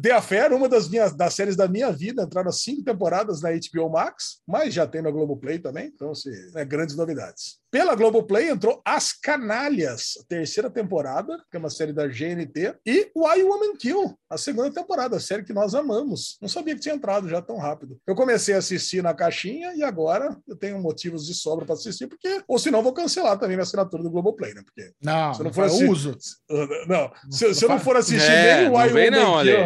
The 0.00 0.10
Affair, 0.12 0.52
uma 0.54 0.68
das 0.68 0.88
minhas 0.88 1.12
das 1.14 1.34
séries 1.34 1.54
da 1.56 1.68
minha 1.68 1.92
vida, 1.92 2.22
entraram 2.22 2.50
cinco 2.50 2.82
temporadas 2.82 3.42
na 3.42 3.50
HBO 3.50 3.90
Max, 3.90 4.40
mas 4.46 4.72
já 4.72 4.86
tem 4.86 5.02
na 5.02 5.10
Globoplay 5.10 5.58
também, 5.58 5.86
então 5.94 6.10
assim, 6.12 6.30
né, 6.54 6.64
grandes 6.64 6.96
novidades. 6.96 7.60
Pela 7.70 7.94
Globoplay 7.94 8.48
entrou 8.50 8.80
As 8.84 9.12
Canalhas, 9.12 10.14
a 10.20 10.24
terceira 10.28 10.70
temporada, 10.70 11.38
que 11.50 11.56
é 11.56 11.58
uma 11.58 11.70
série 11.70 11.92
da 11.92 12.06
GNT, 12.06 12.74
e 12.86 13.10
Why 13.16 13.42
Woman 13.42 13.76
Kill, 13.76 14.14
a 14.30 14.36
segunda 14.38 14.70
temporada, 14.70 15.16
a 15.16 15.20
série 15.20 15.42
que 15.42 15.52
nós 15.54 15.74
amamos. 15.74 16.36
Não 16.40 16.48
sabia 16.48 16.74
que 16.74 16.80
tinha 16.80 16.94
entrado 16.94 17.28
já 17.28 17.40
tão 17.40 17.56
rápido. 17.58 17.98
Eu 18.06 18.14
comecei 18.14 18.54
a 18.54 18.58
assistir 18.58 19.02
na 19.02 19.14
caixinha 19.14 19.74
e 19.74 19.82
agora 19.82 20.36
eu 20.46 20.56
tenho 20.56 20.78
motivos 20.80 21.26
de 21.26 21.34
sobra 21.34 21.64
para 21.64 21.74
assistir, 21.74 22.06
porque 22.06 22.42
ou 22.46 22.58
senão 22.58 22.82
vou 22.82 22.92
cancelar 22.92 23.38
também 23.38 23.56
minha 23.56 23.62
assinatura 23.64 24.02
do 24.02 24.10
Globoplay, 24.10 24.52
né? 24.54 24.62
Porque 24.64 24.92
Não, 25.02 25.32
Se 25.34 25.40
eu 25.40 25.44
não 25.44 25.52
for 25.52 25.64
assim- 25.64 25.88
uso. 25.88 26.16
Uh, 26.50 26.66
Não, 26.88 27.10
se, 27.30 27.54
se 27.54 27.64
eu 27.64 27.68
não 27.70 27.80
for 27.80 27.96
assistir 27.96 28.30
É, 28.30 28.62
nem 28.62 28.70
Why 28.70 28.88
Woman 28.88 29.21
não, 29.22 29.38
Ale. 29.38 29.56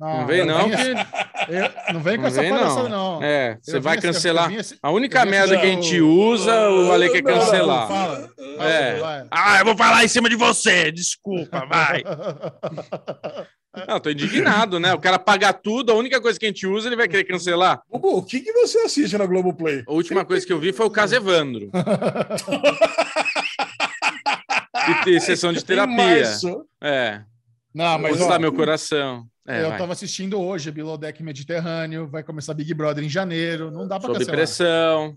Não 0.00 0.26
vem 0.26 0.44
não, 0.46 0.68
vem 0.68 0.76
que 0.76 0.82
eu- 1.52 1.94
não 1.94 2.00
vem 2.00 2.16
com 2.16 2.22
não 2.22 2.28
essa 2.28 2.40
vem 2.40 2.50
palhaçada, 2.50 2.88
não. 2.88 3.14
não. 3.20 3.22
É, 3.22 3.58
você 3.60 3.80
vai 3.80 3.98
assim, 3.98 4.06
cancelar. 4.06 4.52
assim- 4.54 4.76
A 4.80 4.90
única 4.92 5.24
merda 5.24 5.54
assim, 5.54 5.60
que 5.60 5.66
a 5.66 5.70
gente 5.70 6.00
usa, 6.00 6.70
o 6.70 6.92
Ale 6.92 7.10
quer 7.10 7.22
Não, 7.22 7.32
não, 7.32 7.38
cancelar. 7.40 7.88
Fala. 7.88 8.30
É. 8.60 8.94
Vai. 9.00 9.26
Ah, 9.30 9.58
eu 9.58 9.64
vou 9.64 9.76
falar 9.76 10.04
em 10.04 10.08
cima 10.08 10.28
de 10.28 10.36
você, 10.36 10.92
desculpa, 10.92 11.66
vai. 11.68 12.04
Não, 13.86 14.00
tô 14.00 14.10
indignado, 14.10 14.80
né? 14.80 14.92
O 14.94 14.98
cara 14.98 15.18
paga 15.20 15.52
tudo, 15.52 15.92
a 15.92 15.94
única 15.94 16.20
coisa 16.20 16.36
que 16.38 16.46
a 16.46 16.48
gente 16.48 16.66
usa, 16.66 16.88
ele 16.88 16.96
vai 16.96 17.06
querer 17.06 17.22
cancelar. 17.22 17.80
Bubu, 17.88 18.16
o 18.18 18.22
que, 18.24 18.40
que 18.40 18.50
você 18.52 18.78
assiste 18.78 19.16
na 19.16 19.24
Globoplay? 19.26 19.84
A 19.86 19.92
última 19.92 20.24
coisa 20.24 20.44
que 20.44 20.52
eu 20.52 20.58
vi 20.58 20.72
foi 20.72 20.86
o 20.86 20.90
caso 20.90 21.14
Evandro. 21.14 21.70
E 24.88 25.04
ter 25.04 25.20
sessão 25.20 25.52
de 25.52 25.62
terapia. 25.64 25.94
março. 25.96 26.64
É. 26.82 27.20
Não, 27.74 27.98
mas 27.98 28.20
Onde 28.20 28.32
ó, 28.32 28.38
meu 28.38 28.52
coração? 28.52 29.26
É, 29.46 29.62
eu 29.62 29.70
vai. 29.70 29.78
tava 29.78 29.92
assistindo 29.92 30.38
hoje 30.38 30.70
Below 30.70 30.98
Deck 30.98 31.22
Mediterrâneo, 31.22 32.06
vai 32.06 32.22
começar 32.22 32.52
Big 32.52 32.72
Brother 32.74 33.02
em 33.02 33.08
janeiro, 33.08 33.70
não 33.70 33.88
dá 33.88 33.98
pra 33.98 34.08
Sob 34.08 34.18
cancelar. 34.18 34.36
pressão. 34.36 35.14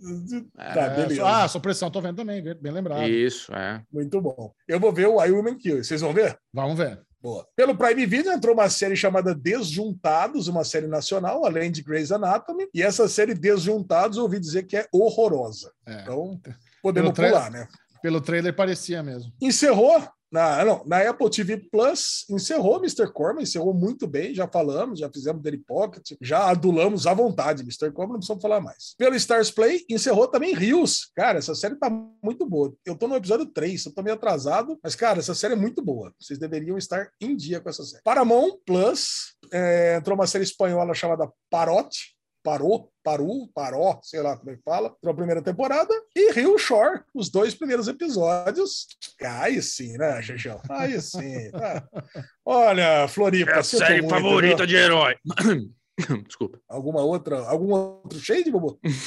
Tá, 0.55 0.63
É, 0.85 0.89
beleza. 0.95 1.27
Ah, 1.27 1.47
sou 1.49 1.59
pressão, 1.59 1.91
tô 1.91 1.99
vendo 1.99 2.15
também, 2.17 2.41
bem 2.41 2.71
lembrado. 2.71 3.03
Isso, 3.09 3.53
é. 3.53 3.81
Muito 3.91 4.21
bom. 4.21 4.53
Eu 4.67 4.79
vou 4.79 4.93
ver 4.93 5.07
o 5.07 5.19
Why 5.19 5.31
Woman 5.31 5.57
Kill. 5.57 5.83
Vocês 5.83 5.99
vão 6.01 6.13
ver? 6.13 6.37
Vamos 6.53 6.77
ver. 6.77 7.01
Boa. 7.21 7.45
Pelo 7.55 7.75
Prime 7.75 8.05
Video 8.05 8.31
entrou 8.31 8.53
uma 8.53 8.69
série 8.69 8.95
chamada 8.95 9.35
Desjuntados, 9.35 10.47
uma 10.47 10.63
série 10.63 10.87
nacional, 10.87 11.45
além 11.45 11.71
de 11.71 11.83
Grey's 11.83 12.11
Anatomy. 12.11 12.67
E 12.73 12.81
essa 12.81 13.07
série 13.07 13.33
Desjuntados, 13.35 14.17
eu 14.17 14.23
ouvi 14.23 14.39
dizer 14.39 14.63
que 14.63 14.75
é 14.77 14.87
horrorosa. 14.93 15.71
É. 15.85 16.01
Então, 16.01 16.39
podemos 16.81 17.11
pular, 17.11 17.51
né? 17.51 17.67
Pelo 18.01 18.19
trailer 18.21 18.55
parecia 18.55 19.03
mesmo. 19.03 19.31
Encerrou 19.39 20.03
na, 20.31 20.63
não, 20.63 20.83
na 20.85 21.09
Apple 21.09 21.29
TV 21.29 21.57
Plus, 21.57 22.25
encerrou 22.29 22.77
Mr. 22.77 23.11
Corman, 23.11 23.43
encerrou 23.43 23.73
muito 23.73 24.07
bem, 24.07 24.33
já 24.33 24.47
falamos, 24.47 24.99
já 24.99 25.09
fizemos 25.11 25.41
Daily 25.41 25.57
Pocket, 25.57 26.13
já 26.21 26.49
adulamos 26.49 27.05
à 27.05 27.13
vontade. 27.13 27.63
Mr. 27.63 27.91
Corman 27.91 28.13
não 28.13 28.19
precisamos 28.19 28.41
falar 28.41 28.61
mais. 28.61 28.95
Pelo 28.97 29.15
Stars 29.15 29.51
Play, 29.51 29.85
encerrou 29.89 30.27
também 30.27 30.55
Rios. 30.55 31.11
Cara, 31.15 31.39
essa 31.39 31.53
série 31.53 31.75
tá 31.75 31.89
muito 32.23 32.45
boa. 32.45 32.73
Eu 32.85 32.95
tô 32.95 33.07
no 33.07 33.15
episódio 33.15 33.45
3, 33.45 33.85
eu 33.85 33.93
tô 33.93 34.01
meio 34.01 34.15
atrasado, 34.15 34.79
mas, 34.81 34.95
cara, 34.95 35.19
essa 35.19 35.35
série 35.35 35.53
é 35.53 35.57
muito 35.57 35.83
boa. 35.83 36.13
Vocês 36.19 36.39
deveriam 36.39 36.77
estar 36.77 37.09
em 37.19 37.35
dia 37.35 37.59
com 37.59 37.69
essa 37.69 37.83
série. 37.83 38.03
Paramount 38.03 38.57
Plus, 38.65 39.35
é, 39.51 39.97
entrou 39.97 40.15
uma 40.15 40.27
série 40.27 40.43
espanhola 40.45 40.93
chamada 40.93 41.29
Parote, 41.49 42.15
Parou, 42.43 42.91
Paru, 43.03 43.47
Paró, 43.53 43.99
sei 44.03 44.21
lá 44.21 44.35
como 44.37 44.51
é 44.51 44.55
que 44.55 44.61
fala, 44.63 44.89
entrou 44.89 45.11
a 45.13 45.15
primeira 45.15 45.41
temporada, 45.41 45.93
e 46.15 46.31
Rio 46.31 46.57
Shore, 46.57 47.01
os 47.13 47.29
dois 47.29 47.53
primeiros 47.53 47.87
episódios. 47.87 48.87
Aí 49.21 49.61
sim, 49.61 49.97
né, 49.97 50.21
Xexão? 50.21 50.61
Aí 50.69 50.99
sim. 51.01 51.51
tá. 51.51 51.87
Olha, 52.45 53.07
Floripa. 53.07 53.51
É 53.51 53.59
a 53.59 53.63
série 53.63 54.01
muito, 54.01 54.09
favorita 54.09 54.57
viu? 54.57 54.67
de 54.67 54.75
herói. 54.75 55.15
Desculpa. 56.25 56.59
Alguma 56.67 57.01
outra, 57.01 57.39
algum 57.47 57.73
outro 57.73 58.19
shade, 58.19 58.49
Bobo? 58.49 58.79
É 58.83 58.89
isso? 58.89 59.01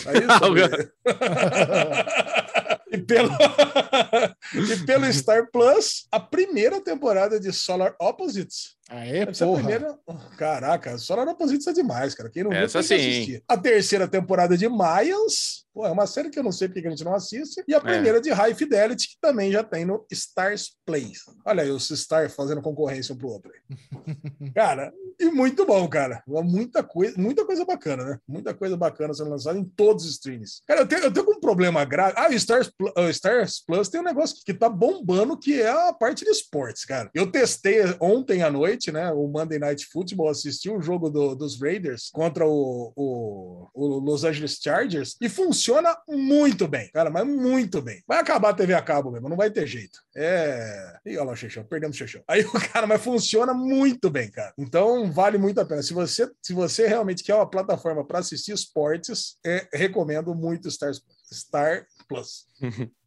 e, 2.93 2.99
pelo... 2.99 3.31
e 4.73 4.87
pelo 4.87 5.13
Star 5.13 5.51
Plus, 5.51 6.07
a 6.13 6.21
primeira 6.21 6.81
temporada 6.81 7.41
de 7.41 7.53
Solar 7.53 7.97
Opposites 8.01 8.77
Aê, 8.91 9.21
Deve 9.21 9.35
ser 9.35 9.45
a 9.45 9.47
porra. 9.47 9.59
primeira. 9.61 9.99
Caraca, 10.37 10.99
Solar 10.99 11.27
Opposites 11.29 11.67
é 11.67 11.73
demais, 11.73 12.15
cara. 12.15 12.29
Quem 12.31 12.45
não 12.45 12.51
viu, 12.51 12.61
Essa 12.61 12.81
tem 12.81 12.99
que 12.99 13.03
sim. 13.05 13.11
assistir. 13.11 13.45
A 13.49 13.57
terceira 13.57 14.07
temporada 14.07 14.57
de 14.57 14.69
Mayans. 14.69 15.65
Pô, 15.73 15.85
é 15.85 15.91
uma 15.91 16.07
série 16.07 16.31
que 16.31 16.39
eu 16.39 16.43
não 16.43 16.53
sei 16.53 16.69
porque 16.69 16.83
que 16.83 16.87
a 16.87 16.91
gente 16.91 17.03
não 17.03 17.15
assiste. 17.15 17.61
É. 17.61 17.65
E 17.67 17.75
a 17.75 17.81
primeira 17.81 18.21
de 18.21 18.31
High 18.31 18.55
Fidelity, 18.55 19.09
que 19.09 19.17
também 19.21 19.51
já 19.51 19.65
tem 19.65 19.85
no 19.85 20.07
Stars 20.13 20.77
Play. 20.87 21.11
Olha 21.45 21.65
aí, 21.65 21.71
os 21.71 21.91
Stars 21.91 22.33
fazendo 22.33 22.63
concorrência 22.63 23.13
um 23.13 23.19
pro 23.19 23.29
outro. 23.29 23.51
cara, 24.55 24.93
e 25.19 25.25
muito 25.27 25.67
bom, 25.67 25.89
cara. 25.89 26.23
Muita 26.29 26.83
coisa, 26.85 27.15
muita 27.21 27.45
coisa 27.45 27.65
bacana, 27.65 28.05
né? 28.05 28.19
Muita 28.29 28.55
coisa 28.55 28.77
bacana 28.77 29.13
sendo 29.15 29.31
lançada 29.31 29.59
em 29.59 29.65
todos 29.65 30.05
os 30.05 30.13
streams. 30.13 30.63
Cara, 30.65 30.83
eu 30.83 30.87
tenho, 30.87 31.03
eu 31.03 31.13
tenho 31.13 31.29
um 31.29 31.41
problema 31.41 31.85
grave. 31.85 32.15
Ah, 32.17 32.29
o 32.29 32.33
Stars, 32.35 32.71
o 32.97 33.09
Stars 33.09 33.65
Plus 33.67 33.89
tem 33.89 34.01
um 34.01 34.05
negócio 34.05 34.37
que 34.45 34.55
tá 34.55 34.69
bombando, 34.69 35.37
que 35.37 35.61
é 35.61 35.71
a 35.71 35.93
parte 35.93 36.25
de 36.25 36.31
esportes, 36.31 36.85
cara. 36.85 37.11
Eu 37.13 37.31
testei 37.33 37.81
ontem 38.01 38.45
à 38.45 38.51
noite, 38.51 38.74
né? 38.93 39.11
O 39.13 39.27
Monday 39.29 39.59
Night 39.59 39.87
Football, 39.87 40.29
assisti 40.29 40.71
o 40.71 40.81
jogo 40.81 41.11
do- 41.11 41.35
dos 41.35 41.61
Raiders 41.61 42.11
contra 42.13 42.47
o, 42.47 42.93
o, 42.97 43.69
o 43.75 43.99
Los 43.99 44.25
Angeles 44.25 44.59
Chargers 44.63 45.17
e 45.21 45.29
funciona 45.29 45.97
muito 46.09 46.67
bem, 46.69 46.91
cara, 46.93 47.11
mas 47.11 47.27
muito 47.27 47.81
bem. 47.81 48.03
Vai 48.07 48.19
acabar 48.21 48.51
a 48.51 48.55
TV 48.55 48.75
a 48.75 48.83
cabo 48.83 49.11
mesmo, 49.11 49.29
não 49.29 49.37
vai 49.37 49.51
ter 49.51 49.67
jeito. 49.67 49.99
É. 50.17 50.99
Ih, 51.07 51.17
olha 51.17 51.27
lá 51.27 51.33
o 51.33 51.37
Xexão, 51.37 51.65
perdemos 51.65 51.97
o 51.97 51.99
Xexão. 51.99 52.23
Aí 52.29 52.43
o 52.45 52.53
cara, 52.73 52.87
mas 52.87 53.03
funciona 53.03 53.53
muito 53.55 54.11
bem, 54.11 54.31
cara. 54.31 54.53
Então 54.59 55.11
vale 55.13 55.39
muito 55.39 55.61
a 55.61 55.65
pena. 55.65 55.83
Se 55.83 55.93
você, 55.95 56.31
se 56.43 56.53
você 56.53 56.87
realmente 56.87 57.23
quer 57.23 57.35
uma 57.35 57.49
plataforma 57.49 58.05
para 58.07 58.19
assistir 58.19 58.53
esportes, 58.53 59.37
é, 59.45 59.67
recomendo 59.73 60.35
muito 60.35 60.69
Stars, 60.69 61.03
Star 61.33 61.87
Plus. 62.09 62.47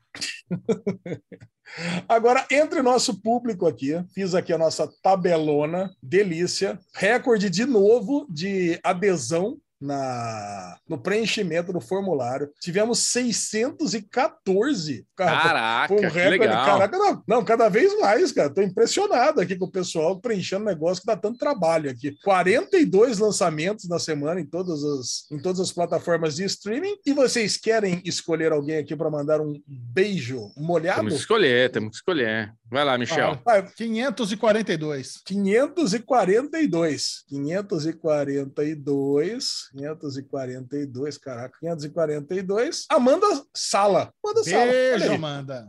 Agora, 2.08 2.46
entre 2.50 2.82
nosso 2.82 3.22
público 3.22 3.68
aqui, 3.68 3.94
fiz 4.14 4.34
aqui 4.34 4.54
a 4.54 4.58
nossa 4.58 4.90
tabelona, 5.02 5.94
delícia, 6.02 6.80
recorde 6.94 7.50
de 7.50 7.66
novo 7.66 8.26
de 8.30 8.80
adesão 8.84 9.58
na, 9.80 10.78
no 10.88 10.98
preenchimento 10.98 11.72
do 11.72 11.80
formulário. 11.80 12.50
Tivemos 12.60 13.00
614. 13.00 15.06
Cara, 15.16 15.42
Caraca, 15.42 15.94
um 15.94 15.98
que 15.98 16.08
recorde. 16.08 16.30
legal. 16.30 16.66
Caraca, 16.66 16.98
não, 16.98 17.24
não, 17.28 17.46
cada 17.46 17.70
vez 17.70 17.98
mais, 18.00 18.32
cara. 18.32 18.50
Tô 18.50 18.62
impressionado 18.62 19.42
aqui 19.42 19.56
com 19.56 19.66
o 19.66 19.72
pessoal 19.72 20.20
preenchendo 20.20 20.66
negócio 20.66 21.02
que 21.02 21.08
dá 21.08 21.16
tanto 21.16 21.38
trabalho 21.38 21.90
aqui. 21.90 22.16
42 22.24 23.20
lançamentos 23.20 23.88
na 23.88 24.00
semana 24.00 24.40
em 24.40 24.46
todas 24.46 24.84
as, 24.84 25.32
em 25.32 25.40
todas 25.40 25.60
as 25.60 25.72
plataformas 25.72 26.36
de 26.36 26.44
streaming. 26.46 26.96
E 27.06 27.14
vocês 27.14 27.58
querem 27.58 28.02
escolher 28.06 28.52
alguém 28.52 28.78
aqui 28.78 28.96
para 28.96 29.10
mandar 29.10 29.42
um 29.42 29.54
beijo 29.68 30.52
molhado? 30.58 31.02
Temos 31.02 31.14
que 31.14 31.20
escolher, 31.20 31.72
temos 31.72 31.90
que 31.92 31.96
escolher. 31.98 32.54
Vai 32.70 32.84
lá, 32.84 32.98
Michel. 32.98 33.32
Ah, 33.32 33.42
Vai, 33.46 33.72
542. 33.72 35.22
542. 35.26 37.24
542. 37.30 39.67
542, 39.70 41.18
caraca. 41.18 41.58
542. 41.60 42.86
Amanda 42.90 43.28
Sala. 43.56 44.12
Amanda 44.24 44.44
Sala. 44.44 44.66
Beijo. 44.72 45.14
Amanda. 45.14 45.68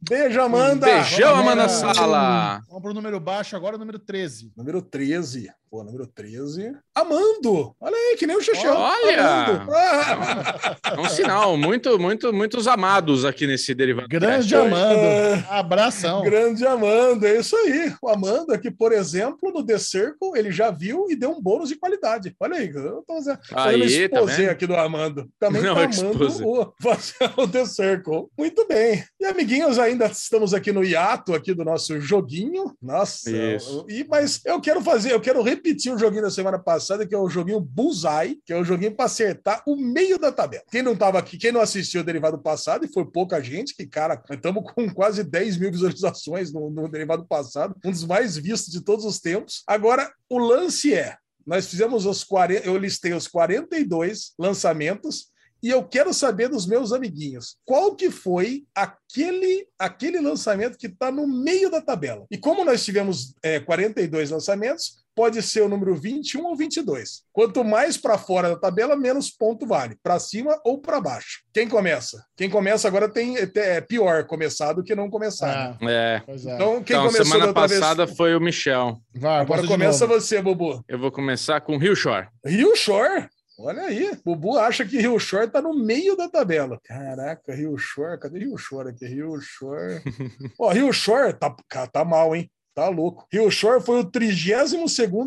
Beijo, 0.00 0.40
Amanda. 0.40 0.86
Beijão, 0.86 1.36
Amanda. 1.36 1.68
Sala. 1.68 2.62
Vamos 2.68 2.82
pro 2.82 2.94
número 2.94 3.18
baixo 3.18 3.56
agora, 3.56 3.76
o 3.76 3.78
número 3.78 3.98
13. 3.98 4.52
Número 4.56 4.80
13. 4.80 5.52
Pô, 5.70 5.84
número 5.84 6.06
13. 6.06 6.72
Amando. 6.94 7.74
Olha 7.78 7.94
aí, 7.94 8.16
que 8.16 8.26
nem 8.26 8.36
o 8.36 8.42
Xexão. 8.42 8.74
Olha! 8.74 9.22
Amando. 9.22 9.72
Ah, 9.72 10.76
É 10.96 11.00
um 11.00 11.08
sinal, 11.08 11.56
muito, 11.56 11.98
muito, 11.98 12.32
muitos 12.32 12.66
amados 12.66 13.24
aqui 13.24 13.46
nesse 13.46 13.74
derivado. 13.74 14.08
Grande 14.08 14.48
Cast. 14.48 14.54
Amando. 14.54 14.98
É. 14.98 15.46
Abração. 15.50 16.22
Grande 16.22 16.66
Amanda, 16.66 17.28
é 17.28 17.38
isso 17.38 17.54
aí. 17.54 17.92
O 18.00 18.08
Amanda, 18.08 18.56
que, 18.56 18.70
por 18.70 18.92
exemplo, 18.92 19.52
no 19.52 19.64
The 19.64 19.78
Circle, 19.78 20.32
ele 20.34 20.50
já 20.50 20.70
viu 20.70 21.06
e 21.10 21.16
deu 21.16 21.32
um 21.32 21.40
bônus 21.40 21.68
de 21.68 21.76
qualidade. 21.76 22.34
Olha 22.40 22.56
aí, 22.56 22.70
eu 22.74 23.04
tô 23.06 23.14
fazendo 23.14 23.38
Aí, 23.52 24.08
tá 24.08 24.50
aqui 24.50 24.66
do 24.66 24.74
Amando. 24.74 25.28
Também 25.38 25.62
Não, 25.62 25.74
tá 25.74 25.84
amando 25.84 26.46
o, 26.46 27.42
o 27.42 27.48
The 27.48 27.66
Circle. 27.66 28.28
Muito 28.38 28.66
bem. 28.66 29.04
E, 29.20 29.26
amiguinhos, 29.26 29.78
ainda 29.78 30.06
estamos 30.06 30.54
aqui 30.54 30.72
no 30.72 30.82
hiato 30.82 31.34
aqui 31.34 31.52
do 31.52 31.64
nosso 31.64 32.00
joguinho. 32.00 32.74
Nossa. 32.80 33.30
Isso. 33.30 33.84
E, 33.88 34.06
mas 34.08 34.40
eu 34.46 34.58
quero 34.60 34.80
fazer, 34.80 35.12
eu 35.12 35.20
quero 35.20 35.42
repetir 35.42 35.57
o 35.92 35.98
joguinho 35.98 36.22
da 36.22 36.30
semana 36.30 36.58
passada, 36.58 37.06
que 37.06 37.14
é 37.14 37.18
o 37.18 37.28
joguinho 37.28 37.60
Bullseye, 37.60 38.40
que 38.44 38.52
é 38.52 38.56
o 38.56 38.64
joguinho 38.64 38.94
para 38.94 39.06
acertar 39.06 39.62
o 39.66 39.76
meio 39.76 40.18
da 40.18 40.32
tabela. 40.32 40.64
Quem 40.70 40.82
não 40.82 40.96
tava 40.96 41.18
aqui, 41.18 41.36
quem 41.36 41.52
não 41.52 41.60
assistiu 41.60 42.00
o 42.00 42.04
derivado 42.04 42.38
passado, 42.38 42.84
e 42.84 42.92
foi 42.92 43.04
pouca 43.04 43.42
gente, 43.42 43.74
que, 43.74 43.86
cara, 43.86 44.22
estamos 44.30 44.64
com 44.72 44.92
quase 44.92 45.22
10 45.24 45.58
mil 45.58 45.70
visualizações 45.70 46.52
no, 46.52 46.70
no 46.70 46.88
derivado 46.88 47.26
passado, 47.26 47.74
um 47.84 47.90
dos 47.90 48.04
mais 48.04 48.36
vistos 48.36 48.72
de 48.72 48.80
todos 48.80 49.04
os 49.04 49.20
tempos. 49.20 49.62
Agora, 49.66 50.10
o 50.28 50.38
lance 50.38 50.94
é: 50.94 51.16
nós 51.46 51.66
fizemos 51.66 52.04
os 52.04 52.22
40, 52.24 52.66
eu 52.66 52.76
listei 52.76 53.12
os 53.12 53.26
42 53.26 54.32
lançamentos. 54.38 55.32
E 55.60 55.70
eu 55.70 55.82
quero 55.82 56.14
saber 56.14 56.48
dos 56.48 56.66
meus 56.66 56.92
amiguinhos, 56.92 57.56
qual 57.64 57.96
que 57.96 58.12
foi 58.12 58.64
aquele, 58.72 59.66
aquele 59.76 60.20
lançamento 60.20 60.78
que 60.78 60.86
está 60.86 61.10
no 61.10 61.26
meio 61.26 61.68
da 61.68 61.80
tabela? 61.80 62.24
E 62.30 62.38
como 62.38 62.64
nós 62.64 62.84
tivemos 62.84 63.34
é, 63.42 63.58
42 63.58 64.30
lançamentos, 64.30 65.04
pode 65.18 65.42
ser 65.42 65.62
o 65.62 65.68
número 65.68 65.96
21 65.96 66.44
ou 66.46 66.56
22. 66.56 67.22
Quanto 67.32 67.64
mais 67.64 67.96
para 67.96 68.16
fora 68.16 68.50
da 68.50 68.56
tabela, 68.56 68.94
menos 68.94 69.30
ponto 69.30 69.66
vale. 69.66 69.96
Para 70.00 70.16
cima 70.20 70.56
ou 70.64 70.80
para 70.80 71.00
baixo. 71.00 71.40
Quem 71.52 71.68
começa? 71.68 72.24
Quem 72.36 72.48
começa 72.48 72.86
agora 72.86 73.08
tem 73.08 73.34
é 73.36 73.80
pior 73.80 74.24
começar 74.26 74.72
do 74.74 74.84
que 74.84 74.94
não 74.94 75.10
começar. 75.10 75.76
né? 75.80 75.88
Ah, 75.88 75.90
É. 75.90 76.22
pois 76.24 76.46
é. 76.46 76.54
Então, 76.54 76.82
quem 76.84 76.94
Então, 76.96 77.06
começou 77.06 77.18
da 77.18 77.24
semana 77.24 77.46
outra 77.48 77.66
vez- 77.66 77.80
passada 77.80 78.06
foi 78.06 78.36
o 78.36 78.40
Michel. 78.40 78.96
Vai, 79.16 79.40
Agora 79.40 79.66
começa 79.66 80.06
você, 80.06 80.40
Bubu. 80.40 80.84
Eu 80.88 81.00
vou 81.00 81.10
começar 81.10 81.60
com 81.62 81.76
Rio 81.76 81.96
Shore. 81.96 82.28
Rio 82.46 82.76
Shore. 82.76 83.26
Olha 83.60 83.82
aí, 83.82 84.16
Bubu 84.24 84.56
acha 84.56 84.84
que 84.84 85.00
Rio 85.00 85.18
Shore 85.18 85.50
tá 85.50 85.60
no 85.60 85.74
meio 85.74 86.16
da 86.16 86.28
tabela. 86.28 86.78
Caraca, 86.84 87.52
Rio 87.52 87.76
Shore, 87.76 88.16
cadê 88.20 88.38
Rio 88.38 88.56
Shore 88.56 88.90
aqui? 88.90 89.04
Rio 89.04 89.36
Shore. 89.40 90.00
Ó, 90.60 90.70
Rio 90.70 90.92
Shore 90.92 91.32
tá, 91.32 91.52
tá 91.90 92.04
mal, 92.04 92.36
hein? 92.36 92.48
Tá 92.78 92.88
louco. 92.88 93.26
Rio 93.32 93.50
Shore 93.50 93.82
foi 93.82 93.98
o 93.98 94.04
32 94.04 94.70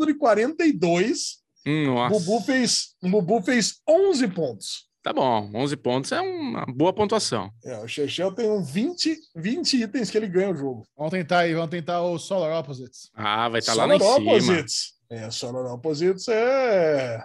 de 0.08 0.14
42. 0.14 1.42
Hum, 1.68 1.88
Nossa. 1.88 2.18
Bubu 2.18 2.40
fez, 2.46 2.96
o 3.04 3.10
Bubu 3.10 3.42
fez 3.42 3.82
11 3.86 4.28
pontos. 4.30 4.88
Tá 5.04 5.12
bom, 5.12 5.52
11 5.54 5.76
pontos 5.76 6.14
é 6.14 6.22
uma 6.22 6.66
boa 6.66 6.94
pontuação. 6.94 7.52
É, 7.66 7.78
o 7.80 7.90
Chechel 7.90 8.32
tem 8.32 8.50
um 8.50 8.64
20, 8.64 9.18
20 9.36 9.82
itens 9.82 10.10
que 10.10 10.18
ele 10.18 10.30
ganha 10.30 10.52
o 10.52 10.56
jogo. 10.56 10.88
Vamos 10.96 11.12
tentar 11.12 11.40
aí, 11.40 11.54
vamos 11.54 11.72
tentar 11.72 12.02
o 12.02 12.18
Solar 12.18 12.58
Opposites. 12.58 13.12
Ah, 13.14 13.50
vai 13.50 13.60
estar 13.60 13.74
lá 13.74 13.86
lá 13.86 14.00
cima. 14.00 14.16
Opposites. 14.16 14.94
É, 15.10 15.30
Solar 15.30 15.74
Opposites 15.74 16.30
é. 16.30 17.22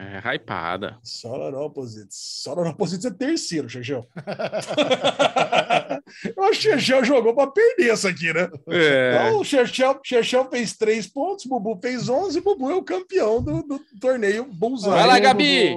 É, 0.00 0.34
hypada. 0.34 0.98
Solar 1.04 1.54
Opposites. 1.54 2.16
Solar 2.42 2.66
Opposites 2.66 3.04
é 3.04 3.12
terceiro, 3.12 3.68
Chechel. 3.68 4.08
Eu 6.36 6.44
acho 6.44 6.60
que 6.60 6.68
o 6.68 6.78
Chechel 6.78 7.04
jogou 7.04 7.34
para 7.34 7.50
perder 7.50 7.90
essa 7.90 8.08
aqui, 8.08 8.32
né? 8.32 8.48
É. 8.68 9.12
Então, 9.14 9.40
o 9.40 9.44
Chechel, 9.44 10.00
Chechel 10.02 10.48
fez 10.50 10.76
três 10.76 11.06
pontos, 11.06 11.46
Bubu 11.46 11.78
fez 11.80 12.08
11, 12.08 12.40
Bubu 12.40 12.70
é 12.70 12.74
o 12.74 12.82
campeão 12.82 13.42
do, 13.42 13.62
do 13.62 13.80
torneio 14.00 14.44
Bullseye. 14.44 14.90
Vai 14.90 15.06
lá, 15.06 15.18
Gabi! 15.18 15.74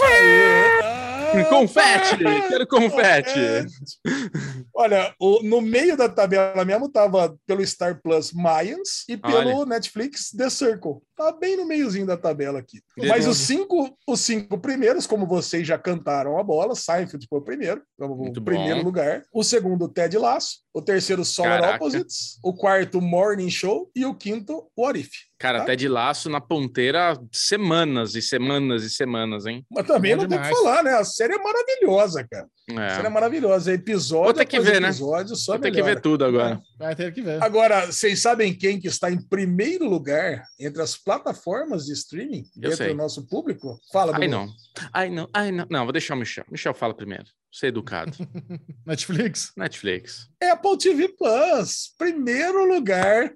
Aê! 0.00 1.01
Confete! 1.48 2.18
Quero 2.48 2.66
confete! 2.66 3.66
Olha, 4.74 5.14
o- 5.20 5.42
no 5.42 5.60
meio 5.60 5.96
da 5.96 6.08
tabela 6.08 6.64
mesmo 6.64 6.88
tava 6.88 7.36
pelo 7.46 7.64
Star 7.66 8.00
Plus 8.02 8.32
Mayans 8.32 9.04
e 9.08 9.16
pelo 9.16 9.64
Netflix 9.64 10.30
The 10.36 10.48
Circle. 10.50 11.00
Tá 11.16 11.30
bem 11.32 11.56
no 11.56 11.66
meiozinho 11.66 12.06
da 12.06 12.16
tabela 12.16 12.58
aqui. 12.58 12.80
Mas 12.96 13.26
os 13.26 13.36
cinco, 13.38 13.96
os 14.08 14.20
cinco 14.20 14.58
primeiros, 14.58 15.06
como 15.06 15.26
vocês 15.26 15.66
já 15.66 15.78
cantaram 15.78 16.38
a 16.38 16.42
bola, 16.42 16.74
Seinfeld 16.74 17.26
foi 17.28 17.38
o 17.38 17.42
primeiro, 17.42 17.82
o 17.98 18.08
Muito 18.08 18.42
primeiro 18.42 18.78
bom. 18.80 18.84
lugar. 18.84 19.22
O 19.32 19.44
segundo, 19.44 19.88
Ted 19.88 20.16
Lasso. 20.18 20.62
O 20.74 20.80
terceiro, 20.80 21.24
Solar 21.24 21.60
Caraca. 21.60 21.76
Opposites. 21.76 22.38
O 22.42 22.54
quarto, 22.54 23.00
Morning 23.00 23.50
Show. 23.50 23.90
E 23.94 24.04
o 24.06 24.14
quinto, 24.14 24.66
What 24.76 24.98
If. 24.98 25.10
Cara, 25.42 25.58
Tá? 25.58 25.64
até 25.64 25.74
de 25.76 25.88
laço 25.88 26.30
na 26.30 26.40
ponteira 26.40 27.18
semanas 27.32 28.14
e 28.14 28.22
semanas 28.22 28.84
e 28.84 28.90
semanas, 28.90 29.44
hein? 29.44 29.66
Mas 29.68 29.86
também 29.86 30.14
Bom 30.14 30.22
não 30.22 30.28
tem 30.28 30.38
que 30.38 30.44
demais. 30.44 30.62
falar, 30.62 30.82
né? 30.84 30.92
A 30.94 31.04
série 31.04 31.34
é 31.34 31.38
maravilhosa, 31.38 32.24
cara. 32.30 32.46
A 32.70 32.90
série 32.94 33.02
é 33.02 33.06
É. 33.06 33.10
maravilhosa. 33.10 33.72
Episódio 33.72 34.24
Vou 34.26 34.32
ter 34.34 34.46
que 34.46 34.60
ver, 34.60 34.80
né? 34.80 34.88
episódio, 34.88 35.34
só 35.34 35.52
Vou 35.54 35.60
ter 35.62 35.70
que 35.72 35.76
melhora. 35.78 35.94
ver 35.96 36.00
tudo 36.00 36.24
agora. 36.24 36.62
Vai 36.78 36.94
ter 36.94 37.12
que 37.12 37.20
ver. 37.22 37.42
Agora, 37.42 37.86
vocês 37.86 38.22
sabem 38.22 38.54
quem 38.56 38.78
que 38.80 38.86
está 38.86 39.10
em 39.10 39.20
primeiro 39.20 39.88
lugar 39.88 40.44
entre 40.60 40.80
as 40.80 40.96
plataformas 40.96 41.86
de 41.86 41.92
streaming 41.92 42.44
Eu 42.62 42.70
entre 42.70 42.84
sei. 42.84 42.92
o 42.92 42.96
nosso 42.96 43.26
público? 43.26 43.80
Fala, 43.92 44.16
Ai, 44.16 44.28
não. 44.28 44.48
Ai, 44.94 45.10
não. 45.10 45.28
Ai, 45.34 45.50
não. 45.50 45.66
Não, 45.68 45.82
vou 45.84 45.92
deixar 45.92 46.14
o 46.14 46.18
Michel. 46.18 46.44
Michel 46.50 46.72
fala 46.72 46.94
primeiro. 46.94 47.24
Ser 47.50 47.66
educado. 47.66 48.12
Netflix? 48.86 49.52
Netflix. 49.56 50.28
É 50.40 50.50
Apple 50.50 50.78
TV 50.78 51.08
Plus, 51.08 51.92
primeiro 51.98 52.64
lugar. 52.64 53.32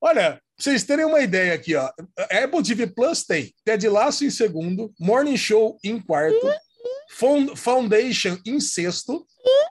Olha, 0.00 0.40
vocês 0.58 0.84
terem 0.84 1.04
uma 1.04 1.20
ideia 1.20 1.54
aqui, 1.54 1.74
ó. 1.74 1.90
Apple 2.30 2.62
TV 2.62 2.86
Plus 2.86 3.24
tem 3.24 3.52
Ted 3.64 3.88
Lasso 3.88 4.24
em 4.24 4.30
segundo, 4.30 4.92
Morning 4.98 5.36
Show 5.36 5.78
em 5.84 6.00
quarto, 6.00 6.48
Found- 7.10 7.56
Foundation 7.56 8.38
em 8.46 8.58
sexto, 8.60 9.26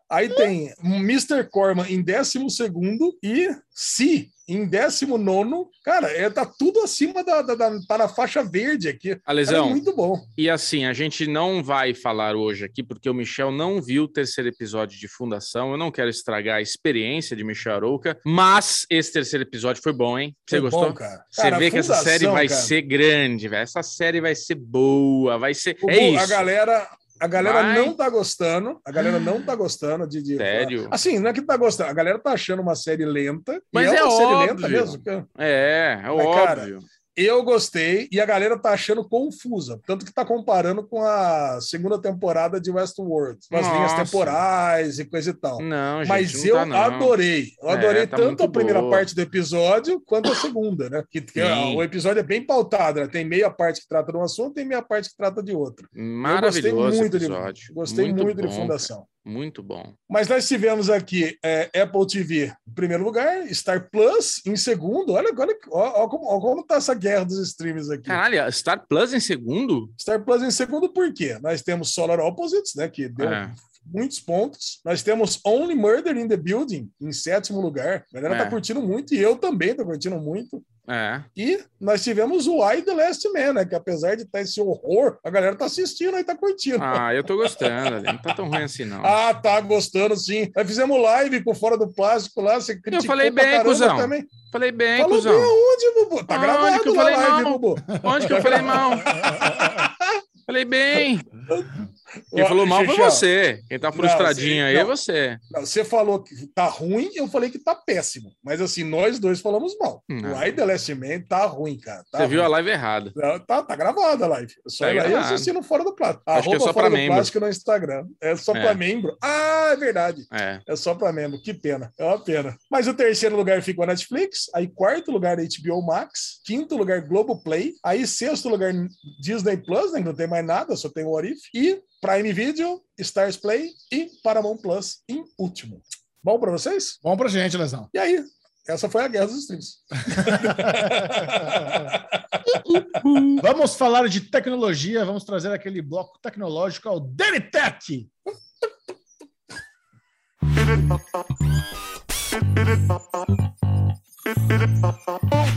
aí 0.10 0.30
tem 0.30 0.74
Mr. 0.84 1.44
Corman 1.50 1.86
em 1.92 2.02
décimo 2.02 2.50
segundo 2.50 3.18
e 3.24 3.50
Si 3.72 4.32
em 4.48 4.66
19, 4.68 5.66
cara, 5.84 6.08
é, 6.12 6.30
tá 6.30 6.46
tudo 6.46 6.82
acima 6.82 7.24
da, 7.24 7.42
da, 7.42 7.56
da, 7.56 7.80
Tá 7.88 7.98
na 7.98 8.08
faixa 8.08 8.44
verde 8.44 8.88
aqui. 8.88 9.18
Alesão. 9.26 9.68
É 9.68 9.70
muito 9.70 9.96
bom. 9.96 10.20
E 10.38 10.50
assim, 10.50 10.86
a 10.86 10.94
gente 10.94 11.28
não 11.28 11.64
vai 11.64 11.94
falar 11.94 12.36
hoje 12.36 12.64
aqui, 12.66 12.84
porque 12.84 13.10
o 13.10 13.14
Michel 13.14 13.52
não 13.52 13.82
viu 13.82 14.04
o 14.04 14.08
terceiro 14.08 14.50
episódio 14.50 15.00
de 15.00 15.08
Fundação. 15.08 15.72
Eu 15.72 15.78
não 15.78 15.92
quero 15.92 16.10
estragar 16.10 16.58
a 16.58 16.62
experiência 16.62 17.36
de 17.36 17.44
Michel 17.44 17.76
Arouca, 17.76 18.20
mas 18.26 18.86
esse 18.90 19.12
terceiro 19.12 19.44
episódio 19.44 19.82
foi 19.82 19.94
bom, 19.94 20.18
hein? 20.18 20.36
Você 20.48 20.60
Foi 20.60 20.70
gostou? 20.70 20.90
bom, 20.90 20.94
cara. 20.94 21.26
Você 21.30 21.42
Cara, 21.42 21.60
vê 21.60 21.72
que 21.72 21.78
essa 21.78 21.96
série 21.96 22.28
vai 22.28 22.48
cara. 22.48 22.62
ser 22.62 22.82
grande, 22.82 23.48
velho. 23.48 23.64
Essa 23.64 23.84
série 23.84 24.22
vai 24.22 24.36
ser 24.36 24.56
boa, 24.56 25.38
vai 25.38 25.54
ser. 25.54 25.78
O 25.82 25.90
é 25.90 26.10
isso. 26.10 26.24
A 26.24 26.28
galera, 26.28 26.88
a 27.20 27.28
galera 27.28 27.62
Vai. 27.62 27.76
não 27.76 27.94
tá 27.94 28.10
gostando. 28.10 28.80
A 28.86 28.92
galera 28.92 29.20
não 29.20 29.42
tá 29.44 29.56
gostando 29.56 30.08
de, 30.08 30.22
de. 30.22 30.38
Sério? 30.38 30.88
Assim, 30.92 31.20
não 31.20 31.30
é 31.30 31.34
que 31.34 31.42
tá 31.42 31.56
gostando. 31.56 31.90
A 31.90 31.94
galera 31.94 32.20
tá 32.20 32.32
achando 32.32 32.62
uma 32.62 32.76
série 32.76 33.06
lenta. 33.06 33.62
Mas 33.74 33.92
é 33.92 34.04
uma 34.04 34.12
série 34.12 34.34
óbvio. 34.34 34.56
lenta 34.56 34.70
mesmo. 34.70 35.04
É, 35.38 36.02
é 36.04 36.10
Mas, 36.10 36.36
cara, 36.36 36.62
óbvio. 36.62 36.80
Eu 37.18 37.44
gostei 37.44 38.08
e 38.12 38.20
a 38.20 38.26
galera 38.26 38.60
tá 38.60 38.72
achando 38.72 39.08
confusa. 39.08 39.80
Tanto 39.88 40.06
que 40.06 40.14
tá 40.14 40.26
comparando 40.26 40.84
com 40.86 41.02
a 41.02 41.60
segunda 41.62 41.98
temporada 42.02 42.60
de 42.60 42.70
Westworld. 42.72 43.40
Com 43.50 43.58
as 43.58 43.66
linhas 43.68 43.94
temporais 43.94 45.00
e 45.00 45.06
coisa 45.06 45.30
e 45.30 45.34
tal. 45.34 45.62
Não, 45.62 46.00
gente, 46.00 46.10
Mas 46.10 46.34
não 46.34 46.46
eu 46.46 46.56
tá, 46.56 46.66
não. 46.66 46.76
adorei. 46.78 47.52
Eu 47.62 47.70
É, 47.70 47.74
adorei 47.74 48.08
tá 48.08 48.18
tanto 48.18 48.28
muito 48.28 48.44
a 48.44 48.50
primeira 48.50 48.82
boa. 48.82 48.92
parte 48.92 49.16
do 49.16 49.22
episódio 49.22 50.02
quanto 50.06 50.32
a 50.32 50.36
segunda, 50.36 50.90
né? 50.90 51.04
Que, 51.10 51.22
que, 51.22 51.42
Sim. 51.42 51.76
o 51.76 51.82
episódio 51.84 52.20
é 52.20 52.24
bem 52.24 52.46
pautado, 52.46 53.00
né? 53.00 53.08
Tem 53.08 53.24
meia 53.24 53.50
parte 53.50 53.82
que 53.82 53.88
trata 53.88 54.12
de 54.12 54.18
um 54.18 54.22
assunto, 54.22 54.54
tem 54.56 54.66
meia 54.66 54.82
parte 54.82 55.10
que 55.10 55.16
trata 55.16 55.42
de 55.42 55.54
outro. 55.54 55.88
Eu 55.96 56.04
Maravilhoso 56.04 56.76
gostei 56.76 57.00
muito 57.00 57.18
episódio. 57.18 57.54
de 57.68 57.74
Gostei 57.74 58.14
muito, 58.14 58.36
bom, 58.36 58.48
de 58.48 58.56
Fundação. 58.56 59.06
Muito 59.26 59.64
bom. 59.64 59.94
Mas 60.08 60.28
nós 60.28 60.48
tivemos 60.48 60.88
aqui 60.90 61.36
é, 61.44 61.64
Apple 61.82 62.06
TV 62.06 62.54
em 62.68 62.74
primeiro 62.74 63.04
lugar, 63.04 63.48
Star 63.54 63.90
Plus 63.90 64.40
em 64.46 64.56
segundo. 64.56 65.14
Olha, 65.14 65.32
olha, 65.36 65.58
olha, 65.72 66.08
como, 66.08 66.26
olha 66.28 66.42
como 66.42 66.64
tá 66.64 66.76
essa 66.76 66.94
guerra 66.94 67.26
dos 67.26 67.40
streams 67.40 67.90
aqui. 67.90 68.04
Caralho, 68.04 68.52
Star 68.52 68.86
Plus 68.88 69.14
em 69.14 69.20
segundo? 69.20 69.92
Star 70.00 70.24
Plus 70.24 70.44
em 70.44 70.52
segundo, 70.52 70.94
por 70.94 71.12
quê? 71.12 71.40
Nós 71.42 71.64
temos 71.64 71.92
Solar 71.94 72.20
Opposites, 72.20 72.76
né? 72.76 72.88
Que 72.88 73.10
deu 73.10 73.28
É. 73.28 73.52
muitos 73.84 74.20
pontos. 74.20 74.80
Nós 74.86 75.02
temos 75.02 75.40
Only 75.44 75.74
Murder 75.74 76.16
in 76.18 76.28
the 76.28 76.38
Building 76.38 76.88
em 77.02 77.12
sétimo 77.12 77.60
lugar. 77.60 78.06
A 78.14 78.22
galera 78.22 78.42
É. 78.42 78.44
tá 78.44 78.50
curtindo 78.50 78.82
muito 78.82 79.16
e 79.16 79.20
eu 79.20 79.36
também 79.36 79.74
tô 79.76 79.84
curtindo 79.84 80.20
muito. 80.20 80.64
É. 80.88 81.22
E 81.36 81.60
nós 81.82 82.04
tivemos 82.04 82.46
o 82.48 82.60
Why 82.64 82.82
the 82.84 82.94
Last 82.94 83.28
Man, 83.30 83.54
né? 83.54 83.66
Que 83.66 83.74
apesar 83.76 84.16
de 84.16 84.24
estar 84.24 84.42
esse 84.42 84.62
horror, 84.62 85.18
a 85.24 85.30
galera 85.30 85.56
tá 85.56 85.66
assistindo 85.66 86.18
e 86.18 86.24
tá 86.24 86.36
curtindo. 86.36 86.78
Ah, 86.82 87.14
eu 87.14 87.24
tô 87.24 87.36
gostando. 87.36 88.02
Não 88.04 88.18
tá 88.18 88.34
tão 88.36 88.48
ruim 88.50 88.64
assim, 88.64 88.86
não. 88.86 89.04
Ah, 89.04 89.34
tá 89.34 89.60
gostando 89.62 90.16
sim. 90.16 90.52
Nós 90.56 90.68
fizemos 90.68 91.02
live 91.02 91.44
com 91.44 91.56
Fora 91.56 91.78
do 91.78 91.88
Plástico 91.92 92.42
lá, 92.42 92.56
você 92.60 92.76
criticou 92.80 93.08
falei 93.08 93.32
pra 93.32 93.44
bem, 93.44 93.64
cuzão. 93.64 93.98
também. 93.98 94.28
Falei 94.52 94.72
bem, 94.72 95.02
Falou 95.02 95.18
cuzão. 95.18 95.34
bem 95.34 95.44
aonde, 95.44 95.94
Bubu? 96.10 96.24
Tá 96.24 96.38
gravado 96.38 96.84
que 96.84 96.90
eu 96.90 96.96
falei 96.96 97.16
live, 97.16 97.44
mal? 97.44 97.60
Bubu. 97.60 97.76
Onde 98.04 98.28
que 98.28 98.34
eu 98.34 98.42
falei 98.42 98.62
mal? 98.62 98.92
Falei 100.46 100.64
bem. 100.64 101.20
Quem 102.34 102.46
falou 102.48 102.66
mal 102.66 102.86
foi 102.86 102.96
você. 102.98 103.62
Quem 103.68 103.80
tá 103.80 103.92
frustradinho 103.92 104.62
Não, 104.62 104.68
aí 104.70 104.76
é 104.76 104.84
você. 104.84 105.38
não, 105.52 105.62
Você 105.66 105.84
falou 105.84 106.22
que 106.24 106.34
tá 106.54 106.66
ruim, 106.66 107.10
eu 107.16 107.28
falei 107.28 107.50
que 107.50 107.60
tá 107.60 107.74
péssimo. 107.76 108.32
Mas 108.44 108.62
assim, 108.62 108.84
nós 108.84 109.18
dois 109.20 109.40
falamos 109.42 109.76
mal. 109.80 110.04
Não. 110.08 110.34
O 110.34 110.40
Why 110.40 110.52
the 110.52 110.66
Last 110.66 110.94
Man 110.96 111.22
tá 111.28 111.46
ruim, 111.46 111.78
cara. 111.80 112.04
Tá 112.12 112.20
Você 112.20 112.28
viu 112.28 112.42
a 112.42 112.44
ruim. 112.46 112.52
live 112.54 112.70
errada. 112.70 113.14
Tá, 113.48 113.64
tá 113.64 113.76
gravada 113.76 114.26
a 114.26 114.28
live. 114.28 114.54
É 114.66 114.70
só 114.70 114.86
Tá 114.86 114.94
gravado. 114.94 115.18
assistindo 115.34 115.62
Fora 115.64 115.84
do 115.84 115.96
Plástico. 115.96 116.24
Acho 116.28 116.50
que 116.50 116.56
é 116.56 116.60
só 116.60 116.74
pra 116.74 116.90
membro. 116.90 117.16
Plástico 117.16 117.40
no 117.40 117.50
Instagram. 117.50 118.06
É 118.22 118.36
só 118.36 118.56
É. 118.56 118.62
pra 118.62 118.74
membro. 118.74 119.18
Ah, 119.24 119.70
é 119.72 119.76
verdade. 119.76 120.26
É. 120.32 120.60
É 120.68 120.76
só 120.76 120.94
para 120.94 121.12
membro. 121.12 121.42
Que 121.42 121.54
pena. 121.54 121.92
É 121.98 122.04
uma 122.06 122.24
pena. 122.24 122.56
Mas 122.70 122.88
o 122.88 122.94
terceiro 122.94 123.36
lugar 123.36 123.62
ficou 123.62 123.84
a 123.84 123.88
Netflix. 123.88 124.46
Aí 124.54 124.68
quarto 124.68 125.12
lugar 125.12 125.38
HBO 125.38 125.82
Max. 125.86 126.40
Quinto 126.46 126.78
lugar 126.78 127.02
Globoplay. 127.02 127.74
Aí 127.84 128.06
sexto 128.06 128.48
lugar 128.50 128.72
Disney 129.20 129.58
Plus, 129.58 129.92
né? 129.92 130.00
que 130.00 130.06
Não 130.06 130.14
tem 130.16 130.28
mais 130.28 130.46
nada, 130.46 130.76
só 130.76 130.90
tem 130.90 131.04
o 131.04 131.10
What 131.12 131.28
If. 131.32 131.40
E 131.54 131.80
Prime 132.06 132.34
Video, 132.34 132.84
Stars 133.00 133.36
Play 133.36 133.72
e 133.92 134.12
Paramount 134.22 134.58
Plus 134.58 135.00
em 135.10 135.26
último. 135.40 135.82
Bom 136.24 136.40
para 136.40 136.52
vocês? 136.52 137.00
Bom 137.02 137.18
pra 137.18 137.28
gente, 137.28 137.58
Lesão. 137.58 137.90
E 137.92 137.98
aí? 137.98 138.24
Essa 138.68 138.88
foi 138.88 139.04
a 139.04 139.08
guerra 139.08 139.26
dos 139.26 139.40
streams. 139.40 139.78
Vamos 143.42 143.74
falar 143.74 144.08
de 144.08 144.22
tecnologia, 144.22 145.04
vamos 145.04 145.24
trazer 145.24 145.52
aquele 145.52 145.82
bloco 145.82 146.20
tecnológico 146.22 146.90
ao 146.90 147.00
Denitec. 147.00 148.08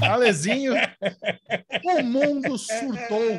Alezinho, 0.01 0.73
o 1.85 2.03
mundo 2.03 2.57
surtou 2.57 3.39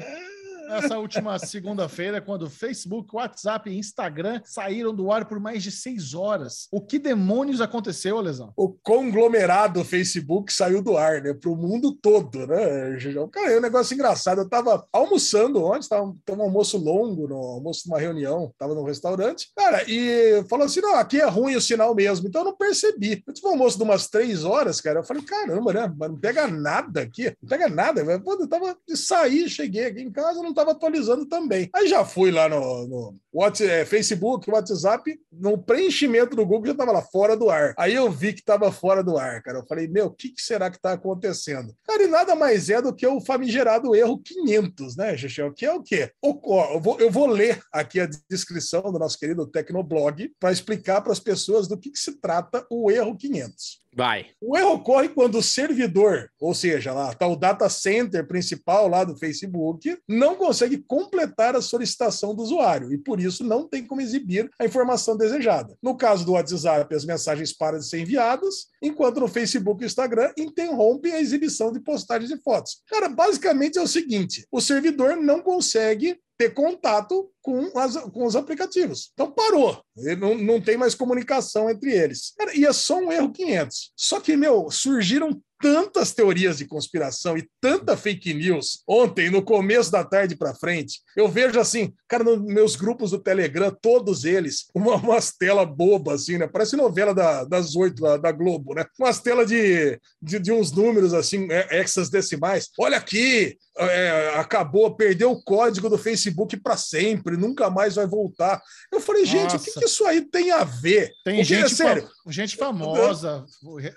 nessa 0.70 1.00
última 1.00 1.38
segunda-feira, 1.40 2.22
quando 2.22 2.50
Facebook, 2.50 3.16
WhatsApp 3.16 3.70
e 3.70 3.78
Instagram 3.78 4.42
saíram 4.46 4.94
do 4.94 5.12
ar 5.12 5.26
por 5.26 5.40
mais 5.40 5.64
de 5.64 5.72
seis 5.72 6.14
horas. 6.14 6.68
O 6.72 6.80
que 6.80 7.00
demônios 7.00 7.60
aconteceu, 7.60 8.22
Lesão? 8.22 8.54
O 8.56 8.70
conglomerado 8.70 9.84
Facebook 9.84 10.54
saiu 10.54 10.82
do 10.82 10.96
ar, 10.96 11.22
né? 11.22 11.34
Para 11.34 11.50
o 11.50 11.56
mundo 11.56 11.92
todo, 11.92 12.46
né? 12.46 12.98
Cara, 13.32 13.52
é 13.52 13.58
um 13.58 13.62
negócio 13.62 13.94
engraçado. 13.96 14.42
Eu 14.42 14.50
tava 14.50 14.86
almoçando 14.94 15.64
ontem, 15.64 15.90
tava, 15.90 16.16
tava 16.24 16.40
um 16.40 16.44
almoço 16.44 16.78
longo, 16.78 17.28
no 17.28 17.36
almoço 17.36 17.84
de 17.84 17.90
uma 17.90 18.00
reunião, 18.00 18.54
tava 18.58 18.76
num 18.76 18.84
restaurante, 18.84 19.52
cara, 19.56 19.84
e 19.88 20.44
falou 20.48 20.66
assim: 20.66 20.82
não, 20.82 20.96
aqui 20.96 21.20
é 21.20 21.26
ruim 21.26 21.56
o 21.56 21.62
sinal 21.62 21.96
mesmo. 21.96 22.28
Então 22.28 22.42
eu 22.42 22.46
não 22.46 22.56
percebi. 22.56 23.24
Eu 23.26 23.34
tive 23.34 23.48
um 23.48 23.52
almoço 23.52 23.78
de 23.78 23.84
umas 23.84 24.08
três 24.08 24.44
horas, 24.44 24.80
cara. 24.80 25.00
Eu 25.00 25.04
falei, 25.04 25.24
caramba, 25.24 25.74
né? 25.74 25.94
Mas 25.98 26.10
não 26.10 26.20
pega 26.20 26.48
nada 26.48 27.02
aqui, 27.02 27.34
não 27.42 27.50
pega 27.50 27.68
nada. 27.68 28.02
eu 28.02 28.48
tava 28.48 28.78
de 28.88 28.96
sair, 28.96 29.50
cheguei 29.50 29.86
aqui 29.86 30.02
em 30.02 30.12
casa, 30.12 30.44
não 30.44 30.54
tava 30.60 30.72
atualizando 30.72 31.26
também. 31.26 31.70
Aí 31.74 31.88
já 31.88 32.04
fui 32.04 32.32
lá 32.32 32.50
no, 32.50 32.88
no 32.88 33.16
What, 33.34 33.64
é, 33.64 33.86
Facebook, 33.86 34.50
WhatsApp, 34.50 35.18
no 35.32 35.58
preenchimento 35.58 36.36
do 36.36 36.46
Google 36.46 36.68
já 36.68 36.76
tava 36.76 36.92
lá, 36.92 37.02
fora 37.02 37.38
do 37.38 37.50
ar. 37.50 37.74
Aí 37.78 37.94
eu 37.94 38.12
vi 38.12 38.34
que 38.34 38.44
tava 38.44 38.72
fora 38.72 39.04
do 39.04 39.18
ar, 39.18 39.42
cara. 39.42 39.60
Eu 39.60 39.66
falei, 39.66 39.88
meu, 39.88 40.08
o 40.08 40.12
que, 40.12 40.30
que 40.30 40.42
será 40.42 40.70
que 40.70 40.80
tá 40.80 40.94
acontecendo? 40.94 41.74
Cara, 41.88 42.04
e 42.04 42.08
nada 42.08 42.36
mais 42.36 42.70
é 42.70 42.82
do 42.82 42.94
que 42.94 43.08
o 43.08 43.22
famigerado 43.22 43.96
erro 43.96 44.22
500, 44.22 44.98
né, 44.98 45.16
Xixão? 45.16 45.54
Que 45.54 45.66
é 45.66 45.74
o 45.74 45.82
quê? 45.82 46.12
O, 46.22 46.38
ó, 46.54 46.74
eu, 46.74 46.82
vou, 46.82 47.00
eu 47.00 47.10
vou 47.10 47.28
ler 47.28 47.62
aqui 47.72 48.00
a 48.00 48.10
descrição 48.30 48.82
do 48.82 49.00
nosso 49.00 49.18
querido 49.18 49.48
Tecnoblog 49.48 50.32
para 50.40 50.52
explicar 50.52 51.02
para 51.02 51.14
as 51.14 51.20
pessoas 51.20 51.68
do 51.68 51.78
que, 51.78 51.92
que 51.92 52.00
se 52.00 52.20
trata 52.20 52.66
o 52.70 52.92
erro 52.92 53.16
500. 53.16 53.80
Vai. 53.96 54.28
O 54.40 54.58
erro 54.58 54.74
ocorre 54.74 55.10
quando 55.10 55.40
o 55.40 55.44
servidor, 55.44 56.30
ou 56.40 56.54
seja, 56.54 56.94
lá 56.94 57.14
tá 57.14 57.28
o 57.28 57.36
data 57.36 57.68
center 57.70 58.28
principal 58.28 58.88
lá 58.88 59.04
do 59.04 59.18
Facebook, 59.18 59.98
não 60.08 60.36
consegue 60.36 60.78
completar 60.78 61.56
a 61.56 61.62
solicitação 61.62 62.36
do 62.36 62.44
usuário 62.44 62.94
e 62.94 62.98
por 62.98 63.20
isso 63.20 63.44
não 63.44 63.68
tem 63.68 63.86
como 63.86 64.02
exibir 64.02 64.50
a 64.60 64.66
informação 64.66 65.18
desejada. 65.18 65.76
No 65.82 65.98
caso 65.98 66.26
do 66.26 66.34
WhatsApp, 66.34 66.94
as 66.94 67.04
mensagens 67.04 67.52
param 67.52 67.80
de 67.80 67.88
ser 67.88 68.00
enviadas, 68.00 68.68
enquanto 68.82 69.20
no 69.20 69.28
Facebook 69.28 69.84
e 69.84 69.88
Instagram 69.88 70.32
interrompem 70.38 71.14
a 71.14 71.22
exibição 71.22 71.72
de 71.72 71.80
postagens 71.80 72.30
de 72.30 72.42
fotos. 72.42 72.82
Cara, 72.88 73.10
basicamente 73.10 73.80
é 73.80 73.82
o 73.82 73.88
seguinte: 73.88 74.46
o 74.52 74.62
servidor 74.62 75.18
não 75.18 75.42
consegue 75.42 76.20
ter 76.40 76.54
contato 76.54 77.30
com, 77.42 77.78
as, 77.78 77.98
com 77.98 78.26
os 78.26 78.34
aplicativos. 78.34 79.12
Então 79.14 79.30
parou. 79.30 79.84
Ele 79.98 80.16
não, 80.16 80.36
não 80.36 80.62
tem 80.62 80.78
mais 80.78 80.96
comunicação 80.96 81.70
entre 81.70 81.92
eles. 81.92 82.34
E 82.56 82.66
é 82.66 82.72
só 82.72 82.98
um 82.98 83.12
erro 83.12 83.30
500. 83.30 83.92
Só 83.94 84.22
que, 84.22 84.38
meu, 84.38 84.72
surgiram 84.72 85.42
tantas 85.60 86.14
teorias 86.14 86.58
de 86.58 86.66
conspiração 86.66 87.38
e 87.38 87.48
tanta 87.62 87.98
fake 87.98 88.34
news 88.34 88.82
ontem, 88.88 89.30
no 89.30 89.42
começo 89.42 89.92
da 89.92 90.04
tarde 90.04 90.36
para 90.36 90.56
frente. 90.56 91.02
Eu 91.16 91.28
vejo 91.28 91.60
assim, 91.60 91.94
cara, 92.08 92.24
nos 92.24 92.42
meus 92.42 92.76
grupos 92.76 93.12
do 93.12 93.20
Telegram, 93.20 93.76
todos 93.82 94.24
eles, 94.24 94.68
uma, 94.74 94.96
umas 94.96 95.32
telas 95.32 95.68
bobas, 95.70 96.24
assim, 96.24 96.38
né? 96.38 96.48
Parece 96.48 96.76
novela 96.76 97.14
da, 97.14 97.44
das 97.44 97.76
oito 97.76 98.02
da, 98.02 98.18
da 98.18 98.32
Globo, 98.32 98.74
né? 98.74 98.86
Umas 98.98 99.20
telas 99.20 99.48
de, 99.48 100.00
de, 100.22 100.40
de 100.40 100.52
uns 100.52 100.72
números, 100.72 101.14
assim, 101.14 101.48
é, 101.52 101.80
hexadecimais. 101.80 102.70
Olha 102.80 102.98
aqui, 102.98 103.58
é, 103.78 104.34
acabou, 104.36 104.96
perdeu 104.96 105.32
o 105.32 105.42
código 105.42 105.90
do 105.90 105.98
Facebook 105.98 106.58
para 106.58 106.78
sempre, 106.78 107.38
nunca 107.38 107.70
mais 107.70 107.96
vai 107.96 108.08
voltar. 108.08 108.62
Eu 108.92 109.00
falei, 109.00 109.26
gente, 109.26 109.56
o 109.56 109.60
que, 109.60 109.68
Nossa. 109.68 109.80
que 109.80 109.86
isso 109.86 110.06
aí 110.06 110.22
tem 110.22 110.52
a 110.52 110.64
ver? 110.64 111.12
Tem 111.24 111.36
Porque, 111.36 111.44
gente, 111.44 111.66
é 111.66 111.70
sério, 111.70 112.10
gente 112.32 112.58
famosa 112.58 113.46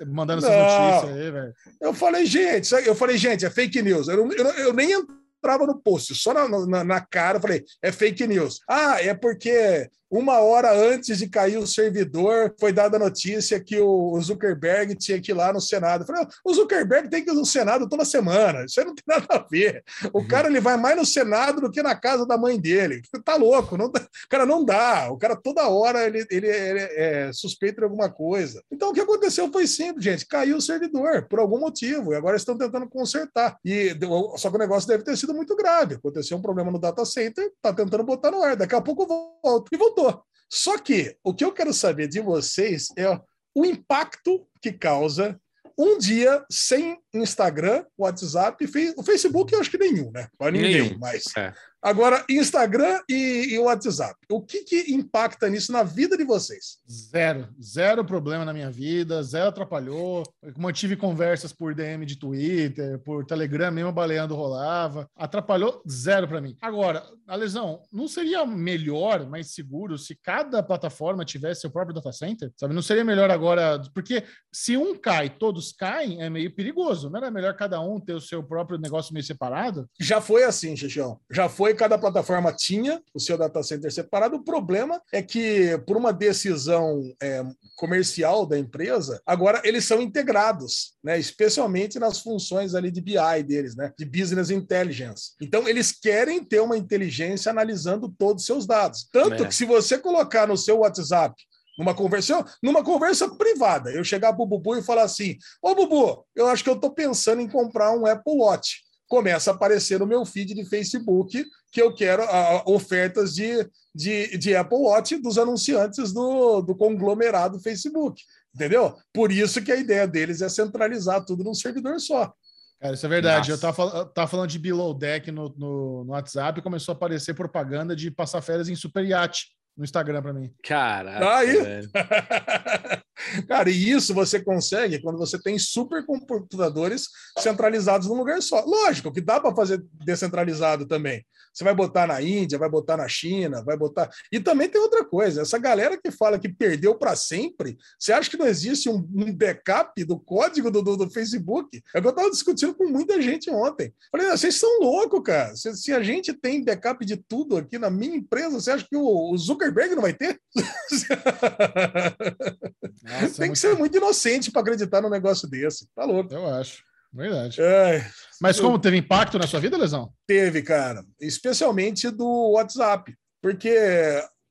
mandando 0.07 0.45
essas 0.45 0.57
Não. 0.57 0.91
notícias 0.91 1.17
aí, 1.17 1.31
velho. 1.31 1.55
Eu 1.81 1.95
falei, 1.95 2.27
gente, 2.27 2.73
eu 2.73 2.95
falei, 2.95 3.17
gente, 3.17 3.45
é 3.45 3.51
fake 3.51 3.83
news. 3.83 4.09
Eu, 4.09 4.31
eu, 4.33 4.47
eu 4.47 4.73
nem 4.73 4.93
entrava 4.93 5.67
no 5.67 5.81
post, 5.81 6.15
só 6.15 6.33
na, 6.33 6.49
na, 6.67 6.85
na 6.85 7.01
cara, 7.01 7.39
eu 7.39 7.43
falei, 7.43 7.65
é 7.83 7.91
fake 7.91 8.27
news. 8.27 8.61
Ah, 8.69 9.03
é 9.03 9.13
porque 9.15 9.89
uma 10.13 10.41
hora 10.41 10.71
antes 10.77 11.17
de 11.17 11.27
cair 11.27 11.57
o 11.57 11.67
servidor, 11.67 12.55
foi 12.61 12.71
dada 12.71 12.99
a 12.99 13.01
notícia 13.01 13.59
que 13.59 13.81
o 13.81 14.21
Zuckerberg 14.21 14.95
tinha 14.95 15.19
que 15.19 15.31
ir 15.31 15.35
lá 15.35 15.55
no 15.55 15.61
Senado. 15.61 16.03
Eu 16.03 16.07
falei, 16.07 16.27
o 16.45 16.53
Zuckerberg 16.53 17.09
tem 17.09 17.25
que 17.25 17.31
ir 17.31 17.35
no 17.35 17.47
Senado 17.47 17.89
toda 17.89 18.05
semana. 18.05 18.67
Isso 18.67 18.79
aí 18.79 18.85
não 18.85 18.95
tem 18.95 19.05
nada 19.09 19.27
a 19.31 19.39
ver. 19.39 19.83
O 20.13 20.19
uhum. 20.19 20.29
cara 20.29 20.49
ele 20.49 20.61
vai 20.61 20.77
mais 20.77 20.99
no 20.99 21.07
Senado 21.07 21.63
do 21.63 21.71
que 21.71 21.83
na 21.83 21.95
casa 21.95 22.27
da 22.27 22.37
mãe 22.37 22.61
dele. 22.61 23.01
Tá 23.25 23.37
louco. 23.37 23.79
Não 23.79 23.91
dá. 23.91 24.07
Cara, 24.29 24.45
não 24.45 24.63
dá. 24.63 25.11
O 25.11 25.17
cara 25.17 25.35
toda 25.35 25.67
hora 25.67 26.07
ele, 26.07 26.27
ele, 26.31 26.47
ele 26.47 26.81
é 26.81 27.31
suspeito 27.33 27.79
de 27.79 27.85
alguma 27.85 28.11
coisa. 28.11 28.63
Então 28.71 28.91
o 28.91 28.93
que 28.93 29.01
aconteceu 29.01 29.51
foi 29.51 29.67
simples, 29.67 30.05
gente. 30.05 30.27
Caiu 30.27 30.59
o 30.59 30.61
servidor 30.61 31.27
por 31.27 31.39
algum 31.39 31.59
motivo. 31.59 32.13
E 32.13 32.17
agora 32.17 32.37
estão 32.37 32.59
tentando 32.59 32.87
consertar. 32.87 33.57
E 33.65 33.97
só 34.37 34.51
que 34.51 34.57
o 34.57 34.59
negócio 34.59 34.87
deve 34.87 35.05
ter 35.05 35.17
sido 35.17 35.33
muito 35.33 35.57
grave. 35.57 35.95
Aconteceu 35.95 36.37
um 36.37 36.43
problema 36.43 36.71
no 36.71 36.79
data 36.79 37.03
center, 37.07 37.51
tá 37.63 37.73
tentando 37.73 38.05
botar 38.05 38.31
no 38.31 38.43
ar. 38.43 38.57
Daqui 38.57 38.75
a 38.75 38.81
pouco 38.83 39.07
volta. 39.07 39.71
E 39.73 39.77
voltou. 39.79 40.02
Só 40.51 40.79
que 40.79 41.17
o 41.25 41.35
que 41.35 41.45
eu 41.45 41.53
quero 41.53 41.73
saber 41.73 42.09
de 42.09 42.21
vocês 42.21 42.89
é 42.97 43.07
o 43.55 43.65
impacto 43.65 44.47
que 44.61 44.73
causa 44.73 45.41
um 45.79 45.99
dia 45.99 46.45
sem 46.51 46.99
Instagram, 47.15 47.85
WhatsApp, 47.97 48.65
o 48.97 49.03
Facebook 49.03 49.53
eu 49.53 49.61
acho 49.61 49.71
que 49.71 49.79
nenhum, 49.79 50.11
né? 50.11 50.29
Para 50.37 50.53
ninguém, 50.53 50.83
nenhum. 50.83 50.99
mas 50.99 51.25
é. 51.37 51.53
Agora, 51.83 52.25
Instagram 52.31 53.01
e, 53.09 53.55
e, 53.55 53.59
WhatsApp. 53.59 54.15
O 54.31 54.41
que, 54.41 54.63
que 54.63 54.93
impacta 54.93 55.49
nisso 55.49 55.73
na 55.73 55.83
vida 55.83 56.17
de 56.17 56.23
vocês? 56.23 56.79
Zero. 56.89 57.49
Zero 57.61 58.05
problema 58.05 58.45
na 58.45 58.53
minha 58.53 58.71
vida, 58.71 59.21
zero 59.25 59.49
atrapalhou. 59.49 60.23
Eu 60.41 60.53
mantive 60.57 60.95
conversas 60.95 61.53
por 61.53 61.75
DM 61.75 62.07
de 62.07 62.17
Twitter, 62.17 63.01
por 63.01 63.27
Telegram, 63.27 63.73
mesmo 63.73 63.91
baleando 63.91 64.37
rolava. 64.37 65.09
Atrapalhou 65.17 65.83
zero 65.91 66.29
para 66.29 66.41
mim. 66.41 66.57
Agora, 66.63 67.03
a 67.27 67.35
lesão, 67.35 67.83
não 67.93 68.07
seria 68.07 68.47
melhor, 68.47 69.27
mais 69.29 69.53
seguro, 69.53 69.99
se 69.99 70.15
cada 70.15 70.63
plataforma 70.63 71.25
tivesse 71.25 71.63
seu 71.63 71.71
próprio 71.71 71.97
data 71.97 72.13
center? 72.13 72.53
Sabe? 72.57 72.75
Não 72.75 72.83
seria 72.83 73.03
melhor 73.03 73.29
agora. 73.29 73.83
Porque 73.93 74.23
se 74.53 74.77
um 74.77 74.97
cai, 74.97 75.31
todos 75.31 75.73
caem, 75.73 76.23
é 76.23 76.31
meio 76.31 76.55
perigoso. 76.55 77.11
Não 77.11 77.19
era 77.19 77.29
melhor 77.29 77.57
cada 77.57 77.81
um 77.81 77.99
ter 77.99 78.15
o 78.15 78.21
seu 78.21 78.41
próprio 78.41 78.79
negócio 78.79 79.13
meio 79.13 79.25
separado? 79.25 79.89
Já 79.99 80.21
foi 80.21 80.45
assim, 80.45 80.77
Xixão. 80.77 81.19
Já 81.29 81.49
foi 81.49 81.72
cada 81.75 81.99
plataforma 81.99 82.53
tinha 82.53 83.03
o 83.15 83.21
seu 83.21 83.37
data 83.37 83.63
center 83.63 83.93
separado. 83.93 84.37
O 84.37 84.45
problema 84.45 85.01
é 85.13 85.23
que, 85.23 85.79
por 85.87 85.97
uma 85.97 86.13
decisão 86.13 87.03
é, 87.23 87.43
comercial 87.77 88.47
da 88.47 88.59
empresa, 88.59 89.21
agora 89.27 89.61
eles 89.65 89.85
são 89.85 90.01
integrados, 90.01 90.95
né? 91.03 91.19
especialmente 91.19 91.99
nas 91.99 92.21
funções 92.21 92.75
ali 92.75 92.91
de 92.91 93.01
BI 93.01 93.43
deles, 93.47 93.77
né? 93.77 93.93
de 93.99 94.05
Business 94.05 94.51
Intelligence. 94.51 95.33
Então, 95.41 95.69
eles 95.69 95.93
querem 95.93 96.45
ter 96.45 96.61
uma 96.61 96.77
inteligência 96.77 97.51
analisando 97.51 98.09
todos 98.09 98.43
os 98.43 98.47
seus 98.47 98.67
dados. 98.67 99.09
Tanto 99.13 99.45
é. 99.45 99.47
que, 99.47 99.55
se 99.55 99.65
você 99.65 99.99
colocar 99.99 100.47
no 100.47 100.57
seu 100.57 100.79
WhatsApp 100.79 101.35
numa 101.79 101.95
conversa, 101.95 102.45
numa 102.63 102.85
conversa 102.85 103.29
privada, 103.35 103.91
eu 103.91 104.05
chegar 104.05 104.33
para 104.33 104.43
o 104.43 104.47
Bubu 104.47 104.77
e 104.77 104.83
falar 104.83 105.05
assim: 105.05 105.39
Ô 105.63 105.75
Bubu, 105.75 106.25
eu 106.37 106.47
acho 106.47 106.63
que 106.63 106.71
eu 106.71 106.75
estou 106.75 106.91
pensando 106.91 107.41
em 107.41 107.49
comprar 107.49 107.93
um 107.93 108.07
Apple 108.07 108.35
Watch 108.37 108.83
começa 109.13 109.51
a 109.51 109.55
aparecer 109.55 109.99
no 109.99 110.07
meu 110.07 110.25
feed 110.25 110.55
de 110.55 110.65
Facebook 110.65 111.45
que 111.71 111.83
eu 111.83 111.95
quero 111.95 112.23
uh, 112.23 112.63
ofertas 112.65 113.35
de, 113.35 113.69
de, 113.95 114.39
de, 114.39 114.57
Apple 114.57 114.79
Watch 114.79 115.19
dos 115.19 115.37
anunciantes 115.37 116.15
do, 116.15 116.63
do 116.63 116.75
conglomerado 116.75 117.61
Facebook. 117.61 118.23
Entendeu? 118.55 118.97
Por 119.13 119.31
isso 119.31 119.61
que 119.61 119.71
a 119.71 119.77
ideia 119.77 120.09
deles 120.09 120.41
é 120.41 120.49
centralizar 120.49 121.23
tudo 121.27 121.45
num 121.45 121.53
servidor 121.53 122.01
só. 122.01 122.33
Cara, 122.81 122.95
isso 122.95 123.05
é 123.05 123.09
verdade. 123.11 123.51
Nossa. 123.51 123.67
Eu 123.67 123.75
tava, 123.75 124.07
tava 124.07 124.29
falando 124.29 124.49
de 124.49 124.59
Below 124.59 124.95
Deck 124.95 125.31
no, 125.31 125.55
no, 125.59 126.05
no 126.05 126.13
WhatsApp 126.13 126.59
e 126.59 126.63
começou 126.63 126.95
a 126.95 126.97
aparecer 126.97 127.35
propaganda 127.35 127.95
de 127.95 128.11
passar 128.11 128.41
férias 128.41 128.71
em 128.71 128.75
super 128.75 129.05
iate 129.05 129.49
no 129.77 129.85
Instagram 129.85 130.23
para 130.23 130.33
mim. 130.33 130.51
Caraca. 130.65 131.37
Aí. 131.37 131.87
Cara, 133.49 133.71
e 133.71 133.91
isso 133.91 134.15
você 134.15 134.43
consegue 134.43 135.01
quando 135.01 135.19
você 135.19 135.41
tem 135.41 135.59
supercomputadores 135.59 137.09
centralizados 137.39 138.09
num 138.09 138.17
lugar 138.17 138.41
só. 138.43 138.65
Lógico 138.65 139.13
que 139.13 139.21
dá 139.21 139.41
para 139.41 139.55
fazer 139.55 139.83
descentralizado 140.05 140.87
também. 140.87 141.25
Você 141.53 141.65
vai 141.65 141.75
botar 141.75 142.07
na 142.07 142.23
Índia, 142.23 142.59
vai 142.59 142.69
botar 142.69 142.97
na 142.97 143.09
China, 143.09 143.63
vai 143.63 143.77
botar. 143.77 144.11
E 144.31 144.41
também 144.41 144.69
tem 144.69 144.81
outra 144.81 145.05
coisa: 145.05 145.43
essa 145.43 145.59
galera 145.59 145.99
que 146.01 146.11
fala 146.11 146.39
que 146.39 146.49
perdeu 146.49 146.95
para 146.95 147.15
sempre, 147.15 147.77
você 147.99 148.13
acha 148.13 148.31
que 148.31 148.37
não 148.37 148.47
existe 148.47 148.89
um, 148.89 149.07
um 149.15 149.33
backup 149.33 150.03
do 150.05 150.19
código 150.19 150.71
do, 150.71 150.83
do, 150.83 150.97
do, 150.97 151.11
Facebook? 151.11 151.83
É 151.95 151.99
o 151.99 152.03
que 152.03 152.09
eu 152.09 152.11
estava 152.11 152.31
discutindo 152.31 152.75
com 152.75 152.89
muita 152.89 153.21
gente 153.21 153.51
ontem. 153.51 153.93
Falei, 154.11 154.29
vocês 154.29 154.55
são 154.55 154.81
loucos, 154.81 155.23
cara. 155.23 155.55
Se, 155.55 155.75
se, 155.77 155.93
a 155.93 156.03
gente 156.03 156.33
tem 156.33 156.65
backup 156.65 157.05
de 157.05 157.17
tudo 157.17 157.57
aqui 157.57 157.79
na 157.79 157.91
minha 157.91 158.17
empresa, 158.17 158.61
você 158.61 158.71
acha 158.71 158.87
que 158.89 158.97
o, 158.97 159.31
o 159.31 159.37
Zuckerberg 159.37 159.95
não 159.95 160.03
vai 160.03 160.15
ter? 160.15 160.41
Nossa, 163.03 163.43
tem 163.43 163.53
que 163.53 163.59
ser 163.59 163.77
muito 163.77 163.97
inocente 163.97 164.51
para 164.51 164.63
acreditar 164.63 165.01
num 165.01 165.11
negócio 165.11 165.49
desse. 165.49 165.87
Tá 165.95 166.05
louco. 166.05 166.33
Eu 166.33 166.47
acho. 166.47 166.83
Verdade. 167.13 167.61
É, 167.61 168.07
Mas 168.41 168.59
como 168.59 168.79
teve 168.79 168.97
impacto 168.97 169.39
na 169.39 169.47
sua 169.47 169.61
vida, 169.61 169.77
Lesão? 169.77 170.13
Teve, 170.27 170.63
cara. 170.63 171.05
Especialmente 171.21 172.11
do 172.11 172.53
WhatsApp. 172.53 173.15
Porque, 173.43 173.77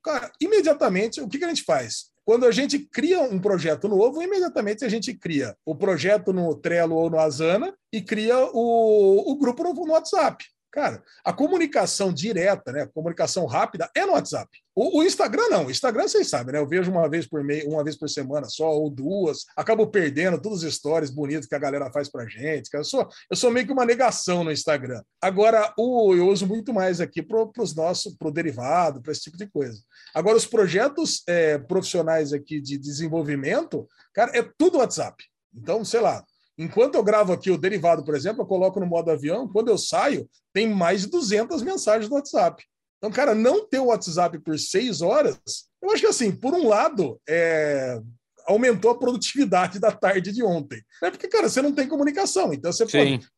cara, 0.03 0.31
imediatamente, 0.39 1.21
o 1.21 1.27
que, 1.27 1.39
que 1.39 1.45
a 1.45 1.49
gente 1.49 1.63
faz? 1.63 2.11
Quando 2.23 2.45
a 2.45 2.51
gente 2.51 2.77
cria 2.77 3.21
um 3.21 3.39
projeto 3.39 3.87
novo, 3.87 4.21
imediatamente 4.21 4.85
a 4.85 4.89
gente 4.89 5.13
cria 5.13 5.55
o 5.65 5.75
projeto 5.75 6.31
no 6.31 6.55
Trello 6.55 6.95
ou 6.95 7.09
no 7.09 7.19
Asana 7.19 7.73
e 7.91 8.01
cria 8.01 8.37
o, 8.53 9.31
o 9.31 9.35
grupo 9.37 9.63
no, 9.63 9.73
no 9.73 9.93
WhatsApp. 9.93 10.45
Cara, 10.71 11.03
a 11.25 11.33
comunicação 11.33 12.13
direta, 12.13 12.71
né? 12.71 12.83
A 12.83 12.87
comunicação 12.87 13.45
rápida 13.45 13.89
é 13.93 14.05
no 14.05 14.13
WhatsApp. 14.13 14.49
O, 14.73 14.99
o, 14.99 15.03
Instagram 15.03 15.49
não, 15.49 15.65
o 15.65 15.71
Instagram 15.71 16.07
vocês 16.07 16.29
sabem, 16.29 16.53
né? 16.53 16.59
Eu 16.59 16.67
vejo 16.67 16.89
uma 16.89 17.09
vez 17.09 17.27
por 17.27 17.43
mês, 17.43 17.65
uma 17.65 17.83
vez 17.83 17.97
por 17.97 18.09
semana 18.09 18.47
só, 18.47 18.71
ou 18.71 18.89
duas, 18.89 19.45
acabo 19.57 19.85
perdendo 19.87 20.41
todos 20.41 20.63
os 20.63 20.73
stories 20.73 21.09
bonitos 21.09 21.45
que 21.45 21.55
a 21.55 21.59
galera 21.59 21.91
faz 21.91 22.09
pra 22.09 22.25
gente. 22.25 22.69
Eu, 22.73 22.85
sou, 22.85 23.05
eu 23.29 23.35
sou 23.35 23.51
meio 23.51 23.65
que 23.65 23.73
uma 23.73 23.85
negação 23.85 24.45
no 24.45 24.51
Instagram. 24.51 25.03
Agora, 25.21 25.73
o, 25.77 26.15
eu 26.15 26.29
uso 26.29 26.47
muito 26.47 26.73
mais 26.73 27.01
aqui 27.01 27.21
para 27.21 27.49
os 27.59 27.75
nossos, 27.75 28.15
para 28.15 28.29
o 28.29 28.31
derivado, 28.31 29.01
para 29.01 29.11
esse 29.11 29.21
tipo 29.21 29.37
de 29.37 29.47
coisa. 29.47 29.77
Agora, 30.15 30.37
os 30.37 30.45
projetos 30.45 31.21
é, 31.27 31.57
profissionais 31.57 32.31
aqui 32.31 32.61
de 32.61 32.77
desenvolvimento, 32.77 33.85
cara, 34.13 34.31
é 34.33 34.41
tudo 34.57 34.77
WhatsApp. 34.77 35.21
Então, 35.53 35.83
sei 35.83 35.99
lá, 35.99 36.23
Enquanto 36.61 36.93
eu 36.93 37.03
gravo 37.03 37.33
aqui 37.33 37.49
o 37.49 37.57
derivado, 37.57 38.03
por 38.03 38.13
exemplo, 38.13 38.43
eu 38.43 38.45
coloco 38.45 38.79
no 38.79 38.85
modo 38.85 39.09
avião, 39.09 39.47
quando 39.47 39.69
eu 39.69 39.79
saio, 39.79 40.29
tem 40.53 40.69
mais 40.69 41.01
de 41.01 41.07
200 41.07 41.63
mensagens 41.63 42.07
no 42.07 42.15
WhatsApp. 42.15 42.63
Então, 42.99 43.09
cara, 43.09 43.33
não 43.33 43.67
ter 43.67 43.79
o 43.79 43.85
WhatsApp 43.85 44.37
por 44.37 44.59
seis 44.59 45.01
horas, 45.01 45.39
eu 45.81 45.89
acho 45.89 46.01
que 46.01 46.07
assim, 46.07 46.31
por 46.31 46.53
um 46.53 46.67
lado, 46.67 47.19
é, 47.27 47.99
aumentou 48.45 48.91
a 48.91 48.97
produtividade 48.97 49.79
da 49.79 49.91
tarde 49.91 50.31
de 50.31 50.43
ontem. 50.43 50.81
É 51.03 51.09
porque, 51.09 51.27
cara, 51.27 51.49
você 51.49 51.61
não 51.61 51.71
tem 51.71 51.87
comunicação. 51.87 52.53
Então 52.53 52.71
você 52.71 52.85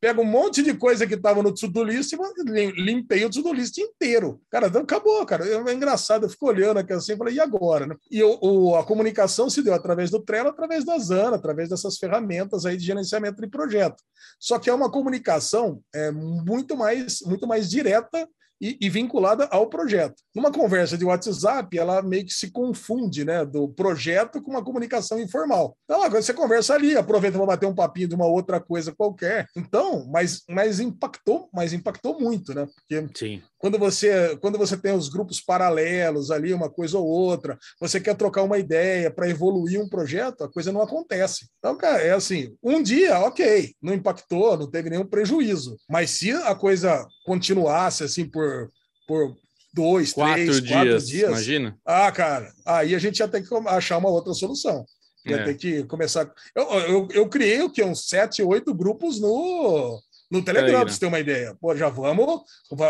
pega 0.00 0.20
um 0.20 0.24
monte 0.24 0.62
de 0.62 0.74
coisa 0.74 1.06
que 1.06 1.14
estava 1.14 1.42
no 1.42 1.52
to-do 1.52 1.82
list 1.82 2.12
e 2.12 2.70
limpei 2.72 3.24
o 3.24 3.30
to-do 3.30 3.52
list 3.52 3.78
inteiro. 3.78 4.40
Cara, 4.50 4.68
então 4.68 4.82
acabou, 4.82 5.24
cara. 5.26 5.46
É 5.46 5.72
engraçado, 5.72 6.24
eu 6.24 6.30
fico 6.30 6.46
olhando 6.46 6.78
aqui 6.78 6.92
assim 6.92 7.12
e 7.12 7.16
falei, 7.16 7.34
e 7.34 7.40
agora? 7.40 7.86
Né? 7.86 7.96
E 8.10 8.22
o, 8.22 8.38
o, 8.40 8.76
a 8.76 8.84
comunicação 8.84 9.48
se 9.48 9.62
deu 9.62 9.74
através 9.74 10.10
do 10.10 10.20
Trello, 10.20 10.48
através 10.48 10.84
da 10.84 10.98
Zana, 10.98 11.36
através 11.36 11.68
dessas 11.68 11.98
ferramentas 11.98 12.66
aí 12.66 12.76
de 12.76 12.84
gerenciamento 12.84 13.40
de 13.40 13.48
projeto. 13.48 14.02
Só 14.38 14.58
que 14.58 14.70
é 14.70 14.74
uma 14.74 14.90
comunicação 14.90 15.80
é, 15.94 16.10
muito, 16.10 16.76
mais, 16.76 17.20
muito 17.22 17.46
mais 17.46 17.70
direta 17.70 18.28
e, 18.64 18.78
e, 18.80 18.88
vinculada 18.88 19.46
ao 19.50 19.68
projeto. 19.68 20.14
Numa 20.34 20.50
conversa 20.50 20.96
de 20.96 21.04
WhatsApp, 21.04 21.78
ela 21.78 22.00
meio 22.00 22.24
que 22.24 22.32
se 22.32 22.50
confunde, 22.50 23.22
né, 23.22 23.44
do 23.44 23.68
projeto 23.68 24.40
com 24.40 24.50
uma 24.50 24.64
comunicação 24.64 25.20
informal. 25.20 25.76
Então, 25.84 26.02
agora 26.02 26.22
você 26.22 26.32
conversa 26.32 26.72
ali, 26.72 26.96
aproveita 26.96 27.36
para 27.36 27.46
bater 27.46 27.66
um 27.66 27.74
papinho 27.74 28.08
de 28.08 28.14
uma 28.14 28.26
outra 28.26 28.58
coisa 28.58 28.94
qualquer. 28.94 29.46
Então, 29.54 30.06
mas, 30.10 30.42
mas 30.48 30.80
impactou, 30.80 31.50
mas 31.52 31.74
impactou 31.74 32.18
muito, 32.18 32.54
né? 32.54 32.66
Porque 32.66 33.06
Sim. 33.14 33.42
Quando 33.64 33.78
você 33.78 34.36
quando 34.42 34.58
você 34.58 34.76
tem 34.76 34.92
os 34.92 35.08
grupos 35.08 35.40
paralelos 35.40 36.30
ali, 36.30 36.52
uma 36.52 36.68
coisa 36.68 36.98
ou 36.98 37.06
outra, 37.06 37.58
você 37.80 37.98
quer 37.98 38.14
trocar 38.14 38.42
uma 38.42 38.58
ideia 38.58 39.10
para 39.10 39.26
evoluir 39.26 39.80
um 39.80 39.88
projeto, 39.88 40.44
a 40.44 40.52
coisa 40.52 40.70
não 40.70 40.82
acontece. 40.82 41.48
Então, 41.58 41.74
cara, 41.74 42.02
é 42.02 42.10
assim, 42.10 42.54
um 42.62 42.82
dia, 42.82 43.18
ok, 43.20 43.74
não 43.80 43.94
impactou, 43.94 44.58
não 44.58 44.70
teve 44.70 44.90
nenhum 44.90 45.06
prejuízo. 45.06 45.78
Mas 45.88 46.10
se 46.10 46.30
a 46.30 46.54
coisa 46.54 47.08
continuasse 47.24 48.04
assim 48.04 48.28
por, 48.28 48.70
por 49.08 49.34
dois, 49.72 50.12
quatro 50.12 50.34
três, 50.34 50.56
dias, 50.60 50.70
quatro 50.70 51.06
dias. 51.06 51.30
Imagina. 51.30 51.78
Ah, 51.86 52.12
cara, 52.12 52.52
aí 52.66 52.94
a 52.94 52.98
gente 52.98 53.20
ia 53.20 53.28
ter 53.28 53.48
que 53.48 53.54
achar 53.68 53.96
uma 53.96 54.10
outra 54.10 54.34
solução. 54.34 54.84
Ia 55.24 55.36
é. 55.36 55.44
ter 55.44 55.54
que 55.54 55.84
começar. 55.84 56.30
Eu, 56.54 56.64
eu, 56.64 57.08
eu 57.12 57.28
criei 57.30 57.62
o 57.62 57.70
que? 57.70 57.82
Uns 57.82 58.10
sete, 58.10 58.42
oito 58.42 58.74
grupos 58.74 59.18
no, 59.18 59.98
No 60.34 60.44
Telegram, 60.44 60.80
pra 60.80 60.92
você 60.92 60.98
ter 60.98 61.06
uma 61.06 61.20
ideia. 61.20 61.56
Pô, 61.60 61.76
já 61.76 61.88
vamos, 61.88 62.42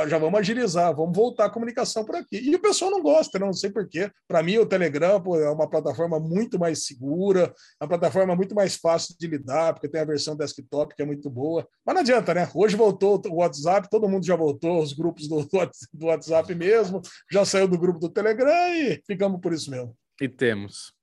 já 0.09 0.17
vamos 0.17 0.41
agilizar, 0.41 0.97
vamos 0.97 1.15
voltar 1.15 1.45
a 1.45 1.51
comunicação 1.51 2.03
por 2.03 2.17
aqui. 2.17 2.39
E 2.39 2.57
o 2.57 2.59
pessoal 2.59 2.91
não 2.91 3.03
gosta, 3.03 3.39
né? 3.39 3.45
não 3.45 3.53
sei 3.53 3.71
porquê. 3.71 4.11
Para 4.27 4.43
mim, 4.43 4.57
o 4.57 4.65
Telegram 4.65 5.21
pô, 5.21 5.39
é 5.39 5.51
uma 5.51 5.69
plataforma 5.69 6.19
muito 6.19 6.59
mais 6.59 6.87
segura, 6.87 7.53
é 7.79 7.85
uma 7.85 7.89
plataforma 7.89 8.35
muito 8.35 8.55
mais 8.55 8.77
fácil 8.77 9.15
de 9.21 9.27
lidar, 9.27 9.75
porque 9.75 9.91
tem 9.91 10.01
a 10.01 10.07
versão 10.07 10.35
desktop 10.35 10.95
que 10.95 11.03
é 11.03 11.05
muito 11.05 11.29
boa. 11.29 11.69
Mas 11.85 11.95
não 11.95 12.01
adianta, 12.01 12.33
né? 12.33 12.49
Hoje 12.55 12.77
voltou 12.77 13.21
o 13.29 13.37
WhatsApp, 13.37 13.91
todo 13.91 14.09
mundo 14.09 14.25
já 14.25 14.37
voltou, 14.37 14.83
os 14.83 14.95
grupos 14.95 15.29
do, 15.29 15.47
do 15.93 16.07
WhatsApp 16.07 16.55
mesmo, 16.55 17.03
já 17.31 17.45
saiu 17.45 17.69
do 17.69 17.79
grupo 17.79 18.01
do 18.01 18.09
Telegram 18.09 18.75
e 18.75 19.03
ficamos 19.07 19.39
por 19.39 19.53
isso 19.53 19.71
mesmo. 19.71 19.95
E 20.19 20.31
temos. 20.31 20.95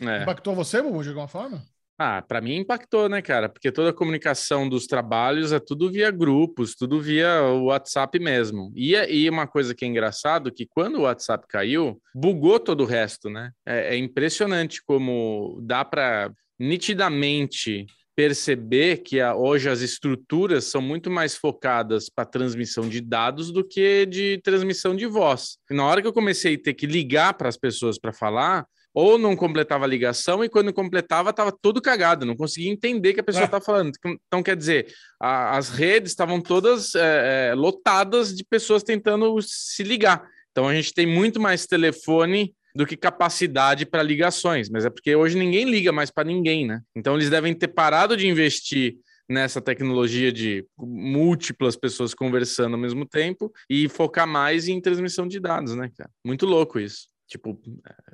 É. 0.00 0.22
Impactou 0.22 0.54
você, 0.54 0.80
Bubu, 0.80 1.02
de 1.02 1.10
alguma 1.10 1.28
forma? 1.28 1.62
Ah, 1.98 2.20
para 2.20 2.42
mim 2.42 2.56
impactou, 2.56 3.08
né, 3.08 3.22
cara? 3.22 3.48
Porque 3.48 3.72
toda 3.72 3.88
a 3.88 3.92
comunicação 3.92 4.68
dos 4.68 4.86
trabalhos 4.86 5.50
é 5.50 5.58
tudo 5.58 5.90
via 5.90 6.10
grupos, 6.10 6.74
tudo 6.74 7.00
via 7.00 7.42
WhatsApp 7.42 8.18
mesmo. 8.18 8.70
E, 8.76 8.94
e 8.94 9.30
uma 9.30 9.46
coisa 9.46 9.74
que 9.74 9.84
é 9.84 9.88
engraçado, 9.88 10.52
que 10.52 10.66
quando 10.66 10.98
o 10.98 11.02
WhatsApp 11.02 11.46
caiu, 11.48 11.98
bugou 12.14 12.60
todo 12.60 12.82
o 12.82 12.86
resto, 12.86 13.30
né? 13.30 13.50
É, 13.64 13.94
é 13.94 13.96
impressionante 13.96 14.82
como 14.84 15.58
dá 15.62 15.86
para 15.86 16.30
nitidamente 16.58 17.86
perceber 18.14 18.98
que 18.98 19.20
a, 19.20 19.34
hoje 19.34 19.68
as 19.68 19.80
estruturas 19.80 20.64
são 20.64 20.80
muito 20.80 21.10
mais 21.10 21.34
focadas 21.36 22.10
para 22.10 22.24
transmissão 22.24 22.88
de 22.88 23.00
dados 23.00 23.52
do 23.52 23.62
que 23.62 24.06
de 24.06 24.40
transmissão 24.42 24.96
de 24.96 25.06
voz. 25.06 25.58
Na 25.70 25.84
hora 25.84 26.00
que 26.00 26.08
eu 26.08 26.12
comecei 26.12 26.54
a 26.54 26.62
ter 26.62 26.74
que 26.74 26.86
ligar 26.86 27.34
para 27.34 27.48
as 27.48 27.58
pessoas 27.58 27.98
para 27.98 28.14
falar, 28.14 28.66
ou 28.96 29.18
não 29.18 29.36
completava 29.36 29.84
a 29.84 29.88
ligação 29.88 30.42
e 30.42 30.48
quando 30.48 30.72
completava 30.72 31.28
estava 31.28 31.52
todo 31.52 31.82
cagado, 31.82 32.24
não 32.24 32.34
conseguia 32.34 32.72
entender 32.72 33.12
que 33.12 33.20
a 33.20 33.22
pessoa 33.22 33.44
estava 33.44 33.62
falando. 33.62 33.92
Então, 34.26 34.42
quer 34.42 34.56
dizer, 34.56 34.86
a, 35.20 35.58
as 35.58 35.68
redes 35.68 36.12
estavam 36.12 36.40
todas 36.40 36.94
é, 36.94 37.50
é, 37.50 37.54
lotadas 37.54 38.34
de 38.34 38.42
pessoas 38.42 38.82
tentando 38.82 39.36
se 39.42 39.82
ligar. 39.82 40.26
Então, 40.50 40.66
a 40.66 40.74
gente 40.74 40.94
tem 40.94 41.04
muito 41.04 41.38
mais 41.38 41.66
telefone 41.66 42.54
do 42.74 42.86
que 42.86 42.96
capacidade 42.96 43.84
para 43.84 44.02
ligações, 44.02 44.70
mas 44.70 44.86
é 44.86 44.90
porque 44.90 45.14
hoje 45.14 45.36
ninguém 45.36 45.68
liga 45.68 45.92
mais 45.92 46.10
para 46.10 46.24
ninguém, 46.24 46.66
né? 46.66 46.80
Então, 46.96 47.16
eles 47.16 47.28
devem 47.28 47.52
ter 47.52 47.68
parado 47.68 48.16
de 48.16 48.26
investir 48.26 48.96
nessa 49.28 49.60
tecnologia 49.60 50.32
de 50.32 50.64
múltiplas 50.78 51.76
pessoas 51.76 52.14
conversando 52.14 52.76
ao 52.76 52.80
mesmo 52.80 53.04
tempo 53.04 53.52
e 53.68 53.90
focar 53.90 54.26
mais 54.26 54.68
em 54.68 54.80
transmissão 54.80 55.28
de 55.28 55.38
dados, 55.38 55.74
né, 55.74 55.90
cara? 55.98 56.08
Muito 56.24 56.46
louco 56.46 56.80
isso. 56.80 57.14
Tipo, 57.26 57.60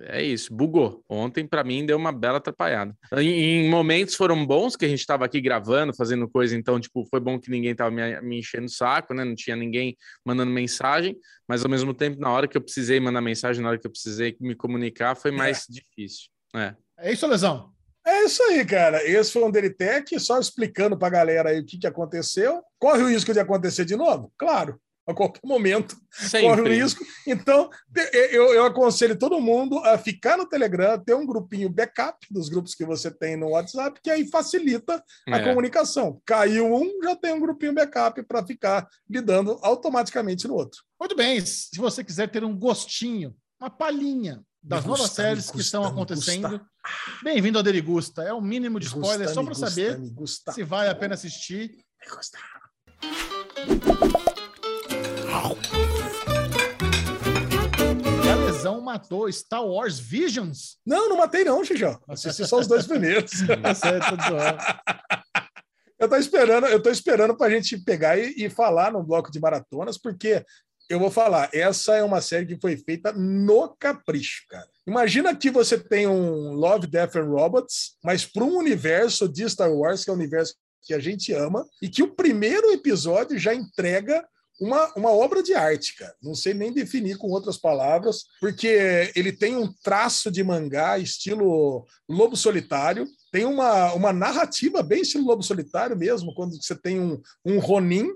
é 0.00 0.22
isso, 0.22 0.54
bugou. 0.54 1.04
Ontem, 1.06 1.46
para 1.46 1.62
mim, 1.62 1.84
deu 1.84 1.98
uma 1.98 2.10
bela 2.10 2.38
atrapalhada. 2.38 2.96
Em, 3.18 3.66
em, 3.66 3.68
momentos 3.68 4.14
foram 4.14 4.46
bons 4.46 4.74
que 4.74 4.86
a 4.86 4.88
gente 4.88 5.00
estava 5.00 5.26
aqui 5.26 5.38
gravando, 5.38 5.94
fazendo 5.94 6.26
coisa, 6.26 6.56
então, 6.56 6.80
tipo, 6.80 7.04
foi 7.10 7.20
bom 7.20 7.38
que 7.38 7.50
ninguém 7.50 7.74
tava 7.74 7.90
me, 7.90 8.20
me 8.22 8.38
enchendo 8.38 8.66
o 8.66 8.70
saco, 8.70 9.12
né? 9.12 9.22
Não 9.22 9.34
tinha 9.34 9.54
ninguém 9.54 9.98
mandando 10.24 10.50
mensagem, 10.50 11.14
mas 11.46 11.62
ao 11.62 11.70
mesmo 11.70 11.92
tempo, 11.92 12.18
na 12.18 12.30
hora 12.30 12.48
que 12.48 12.56
eu 12.56 12.62
precisei 12.62 12.98
mandar 13.00 13.20
mensagem, 13.20 13.62
na 13.62 13.68
hora 13.68 13.78
que 13.78 13.86
eu 13.86 13.90
precisei 13.90 14.34
me 14.40 14.54
comunicar, 14.54 15.14
foi 15.14 15.30
mais 15.30 15.66
é. 15.68 15.72
difícil. 15.72 16.30
É. 16.56 16.74
é 16.98 17.12
isso, 17.12 17.26
Lesão. 17.26 17.70
É 18.06 18.24
isso 18.24 18.42
aí, 18.44 18.64
cara. 18.64 19.04
Esse 19.04 19.30
foi 19.30 19.44
um 19.44 19.50
Deritec, 19.50 20.18
só 20.18 20.40
explicando 20.40 20.98
para 20.98 21.08
a 21.08 21.10
galera 21.10 21.50
aí 21.50 21.60
o 21.60 21.66
que, 21.66 21.78
que 21.78 21.86
aconteceu. 21.86 22.62
Corre 22.78 23.02
o 23.02 23.08
risco 23.08 23.32
de 23.32 23.40
acontecer 23.40 23.84
de 23.84 23.94
novo? 23.94 24.32
Claro 24.38 24.80
a 25.06 25.14
qualquer 25.14 25.40
momento 25.44 25.96
Sempre. 26.10 26.48
corre 26.48 26.60
o 26.60 26.68
risco. 26.68 27.04
Então, 27.26 27.70
eu, 28.12 28.54
eu, 28.54 28.64
aconselho 28.64 29.18
todo 29.18 29.40
mundo 29.40 29.78
a 29.78 29.98
ficar 29.98 30.36
no 30.36 30.46
Telegram, 30.46 30.98
ter 30.98 31.14
um 31.14 31.26
grupinho 31.26 31.68
backup 31.68 32.18
dos 32.30 32.48
grupos 32.48 32.74
que 32.74 32.84
você 32.84 33.10
tem 33.10 33.36
no 33.36 33.50
WhatsApp, 33.50 34.00
que 34.02 34.10
aí 34.10 34.28
facilita 34.28 35.02
a 35.28 35.38
É. 35.38 35.44
comunicação. 35.48 36.20
Caiu 36.24 36.72
um, 36.72 37.00
já 37.02 37.16
tem 37.16 37.32
um 37.32 37.40
grupinho 37.40 37.74
backup 37.74 38.22
para 38.24 38.46
ficar 38.46 38.88
lidando 39.08 39.58
automaticamente 39.62 40.46
no 40.46 40.54
outro. 40.54 40.82
Muito 41.00 41.16
bem, 41.16 41.40
se 41.44 41.76
você 41.76 42.04
quiser 42.04 42.30
ter 42.30 42.44
um 42.44 42.56
gostinho, 42.56 43.34
uma 43.60 43.70
palhinha 43.70 44.42
das 44.62 44.84
novas 44.84 45.00
gusta, 45.00 45.22
séries 45.22 45.46
que 45.46 45.56
gusta, 45.56 45.62
estão 45.62 45.82
me 45.82 45.88
acontecendo, 45.88 46.60
bem-vindo 47.22 47.58
ao 47.58 47.64
Derigusta. 47.64 48.22
É 48.22 48.32
o 48.32 48.40
mínimo 48.40 48.78
de 48.78 48.86
spoiler 48.86 49.26
gusta, 49.26 49.34
só 49.34 49.42
para 49.42 49.54
saber 49.54 50.00
se 50.52 50.62
vale 50.62 50.88
a 50.88 50.94
pena 50.94 51.14
assistir. 51.14 51.84
Me 52.00 52.14
gusta. 52.14 52.38
A 58.30 58.34
lesão 58.34 58.80
matou 58.82 59.32
Star 59.32 59.64
Wars 59.64 59.98
Visions. 59.98 60.76
Não, 60.84 61.08
não 61.08 61.16
matei 61.16 61.42
não, 61.42 61.64
Xijão. 61.64 61.98
Assisti 62.06 62.46
só 62.46 62.58
os 62.58 62.66
dois 62.66 62.86
primeiros. 62.86 63.32
Tá 63.62 63.72
zoando. 63.72 64.58
Eu 65.98 66.08
tô 66.08 66.16
esperando, 66.16 66.66
eu 66.66 66.82
tô 66.82 66.90
esperando 66.90 67.36
pra 67.36 67.48
gente 67.48 67.78
pegar 67.78 68.18
e, 68.18 68.34
e 68.36 68.50
falar 68.50 68.92
no 68.92 69.02
bloco 69.02 69.30
de 69.30 69.40
maratonas, 69.40 69.96
porque 69.96 70.44
eu 70.90 70.98
vou 70.98 71.10
falar, 71.10 71.48
essa 71.54 71.94
é 71.94 72.02
uma 72.02 72.20
série 72.20 72.44
que 72.44 72.60
foi 72.60 72.76
feita 72.76 73.12
no 73.12 73.74
capricho, 73.78 74.42
cara. 74.50 74.66
Imagina 74.86 75.34
que 75.34 75.50
você 75.50 75.78
tem 75.78 76.06
um 76.06 76.52
Love, 76.52 76.88
Death 76.88 77.16
and 77.16 77.30
Robots, 77.30 77.96
mas 78.04 78.26
para 78.26 78.44
um 78.44 78.58
universo 78.58 79.28
de 79.28 79.48
Star 79.48 79.72
Wars, 79.72 80.04
que 80.04 80.10
é 80.10 80.12
o 80.12 80.16
universo 80.16 80.54
que 80.82 80.92
a 80.92 80.98
gente 80.98 81.32
ama, 81.32 81.64
e 81.80 81.88
que 81.88 82.02
o 82.02 82.14
primeiro 82.14 82.70
episódio 82.72 83.38
já 83.38 83.54
entrega 83.54 84.22
uma, 84.62 84.92
uma 84.94 85.10
obra 85.10 85.42
de 85.42 85.54
arte, 85.54 85.96
cara. 85.96 86.14
Não 86.22 86.36
sei 86.36 86.54
nem 86.54 86.72
definir 86.72 87.18
com 87.18 87.26
outras 87.26 87.58
palavras, 87.58 88.26
porque 88.40 89.10
ele 89.16 89.32
tem 89.32 89.56
um 89.56 89.72
traço 89.82 90.30
de 90.30 90.44
mangá 90.44 90.98
estilo 90.98 91.84
Lobo 92.08 92.36
Solitário, 92.36 93.08
tem 93.32 93.44
uma, 93.44 93.92
uma 93.92 94.12
narrativa 94.12 94.80
bem 94.80 95.02
estilo 95.02 95.26
Lobo 95.26 95.42
Solitário 95.42 95.96
mesmo, 95.96 96.32
quando 96.32 96.54
você 96.62 96.76
tem 96.76 97.00
um, 97.00 97.20
um 97.44 97.58
Ronin, 97.58 98.08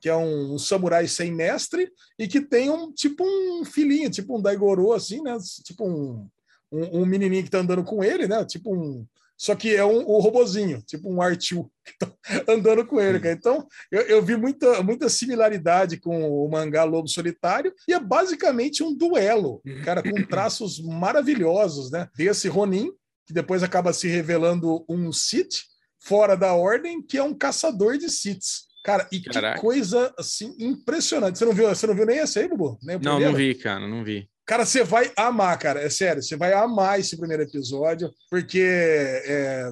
que 0.00 0.08
é 0.08 0.16
um, 0.16 0.54
um 0.54 0.58
samurai 0.58 1.06
sem 1.06 1.32
mestre, 1.32 1.88
e 2.18 2.26
que 2.26 2.40
tem 2.40 2.68
um 2.68 2.92
tipo 2.92 3.22
um 3.24 3.64
filhinho, 3.64 4.10
tipo 4.10 4.36
um 4.36 4.42
Daigoro, 4.42 4.92
assim, 4.92 5.22
né? 5.22 5.38
Tipo 5.64 5.86
um, 5.88 6.28
um, 6.72 7.02
um 7.02 7.06
menininho 7.06 7.44
que 7.44 7.50
tá 7.50 7.58
andando 7.58 7.84
com 7.84 8.02
ele, 8.02 8.26
né? 8.26 8.44
Tipo 8.44 8.74
um. 8.74 9.06
Só 9.42 9.56
que 9.56 9.74
é 9.74 9.84
um, 9.84 9.98
um 9.98 10.20
robozinho, 10.20 10.80
tipo 10.86 11.12
um 11.12 11.20
Artiu, 11.20 11.68
que 11.84 11.98
tá 11.98 12.12
andando 12.46 12.86
com 12.86 13.00
ele, 13.00 13.18
cara. 13.18 13.34
Então, 13.34 13.66
eu, 13.90 14.02
eu 14.02 14.22
vi 14.22 14.36
muita, 14.36 14.80
muita 14.84 15.08
similaridade 15.08 15.96
com 15.96 16.30
o 16.30 16.48
mangá 16.48 16.84
Lobo 16.84 17.08
Solitário, 17.08 17.74
e 17.88 17.92
é 17.92 17.98
basicamente 17.98 18.84
um 18.84 18.96
duelo, 18.96 19.60
cara, 19.84 20.00
com 20.00 20.14
traços 20.22 20.78
maravilhosos, 20.80 21.90
né? 21.90 22.08
Desse 22.16 22.46
Ronin, 22.46 22.92
que 23.26 23.34
depois 23.34 23.64
acaba 23.64 23.92
se 23.92 24.06
revelando 24.06 24.84
um 24.88 25.10
Sith 25.10 25.64
fora 25.98 26.36
da 26.36 26.54
ordem, 26.54 27.02
que 27.02 27.18
é 27.18 27.22
um 27.24 27.34
caçador 27.34 27.98
de 27.98 28.08
Siths. 28.10 28.70
Cara, 28.84 29.08
e 29.10 29.20
Caraca. 29.22 29.56
que 29.56 29.60
coisa 29.60 30.14
assim 30.16 30.54
impressionante. 30.56 31.36
Você 31.36 31.44
não 31.44 31.52
viu, 31.52 31.68
você 31.68 31.86
não 31.88 31.96
viu 31.96 32.06
nem 32.06 32.18
esse 32.18 32.38
aí, 32.38 32.48
Bubu? 32.48 32.78
Não, 32.80 33.18
não 33.18 33.34
vi, 33.34 33.56
cara, 33.56 33.88
não 33.88 34.04
vi. 34.04 34.28
Cara, 34.46 34.64
você 34.64 34.82
vai 34.82 35.12
amar, 35.16 35.58
cara. 35.58 35.80
É 35.80 35.88
sério, 35.88 36.22
você 36.22 36.36
vai 36.36 36.52
amar 36.52 36.98
esse 36.98 37.16
primeiro 37.16 37.42
episódio, 37.44 38.10
porque 38.30 38.60
é, 38.60 39.70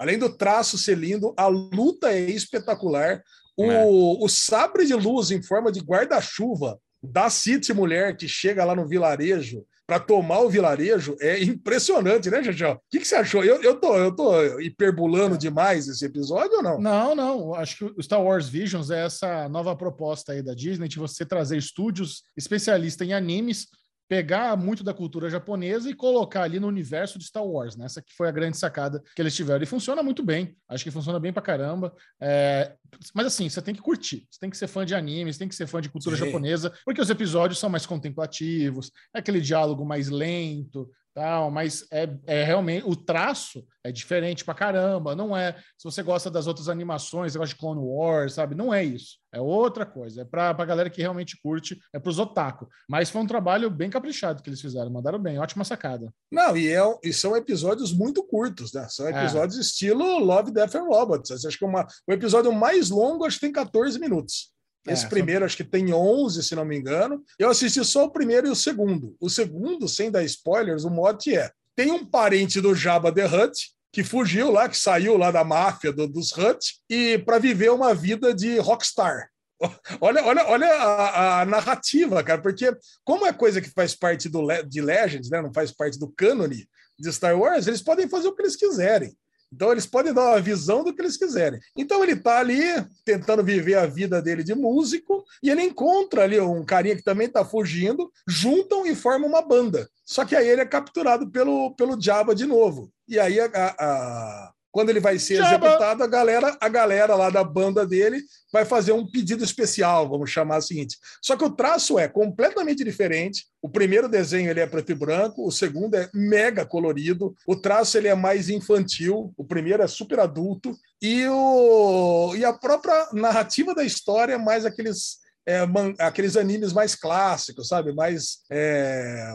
além 0.00 0.18
do 0.18 0.28
traço 0.28 0.76
ser 0.76 0.96
lindo, 0.98 1.32
a 1.36 1.46
luta 1.46 2.12
é 2.12 2.20
espetacular. 2.20 3.22
O, 3.56 3.64
É. 3.70 3.84
o 3.84 4.28
sabre 4.28 4.86
de 4.86 4.94
luz 4.94 5.30
em 5.30 5.42
forma 5.42 5.70
de 5.70 5.80
guarda-chuva 5.80 6.78
da 7.02 7.28
City 7.30 7.72
Mulher 7.72 8.16
que 8.16 8.26
chega 8.28 8.64
lá 8.64 8.74
no 8.74 8.86
vilarejo 8.88 9.64
para 9.86 9.98
tomar 9.98 10.38
o 10.40 10.48
vilarejo 10.48 11.16
é 11.20 11.42
impressionante, 11.42 12.30
né, 12.30 12.42
Jajão? 12.44 12.74
O 12.74 12.80
que, 12.88 13.00
que 13.00 13.08
você 13.08 13.16
achou? 13.16 13.42
Eu, 13.44 13.60
eu, 13.60 13.74
tô, 13.74 13.96
eu 13.96 14.14
tô 14.14 14.60
hiperbulando 14.60 15.36
demais 15.36 15.88
esse 15.88 16.04
episódio 16.04 16.58
ou 16.58 16.62
não? 16.62 16.80
Não, 16.80 17.14
não. 17.14 17.54
Acho 17.54 17.76
que 17.76 17.84
o 17.84 18.02
Star 18.02 18.22
Wars 18.22 18.48
Visions 18.48 18.90
é 18.90 19.04
essa 19.04 19.48
nova 19.48 19.74
proposta 19.74 20.32
aí 20.32 20.42
da 20.42 20.54
Disney 20.54 20.86
de 20.86 20.96
você 20.98 21.26
trazer 21.26 21.56
estúdios 21.56 22.22
especialistas 22.36 23.06
em 23.06 23.12
animes, 23.12 23.66
pegar 24.10 24.56
muito 24.56 24.82
da 24.82 24.92
cultura 24.92 25.30
japonesa 25.30 25.88
e 25.88 25.94
colocar 25.94 26.42
ali 26.42 26.58
no 26.58 26.66
universo 26.66 27.16
de 27.16 27.24
Star 27.24 27.46
Wars. 27.46 27.76
Né? 27.76 27.84
Essa 27.84 28.02
que 28.02 28.12
foi 28.12 28.28
a 28.28 28.32
grande 28.32 28.58
sacada 28.58 29.00
que 29.14 29.22
eles 29.22 29.36
tiveram. 29.36 29.62
E 29.62 29.66
funciona 29.66 30.02
muito 30.02 30.20
bem. 30.20 30.56
Acho 30.68 30.82
que 30.82 30.90
funciona 30.90 31.20
bem 31.20 31.32
pra 31.32 31.40
caramba. 31.40 31.94
É, 32.20 32.74
Mas 33.14 33.26
assim, 33.26 33.48
você 33.48 33.62
tem 33.62 33.72
que 33.72 33.80
curtir. 33.80 34.26
Você 34.28 34.40
tem 34.40 34.50
que 34.50 34.56
ser 34.56 34.66
fã 34.66 34.84
de 34.84 34.96
animes, 34.96 35.38
tem 35.38 35.46
que 35.46 35.54
ser 35.54 35.68
fã 35.68 35.80
de 35.80 35.88
cultura 35.88 36.16
Sim. 36.16 36.24
japonesa, 36.24 36.74
porque 36.84 37.00
os 37.00 37.08
episódios 37.08 37.60
são 37.60 37.70
mais 37.70 37.86
contemplativos, 37.86 38.90
é 39.14 39.20
aquele 39.20 39.40
diálogo 39.40 39.84
mais 39.84 40.08
lento, 40.08 40.90
tal, 41.14 41.50
mas 41.50 41.86
é, 41.90 42.08
é 42.26 42.44
realmente 42.44 42.84
o 42.86 42.94
traço 42.94 43.64
é 43.84 43.90
diferente 43.90 44.44
pra 44.44 44.54
caramba, 44.54 45.14
não 45.16 45.36
é. 45.36 45.52
Se 45.78 45.84
você 45.84 46.02
gosta 46.02 46.30
das 46.30 46.46
outras 46.46 46.68
animações, 46.68 47.32
você 47.32 47.38
gosta 47.38 47.54
de 47.54 47.60
Clone 47.60 47.80
Wars, 47.82 48.34
sabe? 48.34 48.54
Não 48.54 48.72
é 48.72 48.84
isso. 48.84 49.18
É 49.32 49.40
outra 49.40 49.86
coisa. 49.86 50.22
É 50.22 50.24
pra, 50.24 50.52
pra 50.52 50.64
galera 50.64 50.90
que 50.90 51.00
realmente 51.00 51.40
curte, 51.42 51.78
é 51.92 51.98
pros 51.98 52.18
otaku. 52.18 52.68
Mas 52.88 53.08
foi 53.10 53.20
um 53.22 53.26
trabalho 53.26 53.70
bem 53.70 53.88
caprichado 53.88 54.42
que 54.42 54.50
eles 54.50 54.60
fizeram, 54.60 54.90
mandaram 54.90 55.18
bem, 55.18 55.38
ótima 55.38 55.64
sacada. 55.64 56.12
Não, 56.30 56.56
e, 56.56 56.68
é, 56.68 56.80
e 57.02 57.12
são 57.12 57.36
episódios 57.36 57.92
muito 57.92 58.22
curtos, 58.22 58.72
né? 58.72 58.86
São 58.90 59.06
É. 59.06 59.10
episódios 59.10 59.56
estilo 59.58 60.18
Love, 60.18 60.52
Death 60.52 60.74
and 60.74 60.84
Robots. 60.84 61.44
Acho 61.44 61.58
que 61.58 61.64
uma, 61.64 61.86
o 62.06 62.12
episódio 62.12 62.52
mais 62.52 62.90
longo 62.90 63.24
acho 63.24 63.36
que 63.36 63.46
tem 63.46 63.52
14 63.52 63.98
minutos. 63.98 64.52
É, 64.86 64.92
Esse 64.92 65.02
são- 65.02 65.10
primeiro 65.10 65.44
acho 65.44 65.56
que 65.56 65.64
tem 65.64 65.92
11, 65.92 66.42
se 66.42 66.54
não 66.54 66.64
me 66.64 66.76
engano. 66.76 67.22
Eu 67.38 67.50
assisti 67.50 67.84
só 67.84 68.04
o 68.04 68.10
primeiro 68.10 68.46
e 68.46 68.50
o 68.50 68.56
segundo. 68.56 69.16
O 69.20 69.28
segundo, 69.28 69.88
sem 69.88 70.10
dar 70.10 70.24
spoilers, 70.24 70.84
o 70.84 70.90
mote 70.90 71.36
é: 71.36 71.50
tem 71.76 71.90
um 71.90 72.04
parente 72.04 72.60
do 72.60 72.74
Jabba 72.74 73.12
the 73.12 73.26
Hutt 73.26 73.70
que 73.92 74.04
fugiu 74.04 74.50
lá, 74.52 74.68
que 74.68 74.76
saiu 74.76 75.16
lá 75.16 75.30
da 75.30 75.42
máfia 75.42 75.92
do, 75.92 76.06
dos 76.06 76.30
Hut 76.32 76.76
e 76.88 77.18
para 77.18 77.38
viver 77.38 77.70
uma 77.70 77.92
vida 77.94 78.32
de 78.32 78.58
rockstar. 78.58 79.28
Olha, 80.00 80.24
olha, 80.24 80.46
olha 80.46 80.66
a, 80.72 81.42
a, 81.42 81.44
narrativa, 81.44 82.24
cara, 82.24 82.40
porque 82.40 82.74
como 83.04 83.26
é 83.26 83.32
coisa 83.32 83.60
que 83.60 83.68
faz 83.68 83.94
parte 83.94 84.26
do, 84.26 84.46
de 84.66 84.80
Legends, 84.80 85.28
né, 85.28 85.42
não 85.42 85.52
faz 85.52 85.70
parte 85.70 85.98
do 85.98 86.08
cânone 86.08 86.66
de 86.98 87.12
Star 87.12 87.38
Wars, 87.38 87.66
eles 87.66 87.82
podem 87.82 88.08
fazer 88.08 88.28
o 88.28 88.34
que 88.34 88.40
eles 88.40 88.56
quiserem. 88.56 89.14
Então 89.52 89.72
eles 89.72 89.86
podem 89.86 90.12
dar 90.12 90.28
uma 90.28 90.40
visão 90.40 90.84
do 90.84 90.94
que 90.94 91.02
eles 91.02 91.16
quiserem. 91.16 91.60
Então 91.76 92.02
ele 92.02 92.12
está 92.12 92.38
ali 92.38 92.62
tentando 93.04 93.42
viver 93.42 93.74
a 93.74 93.86
vida 93.86 94.22
dele 94.22 94.44
de 94.44 94.54
músico 94.54 95.24
e 95.42 95.50
ele 95.50 95.62
encontra 95.62 96.22
ali 96.22 96.38
um 96.40 96.64
carinha 96.64 96.96
que 96.96 97.02
também 97.02 97.26
está 97.26 97.44
fugindo, 97.44 98.10
juntam 98.26 98.86
e 98.86 98.94
formam 98.94 99.28
uma 99.28 99.42
banda. 99.42 99.88
Só 100.04 100.24
que 100.24 100.36
aí 100.36 100.48
ele 100.48 100.60
é 100.60 100.66
capturado 100.66 101.30
pelo, 101.30 101.74
pelo 101.74 102.00
Jabba 102.00 102.34
de 102.34 102.46
novo. 102.46 102.92
E 103.08 103.18
aí 103.18 103.40
a, 103.40 103.50
a, 103.54 104.52
quando 104.72 104.90
ele 104.90 105.00
vai 105.00 105.18
ser 105.18 105.36
Jabba. 105.36 105.66
executado, 105.66 106.02
a 106.02 106.06
galera, 106.06 106.56
a 106.60 106.68
galera 106.68 107.14
lá 107.14 107.30
da 107.30 107.42
banda 107.42 107.86
dele 107.86 108.22
vai 108.52 108.64
fazer 108.64 108.92
um 108.92 109.08
pedido 109.08 109.44
especial, 109.44 110.08
vamos 110.08 110.30
chamar 110.30 110.58
o 110.58 110.62
seguinte. 110.62 110.96
Só 111.22 111.36
que 111.36 111.44
o 111.44 111.50
traço 111.50 111.98
é 111.98 112.08
completamente 112.08 112.84
diferente. 112.84 113.46
O 113.62 113.68
primeiro 113.68 114.08
desenho 114.08 114.50
ele 114.50 114.60
é 114.60 114.66
preto 114.66 114.92
e 114.92 114.94
branco, 114.94 115.46
o 115.46 115.52
segundo 115.52 115.94
é 115.94 116.08
mega 116.14 116.64
colorido, 116.64 117.34
o 117.46 117.56
traço 117.56 117.96
ele 117.98 118.08
é 118.08 118.14
mais 118.14 118.48
infantil, 118.48 119.32
o 119.36 119.44
primeiro 119.44 119.82
é 119.82 119.86
super 119.86 120.20
adulto 120.20 120.76
e, 121.00 121.26
o, 121.28 122.34
e 122.36 122.44
a 122.44 122.52
própria 122.52 123.08
narrativa 123.12 123.74
da 123.74 123.84
história 123.84 124.34
é 124.34 124.38
mais 124.38 124.64
aqueles 124.64 125.19
é, 125.46 125.64
man, 125.66 125.94
aqueles 125.98 126.36
animes 126.36 126.72
mais 126.72 126.94
clássicos, 126.94 127.68
sabe? 127.68 127.92
Mais, 127.92 128.40
é, 128.50 129.34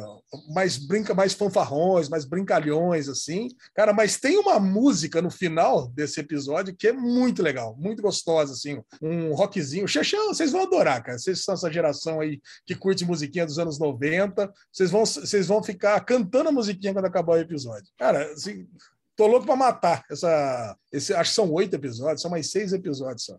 mais 0.53 0.77
brinca, 0.77 1.13
mais 1.13 1.33
fanfarrões, 1.33 2.07
mais 2.09 2.25
brincalhões, 2.25 3.09
assim. 3.09 3.49
Cara, 3.73 3.91
mas 3.93 4.17
tem 4.17 4.37
uma 4.37 4.59
música 4.59 5.21
no 5.21 5.31
final 5.31 5.87
desse 5.89 6.19
episódio 6.19 6.75
que 6.75 6.87
é 6.87 6.93
muito 6.93 7.41
legal, 7.41 7.75
muito 7.77 8.01
gostosa, 8.01 8.53
assim. 8.53 8.81
Um 9.01 9.33
rockzinho. 9.33 9.87
Xexão, 9.87 10.27
vocês 10.27 10.51
vão 10.51 10.63
adorar, 10.63 11.03
cara. 11.03 11.17
Vocês 11.17 11.43
são 11.43 11.53
essa 11.53 11.71
geração 11.71 12.21
aí 12.21 12.39
que 12.65 12.75
curte 12.75 13.05
musiquinha 13.05 13.45
dos 13.45 13.59
anos 13.59 13.79
90. 13.79 14.51
Vocês 14.71 14.91
vão, 14.91 15.05
vocês 15.05 15.47
vão 15.47 15.63
ficar 15.63 15.99
cantando 16.01 16.49
a 16.49 16.51
musiquinha 16.51 16.93
quando 16.93 17.05
acabar 17.05 17.33
o 17.33 17.39
episódio. 17.39 17.91
Cara, 17.97 18.31
assim, 18.31 18.67
tô 19.15 19.27
louco 19.27 19.45
para 19.45 19.55
matar 19.55 20.03
essa. 20.09 20.77
Esse, 20.91 21.13
acho 21.13 21.31
que 21.31 21.35
são 21.35 21.51
oito 21.51 21.75
episódios, 21.75 22.21
são 22.21 22.31
mais 22.31 22.51
seis 22.51 22.73
episódios 22.73 23.25
só. 23.25 23.37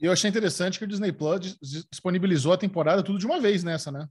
E 0.00 0.06
eu 0.06 0.12
achei 0.12 0.28
interessante 0.28 0.78
que 0.78 0.84
o 0.84 0.88
Disney 0.88 1.12
Plus 1.12 1.56
disponibilizou 1.90 2.52
a 2.52 2.58
temporada 2.58 3.02
tudo 3.02 3.18
de 3.18 3.26
uma 3.26 3.40
vez 3.40 3.64
nessa, 3.64 3.90
né? 3.90 4.06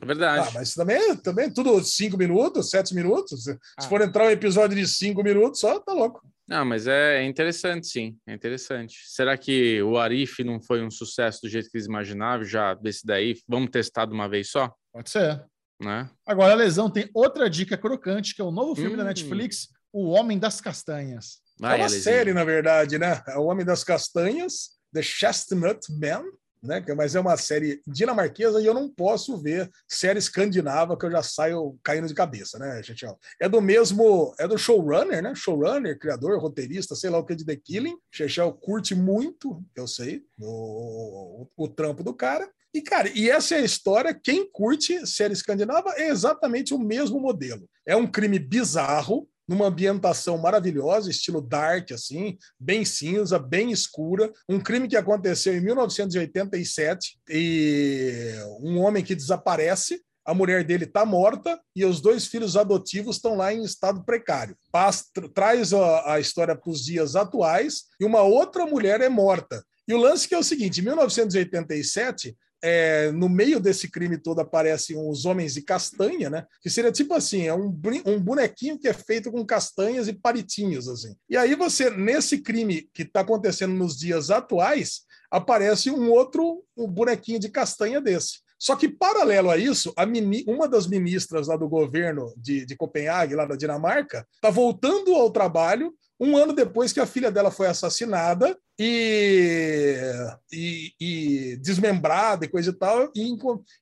É 0.00 0.06
verdade. 0.06 0.48
Ah, 0.48 0.52
mas 0.54 0.74
também, 0.74 1.16
também 1.16 1.52
tudo 1.52 1.82
cinco 1.82 2.16
minutos, 2.16 2.70
sete 2.70 2.94
minutos. 2.94 3.44
Se 3.44 3.58
ah. 3.78 3.82
for 3.82 4.00
entrar 4.00 4.26
um 4.26 4.30
episódio 4.30 4.76
de 4.76 4.86
cinco 4.86 5.22
minutos, 5.22 5.60
só 5.60 5.78
tá 5.80 5.92
louco. 5.92 6.22
Não, 6.46 6.64
mas 6.64 6.86
é 6.86 7.24
interessante, 7.24 7.86
sim. 7.88 8.16
É 8.26 8.32
interessante. 8.32 8.96
Será 9.06 9.36
que 9.36 9.82
o 9.82 9.98
Arif 9.98 10.42
não 10.42 10.60
foi 10.62 10.82
um 10.82 10.90
sucesso 10.90 11.42
do 11.42 11.48
jeito 11.48 11.68
que 11.70 11.76
eles 11.76 11.86
imaginavam? 11.86 12.44
Já 12.44 12.74
desse 12.74 13.04
daí, 13.04 13.36
vamos 13.46 13.70
testar 13.70 14.06
de 14.06 14.14
uma 14.14 14.28
vez 14.28 14.50
só? 14.50 14.72
Pode 14.92 15.10
ser. 15.10 15.44
Né? 15.80 16.08
Agora, 16.26 16.52
a 16.52 16.56
lesão 16.56 16.90
tem 16.90 17.08
outra 17.12 17.50
dica 17.50 17.76
crocante, 17.76 18.34
que 18.34 18.40
é 18.40 18.44
o 18.44 18.50
novo 18.50 18.74
filme 18.74 18.94
hum. 18.94 18.98
da 18.98 19.04
Netflix, 19.04 19.68
O 19.92 20.08
Homem 20.08 20.38
das 20.38 20.60
Castanhas. 20.60 21.38
Vai, 21.60 21.78
é 21.78 21.82
uma 21.82 21.88
série, 21.88 22.32
na 22.32 22.44
verdade, 22.44 22.98
né? 22.98 23.20
É 23.28 23.36
o 23.36 23.44
Homem 23.44 23.66
das 23.66 23.84
Castanhas 23.84 24.77
The 24.92 25.02
Chestnut 25.02 25.80
Man, 25.92 26.24
né? 26.62 26.84
Mas 26.96 27.14
é 27.14 27.20
uma 27.20 27.36
série 27.36 27.80
dinamarquesa 27.86 28.60
e 28.60 28.66
eu 28.66 28.74
não 28.74 28.88
posso 28.88 29.36
ver 29.36 29.70
série 29.86 30.18
escandinava 30.18 30.96
que 30.96 31.06
eu 31.06 31.10
já 31.10 31.22
saio 31.22 31.78
caindo 31.82 32.08
de 32.08 32.14
cabeça, 32.14 32.58
né, 32.58 32.82
gente? 32.82 33.06
É 33.40 33.48
do 33.48 33.60
mesmo, 33.60 34.34
é 34.38 34.46
do 34.46 34.58
showrunner, 34.58 35.22
né? 35.22 35.34
Showrunner, 35.34 35.98
criador, 35.98 36.38
roteirista, 36.40 36.94
sei 36.94 37.10
lá 37.10 37.18
o 37.18 37.24
que 37.24 37.34
de 37.34 37.44
The 37.44 37.56
Killing. 37.56 37.96
Chechel 38.10 38.52
curte 38.52 38.94
muito, 38.94 39.62
eu 39.76 39.86
sei, 39.86 40.24
o, 40.38 41.42
o, 41.42 41.64
o 41.64 41.68
trampo 41.68 42.02
do 42.02 42.14
cara. 42.14 42.48
E, 42.74 42.82
cara, 42.82 43.08
e 43.08 43.30
essa 43.30 43.54
é 43.54 43.58
a 43.58 43.64
história. 43.64 44.14
Quem 44.14 44.48
curte 44.50 45.06
série 45.06 45.32
escandinava 45.32 45.90
é 45.96 46.08
exatamente 46.08 46.74
o 46.74 46.78
mesmo 46.78 47.18
modelo. 47.18 47.68
É 47.86 47.96
um 47.96 48.06
crime 48.06 48.38
bizarro, 48.38 49.28
numa 49.48 49.66
ambientação 49.66 50.36
maravilhosa, 50.36 51.10
estilo 51.10 51.40
dark, 51.40 51.92
assim, 51.92 52.36
bem 52.60 52.84
cinza, 52.84 53.38
bem 53.38 53.70
escura. 53.70 54.30
Um 54.46 54.60
crime 54.60 54.86
que 54.86 54.96
aconteceu 54.96 55.56
em 55.56 55.60
1987 55.60 57.18
e 57.30 58.34
um 58.60 58.78
homem 58.78 59.02
que 59.02 59.14
desaparece. 59.14 60.02
A 60.24 60.34
mulher 60.34 60.62
dele 60.62 60.84
está 60.84 61.06
morta 61.06 61.58
e 61.74 61.86
os 61.86 62.02
dois 62.02 62.26
filhos 62.26 62.54
adotivos 62.54 63.16
estão 63.16 63.34
lá 63.34 63.54
em 63.54 63.64
estado 63.64 64.04
precário. 64.04 64.54
Traz 65.32 65.72
a, 65.72 66.12
a 66.12 66.20
história 66.20 66.54
para 66.54 66.70
os 66.70 66.84
dias 66.84 67.16
atuais 67.16 67.84
e 67.98 68.04
uma 68.04 68.20
outra 68.20 68.66
mulher 68.66 69.00
é 69.00 69.08
morta. 69.08 69.64
E 69.88 69.94
o 69.94 69.98
lance 69.98 70.28
que 70.28 70.34
é 70.34 70.38
o 70.38 70.42
seguinte: 70.42 70.82
em 70.82 70.84
1987, 70.84 72.36
é, 72.62 73.10
no 73.12 73.28
meio 73.28 73.60
desse 73.60 73.90
crime 73.90 74.18
todo 74.18 74.40
aparecem 74.40 74.96
os 74.96 75.24
homens 75.24 75.54
de 75.54 75.62
castanha, 75.62 76.28
né? 76.28 76.46
Que 76.60 76.70
seria 76.70 76.92
tipo 76.92 77.14
assim, 77.14 77.46
é 77.46 77.54
um, 77.54 77.68
um 78.06 78.20
bonequinho 78.20 78.78
que 78.78 78.88
é 78.88 78.92
feito 78.92 79.30
com 79.30 79.44
castanhas 79.44 80.08
e 80.08 80.12
palitinhos, 80.12 80.88
assim. 80.88 81.14
E 81.28 81.36
aí 81.36 81.54
você, 81.54 81.90
nesse 81.90 82.38
crime 82.38 82.88
que 82.92 83.02
está 83.02 83.20
acontecendo 83.20 83.74
nos 83.74 83.96
dias 83.96 84.30
atuais, 84.30 85.02
aparece 85.30 85.90
um 85.90 86.10
outro 86.10 86.64
um 86.76 86.86
bonequinho 86.86 87.38
de 87.38 87.48
castanha 87.48 88.00
desse. 88.00 88.38
Só 88.58 88.74
que, 88.74 88.88
paralelo 88.88 89.50
a 89.50 89.56
isso, 89.56 89.92
a 89.96 90.04
mini, 90.04 90.44
uma 90.48 90.68
das 90.68 90.88
ministras 90.88 91.46
lá 91.46 91.56
do 91.56 91.68
governo 91.68 92.34
de, 92.36 92.66
de 92.66 92.76
Copenhague, 92.76 93.36
lá 93.36 93.44
da 93.44 93.54
Dinamarca, 93.54 94.26
está 94.34 94.50
voltando 94.50 95.14
ao 95.14 95.30
trabalho 95.30 95.94
um 96.20 96.36
ano 96.36 96.52
depois 96.52 96.92
que 96.92 97.00
a 97.00 97.06
filha 97.06 97.30
dela 97.30 97.50
foi 97.50 97.66
assassinada 97.66 98.58
e, 98.78 100.00
e, 100.52 100.92
e 101.00 101.56
desmembrada 101.58 102.44
e 102.44 102.48
coisa 102.48 102.70
e 102.70 102.72
tal, 102.72 103.10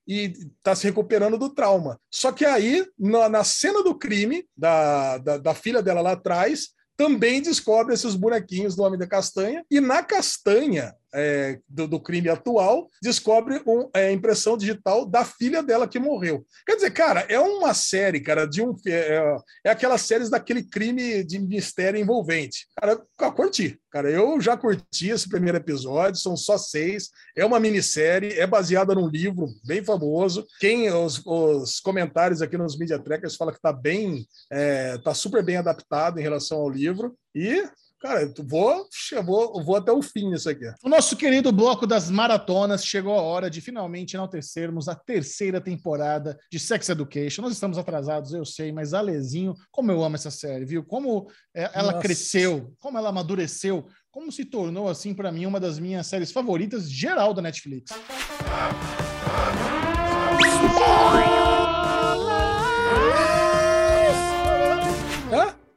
e 0.06 0.26
está 0.58 0.74
se 0.74 0.84
recuperando 0.84 1.38
do 1.38 1.50
trauma. 1.50 1.98
Só 2.10 2.32
que 2.32 2.44
aí, 2.44 2.86
na, 2.98 3.28
na 3.28 3.44
cena 3.44 3.82
do 3.82 3.94
crime 3.94 4.46
da, 4.56 5.18
da, 5.18 5.38
da 5.38 5.54
filha 5.54 5.82
dela 5.82 6.00
lá 6.00 6.12
atrás, 6.12 6.68
também 6.96 7.42
descobre 7.42 7.92
esses 7.92 8.14
bonequinhos 8.14 8.74
do 8.74 8.82
Homem 8.82 8.98
da 8.98 9.06
Castanha, 9.06 9.64
e 9.70 9.80
na 9.80 10.02
castanha 10.02 10.94
é, 11.16 11.58
do, 11.66 11.88
do, 11.88 11.98
crime 11.98 12.28
atual, 12.28 12.88
descobre 13.02 13.62
um, 13.66 13.88
é, 13.94 14.12
impressão 14.12 14.56
digital 14.56 15.06
da 15.06 15.24
filha 15.24 15.62
dela 15.62 15.88
que 15.88 15.98
morreu. 15.98 16.44
Quer 16.66 16.76
dizer, 16.76 16.90
cara, 16.90 17.20
é 17.28 17.40
uma 17.40 17.72
série, 17.72 18.20
cara, 18.20 18.46
de 18.46 18.62
um. 18.62 18.74
É, 18.86 19.36
é 19.64 19.70
aquelas 19.70 20.02
séries 20.02 20.28
daquele 20.28 20.62
crime 20.62 21.24
de 21.24 21.38
mistério 21.38 21.98
envolvente. 21.98 22.66
Cara, 22.78 23.00
eu 23.20 23.32
curti. 23.32 23.80
Cara, 23.90 24.10
eu 24.10 24.38
já 24.42 24.58
curti 24.58 25.08
esse 25.08 25.26
primeiro 25.26 25.56
episódio, 25.56 26.20
são 26.20 26.36
só 26.36 26.58
seis. 26.58 27.08
É 27.34 27.46
uma 27.46 27.58
minissérie, 27.58 28.38
é 28.38 28.46
baseada 28.46 28.94
num 28.94 29.08
livro 29.08 29.46
bem 29.64 29.82
famoso. 29.82 30.46
Quem 30.60 30.92
os, 30.92 31.22
os 31.24 31.80
comentários 31.80 32.42
aqui 32.42 32.58
nos 32.58 32.76
Media 32.76 32.98
Trackers 32.98 33.36
fala 33.36 33.54
que 33.54 33.60
tá 33.60 33.72
bem, 33.72 34.26
é, 34.52 34.98
tá 34.98 35.14
super 35.14 35.42
bem 35.42 35.56
adaptado 35.56 36.18
em 36.18 36.22
relação 36.22 36.58
ao 36.58 36.68
livro. 36.68 37.16
E 37.34 37.64
Cara, 37.98 38.30
vou, 38.46 38.86
vou, 39.24 39.64
vou 39.64 39.76
até 39.76 39.90
o 39.90 40.02
fim 40.02 40.30
nisso 40.30 40.50
aqui. 40.50 40.66
O 40.84 40.88
nosso 40.88 41.16
querido 41.16 41.50
bloco 41.50 41.86
das 41.86 42.10
maratonas 42.10 42.84
chegou 42.84 43.14
a 43.14 43.22
hora 43.22 43.48
de 43.48 43.62
finalmente 43.62 44.14
enaltecermos 44.14 44.86
a 44.86 44.94
terceira 44.94 45.60
temporada 45.60 46.38
de 46.52 46.58
Sex 46.58 46.90
Education. 46.90 47.42
Nós 47.42 47.52
estamos 47.52 47.78
atrasados, 47.78 48.34
eu 48.34 48.44
sei, 48.44 48.70
mas 48.70 48.92
Alezinho, 48.92 49.54
como 49.70 49.90
eu 49.90 50.04
amo 50.04 50.16
essa 50.16 50.30
série, 50.30 50.66
viu? 50.66 50.84
Como 50.84 51.26
é, 51.54 51.70
ela 51.72 51.92
Nossa. 51.92 52.02
cresceu, 52.02 52.74
como 52.78 52.98
ela 52.98 53.08
amadureceu, 53.08 53.86
como 54.10 54.30
se 54.30 54.44
tornou, 54.44 54.88
assim, 54.88 55.14
para 55.14 55.32
mim, 55.32 55.46
uma 55.46 55.60
das 55.60 55.78
minhas 55.78 56.06
séries 56.06 56.30
favoritas 56.30 56.90
geral 56.90 57.32
da 57.32 57.40
Netflix. 57.40 57.92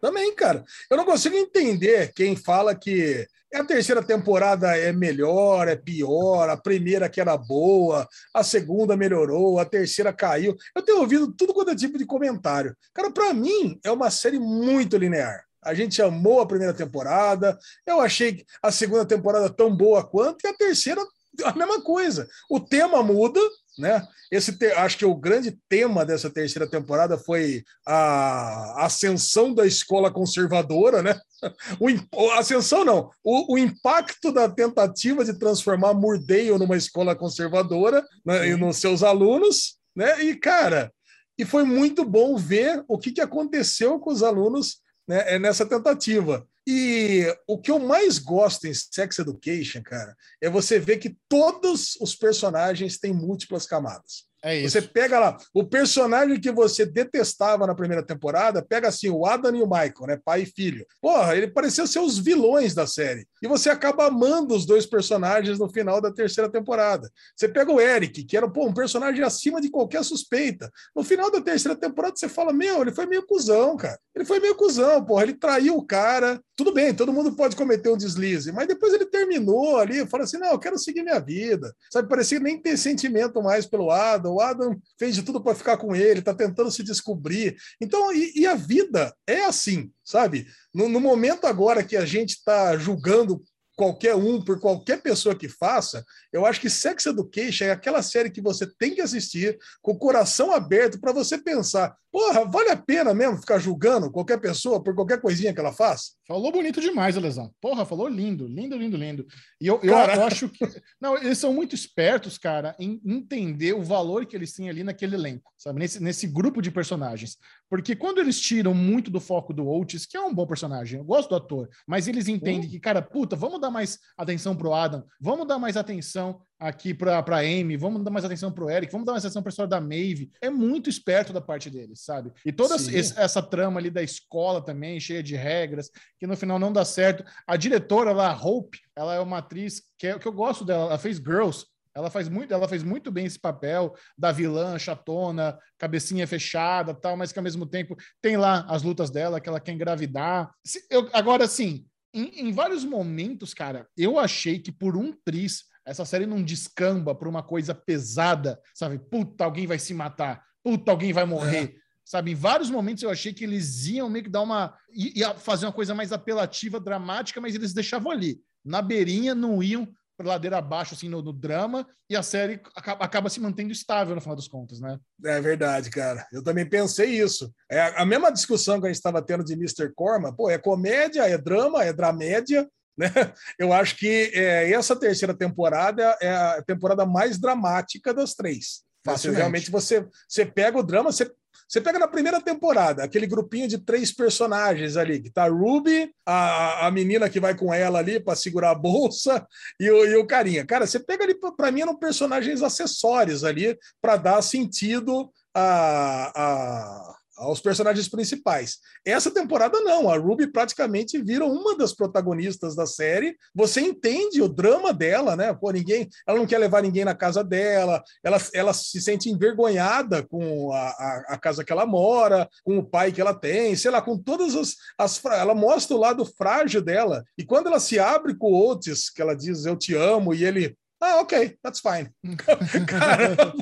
Também, 0.01 0.33
cara. 0.33 0.63
Eu 0.89 0.97
não 0.97 1.05
consigo 1.05 1.35
entender 1.35 2.11
quem 2.13 2.35
fala 2.35 2.75
que 2.75 3.27
a 3.53 3.63
terceira 3.63 4.03
temporada 4.03 4.77
é 4.77 4.93
melhor, 4.93 5.67
é 5.67 5.75
pior, 5.75 6.49
a 6.49 6.57
primeira 6.57 7.09
que 7.09 7.19
era 7.19 7.35
boa, 7.35 8.07
a 8.33 8.43
segunda 8.43 8.95
melhorou, 8.95 9.59
a 9.59 9.65
terceira 9.65 10.13
caiu. 10.13 10.55
Eu 10.75 10.81
tenho 10.83 10.99
ouvido 10.99 11.31
tudo 11.31 11.53
quanto 11.53 11.71
é 11.71 11.75
tipo 11.75 11.97
de 11.97 12.05
comentário. 12.05 12.75
Cara, 12.93 13.11
para 13.11 13.33
mim 13.33 13.79
é 13.83 13.91
uma 13.91 14.11
série 14.11 14.39
muito 14.39 14.97
linear. 14.97 15.43
A 15.61 15.73
gente 15.73 16.01
amou 16.01 16.39
a 16.39 16.47
primeira 16.47 16.73
temporada, 16.73 17.57
eu 17.85 17.99
achei 17.99 18.45
a 18.61 18.71
segunda 18.71 19.05
temporada 19.05 19.49
tão 19.49 19.75
boa 19.75 20.05
quanto, 20.05 20.45
e 20.45 20.47
a 20.47 20.53
terceira 20.53 21.01
a 21.43 21.53
mesma 21.53 21.81
coisa. 21.81 22.27
O 22.49 22.59
tema 22.59 23.03
muda, 23.03 23.39
né? 23.79 24.05
Esse 24.31 24.53
te... 24.53 24.67
acho 24.73 24.97
que 24.97 25.05
o 25.05 25.15
grande 25.15 25.57
tema 25.67 26.05
dessa 26.05 26.29
terceira 26.29 26.69
temporada 26.69 27.17
foi 27.17 27.63
a 27.85 28.85
ascensão 28.85 29.53
da 29.53 29.65
escola 29.65 30.11
conservadora, 30.11 31.01
né? 31.01 31.19
O 31.79 32.31
ascensão 32.31 32.83
não, 32.83 33.09
o, 33.23 33.53
o, 33.53 33.57
impacto 33.57 34.29
da 34.29 34.49
tentativa 34.49 35.23
de 35.23 35.39
transformar 35.39 35.93
Murdale 35.93 36.57
numa 36.57 36.75
escola 36.75 37.15
conservadora 37.15 38.05
né? 38.25 38.49
e 38.49 38.57
nos 38.57 38.75
seus 38.75 39.03
alunos, 39.03 39.77
né? 39.95 40.21
E 40.21 40.35
cara, 40.35 40.91
e 41.37 41.45
foi 41.45 41.63
muito 41.63 42.03
bom 42.03 42.35
ver 42.35 42.83
o 42.89 42.97
que, 42.97 43.13
que 43.13 43.21
aconteceu 43.21 43.97
com 43.99 44.11
os 44.11 44.21
alunos 44.21 44.81
né, 45.07 45.35
é 45.35 45.39
nessa 45.39 45.65
tentativa. 45.65 46.45
E 46.67 47.25
o 47.47 47.57
que 47.57 47.71
eu 47.71 47.79
mais 47.79 48.19
gosto 48.19 48.65
em 48.65 48.73
Sex 48.73 49.19
Education, 49.19 49.81
cara, 49.81 50.15
é 50.41 50.49
você 50.49 50.79
ver 50.79 50.97
que 50.97 51.17
todos 51.27 51.95
os 51.99 52.15
personagens 52.15 52.97
têm 52.97 53.13
múltiplas 53.13 53.65
camadas. 53.65 54.28
É 54.41 54.57
isso. 54.57 54.69
Você 54.69 54.81
pega 54.81 55.19
lá, 55.19 55.37
o 55.53 55.65
personagem 55.65 56.39
que 56.39 56.51
você 56.51 56.85
detestava 56.85 57.67
na 57.67 57.75
primeira 57.75 58.05
temporada, 58.05 58.65
pega 58.65 58.87
assim, 58.87 59.09
o 59.09 59.25
Adam 59.25 59.55
e 59.55 59.61
o 59.61 59.67
Michael, 59.67 60.07
né? 60.07 60.19
Pai 60.23 60.43
e 60.43 60.45
filho. 60.45 60.85
Porra, 61.01 61.35
ele 61.35 61.47
parecia 61.47 61.85
ser 61.85 61.99
os 61.99 62.17
vilões 62.17 62.73
da 62.73 62.87
série. 62.87 63.27
E 63.41 63.47
você 63.47 63.69
acaba 63.69 64.07
amando 64.07 64.55
os 64.55 64.65
dois 64.65 64.85
personagens 64.85 65.59
no 65.59 65.69
final 65.69 65.99
da 65.99 66.11
terceira 66.11 66.49
temporada. 66.49 67.09
Você 67.35 67.49
pega 67.49 67.71
o 67.71 67.81
Eric, 67.81 68.23
que 68.23 68.37
era 68.37 68.49
pô, 68.49 68.65
um 68.65 68.73
personagem 68.73 69.23
acima 69.23 69.59
de 69.59 69.69
qualquer 69.69 70.03
suspeita. 70.03 70.71
No 70.95 71.03
final 71.03 71.29
da 71.29 71.41
terceira 71.41 71.77
temporada, 71.77 72.15
você 72.15 72.29
fala: 72.29 72.53
Meu, 72.53 72.81
ele 72.81 72.91
foi 72.91 73.05
meio 73.05 73.25
cuzão, 73.25 73.75
cara. 73.75 73.99
Ele 74.15 74.25
foi 74.25 74.39
meio 74.39 74.55
cuzão, 74.55 75.03
porra. 75.03 75.23
Ele 75.23 75.33
traiu 75.33 75.75
o 75.75 75.85
cara. 75.85 76.41
Tudo 76.55 76.73
bem, 76.73 76.93
todo 76.93 77.13
mundo 77.13 77.31
pode 77.33 77.55
cometer 77.55 77.89
um 77.89 77.95
deslize, 77.95 78.51
mas 78.51 78.67
depois 78.67 78.93
ele 78.93 79.05
terminou 79.05 79.77
ali, 79.77 80.05
fala 80.07 80.23
assim: 80.23 80.37
Não, 80.37 80.51
eu 80.51 80.59
quero 80.59 80.77
seguir 80.77 81.03
minha 81.03 81.19
vida. 81.19 81.73
Sabe, 81.91 82.09
parecia 82.09 82.39
nem 82.39 82.61
ter 82.61 82.77
sentimento 82.77 83.41
mais 83.41 83.65
pelo 83.65 83.91
Adam. 83.91 84.28
O 84.33 84.41
Adam 84.41 84.79
fez 84.97 85.15
de 85.15 85.23
tudo 85.23 85.41
para 85.41 85.55
ficar 85.55 85.77
com 85.77 85.95
ele, 85.95 86.21
tá 86.21 86.33
tentando 86.33 86.71
se 86.71 86.83
descobrir. 86.83 87.55
Então, 87.81 88.13
e, 88.13 88.33
e 88.35 88.47
a 88.47 88.55
vida 88.55 89.13
é 89.27 89.45
assim, 89.45 89.91
sabe? 90.03 90.47
No, 90.73 90.87
no 90.87 90.99
momento 90.99 91.45
agora 91.45 91.83
que 91.83 91.97
a 91.97 92.05
gente 92.05 92.31
está 92.31 92.77
julgando 92.77 93.41
qualquer 93.79 94.13
um, 94.13 94.43
por 94.43 94.59
qualquer 94.59 95.01
pessoa 95.01 95.33
que 95.33 95.47
faça, 95.47 96.03
eu 96.33 96.45
acho 96.45 96.59
que 96.59 96.69
Sex 96.69 97.05
Education 97.05 97.63
é 97.63 97.71
aquela 97.71 98.03
série 98.03 98.29
que 98.29 98.41
você 98.41 98.67
tem 98.77 98.93
que 98.93 98.99
assistir 98.99 99.57
com 99.81 99.93
o 99.93 99.97
coração 99.97 100.51
aberto 100.51 100.99
para 100.99 101.13
você 101.13 101.37
pensar: 101.37 101.95
porra, 102.11 102.45
vale 102.45 102.69
a 102.69 102.77
pena 102.77 103.13
mesmo 103.13 103.37
ficar 103.37 103.59
julgando 103.59 104.11
qualquer 104.11 104.39
pessoa 104.39 104.81
por 104.81 104.95
qualquer 104.95 105.21
coisinha 105.21 105.53
que 105.53 105.59
ela 105.59 105.71
faz? 105.71 106.17
Falou 106.27 106.51
bonito 106.51 106.81
demais, 106.81 107.15
Lesão. 107.15 107.51
Porra, 107.61 107.85
falou 107.85 108.07
lindo, 108.07 108.47
lindo, 108.47 108.77
lindo, 108.77 108.97
lindo. 108.97 109.27
E 109.59 109.67
eu, 109.67 109.79
eu, 109.81 109.93
eu 109.93 110.23
acho 110.23 110.49
que. 110.49 110.59
Não, 110.99 111.17
eles 111.17 111.37
são 111.37 111.53
muito 111.53 111.73
espertos, 111.73 112.37
cara, 112.37 112.75
em 112.79 113.01
entender 113.05 113.73
o 113.73 113.81
valor 113.81 114.25
que 114.25 114.35
eles 114.35 114.53
têm 114.53 114.69
ali 114.69 114.83
naquele 114.83 115.15
elenco, 115.15 115.51
sabe? 115.57 115.79
Nesse, 115.79 116.01
nesse 116.01 116.27
grupo 116.27 116.61
de 116.61 116.71
personagens. 116.71 117.37
Porque 117.69 117.95
quando 117.95 118.19
eles 118.19 118.39
tiram 118.39 118.73
muito 118.73 119.11
do 119.11 119.19
foco 119.19 119.53
do 119.53 119.67
Oates, 119.67 120.05
que 120.05 120.17
é 120.17 120.21
um 120.21 120.33
bom 120.33 120.45
personagem, 120.45 120.99
eu 120.99 121.05
gosto 121.05 121.29
do 121.29 121.35
ator, 121.35 121.69
mas 121.87 122.07
eles 122.07 122.27
entendem 122.27 122.69
que, 122.69 122.79
cara, 122.79 123.01
puta, 123.01 123.35
vamos 123.35 123.61
dar 123.61 123.69
mais 123.69 123.99
atenção 124.17 124.55
pro 124.55 124.73
Adam, 124.73 125.03
vamos 125.19 125.47
dar 125.47 125.59
mais 125.59 125.77
atenção 125.77 126.41
aqui 126.59 126.93
para 126.93 127.23
pra 127.23 127.37
Amy, 127.37 127.77
vamos 127.77 128.03
dar 128.03 128.11
mais 128.11 128.25
atenção 128.25 128.51
pro 128.51 128.69
Eric, 128.69 128.91
vamos 128.91 129.05
dar 129.05 129.13
mais 129.13 129.23
atenção 129.23 129.41
pra 129.41 129.49
história 129.49 129.69
da 129.69 129.79
Maeve. 129.79 130.29
É 130.41 130.49
muito 130.49 130.89
esperto 130.89 131.31
da 131.31 131.39
parte 131.39 131.69
deles, 131.69 132.01
sabe? 132.01 132.31
E 132.45 132.51
toda 132.51 132.77
Sim. 132.77 132.95
esse- 132.95 133.17
essa 133.17 133.41
trama 133.41 133.79
ali 133.79 133.89
da 133.89 134.03
escola 134.03 134.63
também, 134.63 134.99
cheia 134.99 135.23
de 135.23 135.35
regras, 135.35 135.89
que 136.19 136.27
no 136.27 136.35
final 136.35 136.59
não 136.59 136.73
dá 136.73 136.83
certo. 136.83 137.23
A 137.47 137.55
diretora 137.55 138.11
lá, 138.11 138.29
a 138.31 138.35
Hope, 138.37 138.77
ela 138.95 139.15
é 139.15 139.19
uma 139.19 139.37
atriz 139.37 139.81
que, 139.97 140.07
é- 140.07 140.19
que 140.19 140.27
eu 140.27 140.33
gosto 140.33 140.65
dela, 140.65 140.83
ela 140.87 140.97
fez 140.97 141.17
Girls. 141.17 141.65
Ela 141.95 142.09
faz 142.11 142.29
muito, 142.29 142.53
ela 142.53 142.67
fez 142.67 142.83
muito 142.83 143.11
bem 143.11 143.25
esse 143.25 143.39
papel 143.39 143.93
da 144.17 144.31
vilã 144.31 144.77
chatona, 144.77 145.57
cabecinha 145.77 146.27
fechada, 146.27 146.93
tal, 146.93 147.17
mas 147.17 147.31
que 147.31 147.39
ao 147.39 147.43
mesmo 147.43 147.65
tempo 147.65 147.95
tem 148.21 148.37
lá 148.37 148.65
as 148.69 148.83
lutas 148.83 149.09
dela, 149.09 149.39
que 149.41 149.49
ela 149.49 149.59
quer 149.59 149.71
engravidar. 149.73 150.51
Se- 150.63 150.85
eu- 150.89 151.09
agora, 151.13 151.45
assim, 151.45 151.85
em, 152.13 152.47
em 152.47 152.51
vários 152.51 152.85
momentos, 152.85 153.53
cara, 153.53 153.87
eu 153.97 154.19
achei 154.19 154.59
que 154.59 154.71
por 154.71 154.95
um 154.95 155.11
tris 155.25 155.63
essa 155.89 156.05
série 156.05 156.25
não 156.25 156.43
descamba 156.43 157.15
para 157.15 157.27
uma 157.27 157.41
coisa 157.41 157.73
pesada, 157.73 158.59
sabe? 158.73 158.99
Puta, 158.99 159.43
alguém 159.43 159.65
vai 159.65 159.79
se 159.79 159.93
matar, 159.93 160.43
puta, 160.63 160.91
alguém 160.91 161.11
vai 161.11 161.25
morrer. 161.25 161.75
Sabe, 162.05 162.31
em 162.31 162.35
vários 162.35 162.69
momentos 162.71 163.03
eu 163.03 163.09
achei 163.09 163.33
que 163.33 163.43
eles 163.43 163.85
iam 163.85 164.09
meio 164.09 164.25
que 164.25 164.31
dar 164.31 164.41
uma. 164.41 164.75
ia 164.91 165.35
fazer 165.35 165.65
uma 165.65 165.71
coisa 165.71 165.93
mais 165.93 166.11
apelativa, 166.11 166.79
dramática, 166.79 167.39
mas 167.39 167.53
eles 167.53 167.73
deixavam 167.73 168.11
ali. 168.11 168.41
Na 168.65 168.81
beirinha, 168.81 169.35
não 169.35 169.61
iam 169.61 169.87
para 170.19 170.27
ladeira 170.27 170.57
abaixo, 170.57 170.95
assim, 170.95 171.07
no, 171.07 171.21
no 171.21 171.31
drama, 171.31 171.87
e 172.09 172.15
a 172.15 172.21
série 172.21 172.59
acaba, 172.75 173.05
acaba 173.05 173.29
se 173.29 173.39
mantendo 173.39 173.71
estável 173.71 174.13
no 174.13 174.19
final 174.19 174.35
das 174.35 174.49
contas, 174.49 174.79
né? 174.81 174.99
É 175.23 175.39
verdade, 175.39 175.89
cara. 175.89 176.27
Eu 176.33 176.43
também 176.43 176.67
pensei 176.67 177.21
isso. 177.21 177.53
É 177.71 177.79
a 177.95 178.05
mesma 178.05 178.29
discussão 178.29 178.81
que 178.81 178.87
a 178.87 178.89
gente 178.89 178.97
estava 178.97 179.21
tendo 179.21 179.45
de 179.45 179.53
Mr. 179.53 179.93
Corman. 179.95 180.33
Pô, 180.35 180.49
é 180.49 180.57
comédia, 180.57 181.21
é 181.21 181.37
drama, 181.37 181.85
é 181.85 181.93
dramédia. 181.93 182.69
Né? 182.99 183.07
Eu 183.57 183.71
acho 183.71 183.95
que 183.95 184.31
é, 184.33 184.71
essa 184.73 184.95
terceira 184.95 185.33
temporada 185.33 186.17
é 186.21 186.29
a 186.29 186.61
temporada 186.61 187.05
mais 187.05 187.39
dramática 187.39 188.13
das 188.13 188.35
três. 188.35 188.81
Facilmente. 189.05 189.37
realmente 189.39 189.71
você, 189.71 190.05
você 190.27 190.45
pega 190.45 190.77
o 190.77 190.83
drama, 190.83 191.09
você, 191.11 191.31
você 191.67 191.79
pega 191.79 191.97
na 191.97 192.07
primeira 192.07 192.41
temporada, 192.41 193.01
aquele 193.03 193.25
grupinho 193.25 193.67
de 193.67 193.77
três 193.77 194.11
personagens 194.11 194.97
ali, 194.97 195.21
que 195.21 195.29
tá 195.31 195.45
a 195.45 195.49
Ruby, 195.49 196.11
a, 196.25 196.87
a 196.87 196.91
menina 196.91 197.29
que 197.29 197.39
vai 197.39 197.55
com 197.55 197.73
ela 197.73 197.99
ali 197.99 198.19
para 198.19 198.35
segurar 198.35 198.71
a 198.71 198.75
bolsa 198.75 199.47
e 199.79 199.89
o, 199.89 200.05
e 200.05 200.15
o 200.17 200.27
carinha. 200.27 200.65
Cara, 200.65 200.85
você 200.85 200.99
pega 200.99 201.23
ali, 201.23 201.33
para 201.55 201.71
mim, 201.71 201.81
eram 201.81 201.95
personagens 201.97 202.61
acessórios 202.61 203.43
ali 203.45 203.77
para 204.01 204.17
dar 204.17 204.41
sentido 204.41 205.31
a, 205.55 206.31
a- 206.35 207.15
aos 207.39 207.59
personagens 207.59 208.07
principais. 208.07 208.77
Essa 209.05 209.31
temporada 209.31 209.79
não, 209.81 210.09
a 210.09 210.17
Ruby 210.17 210.47
praticamente 210.51 211.21
vira 211.21 211.45
uma 211.45 211.77
das 211.77 211.93
protagonistas 211.93 212.75
da 212.75 212.85
série. 212.85 213.35
Você 213.55 213.81
entende 213.81 214.41
o 214.41 214.49
drama 214.49 214.93
dela, 214.93 215.35
né? 215.35 215.53
Pô, 215.53 215.71
ninguém, 215.71 216.07
ela 216.27 216.37
não 216.37 216.45
quer 216.45 216.57
levar 216.57 216.81
ninguém 216.81 217.05
na 217.05 217.15
casa 217.15 217.43
dela, 217.43 218.03
ela, 218.23 218.37
ela 218.53 218.73
se 218.73 219.01
sente 219.01 219.29
envergonhada 219.29 220.23
com 220.27 220.71
a, 220.73 220.89
a, 220.89 221.25
a 221.29 221.37
casa 221.37 221.63
que 221.63 221.71
ela 221.71 221.85
mora, 221.85 222.47
com 222.63 222.77
o 222.77 222.85
pai 222.85 223.11
que 223.11 223.21
ela 223.21 223.33
tem, 223.33 223.75
sei 223.75 223.89
lá, 223.91 224.01
com 224.01 224.17
todas 224.17 224.55
as, 224.55 224.75
as 224.97 225.23
ela 225.25 225.55
mostra 225.55 225.95
o 225.95 225.99
lado 225.99 226.25
frágil 226.25 226.81
dela. 226.81 227.23
E 227.37 227.45
quando 227.45 227.67
ela 227.67 227.79
se 227.79 227.97
abre 227.97 228.35
com 228.35 228.51
o 228.51 228.69
Otis, 228.69 229.09
que 229.09 229.21
ela 229.21 229.35
diz 229.35 229.65
eu 229.65 229.77
te 229.77 229.95
amo 229.95 230.33
e 230.33 230.43
ele 230.43 230.75
ah, 231.01 231.21
ok, 231.21 231.57
that's 231.63 231.79
fine. 231.79 232.09
Caramba. 232.85 233.53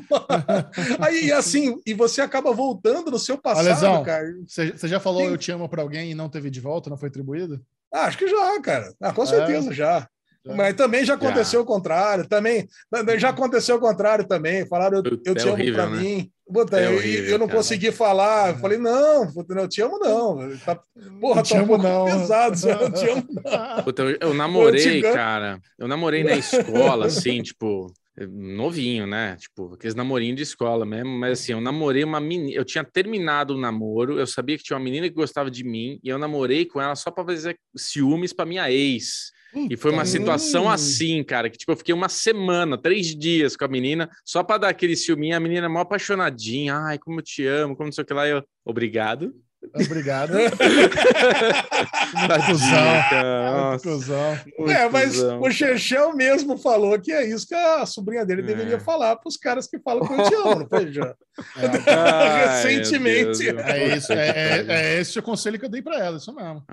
Aí, 0.99 1.31
assim, 1.31 1.80
e 1.85 1.93
você 1.93 2.22
acaba 2.22 2.51
voltando 2.51 3.11
no 3.11 3.19
seu 3.19 3.38
passado, 3.38 3.68
Alesão, 3.68 4.03
cara. 4.03 4.26
Você 4.47 4.88
já 4.88 4.99
falou 4.99 5.22
Sim. 5.22 5.27
eu 5.27 5.38
te 5.38 5.51
amo 5.51 5.69
para 5.69 5.81
alguém 5.81 6.11
e 6.11 6.15
não 6.15 6.30
teve 6.30 6.49
de 6.49 6.59
volta, 6.59 6.89
não 6.89 6.97
foi 6.97 7.09
atribuído? 7.09 7.61
Ah, 7.93 8.05
acho 8.05 8.18
que 8.18 8.27
já, 8.27 8.59
cara. 8.61 8.93
Ah, 8.99 9.14
com 9.14 9.26
certeza 9.26 9.73
já. 9.73 10.07
Já. 10.45 10.55
Mas 10.55 10.76
também 10.76 11.03
já 11.05 11.15
aconteceu 11.15 11.61
o 11.61 11.65
contrário. 11.65 12.27
Também 12.27 12.68
já 13.18 13.30
aconteceu 13.30 13.76
o 13.76 13.80
contrário 13.80 14.27
também. 14.27 14.65
Falaram, 14.68 15.01
eu, 15.03 15.22
eu 15.26 15.35
te 15.35 15.39
é 15.39 15.43
amo 15.43 15.51
horrível, 15.53 15.73
pra 15.73 15.89
né? 15.89 15.97
mim. 15.97 16.31
Puta, 16.52 16.80
É 16.80 16.88
eu, 16.88 16.95
horrível, 16.95 17.30
eu 17.32 17.38
não 17.40 17.48
cara. 17.48 17.57
consegui 17.57 17.91
falar. 17.91 18.52
Eu 18.53 18.57
falei, 18.60 18.78
não, 18.78 19.32
puta, 19.34 19.53
eu 19.53 19.68
te 19.68 19.82
amo, 19.82 19.99
não. 19.99 20.57
Tá, 20.60 20.80
porra, 21.19 21.41
Eu 21.41 21.44
te 21.44 21.49
tá 21.53 21.56
um 21.56 21.60
amo, 21.60 21.68
pouco 21.68 21.84
não. 21.84 22.06
pesado. 22.06 22.69
Eu 22.69 22.91
te 22.94 23.10
amo, 23.10 23.28
não. 23.78 23.84
Puta, 23.84 24.02
eu, 24.03 24.18
eu 24.22 24.34
namorei, 24.34 24.88
Antiga- 24.88 25.14
cara. 25.14 25.60
Eu 25.78 25.88
namorei 25.88 26.24
na 26.24 26.36
escola, 26.38 27.07
assim, 27.07 27.41
tipo, 27.44 27.91
novinho, 28.32 29.06
né? 29.06 29.36
Tipo, 29.36 29.74
aqueles 29.74 29.94
namorinhos 29.95 30.38
de 30.38 30.44
escola 30.44 30.86
mesmo. 30.86 31.10
Mas 31.19 31.41
assim, 31.41 31.52
eu 31.52 31.61
namorei 31.61 32.03
uma 32.03 32.19
menina. 32.19 32.53
Eu 32.57 32.64
tinha 32.65 32.84
terminado 32.84 33.53
o 33.56 33.60
namoro, 33.60 34.18
eu 34.19 34.26
sabia 34.26 34.57
que 34.57 34.64
tinha 34.64 34.78
uma 34.78 34.84
menina 34.84 35.07
que 35.10 35.15
gostava 35.15 35.52
de 35.52 35.64
mim, 35.64 35.99
e 36.03 36.10
eu 36.10 36.18
namorei 36.18 36.65
com 36.65 36.82
ela 36.82 36.95
só 36.95 37.11
pra 37.11 37.26
fazer 37.26 37.57
ciúmes 37.76 38.32
pra 38.34 38.45
minha 38.45 38.72
ex. 38.72 39.32
E 39.69 39.78
foi 39.78 39.91
uma 39.91 40.06
situação 40.06 40.69
assim, 40.69 41.24
cara, 41.24 41.49
que 41.49 41.57
tipo, 41.57 41.72
eu 41.72 41.78
fiquei 41.78 41.94
uma 41.94 42.10
semana, 42.10 42.78
três 42.78 43.15
dias 43.15 43.56
com 43.56 43.65
a 43.65 43.68
menina, 43.68 44.10
só 44.26 44.44
pra 44.44 44.57
dar 44.57 44.69
aquele 44.69 44.95
ciúminho, 44.95 45.36
a 45.36 45.40
menina 45.40 45.65
é 45.65 45.69
mó 45.69 45.80
apaixonadinha, 45.80 46.76
ai, 46.76 46.99
como 46.99 47.19
eu 47.19 47.24
te 47.24 47.45
amo, 47.45 47.76
como 47.76 47.88
não 47.88 47.91
sei 47.91 48.03
o 48.03 48.07
que 48.07 48.14
lá, 48.14 48.28
eu, 48.28 48.44
obrigado. 48.65 49.34
Obrigado. 49.76 50.34
Tadinha, 52.27 53.80
cuzão. 53.81 54.39
É, 54.69 54.89
mas 54.89 55.15
cuzão. 55.15 55.41
o 55.41 55.52
Chechel 55.52 56.15
mesmo 56.15 56.57
falou 56.57 56.99
que 56.99 57.11
é 57.11 57.27
isso 57.27 57.48
que 57.48 57.56
a 57.56 57.85
sobrinha 57.85 58.26
dele 58.26 58.41
É. 58.41 58.45
deveria 58.45 58.80
falar 58.80 59.15
para 59.15 59.27
os 59.27 59.38
caras 59.38 59.68
que 59.68 59.80
falam 59.80 60.07
que 60.07 60.14
eu 60.14 60.23
te 60.30 60.35
amo, 60.35 60.60
não 60.60 60.68
foi, 60.68 60.91
já? 60.91 61.15
Ai, 61.88 62.64
recentemente. 62.64 63.48
É 63.49 63.95
isso, 63.95 64.11
é, 64.14 64.30
é, 64.30 64.65
é 64.68 64.99
esse 64.99 65.19
o 65.19 65.23
conselho 65.23 65.60
que 65.60 65.65
eu 65.65 65.69
dei 65.69 65.81
para 65.81 65.99
ela, 66.03 66.18
isso 66.18 66.34
mesmo. 66.34 66.64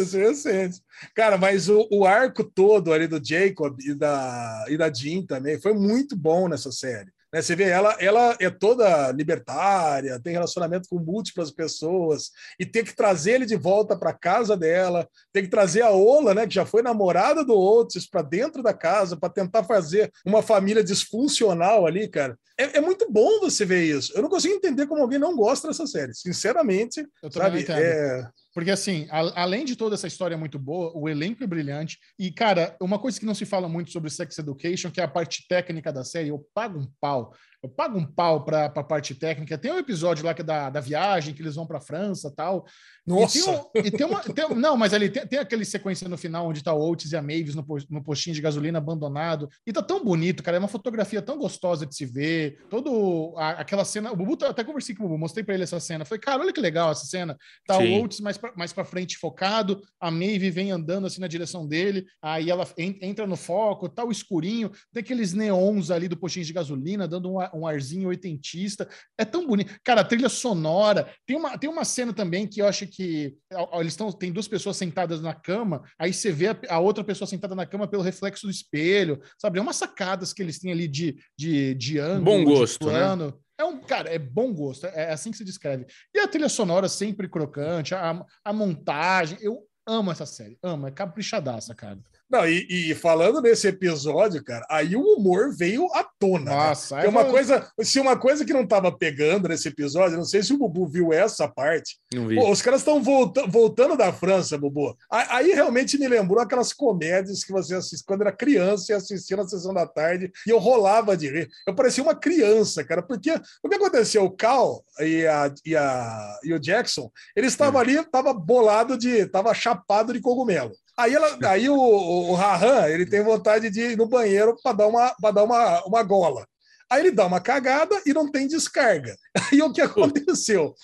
Isso 0.00 0.16
é 0.16 0.20
recente. 0.28 0.80
Cara, 1.14 1.36
mas 1.36 1.68
o, 1.68 1.86
o 1.90 2.06
arco 2.06 2.42
todo 2.44 2.92
ali 2.92 3.06
do 3.06 3.20
Jacob 3.22 3.76
e 3.80 3.94
da, 3.94 4.64
e 4.68 4.76
da 4.76 4.92
Jean 4.92 5.22
também 5.26 5.60
foi 5.60 5.74
muito 5.74 6.16
bom 6.16 6.48
nessa 6.48 6.72
série. 6.72 7.10
Né, 7.34 7.42
você 7.42 7.56
vê, 7.56 7.64
ela, 7.64 7.96
ela 7.98 8.36
é 8.38 8.48
toda 8.48 9.10
libertária, 9.10 10.20
tem 10.20 10.34
relacionamento 10.34 10.88
com 10.88 11.00
múltiplas 11.00 11.50
pessoas, 11.50 12.30
e 12.60 12.64
tem 12.64 12.84
que 12.84 12.94
trazer 12.94 13.32
ele 13.32 13.44
de 13.44 13.56
volta 13.56 13.98
para 13.98 14.12
casa 14.12 14.56
dela, 14.56 15.08
tem 15.32 15.42
que 15.42 15.48
trazer 15.48 15.82
a 15.82 15.90
Ola, 15.90 16.32
né, 16.32 16.46
que 16.46 16.54
já 16.54 16.64
foi 16.64 16.80
namorada 16.80 17.44
do 17.44 17.58
Otis, 17.58 18.08
para 18.08 18.22
dentro 18.22 18.62
da 18.62 18.72
casa, 18.72 19.16
para 19.16 19.28
tentar 19.28 19.64
fazer 19.64 20.12
uma 20.24 20.42
família 20.42 20.84
disfuncional 20.84 21.88
ali, 21.88 22.06
cara. 22.06 22.38
É, 22.56 22.78
é 22.78 22.80
muito 22.80 23.10
bom 23.10 23.40
você 23.40 23.64
ver 23.64 23.82
isso. 23.82 24.12
Eu 24.14 24.22
não 24.22 24.28
consigo 24.28 24.54
entender 24.54 24.86
como 24.86 25.02
alguém 25.02 25.18
não 25.18 25.34
gosta 25.34 25.66
dessa 25.66 25.88
série, 25.88 26.14
sinceramente. 26.14 27.04
Eu 27.20 27.32
Sabe? 27.32 27.66
É, 27.68 28.28
Porque, 28.54 28.70
assim, 28.70 29.06
a, 29.10 29.42
além 29.42 29.64
de 29.64 29.74
toda 29.74 29.96
essa 29.96 30.06
história 30.06 30.38
muito 30.38 30.58
boa, 30.58 30.92
o 30.94 31.08
elenco 31.08 31.42
é 31.42 31.46
brilhante. 31.46 31.98
E, 32.18 32.30
cara, 32.30 32.76
uma 32.80 32.98
coisa 32.98 33.18
que 33.18 33.26
não 33.26 33.34
se 33.34 33.44
fala 33.44 33.68
muito 33.68 33.90
sobre 33.90 34.10
Sex 34.10 34.38
Education, 34.38 34.90
que 34.90 35.00
é 35.00 35.04
a 35.04 35.08
parte 35.08 35.46
técnica 35.48 35.92
da 35.92 36.04
série, 36.04 36.28
eu 36.28 36.46
pago 36.54 36.78
um 36.78 36.86
pau 37.00 37.32
eu 37.64 37.68
pago 37.70 37.98
um 37.98 38.04
pau 38.04 38.44
para 38.44 38.66
a 38.66 38.84
parte 38.84 39.14
técnica. 39.14 39.56
Tem 39.56 39.72
um 39.72 39.78
episódio 39.78 40.22
lá 40.22 40.34
que 40.34 40.42
é 40.42 40.44
da, 40.44 40.68
da 40.68 40.80
viagem, 40.80 41.32
que 41.32 41.40
eles 41.40 41.54
vão 41.54 41.66
para 41.66 41.80
França 41.80 42.30
tal. 42.30 42.66
Nossa! 43.06 43.38
E 43.38 43.42
tem, 43.42 43.54
um, 43.54 43.86
e 43.86 43.90
tem 43.90 44.06
uma. 44.06 44.20
Tem, 44.20 44.54
não, 44.54 44.76
mas 44.76 44.92
ali 44.92 45.08
tem, 45.08 45.26
tem 45.26 45.38
aquele 45.38 45.64
sequência 45.64 46.06
no 46.06 46.18
final 46.18 46.46
onde 46.46 46.62
tá 46.62 46.74
o 46.74 46.90
Oates 46.90 47.12
e 47.12 47.16
a 47.16 47.22
Mavis 47.22 47.54
no, 47.54 47.64
no 47.88 48.04
postinho 48.04 48.36
de 48.36 48.42
gasolina 48.42 48.76
abandonado. 48.76 49.48
E 49.66 49.72
tá 49.72 49.82
tão 49.82 50.04
bonito, 50.04 50.42
cara. 50.42 50.58
É 50.58 50.60
uma 50.60 50.68
fotografia 50.68 51.22
tão 51.22 51.38
gostosa 51.38 51.86
de 51.86 51.96
se 51.96 52.04
ver. 52.04 52.66
Todo 52.68 53.32
a, 53.38 53.52
aquela 53.52 53.84
cena. 53.86 54.12
O 54.12 54.16
Bubu, 54.16 54.44
até 54.44 54.62
conversei 54.62 54.94
com 54.94 55.04
o 55.04 55.08
Bubu, 55.08 55.20
mostrei 55.20 55.42
para 55.42 55.54
ele 55.54 55.64
essa 55.64 55.80
cena. 55.80 56.04
Falei, 56.04 56.20
cara, 56.20 56.42
olha 56.42 56.52
que 56.52 56.60
legal 56.60 56.92
essa 56.92 57.06
cena. 57.06 57.34
Tá 57.66 57.78
Sim. 57.78 57.96
o 57.96 58.02
Oates 58.02 58.20
mais 58.20 58.36
pra, 58.44 58.52
mais 58.56 58.72
para 58.72 58.84
frente 58.84 59.16
focado, 59.16 59.80
a 59.98 60.10
Maeve 60.10 60.50
vem 60.50 60.70
andando 60.70 61.06
assim 61.06 61.20
na 61.20 61.28
direção 61.28 61.66
dele, 61.66 62.04
aí 62.20 62.50
ela 62.50 62.68
entra 62.76 63.26
no 63.26 63.36
foco, 63.36 63.88
tá 63.88 64.04
o 64.04 64.12
escurinho, 64.12 64.70
tem 64.92 65.00
aqueles 65.00 65.32
neons 65.32 65.90
ali 65.90 66.08
do 66.08 66.16
postinho 66.16 66.44
de 66.44 66.52
gasolina, 66.52 67.08
dando 67.08 67.30
um, 67.30 67.38
um 67.54 67.66
arzinho 67.66 68.08
oitentista 68.08 68.34
oitentista. 68.34 68.88
É 69.18 69.24
tão 69.24 69.46
bonito. 69.46 69.74
Cara, 69.84 70.00
a 70.00 70.04
trilha 70.04 70.28
sonora. 70.28 71.12
Tem 71.26 71.36
uma, 71.36 71.56
tem 71.58 71.70
uma 71.70 71.84
cena 71.84 72.12
também 72.12 72.46
que 72.46 72.60
eu 72.60 72.66
acho 72.66 72.86
que 72.86 73.36
eles 73.72 73.92
estão. 73.92 74.10
Tem 74.12 74.32
duas 74.32 74.48
pessoas 74.48 74.76
sentadas 74.76 75.20
na 75.20 75.34
cama, 75.34 75.82
aí 75.98 76.12
você 76.12 76.32
vê 76.32 76.48
a, 76.48 76.56
a, 76.68 76.78
outra 76.78 77.04
pessoa 77.04 77.26
sentada 77.26 77.54
na 77.54 77.66
cama 77.66 77.88
pelo 77.88 78.02
reflexo 78.02 78.46
do 78.46 78.50
espelho, 78.50 79.20
sabe? 79.38 79.58
É 79.58 79.62
umas 79.62 79.76
sacadas 79.76 80.32
que 80.32 80.42
eles 80.42 80.58
têm 80.58 80.72
ali 80.72 80.88
de, 80.88 81.16
de, 81.36 81.74
de 81.74 81.98
ângulo, 81.98 82.24
Bom 82.24 82.44
gosto, 82.44 82.80
de 82.80 82.86
né? 82.86 82.92
plano. 82.92 83.26
Né? 83.26 83.32
É 83.58 83.64
um, 83.64 83.80
cara, 83.80 84.12
é 84.12 84.18
bom 84.18 84.52
gosto, 84.52 84.86
é, 84.86 85.04
é 85.04 85.12
assim 85.12 85.30
que 85.30 85.36
se 85.36 85.44
descreve. 85.44 85.86
E 86.12 86.18
a 86.18 86.28
trilha 86.28 86.48
sonora 86.48 86.88
sempre 86.88 87.28
crocante, 87.28 87.94
a, 87.94 88.24
a 88.44 88.52
montagem, 88.52 89.38
eu 89.40 89.66
amo 89.86 90.10
essa 90.10 90.26
série, 90.26 90.58
amo, 90.62 90.86
é 90.86 90.90
caprichadaça, 90.90 91.74
cara. 91.74 91.98
Não, 92.30 92.46
e, 92.48 92.90
e, 92.90 92.94
falando 92.94 93.40
nesse 93.42 93.68
episódio, 93.68 94.42
cara, 94.42 94.66
aí 94.70 94.96
o 94.96 95.02
humor 95.02 95.54
veio 95.54 95.86
à 95.92 96.04
tona. 96.18 96.50
Né? 96.50 96.56
Nossa, 96.56 96.96
né? 96.96 97.06
é 97.06 97.08
uma 97.08 97.24
coisa, 97.26 97.70
se 97.82 98.00
uma 98.00 98.16
coisa 98.16 98.44
que 98.44 98.52
não 98.52 98.66
tava 98.66 98.90
pegando 98.90 99.48
nesse 99.48 99.68
episódio, 99.68 100.16
não 100.16 100.24
sei 100.24 100.42
se 100.42 100.52
o 100.52 100.58
Bubu 100.58 100.86
viu 100.86 101.12
essa 101.12 101.46
parte. 101.46 101.98
Pô, 102.34 102.50
os 102.50 102.62
caras 102.62 102.80
estão 102.80 103.02
volta, 103.02 103.46
voltando 103.46 103.96
da 103.96 104.12
França, 104.12 104.56
Bubu. 104.56 104.96
Aí 105.10 105.52
realmente 105.52 105.98
me 105.98 106.08
lembrou 106.08 106.40
aquelas 106.40 106.72
comédias 106.72 107.44
que 107.44 107.52
você 107.52 107.74
assiste 107.74 108.04
quando 108.04 108.22
era 108.22 108.32
criança 108.32 108.92
e 108.92 108.94
assistia 108.94 109.36
na 109.36 109.46
sessão 109.46 109.74
da 109.74 109.86
tarde 109.86 110.32
e 110.46 110.50
eu 110.50 110.58
rolava 110.58 111.16
de 111.16 111.28
rir. 111.30 111.48
Eu 111.66 111.74
parecia 111.74 112.02
uma 112.02 112.14
criança, 112.14 112.82
cara, 112.82 113.02
porque 113.02 113.32
o 113.62 113.68
que 113.68 113.74
aconteceu? 113.74 114.24
O 114.24 114.30
Cal 114.30 114.82
e, 115.00 115.26
a, 115.26 115.52
e, 115.64 115.76
a, 115.76 116.38
e 116.42 116.54
o 116.54 116.58
Jackson, 116.58 117.10
eles 117.36 117.52
estavam 117.52 117.80
é. 117.80 117.84
ali, 117.84 118.04
tava 118.10 118.32
bolado 118.32 118.96
de, 118.96 119.26
tava 119.26 119.52
chapado 119.52 120.12
de 120.12 120.20
cogumelo. 120.20 120.72
Aí, 120.96 121.14
ela, 121.14 121.38
aí 121.48 121.68
o, 121.68 121.76
o 121.76 122.34
Rahan, 122.34 122.88
ele 122.88 123.04
tem 123.04 123.22
vontade 123.22 123.68
de 123.70 123.80
ir 123.80 123.96
no 123.96 124.06
banheiro 124.06 124.56
para 124.62 124.76
dar, 124.76 124.86
uma, 124.86 125.14
dar 125.32 125.42
uma, 125.42 125.84
uma 125.84 126.02
gola. 126.02 126.46
Aí 126.90 127.00
ele 127.00 127.10
dá 127.10 127.26
uma 127.26 127.40
cagada 127.40 128.00
e 128.06 128.12
não 128.12 128.30
tem 128.30 128.46
descarga. 128.46 129.16
Aí 129.50 129.60
o 129.62 129.72
que 129.72 129.80
aconteceu? 129.80 130.74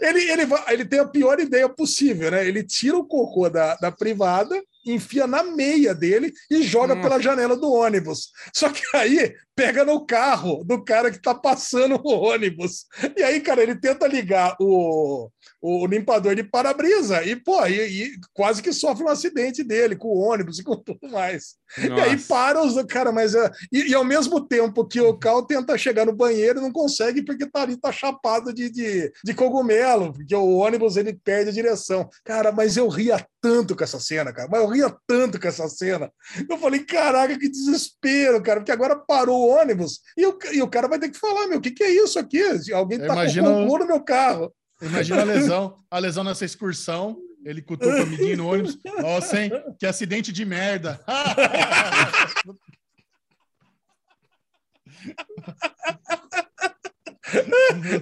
Ele, 0.00 0.30
ele, 0.30 0.42
ele 0.68 0.84
tem 0.84 0.98
a 0.98 1.06
pior 1.06 1.38
ideia 1.38 1.68
possível, 1.68 2.30
né? 2.30 2.46
Ele 2.46 2.64
tira 2.64 2.96
o 2.96 3.06
cocô 3.06 3.48
da, 3.48 3.76
da 3.76 3.92
privada, 3.92 4.60
enfia 4.86 5.26
na 5.26 5.42
meia 5.42 5.94
dele 5.94 6.32
e 6.50 6.62
joga 6.62 6.94
hum. 6.94 7.02
pela 7.02 7.20
janela 7.20 7.56
do 7.56 7.70
ônibus. 7.70 8.30
Só 8.52 8.68
que 8.68 8.82
aí 8.96 9.34
pega 9.54 9.84
no 9.84 10.04
carro 10.04 10.64
do 10.64 10.82
cara 10.84 11.10
que 11.10 11.20
tá 11.20 11.34
passando 11.34 12.00
o 12.02 12.10
ônibus. 12.10 12.86
E 13.16 13.22
aí, 13.22 13.40
cara, 13.40 13.62
ele 13.62 13.74
tenta 13.76 14.06
ligar 14.06 14.56
o, 14.60 15.30
o 15.60 15.86
limpador 15.86 16.34
de 16.34 16.42
para-brisa 16.42 17.22
e, 17.24 17.36
pô, 17.36 17.64
e, 17.66 18.04
e, 18.04 18.10
quase 18.32 18.62
que 18.62 18.72
sofre 18.72 19.04
um 19.04 19.08
acidente 19.08 19.62
dele 19.62 19.96
com 19.96 20.08
o 20.08 20.18
ônibus 20.18 20.58
e 20.58 20.64
com 20.64 20.76
tudo 20.76 21.08
mais. 21.10 21.54
Nossa. 21.78 21.94
E 21.94 22.00
aí 22.00 22.16
para 22.18 22.62
os. 22.62 22.82
Cara, 22.84 23.12
mas. 23.12 23.34
É, 23.34 23.50
e, 23.72 23.90
e, 23.90 23.94
ao 23.94 24.04
mesmo 24.04 24.40
tempo 24.40 24.86
que 24.86 25.00
o 25.00 25.16
Cal 25.16 25.44
tenta 25.46 25.78
chegar 25.78 26.04
no 26.06 26.14
banheiro, 26.14 26.60
não 26.60 26.72
consegue 26.72 27.22
porque 27.22 27.46
tá 27.46 27.62
ali, 27.62 27.76
tá 27.76 27.90
chapado 27.90 28.52
de, 28.52 28.70
de, 28.70 29.12
de 29.24 29.34
cogumelo, 29.34 30.12
porque 30.12 30.34
o 30.34 30.56
ônibus 30.56 30.96
ele 30.96 31.18
perde 31.24 31.50
a 31.50 31.52
direção. 31.52 32.08
Cara, 32.24 32.52
mas 32.52 32.76
eu 32.76 32.88
ria 32.88 33.24
tanto 33.40 33.76
com 33.76 33.84
essa 33.84 34.00
cena, 34.00 34.32
cara. 34.32 34.48
Mas 34.50 34.60
eu 34.60 34.68
ria 34.68 34.96
tanto 35.06 35.40
com 35.40 35.46
essa 35.46 35.68
cena. 35.68 36.10
Eu 36.48 36.58
falei, 36.58 36.84
caraca, 36.84 37.38
que 37.38 37.48
desespero, 37.48 38.42
cara, 38.42 38.60
porque 38.60 38.72
agora 38.72 38.96
parou 38.96 39.43
ônibus 39.46 40.00
e 40.16 40.26
o, 40.26 40.38
e 40.52 40.62
o 40.62 40.68
cara 40.68 40.88
vai 40.88 40.98
ter 40.98 41.10
que 41.10 41.18
falar, 41.18 41.46
meu, 41.46 41.58
o 41.58 41.60
que, 41.60 41.70
que 41.70 41.82
é 41.82 41.90
isso 41.90 42.18
aqui? 42.18 42.42
Alguém 42.72 42.98
tá 42.98 43.06
imagino, 43.06 43.46
com 43.46 43.64
cocô 43.64 43.78
no 43.78 43.86
meu 43.86 44.00
carro. 44.00 44.52
Imagina 44.82 45.22
a 45.22 45.24
lesão, 45.24 45.76
a 45.90 45.98
lesão 45.98 46.24
nessa 46.24 46.44
excursão, 46.44 47.16
ele 47.44 47.62
cutuca 47.62 47.98
o 47.98 48.02
amiguinho 48.02 48.38
no 48.38 48.48
ônibus. 48.48 48.78
Nossa, 49.00 49.40
hein? 49.40 49.50
Que 49.78 49.86
acidente 49.86 50.32
de 50.32 50.44
merda. 50.44 51.00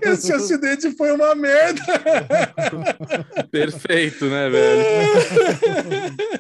Esse 0.03 0.33
acidente 0.33 0.91
foi 0.97 1.13
uma 1.13 1.35
merda. 1.35 1.81
Perfeito, 3.51 4.27
né, 4.27 4.49
velho? 4.49 4.83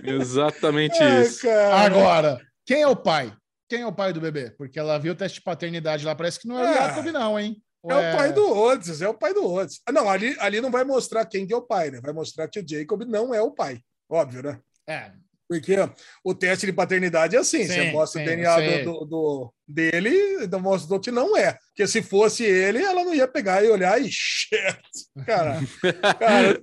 Exatamente 0.21 0.97
isso. 1.23 1.43
Cara. 1.43 1.77
Agora, 1.77 2.41
quem 2.67 2.83
é 2.83 2.89
o 2.89 2.97
pai? 2.97 3.33
Quem 3.73 3.81
é 3.81 3.87
o 3.87 3.93
pai 3.93 4.13
do 4.13 4.21
bebê? 4.21 4.51
Porque 4.51 4.79
ela 4.79 4.99
viu 4.99 5.15
o 5.15 5.17
teste 5.17 5.39
de 5.39 5.45
paternidade 5.45 6.05
lá, 6.05 6.15
parece 6.15 6.39
que 6.39 6.47
não 6.47 6.59
é 6.59 6.63
o 6.63 6.69
ah. 6.69 6.75
Jacob, 6.75 7.07
não, 7.07 7.41
hein? 7.41 7.57
É 7.89 7.95
o 7.95 8.17
pai 8.19 8.31
do 8.31 8.53
Otis, 8.55 9.01
é 9.01 9.09
o 9.09 9.15
pai 9.15 9.33
do. 9.33 9.61
Ah, 9.87 9.91
não, 9.91 10.11
ali, 10.11 10.37
ali 10.41 10.61
não 10.61 10.71
vai 10.71 10.85
mostrar 10.85 11.25
quem 11.25 11.47
que 11.47 11.55
é 11.55 11.57
o 11.57 11.63
pai, 11.63 11.91
né? 11.91 11.99
Vai 12.03 12.13
mostrar 12.13 12.49
que 12.49 12.61
o 12.61 12.69
Jacob 12.69 13.01
não 13.07 13.33
é 13.33 13.41
o 13.41 13.51
pai. 13.51 13.81
Óbvio, 14.11 14.43
né? 14.43 14.61
É. 14.87 15.13
Porque 15.49 15.75
o 16.23 16.35
teste 16.35 16.67
de 16.67 16.73
paternidade 16.75 17.35
é 17.35 17.39
assim: 17.39 17.67
sim, 17.67 17.69
você 17.69 17.93
mostra 17.93 18.21
sim, 18.21 18.27
o 18.27 18.29
DNA 18.29 18.85
do, 18.85 19.05
do, 19.07 19.55
dele, 19.67 20.45
então 20.45 20.61
mostra 20.61 21.01
que 21.01 21.11
não 21.11 21.35
é. 21.35 21.57
Porque 21.69 21.87
se 21.87 22.03
fosse 22.03 22.45
ele, 22.45 22.83
ela 22.83 23.03
não 23.03 23.15
ia 23.15 23.27
pegar 23.27 23.65
e 23.65 23.71
olhar 23.71 23.99
e 23.99 24.05
shit. 24.13 24.83
Cara, 25.25 25.59
cara 26.21 26.61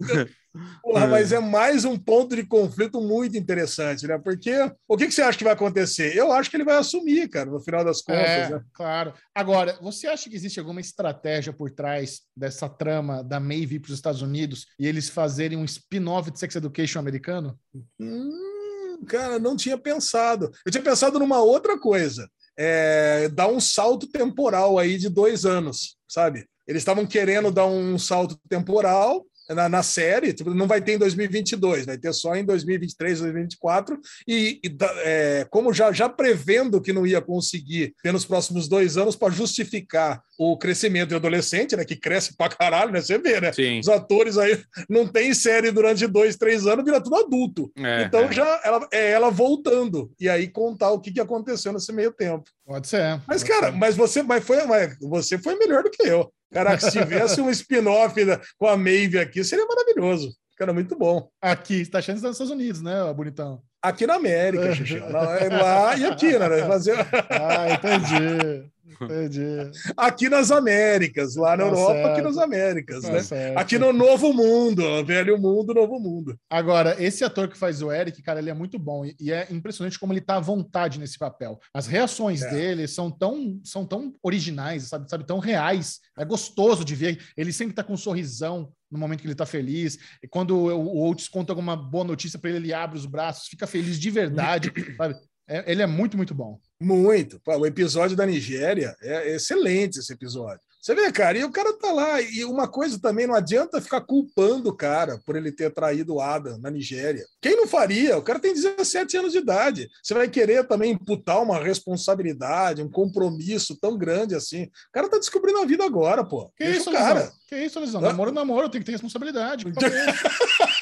Porra, 0.82 1.06
é. 1.06 1.08
mas 1.08 1.32
é 1.32 1.40
mais 1.40 1.86
um 1.86 1.98
ponto 1.98 2.36
de 2.36 2.44
conflito 2.44 3.00
muito 3.00 3.38
interessante, 3.38 4.08
né? 4.08 4.18
Porque 4.18 4.52
o 4.88 4.98
que, 4.98 5.06
que, 5.06 5.14
você 5.14 5.22
acha 5.22 5.38
que 5.38 5.44
vai 5.44 5.54
acontecer? 5.54 6.16
Eu 6.16 6.32
acho 6.32 6.50
que 6.50 6.58
ele 6.58 6.64
vai 6.64 6.78
assumir, 6.78 7.30
cara, 7.30 7.50
no 7.50 7.60
final 7.60 7.86
das 7.86 8.02
contas. 8.02 8.24
É, 8.24 8.50
né? 8.50 8.62
Claro. 8.74 9.14
Agora, 9.34 9.78
você 9.82 10.08
acha 10.08 10.30
que 10.30 10.36
existe 10.36 10.60
alguma 10.60 10.82
estratégia 10.82 11.54
por 11.54 11.70
trás 11.70 12.22
dessa 12.36 12.68
trama 12.68 13.24
da 13.24 13.40
Maeve 13.40 13.80
para 13.80 13.90
os 13.90 13.96
Estados 13.96 14.22
Unidos 14.22 14.66
e 14.80 14.88
eles 14.88 15.08
fazerem 15.08 15.58
um 15.58 15.66
spin-off 15.66 16.32
de 16.32 16.40
Sex 16.40 16.56
Education 16.56 17.00
americano? 17.00 17.58
Hum, 18.00 19.04
cara, 19.08 19.38
não 19.38 19.56
tinha 19.56 19.78
pensado. 19.78 20.50
Eu 20.66 20.72
tinha 20.72 20.84
pensado 20.84 21.20
numa 21.20 21.42
outra 21.42 21.80
coisa. 21.80 22.28
É, 22.58 23.30
dar 23.30 23.48
um 23.48 23.60
salto 23.60 24.08
temporal 24.08 24.78
aí 24.78 24.98
de 24.98 25.08
dois 25.08 25.46
anos, 25.46 25.96
sabe? 26.08 26.46
Eles 26.68 26.82
estavam 26.82 27.06
querendo 27.06 27.52
dar 27.52 27.66
um 27.66 27.98
salto 27.98 28.38
temporal 28.50 29.26
na, 29.50 29.68
na 29.68 29.84
série, 29.84 30.34
tipo, 30.34 30.54
não 30.54 30.68
vai 30.68 30.82
ter 30.82 30.94
em 30.94 30.98
2022, 30.98 31.86
vai 31.86 31.98
ter 31.98 32.14
só 32.14 32.36
em 32.36 32.44
2023, 32.44 33.20
2024, 33.20 34.00
e, 34.28 34.60
e 34.64 34.78
é, 35.04 35.48
como 35.50 35.74
já, 35.74 35.92
já 35.92 36.08
prevendo 36.08 36.82
que 36.82 36.94
não 36.94 37.06
ia 37.06 37.22
conseguir 37.22 37.94
ter 38.04 38.12
nos 38.12 38.26
próximos 38.26 38.68
dois 38.68 38.98
anos 38.98 39.16
para 39.16 39.34
justificar 39.34 40.22
o 40.38 40.58
crescimento 40.58 41.10
do 41.10 41.16
adolescente, 41.16 41.76
né, 41.76 41.84
que 41.84 41.96
cresce 41.96 42.36
pra 42.36 42.50
caralho, 42.50 42.92
né, 42.92 43.02
você 43.02 43.18
vê, 43.18 43.42
né, 43.42 43.52
Sim. 43.52 43.80
os 43.80 43.90
atores 43.90 44.38
aí 44.38 44.62
não 44.90 45.08
tem 45.08 45.34
série 45.34 45.72
durante 45.72 46.08
dois, 46.08 46.36
três 46.36 46.66
anos, 46.66 46.86
vira 46.86 47.02
tudo 47.02 47.16
adulto, 47.18 47.72
é, 47.78 48.04
então 48.04 48.22
é. 48.22 48.32
já 48.32 48.62
ela, 48.64 48.88
é 48.92 49.12
ela 49.12 49.30
voltando, 49.30 50.12
e 50.20 50.30
aí 50.30 50.48
contar 50.48 50.92
o 50.92 51.00
que, 51.00 51.12
que 51.12 51.20
aconteceu 51.20 51.74
nesse 51.74 51.92
meio 51.92 52.12
tempo. 52.12 52.44
Pode 52.66 52.88
ser. 52.88 53.20
Mas, 53.28 53.44
pode 53.44 53.46
cara, 53.46 53.72
ser. 53.72 53.78
mas 53.78 53.96
você, 53.96 54.22
mas 54.22 54.44
foi, 54.44 54.64
mas 54.66 54.96
você 55.02 55.38
foi 55.38 55.56
melhor 55.56 55.84
do 55.84 55.90
que 55.90 56.04
eu. 56.04 56.32
Caraca, 56.52 56.80
se 56.80 57.00
tivesse 57.00 57.40
um 57.42 57.50
spin-off 57.50 58.16
com 58.58 58.68
a 58.68 58.76
Maeve 58.76 59.20
aqui, 59.20 59.44
seria 59.44 59.66
maravilhoso. 59.66 60.36
Cara, 60.58 60.74
muito 60.74 60.98
bom. 60.98 61.30
Aqui, 61.42 61.82
está 61.82 62.00
achando 62.00 62.18
está 62.18 62.28
nos 62.28 62.36
Estados 62.36 62.52
Unidos, 62.52 62.82
né, 62.82 63.14
bonitão? 63.14 63.62
Aqui 63.82 64.06
na 64.06 64.16
América, 64.16 64.74
Xixi. 64.76 64.98
É 64.98 65.50
lá 65.50 65.98
e 65.98 66.06
aqui, 66.06 66.38
né? 66.38 66.68
Fazer... 66.68 66.96
Ah, 67.30 67.74
entendi. 67.74 68.70
Entendi. 69.02 69.72
Aqui 69.96 70.28
nas 70.28 70.52
Américas, 70.52 71.36
lá 71.36 71.56
na 71.56 71.64
tá 71.64 71.70
Europa, 71.70 71.94
certo. 71.94 72.08
aqui 72.12 72.22
nas 72.22 72.38
Américas, 72.38 73.02
tá 73.04 73.12
né? 73.12 73.24
Certo. 73.24 73.58
Aqui 73.58 73.78
no 73.78 73.94
Novo 73.94 74.34
Mundo, 74.34 75.06
velho 75.06 75.40
mundo, 75.40 75.74
novo 75.74 76.00
mundo. 76.00 76.38
Agora, 76.50 77.02
esse 77.02 77.24
ator 77.24 77.48
que 77.48 77.58
faz 77.58 77.82
o 77.82 77.92
Eric, 77.92 78.22
cara, 78.22 78.40
ele 78.40 78.50
é 78.50 78.54
muito 78.54 78.78
bom 78.78 79.06
e 79.20 79.32
é 79.32 79.48
impressionante 79.52 79.98
como 79.98 80.12
ele 80.12 80.22
tá 80.22 80.36
à 80.36 80.40
vontade 80.40 81.00
nesse 81.00 81.18
papel. 81.18 81.60
As 81.74 81.88
reações 81.88 82.42
é. 82.42 82.50
dele 82.50 82.88
são 82.88 83.10
tão, 83.10 83.60
são 83.64 83.86
tão 83.86 84.14
originais, 84.22 84.84
sabe, 84.84 85.10
sabe, 85.10 85.26
tão 85.26 85.40
reais. 85.40 86.00
É 86.18 86.26
gostoso 86.26 86.84
de 86.84 86.96
ver. 86.96 87.20
Ele 87.38 87.54
sempre 87.54 87.76
tá 87.76 87.84
com 87.84 87.94
um 87.94 87.98
sorrisão 87.98 88.70
no 88.92 88.98
momento 88.98 89.22
que 89.22 89.28
ele 89.28 89.36
tá 89.36 89.46
feliz. 89.46 89.98
E 90.24 90.28
quando 90.28 90.56
o 90.58 91.08
Oates 91.08 91.28
conta 91.28 91.52
alguma 91.52 91.76
boa 91.76 92.04
notícia 92.04 92.40
para 92.40 92.50
ele, 92.50 92.60
ele 92.60 92.74
abre 92.74 92.98
os 92.98 93.06
braços, 93.06 93.48
fica 93.48 93.68
feliz 93.68 94.00
de 94.00 94.10
verdade, 94.10 94.72
sabe? 94.98 95.16
É, 95.48 95.72
ele 95.72 95.82
é 95.82 95.88
muito, 95.88 96.16
muito 96.16 96.36
bom. 96.36 96.60
Muito. 96.80 97.42
O 97.46 97.66
episódio 97.66 98.16
da 98.16 98.26
Nigéria 98.26 98.96
é 99.02 99.36
excelente 99.36 100.00
esse 100.00 100.14
episódio. 100.14 100.62
Você 100.82 100.96
vê, 100.96 101.12
cara, 101.12 101.38
e 101.38 101.44
o 101.44 101.52
cara 101.52 101.74
tá 101.74 101.92
lá. 101.92 102.22
E 102.22 102.46
uma 102.46 102.68
coisa 102.68 103.00
também, 103.00 103.28
não 103.28 103.36
adianta 103.36 103.82
ficar 103.82 104.02
culpando 104.02 104.70
o 104.70 104.76
cara 104.76 105.20
por 105.26 105.36
ele 105.36 105.52
ter 105.52 105.74
traído 105.74 106.16
o 106.16 106.22
Adam 106.22 106.58
na 106.58 106.72
Nigéria. 106.72 107.26
Quem 107.42 107.56
não 107.56 107.68
faria? 107.68 108.18
O 108.18 108.22
cara 108.22 108.40
tem 108.40 108.54
17 108.54 109.18
anos 109.18 109.34
de 109.34 109.40
idade. 109.40 109.90
Você 110.02 110.14
vai 110.14 110.30
querer 110.30 110.66
também 110.68 110.94
imputar 110.94 111.42
uma 111.42 111.60
responsabilidade, 111.60 112.82
um 112.82 112.90
compromisso 112.90 113.78
tão 113.80 113.98
grande 113.98 114.36
assim. 114.36 114.64
O 114.64 114.92
cara 114.94 115.10
tá 115.10 115.18
descobrindo 115.18 115.60
a 115.60 115.66
vida 115.66 115.84
agora, 115.84 116.24
pô. 116.24 116.50
Que 116.56 116.66
isso, 116.66 116.92
cara. 116.92 117.20
Lisão? 117.22 117.34
Que 117.50 117.58
isso, 117.58 117.80
Lisão? 117.80 118.00
Namoro, 118.00 118.32
namoro, 118.32 118.70
tem 118.70 118.80
que 118.80 118.86
ter 118.86 118.94
responsabilidade. 118.94 119.66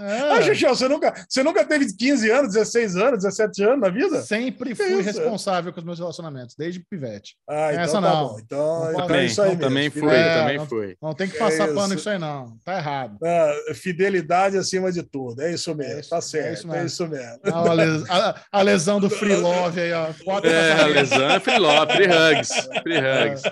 Ah, 0.00 0.38
É. 0.38 0.42
Xuxão, 0.42 0.74
você 0.74 0.88
nunca, 0.88 1.12
você 1.28 1.42
nunca 1.42 1.64
teve 1.64 1.86
15 1.96 2.30
anos, 2.30 2.52
16 2.54 2.96
anos, 2.96 3.22
17 3.24 3.62
anos 3.62 3.80
na 3.80 3.88
vida? 3.88 4.22
Sempre 4.22 4.74
fui 4.74 4.86
isso? 4.86 5.02
responsável 5.02 5.72
com 5.72 5.80
os 5.80 5.84
meus 5.86 5.98
relacionamentos, 5.98 6.54
desde 6.56 6.80
pivete. 6.88 7.34
Ah, 7.48 7.70
então 7.72 7.82
Essa 7.84 7.92
tá 7.94 8.00
não. 8.00 8.28
bom. 8.28 8.38
Então, 8.40 8.58
Não 8.58 8.90
então 8.90 8.92
pode. 8.92 9.02
é 9.02 9.06
Também, 9.06 9.26
isso 9.26 9.42
aí 9.42 9.48
mesmo. 9.50 9.62
também 9.62 9.90
foi, 9.90 10.14
É, 10.14 10.34
também 10.40 10.56
não- 10.58 10.66
foi. 10.66 10.96
Não 11.02 11.12
tem 11.14 11.28
que 11.28 11.36
É 11.36 11.38
passar 11.38 11.66
isso. 11.66 11.74
pano 11.74 11.94
isso 11.94 12.08
aí, 12.10 12.18
não. 12.18 12.56
Tá 12.64 12.76
errado. 12.76 13.18
Ah, 13.24 13.74
fidelidade 13.74 14.56
acima 14.56 14.90
de 14.92 15.02
tudo. 15.02 15.42
É 15.42 15.52
isso 15.52 15.74
mesmo. 15.74 15.94
É 15.94 16.00
isso- 16.00 16.10
tá 16.10 16.16
é 16.16 16.20
certo. 16.20 16.54
isso 16.58 16.66
É 16.66 16.70
mesmo. 16.70 16.86
isso 16.86 17.08
mesmo. 17.08 17.38
Ah, 17.44 17.70
a, 17.70 17.72
les- 17.72 18.10
a- 18.10 18.42
a 18.52 18.62
lesão 18.62 19.00
do 19.00 19.10
free 19.10 19.36
love 19.36 19.80
aí, 19.80 19.92
ó. 19.92 20.08
Quatro 20.24 20.50
É, 20.50 20.72
a 20.82 20.86
lesão 20.86 21.30
é 21.30 21.40
free 21.40 21.58
love, 21.58 21.92
free 21.92 22.06
hugs, 22.06 22.48
free 22.82 22.98
hugs. 22.98 23.42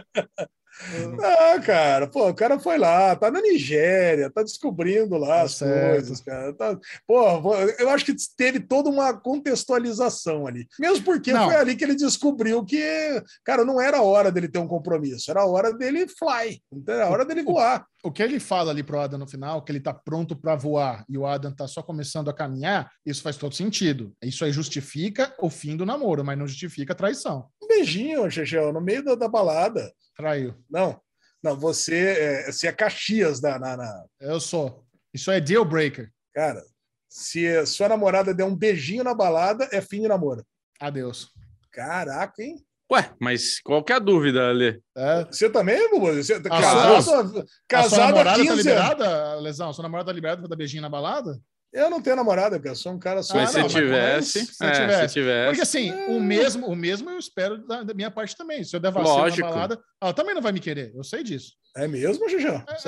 Ah, 1.23 1.61
cara, 1.61 2.07
pô, 2.07 2.28
o 2.28 2.35
cara 2.35 2.59
foi 2.59 2.78
lá, 2.78 3.16
tá 3.16 3.31
na 3.31 3.40
Nigéria, 3.40 4.31
tá 4.31 4.43
descobrindo 4.43 5.16
lá 5.16 5.39
Tá 5.39 5.43
as 5.43 5.53
certo. 5.53 5.90
coisas, 5.93 6.20
cara. 6.20 6.53
Tá... 6.55 6.78
Pô, 7.07 7.55
eu 7.78 7.89
acho 7.90 8.05
que 8.05 8.15
teve 8.36 8.61
toda 8.61 8.90
uma 8.90 9.15
contextualização 9.19 10.47
ali. 10.47 10.66
Mesmo 10.78 11.05
porque 11.05 11.32
Não. 11.32 11.47
foi 11.47 11.57
ali 11.57 11.77
que 11.77 11.85
ele 11.85 11.94
descobriu 11.94 12.65
que, 12.65 13.23
cara, 13.44 13.65
não 13.65 13.81
era 13.81 14.03
hora 14.03 14.31
dele 14.31 14.48
ter 14.48 14.59
um 14.59 14.69
compromisso, 14.69 15.31
era 15.31 15.44
hora 15.44 15.73
dele 15.73 16.07
fly, 16.07 16.61
era 16.86 17.09
hora 17.09 17.24
dele 17.24 17.43
voar. 17.43 17.85
O 18.05 18.12
que 18.12 18.23
ele 18.23 18.39
fala 18.39 18.70
ali 18.70 18.85
pro 18.85 19.01
Adam 19.01 19.19
no 19.19 19.27
final, 19.27 19.62
que 19.62 19.73
ele 19.73 19.81
tá 19.81 19.93
pronto 19.93 20.36
para 20.36 20.55
voar 20.55 21.05
e 21.09 21.19
o 21.19 21.27
Adam 21.27 21.53
tá 21.53 21.66
só 21.66 21.82
começando 21.82 22.28
a 22.31 22.32
caminhar, 22.32 22.89
isso 23.05 23.20
faz 23.20 23.36
todo 23.36 23.55
sentido. 23.55 24.15
Isso 24.23 24.44
aí 24.44 24.53
justifica 24.53 25.35
o 25.40 25.51
fim 25.51 25.77
do 25.77 25.85
namoro, 25.85 26.24
mas 26.24 26.39
não 26.39 26.47
justifica 26.47 26.93
a 26.93 26.97
traição. 26.97 27.48
Um 27.66 27.68
beijinho, 27.68 28.30
Chechel, 28.30 28.72
no 28.72 28.80
meio 28.80 29.05
da, 29.05 29.14
da 29.16 29.28
balada. 29.28 29.93
Traiu. 30.16 30.55
Não, 30.70 31.01
não, 31.43 31.59
você 31.59 31.97
é, 31.97 32.52
você 32.52 32.68
é 32.68 32.72
Caxias 32.72 33.40
da, 33.40 33.59
na, 33.59 33.76
na- 33.76 34.05
Eu 34.20 34.38
sou. 34.38 34.84
Isso 35.12 35.30
é 35.30 35.40
deal 35.40 35.64
breaker. 35.64 36.10
Cara, 36.34 36.62
se 37.09 37.66
sua 37.66 37.88
namorada 37.88 38.32
der 38.32 38.44
um 38.44 38.55
beijinho 38.55 39.02
na 39.02 39.14
balada, 39.14 39.68
é 39.72 39.80
fim 39.80 40.02
de 40.02 40.09
namoro. 40.09 40.44
Adeus. 40.78 41.30
Caraca, 41.72 42.40
hein? 42.43 42.56
Ué, 42.93 43.10
mas 43.20 43.60
qual 43.60 43.82
que 43.82 43.93
é 43.93 43.97
a 43.97 43.98
dúvida, 43.98 44.48
Ale? 44.48 44.80
É. 44.97 45.24
Você 45.24 45.51
também, 45.51 45.90
Bubu? 45.90 46.14
Você 46.14 46.40
tá 46.40 46.48
Ah, 46.52 46.60
casado, 46.62 46.94
A 46.94 47.02
sua 47.02 47.47
casado 47.66 48.01
namorada 48.10 48.36
15 48.36 48.47
tá 48.47 48.52
anos. 48.52 48.64
liberada, 48.64 49.34
Lesão? 49.40 49.72
Sua 49.72 49.82
namorada 49.82 50.06
tá 50.06 50.12
liberada 50.12 50.40
pra 50.43 50.48
dar 50.48 50.56
beijinho 50.56 50.82
na 50.82 50.88
balada? 50.88 51.36
Eu 51.77 51.90
não 51.90 52.01
tenho 52.01 52.16
namorada, 52.16 52.57
porque 52.57 52.70
eu 52.70 52.74
sou 52.77 52.93
um 52.93 52.98
cara 52.98 53.23
só. 53.23 53.35
Mas 53.36 53.51
Ah, 53.51 53.53
se 53.53 53.57
não, 53.59 53.65
mas 53.65 53.73
tivesse, 53.73 54.47
se 54.47 54.65
é, 54.65 54.70
tivesse. 54.73 55.09
se 55.09 55.15
tivesse. 55.15 55.47
Porque 55.48 55.62
assim, 55.62 55.93
o 56.09 56.20
mesmo, 56.20 56.66
o 56.66 56.74
mesmo 56.74 57.11
eu 57.11 57.19
espero 57.19 57.59
da, 57.66 57.82
da 57.82 57.93
minha 57.94 58.11
parte 58.11 58.35
também. 58.36 58.65
Se 58.65 58.74
eu 58.74 58.81
der 58.81 58.93
Lógico. 58.93 59.47
na 59.47 59.53
balada, 59.53 59.81
ela 60.03 60.12
também 60.15 60.35
não 60.35 60.40
vai 60.43 60.53
me 60.53 60.61
querer. 60.61 60.93
Eu 60.94 61.05
sei 61.05 61.23
disso. 61.23 61.53
É 61.77 61.86
mesmo? 61.86 62.24
Você, 62.28 62.36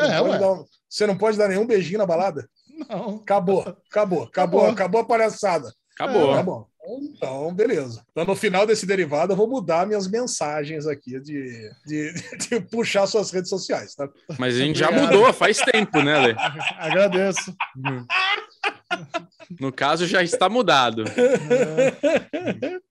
É, 0.01 0.09
não 0.15 0.19
pode 0.21 0.31
ué. 0.31 0.39
dar 0.39 0.53
um- 0.53 0.65
você 0.89 1.07
não 1.07 1.19
pode 1.19 1.37
dar 1.37 1.49
nenhum 1.49 1.67
beijinho 1.67 1.99
na 1.99 2.07
balada? 2.07 2.49
Não. 2.89 3.17
Acabou, 3.17 3.61
acabou, 3.61 3.79
acabou, 3.91 4.23
Acabou. 4.25 4.67
acabou 4.71 5.01
a 5.03 5.05
palhaçada. 5.05 5.71
Acabou. 5.99 6.33
Tá 6.35 6.43
bom. 6.43 6.67
Então, 6.91 7.53
beleza. 7.53 8.03
Então, 8.13 8.25
no 8.25 8.35
final 8.35 8.67
desse 8.67 8.87
derivado, 8.87 9.33
eu 9.35 9.37
vou 9.37 9.47
mudar 9.47 9.87
minhas 9.87 10.09
mensagens 10.09 10.87
aqui 10.87 11.21
de, 11.21 11.71
de, 11.85 12.13
de 12.49 12.61
puxar 12.61 13.07
suas 13.07 13.31
redes 13.31 13.51
sociais, 13.51 13.95
tá? 13.95 14.09
Mas 14.39 14.55
a 14.55 14.59
gente 14.61 14.79
já 14.79 14.89
Obrigado. 14.89 15.13
mudou 15.13 15.31
faz 15.35 15.59
tempo, 15.59 16.01
né, 16.01 16.15
Ale? 16.15 16.37
Agradeço. 16.79 17.55
No 19.61 19.73
caso, 19.73 20.07
já 20.07 20.23
está 20.23 20.49
mudado. 20.49 21.05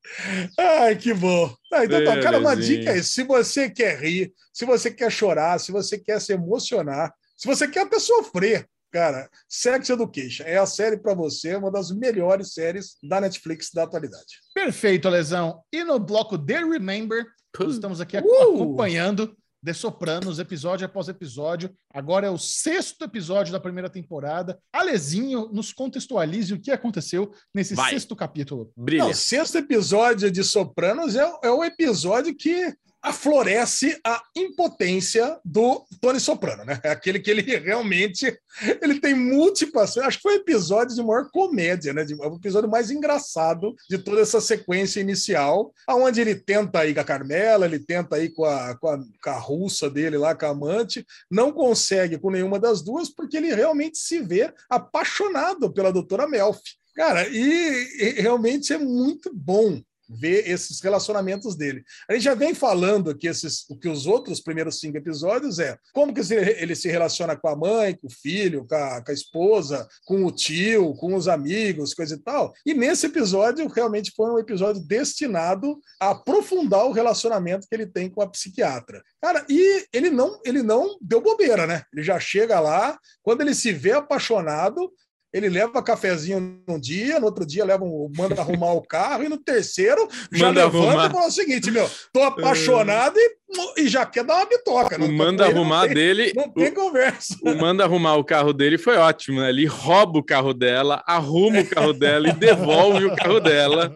Ai, 0.58 0.96
que 0.96 1.14
bom. 1.14 1.54
Ah, 1.72 1.86
então, 1.86 2.04
tá, 2.04 2.20
cara, 2.20 2.40
uma 2.40 2.56
dica 2.56 2.92
é: 2.92 3.04
se 3.04 3.24
você 3.24 3.70
quer 3.70 4.00
rir, 4.00 4.34
se 4.54 4.66
você 4.66 4.92
quer 4.92 5.12
chorar, 5.12 5.60
se 5.60 5.72
você 5.72 5.98
quer 5.98 6.20
se 6.20 6.34
emocionar, 6.34 7.14
se 7.36 7.48
você 7.48 7.68
quer 7.68 7.82
até 7.82 8.00
sofrer, 8.00 8.68
cara, 8.92 9.30
Sex 9.48 9.90
Education 9.90 10.44
é 10.46 10.58
a 10.58 10.66
série 10.66 10.98
para 10.98 11.14
você, 11.14 11.56
uma 11.56 11.72
das 11.72 11.92
melhores 11.92 12.54
séries 12.54 12.96
da 13.04 13.22
Netflix 13.22 13.72
da 13.72 13.84
atualidade. 13.84 14.40
Perfeito, 14.54 15.10
Lesão. 15.10 15.62
E 15.72 15.84
no 15.84 16.00
bloco 16.00 16.38
The 16.38 16.64
Remember, 16.64 17.26
estamos 17.68 18.02
aqui 18.02 18.18
Uh! 18.18 18.54
acompanhando 18.54 19.36
The 19.68 19.74
Sopranos, 19.74 20.40
episódio 20.40 20.86
após 20.86 21.10
episódio. 21.10 21.76
Agora 21.94 22.26
é 22.26 22.30
o 22.30 22.38
sexto 22.38 23.04
episódio 23.04 23.52
da 23.52 23.60
primeira 23.60 23.90
temporada. 23.90 24.58
Alezinho, 24.72 25.50
nos 25.52 25.74
contextualize 25.74 26.54
o 26.54 26.60
que 26.60 26.72
aconteceu 26.72 27.34
nesse 27.54 27.76
Vai. 27.76 27.90
sexto 27.90 28.16
capítulo. 28.16 28.72
Brilha. 28.78 29.04
Não, 29.04 29.12
o 29.12 29.14
sexto 29.14 29.58
episódio 29.58 30.32
de 30.32 30.42
Sopranos 30.42 31.18
é, 31.18 31.30
é 31.44 31.52
o 31.52 31.66
episódio 31.66 32.34
que 32.34 32.74
aflorece 33.08 34.00
a 34.06 34.22
impotência 34.36 35.40
do 35.44 35.86
Tony 36.02 36.20
Soprano, 36.20 36.66
né? 36.66 36.80
É 36.84 36.90
aquele 36.90 37.20
que 37.20 37.32
ele 37.32 37.42
realmente 37.42 38.38
ele 38.82 39.00
tem 39.00 39.14
múltiplas. 39.14 39.98
Acho 39.98 40.18
que 40.18 40.24
foi 40.24 40.34
o 40.34 40.42
episódio 40.42 40.96
de 40.96 41.02
maior 41.02 41.30
comédia, 41.32 41.94
né? 41.94 42.06
O 42.20 42.36
episódio 42.36 42.70
mais 42.70 42.92
engraçado 42.92 43.76
de 43.90 43.98
toda 43.98 44.22
essa 44.22 44.42
sequência 44.42 45.00
inicial, 45.00 45.74
aonde 45.88 46.22
ele 46.22 46.36
tenta 46.36 46.86
ir 46.86 46.94
com 46.94 47.00
a 47.00 47.04
Carmela, 47.04 47.66
ele 47.66 47.80
tenta 47.80 48.20
ir 48.20 48.30
com 48.30 48.46
a, 48.46 48.76
com 48.78 48.90
a, 48.90 48.98
com 48.98 49.30
a 49.30 49.38
russa 49.38 49.90
dele 49.90 50.18
lá, 50.18 50.36
com 50.36 50.46
a 50.46 50.50
amante, 50.50 51.06
não 51.30 51.52
consegue 51.52 52.18
com 52.18 52.32
nenhuma 52.32 52.60
das 52.60 52.82
duas, 52.82 53.10
porque 53.10 53.38
ele 53.38 53.54
realmente 53.54 53.98
se 53.98 54.20
vê 54.22 54.54
apaixonado 54.70 55.72
pela 55.72 55.94
doutora 55.94 56.28
Melfi. 56.28 56.78
Cara, 56.96 57.28
e, 57.28 57.88
e 58.00 58.22
realmente 58.22 58.74
é 58.74 58.78
muito 58.78 59.32
bom 59.32 59.80
ver 60.10 60.50
esses 60.50 60.80
relacionamentos 60.82 61.56
dele. 61.56 61.84
A 62.10 62.14
gente 62.14 62.24
já 62.24 62.34
vem 62.34 62.54
falando 62.54 63.16
que 63.16 63.28
esses, 63.28 63.66
que 63.82 63.90
os 63.90 64.06
outros 64.06 64.40
primeiros 64.40 64.80
cinco 64.80 64.98
episódios 64.98 65.60
é 65.60 65.78
como 65.94 66.14
que 66.14 66.22
ele 66.34 66.76
se 66.76 66.90
relaciona 66.90 67.36
com 67.36 67.48
a 67.48 67.56
mãe, 67.56 67.96
com 67.96 68.08
o 68.08 68.12
filho, 68.12 68.66
com 68.68 68.76
a, 68.76 69.04
com 69.04 69.12
a 69.12 69.14
esposa, 69.14 69.88
com 70.06 70.26
o 70.26 70.32
tio, 70.32 70.94
com 70.96 71.16
os 71.16 71.28
amigos, 71.28 71.94
coisa 71.94 72.16
e 72.16 72.20
tal. 72.20 72.54
E 72.66 72.74
nesse 72.74 73.08
episódio 73.08 73.68
realmente 73.68 74.12
foi 74.16 74.30
um 74.30 74.40
episódio 74.40 74.82
destinado 74.82 75.80
a 76.00 76.12
aprofundar 76.12 76.86
o 76.86 76.92
relacionamento 76.92 77.68
que 77.68 77.76
ele 77.76 77.86
tem 77.86 78.10
com 78.10 78.22
a 78.22 78.28
psiquiatra. 78.28 79.02
Cara, 79.22 79.46
e 79.50 79.86
ele 79.94 80.10
não, 80.10 80.40
ele 80.46 80.62
não 80.62 80.98
deu 81.02 81.22
bobeira, 81.22 81.66
né? 81.66 81.84
Ele 81.94 82.04
já 82.04 82.20
chega 82.20 82.60
lá, 82.60 82.98
quando 83.22 83.42
ele 83.42 83.54
se 83.54 83.72
vê 83.72 83.92
apaixonado, 83.92 84.92
ele 85.38 85.50
leva 85.50 85.82
cafezinho 85.84 86.60
num 86.68 86.80
dia, 86.80 87.20
no 87.20 87.26
outro 87.28 87.46
dia 87.46 87.64
leva 87.66 87.84
um, 87.84 88.12
manda 88.18 88.42
arrumar 88.42 88.74
o 88.74 88.82
carro, 88.82 89.24
e 89.24 89.30
no 89.30 89.38
terceiro 89.38 90.08
já 90.32 90.48
Manda 90.48 90.66
levanta 90.66 90.88
arrumar. 90.88 91.10
e 91.10 91.14
fala 91.14 91.28
o 91.28 91.32
seguinte, 91.32 91.72
meu, 91.72 91.90
tô 92.12 92.22
apaixonado 92.24 93.18
e, 93.18 93.38
e 93.84 93.88
já 93.88 94.06
quer 94.06 94.24
dar 94.24 94.36
uma 94.38 94.46
bitoca. 94.46 94.96
O 94.96 95.00
Não- 95.00 95.12
manda 95.12 95.46
ele 95.46 95.54
arrumar 95.54 95.80
não 95.82 95.86
tem, 95.86 95.94
dele. 95.96 96.34
Não 96.36 96.50
tem 96.50 96.74
conversa. 96.74 97.36
O, 97.44 97.52
o 97.52 97.58
manda 97.58 97.84
arrumar 97.84 98.16
o 98.16 98.24
carro 98.24 98.52
dele 98.54 98.78
foi 98.78 98.98
ótimo, 98.98 99.40
né? 99.42 99.50
Ele 99.50 99.66
rouba 99.66 100.20
o 100.20 100.24
carro 100.24 100.54
dela, 100.54 101.04
arruma 101.08 101.60
o 101.60 101.66
carro 101.68 101.94
dela 101.94 102.28
e 102.30 102.34
devolve 102.34 103.06
o 103.06 103.16
carro 103.16 103.40
dela. 103.40 103.94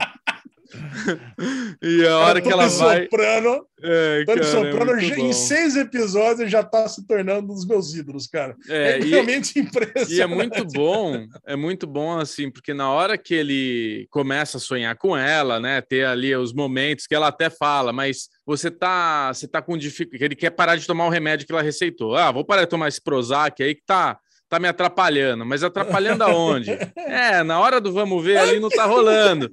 e 1.81 2.05
a 2.05 2.17
hora 2.19 2.41
que 2.41 2.51
ela 2.51 2.67
vai. 2.67 3.03
Soprano, 3.03 3.65
É, 3.83 4.23
Tony 4.25 4.39
cara, 4.39 4.39
é 4.39 4.43
Soprano 4.43 4.99
já- 4.99 5.15
bom. 5.15 5.21
em 5.25 5.33
seis 5.33 5.75
episódios 5.75 6.51
já 6.51 6.63
tá 6.63 6.87
se 6.87 7.05
tornando 7.05 7.51
um 7.51 7.55
dos 7.55 7.65
meus 7.65 7.93
ídolos, 7.93 8.27
cara. 8.27 8.55
É, 8.69 8.91
É, 8.93 8.99
e, 8.99 9.09
realmente 9.09 9.59
impressionante. 9.59 10.11
E 10.13 10.21
é 10.21 10.27
muito 10.27 10.65
bom, 10.65 11.25
é 11.45 11.55
muito 11.55 11.87
bom 11.87 12.19
assim, 12.19 12.49
porque 12.51 12.73
na 12.73 12.89
hora 12.91 13.17
que 13.17 13.33
ele 13.33 14.07
começa 14.09 14.57
a 14.57 14.59
sonhar 14.59 14.95
com 14.97 15.15
ela, 15.17 15.59
né, 15.59 15.81
ter 15.81 16.05
ali 16.05 16.35
os 16.35 16.53
momentos 16.53 17.07
que 17.07 17.15
ela 17.15 17.27
até 17.27 17.49
fala, 17.49 17.91
mas 17.93 18.29
você 18.45 18.69
tá, 18.71 19.33
você 19.33 19.47
tá 19.47 19.61
com 19.61 19.77
dificuldade, 19.77 20.23
ele 20.25 20.35
quer 20.35 20.51
parar 20.51 20.75
de 20.75 20.85
tomar 20.87 21.05
o 21.05 21.09
remédio 21.09 21.45
que 21.45 21.53
ela 21.53 21.61
receitou. 21.61 22.15
Ah, 22.15 22.31
vou 22.31 22.45
parar 22.45 22.61
de 22.63 22.69
tomar 22.69 22.87
esse 22.87 23.01
Prozac 23.01 23.61
aí 23.63 23.75
que 23.75 23.83
tá 23.85 24.17
tá 24.49 24.59
me 24.59 24.67
atrapalhando, 24.67 25.45
mas 25.45 25.63
atrapalhando 25.63 26.25
aonde? 26.25 26.71
é, 26.97 27.41
na 27.41 27.57
hora 27.57 27.79
do 27.79 27.93
vamos 27.93 28.21
ver 28.21 28.35
ali 28.35 28.59
não 28.59 28.67
tá 28.67 28.83
rolando. 28.83 29.49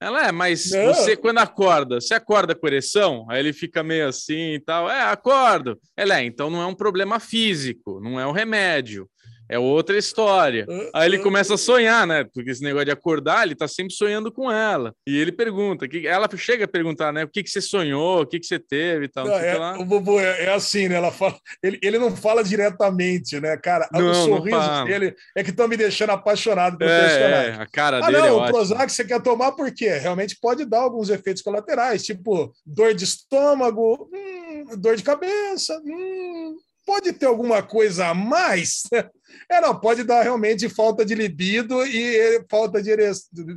Ela 0.00 0.28
é, 0.28 0.32
mas 0.32 0.70
Não. 0.70 0.94
você 0.94 1.14
quando 1.14 1.38
acorda, 1.38 2.00
você 2.00 2.14
acorda 2.14 2.54
com 2.54 2.66
ereção? 2.66 3.26
Aí 3.28 3.38
ele 3.38 3.52
fica 3.52 3.82
meio 3.82 4.08
assim 4.08 4.54
e 4.54 4.60
tal. 4.60 4.90
É, 4.90 5.02
acordo. 5.02 5.78
Ela 5.94 6.20
é, 6.20 6.24
então 6.24 6.48
não 6.48 6.62
é 6.62 6.66
um 6.66 6.74
problema 6.74 7.20
físico, 7.20 8.00
não 8.00 8.18
é 8.18 8.26
um 8.26 8.32
remédio. 8.32 9.06
É 9.50 9.58
outra 9.58 9.98
história. 9.98 10.66
Aí 10.94 11.08
ele 11.08 11.18
começa 11.18 11.54
a 11.54 11.58
sonhar, 11.58 12.06
né? 12.06 12.24
Porque 12.32 12.50
esse 12.50 12.62
negócio 12.62 12.86
de 12.86 12.92
acordar, 12.92 13.44
ele 13.44 13.54
tá 13.54 13.66
sempre 13.66 13.92
sonhando 13.92 14.30
com 14.30 14.50
ela. 14.50 14.94
E 15.06 15.18
ele 15.18 15.32
pergunta, 15.32 15.88
que 15.88 16.06
ela 16.06 16.28
chega 16.36 16.64
a 16.64 16.68
perguntar, 16.68 17.12
né? 17.12 17.24
O 17.24 17.28
que, 17.28 17.42
que 17.42 17.50
você 17.50 17.60
sonhou, 17.60 18.20
o 18.22 18.26
que, 18.26 18.38
que 18.38 18.46
você 18.46 18.58
teve 18.58 19.06
e 19.06 19.08
tal. 19.08 19.24
Não, 19.26 19.32
não 19.32 19.38
é, 19.40 19.54
lá. 19.58 19.78
o 19.78 19.84
Bubu 19.84 20.20
é, 20.20 20.44
é 20.44 20.52
assim, 20.54 20.88
né? 20.88 20.94
Ela 20.96 21.10
fala, 21.10 21.36
ele, 21.62 21.78
ele 21.82 21.98
não 21.98 22.14
fala 22.14 22.44
diretamente, 22.44 23.40
né, 23.40 23.56
cara? 23.56 23.88
Não, 23.92 24.10
Os 24.10 24.18
não 24.18 24.26
sorrisos 24.36 24.60
fala. 24.60 24.84
dele 24.84 25.14
é 25.36 25.42
que 25.42 25.50
estão 25.50 25.66
me 25.66 25.76
deixando 25.76 26.10
apaixonado 26.10 26.78
pelo 26.78 26.90
personagem. 26.90 27.50
É, 27.52 27.62
a 27.62 27.66
cara 27.66 27.98
Ah, 27.98 28.06
dele 28.06 28.16
é 28.18 28.20
não, 28.20 28.28
o 28.28 28.36
ótima. 28.38 28.52
Prozac 28.52 28.92
você 28.92 29.04
quer 29.04 29.20
tomar 29.20 29.52
por 29.52 29.72
quê? 29.74 29.88
Realmente 29.98 30.38
pode 30.40 30.64
dar 30.64 30.80
alguns 30.80 31.08
efeitos 31.10 31.42
colaterais, 31.42 32.04
tipo 32.04 32.52
dor 32.64 32.94
de 32.94 33.04
estômago, 33.04 34.08
hum, 34.12 34.64
hum, 34.70 34.76
dor 34.78 34.96
de 34.96 35.02
cabeça, 35.02 35.80
hum, 35.84 36.56
pode 36.90 37.12
ter 37.12 37.26
alguma 37.26 37.62
coisa 37.62 38.08
a 38.08 38.14
mais? 38.14 38.82
É, 39.48 39.60
não, 39.60 39.78
pode 39.78 40.02
dar 40.02 40.22
realmente 40.22 40.68
falta 40.68 41.04
de 41.04 41.14
libido 41.14 41.84
e 41.84 42.44
falta 42.48 42.82
de 42.82 42.96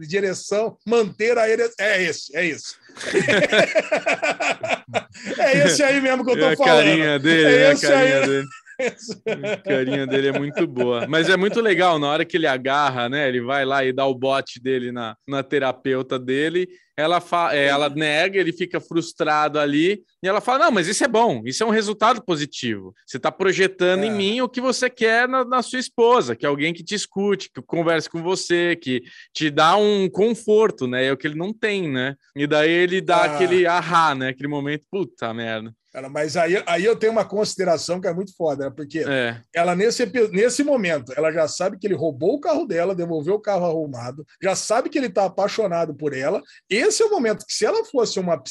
direção, 0.07 0.77
manter 0.88 1.38
a 1.38 1.49
ereção. 1.49 1.73
É 1.80 2.01
esse, 2.01 2.35
é 2.35 2.45
isso. 2.45 2.76
é 5.39 5.65
esse 5.65 5.84
aí 5.84 5.99
mesmo 5.99 6.23
que 6.23 6.31
eu 6.31 6.39
tô 6.39 6.45
é 6.45 6.53
a 6.53 6.57
falando. 6.57 6.85
Carinha 6.85 7.19
dele, 7.19 7.55
é, 7.55 7.61
é 7.61 7.72
a 7.72 7.80
carinha 7.80 8.19
aí. 8.19 8.27
dele. 8.27 8.47
A 9.53 9.57
carinha 9.57 10.07
dele 10.07 10.27
é 10.30 10.39
muito 10.39 10.65
boa. 10.68 11.07
Mas 11.07 11.30
é 11.30 11.38
muito 11.38 11.61
legal, 11.61 11.99
na 11.99 12.07
hora 12.07 12.26
que 12.26 12.38
ele 12.38 12.47
agarra, 12.47 13.07
né? 13.07 13.27
Ele 13.27 13.41
vai 13.41 13.65
lá 13.65 13.84
e 13.84 13.93
dá 13.93 14.05
o 14.05 14.15
bote 14.15 14.61
dele 14.61 14.91
na, 14.91 15.15
na 15.27 15.43
terapeuta 15.43 16.18
dele. 16.18 16.68
Ela, 16.95 17.20
fa 17.20 17.56
é, 17.56 17.65
ela 17.65 17.90
nega, 17.90 18.40
ele 18.40 18.53
fica 18.53 18.80
frustrado 18.80 19.60
ali. 19.60 20.03
E 20.22 20.28
ela 20.28 20.40
fala: 20.40 20.65
Não, 20.65 20.72
mas 20.72 20.88
isso 20.88 21.03
é 21.03 21.07
bom, 21.07 21.41
isso 21.45 21.64
é 21.64 21.65
um 21.65 21.72
resultado 21.72 22.24
positivo. 22.24 22.94
Você 23.06 23.18
está 23.18 23.32
projetando 23.32 24.03
é. 24.03 24.07
em 24.07 24.11
mim 24.11 24.41
o 24.41 24.49
que 24.49 24.61
você 24.61 24.90
quer 24.90 25.28
na, 25.28 25.44
na, 25.44 25.61
sua 25.61 25.80
esposa, 25.80 26.36
que 26.36 26.45
é 26.45 26.49
alguém 26.49 26.74
que 26.74 26.84
te 26.84 26.94
escute, 26.94 27.49
que 27.52 27.61
converse 27.61 28.10
com 28.10 28.22
você, 28.22 28.76
que 28.76 29.02
te 29.34 29.49
dá 29.49 29.76
um 29.76 30.10
conforto, 30.10 30.88
né? 30.88 31.06
É 31.06 31.11
o 31.11 31.18
que 31.18 31.26
ele 31.26 31.38
não 31.38 31.52
tem, 31.52 31.90
né? 31.90 32.15
E 32.36 32.45
daí 32.45 32.70
ele 32.70 33.02
dá 33.02 33.18
ah. 33.18 33.26
aquele 33.26 33.65
ahá, 33.65 34.14
né? 34.14 34.30
Aquele 34.30 34.49
momento, 34.49 34.86
puta 34.91 35.34
merda. 35.34 35.74
Cara, 35.94 36.10
mas 36.10 36.36
aí, 36.36 36.61
aí 36.65 36.84
eu 36.84 36.95
tenho 36.95 37.11
uma 37.11 37.24
consideração 37.24 38.02
que 38.02 38.07
é 38.07 38.14
muito 38.14 38.36
foda, 38.36 38.65
né? 38.65 38.74
porque 38.76 39.06
é. 39.07 39.40
ela, 39.53 39.76
nesse, 39.76 40.03
nesse 40.32 40.64
momento, 40.64 41.14
ela 41.15 41.32
já 41.32 41.48
sabe 41.48 41.78
que 41.78 41.86
ele 41.86 41.94
roubou 41.94 42.34
o 42.34 42.40
carro 42.40 42.65
dela, 42.65 42.95
devolveu 42.95 43.36
o 43.36 43.40
carro 43.40 43.68
arrumado, 43.68 44.26
já 44.41 44.56
sabe 44.56 44.90
que 44.90 44.98
ele 44.98 45.06
está 45.06 45.26
apaixonado 45.26 45.94
por 45.94 46.11
ela. 46.11 46.41
Esse 46.84 47.01
é 47.01 47.05
o 47.05 47.11
momento 47.11 47.45
que, 47.45 47.53
se 47.53 47.65
ela 47.65 47.84
fosse 47.85 48.19
uma, 48.19 48.41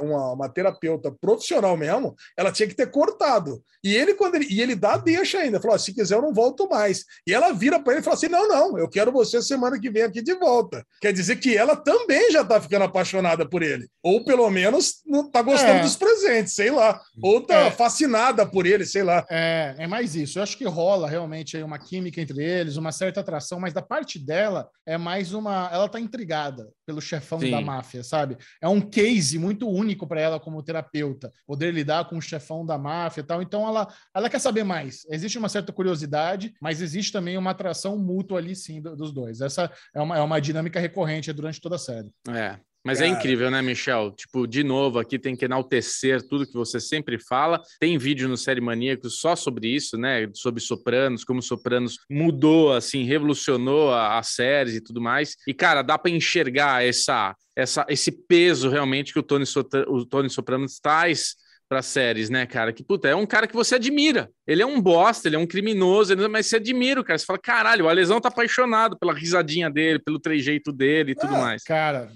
uma, 0.00 0.32
uma 0.32 0.48
terapeuta 0.48 1.12
profissional 1.20 1.76
mesmo, 1.76 2.14
ela 2.36 2.52
tinha 2.52 2.68
que 2.68 2.74
ter 2.74 2.90
cortado. 2.90 3.62
E 3.84 3.94
ele, 3.94 4.14
quando 4.14 4.36
ele, 4.36 4.46
e 4.48 4.60
ele 4.60 4.74
dá 4.74 4.96
deixa 4.96 5.38
ainda, 5.38 5.60
falou: 5.60 5.78
se 5.78 5.92
quiser, 5.92 6.16
eu 6.16 6.22
não 6.22 6.32
volto 6.32 6.68
mais. 6.68 7.04
E 7.26 7.34
ela 7.34 7.52
vira 7.52 7.80
para 7.80 7.94
ele 7.94 8.00
e 8.00 8.04
fala 8.04 8.16
assim: 8.16 8.28
não, 8.28 8.48
não, 8.48 8.78
eu 8.78 8.88
quero 8.88 9.10
você 9.10 9.42
semana 9.42 9.78
que 9.78 9.90
vem 9.90 10.02
aqui 10.02 10.22
de 10.22 10.34
volta. 10.34 10.84
Quer 11.00 11.12
dizer 11.12 11.36
que 11.36 11.56
ela 11.56 11.76
também 11.76 12.30
já 12.30 12.42
está 12.42 12.60
ficando 12.60 12.84
apaixonada 12.84 13.48
por 13.48 13.62
ele. 13.62 13.88
Ou 14.02 14.24
pelo 14.24 14.48
menos 14.50 15.02
não 15.04 15.26
está 15.26 15.42
gostando 15.42 15.80
é. 15.80 15.82
dos 15.82 15.96
presentes, 15.96 16.54
sei 16.54 16.70
lá. 16.70 17.00
Ou 17.20 17.40
tá 17.40 17.66
é, 17.66 17.70
fascinada 17.70 18.46
por 18.46 18.66
ele, 18.66 18.86
sei 18.86 19.02
lá. 19.02 19.26
É, 19.28 19.74
é 19.78 19.86
mais 19.86 20.14
isso. 20.14 20.38
Eu 20.38 20.42
acho 20.42 20.56
que 20.56 20.64
rola 20.64 21.08
realmente 21.08 21.56
aí 21.56 21.62
uma 21.62 21.78
química 21.78 22.20
entre 22.20 22.42
eles, 22.42 22.76
uma 22.76 22.92
certa 22.92 23.20
atração, 23.20 23.58
mas 23.58 23.72
da 23.72 23.82
parte 23.82 24.18
dela 24.18 24.68
é 24.86 24.96
mais 24.96 25.32
uma. 25.32 25.68
Ela 25.72 25.88
tá 25.88 25.98
intrigada 25.98 26.68
pelo 26.86 27.00
chefão 27.00 27.40
Sim. 27.40 27.50
da 27.50 27.60
máfia, 27.60 27.81
sabe? 27.82 28.36
É 28.60 28.68
um 28.68 28.80
case 28.80 29.38
muito 29.38 29.68
único 29.68 30.06
para 30.06 30.20
ela 30.20 30.40
como 30.40 30.62
terapeuta, 30.62 31.32
poder 31.46 31.72
lidar 31.72 32.08
com 32.08 32.16
o 32.16 32.22
chefão 32.22 32.64
da 32.64 32.78
máfia 32.78 33.20
e 33.20 33.24
tal. 33.24 33.42
Então 33.42 33.66
ela, 33.66 33.88
ela 34.14 34.30
quer 34.30 34.38
saber 34.38 34.64
mais. 34.64 35.06
Existe 35.10 35.38
uma 35.38 35.48
certa 35.48 35.72
curiosidade, 35.72 36.54
mas 36.60 36.80
existe 36.80 37.12
também 37.12 37.36
uma 37.36 37.50
atração 37.50 37.98
mútua 37.98 38.38
ali, 38.38 38.54
sim, 38.54 38.80
dos 38.80 39.12
dois. 39.12 39.40
Essa 39.40 39.70
é 39.94 40.00
uma, 40.00 40.16
é 40.18 40.20
uma 40.20 40.40
dinâmica 40.40 40.80
recorrente 40.80 41.32
durante 41.32 41.60
toda 41.60 41.76
a 41.76 41.78
série. 41.78 42.10
É, 42.28 42.58
mas 42.84 43.00
é 43.00 43.04
Cara. 43.04 43.14
é 43.14 43.18
incrível, 43.18 43.50
né, 43.50 43.62
Michel? 43.62 44.10
Tipo, 44.10 44.46
de 44.46 44.64
novo, 44.64 44.98
aqui 44.98 45.18
tem 45.18 45.36
que 45.36 45.44
enaltecer 45.44 46.20
tudo 46.26 46.46
que 46.46 46.54
você 46.54 46.80
sempre 46.80 47.18
fala. 47.18 47.62
Tem 47.78 47.96
vídeo 47.96 48.28
no 48.28 48.36
Série 48.36 48.60
Maníacos 48.60 49.20
só 49.20 49.36
sobre 49.36 49.68
isso, 49.68 49.96
né? 49.96 50.28
Sobre 50.34 50.60
Sopranos, 50.60 51.24
como 51.24 51.40
Sopranos 51.40 51.98
mudou, 52.10 52.72
assim, 52.72 53.04
revolucionou 53.04 53.94
as 53.94 54.28
séries 54.28 54.74
e 54.74 54.80
tudo 54.80 55.00
mais. 55.00 55.36
E, 55.46 55.54
cara, 55.54 55.82
dá 55.82 55.96
para 55.96 56.10
enxergar 56.10 56.84
essa, 56.84 57.36
essa, 57.54 57.86
esse 57.88 58.10
peso 58.10 58.68
realmente 58.68 59.12
que 59.12 59.18
o 59.18 59.22
Tony, 59.22 59.44
o 59.86 60.04
Tony 60.04 60.28
Sopranos 60.28 60.80
traz 60.80 61.36
para 61.72 61.80
séries, 61.80 62.28
né, 62.28 62.44
cara? 62.44 62.70
Que 62.70 62.84
puta, 62.84 63.08
é 63.08 63.14
um 63.14 63.24
cara 63.24 63.46
que 63.46 63.54
você 63.54 63.76
admira. 63.76 64.28
Ele 64.46 64.60
é 64.60 64.66
um 64.66 64.78
bosta, 64.78 65.26
ele 65.26 65.36
é 65.36 65.38
um 65.38 65.46
criminoso, 65.46 66.14
mas 66.28 66.46
você 66.46 66.56
admira 66.56 67.00
o 67.00 67.04
cara. 67.04 67.18
Você 67.18 67.24
fala, 67.24 67.38
caralho, 67.38 67.86
o 67.86 67.88
Alesão 67.88 68.20
tá 68.20 68.28
apaixonado 68.28 68.98
pela 68.98 69.14
risadinha 69.14 69.70
dele, 69.70 69.98
pelo 69.98 70.20
trejeito 70.20 70.70
dele 70.70 71.12
e 71.12 71.14
tudo 71.14 71.34
ah, 71.34 71.38
mais. 71.38 71.62
Cara, 71.62 72.10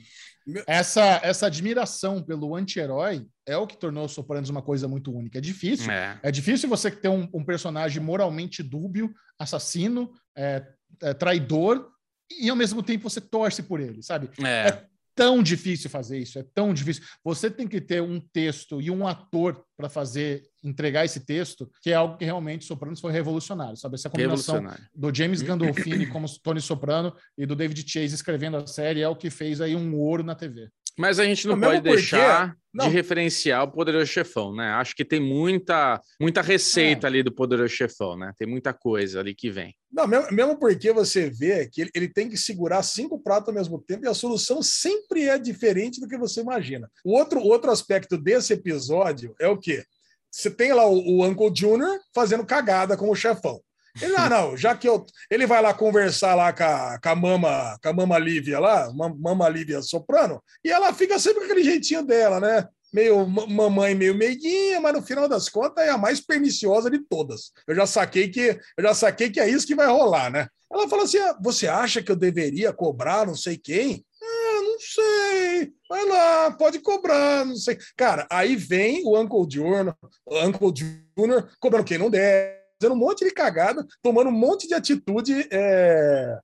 essa, 0.66 1.20
essa 1.22 1.46
admiração 1.46 2.22
pelo 2.22 2.54
anti-herói 2.54 3.26
é 3.44 3.56
o 3.56 3.66
que 3.66 3.76
tornou 3.76 4.04
o 4.04 4.08
Sopranos 4.08 4.48
uma 4.48 4.62
coisa 4.62 4.86
muito 4.86 5.12
única. 5.12 5.38
É 5.38 5.40
difícil. 5.40 5.90
É, 5.90 6.18
é 6.22 6.30
difícil 6.30 6.68
você 6.68 6.90
ter 6.90 7.08
um, 7.08 7.28
um, 7.32 7.44
personagem 7.44 8.02
moralmente 8.02 8.62
dúbio, 8.62 9.12
assassino, 9.38 10.12
é, 10.36 10.64
é, 11.02 11.14
traidor, 11.14 11.90
e 12.40 12.48
ao 12.48 12.56
mesmo 12.56 12.82
tempo 12.82 13.08
você 13.08 13.20
torce 13.20 13.62
por 13.62 13.80
ele, 13.80 14.02
sabe? 14.02 14.30
É. 14.44 14.84
é 15.16 15.22
tão 15.24 15.42
difícil 15.42 15.88
fazer 15.88 16.18
isso, 16.18 16.38
é 16.38 16.44
tão 16.54 16.74
difícil. 16.74 17.02
Você 17.24 17.50
tem 17.50 17.66
que 17.66 17.80
ter 17.80 18.02
um 18.02 18.20
texto 18.20 18.80
e 18.80 18.90
um 18.90 19.08
ator 19.08 19.64
para 19.76 19.88
fazer 19.88 20.44
entregar 20.62 21.04
esse 21.04 21.20
texto, 21.20 21.70
que 21.80 21.90
é 21.90 21.94
algo 21.94 22.18
que 22.18 22.24
realmente 22.24 22.64
Sopranos 22.64 23.00
foi 23.00 23.12
revolucionário, 23.12 23.76
sabe? 23.76 23.94
Essa 23.94 24.10
combinação 24.10 24.62
do 24.94 25.14
James 25.14 25.40
Gandolfini 25.40 26.06
como 26.06 26.26
Tony 26.42 26.60
Soprano 26.60 27.14
e 27.38 27.46
do 27.46 27.56
David 27.56 27.82
Chase 27.88 28.14
escrevendo 28.14 28.58
a 28.58 28.66
série 28.66 29.00
é 29.00 29.08
o 29.08 29.16
que 29.16 29.30
fez 29.30 29.60
aí 29.60 29.74
um 29.74 29.96
ouro 29.96 30.22
na 30.22 30.34
TV. 30.34 30.68
Mas 30.98 31.18
a 31.18 31.24
gente 31.24 31.46
não, 31.46 31.56
não 31.56 31.68
pode 31.68 31.82
deixar 31.82 32.56
não. 32.72 32.88
de 32.88 32.94
referenciar 32.94 33.64
o 33.64 33.70
Poderoso 33.70 34.06
Chefão, 34.06 34.54
né? 34.54 34.68
Acho 34.72 34.94
que 34.94 35.04
tem 35.04 35.20
muita, 35.20 36.00
muita 36.20 36.42
receita 36.42 37.06
é. 37.06 37.08
ali 37.08 37.22
do 37.22 37.32
Poderoso 37.32 37.74
Chefão, 37.74 38.16
né? 38.16 38.32
Tem 38.38 38.46
muita 38.48 38.72
coisa 38.72 39.20
ali 39.20 39.34
que 39.34 39.50
vem. 39.50 39.74
Não, 39.92 40.06
mesmo, 40.06 40.32
mesmo 40.32 40.58
porque 40.58 40.92
você 40.92 41.30
vê 41.30 41.68
que 41.68 41.82
ele, 41.82 41.90
ele, 41.94 42.08
tem 42.08 42.28
que 42.28 42.36
segurar 42.36 42.82
cinco 42.82 43.18
pratos 43.18 43.48
ao 43.48 43.54
mesmo 43.54 43.78
tempo 43.80 44.04
e 44.04 44.08
a 44.08 44.14
solução 44.14 44.62
sempre 44.62 45.28
é 45.28 45.38
diferente 45.38 46.00
do 46.00 46.08
que 46.08 46.18
você 46.18 46.40
imagina. 46.40 46.90
O 47.04 47.16
outro, 47.16 47.40
outro 47.40 47.70
aspecto 47.70 48.16
desse 48.18 48.52
episódio 48.52 49.34
é 49.40 49.48
o 49.48 49.58
quê? 49.58 49.84
Você 50.30 50.50
tem 50.50 50.72
lá 50.72 50.86
o, 50.86 50.98
o 50.98 51.24
Uncle 51.26 51.50
Junior 51.54 51.98
fazendo 52.14 52.44
cagada 52.44 52.96
com 52.96 53.10
o 53.10 53.14
chefão. 53.14 53.60
Ele, 54.00 54.14
ah, 54.16 54.28
não, 54.28 54.56
já 54.56 54.76
que 54.76 54.88
eu. 54.88 55.04
Ele 55.30 55.46
vai 55.46 55.62
lá 55.62 55.72
conversar 55.72 56.34
lá 56.34 56.52
com 56.52 56.62
a, 56.62 56.98
com 57.02 57.08
a 57.08 57.14
mama, 57.14 57.78
com 57.82 57.88
a 57.88 57.92
mama 57.92 58.18
Lívia 58.18 58.58
lá, 58.58 58.92
mama 58.92 59.48
Lívia 59.48 59.80
soprano, 59.80 60.42
e 60.64 60.70
ela 60.70 60.92
fica 60.92 61.18
sempre 61.18 61.40
com 61.40 61.44
aquele 61.44 61.64
jeitinho 61.64 62.04
dela, 62.04 62.40
né? 62.40 62.66
Meio 62.92 63.26
mamãe, 63.26 63.94
meio 63.94 64.14
meiguinha, 64.14 64.80
mas 64.80 64.94
no 64.94 65.02
final 65.02 65.28
das 65.28 65.48
contas 65.48 65.84
é 65.84 65.90
a 65.90 65.98
mais 65.98 66.20
perniciosa 66.20 66.90
de 66.90 66.98
todas. 66.98 67.52
Eu 67.66 67.74
já 67.74 67.86
saquei 67.86 68.28
que 68.28 68.58
eu 68.76 68.84
já 68.84 68.94
saquei 68.94 69.30
que 69.30 69.40
é 69.40 69.48
isso 69.48 69.66
que 69.66 69.74
vai 69.74 69.86
rolar, 69.86 70.30
né? 70.30 70.46
Ela 70.72 70.88
fala 70.88 71.04
assim: 71.04 71.18
ah, 71.18 71.36
você 71.40 71.66
acha 71.66 72.02
que 72.02 72.10
eu 72.10 72.16
deveria 72.16 72.72
cobrar 72.72 73.26
não 73.26 73.34
sei 73.34 73.56
quem? 73.56 74.04
Ah, 74.22 74.60
não 74.62 74.78
sei. 74.78 75.72
Vai 75.88 76.04
lá, 76.06 76.50
pode 76.52 76.80
cobrar, 76.80 77.44
não 77.46 77.56
sei. 77.56 77.78
Cara, 77.96 78.26
aí 78.30 78.56
vem 78.56 79.02
o 79.04 79.18
Uncle 79.18 79.46
Junior, 79.50 79.94
Uncle 80.26 80.72
Junior 81.16 81.48
cobrando 81.60 81.84
quem 81.84 81.98
não 81.98 82.10
deve 82.10 82.65
fazendo 82.80 82.94
um 82.94 82.98
monte 82.98 83.24
de 83.24 83.30
cagada, 83.30 83.86
tomando 84.02 84.28
um 84.28 84.32
monte 84.32 84.68
de 84.68 84.74
atitude, 84.74 85.48
é, 85.50 86.38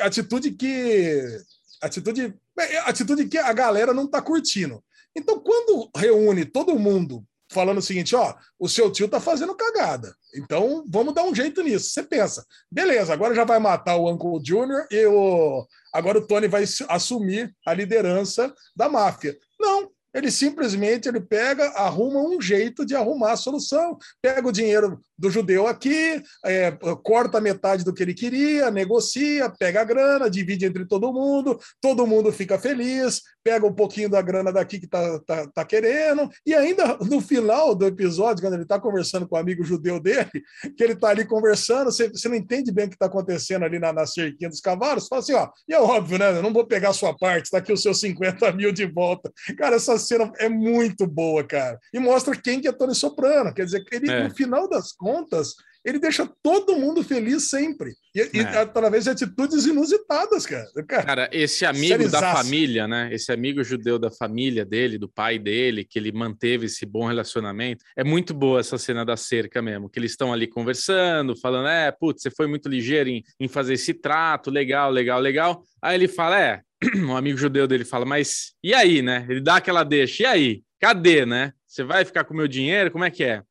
atitude 0.00 0.52
que 0.52 1.38
atitude, 1.80 2.34
é, 2.58 2.78
atitude 2.78 3.26
que 3.26 3.38
a 3.38 3.52
galera 3.52 3.92
não 3.92 4.04
está 4.04 4.22
curtindo. 4.22 4.82
Então, 5.14 5.40
quando 5.40 5.90
reúne 5.96 6.44
todo 6.44 6.78
mundo 6.78 7.24
falando 7.50 7.78
o 7.78 7.82
seguinte, 7.82 8.16
ó, 8.16 8.34
o 8.58 8.66
seu 8.66 8.90
tio 8.90 9.06
tá 9.06 9.20
fazendo 9.20 9.54
cagada. 9.54 10.16
Então, 10.34 10.84
vamos 10.88 11.12
dar 11.12 11.24
um 11.24 11.34
jeito 11.34 11.62
nisso. 11.62 11.90
Você 11.90 12.02
pensa, 12.02 12.44
beleza, 12.70 13.12
agora 13.12 13.34
já 13.34 13.44
vai 13.44 13.58
matar 13.58 13.96
o 13.96 14.10
Uncle 14.10 14.40
Junior 14.42 14.86
e 14.90 15.04
o 15.04 15.66
agora 15.92 16.18
o 16.18 16.26
Tony 16.26 16.48
vai 16.48 16.64
assumir 16.88 17.54
a 17.66 17.74
liderança 17.74 18.54
da 18.74 18.88
máfia. 18.88 19.36
Não, 19.60 19.90
ele 20.14 20.30
simplesmente 20.30 21.08
ele 21.08 21.20
pega, 21.20 21.64
arruma 21.70 22.20
um 22.20 22.40
jeito 22.40 22.84
de 22.84 22.94
arrumar 22.94 23.32
a 23.32 23.36
solução, 23.36 23.96
pega 24.20 24.46
o 24.46 24.52
dinheiro 24.52 25.00
do 25.18 25.30
judeu 25.30 25.66
aqui, 25.66 26.22
é, 26.44 26.72
corta 27.02 27.40
metade 27.40 27.84
do 27.84 27.94
que 27.94 28.02
ele 28.02 28.14
queria, 28.14 28.70
negocia, 28.70 29.52
pega 29.58 29.80
a 29.80 29.84
grana, 29.84 30.30
divide 30.30 30.66
entre 30.66 30.84
todo 30.84 31.12
mundo, 31.12 31.58
todo 31.80 32.06
mundo 32.06 32.32
fica 32.32 32.58
feliz, 32.58 33.22
pega 33.44 33.66
um 33.66 33.72
pouquinho 33.72 34.08
da 34.08 34.20
grana 34.20 34.52
daqui 34.52 34.80
que 34.80 34.86
tá, 34.86 35.18
tá, 35.20 35.48
tá 35.54 35.64
querendo, 35.64 36.28
e 36.44 36.54
ainda 36.54 36.96
no 36.98 37.20
final 37.20 37.74
do 37.74 37.86
episódio, 37.86 38.42
quando 38.42 38.54
ele 38.54 38.62
está 38.64 38.80
conversando 38.80 39.28
com 39.28 39.36
o 39.36 39.38
amigo 39.38 39.64
judeu 39.64 40.00
dele, 40.00 40.30
que 40.76 40.82
ele 40.82 40.94
está 40.94 41.08
ali 41.08 41.24
conversando, 41.24 41.90
você, 41.90 42.08
você 42.08 42.28
não 42.28 42.36
entende 42.36 42.72
bem 42.72 42.86
o 42.86 42.88
que 42.88 42.96
está 42.96 43.06
acontecendo 43.06 43.64
ali 43.64 43.78
na, 43.78 43.92
na 43.92 44.06
cerquinha 44.06 44.50
dos 44.50 44.60
cavalos, 44.60 45.08
fala 45.08 45.20
assim, 45.20 45.34
ó, 45.34 45.48
e 45.68 45.74
é 45.74 45.80
óbvio, 45.80 46.18
né? 46.18 46.36
Eu 46.36 46.42
não 46.42 46.52
vou 46.52 46.66
pegar 46.66 46.90
a 46.90 46.94
sua 46.94 47.16
parte, 47.16 47.44
está 47.44 47.58
aqui 47.58 47.72
os 47.72 47.82
seus 47.82 48.00
50 48.00 48.50
mil 48.52 48.72
de 48.72 48.86
volta. 48.86 49.32
Cara, 49.56 49.76
essa 49.76 49.98
cena 50.02 50.30
é 50.38 50.48
muito 50.50 51.06
boa, 51.06 51.42
cara. 51.42 51.80
E 51.94 51.98
mostra 51.98 52.36
quem 52.36 52.60
que 52.60 52.68
é 52.68 52.72
Tony 52.72 52.94
Soprano. 52.94 53.54
Quer 53.54 53.64
dizer, 53.64 53.82
ele, 53.90 54.10
é. 54.10 54.24
no 54.24 54.34
final 54.34 54.68
das 54.68 54.92
contas, 54.92 55.22
contas, 55.22 55.54
ele 55.84 55.98
deixa 55.98 56.28
todo 56.42 56.76
mundo 56.76 57.02
feliz 57.02 57.48
sempre. 57.48 57.92
E, 58.14 58.20
é. 58.20 58.30
e 58.34 58.40
através 58.40 59.04
de 59.04 59.10
atitudes 59.10 59.66
inusitadas, 59.66 60.46
cara. 60.46 60.66
Cara, 60.86 61.30
esse 61.32 61.64
amigo 61.64 62.08
da 62.08 62.34
família, 62.34 62.86
né? 62.86 63.08
Esse 63.12 63.32
amigo 63.32 63.64
judeu 63.64 63.98
da 63.98 64.10
família 64.10 64.64
dele, 64.64 64.98
do 64.98 65.08
pai 65.08 65.38
dele, 65.38 65.84
que 65.84 65.98
ele 65.98 66.12
manteve 66.12 66.66
esse 66.66 66.86
bom 66.86 67.06
relacionamento. 67.06 67.84
É 67.96 68.04
muito 68.04 68.32
boa 68.32 68.60
essa 68.60 68.78
cena 68.78 69.04
da 69.04 69.16
cerca 69.16 69.60
mesmo, 69.60 69.88
que 69.88 69.98
eles 69.98 70.12
estão 70.12 70.32
ali 70.32 70.46
conversando, 70.46 71.36
falando: 71.36 71.68
é, 71.68 71.90
putz, 71.90 72.22
você 72.22 72.30
foi 72.30 72.46
muito 72.46 72.68
ligeiro 72.68 73.08
em, 73.08 73.22
em 73.40 73.48
fazer 73.48 73.74
esse 73.74 73.94
trato, 73.94 74.50
legal, 74.50 74.90
legal, 74.90 75.18
legal. 75.18 75.64
Aí 75.80 75.96
ele 75.96 76.08
fala: 76.08 76.40
é, 76.40 76.60
um 76.96 77.16
amigo 77.16 77.38
judeu 77.38 77.66
dele 77.66 77.84
fala, 77.84 78.04
mas 78.04 78.52
e 78.62 78.74
aí, 78.74 79.02
né? 79.02 79.26
Ele 79.28 79.40
dá 79.40 79.56
aquela 79.56 79.84
deixa, 79.84 80.22
e 80.22 80.26
aí? 80.26 80.62
Cadê, 80.80 81.24
né? 81.24 81.52
Você 81.66 81.84
vai 81.84 82.04
ficar 82.04 82.24
com 82.24 82.34
o 82.34 82.36
meu 82.36 82.48
dinheiro? 82.48 82.90
Como 82.90 83.04
é 83.04 83.10
que 83.10 83.22
é? 83.22 83.42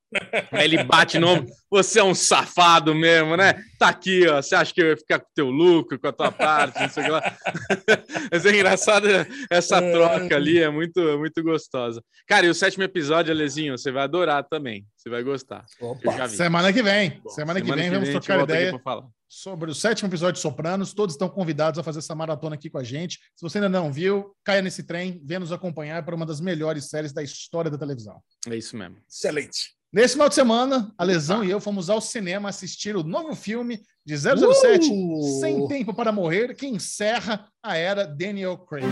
Aí 0.51 0.65
ele 0.65 0.83
bate 0.83 1.17
no 1.17 1.27
ombro. 1.27 1.47
Você 1.69 1.99
é 1.99 2.03
um 2.03 2.13
safado 2.13 2.93
mesmo, 2.93 3.37
né? 3.37 3.53
Tá 3.79 3.89
aqui, 3.89 4.27
ó. 4.27 4.41
Você 4.41 4.55
acha 4.55 4.73
que 4.73 4.81
eu 4.81 4.89
ia 4.89 4.97
ficar 4.97 5.19
com 5.19 5.25
o 5.25 5.33
teu 5.33 5.49
lucro, 5.49 5.99
com 5.99 6.07
a 6.07 6.11
tua 6.11 6.31
parte, 6.31 6.81
não 6.81 6.89
sei 6.89 7.03
o 7.03 7.05
que 7.05 7.11
lá. 7.11 7.37
Mas 8.31 8.45
é 8.45 8.53
engraçado 8.53 9.07
essa 9.49 9.81
troca 9.81 10.35
ali, 10.35 10.59
é 10.59 10.69
muito, 10.69 10.99
muito 11.17 11.41
gostosa. 11.43 12.03
Cara, 12.27 12.45
e 12.45 12.49
o 12.49 12.55
sétimo 12.55 12.83
episódio, 12.83 13.31
Alezinho, 13.31 13.77
você 13.77 13.91
vai 13.91 14.03
adorar 14.03 14.43
também. 14.43 14.85
Você 14.95 15.09
vai 15.09 15.23
gostar. 15.23 15.65
Opa, 15.79 16.27
semana 16.27 16.73
que 16.73 16.83
vem. 16.83 17.21
Bom, 17.23 17.29
semana, 17.29 17.59
semana 17.59 17.61
que 17.61 17.71
vem, 17.71 17.89
que 17.89 17.95
vamos 17.95 18.25
trocar 18.25 18.43
ideia 18.43 18.73
sobre 19.31 19.71
o 19.71 19.73
sétimo 19.73 20.09
episódio 20.09 20.33
de 20.33 20.39
Sopranos. 20.39 20.93
Todos 20.93 21.15
estão 21.15 21.29
convidados 21.29 21.79
a 21.79 21.83
fazer 21.83 21.99
essa 21.99 22.13
maratona 22.13 22.55
aqui 22.55 22.69
com 22.69 22.77
a 22.77 22.83
gente. 22.83 23.17
Se 23.33 23.41
você 23.41 23.59
ainda 23.59 23.69
não 23.69 23.91
viu, 23.91 24.35
caia 24.43 24.61
nesse 24.61 24.83
trem, 24.83 25.21
venha 25.23 25.39
nos 25.39 25.53
acompanhar 25.53 26.03
para 26.03 26.13
uma 26.13 26.25
das 26.25 26.41
melhores 26.41 26.89
séries 26.89 27.13
da 27.13 27.23
história 27.23 27.71
da 27.71 27.77
televisão. 27.77 28.21
É 28.47 28.57
isso 28.57 28.75
mesmo. 28.75 28.97
Excelente. 29.09 29.73
Nesse 29.93 30.13
final 30.13 30.29
de 30.29 30.35
semana, 30.35 30.89
a 30.97 31.03
Lesão 31.03 31.43
e 31.43 31.49
eu 31.49 31.59
fomos 31.59 31.89
ao 31.89 31.99
cinema 31.99 32.47
assistir 32.47 32.95
o 32.95 33.03
novo 33.03 33.35
filme 33.35 33.81
de 34.05 34.17
007, 34.17 34.89
uh! 34.89 35.39
Sem 35.41 35.67
Tempo 35.67 35.93
para 35.93 36.13
Morrer, 36.13 36.55
que 36.55 36.65
encerra 36.65 37.45
a 37.61 37.75
era 37.75 38.05
Daniel 38.05 38.57
Craig. 38.57 38.85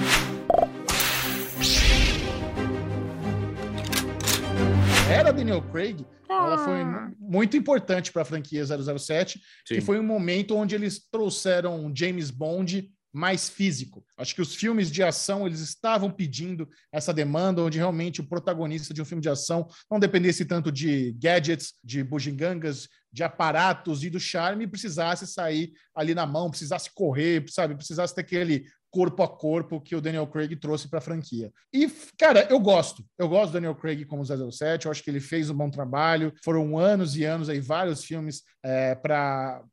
A 5.08 5.14
era 5.14 5.32
Daniel 5.32 5.62
Craig 5.72 6.06
ela 6.30 6.58
foi 6.64 6.82
ah. 6.82 7.12
muito 7.20 7.58
importante 7.58 8.12
para 8.12 8.22
a 8.22 8.26
franquia 8.26 8.64
007, 8.66 9.40
Sim. 9.68 9.76
que 9.76 9.82
foi 9.82 10.00
um 10.00 10.04
momento 10.04 10.56
onde 10.56 10.76
eles 10.76 11.02
trouxeram 11.12 11.92
James 11.96 12.30
Bond 12.30 12.90
mais 13.12 13.50
físico. 13.50 14.06
Acho 14.18 14.36
que 14.36 14.42
os 14.42 14.56
filmes 14.56 14.92
de 14.92 15.02
ação 15.02 15.48
eles 15.48 15.60
estavam 15.60 16.12
pedindo 16.12 16.68
essa 16.92 17.14
demanda, 17.14 17.64
onde 17.64 17.78
realmente 17.78 18.22
o 18.22 18.28
protagonista 18.28 18.94
de 18.94 19.02
um 19.02 19.06
filme 19.06 19.22
de 19.22 19.30
ação 19.30 19.68
não 19.90 20.00
dependesse 20.00 20.46
tanto 20.46 20.72
de 20.72 21.14
gadgets, 21.14 21.74
de 21.84 22.04
bugigangas, 22.04 22.88
de 23.12 23.24
aparatos 23.24 24.04
e 24.04 24.10
do 24.10 24.20
charme, 24.20 24.68
precisasse 24.68 25.26
sair 25.26 25.74
ali 25.96 26.14
na 26.14 26.26
mão, 26.26 26.50
precisasse 26.50 26.92
correr, 26.94 27.44
sabe, 27.50 27.76
precisasse 27.76 28.14
ter 28.14 28.22
aquele 28.22 28.66
corpo 28.92 29.24
a 29.24 29.28
corpo 29.28 29.80
que 29.80 29.96
o 29.96 30.02
Daniel 30.02 30.28
Craig 30.28 30.56
trouxe 30.56 30.88
para 30.88 31.00
a 31.00 31.02
franquia. 31.02 31.52
E, 31.74 31.88
cara, 32.18 32.48
eu 32.50 32.60
gosto. 32.60 33.04
Eu 33.18 33.30
gosto 33.30 33.52
do 33.52 33.54
Daniel 33.54 33.76
Craig 33.76 34.06
como 34.06 34.24
007. 34.26 34.86
Eu 34.86 34.92
acho 34.92 35.04
que 35.04 35.10
ele 35.10 35.20
fez 35.20 35.50
um 35.50 35.56
bom 35.56 35.70
trabalho. 35.70 36.34
Foram 36.44 36.78
anos 36.78 37.16
e 37.16 37.24
anos 37.24 37.50
aí, 37.50 37.60
vários 37.60 38.04
filmes 38.04 38.42
é, 38.64 38.96
para 38.96 39.64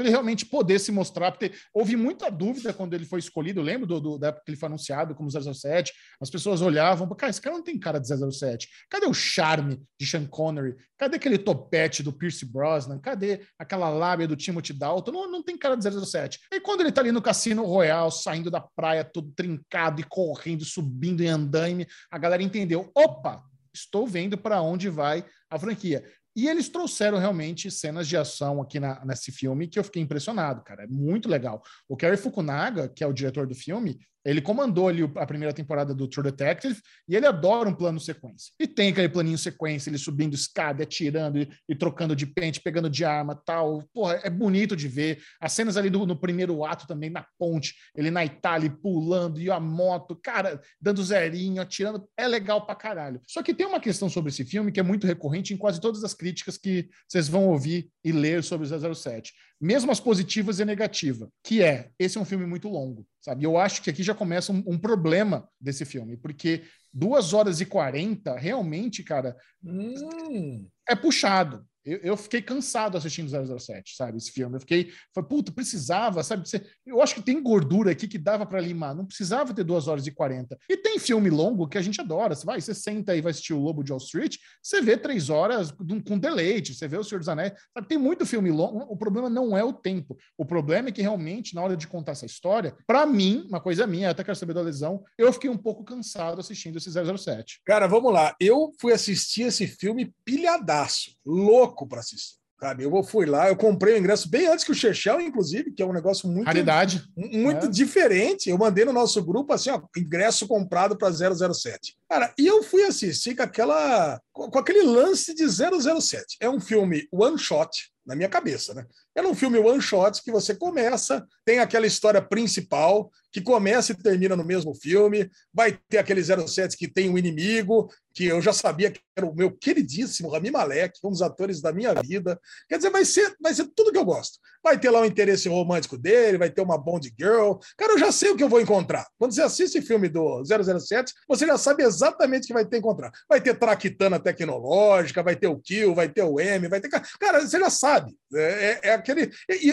ele 0.00 0.10
realmente 0.10 0.44
poder 0.46 0.78
se 0.78 0.90
mostrar. 0.90 1.30
Porque 1.30 1.52
houve 1.72 1.96
muita 1.96 2.30
dúvida 2.30 2.72
quando 2.72 2.94
ele 2.94 3.04
foi 3.04 3.20
escolhido. 3.20 3.60
Eu 3.60 3.64
lembro 3.64 3.86
do, 3.86 4.00
do, 4.00 4.18
da 4.18 4.28
época 4.28 4.44
que 4.44 4.50
ele 4.50 4.58
foi 4.58 4.66
anunciado 4.68 5.14
como 5.14 5.30
007. 5.30 5.92
As 6.20 6.30
pessoas 6.30 6.60
olhavam, 6.60 7.08
cara, 7.14 7.30
esse 7.30 7.40
cara 7.40 7.56
não 7.56 7.64
tem 7.64 7.78
cara 7.78 8.00
de 8.00 8.08
007. 8.08 8.68
Cadê 8.90 9.06
o 9.06 9.14
charme 9.14 9.80
de 9.98 10.06
Sean 10.06 10.26
Connery? 10.26 10.74
Cadê 10.98 11.16
aquele 11.16 11.38
topete 11.38 12.02
do 12.02 12.12
Pierce 12.12 12.44
Brosnan? 12.44 12.98
Cadê 12.98 13.42
aquela 13.58 13.88
lábia 13.88 14.26
do 14.26 14.36
Timothy 14.36 14.72
Dalton? 14.72 15.12
Não, 15.12 15.30
não 15.30 15.42
tem 15.42 15.56
cara 15.56 15.76
de 15.76 15.88
007. 15.88 16.40
E 16.52 16.60
quando 16.60 16.80
ele 16.80 16.92
tá 16.92 17.00
ali 17.00 17.12
no 17.12 17.22
Cassino 17.22 17.64
Royal, 17.64 18.10
saindo 18.10 18.50
da 18.50 18.63
praia 18.74 19.04
todo 19.04 19.32
trincado 19.32 20.00
e 20.00 20.04
correndo, 20.04 20.64
subindo 20.64 21.22
em 21.22 21.28
andaime, 21.28 21.86
a 22.10 22.18
galera 22.18 22.42
entendeu: 22.42 22.90
opa, 22.94 23.42
estou 23.72 24.06
vendo 24.06 24.38
para 24.38 24.62
onde 24.62 24.88
vai 24.88 25.24
a 25.50 25.58
franquia. 25.58 26.04
E 26.36 26.48
eles 26.48 26.68
trouxeram 26.68 27.18
realmente 27.18 27.70
cenas 27.70 28.08
de 28.08 28.16
ação 28.16 28.60
aqui 28.60 28.80
na, 28.80 29.04
nesse 29.04 29.30
filme 29.30 29.68
que 29.68 29.78
eu 29.78 29.84
fiquei 29.84 30.02
impressionado, 30.02 30.64
cara. 30.64 30.82
É 30.82 30.86
muito 30.86 31.28
legal. 31.28 31.62
O 31.88 31.96
Kerry 31.96 32.16
Fukunaga, 32.16 32.88
que 32.88 33.04
é 33.04 33.06
o 33.06 33.12
diretor 33.12 33.46
do 33.46 33.54
filme, 33.54 34.00
ele 34.24 34.40
comandou 34.40 34.88
ali 34.88 35.02
a 35.16 35.26
primeira 35.26 35.52
temporada 35.52 35.94
do 35.94 36.08
True 36.08 36.24
Detective 36.24 36.80
e 37.08 37.14
ele 37.14 37.26
adora 37.26 37.68
um 37.68 37.74
plano 37.74 38.00
sequência. 38.00 38.52
E 38.58 38.66
tem 38.66 38.90
aquele 38.90 39.08
planinho 39.08 39.36
sequência, 39.36 39.90
ele 39.90 39.98
subindo 39.98 40.34
escada, 40.34 40.82
atirando 40.82 41.38
e, 41.38 41.48
e 41.68 41.74
trocando 41.74 42.16
de 42.16 42.26
pente, 42.26 42.60
pegando 42.60 42.88
de 42.88 43.04
arma 43.04 43.34
tal. 43.44 43.82
Porra, 43.92 44.20
é 44.22 44.30
bonito 44.30 44.74
de 44.74 44.88
ver. 44.88 45.20
As 45.40 45.52
cenas 45.52 45.76
ali 45.76 45.90
do, 45.90 46.06
no 46.06 46.16
primeiro 46.16 46.64
ato 46.64 46.86
também, 46.86 47.10
na 47.10 47.26
ponte, 47.38 47.74
ele 47.94 48.10
na 48.10 48.24
Itália 48.24 48.70
pulando 48.70 49.40
e 49.40 49.50
a 49.50 49.60
moto, 49.60 50.16
cara, 50.16 50.60
dando 50.80 51.02
zerinho, 51.02 51.60
atirando. 51.60 52.08
É 52.16 52.26
legal 52.26 52.64
pra 52.64 52.74
caralho. 52.74 53.20
Só 53.26 53.42
que 53.42 53.54
tem 53.54 53.66
uma 53.66 53.80
questão 53.80 54.08
sobre 54.08 54.30
esse 54.30 54.44
filme 54.44 54.72
que 54.72 54.80
é 54.80 54.82
muito 54.82 55.06
recorrente 55.06 55.52
em 55.52 55.56
quase 55.56 55.80
todas 55.80 56.02
as 56.02 56.14
críticas 56.14 56.56
que 56.56 56.88
vocês 57.06 57.28
vão 57.28 57.46
ouvir 57.48 57.90
e 58.02 58.12
ler 58.12 58.42
sobre 58.42 58.66
o 58.66 58.94
007 58.94 59.32
mesmo 59.60 59.90
as 59.90 60.00
positivas 60.00 60.60
e 60.60 60.64
negativas, 60.64 61.28
que 61.42 61.62
é, 61.62 61.90
esse 61.98 62.18
é 62.18 62.20
um 62.20 62.24
filme 62.24 62.44
muito 62.44 62.68
longo, 62.68 63.06
sabe? 63.24 63.42
Eu 63.42 63.56
acho 63.56 63.80
que 63.80 63.88
aqui 63.88 64.02
já 64.02 64.14
começa 64.14 64.52
um, 64.52 64.62
um 64.66 64.78
problema 64.78 65.48
desse 65.58 65.86
filme, 65.86 66.14
porque 66.14 66.64
duas 66.92 67.32
horas 67.32 67.58
e 67.58 67.64
quarenta, 67.64 68.36
realmente, 68.36 69.02
cara, 69.02 69.34
hum. 69.64 70.68
é 70.86 70.94
puxado. 70.94 71.66
Eu, 71.84 71.98
eu, 71.98 72.16
fiquei 72.16 72.40
cansado 72.40 72.96
assistindo 72.96 73.28
007, 73.28 73.94
sabe? 73.94 74.16
Esse 74.16 74.30
filme. 74.30 74.56
Eu 74.56 74.60
fiquei, 74.60 74.90
foi, 75.12 75.22
puta, 75.22 75.52
precisava, 75.52 76.22
sabe? 76.22 76.44
Eu 76.86 77.02
acho 77.02 77.14
que 77.14 77.22
tem 77.22 77.42
gordura 77.42 77.90
aqui 77.90 78.08
que 78.08 78.16
dava 78.16 78.46
para 78.46 78.60
limar. 78.60 78.94
Não 78.94 79.04
precisava 79.04 79.52
ter 79.52 79.64
duas 79.64 79.86
horas 79.86 80.06
e 80.06 80.10
40. 80.10 80.56
E 80.68 80.76
tem 80.78 80.98
filme 80.98 81.28
longo 81.28 81.68
que 81.68 81.76
a 81.76 81.82
gente 81.82 82.00
adora. 82.00 82.34
Você 82.34 82.46
vai, 82.46 82.60
você 82.60 82.74
senta 82.74 83.12
aí, 83.12 83.20
vai 83.20 83.32
assistir 83.32 83.52
o 83.52 83.60
Lobo 83.60 83.84
de 83.84 83.92
Wall 83.92 84.00
Street, 84.00 84.38
você 84.62 84.80
vê 84.80 84.96
três 84.96 85.28
horas 85.28 85.70
com, 85.70 86.00
com 86.00 86.18
deleite, 86.18 86.74
você 86.74 86.88
vê 86.88 86.96
o 86.96 87.04
Senhor 87.04 87.18
dos 87.18 87.28
Anéis. 87.28 87.52
Sabe? 87.74 87.86
Tem 87.86 87.98
muito 87.98 88.24
filme 88.24 88.50
longo. 88.50 88.78
O 88.90 88.96
problema 88.96 89.28
não 89.28 89.56
é 89.56 89.62
o 89.62 89.72
tempo. 89.72 90.16
O 90.38 90.46
problema 90.46 90.88
é 90.88 90.92
que 90.92 91.02
realmente, 91.02 91.54
na 91.54 91.62
hora 91.62 91.76
de 91.76 91.86
contar 91.86 92.12
essa 92.12 92.24
história, 92.24 92.74
para 92.86 93.04
mim, 93.04 93.44
uma 93.48 93.60
coisa 93.60 93.86
minha, 93.86 94.10
até 94.10 94.24
quero 94.24 94.36
saber 94.36 94.54
da 94.54 94.62
lesão, 94.62 95.04
eu 95.18 95.30
fiquei 95.32 95.50
um 95.50 95.58
pouco 95.58 95.84
cansado 95.84 96.40
assistindo 96.40 96.78
esse 96.78 96.90
007. 96.90 97.60
Cara, 97.66 97.86
vamos 97.86 98.10
lá. 98.10 98.34
Eu 98.40 98.72
fui 98.80 98.92
assistir 98.92 99.42
esse 99.42 99.66
filme 99.66 100.14
pilhadaço, 100.24 101.14
louco 101.26 101.73
louco 101.74 101.86
para 101.86 102.00
assistir. 102.00 102.36
Sabe? 102.60 102.84
Eu 102.84 103.02
fui 103.02 103.26
lá, 103.26 103.48
eu 103.48 103.56
comprei 103.56 103.94
o 103.94 103.98
ingresso 103.98 104.30
bem 104.30 104.46
antes 104.46 104.64
que 104.64 104.70
o 104.70 104.74
Chechel, 104.74 105.20
inclusive, 105.20 105.72
que 105.72 105.82
é 105.82 105.86
um 105.86 105.92
negócio 105.92 106.28
muito. 106.28 106.46
Raridade. 106.46 107.04
Muito 107.16 107.66
é. 107.66 107.68
diferente. 107.68 108.48
Eu 108.48 108.56
mandei 108.56 108.84
no 108.84 108.92
nosso 108.92 109.22
grupo 109.22 109.52
assim, 109.52 109.70
ó, 109.70 109.82
ingresso 109.96 110.46
comprado 110.46 110.96
para 110.96 111.12
007. 111.12 111.96
Cara, 112.08 112.32
e 112.38 112.46
eu 112.46 112.62
fui 112.62 112.84
assistir 112.84 113.34
com 113.34 113.42
aquela. 113.42 114.20
com 114.32 114.58
aquele 114.58 114.82
lance 114.82 115.34
de 115.34 115.44
007. 115.48 116.36
É 116.40 116.48
um 116.48 116.60
filme 116.60 117.06
one 117.12 117.36
shot, 117.36 117.70
na 118.06 118.14
minha 118.14 118.28
cabeça, 118.28 118.72
né? 118.72 118.86
É 119.16 119.22
um 119.22 119.34
filme 119.34 119.58
one 119.58 119.82
shot 119.82 120.22
que 120.22 120.30
você 120.30 120.54
começa, 120.54 121.26
tem 121.44 121.58
aquela 121.58 121.86
história 121.86 122.22
principal, 122.22 123.10
que 123.32 123.40
começa 123.40 123.92
e 123.92 123.96
termina 123.96 124.36
no 124.36 124.44
mesmo 124.44 124.72
filme, 124.74 125.28
vai 125.52 125.76
ter 125.88 125.98
aquele 125.98 126.22
07 126.22 126.76
que 126.76 126.86
tem 126.86 127.10
um 127.10 127.18
inimigo, 127.18 127.90
que 128.14 128.26
eu 128.26 128.40
já 128.40 128.52
sabia 128.52 128.90
que 128.90 129.00
era 129.16 129.26
o 129.26 129.34
meu 129.34 129.50
queridíssimo 129.50 130.28
Rami 130.28 130.50
Malek, 130.50 130.98
um 131.02 131.10
dos 131.10 131.20
atores 131.20 131.60
da 131.60 131.72
minha 131.72 131.92
vida. 131.94 132.40
Quer 132.68 132.76
dizer, 132.76 132.90
vai 132.90 133.04
ser, 133.04 133.34
vai 133.40 133.52
ser 133.52 133.66
tudo 133.74 133.92
que 133.92 133.98
eu 133.98 134.04
gosto. 134.04 134.38
Vai 134.62 134.78
ter 134.78 134.90
lá 134.90 135.00
o 135.00 135.04
interesse 135.04 135.48
romântico 135.48 135.98
dele, 135.98 136.38
vai 136.38 136.48
ter 136.48 136.62
uma 136.62 136.78
Bond 136.78 137.12
Girl. 137.18 137.54
Cara, 137.76 137.92
eu 137.92 137.98
já 137.98 138.10
sei 138.10 138.30
o 138.30 138.36
que 138.36 138.42
eu 138.42 138.48
vou 138.48 138.60
encontrar. 138.60 139.06
Quando 139.18 139.34
você 139.34 139.42
assiste 139.42 139.82
filme 139.82 140.08
do 140.08 140.42
007, 140.44 141.12
você 141.28 141.46
já 141.46 141.58
sabe 141.58 141.82
exatamente 141.82 142.44
o 142.44 142.46
que 142.46 142.54
vai 142.54 142.64
ter 142.64 142.78
encontrar. 142.78 143.12
Vai 143.28 143.40
ter 143.40 143.58
traquitana 143.58 144.18
tecnológica, 144.18 145.22
vai 145.22 145.36
ter 145.36 145.48
o 145.48 145.58
Kill, 145.58 145.94
vai 145.94 146.08
ter 146.08 146.22
o 146.22 146.40
M, 146.40 146.68
vai 146.68 146.80
ter. 146.80 146.88
Cara, 146.88 147.40
você 147.40 147.58
já 147.58 147.70
sabe. 147.70 148.16
É, 148.34 148.40
é, 148.40 148.80
é 148.84 148.94
aquele. 148.94 149.30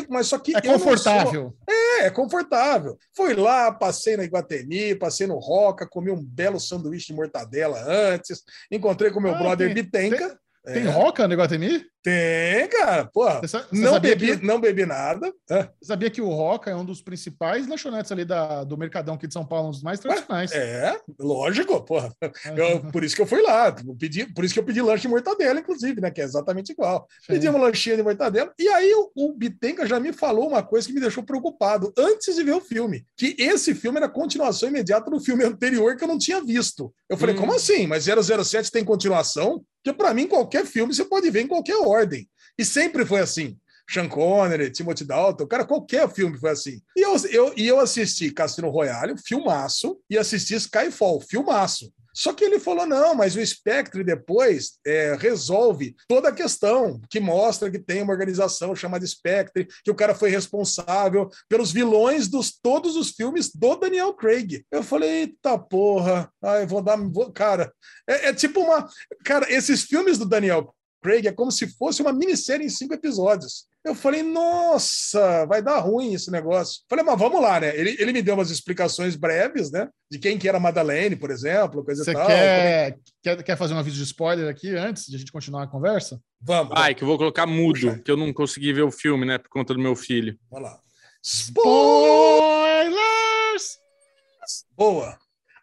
mas 0.10 0.28
só 0.28 0.38
que. 0.38 0.56
É 0.56 0.62
confortável. 0.62 1.54
Sou... 1.68 1.76
É, 1.76 2.06
é 2.06 2.10
confortável. 2.10 2.98
Fui 3.16 3.34
lá, 3.34 3.72
passei 3.72 4.18
na 4.18 4.24
Iguatemi, 4.24 4.96
passei 4.96 5.28
no 5.28 5.40
Roca, 5.40 5.88
comi 5.88 6.12
um 6.12 6.24
belo 6.24 6.60
sanduíche 6.60 7.08
de 7.08 7.14
mortadela 7.14 7.84
antes, 7.88 8.31
encontrei 8.72 9.12
com 9.12 9.20
meu 9.20 9.36
ah, 9.36 9.38
brother 9.38 9.74
tem, 9.74 9.84
Bitenca. 9.84 10.40
Tem, 10.66 10.74
tem 10.74 10.88
é. 10.88 10.90
Roca 10.90 11.28
no 11.28 11.34
Iguatemi? 11.34 11.86
Tem, 12.04 12.68
cara. 12.68 13.06
Pô, 13.06 13.30
você, 13.42 13.64
não, 13.72 14.00
bebi, 14.00 14.38
que... 14.38 14.46
não 14.46 14.60
bebi 14.60 14.86
nada. 14.86 15.32
É. 15.50 15.64
Você 15.80 15.86
sabia 15.86 16.10
que 16.10 16.22
o 16.22 16.30
Roca 16.30 16.72
é 16.72 16.76
um 16.76 16.84
dos 16.84 17.02
principais 17.02 17.68
lanchonetes 17.68 18.12
ali 18.12 18.26
da, 18.26 18.64
do 18.64 18.78
Mercadão 18.78 19.16
aqui 19.16 19.28
de 19.28 19.34
São 19.34 19.46
Paulo, 19.46 19.68
um 19.68 19.72
dos 19.72 19.84
mais 19.84 20.00
tradicionais. 20.00 20.52
É, 20.52 21.00
lógico, 21.20 21.80
porra. 21.84 22.12
Eu, 22.56 22.92
por 22.92 23.04
isso 23.04 23.16
que 23.16 23.22
eu 23.22 23.28
fui 23.28 23.42
lá. 23.42 23.76
Pedi, 24.00 24.26
por 24.26 24.44
isso 24.44 24.54
que 24.54 24.60
eu 24.60 24.64
pedi 24.64 24.82
lanche 24.82 25.04
de 25.04 25.08
mortadela, 25.08 25.60
inclusive, 25.60 26.02
né? 26.02 26.10
Que 26.10 26.22
é 26.22 26.24
exatamente 26.24 26.72
igual. 26.72 27.08
Sim. 27.22 27.34
Pedi 27.34 27.48
uma 27.48 27.60
lanchinha 27.60 27.96
de 27.96 28.04
mortadela. 28.04 28.52
E 28.58 28.68
aí 28.68 28.92
o, 28.94 29.12
o 29.16 29.34
Bitenca 29.34 29.86
já 29.86 30.00
me 30.00 30.12
falou 30.12 30.48
uma 30.48 30.64
coisa 30.64 30.88
que 30.88 30.94
me 30.94 31.02
deixou 31.02 31.24
preocupado 31.24 31.94
antes 31.98 32.36
de 32.36 32.44
ver 32.44 32.54
o 32.54 32.62
filme. 32.62 33.06
Que 33.16 33.36
esse 33.38 33.76
filme 33.76 33.98
era 33.98 34.10
continuação 34.10 34.70
imediata 34.70 35.12
do 35.12 35.20
filme 35.20 35.44
anterior 35.44 35.96
que 35.96 36.04
eu 36.04 36.08
não 36.08 36.18
tinha 36.18 36.42
visto. 36.42 36.92
Eu 37.08 37.18
falei, 37.18 37.36
hum. 37.36 37.40
como 37.40 37.54
assim? 37.54 37.86
Mas 37.86 38.06
007 38.06 38.72
tem 38.72 38.84
continuação? 38.84 39.64
Porque 39.84 39.98
para 39.98 40.14
mim, 40.14 40.28
qualquer 40.28 40.66
filme 40.66 40.94
você 40.94 41.04
pode 41.04 41.30
ver 41.32 41.42
em 41.42 41.48
qualquer 41.48 41.78
ordem. 41.92 42.30
E 42.58 42.66
sempre 42.66 43.06
foi 43.06 43.20
assim. 43.20 43.58
Sean 43.90 44.08
Connery, 44.08 44.72
Timothy 44.72 45.04
Dalton, 45.04 45.46
cara, 45.46 45.66
qualquer 45.66 46.10
filme 46.10 46.38
foi 46.38 46.52
assim. 46.52 46.82
E 46.96 47.02
eu, 47.02 47.16
eu, 47.30 47.54
e 47.58 47.68
eu 47.68 47.80
assisti 47.80 48.32
Cassino 48.32 48.70
Royale, 48.70 49.16
filmaço, 49.18 50.00
e 50.10 50.18
assisti 50.18 50.56
Skyfall, 50.56 51.20
filmaço. 51.20 51.92
Só 52.14 52.34
que 52.34 52.44
ele 52.44 52.60
falou: 52.60 52.86
não, 52.86 53.16
mas 53.16 53.36
o 53.36 53.46
Spectre 53.46 54.04
depois 54.04 54.74
é, 54.86 55.16
resolve 55.18 55.96
toda 56.08 56.30
a 56.30 56.34
questão, 56.34 57.02
que 57.10 57.20
mostra 57.20 57.72
que 57.72 57.80
tem 57.80 58.02
uma 58.02 58.12
organização 58.12 58.76
chamada 58.76 59.06
Spectre, 59.06 59.68
que 59.84 59.92
o 59.92 59.96
cara 59.96 60.14
foi 60.14 60.30
responsável 60.30 61.30
pelos 61.48 61.72
vilões 61.72 62.28
dos 62.28 62.52
todos 62.52 62.96
os 62.96 63.12
filmes 63.12 63.50
do 63.54 63.76
Daniel 63.76 64.14
Craig. 64.14 64.66
Eu 64.72 64.84
falei, 64.84 65.10
eita 65.22 65.58
porra, 65.58 66.30
ai, 66.44 66.66
vou 66.66 66.82
dar. 66.82 66.98
Vou, 66.98 67.32
cara, 67.32 67.72
é, 68.08 68.30
é 68.30 68.34
tipo 68.34 68.60
uma. 68.60 68.88
Cara, 69.24 69.52
esses 69.52 69.84
filmes 69.84 70.18
do 70.18 70.26
Daniel 70.26 70.74
Craig 71.02 71.28
é 71.28 71.32
como 71.32 71.52
se 71.52 71.68
fosse 71.68 72.02
uma 72.02 72.14
minissérie 72.14 72.66
em 72.66 72.70
cinco 72.70 72.94
episódios. 72.94 73.66
Eu 73.84 73.96
falei, 73.96 74.22
nossa, 74.22 75.44
vai 75.48 75.60
dar 75.62 75.80
ruim 75.80 76.14
esse 76.14 76.30
negócio. 76.30 76.82
Falei, 76.88 77.04
mas 77.04 77.18
vamos 77.18 77.42
lá, 77.42 77.60
né? 77.60 77.76
Ele, 77.76 77.96
ele 78.00 78.14
me 78.14 78.22
deu 78.22 78.36
umas 78.36 78.52
explicações 78.52 79.16
breves, 79.16 79.72
né? 79.72 79.90
De 80.10 80.20
quem 80.20 80.38
que 80.38 80.48
era 80.48 80.60
Madeleine, 80.60 81.16
por 81.16 81.32
exemplo, 81.32 81.84
coisa 81.84 82.04
Você 82.04 82.12
e 82.12 82.14
tal. 82.14 82.28
quer, 82.28 82.98
quer, 83.24 83.44
quer 83.44 83.58
fazer 83.58 83.74
um 83.74 83.80
avídeo 83.80 83.98
de 83.98 84.04
spoiler 84.06 84.48
aqui 84.48 84.76
antes 84.76 85.08
de 85.08 85.16
a 85.16 85.20
gente 85.20 85.32
continuar 85.32 85.64
a 85.64 85.68
conversa? 85.68 86.22
Vamos, 86.40 86.74
Ai, 86.76 86.94
que 86.94 87.04
eu 87.04 87.08
vou 87.08 87.18
colocar 87.18 87.48
mudo, 87.48 87.80
Puxa. 87.80 88.00
que 88.06 88.12
eu 88.12 88.18
não 88.18 88.32
consegui 88.32 88.72
ver 88.72 88.84
o 88.84 88.92
filme, 88.92 89.26
né? 89.26 89.40
Por 89.40 89.50
conta 89.50 89.74
do 89.74 89.80
meu 89.80 89.96
filho. 89.96 90.38
vamos 90.52 90.70
lá. 90.70 90.78
Spoilers! 91.24 92.92
Boa. 94.76 95.18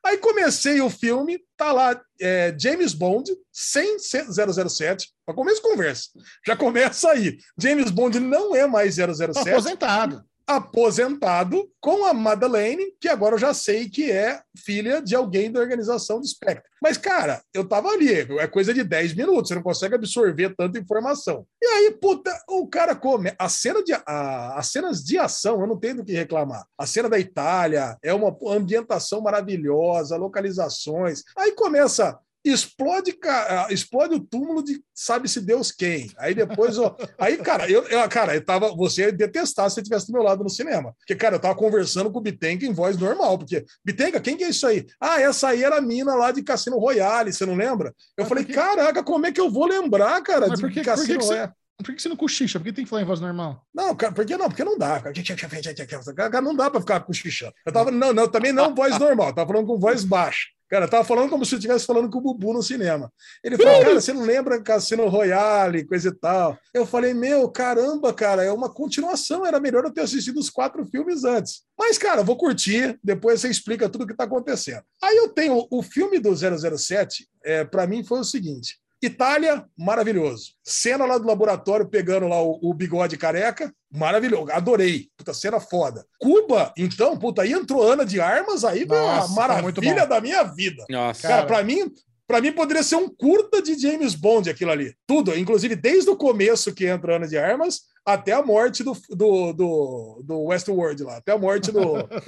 Aí 0.09 0.17
comecei 0.17 0.81
o 0.81 0.89
filme, 0.89 1.39
tá 1.55 1.71
lá 1.71 2.01
é, 2.19 2.57
James 2.59 2.95
Bond, 2.95 3.31
sem 3.53 3.99
ser 3.99 4.25
007, 4.25 5.07
para 5.27 5.35
começo 5.35 5.57
de 5.57 5.69
conversa. 5.69 6.09
Já 6.47 6.57
começa 6.57 7.11
aí. 7.11 7.37
James 7.61 7.91
Bond 7.91 8.19
não 8.19 8.57
é 8.57 8.67
mais 8.67 8.95
007. 8.95 9.39
Aposentado. 9.51 10.25
Aposentado 10.49 11.71
com 11.79 12.07
a 12.07 12.15
Madeleine, 12.15 12.95
que 12.99 13.07
agora 13.07 13.35
eu 13.35 13.39
já 13.39 13.53
sei 13.53 13.87
que 13.87 14.11
é 14.11 14.41
filha 14.57 15.03
de 15.03 15.15
alguém 15.15 15.53
da 15.53 15.61
organização 15.61 16.19
do 16.19 16.27
Spectre. 16.27 16.65
Mas, 16.83 16.97
cara, 16.97 17.43
eu 17.53 17.69
tava 17.69 17.89
ali, 17.91 18.11
é 18.11 18.47
coisa 18.47 18.73
de 18.73 18.83
10 18.83 19.15
minutos, 19.15 19.49
você 19.49 19.55
não 19.55 19.63
consegue 19.63 19.95
absorver 19.95 20.55
tanta 20.57 20.79
informação. 20.79 21.47
E 21.63 21.67
aí, 21.67 21.91
puta, 22.01 22.33
o 22.49 22.67
cara 22.67 22.97
come. 22.97 23.31
A 23.39 23.49
cena 23.49 23.85
de, 23.85 23.93
a, 23.93 24.55
as 24.57 24.69
cenas 24.69 25.05
de 25.05 25.19
ação, 25.19 25.61
eu 25.61 25.67
não 25.67 25.79
tenho 25.79 25.97
do 25.97 26.05
que 26.05 26.13
reclamar. 26.13 26.65
A 26.79 26.87
cena 26.87 27.11
da 27.11 27.19
Itália 27.19 27.99
é 28.03 28.15
uma 28.15 28.35
ambientação 28.47 29.21
maravilhosa, 29.21 30.17
localizações. 30.17 31.23
Aí 31.37 31.53
começa 31.53 32.19
explode, 32.45 33.17
ah, 33.25 33.67
explode 33.71 34.15
o 34.15 34.21
túmulo 34.21 34.63
de 34.63 34.83
sabe-se 34.95 35.41
Deus 35.41 35.71
quem. 35.71 36.11
Aí 36.19 36.35
depois, 36.35 36.79
ó, 36.79 36.97
aí, 37.19 37.37
cara, 37.39 37.71
eu, 37.71 37.83
eu- 37.89 38.09
cara, 38.09 38.35
eu 38.35 38.45
tava, 38.45 38.75
você 38.75 39.03
ia 39.03 39.13
detestar 39.13 39.69
se 39.69 39.75
você 39.75 39.81
estivesse 39.81 40.07
do 40.07 40.13
meu 40.13 40.23
lado 40.23 40.43
no 40.43 40.51
cinema. 40.51 40.95
Porque, 40.99 41.15
cara, 41.15 41.37
eu 41.37 41.41
tava 41.41 41.55
conversando 41.55 42.11
com 42.11 42.19
o 42.19 42.23
Bitenga 42.23 42.65
em 42.67 42.73
voz 42.73 42.97
normal, 42.97 43.39
porque, 43.39 43.65
Bitenga, 43.85 44.21
quem 44.21 44.37
que 44.37 44.45
é 44.45 44.49
isso 44.51 44.67
aí? 44.67 44.87
Ah, 45.01 45.21
essa 45.21 45.49
aí 45.49 45.63
era 45.63 45.79
a 45.79 45.81
mina 45.83 46.15
lá 46.15 46.33
de 46.33 46.43
Cassino 46.43 46.79
Royale, 46.79 47.33
você 47.33 47.45
não 47.45 47.55
lembra? 47.55 47.89
Eu 48.17 48.25
Mas 48.25 48.29
falei, 48.29 48.45
por 48.45 48.51
quê? 48.51 48.55
caraca, 48.55 49.03
como 49.03 49.27
é 49.27 49.33
que 49.33 49.41
eu 49.41 49.51
vou 49.51 49.67
lembrar, 49.67 50.21
cara, 50.23 50.49
Mas 50.49 50.59
de 50.61 50.81
Cassino 50.83 51.21
você- 51.21 51.29
Royale? 51.35 51.53
Por 51.81 51.95
que 51.95 52.03
você 52.03 52.09
não 52.09 52.17
cochicha? 52.17 52.59
Por 52.59 52.65
que 52.65 52.73
tem 52.73 52.83
que 52.85 52.91
falar 52.91 53.03
em 53.03 53.05
voz 53.05 53.21
normal? 53.21 53.65
Não, 53.73 53.95
cara, 53.95 54.13
por 54.13 54.27
que 54.27 54.37
não? 54.37 54.49
Porque 54.49 54.65
não 54.65 54.77
dá. 54.77 55.01
Cara, 55.01 56.41
não 56.41 56.57
dá 56.57 56.69
pra 56.69 56.81
ficar 56.81 56.99
cochichando. 57.01 57.53
Eu 57.65 57.73
tava, 57.73 57.93
não, 57.93 58.13
não, 58.13 58.27
também 58.27 58.53
não 58.53 58.75
voz 58.75 58.99
normal, 58.99 59.29
eu 59.29 59.35
tava 59.35 59.47
falando 59.53 59.67
com 59.69 59.79
voz 59.79 60.03
baixa. 60.05 60.49
Cara, 60.69 60.85
eu 60.85 60.91
tava 60.91 61.05
falando 61.05 61.31
como 61.31 61.45
se 61.45 61.55
eu 61.55 61.59
estivesse 61.59 61.87
falando 61.87 62.11
com 62.11 62.19
o 62.19 62.21
Bubu 62.21 62.53
no 62.53 62.63
cinema. 62.63 63.11
Ele 63.43 63.57
falou, 63.57 63.81
cara, 63.81 64.01
você 64.01 64.13
não 64.13 64.23
lembra 64.23 64.63
Cassino 64.63 65.09
Royale, 65.09 65.87
coisa 65.87 66.11
e 66.11 66.15
tal. 66.15 66.59
Eu 66.75 66.85
falei, 66.85 67.15
meu, 67.15 67.49
caramba, 67.51 68.13
cara, 68.13 68.45
é 68.45 68.53
uma 68.53 68.69
continuação. 68.69 69.47
Era 69.47 69.59
melhor 69.59 69.85
eu 69.85 69.93
ter 69.93 70.03
assistido 70.03 70.39
os 70.39 70.51
quatro 70.51 70.85
filmes 70.87 71.25
antes. 71.25 71.63
Mas, 71.79 71.97
cara, 71.97 72.23
vou 72.23 72.37
curtir, 72.37 72.99
depois 73.03 73.41
você 73.41 73.49
explica 73.49 73.89
tudo 73.89 74.05
o 74.05 74.07
que 74.07 74.15
tá 74.15 74.25
acontecendo. 74.25 74.83
Aí 75.03 75.17
eu 75.17 75.29
tenho 75.31 75.67
o 75.71 75.83
filme 75.83 76.19
do 76.19 76.35
007, 76.35 77.27
é, 77.45 77.65
para 77.65 77.87
mim 77.87 78.05
foi 78.05 78.21
o 78.21 78.25
seguinte. 78.25 78.79
Itália, 79.03 79.65
maravilhoso. 79.77 80.53
Cena 80.65 81.05
lá 81.07 81.19
do 81.19 81.27
laboratório 81.27 81.89
pegando 81.89 82.27
lá 82.27 82.43
o, 82.43 82.59
o 82.63 82.75
bigode 82.75 83.17
careca, 83.17 83.73
maravilhoso. 83.93 84.51
Adorei. 84.51 85.09
Puta, 85.17 85.33
cena 85.33 85.61
foda. 85.61 86.05
Cuba, 86.19 86.73
então, 86.77 87.17
puta, 87.17 87.43
aí 87.43 87.53
entrou 87.53 87.83
Ana 87.83 88.05
de 88.05 88.21
Armas, 88.21 88.65
aí 88.65 88.87
foi 88.87 88.99
Nossa, 88.99 89.27
muito 89.29 89.37
maravilha 89.37 90.03
bom. 90.03 90.09
da 90.09 90.21
minha 90.21 90.43
vida. 90.43 90.85
Nossa. 90.91 91.23
Cara, 91.23 91.35
Cara. 91.35 91.47
pra 91.47 91.63
mim, 91.63 91.93
para 92.29 92.43
mim 92.43 92.53
poderia 92.53 92.83
ser 92.83 92.97
um 92.97 93.09
curta 93.09 93.63
de 93.63 93.75
James 93.77 94.15
Bond 94.15 94.51
aquilo 94.51 94.71
ali. 94.71 94.95
Tudo, 95.07 95.35
inclusive 95.37 95.75
desde 95.75 96.11
o 96.11 96.17
começo 96.17 96.75
que 96.75 96.87
entra 96.87 97.17
Ana 97.17 97.27
de 97.27 97.39
Armas 97.39 97.81
até 98.05 98.33
a 98.33 98.43
morte 98.43 98.83
do, 98.85 98.93
do, 99.11 99.53
do, 99.53 100.23
do 100.25 100.41
Westworld 100.45 101.03
lá, 101.05 101.17
até 101.17 101.33
a 101.33 101.39
morte 101.39 101.73
do. 101.73 101.81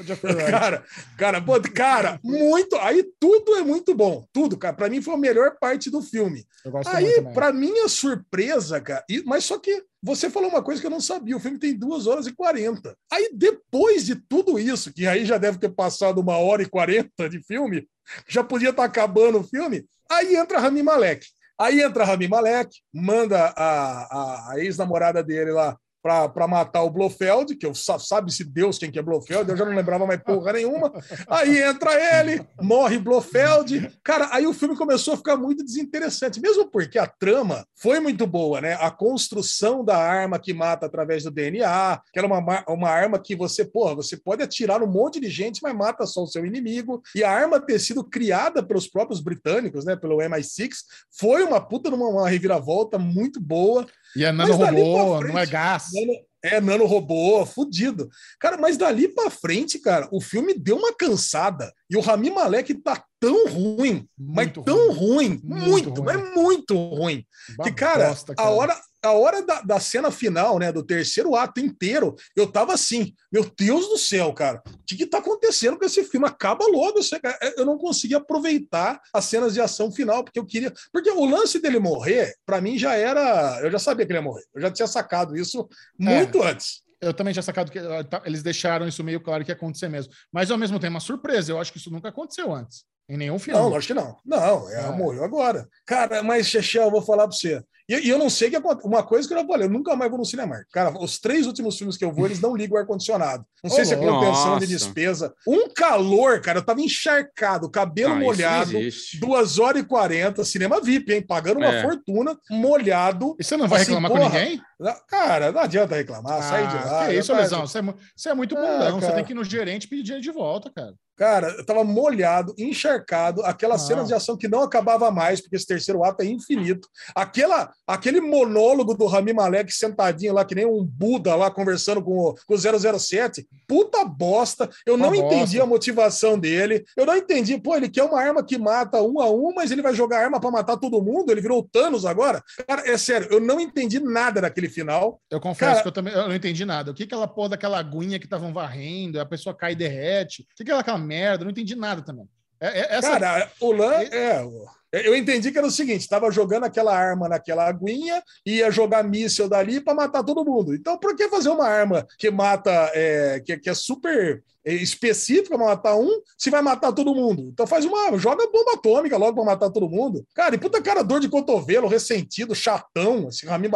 Cara, 0.51 0.85
cara, 1.17 1.41
pô, 1.41 1.53
cara, 1.75 2.19
muito. 2.23 2.77
Aí 2.77 3.05
tudo 3.19 3.55
é 3.57 3.63
muito 3.63 3.95
bom. 3.95 4.27
Tudo, 4.33 4.57
cara. 4.59 4.75
Pra 4.75 4.89
mim 4.89 5.01
foi 5.03 5.15
a 5.15 5.19
melhor 5.19 5.57
parte 5.61 5.91
do 5.91 6.03
filme. 6.03 6.47
Eu 6.65 6.71
gosto 6.71 6.91
muito 6.93 7.07
Aí, 7.29 7.35
pra 7.35 7.53
minha 7.53 7.89
surpresa, 7.89 8.81
cara, 8.81 9.05
e- 9.09 9.23
mas 9.25 9.45
só 9.45 9.59
que 9.59 9.83
você 10.03 10.31
falou 10.31 10.49
uma 10.49 10.63
coisa 10.63 10.81
que 10.81 10.87
eu 10.87 10.91
não 10.91 11.01
sabia: 11.01 11.37
o 11.37 11.41
filme 11.41 11.59
tem 11.59 11.77
duas 11.77 12.07
horas 12.07 12.27
e 12.27 12.33
40. 12.33 12.97
Aí, 13.13 13.31
depois 13.33 14.07
de 14.07 14.15
tudo 14.15 14.59
isso, 14.59 14.93
que 14.93 15.07
aí 15.07 15.25
já 15.25 15.39
deve 15.39 15.59
ter 15.59 15.71
passado 15.71 16.21
uma 16.21 16.37
hora 16.39 16.63
e 16.63 16.69
40 16.69 17.29
de 17.29 17.43
filme, 17.43 17.87
já 18.27 18.43
podia 18.43 18.71
estar 18.71 18.85
acabando 18.85 19.39
o 19.39 19.45
filme. 19.45 19.85
Aí 20.11 20.37
entra 20.37 20.59
Rami 20.59 20.83
Malek. 20.83 21.27
Aí 21.59 21.83
entra 21.83 22.05
Rami 22.05 22.27
Malek, 22.27 22.71
manda 22.93 23.53
a, 23.55 24.05
a, 24.05 24.53
a 24.53 24.61
ex-namorada 24.61 25.23
dele 25.23 25.51
lá 25.51 25.77
para 26.03 26.49
matar 26.49 26.83
o 26.83 26.91
Blofeld, 26.91 27.55
que 27.57 27.67
eu 27.67 27.75
sa- 27.75 27.99
sabe-se 27.99 28.43
Deus 28.45 28.79
quem 28.79 28.91
que 28.91 28.99
é 28.99 29.03
Blofeld, 29.03 29.51
eu 29.51 29.57
já 29.57 29.65
não 29.65 29.75
lembrava 29.75 30.07
mais 30.07 30.23
porra 30.23 30.53
nenhuma. 30.55 30.93
Aí 31.29 31.63
entra 31.63 31.93
ele, 32.21 32.43
morre 32.61 32.99
Blofeld. 32.99 33.99
Cara, 34.03 34.29
aí 34.33 34.47
o 34.47 34.55
filme 34.55 34.77
começou 34.77 35.15
a 35.15 35.17
ficar 35.17 35.37
muito 35.37 35.65
desinteressante, 35.65 36.41
mesmo 36.41 36.71
porque 36.71 36.99
a 36.99 37.07
trama 37.07 37.67
foi 37.77 38.01
muito 38.01 38.27
boa, 38.27 38.61
né? 38.61 38.75
A 38.81 38.91
construção 38.91 39.85
da 39.85 39.97
arma 39.99 40.39
que 40.39 40.55
mata 40.55 40.87
através 40.87 41.25
do 41.25 41.31
DNA, 41.31 42.01
que 42.13 42.19
era 42.19 42.27
uma, 42.27 42.41
ma- 42.41 42.65
uma 42.69 42.89
arma 42.89 43.19
que 43.19 43.37
você, 43.37 43.65
porra, 43.65 43.95
você 43.95 44.17
pode 44.17 44.43
atirar 44.43 44.83
um 44.83 44.87
monte 44.87 45.21
de 45.21 45.29
gente, 45.29 45.61
mas 45.63 45.75
mata 45.75 46.07
só 46.07 46.23
o 46.23 46.27
seu 46.27 46.45
inimigo. 46.47 47.03
E 47.15 47.23
a 47.23 47.31
arma 47.31 47.61
ter 47.61 47.79
sido 47.79 48.03
criada 48.03 48.63
pelos 48.63 48.89
próprios 48.89 49.21
britânicos, 49.21 49.85
né? 49.85 49.97
Pelo 49.97 50.19
MI6, 50.19 50.71
foi 51.19 51.43
uma 51.43 51.61
puta 51.61 51.91
numa 51.91 52.09
uma 52.09 52.29
reviravolta 52.29 52.99
muito 52.99 53.41
boa. 53.41 53.87
E 54.17 54.25
é 54.25 54.33
nanorobô, 54.33 55.21
não 55.23 55.39
é 55.39 55.47
gás. 55.47 55.85
Nano, 55.93 56.13
é, 56.43 56.61
nano 56.61 56.87
robô, 56.87 57.45
fudido. 57.45 58.09
Cara, 58.39 58.57
mas 58.57 58.77
dali 58.77 59.09
pra 59.09 59.31
frente, 59.31 59.79
cara, 59.79 60.09
o 60.11 60.21
filme 60.21 60.55
deu 60.55 60.77
uma 60.77 60.95
cansada. 60.95 61.73
E 61.89 61.97
o 61.97 62.01
Rami 62.01 62.31
Malek 62.31 62.75
tá 62.75 63.03
tão 63.21 63.47
ruim, 63.49 64.09
mas 64.19 64.47
Muito 64.47 64.63
tão 64.63 64.93
ruim, 64.93 65.41
Muito 65.45 65.69
muito, 65.69 65.91
ruim. 65.91 66.05
mas 66.05 66.35
muito 66.35 66.75
ruim. 66.75 67.25
Uma 67.59 67.65
Que, 67.65 67.73
cara, 67.73 68.09
bosta, 68.09 68.35
a 68.39 68.49
hora, 68.49 68.81
a 69.03 69.13
hora 69.13 69.43
da, 69.45 69.63
da 69.63 69.81
cena 69.81 70.11
final, 70.11 70.59
né, 70.59 70.71
do 70.73 70.83
terceiro 70.85 71.35
ato 71.35 71.61
inteiro, 71.61 72.15
eu 72.37 72.47
tava 72.51 72.75
assim, 72.75 73.15
meu 73.33 73.51
Deus 73.59 73.89
do 73.89 73.97
céu, 73.99 74.33
cara, 74.33 74.63
o 74.67 74.79
que 74.87 74.97
que 74.97 75.07
tá 75.07 75.19
acontecendo 75.19 75.79
com 75.79 75.85
esse 75.85 76.05
filme? 76.05 76.27
Acaba 76.27 76.67
logo, 76.67 76.99
cara. 77.23 77.39
eu 77.57 77.65
não 77.65 77.79
consegui 77.79 78.15
aproveitar 78.15 79.01
as 79.15 79.25
cenas 79.25 79.55
de 79.55 79.61
ação 79.61 79.91
final, 79.91 80.23
porque 80.25 80.39
eu 80.39 80.45
queria, 80.47 80.73
porque 80.93 81.11
o 81.11 81.25
lance 81.25 81.59
dele 81.61 81.79
morrer, 81.79 82.35
pra 82.45 82.61
mim 82.61 82.79
já 82.79 82.95
era, 82.95 83.61
eu 83.63 83.71
já 83.71 83.79
sabia 83.79 84.05
que 84.05 84.13
ele 84.13 84.19
ia 84.19 84.23
morrer, 84.23 84.45
eu 84.55 84.61
já 84.61 84.71
tinha 84.71 84.87
sacado 84.89 85.37
isso 85.37 85.69
muito 85.99 86.43
antes. 86.43 86.83
Eu 87.01 87.15
também 87.15 87.33
tinha 87.33 87.43
sacado 87.43 87.73
que 87.73 87.79
eh, 87.79 88.03
tá- 88.05 88.21
eles 88.27 88.43
deixaram 88.43 88.87
isso 88.87 89.03
meio 89.03 89.21
claro 89.23 89.43
que 89.43 89.51
ia 89.51 89.55
acontecer 89.55 89.89
mesmo. 89.89 90.13
Mas 90.31 90.51
ao 90.51 90.59
mesmo 90.59 90.79
tempo, 90.79 90.89
é 90.89 90.91
uma 90.91 91.01
surpresa. 91.01 91.51
Eu 91.51 91.59
acho 91.59 91.73
que 91.73 91.79
isso 91.79 91.91
nunca 91.91 92.11
aconteceu 92.11 92.53
antes. 92.53 92.85
Em 93.09 93.17
nenhum 93.17 93.39
filme. 93.39 93.59
Não, 93.59 93.75
acho 93.75 93.87
que 93.87 93.95
não. 93.95 94.19
Não, 94.23 94.71
ela 94.71 94.93
É. 94.95 94.97
morreu 94.99 95.25
agora. 95.25 95.67
Cara, 95.87 96.23
mas, 96.23 96.47
Chechel, 96.47 96.83
eu 96.85 96.91
vou 96.91 97.01
falar 97.01 97.27
pra 97.27 97.35
você. 97.35 97.63
E, 97.91 98.07
e 98.07 98.09
eu 98.09 98.19
não 98.19 98.31
sei 98.31 98.47
o 98.49 98.51
que 98.53 98.57
acontece. 98.57 98.87
Uma 98.87 99.03
coisa 99.03 99.27
que 99.27 99.35
eu 99.35 99.39
já 99.41 99.45
falei, 99.47 99.67
eu 99.67 99.71
nunca 99.73 99.97
mais 99.97 100.09
vou 100.11 100.19
no 100.19 100.25
cinema. 100.25 100.65
Cara, 100.73 100.97
os 101.03 101.19
três 101.19 101.47
últimos 101.47 101.77
filmes 101.77 101.97
que 101.97 102.05
eu 102.05 102.13
vou, 102.13 102.25
eles 102.27 102.41
não 102.41 102.55
ligam 102.57 102.77
o 102.77 102.81
ar-condicionado. 102.81 103.45
Não 103.65 103.71
sei 103.71 103.83
Ô, 103.83 103.87
se 103.87 103.95
é 103.95 103.97
contenção 103.97 104.59
de 104.61 104.67
despesa. 104.69 105.35
Um 105.47 105.69
calor, 105.75 106.41
cara, 106.41 106.61
eu 106.61 106.65
tava 106.65 106.81
encharcado, 106.81 107.69
cabelo 107.69 108.15
Ah, 108.15 108.17
molhado. 108.21 108.73
não 108.75 108.81
existe. 108.81 109.19
Duas 109.19 109.59
horas 109.59 109.83
e 109.83 109.85
quarenta, 109.85 110.45
cinema 110.45 110.81
VIP, 110.81 111.13
hein? 111.13 111.23
Pagando 111.27 111.59
uma 111.59 111.67
É. 111.75 111.83
fortuna, 111.83 112.37
molhado. 112.49 113.35
E 113.41 113.45
você 113.45 113.57
não 113.57 113.67
vai 113.67 113.83
Assim, 113.83 113.91
reclamar 113.93 114.11
porra, 114.13 114.31
com 114.31 114.37
ninguém? 114.39 114.63
Cara, 115.09 115.53
não 115.53 115.61
adianta 115.61 115.95
reclamar, 115.97 116.43
sai 116.43 116.67
de 116.67 116.75
lá. 116.75 117.07
Que 117.07 117.13
já 117.15 117.21
isso, 117.21 117.33
tá- 117.33 117.39
Lesão? 117.41 117.67
Você 117.67 117.79
é, 117.81 117.83
você 118.17 118.29
é 118.31 118.35
muito 118.35 118.57
Ah, 118.57 118.61
bundão. 118.61 119.01
você 119.01 119.13
tem 119.13 119.25
que 119.25 119.33
ir 119.33 119.35
no 119.35 119.45
gerente 119.45 119.85
e 119.85 119.89
pedir 119.89 120.03
dinheiro 120.05 120.23
de 120.23 120.31
volta, 120.31 120.71
cara. 120.75 120.95
Cara, 121.19 121.49
eu 121.49 121.67
tava 121.67 121.85
molhado, 121.85 122.55
encharcado, 122.57 123.43
aquelas 123.45 123.83
Não. 123.83 123.89
cenas 123.89 124.09
de 124.09 124.15
ação 124.15 124.39
que 124.39 124.49
não 124.49 124.63
acabava 124.63 125.11
mais, 125.11 125.39
porque 125.39 125.55
esse 125.55 125.67
terceiro 125.67 126.03
ato 126.03 126.23
é 126.23 126.25
infinito. 126.27 126.89
Aquela, 127.15 127.71
aquele 127.87 128.21
monólogo 128.21 128.95
do 128.95 129.07
Rami 129.07 129.33
Malek 129.33 129.73
sentadinho 129.73 130.33
lá, 130.33 130.45
que 130.45 130.55
nem 130.55 130.67
um 130.67 130.85
Buda 130.85 131.35
lá 131.35 131.51
conversando 131.51 132.03
com 132.03 132.13
o, 132.13 132.35
com 132.47 132.55
o 132.55 132.99
007, 132.99 133.47
puta 133.67 134.05
bosta. 134.05 134.69
Eu 134.87 134.95
Uma 134.95 135.07
não 135.07 135.13
bosta. 135.17 135.35
entendi 135.35 135.61
a 135.61 135.67
motivação 135.67 136.39
dele. 136.39 136.85
Eu 136.97 137.05
não 137.07 137.17
entendi, 137.17 137.59
pô, 137.59 137.77
ele 137.77 137.89
quer 137.89 138.05
uma 138.05 138.21
arma 138.21 138.45
que 138.45 138.57
mata 138.59 139.03
um 139.03 139.21
a 139.21 139.31
um, 139.31 139.53
mas 139.55 139.71
ele 139.71 139.83
vai 139.83 139.95
jogar 139.95 140.21
arma 140.23 140.41
pra 140.41 140.51
matar 140.51 140.77
todo 140.77 141.03
mundo? 141.03 141.31
Ele 141.31 141.41
virou 141.41 141.59
o 141.61 141.69
Thanos 141.69 142.05
agora? 142.07 142.43
Cara, 142.67 142.89
é 142.89 142.97
sério, 142.97 143.29
eu 143.31 143.41
não 143.41 143.59
entendi 143.61 143.99
nada 144.01 144.41
daquele 144.41 144.69
final. 144.69 145.21
Eu 145.31 145.41
confesso 145.41 145.71
Cara- 145.73 145.83
que 145.83 145.89
eu 145.89 145.93
também 145.93 146.13
eu 146.15 146.29
não 146.29 146.35
entendi 146.35 146.65
nada. 146.65 146.91
O 146.91 146.95
que 146.95 147.07
que 147.07 147.15
ela 147.15 147.27
pôr 147.27 147.49
daquela 147.49 147.79
aguinha 147.79 148.19
que 148.19 148.27
estavam 148.27 148.53
varrendo, 148.53 149.21
a 149.21 149.27
pessoa 149.27 149.55
cai 149.55 149.73
e 149.73 149.77
derrete? 149.77 150.43
O 150.43 150.57
que 150.57 150.65
que 150.65 150.71
é 150.71 150.75
aquela 150.75 150.99
merda? 150.99 151.43
Eu 151.43 151.47
não 151.47 151.53
entendi 151.53 151.75
nada 151.75 152.03
também. 152.03 152.27
É, 152.61 152.81
é, 152.81 152.97
essa... 152.97 153.19
Cara, 153.19 153.51
o 153.61 153.73
Lan. 153.73 153.95
É, 154.03 154.43
eu 154.93 155.17
entendi 155.17 155.53
que 155.53 155.59
era 155.59 155.67
o 155.67 155.71
seguinte: 155.71 156.01
estava 156.01 156.31
jogando 156.31 156.65
aquela 156.65 156.97
arma 156.97 157.29
naquela 157.29 157.67
aguinha, 157.67 158.23
ia 158.45 158.71
jogar 158.71 159.05
míssil 159.05 159.49
dali 159.49 159.81
para 159.81 159.95
matar 159.95 160.25
todo 160.25 160.45
mundo. 160.45 160.75
Então, 160.75 160.99
por 160.99 161.17
que 161.17 161.29
fazer 161.29 161.49
uma 161.51 161.67
arma 161.67 162.07
que 162.19 162.31
mata, 162.31 162.71
é, 162.95 163.41
que, 163.45 163.57
que, 163.59 163.71
é 163.71 163.75
super 163.75 164.43
específica 164.65 165.57
para 165.57 165.67
matar 165.67 165.97
um, 165.97 166.21
se 166.37 166.51
vai 166.51 166.61
matar 166.61 166.93
todo 166.93 167.15
mundo? 167.15 167.49
Então 167.53 167.67
faz 167.67 167.85
uma, 167.85 168.17
joga 168.19 168.47
bomba 168.51 168.73
atômica 168.75 169.17
logo 169.17 169.35
para 169.35 169.45
matar 169.45 169.71
todo 169.71 169.89
mundo. 169.89 170.27
Cara, 170.35 170.55
e 170.55 170.59
puta 170.59 170.83
cara, 170.83 171.03
dor 171.03 171.21
de 171.21 171.29
cotovelo, 171.29 171.89
ressentido, 171.89 172.55
chatão, 172.55 173.29
esse 173.29 173.47
Rami. 173.47 173.71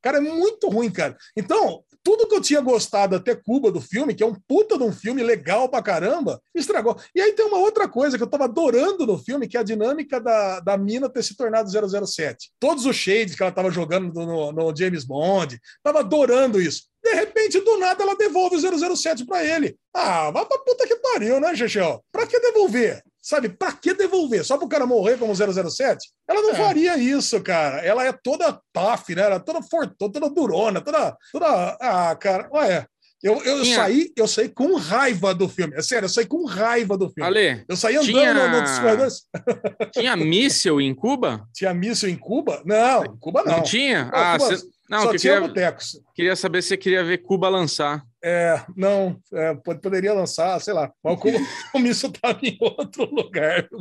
Cara, 0.00 0.18
é 0.18 0.20
muito 0.20 0.68
ruim, 0.68 0.90
cara. 0.90 1.16
Então, 1.36 1.82
tudo 2.02 2.26
que 2.26 2.34
eu 2.34 2.40
tinha 2.40 2.60
gostado 2.60 3.16
até 3.16 3.34
Cuba 3.34 3.70
do 3.70 3.80
filme, 3.80 4.14
que 4.14 4.22
é 4.22 4.26
um 4.26 4.34
puta 4.34 4.76
de 4.76 4.84
um 4.84 4.92
filme 4.92 5.22
legal 5.22 5.68
pra 5.68 5.82
caramba, 5.82 6.40
estragou. 6.54 6.96
E 7.14 7.20
aí 7.20 7.32
tem 7.32 7.46
uma 7.46 7.58
outra 7.58 7.88
coisa 7.88 8.16
que 8.16 8.22
eu 8.22 8.28
tava 8.28 8.44
adorando 8.44 9.06
no 9.06 9.18
filme, 9.18 9.46
que 9.46 9.56
é 9.56 9.60
a 9.60 9.64
dinâmica 9.64 10.20
da, 10.20 10.60
da 10.60 10.76
mina 10.76 11.08
ter 11.08 11.22
se 11.22 11.36
tornado 11.36 11.70
007. 11.70 12.50
Todos 12.58 12.86
os 12.86 12.96
shades 12.96 13.34
que 13.34 13.42
ela 13.42 13.52
tava 13.52 13.70
jogando 13.70 14.12
no, 14.12 14.52
no 14.52 14.76
James 14.76 15.04
Bond, 15.04 15.58
tava 15.82 16.00
adorando 16.00 16.60
isso. 16.60 16.82
De 17.02 17.14
repente, 17.14 17.60
do 17.60 17.78
nada, 17.78 18.02
ela 18.02 18.16
devolve 18.16 18.56
o 18.56 18.96
007 18.96 19.26
para 19.26 19.44
ele. 19.44 19.76
Ah, 19.92 20.30
vai 20.30 20.46
pra 20.46 20.58
puta 20.58 20.86
que 20.86 20.96
pariu, 20.96 21.40
né, 21.40 21.54
Chechel? 21.54 22.02
Pra 22.12 22.26
que 22.26 22.38
devolver? 22.38 23.02
Sabe, 23.22 23.48
pra 23.50 23.70
que 23.70 23.94
devolver? 23.94 24.44
Só 24.44 24.58
pro 24.58 24.66
cara 24.66 24.84
morrer 24.84 25.16
como 25.16 25.32
007? 25.32 26.08
Ela 26.28 26.42
não 26.42 26.50
é. 26.50 26.54
faria 26.54 26.98
isso, 26.98 27.40
cara. 27.40 27.78
Ela 27.78 28.04
é 28.04 28.12
toda 28.12 28.60
tough, 28.72 29.10
né? 29.10 29.22
Ela 29.22 29.36
é 29.36 29.38
toda 29.38 29.62
fortuna, 29.62 30.12
toda 30.12 30.28
durona, 30.28 30.80
toda. 30.80 31.16
toda... 31.30 31.78
Ah, 31.80 32.16
cara, 32.16 32.50
ué. 32.52 32.84
Eu, 33.22 33.40
eu, 33.44 33.62
tinha... 33.62 33.76
saí, 33.76 34.12
eu 34.16 34.26
saí 34.26 34.48
com 34.48 34.74
raiva 34.74 35.32
do 35.32 35.48
filme. 35.48 35.72
É 35.76 35.80
sério, 35.80 36.06
eu 36.06 36.10
saí 36.10 36.26
com 36.26 36.44
raiva 36.44 36.98
do 36.98 37.08
filme. 37.08 37.28
Ale, 37.28 37.64
eu 37.68 37.76
saí 37.76 37.94
andando 37.94 38.10
tinha... 38.10 38.34
no, 38.34 38.60
no 38.60 38.80
corredores. 38.80 39.22
Tinha 39.94 40.16
míssil 40.16 40.80
em 40.80 40.92
Cuba? 40.92 41.46
Tinha 41.54 41.72
míssil 41.72 42.08
em 42.08 42.16
Cuba? 42.16 42.60
Não, 42.64 43.04
em 43.04 43.16
Cuba 43.18 43.44
não. 43.44 43.58
Não 43.58 43.62
tinha? 43.62 44.10
ah, 44.12 44.36
Cuba... 44.36 44.56
cê... 44.56 44.66
Não, 44.90 45.04
Só 45.04 45.12
que 45.12 45.18
tinha 45.18 45.34
queria, 45.34 45.48
botecos. 45.48 46.00
queria 46.14 46.36
saber 46.36 46.60
se 46.60 46.68
você 46.68 46.76
queria 46.76 47.04
ver 47.04 47.18
Cuba 47.18 47.48
lançar. 47.48 48.04
É, 48.24 48.62
não, 48.76 49.18
é, 49.32 49.54
poderia 49.54 50.14
lançar, 50.14 50.60
sei 50.60 50.72
lá. 50.72 50.92
Mas 51.02 51.18
o 51.74 51.78
míssil 51.78 52.10
estava 52.10 52.38
em 52.42 52.56
outro 52.60 53.04
lugar. 53.12 53.68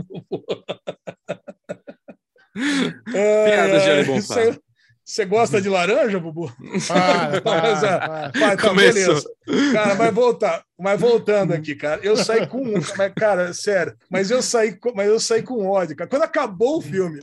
Piadas 3.06 3.84
de 3.84 3.90
Ali 3.90 4.04
Bonfá. 4.06 4.36
Você 5.04 5.26
gosta 5.26 5.62
de 5.62 5.68
laranja, 5.68 6.20
Bubu? 6.20 6.50
Para, 6.88 7.42
Mas, 7.44 7.84
é, 7.84 8.00
vai, 8.40 8.56
tá, 8.56 8.74
beleza. 8.74 9.30
Cara, 9.74 9.96
mas 9.96 10.14
voltar, 10.14 10.64
mas 10.80 11.02
voltando 11.02 11.54
aqui, 11.54 11.76
cara, 11.76 12.00
eu 12.04 12.16
saí 12.16 12.48
com, 12.48 12.64
mas, 12.98 13.14
cara, 13.14 13.52
sério, 13.54 13.94
mas 14.10 14.32
eu 14.32 14.42
saí, 14.42 14.74
com- 14.74 14.94
mas 14.96 15.08
eu 15.10 15.20
saí 15.20 15.42
com 15.42 15.68
ódio, 15.68 15.96
cara. 15.98 16.10
Quando 16.10 16.22
acabou 16.24 16.78
o 16.78 16.82
filme, 16.82 17.20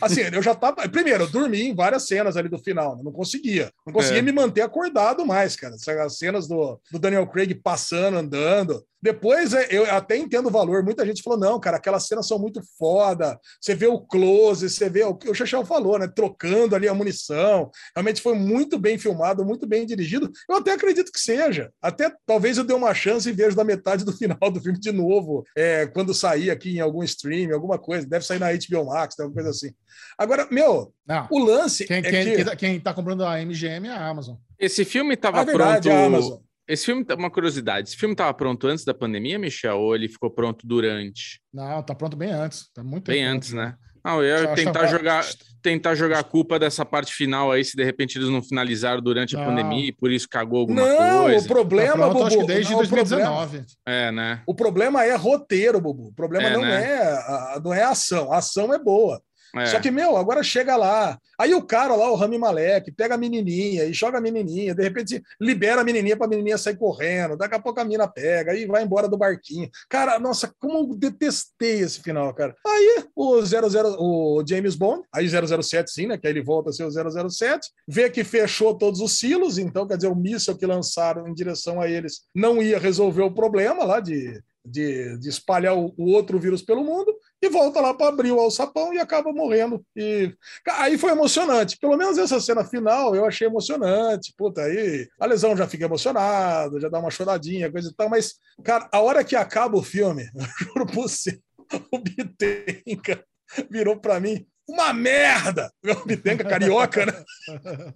assim, 0.00 0.20
eu 0.32 0.42
já 0.42 0.54
tava, 0.54 0.88
primeiro, 0.88 1.24
eu 1.24 1.30
dormi 1.30 1.62
em 1.62 1.74
várias 1.74 2.06
cenas 2.06 2.36
ali 2.36 2.48
do 2.48 2.58
final, 2.58 2.96
né? 2.96 3.02
não 3.04 3.12
conseguia, 3.12 3.70
não 3.86 3.92
conseguia 3.92 4.18
É. 4.18 4.22
me 4.22 4.32
manter 4.32 4.62
acordado 4.62 5.24
mais, 5.24 5.56
cara. 5.56 5.74
As 6.04 6.18
cenas 6.18 6.46
do, 6.48 6.80
do 6.90 6.98
Daniel 6.98 7.26
Craig 7.26 7.54
passando, 7.54 8.16
andando. 8.16 8.84
Depois 9.02 9.52
é, 9.52 9.68
eu 9.70 9.84
até 9.90 10.16
entendo 10.16 10.46
o 10.46 10.50
valor. 10.50 10.82
Muita 10.82 11.04
gente 11.04 11.22
falou: 11.22 11.38
não, 11.38 11.60
cara, 11.60 11.76
aquelas 11.76 12.06
cenas 12.06 12.26
são 12.26 12.38
muito 12.38 12.60
foda. 12.78 13.38
Você 13.60 13.74
vê 13.74 13.86
o 13.86 14.00
close, 14.00 14.68
você 14.70 14.88
vê 14.88 15.04
o 15.04 15.14
que 15.14 15.28
o 15.28 15.34
Chechel 15.34 15.64
falou, 15.64 15.98
né? 15.98 16.08
Trocando 16.08 16.74
ali 16.74 16.88
a 16.88 16.94
munição. 16.94 17.70
Realmente 17.94 18.20
foi 18.22 18.34
muito 18.34 18.78
bem 18.78 18.98
filmado, 18.98 19.44
muito 19.44 19.66
bem 19.66 19.86
dirigido. 19.86 20.30
Eu 20.48 20.56
até 20.56 20.72
acredito 20.72 21.12
que 21.12 21.20
seja. 21.20 21.70
Até 21.80 22.10
talvez 22.26 22.56
eu 22.58 22.64
dê 22.64 22.72
uma 22.74 22.94
chance 22.94 23.28
e 23.28 23.32
vejo 23.32 23.54
da 23.56 23.64
metade 23.64 24.04
do 24.04 24.12
final 24.16 24.50
do 24.50 24.60
filme 24.60 24.78
de 24.80 24.92
novo, 24.92 25.44
é, 25.56 25.86
quando 25.86 26.14
sair 26.14 26.50
aqui 26.50 26.76
em 26.76 26.80
algum 26.80 27.02
stream, 27.02 27.52
alguma 27.54 27.78
coisa. 27.78 28.06
Deve 28.06 28.24
sair 28.24 28.38
na 28.40 28.48
HBO 28.52 28.86
Max, 28.86 29.18
alguma 29.18 29.34
coisa 29.34 29.50
assim. 29.50 29.72
Agora, 30.18 30.46
meu, 30.50 30.92
Não. 31.06 31.26
o 31.30 31.38
lance 31.38 31.84
Quem, 31.86 31.98
é 31.98 32.02
quem, 32.02 32.24
que. 32.36 32.56
quem 32.56 32.80
tá- 32.80 32.90
tá 32.90 32.94
comprando 32.94 33.24
a 33.24 33.40
MGM 33.40 33.88
é 33.88 33.92
a 33.92 34.06
Amazon. 34.08 34.36
Esse 34.58 34.84
filme 34.84 35.14
estava 35.14 35.40
Ah, 35.40 35.44
verdade, 35.44 35.88
pronto. 35.88 36.00
a 36.02 36.06
Amazon. 36.06 36.38
Esse 36.68 36.86
filme, 36.86 37.06
uma 37.16 37.30
curiosidade, 37.30 37.88
esse 37.88 37.96
filme 37.96 38.12
estava 38.14 38.34
pronto 38.34 38.66
antes 38.66 38.84
da 38.84 38.92
pandemia, 38.92 39.38
Michel, 39.38 39.78
ou 39.78 39.94
ele 39.94 40.08
ficou 40.08 40.30
pronto 40.30 40.66
durante? 40.66 41.40
Não, 41.52 41.80
tá 41.82 41.94
pronto 41.94 42.16
bem 42.16 42.30
antes. 42.32 42.68
Tá 42.74 42.82
muito 42.82 43.06
Bem 43.10 43.24
antes, 43.24 43.50
pronto. 43.50 43.64
né? 43.64 43.74
Não, 44.04 44.22
eu 44.22 44.36
Só 44.38 44.44
ia 44.44 44.52
acho 44.52 44.64
tentar 44.64 44.80
que- 44.80 44.86
jogar, 44.88 45.24
tentar 45.62 45.94
jogar 45.96 46.18
a 46.20 46.24
culpa 46.24 46.58
dessa 46.60 46.84
parte 46.84 47.12
final 47.12 47.50
aí, 47.50 47.64
se 47.64 47.76
de 47.76 47.82
repente 47.84 48.16
eles 48.18 48.28
não 48.28 48.40
finalizaram 48.42 49.00
durante 49.02 49.34
a 49.36 49.38
Não. 49.40 49.46
pandemia 49.46 49.88
e 49.88 49.92
por 49.92 50.12
isso 50.12 50.28
cagou 50.28 50.60
alguma 50.60 50.80
Não, 50.80 51.22
coisa. 51.24 51.44
o 51.44 51.48
problema, 51.48 51.92
Tá 51.92 51.98
pronto, 52.10 52.22
acho 52.24 52.36
Bubu, 52.36 52.46
que 52.46 52.52
desde 52.54 52.72
não, 52.72 52.78
o 52.80 52.88
problema- 52.88 53.08
2019. 53.08 53.64
É, 53.84 54.12
né? 54.12 54.42
O 54.46 54.54
problema 54.54 55.04
é 55.04 55.14
roteiro, 55.16 55.80
Bubu. 55.80 56.08
O 56.08 56.14
problema 56.14 56.48
É, 56.48 56.52
não, 56.52 56.62
né? 56.62 56.84
é, 56.84 57.02
a- 57.12 57.60
não 57.64 57.74
é 57.74 57.82
a 57.82 57.90
ação. 57.90 58.32
A 58.32 58.38
ação 58.38 58.72
é 58.72 58.78
boa. 58.78 59.20
É. 59.62 59.66
Só 59.66 59.80
que, 59.80 59.90
meu, 59.90 60.16
agora 60.16 60.42
chega 60.42 60.76
lá. 60.76 61.18
Aí 61.38 61.54
o 61.54 61.62
cara 61.62 61.94
lá, 61.94 62.10
o 62.10 62.14
Rami 62.14 62.38
Malek, 62.38 62.90
pega 62.92 63.14
a 63.14 63.18
menininha 63.18 63.84
e 63.84 63.92
joga 63.92 64.18
a 64.18 64.20
menininha. 64.20 64.74
De 64.74 64.82
repente, 64.82 65.22
libera 65.40 65.80
a 65.80 65.84
menininha 65.84 66.16
pra 66.16 66.26
menininha 66.26 66.58
sair 66.58 66.76
correndo. 66.76 67.36
Daqui 67.36 67.54
a 67.54 67.60
pouco 67.60 67.80
a 67.80 67.84
mina 67.84 68.08
pega 68.08 68.54
e 68.54 68.66
vai 68.66 68.82
embora 68.82 69.08
do 69.08 69.18
barquinho. 69.18 69.70
Cara, 69.88 70.18
nossa, 70.18 70.52
como 70.58 70.78
eu 70.78 70.96
detestei 70.96 71.80
esse 71.80 72.00
final, 72.00 72.32
cara. 72.34 72.54
Aí 72.66 73.04
o 73.14 73.40
00, 73.42 73.96
o 73.98 74.42
James 74.46 74.74
Bond, 74.74 75.02
aí 75.12 75.28
007 75.28 75.90
sim, 75.90 76.06
né? 76.06 76.16
Que 76.16 76.26
aí 76.26 76.32
ele 76.32 76.42
volta 76.42 76.70
a 76.70 76.72
ser 76.72 76.84
o 76.84 77.30
007. 77.30 77.70
Vê 77.86 78.08
que 78.10 78.24
fechou 78.24 78.76
todos 78.76 79.00
os 79.00 79.18
silos. 79.18 79.58
Então, 79.58 79.86
quer 79.86 79.96
dizer, 79.96 80.08
o 80.08 80.16
míssil 80.16 80.56
que 80.56 80.66
lançaram 80.66 81.28
em 81.28 81.34
direção 81.34 81.80
a 81.80 81.88
eles 81.88 82.22
não 82.34 82.62
ia 82.62 82.78
resolver 82.78 83.22
o 83.22 83.34
problema 83.34 83.84
lá 83.84 84.00
de, 84.00 84.40
de, 84.64 85.18
de 85.18 85.28
espalhar 85.28 85.76
o, 85.76 85.94
o 85.96 86.10
outro 86.10 86.38
vírus 86.38 86.62
pelo 86.62 86.84
mundo 86.84 87.14
e 87.40 87.48
volta 87.48 87.80
lá 87.80 87.92
para 87.92 88.08
abrir 88.08 88.32
o 88.32 88.40
alçapão 88.40 88.92
e 88.94 88.98
acaba 88.98 89.32
morrendo. 89.32 89.84
E 89.94 90.34
aí 90.68 90.96
foi 90.96 91.10
emocionante. 91.10 91.76
Pelo 91.78 91.96
menos 91.96 92.18
essa 92.18 92.40
cena 92.40 92.64
final 92.64 93.14
eu 93.14 93.24
achei 93.24 93.46
emocionante. 93.46 94.34
Puta, 94.36 94.62
aí 94.62 95.08
a 95.20 95.26
lesão 95.26 95.56
já 95.56 95.66
fica 95.66 95.84
emocionado, 95.84 96.80
já 96.80 96.88
dá 96.88 96.98
uma 96.98 97.10
choradinha, 97.10 97.70
coisa 97.70 97.90
e 97.90 97.94
tal. 97.94 98.08
Mas, 98.08 98.34
cara, 98.64 98.88
a 98.90 99.00
hora 99.00 99.24
que 99.24 99.36
acaba 99.36 99.76
o 99.76 99.82
filme, 99.82 100.28
eu 100.34 100.66
juro 100.66 100.86
por 100.86 100.94
você, 101.02 101.38
o 101.92 101.98
Bitenca 101.98 103.24
virou 103.70 103.98
para 103.98 104.18
mim 104.18 104.46
uma 104.68 104.92
merda. 104.92 105.72
O 106.02 106.06
Bitenca 106.06 106.44
carioca, 106.44 107.06
né? 107.06 107.24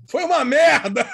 Foi 0.09 0.23
uma 0.23 0.45
merda. 0.45 1.09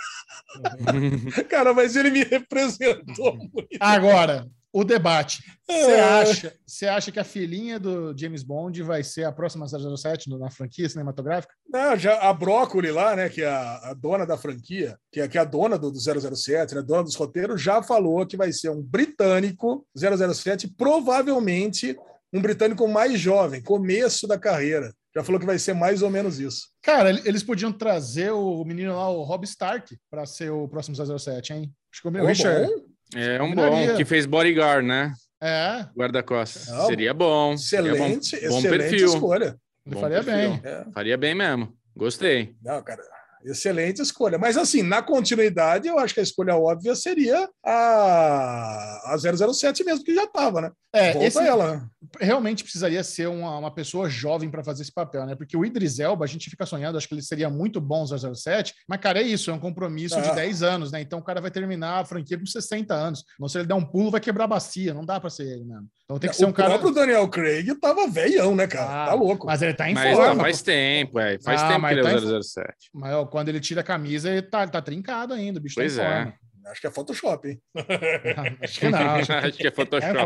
Cara, 1.49 1.73
mas 1.73 1.97
ele 1.97 2.11
me 2.11 2.23
representou 2.23 3.37
muito. 3.37 3.69
Agora, 3.81 4.47
o 4.79 4.85
debate. 4.85 5.43
Você 5.67 5.75
É. 5.93 6.01
acha, 6.01 6.53
você 6.67 6.87
acha 6.87 7.11
que 7.11 7.19
a 7.19 7.25
filhinha 7.25 7.79
do 7.81 8.15
James 8.17 8.43
Bond 8.43 8.83
vai 8.83 9.03
ser 9.03 9.25
a 9.25 9.33
próxima 9.33 9.67
007 9.67 10.29
no- 10.29 10.39
na 10.39 10.51
franquia 10.51 10.89
cinematográfica? 10.89 11.55
Não, 11.69 11.97
já 11.97 12.19
a 12.21 12.33
Brócoli 12.33 12.91
lá, 12.91 13.17
né, 13.17 13.29
que 13.29 13.43
é 13.43 13.49
a, 13.49 13.91
a 13.91 13.95
dona 13.95 14.27
da 14.27 14.37
franquia, 14.37 14.99
que 15.11 15.21
é, 15.21 15.27
que 15.29 15.39
é 15.39 15.41
a 15.41 15.45
dona 15.45 15.79
do, 15.79 15.91
do 15.91 15.99
007, 15.99 16.75
né, 16.75 16.83
dona 16.83 17.03
dos 17.05 17.15
roteiros, 17.15 17.61
já 17.63 17.83
falou 17.83 18.27
que 18.27 18.37
vai 18.37 18.53
ser 18.53 18.69
um 18.71 18.83
britânico 18.83 19.87
007, 19.97 20.69
provavelmente 20.77 21.97
um 22.33 22.41
britânico 22.43 22.87
mais 22.87 23.19
jovem, 23.19 23.63
começo 23.63 24.27
da 24.27 24.39
carreira. 24.39 24.93
Já 25.15 25.25
falou 25.25 25.41
que 25.41 25.47
vai 25.47 25.59
ser 25.59 25.73
mais 25.73 26.03
ou 26.03 26.11
menos 26.11 26.39
isso. 26.39 26.69
Cara, 26.83 27.09
ele- 27.09 27.23
eles 27.25 27.43
podiam 27.43 27.73
trazer 27.73 28.31
o 28.33 28.63
menino 28.65 28.95
lá, 28.95 29.09
o 29.09 29.23
Rob 29.23 29.45
Stark, 29.45 29.97
para 30.11 30.27
ser 30.27 30.51
o 30.51 30.69
próximo 30.69 30.95
007, 30.95 31.55
hein? 31.55 31.73
Acho 31.91 32.03
que 32.03 32.09
o 32.09 32.11
meu 32.11 32.25
Ô, 32.25 32.27
Richard. 32.27 32.67
bom, 32.67 32.85
É 33.15 33.41
um 33.43 33.51
Combinaria. 33.51 33.91
bom 33.93 33.97
que 33.97 34.05
fez 34.05 34.27
bodyguard, 34.27 34.85
né? 34.85 35.13
É, 35.41 35.87
Guarda-costas. 35.97 36.63
Seria 36.87 37.13
bom. 37.15 37.57
Seria 37.57 37.95
bom. 37.95 38.07
excelente, 38.07 38.49
bom 38.49 38.59
excelente 38.59 38.69
perfil. 38.89 39.07
escolha. 39.07 39.57
ele 39.87 39.95
Bom 39.95 40.01
faria 40.01 40.25
perfil. 40.25 40.51
bem. 40.51 40.61
É. 40.65 40.85
Faria 40.93 41.17
bem 41.17 41.35
mesmo. 41.35 41.73
Gostei. 41.97 42.55
Não, 42.63 42.83
cara, 42.83 43.03
excelente 43.51 44.01
escolha. 44.03 44.39
Mas 44.39 44.57
assim, 44.57 44.83
na 44.83 45.03
continuidade, 45.03 45.89
eu 45.89 45.99
acho 45.99 46.15
que 46.15 46.21
a 46.21 46.23
escolha 46.23 46.57
óbvia 46.57 46.95
seria 46.95 47.49
a, 47.65 49.13
a 49.15 49.17
007 49.19 49.85
mesmo, 49.85 50.05
que 50.05 50.15
já 50.15 50.25
estava, 50.25 50.61
né? 50.61 50.71
É, 50.95 51.13
Volta 51.13 51.27
esse 51.29 51.39
ela. 51.39 51.77
né? 51.77 51.87
realmente 52.21 52.63
precisaria 52.63 53.03
ser 53.05 53.27
uma, 53.29 53.59
uma 53.59 53.71
pessoa 53.75 54.09
jovem 54.09 54.49
para 54.49 54.63
fazer 54.65 54.83
esse 54.83 54.93
papel, 54.93 55.27
né? 55.27 55.35
Porque 55.35 55.57
o 55.57 55.65
Idris 55.65 55.99
Elba, 55.99 56.25
a 56.25 56.29
gente 56.29 56.49
fica 56.49 56.65
sonhando, 56.65 56.97
acho 56.97 57.07
que 57.09 57.15
ele 57.15 57.21
seria 57.23 57.51
muito 57.51 57.81
bom 57.81 58.07
007, 58.07 58.73
mas, 58.89 59.01
cara, 59.01 59.19
é 59.21 59.23
isso, 59.23 59.51
é 59.51 59.53
um 59.53 59.59
compromisso 59.59 60.21
de 60.23 60.29
Ah. 60.29 60.35
10 60.35 60.63
anos, 60.63 60.93
né? 60.93 61.01
Então 61.01 61.19
o 61.19 61.23
cara 61.23 61.41
vai 61.41 61.51
terminar 61.51 62.01
a 62.01 62.05
franquia 62.05 62.39
com 62.39 62.47
60 62.47 62.95
anos. 62.95 63.25
Não, 63.39 63.49
se 63.49 63.59
ele 63.59 63.67
der 63.67 63.75
um 63.75 63.85
pulo, 63.85 64.11
vai 64.11 64.21
quebrar 64.21 64.45
a 64.45 64.49
bacia, 64.49 64.95
não 64.95 65.05
dá 65.05 65.21
para 65.21 65.29
ser 65.29 65.43
ele 65.45 65.65
mesmo. 65.65 65.87
Então 66.05 66.19
tem 66.19 66.31
que 66.31 66.37
ser 66.37 66.45
o 66.45 66.49
um 66.49 66.53
cara. 66.53 66.71
próprio 66.71 66.95
Daniel 66.95 67.29
Craig 67.29 67.75
tava 67.81 68.07
velhão, 68.07 68.55
né, 68.55 68.67
cara? 68.69 69.05
Ah, 69.05 69.07
tá 69.09 69.15
louco. 69.15 69.47
Mas 69.47 69.61
ele 69.61 69.75
tá 69.75 69.91
em 69.91 69.95
Mas 69.95 70.17
forma. 70.17 70.37
tá, 70.37 70.41
faz 70.41 70.63
tempo, 70.63 71.19
é. 71.19 71.39
Faz 71.41 71.61
Ah, 71.63 71.67
tempo 71.69 71.75
que 71.75 71.83
mas 71.83 71.93
ele 71.93 72.03
tá 72.03 72.11
é 72.11 72.13
em- 72.13 72.17
o 72.17 72.43
007. 72.43 72.67
Mas 72.95 73.13
ó, 73.15 73.27
quando 73.37 73.51
ele 73.51 73.61
tira 73.61 73.83
a 73.83 73.85
camisa, 73.85 74.31
ele 74.31 74.41
tá, 74.41 74.67
tá 74.67 74.81
trincado 74.81 75.35
ainda, 75.35 75.59
o 75.59 75.63
bicho 75.63 75.75
Pois 75.75 75.95
tá 75.97 76.03
é. 76.03 76.17
forma. 76.25 76.35
Acho 76.69 76.81
que 76.81 76.87
é 76.87 76.91
Photoshop, 76.91 77.49
hein? 77.51 77.61
acho 78.63 78.81
que 78.81 78.89
não. 78.89 78.99
Acho 78.99 79.27
que 79.27 79.33
Acho 79.33 79.59
que 79.59 79.67
é 79.67 79.69
é 79.69 79.71
Photoshop. 79.71 80.17
é. 80.17 80.23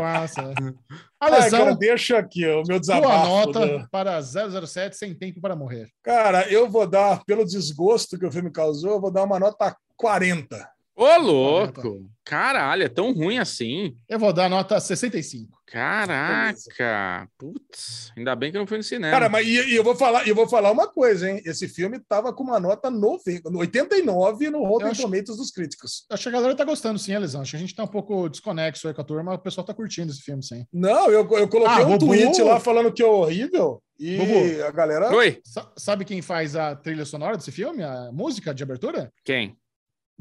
A 1.19 1.25
Ai, 1.25 1.31
lesão, 1.43 1.59
cara, 1.65 1.75
deixa 1.75 2.17
aqui 2.17 2.47
ó, 2.47 2.61
o 2.61 2.63
meu 2.65 2.79
desabafo. 2.79 3.27
nota 3.27 3.67
do- 3.79 3.89
para 3.89 4.21
007 4.21 4.95
sem 4.95 5.13
tempo 5.13 5.41
para 5.41 5.57
morrer. 5.57 5.89
Cara, 6.01 6.49
eu 6.49 6.69
vou 6.69 6.87
dar, 6.87 7.21
pelo 7.25 7.43
desgosto 7.45 8.17
que 8.17 8.25
o 8.25 8.31
filme 8.31 8.49
causou, 8.49 8.91
eu 8.93 9.01
vou 9.01 9.11
dar 9.11 9.23
uma 9.23 9.37
nota 9.37 9.75
40. 9.97 10.67
Ô, 10.95 11.17
louco! 11.17 12.09
Caralho, 12.23 12.83
é 12.83 12.89
tão 12.89 13.11
ruim 13.13 13.39
assim? 13.39 13.95
Eu 14.07 14.19
vou 14.19 14.31
dar 14.31 14.49
nota 14.49 14.79
65. 14.79 15.57
Caraca! 15.65 17.27
Putz, 17.37 18.11
ainda 18.15 18.35
bem 18.35 18.51
que 18.51 18.57
eu 18.57 18.59
não 18.59 18.67
fui 18.67 18.77
no 18.77 18.83
cinema. 18.83 19.11
Cara, 19.11 19.29
mas 19.29 19.47
e, 19.47 19.51
e 19.71 19.75
eu 19.75 19.83
vou 19.83 19.95
falar, 19.95 20.27
eu 20.27 20.35
vou 20.35 20.47
falar 20.47 20.71
uma 20.71 20.87
coisa, 20.87 21.29
hein? 21.29 21.41
Esse 21.45 21.67
filme 21.67 21.99
tava 22.07 22.33
com 22.33 22.43
uma 22.43 22.59
nota 22.59 22.89
90, 22.91 23.49
89 23.49 24.49
no 24.49 24.63
Rotten 24.63 24.89
acho- 24.89 25.01
Tomatoes 25.01 25.37
dos 25.37 25.49
críticos. 25.51 26.05
Acho 26.09 26.23
que 26.23 26.29
a 26.29 26.31
galera 26.31 26.55
tá 26.55 26.63
gostando 26.65 26.99
sim, 26.99 27.13
Elisão. 27.13 27.41
Acho 27.41 27.51
que 27.51 27.57
a 27.57 27.59
gente 27.59 27.75
tá 27.75 27.83
um 27.83 27.87
pouco 27.87 28.29
desconexo 28.29 28.87
aí 28.87 28.93
com 28.93 29.01
a 29.01 29.05
turma, 29.05 29.23
mas 29.23 29.35
o 29.39 29.43
pessoal 29.43 29.65
tá 29.65 29.73
curtindo 29.73 30.11
esse 30.11 30.21
filme, 30.21 30.43
sim. 30.43 30.65
Não, 30.71 31.05
eu, 31.09 31.21
eu 31.31 31.47
coloquei 31.47 31.83
Ah, 31.83 31.87
um 31.87 31.97
Bubu. 31.97 32.07
tweet 32.07 32.41
lá 32.41 32.59
falando 32.59 32.91
que 32.93 33.01
é 33.01 33.05
horrível 33.05 33.81
e 33.99 34.17
Bubu. 34.17 34.63
a 34.65 34.71
galera 34.71 35.13
Oi? 35.15 35.39
Sa- 35.43 35.71
sabe 35.77 36.05
quem 36.05 36.21
faz 36.21 36.55
a 36.55 36.75
trilha 36.75 37.05
sonora 37.05 37.37
desse 37.37 37.51
filme? 37.51 37.81
A 37.83 38.11
música 38.11 38.53
de 38.53 38.63
abertura? 38.63 39.11
Quem? 39.23 39.55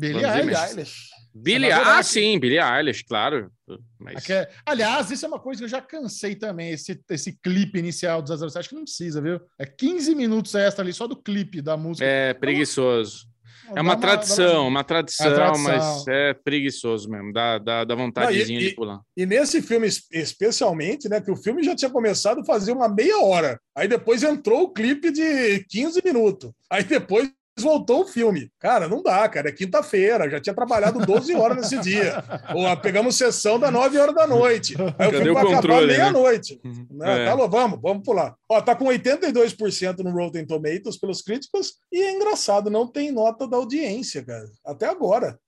Billie 0.01 0.24
Eilish. 0.24 1.10
Vai 1.32 1.72
adorar 1.72 1.98
Ah, 1.98 2.02
sim, 2.02 2.39
Billy 2.40 2.59
Eilish, 2.59 3.05
claro. 3.05 3.51
Mas... 3.98 4.16
Aqui 4.16 4.32
é- 4.32 4.51
Aliás, 4.66 5.10
isso 5.10 5.24
é 5.24 5.28
uma 5.28 5.39
coisa 5.39 5.60
que 5.60 5.64
eu 5.64 5.68
já 5.68 5.81
cansei 5.81 6.35
também, 6.35 6.70
esse, 6.72 7.01
esse 7.09 7.39
clipe 7.40 7.78
inicial 7.78 8.20
do 8.20 8.28
007, 8.51 8.68
que 8.68 8.74
não 8.74 8.82
precisa, 8.85 9.20
viu? 9.20 9.40
É 9.59 9.64
15 9.64 10.14
minutos 10.14 10.55
extra 10.55 10.82
ali, 10.82 10.93
só 10.93 11.06
do 11.06 11.16
clipe 11.16 11.60
da 11.62 11.77
música. 11.77 12.05
É 12.05 12.35
preguiçoso. 12.35 13.28
É 13.72 13.81
uma 13.81 13.94
dá 13.94 14.01
tradição, 14.01 14.66
uma 14.66 14.82
tradição, 14.82 15.27
É 15.31 15.35
tradição. 15.35 15.62
mas 15.62 16.09
é 16.09 16.35
preguiçoso 16.35 17.09
mesmo. 17.09 17.32
Dá, 17.32 17.56
dá, 17.59 17.85
dá 17.85 17.94
vontadezinha 17.94 18.59
Não, 18.59 18.66
e- 18.66 18.68
de 18.70 18.74
pular. 18.74 19.01
E 19.16 19.24
nesse 19.24 19.62
filme 19.62 19.86
es- 19.86 20.09
especialmente, 20.10 21.09
né, 21.09 21.20
que 21.20 21.31
o 21.31 21.36
filme 21.36 21.62
já 21.62 21.77
tinha 21.77 21.89
começado 21.90 22.40
a 22.40 22.44
fazer 22.44 22.72
uma 22.72 22.89
meia 22.89 23.20
hora. 23.20 23.60
Aí 23.77 23.86
depois 23.86 24.24
entrou 24.24 24.62
o 24.64 24.72
clipe 24.72 25.12
de 25.12 25.64
15 25.68 26.02
minutos. 26.05 26.51
Aí 26.68 26.82
depois 26.82 27.31
voltou 27.62 28.03
o 28.03 28.07
filme. 28.07 28.51
Cara, 28.59 28.89
não 28.89 29.03
dá, 29.03 29.28
cara. 29.28 29.49
É 29.49 29.53
quinta-feira, 29.53 30.28
já 30.28 30.41
tinha 30.41 30.55
trabalhado 30.55 31.05
12 31.05 31.35
horas 31.35 31.57
nesse 31.59 31.78
dia. 31.81 32.23
Ou, 32.55 32.77
pegamos 32.78 33.16
sessão 33.16 33.59
da 33.59 33.70
9 33.70 33.99
horas 33.99 34.15
da 34.15 34.27
noite. 34.27 34.74
Aí 34.81 34.93
Cadê 34.93 35.07
o 35.09 35.11
filme 35.11 35.31
o 35.31 35.35
vai 35.35 35.43
acabar 35.43 35.57
controle, 35.57 35.87
né? 35.87 35.97
meia-noite. 35.99 36.61
Né? 36.91 37.23
É. 37.23 37.27
Tá, 37.27 37.35
louco, 37.35 37.51
vamos, 37.57 37.81
vamos 37.81 38.03
pular. 38.05 38.35
Ó, 38.49 38.61
tá 38.61 38.74
com 38.74 38.87
82% 38.87 39.99
no 39.99 40.11
Rotten 40.11 40.47
Tomatoes 40.47 40.99
pelos 40.99 41.23
críticos. 41.23 41.74
E 41.93 42.01
é 42.03 42.12
engraçado, 42.12 42.70
não 42.70 42.87
tem 42.87 43.11
nota 43.11 43.47
da 43.47 43.57
audiência, 43.57 44.24
cara. 44.24 44.49
Até 44.65 44.87
agora. 44.87 45.39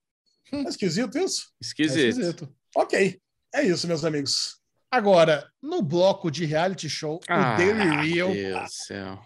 É 0.51 0.57
esquisito 0.69 1.17
isso? 1.17 1.47
É 1.61 1.65
Esquisito. 1.65 2.09
esquisito. 2.09 2.49
Ok. 2.75 3.19
É 3.55 3.63
isso, 3.63 3.87
meus 3.87 4.03
amigos. 4.03 4.57
Agora, 4.91 5.47
no 5.61 5.81
bloco 5.81 6.29
de 6.29 6.45
reality 6.45 6.87
show, 6.87 7.19
Ah, 7.27 7.55
o 7.55 7.57
Daily 7.57 8.11
Real, 8.13 8.31
Deus 8.31 8.61
do 8.63 8.69
céu. 8.69 9.19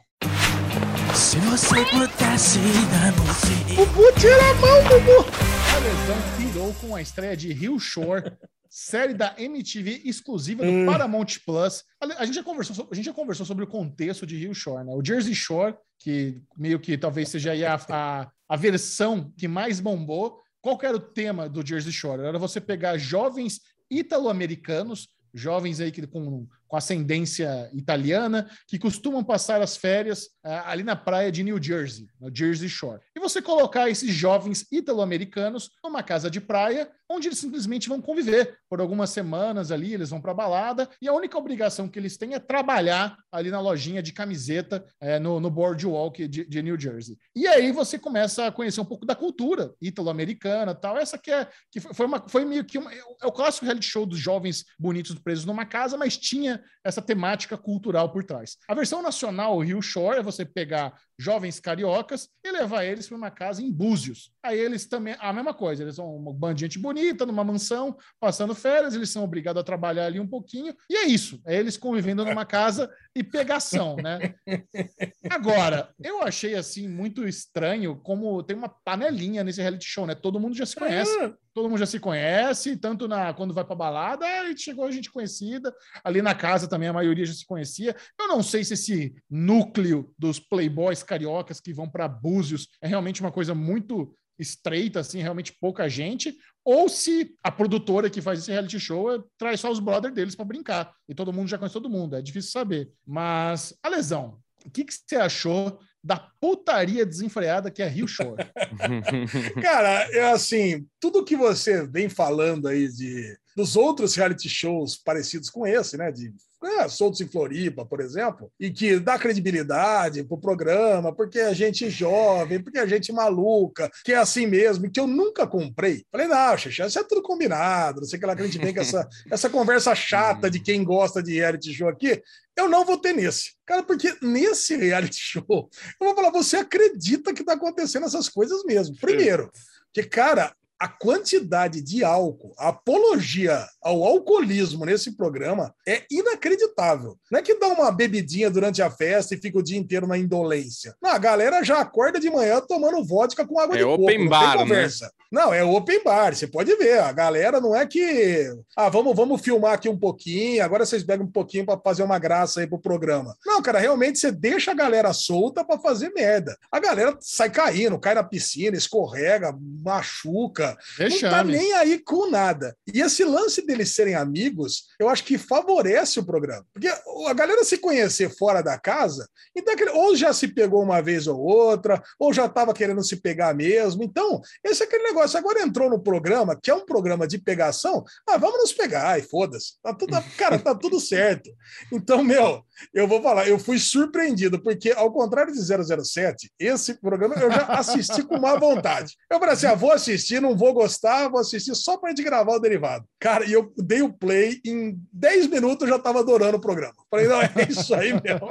Se 1.17 1.37
você 1.39 1.83
pudesse 1.85 2.59
dar 2.91 3.11
fim. 3.35 3.75
Bubu, 3.75 4.03
tira 4.19 4.35
a 4.51 4.53
mão, 4.55 4.83
Bubu! 4.83 5.29
a 5.75 5.79
lesão 5.79 6.17
pirou 6.37 6.73
com 6.75 6.95
a 6.95 7.01
estreia 7.01 7.35
de 7.35 7.51
Rio 7.51 7.79
Shore, 7.79 8.31
série 8.69 9.13
da 9.13 9.33
MTV 9.37 10.03
exclusiva 10.05 10.63
do 10.63 10.69
Hum. 10.71 10.85
Paramount 10.85 11.25
Plus. 11.45 11.83
A, 11.99 12.21
a 12.21 12.25
gente 12.25 12.35
já 12.35 12.43
conversou, 12.43 12.75
so- 12.75 12.87
a 12.91 12.95
gente 12.95 13.05
já 13.05 13.13
conversou 13.13 13.45
sobre 13.45 13.63
o 13.63 13.67
contexto 13.67 14.25
de 14.25 14.37
Rio 14.37 14.53
Shore, 14.53 14.85
né? 14.85 14.93
O 14.93 15.03
Jersey 15.03 15.33
Shore, 15.35 15.75
que 15.99 16.39
meio 16.57 16.79
que 16.79 16.97
talvez 16.97 17.29
seja 17.29 17.51
aí 17.51 17.65
a, 17.65 17.75
a, 17.89 18.29
a 18.47 18.55
versão 18.55 19.33
que 19.37 19.47
mais 19.47 19.79
bombou. 19.79 20.39
Qual 20.61 20.77
que 20.77 20.85
era 20.85 20.95
o 20.97 20.99
tema 20.99 21.49
do 21.49 21.65
Jersey 21.65 21.91
Shore? 21.91 22.21
Era 22.23 22.37
você 22.39 22.61
pegar 22.61 22.97
jovens 22.97 23.59
italo-americanos, 23.89 25.09
jovens 25.33 25.79
aí 25.79 25.91
que 25.91 26.05
com, 26.07 26.47
com 26.67 26.75
ascendência 26.75 27.69
italiana, 27.73 28.49
que 28.67 28.77
costumam 28.77 29.23
passar 29.23 29.61
as 29.61 29.77
férias 29.77 30.29
ah, 30.43 30.71
ali 30.71 30.83
na 30.83 30.95
praia 30.95 31.31
de 31.31 31.43
New 31.43 31.61
Jersey, 31.61 32.07
no 32.19 32.33
Jersey 32.33 32.69
Shore. 32.69 33.01
E 33.15 33.19
você 33.19 33.41
colocar 33.41 33.89
esses 33.89 34.13
jovens 34.13 34.65
italo-americanos 34.71 35.69
numa 35.83 36.03
casa 36.03 36.29
de 36.29 36.41
praia, 36.41 36.89
onde 37.09 37.27
eles 37.27 37.39
simplesmente 37.39 37.87
vão 37.87 38.01
conviver 38.01 38.57
por 38.69 38.81
algumas 38.81 39.09
semanas 39.09 39.71
ali, 39.71 39.93
eles 39.93 40.09
vão 40.09 40.21
para 40.21 40.33
balada, 40.33 40.89
e 41.01 41.07
a 41.07 41.13
única 41.13 41.37
obrigação 41.37 41.87
que 41.87 41.97
eles 41.97 42.17
têm 42.17 42.33
é 42.33 42.39
trabalhar 42.39 43.17
ali 43.31 43.49
na 43.49 43.61
lojinha 43.61 44.03
de 44.03 44.11
camiseta 44.11 44.85
eh, 45.01 45.19
no, 45.19 45.39
no 45.39 45.49
boardwalk 45.49 46.27
de, 46.27 46.45
de 46.45 46.61
New 46.61 46.79
Jersey. 46.79 47.17
E 47.35 47.47
aí 47.47 47.71
você 47.71 47.97
começa 47.97 48.47
a 48.47 48.51
conhecer 48.51 48.81
um 48.81 48.85
pouco 48.85 49.05
da 49.05 49.15
cultura 49.15 49.73
italo-americana 49.81 50.75
tal. 50.75 50.97
Essa 50.97 51.17
que 51.17 51.31
é 51.31 51.47
que 51.71 51.79
foi, 51.79 52.05
uma, 52.05 52.27
foi 52.27 52.45
meio 52.45 52.65
que 52.65 52.77
uma, 52.77 52.93
é 52.93 53.25
o 53.25 53.31
clássico 53.31 53.65
reality 53.65 53.85
show 53.85 54.05
dos 54.05 54.19
jovens 54.19 54.65
bonitos 54.79 55.17
presos 55.19 55.45
numa 55.45 55.65
casa, 55.65 55.97
mas 55.97 56.17
tinha 56.17 56.56
essa 56.83 57.01
temática 57.01 57.57
cultural 57.57 58.11
por 58.11 58.23
trás. 58.23 58.57
A 58.67 58.73
versão 58.73 59.01
nacional, 59.01 59.57
o 59.57 59.63
Rio 59.63 59.81
Shore, 59.81 60.19
é 60.19 60.23
você 60.23 60.45
pegar 60.45 60.93
jovens 61.19 61.59
cariocas 61.59 62.29
e 62.43 62.51
levar 62.51 62.83
eles 62.85 63.07
para 63.07 63.17
uma 63.17 63.31
casa 63.31 63.61
em 63.61 63.71
Búzios. 63.71 64.31
Aí 64.43 64.59
eles 64.59 64.85
também, 64.85 65.15
a 65.19 65.33
mesma 65.33 65.53
coisa, 65.53 65.83
eles 65.83 65.95
são 65.95 66.15
uma 66.15 66.31
banda 66.31 66.55
de 66.55 66.61
gente 66.61 66.79
bonita, 66.79 67.25
numa 67.25 67.43
mansão, 67.43 67.97
passando 68.19 68.53
férias, 68.53 68.93
eles 68.93 69.09
são 69.09 69.23
obrigados 69.23 69.59
a 69.59 69.63
trabalhar 69.63 70.05
ali 70.05 70.19
um 70.19 70.27
pouquinho, 70.27 70.75
e 70.89 70.95
é 70.95 71.05
isso, 71.05 71.41
é 71.45 71.57
eles 71.57 71.75
convivendo 71.75 72.23
numa 72.23 72.45
casa 72.45 72.89
e 73.15 73.23
pegação, 73.23 73.95
né? 73.95 74.35
Agora, 75.29 75.89
eu 76.03 76.21
achei 76.21 76.55
assim 76.55 76.87
muito 76.87 77.27
estranho 77.27 77.95
como 77.95 78.41
tem 78.43 78.55
uma 78.55 78.69
panelinha 78.69 79.43
nesse 79.43 79.61
reality 79.61 79.85
show, 79.85 80.05
né? 80.05 80.15
Todo 80.15 80.39
mundo 80.39 80.55
já 80.55 80.65
se 80.65 80.75
conhece 80.75 81.11
todo 81.57 81.69
mundo 81.69 81.79
já 81.79 81.87
se 81.87 81.99
conhece, 81.99 82.77
tanto 82.77 83.07
na 83.07 83.33
quando 83.33 83.51
vai 83.51 83.65
para 83.65 83.75
balada, 83.75 84.23
aí 84.27 84.55
chegou 84.55 84.85
a 84.85 84.91
gente 84.91 85.11
conhecida, 85.11 85.73
ali 86.03 86.21
na 86.21 86.35
casa 86.35 86.67
também 86.67 86.87
a 86.87 86.93
maioria 86.93 87.25
já 87.25 87.33
se 87.33 87.47
conhecia. 87.47 87.95
Eu 88.19 88.27
não 88.27 88.43
sei 88.43 88.63
se 88.63 88.75
esse 88.75 89.15
núcleo 89.27 90.13
dos 90.19 90.39
playboys 90.39 91.01
cariocas 91.01 91.59
que 91.59 91.73
vão 91.73 91.89
para 91.89 92.07
Búzios 92.07 92.67
é 92.79 92.87
realmente 92.87 93.21
uma 93.21 93.31
coisa 93.31 93.55
muito 93.55 94.15
estreita, 94.37 94.99
assim, 94.99 95.19
realmente 95.19 95.51
pouca 95.59 95.89
gente, 95.89 96.37
ou 96.63 96.87
se 96.87 97.35
a 97.41 97.51
produtora 97.51 98.07
que 98.07 98.21
faz 98.21 98.37
esse 98.37 98.51
reality 98.51 98.79
show 98.79 99.15
é- 99.15 99.23
traz 99.35 99.59
só 99.59 99.71
os 99.71 99.79
brothers 99.79 100.13
deles 100.13 100.35
para 100.35 100.45
brincar 100.45 100.93
e 101.09 101.15
todo 101.15 101.33
mundo 101.33 101.47
já 101.47 101.57
conhece 101.57 101.73
todo 101.73 101.89
mundo, 101.89 102.15
é 102.15 102.21
difícil 102.21 102.51
saber. 102.51 102.91
Mas, 103.03 103.75
a 103.81 103.89
lesão, 103.89 104.37
o 104.63 104.69
que, 104.69 104.85
que 104.85 104.93
você 104.93 105.15
achou 105.15 105.79
da 106.07 106.17
putaria 106.39 107.05
desenfreada 107.05 107.69
que 107.69 107.81
é 107.81 107.87
Rio 107.87 108.07
Shore? 108.07 108.45
Cara, 109.61 110.09
é 110.13 110.31
assim, 110.31 110.87
tudo 111.01 111.25
que 111.25 111.35
você 111.35 111.85
vem 111.85 112.07
falando 112.07 112.69
aí 112.69 112.87
de 112.87 113.37
dos 113.55 113.75
outros 113.75 114.15
reality 114.15 114.47
shows 114.47 114.95
parecidos 114.95 115.49
com 115.49 115.67
esse, 115.67 115.97
né? 115.97 116.11
De 116.11 116.31
ah, 116.67 116.89
Soltos 116.89 117.21
em 117.21 117.27
Floripa, 117.27 117.85
por 117.85 117.99
exemplo, 117.99 118.51
e 118.59 118.69
que 118.69 118.99
dá 118.99 119.17
credibilidade 119.17 120.23
pro 120.23 120.39
programa, 120.39 121.13
porque 121.13 121.39
a 121.39 121.53
gente 121.53 121.85
é 121.85 121.89
jovem, 121.89 122.61
porque 122.61 122.79
a 122.79 122.85
gente 122.85 123.11
é 123.11 123.13
maluca, 123.13 123.89
que 124.03 124.13
é 124.13 124.17
assim 124.17 124.45
mesmo, 124.45 124.85
e 124.85 124.89
que 124.89 124.99
eu 124.99 125.07
nunca 125.07 125.47
comprei. 125.47 126.05
Falei, 126.11 126.27
não, 126.27 126.57
Xixi, 126.57 126.81
isso 126.81 126.99
é 126.99 127.03
tudo 127.03 127.21
combinado, 127.21 128.01
não 128.01 128.07
sei 128.07 128.17
o 128.17 128.19
que 128.19 128.25
lá 128.25 128.35
que 128.35 128.41
a 128.41 128.45
gente 128.45 128.57
vem 128.57 128.73
com 128.73 128.81
essa, 128.81 129.07
essa 129.31 129.49
conversa 129.49 129.95
chata 129.95 130.49
de 130.49 130.59
quem 130.59 130.83
gosta 130.83 131.21
de 131.21 131.35
reality 131.35 131.73
show 131.73 131.87
aqui. 131.87 132.21
Eu 132.55 132.67
não 132.67 132.83
vou 132.83 132.97
ter 132.97 133.13
nesse. 133.13 133.51
Cara, 133.65 133.83
porque 133.83 134.15
nesse 134.21 134.75
reality 134.75 135.17
show, 135.17 135.43
eu 135.49 136.07
vou 136.07 136.15
falar, 136.15 136.31
você 136.31 136.57
acredita 136.57 137.33
que 137.33 137.43
tá 137.43 137.53
acontecendo 137.53 138.05
essas 138.05 138.27
coisas 138.27 138.63
mesmo. 138.63 138.95
Primeiro, 138.99 139.51
que, 139.93 140.03
cara, 140.03 140.53
a 140.79 140.87
quantidade 140.87 141.81
de 141.81 142.03
álcool, 142.03 142.53
a 142.57 142.69
apologia 142.69 143.65
ao 143.81 144.03
alcoolismo 144.03 144.85
nesse 144.85 145.15
programa 145.15 145.73
é 145.87 146.03
inacreditável. 146.11 147.17
Não 147.31 147.39
é 147.39 147.41
que 147.41 147.55
dá 147.57 147.67
uma 147.67 147.91
bebidinha 147.91 148.49
durante 148.49 148.81
a 148.81 148.89
festa 148.89 149.33
e 149.33 149.39
fica 149.39 149.57
o 149.57 149.63
dia 149.63 149.77
inteiro 149.77 150.05
na 150.07 150.17
indolência. 150.17 150.95
Não, 151.01 151.11
a 151.11 151.17
galera 151.17 151.63
já 151.63 151.79
acorda 151.79 152.19
de 152.19 152.29
manhã 152.29 152.61
tomando 152.61 153.03
vodka 153.03 153.45
com 153.45 153.59
água 153.59 153.75
É 153.75 153.79
de 153.79 153.83
coco. 153.83 154.03
open 154.03 154.19
não 154.19 154.27
bar, 154.29 154.51
tem 154.51 154.59
conversa. 154.59 155.11
Não, 155.31 155.53
é 155.53 155.63
open 155.63 156.03
bar, 156.03 156.33
você 156.35 156.47
pode 156.47 156.73
ver. 156.75 156.99
A 156.99 157.11
galera 157.11 157.59
não 157.59 157.75
é 157.75 157.85
que. 157.85 158.49
Ah, 158.75 158.87
vamos, 158.89 159.15
vamos 159.15 159.41
filmar 159.41 159.73
aqui 159.73 159.89
um 159.89 159.97
pouquinho, 159.97 160.63
agora 160.63 160.85
vocês 160.85 161.03
pegam 161.03 161.25
um 161.25 161.31
pouquinho 161.31 161.65
para 161.65 161.79
fazer 161.79 162.03
uma 162.03 162.17
graça 162.19 162.61
aí 162.61 162.67
pro 162.67 162.79
programa. 162.79 163.35
Não, 163.45 163.61
cara, 163.61 163.79
realmente 163.79 164.19
você 164.19 164.31
deixa 164.31 164.71
a 164.71 164.75
galera 164.75 165.11
solta 165.11 165.65
para 165.65 165.79
fazer 165.79 166.11
merda. 166.13 166.55
A 166.71 166.79
galera 166.79 167.17
sai 167.19 167.49
caindo, 167.49 167.99
cai 167.99 168.15
na 168.15 168.23
piscina, 168.23 168.77
escorrega, 168.77 169.53
machuca, 169.83 170.66
não 170.99 171.19
tá 171.29 171.43
nem 171.43 171.73
aí 171.73 171.99
com 171.99 172.29
nada. 172.29 172.75
E 172.93 173.01
esse 173.01 173.23
lance 173.23 173.65
deles 173.65 173.93
serem 173.93 174.15
amigos, 174.15 174.87
eu 174.99 175.09
acho 175.09 175.23
que 175.23 175.37
favorece 175.37 176.19
o 176.19 176.25
programa. 176.25 176.65
Porque 176.73 176.87
a 176.87 177.33
galera 177.33 177.63
se 177.63 177.77
conhecer 177.77 178.29
fora 178.35 178.61
da 178.61 178.77
casa, 178.79 179.27
então 179.55 179.73
aquele- 179.73 179.91
ou 179.91 180.15
já 180.15 180.33
se 180.33 180.47
pegou 180.47 180.81
uma 180.81 181.01
vez 181.01 181.27
ou 181.27 181.39
outra, 181.39 182.01
ou 182.19 182.33
já 182.33 182.45
estava 182.45 182.73
querendo 182.73 183.03
se 183.03 183.17
pegar 183.17 183.53
mesmo. 183.53 184.03
Então, 184.03 184.41
esse 184.63 184.81
é 184.83 184.85
aquele 184.85 185.03
negócio. 185.03 185.37
Agora 185.37 185.61
entrou 185.61 185.89
no 185.89 185.99
programa, 186.01 186.57
que 186.61 186.71
é 186.71 186.73
um 186.75 186.85
programa 186.85 187.27
de 187.27 187.37
pegação, 187.37 188.03
ah, 188.27 188.37
vamos 188.37 188.59
nos 188.59 188.73
pegar, 188.73 189.19
e 189.19 189.21
foda-se. 189.23 189.73
Tá 189.83 189.93
tudo, 189.93 190.17
cara, 190.37 190.57
tá 190.59 190.73
tudo 190.73 190.99
certo. 191.01 191.49
Então, 191.91 192.23
meu, 192.23 192.63
eu 192.93 193.07
vou 193.07 193.21
falar, 193.21 193.47
eu 193.47 193.59
fui 193.59 193.77
surpreendido, 193.79 194.61
porque 194.61 194.91
ao 194.91 195.11
contrário 195.11 195.53
de 195.53 195.59
007, 195.61 196.51
esse 196.59 196.95
programa 196.95 197.35
eu 197.35 197.51
já 197.51 197.65
assisti 197.67 198.23
com 198.23 198.39
má 198.39 198.55
vontade. 198.55 199.15
Eu 199.29 199.39
falei 199.39 199.53
assim, 199.53 199.67
ah, 199.67 199.75
vou 199.75 199.91
assistir, 199.91 200.41
não 200.41 200.55
vou 200.57 200.73
gostar, 200.73 201.29
vou 201.29 201.39
assistir 201.39 201.75
só 201.75 201.97
pra 201.97 202.09
gente 202.09 202.23
gravar 202.23 202.53
o 202.55 202.59
derivado. 202.59 203.05
Cara, 203.19 203.45
e 203.45 203.53
eu 203.53 203.71
dei 203.77 204.01
o 204.01 204.11
play, 204.11 204.59
em 204.65 204.99
10 205.13 205.47
minutos 205.47 205.87
eu 205.87 205.93
já 205.95 205.99
tava 205.99 206.19
adorando 206.19 206.57
o 206.57 206.61
programa. 206.61 206.95
Falei, 207.09 207.27
não, 207.27 207.41
é 207.41 207.51
isso 207.69 207.93
aí 207.95 208.13
mesmo. 208.13 208.49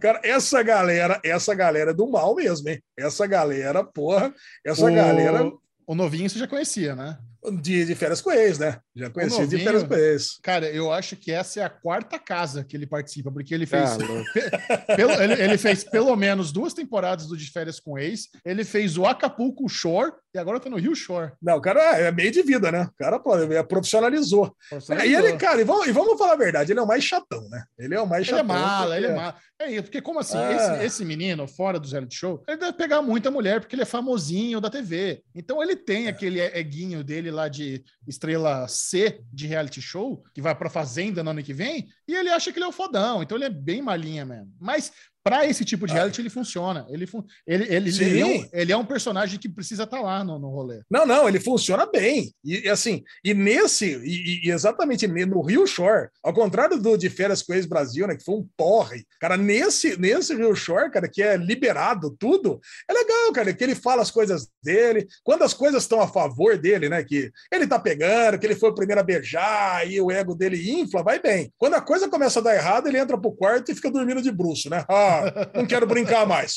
Cara, 0.00 0.20
essa 0.24 0.62
galera, 0.62 1.20
essa 1.24 1.54
galera 1.54 1.90
é 1.92 1.94
do 1.94 2.10
mal 2.10 2.34
mesmo, 2.34 2.68
hein? 2.68 2.82
Essa 2.98 3.26
galera, 3.26 3.82
porra, 3.84 4.32
essa 4.64 4.84
O- 4.90 4.94
galera 4.94 5.50
O 5.86 5.94
novinho 5.94 6.28
você 6.28 6.38
já 6.38 6.46
conhecia, 6.46 6.94
né? 6.94 7.18
De, 7.60 7.84
de 7.84 7.94
férias 7.96 8.20
com 8.20 8.30
ex, 8.30 8.56
né? 8.60 8.78
Já 8.94 9.10
conheci 9.10 9.34
de 9.34 9.42
novinho- 9.56 9.64
férias 9.64 9.82
com 9.82 9.94
ex. 9.94 10.38
Cara, 10.40 10.70
eu 10.70 10.92
acho 10.92 11.16
que 11.16 11.32
essa 11.32 11.58
é 11.60 11.64
a 11.64 11.68
quarta 11.68 12.16
casa 12.16 12.62
que 12.62 12.76
ele 12.76 12.86
participa, 12.86 13.32
porque 13.32 13.52
ele 13.52 13.66
fez. 13.66 13.96
Tá 13.96 14.04
louco. 14.06 14.24
pelo- 14.96 15.10
ele, 15.20 15.32
ele 15.42 15.58
fez 15.58 15.82
pelo 15.82 16.14
menos 16.14 16.52
duas 16.52 16.72
temporadas 16.72 17.26
do 17.26 17.36
De 17.36 17.50
Férias 17.50 17.80
com 17.80 17.98
Ex. 17.98 18.28
Ele 18.44 18.64
fez 18.64 18.96
o 18.96 19.04
Acapulco 19.06 19.68
Shore 19.68 20.12
e 20.34 20.38
agora 20.38 20.58
tá 20.60 20.70
no 20.70 20.76
Rio 20.78 20.94
Shore. 20.94 21.32
Não, 21.42 21.56
o 21.56 21.60
cara 21.60 21.80
é 21.98 22.10
meio 22.10 22.30
de 22.30 22.42
vida, 22.42 22.72
né? 22.72 22.84
O 22.84 22.96
cara 22.96 23.18
pô, 23.18 23.38
ele 23.38 23.62
profissionalizou. 23.64 24.54
É, 24.98 25.06
e 25.06 25.14
ele, 25.14 25.36
cara, 25.36 25.60
e 25.60 25.64
vamos, 25.64 25.86
e 25.86 25.92
vamos 25.92 26.18
falar 26.18 26.32
a 26.32 26.36
verdade, 26.36 26.72
ele 26.72 26.80
é 26.80 26.82
o 26.82 26.86
mais 26.86 27.04
chatão, 27.04 27.48
né? 27.48 27.64
Ele 27.78 27.94
é 27.94 28.00
o 28.00 28.06
mais 28.06 28.26
Ele 28.26 28.36
é 28.36 28.38
chatão. 28.40 28.56
mala, 28.56 28.96
ele 28.96 29.06
é 29.06 29.08
porque- 29.10 29.20
mala. 29.22 29.36
É 29.58 29.70
isso, 29.70 29.82
porque 29.84 30.02
como 30.02 30.18
assim? 30.18 30.38
Ah. 30.38 30.52
Esse, 30.52 30.84
esse 30.86 31.04
menino, 31.04 31.46
fora 31.46 31.78
do 31.78 31.86
reality 31.88 32.16
show, 32.16 32.42
ele 32.48 32.56
deve 32.56 32.72
pegar 32.72 33.00
muita 33.00 33.30
mulher, 33.30 33.60
porque 33.60 33.76
ele 33.76 33.82
é 33.82 33.86
famosinho 33.86 34.60
da 34.60 34.68
TV. 34.68 35.22
Então 35.32 35.62
ele 35.62 35.76
tem 35.76 36.08
aquele 36.08 36.40
eguinho 36.40 37.04
dele 37.04 37.30
lá 37.30 37.46
de 37.46 37.84
estrela 38.08 38.66
C 38.66 39.20
de 39.32 39.46
reality 39.46 39.80
show, 39.80 40.24
que 40.34 40.42
vai 40.42 40.52
pra 40.52 40.68
Fazenda 40.68 41.22
no 41.22 41.30
ano 41.30 41.42
que 41.44 41.52
vem, 41.54 41.86
e 42.08 42.14
ele 42.16 42.28
acha 42.30 42.50
que 42.52 42.58
ele 42.58 42.64
é 42.64 42.68
o 42.68 42.72
fodão. 42.72 43.22
Então 43.22 43.36
ele 43.38 43.44
é 43.44 43.50
bem 43.50 43.80
malinha 43.80 44.24
mesmo. 44.24 44.50
Mas 44.60 44.90
pra 45.22 45.46
esse 45.46 45.64
tipo 45.64 45.86
de 45.86 45.92
reality 45.92 46.20
ele 46.20 46.30
funciona. 46.30 46.86
Ele, 46.88 47.06
fun- 47.06 47.24
ele, 47.46 47.64
ele, 47.64 47.90
ele, 47.90 48.20
é 48.20 48.26
um, 48.26 48.48
ele 48.52 48.72
é 48.72 48.76
um 48.76 48.84
personagem 48.84 49.38
que 49.38 49.48
precisa 49.48 49.84
estar 49.84 50.00
lá 50.00 50.24
no, 50.24 50.38
no 50.38 50.48
rolê. 50.48 50.80
Não, 50.90 51.06
não, 51.06 51.28
ele 51.28 51.38
funciona 51.40 51.86
bem. 51.86 52.32
E, 52.44 52.68
assim, 52.68 53.02
e 53.24 53.32
nesse, 53.34 53.96
e, 54.04 54.46
e 54.46 54.50
exatamente 54.50 55.06
no 55.06 55.42
Rio 55.42 55.66
Shore, 55.66 56.08
ao 56.22 56.32
contrário 56.32 56.78
do 56.78 56.96
de 56.96 57.08
Férias 57.08 57.42
com 57.42 57.54
Ex-Brasil, 57.54 58.06
né, 58.06 58.16
que 58.16 58.24
foi 58.24 58.34
um 58.36 58.48
porre, 58.56 59.04
cara, 59.20 59.36
nesse, 59.36 59.98
nesse 59.98 60.34
Rio 60.34 60.54
Shore, 60.54 60.90
cara, 60.90 61.08
que 61.08 61.22
é 61.22 61.36
liberado 61.36 62.14
tudo, 62.18 62.60
é 62.88 62.92
legal, 62.92 63.32
cara, 63.32 63.52
que 63.52 63.62
ele 63.62 63.74
fala 63.74 64.02
as 64.02 64.10
coisas 64.10 64.48
dele, 64.62 65.06
quando 65.22 65.42
as 65.42 65.54
coisas 65.54 65.82
estão 65.82 66.00
a 66.00 66.08
favor 66.08 66.58
dele, 66.58 66.88
né, 66.88 67.02
que 67.04 67.30
ele 67.52 67.66
tá 67.66 67.78
pegando, 67.78 68.38
que 68.38 68.46
ele 68.46 68.56
foi 68.56 68.70
o 68.70 68.74
primeiro 68.74 69.00
a 69.00 69.04
beijar, 69.04 69.88
e 69.90 70.00
o 70.00 70.10
ego 70.10 70.34
dele 70.34 70.70
infla, 70.80 71.02
vai 71.02 71.20
bem. 71.20 71.52
Quando 71.58 71.74
a 71.74 71.80
coisa 71.80 72.08
começa 72.08 72.40
a 72.40 72.42
dar 72.42 72.54
errado, 72.54 72.86
ele 72.88 72.98
entra 72.98 73.18
pro 73.18 73.32
quarto 73.32 73.70
e 73.70 73.74
fica 73.74 73.90
dormindo 73.90 74.20
de 74.22 74.30
bruxo, 74.30 74.68
né? 74.70 74.84
Ah, 74.92 75.11
não 75.54 75.66
quero 75.66 75.86
brincar 75.86 76.26
mais. 76.26 76.56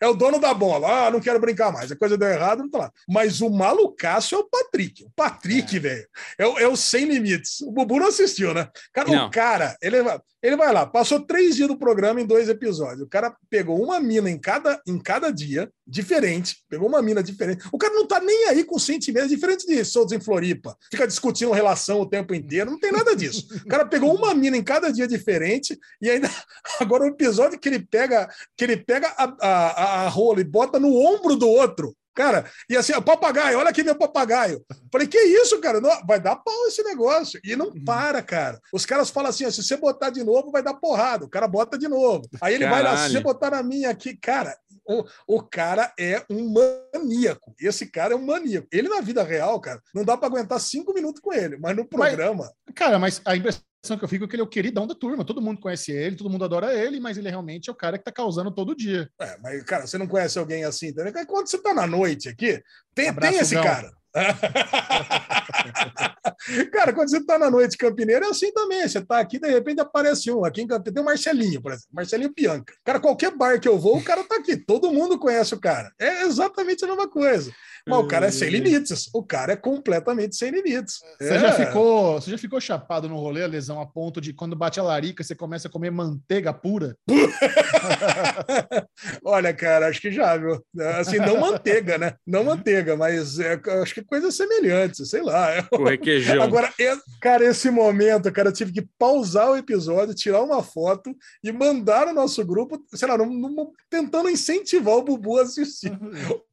É 0.00 0.06
o 0.06 0.14
dono 0.14 0.38
da 0.38 0.52
bola. 0.54 1.06
Ah, 1.06 1.10
não 1.10 1.20
quero 1.20 1.40
brincar 1.40 1.72
mais. 1.72 1.90
A 1.92 1.96
coisa 1.96 2.16
deu 2.18 2.28
errado, 2.28 2.60
não 2.60 2.70
tá 2.70 2.78
lá. 2.78 2.92
Mas 3.08 3.40
o 3.40 3.50
malucaço 3.50 4.34
é 4.34 4.38
o 4.38 4.44
Patrick. 4.48 5.04
O 5.04 5.10
Patrick, 5.14 5.78
velho, 5.78 6.06
é, 6.38 6.46
o- 6.46 6.58
é 6.58 6.68
o 6.68 6.76
sem 6.76 7.04
limites. 7.06 7.60
O 7.62 7.70
Bubu 7.72 7.98
não 7.98 8.08
assistiu, 8.08 8.52
né? 8.54 8.68
Cara, 8.92 9.08
Não. 9.10 9.26
o 9.26 9.30
cara, 9.30 9.76
ele, 9.82 10.02
vai- 10.02 10.20
ele 10.42 10.56
vai 10.56 10.72
lá, 10.72 10.84
passou 10.84 11.20
três 11.20 11.54
dias 11.54 11.68
do 11.68 11.76
programa 11.78 12.20
em 12.20 12.26
dois 12.26 12.48
episódios. 12.48 13.02
O 13.02 13.08
cara 13.08 13.34
pegou 13.48 13.80
uma 13.80 14.00
mina 14.00 14.28
em 14.28 14.38
cada, 14.38 14.80
em 14.86 14.98
cada 14.98 15.30
dia, 15.30 15.70
diferente. 15.86 16.56
Pegou 16.68 16.88
uma 16.88 17.00
mina 17.00 17.22
diferente. 17.22 17.64
O 17.70 17.78
cara 17.78 17.94
não 17.94 18.06
tá 18.06 18.18
nem 18.20 18.48
aí 18.48 18.64
com 18.64 18.78
sentimentos, 18.78 19.28
diferente 19.30 19.66
de 19.66 19.84
Soltos 19.84 20.12
em 20.12 20.20
Floripa. 20.20 20.76
Fica 20.90 21.06
discutindo 21.06 21.52
relação 21.52 22.00
o 22.00 22.08
tempo 22.08 22.34
inteiro. 22.34 22.70
Não 22.70 22.80
tem 22.80 22.90
nada 22.90 23.14
disso. 23.14 23.46
O 23.64 23.68
cara 23.68 23.86
pegou 23.86 24.12
uma 24.14 24.34
mina 24.34 24.56
em 24.56 24.64
cada 24.64 24.92
dia 24.92 25.06
diferente 25.06 25.78
e 26.00 26.10
ainda. 26.10 26.28
Agora, 26.80 27.04
o 27.04 27.08
episódio 27.08 27.58
que 27.58 27.68
ele 27.68 27.78
pega, 27.86 28.28
que 28.56 28.64
ele 28.64 28.76
pega 28.76 29.08
a, 29.16 29.34
a- 29.40 30.04
a 30.04 30.08
rola 30.08 30.40
e 30.40 30.44
bota 30.44 30.80
no 30.80 30.94
ombro 30.96 31.36
do 31.36 31.48
outro. 31.48 31.94
Cara, 32.14 32.44
e 32.68 32.76
assim, 32.76 32.92
ó, 32.92 33.00
papagaio, 33.00 33.58
olha 33.58 33.70
aqui 33.70 33.82
meu 33.82 33.94
papagaio. 33.96 34.62
Falei, 34.90 35.06
que 35.08 35.18
isso, 35.18 35.58
cara? 35.60 35.80
Não, 35.80 35.90
vai 36.06 36.20
dar 36.20 36.36
pau 36.36 36.66
esse 36.66 36.82
negócio. 36.82 37.40
E 37.42 37.56
não 37.56 37.72
para, 37.84 38.20
cara. 38.22 38.60
Os 38.72 38.84
caras 38.84 39.08
falam 39.10 39.30
assim: 39.30 39.46
ó, 39.46 39.50
se 39.50 39.62
você 39.62 39.76
botar 39.76 40.10
de 40.10 40.22
novo, 40.22 40.50
vai 40.50 40.62
dar 40.62 40.74
porrada. 40.74 41.24
O 41.24 41.28
cara 41.30 41.48
bota 41.48 41.78
de 41.78 41.88
novo. 41.88 42.28
Aí 42.40 42.54
ele 42.54 42.66
vai 42.68 42.82
lá, 42.82 42.90
se 42.90 42.96
Caralho. 42.96 43.12
você 43.14 43.20
botar 43.20 43.50
na 43.50 43.62
minha 43.62 43.90
aqui, 43.90 44.16
cara. 44.16 44.54
O, 44.84 45.04
o 45.36 45.42
cara 45.42 45.92
é 45.98 46.24
um 46.28 46.52
maníaco. 46.52 47.54
Esse 47.60 47.86
cara 47.86 48.14
é 48.14 48.16
um 48.16 48.26
maníaco. 48.26 48.66
Ele, 48.72 48.88
na 48.88 49.00
vida 49.00 49.22
real, 49.22 49.60
cara, 49.60 49.80
não 49.94 50.04
dá 50.04 50.16
para 50.16 50.26
aguentar 50.26 50.58
cinco 50.60 50.92
minutos 50.92 51.20
com 51.22 51.32
ele, 51.32 51.56
mas 51.56 51.76
no 51.76 51.86
Mas- 51.92 52.10
programa. 52.14 52.52
Cara, 52.74 52.98
mas 52.98 53.20
a 53.24 53.36
impressão 53.36 53.62
que 53.98 54.04
eu 54.04 54.08
fico 54.08 54.24
é 54.24 54.28
que 54.28 54.36
ele 54.36 54.42
é 54.42 54.44
o 54.44 54.48
queridão 54.48 54.86
da 54.86 54.94
turma. 54.94 55.24
Todo 55.24 55.42
mundo 55.42 55.60
conhece 55.60 55.90
ele, 55.90 56.16
todo 56.16 56.30
mundo 56.30 56.44
adora 56.44 56.72
ele, 56.72 57.00
mas 57.00 57.18
ele 57.18 57.28
realmente 57.28 57.68
é 57.68 57.72
o 57.72 57.76
cara 57.76 57.98
que 57.98 58.04
tá 58.04 58.12
causando 58.12 58.50
todo 58.50 58.76
dia. 58.76 59.10
É, 59.20 59.36
mas, 59.38 59.62
cara, 59.64 59.86
você 59.86 59.98
não 59.98 60.06
conhece 60.06 60.38
alguém 60.38 60.64
assim, 60.64 60.88
entendeu? 60.88 61.12
Quando 61.26 61.48
você 61.48 61.58
tá 61.60 61.74
na 61.74 61.86
noite 61.86 62.28
aqui, 62.28 62.62
tem, 62.94 63.08
Abraço, 63.08 63.32
tem 63.32 63.42
esse 63.42 63.54
Gão. 63.54 63.64
cara. 63.64 63.92
cara, 66.72 66.92
quando 66.92 67.08
você 67.10 67.24
tá 67.24 67.38
na 67.38 67.50
noite 67.50 67.76
campineira, 67.76 68.26
é 68.26 68.28
assim 68.28 68.52
também. 68.52 68.86
Você 68.86 69.00
tá 69.00 69.18
aqui, 69.18 69.38
de 69.38 69.48
repente 69.48 69.80
aparece 69.80 70.30
um. 70.30 70.44
Aqui 70.44 70.62
em 70.62 70.66
Campineira 70.66 70.94
tem 70.94 71.02
o 71.02 71.06
Marcelinho, 71.06 71.60
por 71.62 71.72
exemplo. 71.72 71.88
Marcelinho 71.92 72.32
Bianca. 72.34 72.74
Cara, 72.84 73.00
qualquer 73.00 73.34
bar 73.36 73.60
que 73.60 73.68
eu 73.68 73.78
vou, 73.78 73.98
o 73.98 74.04
cara 74.04 74.22
tá 74.24 74.36
aqui. 74.36 74.56
Todo 74.56 74.92
mundo 74.92 75.18
conhece 75.18 75.54
o 75.54 75.60
cara. 75.60 75.90
É 75.98 76.22
exatamente 76.24 76.84
a 76.84 76.88
mesma 76.88 77.08
coisa. 77.08 77.52
Mas 77.86 77.98
o 77.98 78.06
cara 78.06 78.26
é 78.26 78.30
sem 78.30 78.48
limites. 78.48 79.08
O 79.12 79.24
cara 79.24 79.54
é 79.54 79.56
completamente 79.56 80.36
sem 80.36 80.50
limites. 80.50 81.00
Você 81.20 81.34
É. 81.34 81.38
já 81.40 81.52
ficou, 81.52 82.20
você 82.20 82.30
já 82.30 82.38
ficou 82.38 82.60
chapado 82.60 83.08
no 83.08 83.16
rolê, 83.16 83.42
a 83.42 83.46
lesão, 83.48 83.80
a 83.80 83.86
ponto 83.86 84.20
de 84.20 84.32
quando 84.32 84.54
bate 84.54 84.78
a 84.78 84.84
larica, 84.84 85.24
você 85.24 85.34
começa 85.34 85.66
a 85.66 85.70
comer 85.70 85.90
manteiga 85.90 86.52
pura? 86.52 86.96
Olha, 89.24 89.52
cara, 89.52 89.88
acho 89.88 90.00
que 90.00 90.12
já, 90.12 90.36
viu? 90.36 90.64
Assim, 91.00 91.18
não 91.18 91.40
manteiga, 91.40 91.98
né? 91.98 92.14
Não 92.24 92.44
manteiga, 92.44 92.96
mas 92.96 93.40
é, 93.40 93.60
acho 93.82 93.94
que 93.94 94.01
coisas 94.04 94.34
semelhantes, 94.34 95.08
sei 95.08 95.22
lá. 95.22 95.50
É 95.52 95.66
O 95.72 95.84
requeijão. 95.84 96.40
Agora, 96.42 96.72
é- 96.78 96.96
cara, 97.20 97.44
esse 97.44 97.70
momento, 97.70 98.30
cara, 98.32 98.48
eu 98.48 98.52
tive 98.52 98.72
que 98.72 98.86
pausar 98.98 99.50
o 99.50 99.56
episódio, 99.56 100.14
tirar 100.14 100.42
uma 100.42 100.62
foto 100.62 101.14
e 101.42 101.52
mandar 101.52 102.06
no 102.06 102.12
nosso 102.12 102.44
grupo, 102.44 102.82
sei 102.94 103.08
lá, 103.08 103.16
num- 103.18 103.72
tentando 103.90 104.28
incentivar 104.30 104.94
o 104.96 105.02
Bubu 105.02 105.38
a 105.38 105.42
assistir. 105.42 105.92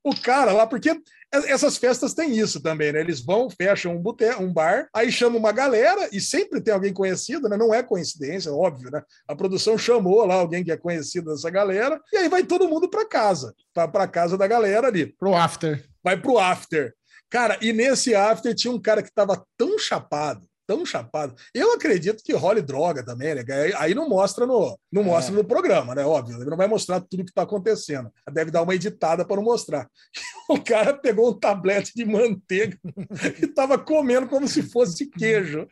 O 0.03 0.15
cara 0.21 0.51
lá, 0.53 0.65
porque 0.65 0.99
essas 1.31 1.77
festas 1.77 2.13
têm 2.15 2.35
isso 2.37 2.59
também, 2.61 2.91
né? 2.91 2.99
Eles 3.01 3.19
vão, 3.23 3.49
fecham 3.49 3.95
um, 3.95 4.01
bute 4.01 4.25
um 4.39 4.51
bar, 4.51 4.87
aí 4.93 5.11
chamam 5.11 5.37
uma 5.37 5.51
galera 5.51 6.09
e 6.11 6.19
sempre 6.19 6.59
tem 6.59 6.73
alguém 6.73 6.91
conhecido, 6.91 7.47
né? 7.47 7.55
Não 7.55 7.71
é 7.73 7.83
coincidência, 7.83 8.51
óbvio, 8.51 8.89
né? 8.89 9.03
A 9.27 9.35
produção 9.35 9.77
chamou 9.77 10.25
lá 10.25 10.35
alguém 10.35 10.63
que 10.63 10.71
é 10.71 10.77
conhecido 10.77 11.29
dessa 11.31 11.49
galera 11.51 12.01
e 12.11 12.17
aí 12.17 12.29
vai 12.29 12.43
todo 12.43 12.67
mundo 12.67 12.89
para 12.89 13.05
casa, 13.07 13.53
para 13.73 14.07
casa 14.07 14.37
da 14.37 14.47
galera 14.47 14.87
ali 14.87 15.05
Pro 15.19 15.35
after. 15.35 15.83
vai 16.03 16.19
pro 16.19 16.39
after. 16.39 16.95
Cara, 17.29 17.57
e 17.61 17.71
nesse 17.71 18.15
after 18.15 18.53
tinha 18.55 18.73
um 18.73 18.81
cara 18.81 19.03
que 19.03 19.13
tava 19.13 19.43
tão 19.57 19.77
chapado, 19.77 20.47
tão 20.69 20.85
chapado. 20.85 21.35
Eu 21.51 21.73
acredito 21.73 22.23
que 22.23 22.31
role 22.31 22.61
droga 22.61 23.03
também, 23.03 23.33
né? 23.33 23.43
Aí- 23.77 23.95
não 23.95 24.07
mostra 24.07 24.45
no, 24.45 24.77
não 24.91 25.03
mostra 25.03 25.33
no 25.35 25.43
programa, 25.43 25.95
né? 25.95 26.05
Óbvio, 26.05 26.39
ele 26.39 26.49
não 26.49 26.57
vai 26.57 26.67
mostrar 26.67 27.01
tudo 27.01 27.25
que 27.25 27.33
tá 27.33 27.41
acontecendo. 27.41 28.11
Deve 28.31 28.51
dar 28.51 28.61
uma 28.61 28.75
editada 28.75 29.25
para 29.25 29.37
não 29.37 29.43
mostrar. 29.43 29.87
O 30.49 30.59
cara 30.59 30.95
pegou 30.95 31.29
um 31.29 31.39
tablete 31.39 31.91
de 31.95 32.03
manteiga 32.03 32.75
e 33.39 33.45
tava 33.45 33.77
comendo 33.77 34.27
como 34.27 34.47
se 34.47 34.63
fosse 34.63 35.05
queijo. 35.05 35.67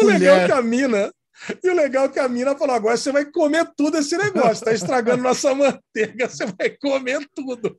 O 0.00 0.04
legal 0.04 0.36
é 0.36 0.46
que 0.46 0.52
a 0.52 0.62
mina. 0.62 1.12
E 1.60 1.68
o 1.68 1.74
legal 1.74 2.04
é 2.04 2.08
que 2.08 2.20
a 2.20 2.28
mina 2.28 2.56
falou: 2.56 2.76
agora 2.76 2.96
você 2.96 3.10
vai 3.10 3.24
comer 3.24 3.68
tudo 3.76 3.98
esse 3.98 4.16
negócio, 4.16 4.64
tá 4.64 4.72
estragando 4.72 5.24
nossa 5.24 5.52
manteiga, 5.52 6.28
você 6.28 6.46
vai 6.46 6.70
comer 6.70 7.26
tudo. 7.34 7.76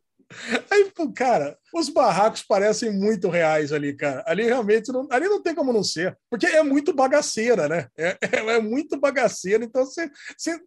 Aí, 0.70 0.92
pô, 0.96 1.12
cara, 1.12 1.58
os 1.74 1.90
barracos 1.90 2.44
parecem 2.44 2.92
muito 2.92 3.30
reais 3.30 3.72
ali, 3.72 3.94
cara. 3.96 4.24
Ali 4.28 4.44
realmente 4.44 4.92
não, 4.92 5.08
ali 5.10 5.28
não 5.28 5.42
tem 5.42 5.56
como 5.56 5.74
não 5.74 5.84
ser, 5.84 6.18
porque 6.30 6.46
é 6.46 6.62
muito 6.62 6.94
bagaceira, 6.94 7.68
né? 7.68 7.88
É, 7.98 8.18
é, 8.32 8.56
é 8.56 8.60
muito 8.60 9.00
bagaceira, 9.00 9.64
então 9.64 9.86
você, 9.86 10.10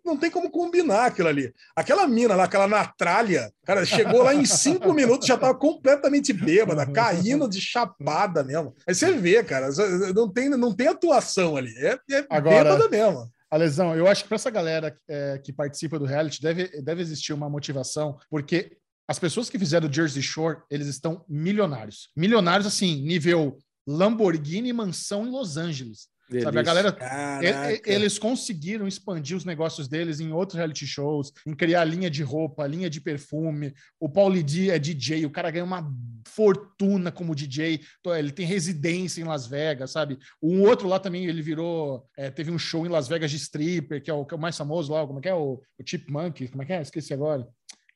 não 0.05 0.17
tem 0.17 0.31
como 0.31 0.51
combinar 0.51 1.07
aquilo 1.07 1.29
ali. 1.29 1.53
Aquela 1.75 2.07
mina 2.07 2.35
lá, 2.35 2.45
aquela 2.45 2.67
natralha, 2.67 3.53
cara, 3.65 3.85
chegou 3.85 4.23
lá 4.23 4.35
em 4.35 4.45
cinco 4.45 4.93
minutos, 4.93 5.27
já 5.27 5.37
tava 5.37 5.55
completamente 5.55 6.33
bêbada, 6.33 6.87
caindo 6.91 7.49
de 7.49 7.61
chapada 7.61 8.43
mesmo. 8.43 8.75
Aí 8.87 8.95
você 8.95 9.13
vê, 9.13 9.43
cara, 9.43 9.69
não 10.15 10.33
tem, 10.33 10.49
não 10.49 10.75
tem 10.75 10.89
atuação 10.89 11.57
ali, 11.57 11.75
é, 11.79 11.99
é 12.11 12.27
Agora- 12.31 12.73
bêbada 12.77 12.89
mesmo. 12.89 13.37
A 13.49 13.57
lesão, 13.57 13.95
eu 13.95 14.09
acho 14.09 14.25
que 14.25 14.29
para 14.29 14.35
essa 14.35 14.51
galera 14.51 14.99
é, 15.09 15.39
que 15.39 15.53
participa 15.53 16.01
do 16.01 16.05
reality 16.05 16.43
deve, 16.43 16.83
deve 16.83 17.01
existir 17.01 17.33
uma 17.33 17.49
motivação, 17.49 18.19
porque 18.29 18.77
as 19.09 19.19
pessoas 19.19 19.49
que 19.49 19.59
fizeram 19.59 19.89
o 19.89 19.93
Jersey 19.93 20.23
Shore, 20.23 20.59
eles 20.71 20.87
estão 20.87 21.25
milionários. 21.29 22.09
Milionários, 22.17 22.67
assim, 22.67 23.03
nível 23.03 23.57
Lamborghini 23.87 24.73
mansão 24.73 25.27
em 25.27 25.31
Los 25.31 25.57
Angeles. 25.57 26.09
Sabe, 26.43 26.59
a 26.59 26.63
galera 26.63 26.91
Caraca. 26.93 27.73
E- 27.73 27.77
e- 27.77 27.83
Eles 27.87 28.19
conseguiram 28.19 28.89
expandir 28.89 29.37
os 29.37 29.45
negócios 29.45 29.87
deles 29.87 30.19
em 30.19 30.33
outros 30.33 30.57
reality 30.59 30.85
shows, 30.85 31.31
em 31.47 31.55
criar 31.55 31.85
linha 31.85 32.11
de 32.11 32.25
roupa, 32.25 32.67
linha 32.67 32.91
de 32.91 33.01
perfume. 33.01 33.73
O 34.01 34.09
Paulo 34.09 34.43
Di 34.43 34.69
é 34.69 34.77
DJ, 34.77 35.25
o 35.25 35.31
cara 35.31 35.53
ganha 35.53 35.63
uma 35.65 35.89
fortuna 36.27 37.13
como 37.13 37.33
DJ. 37.33 37.81
Ele 38.19 38.33
tem 38.33 38.45
residência 38.45 39.21
em 39.21 39.25
Las 39.25 39.47
Vegas, 39.47 39.93
sabe? 39.93 40.19
O 40.41 40.63
outro 40.63 40.89
lá 40.89 40.99
também, 40.99 41.27
ele 41.27 41.41
virou. 41.43 42.05
é, 42.17 42.29
teve 42.29 42.51
um 42.51 42.59
show 42.59 42.85
em 42.85 42.89
Las 42.91 43.07
Vegas 43.07 43.31
de 43.31 43.37
stripper, 43.37 44.03
que 44.03 44.11
é 44.11 44.15
o, 44.15 44.25
que 44.25 44.35
é 44.35 44.37
o 44.37 44.41
mais 44.41 44.57
famoso 44.57 44.93
lá. 44.93 45.07
Como 45.07 45.21
é 45.21 45.23
que 45.23 45.29
é? 45.29 45.35
O, 45.35 45.55
o 45.79 45.85
Chipmunk, 45.85 46.49
como 46.49 46.63
é 46.63 46.67
que 46.67 46.73
é? 46.73 46.83
Esqueci 46.83 47.15
agora. 47.15 47.47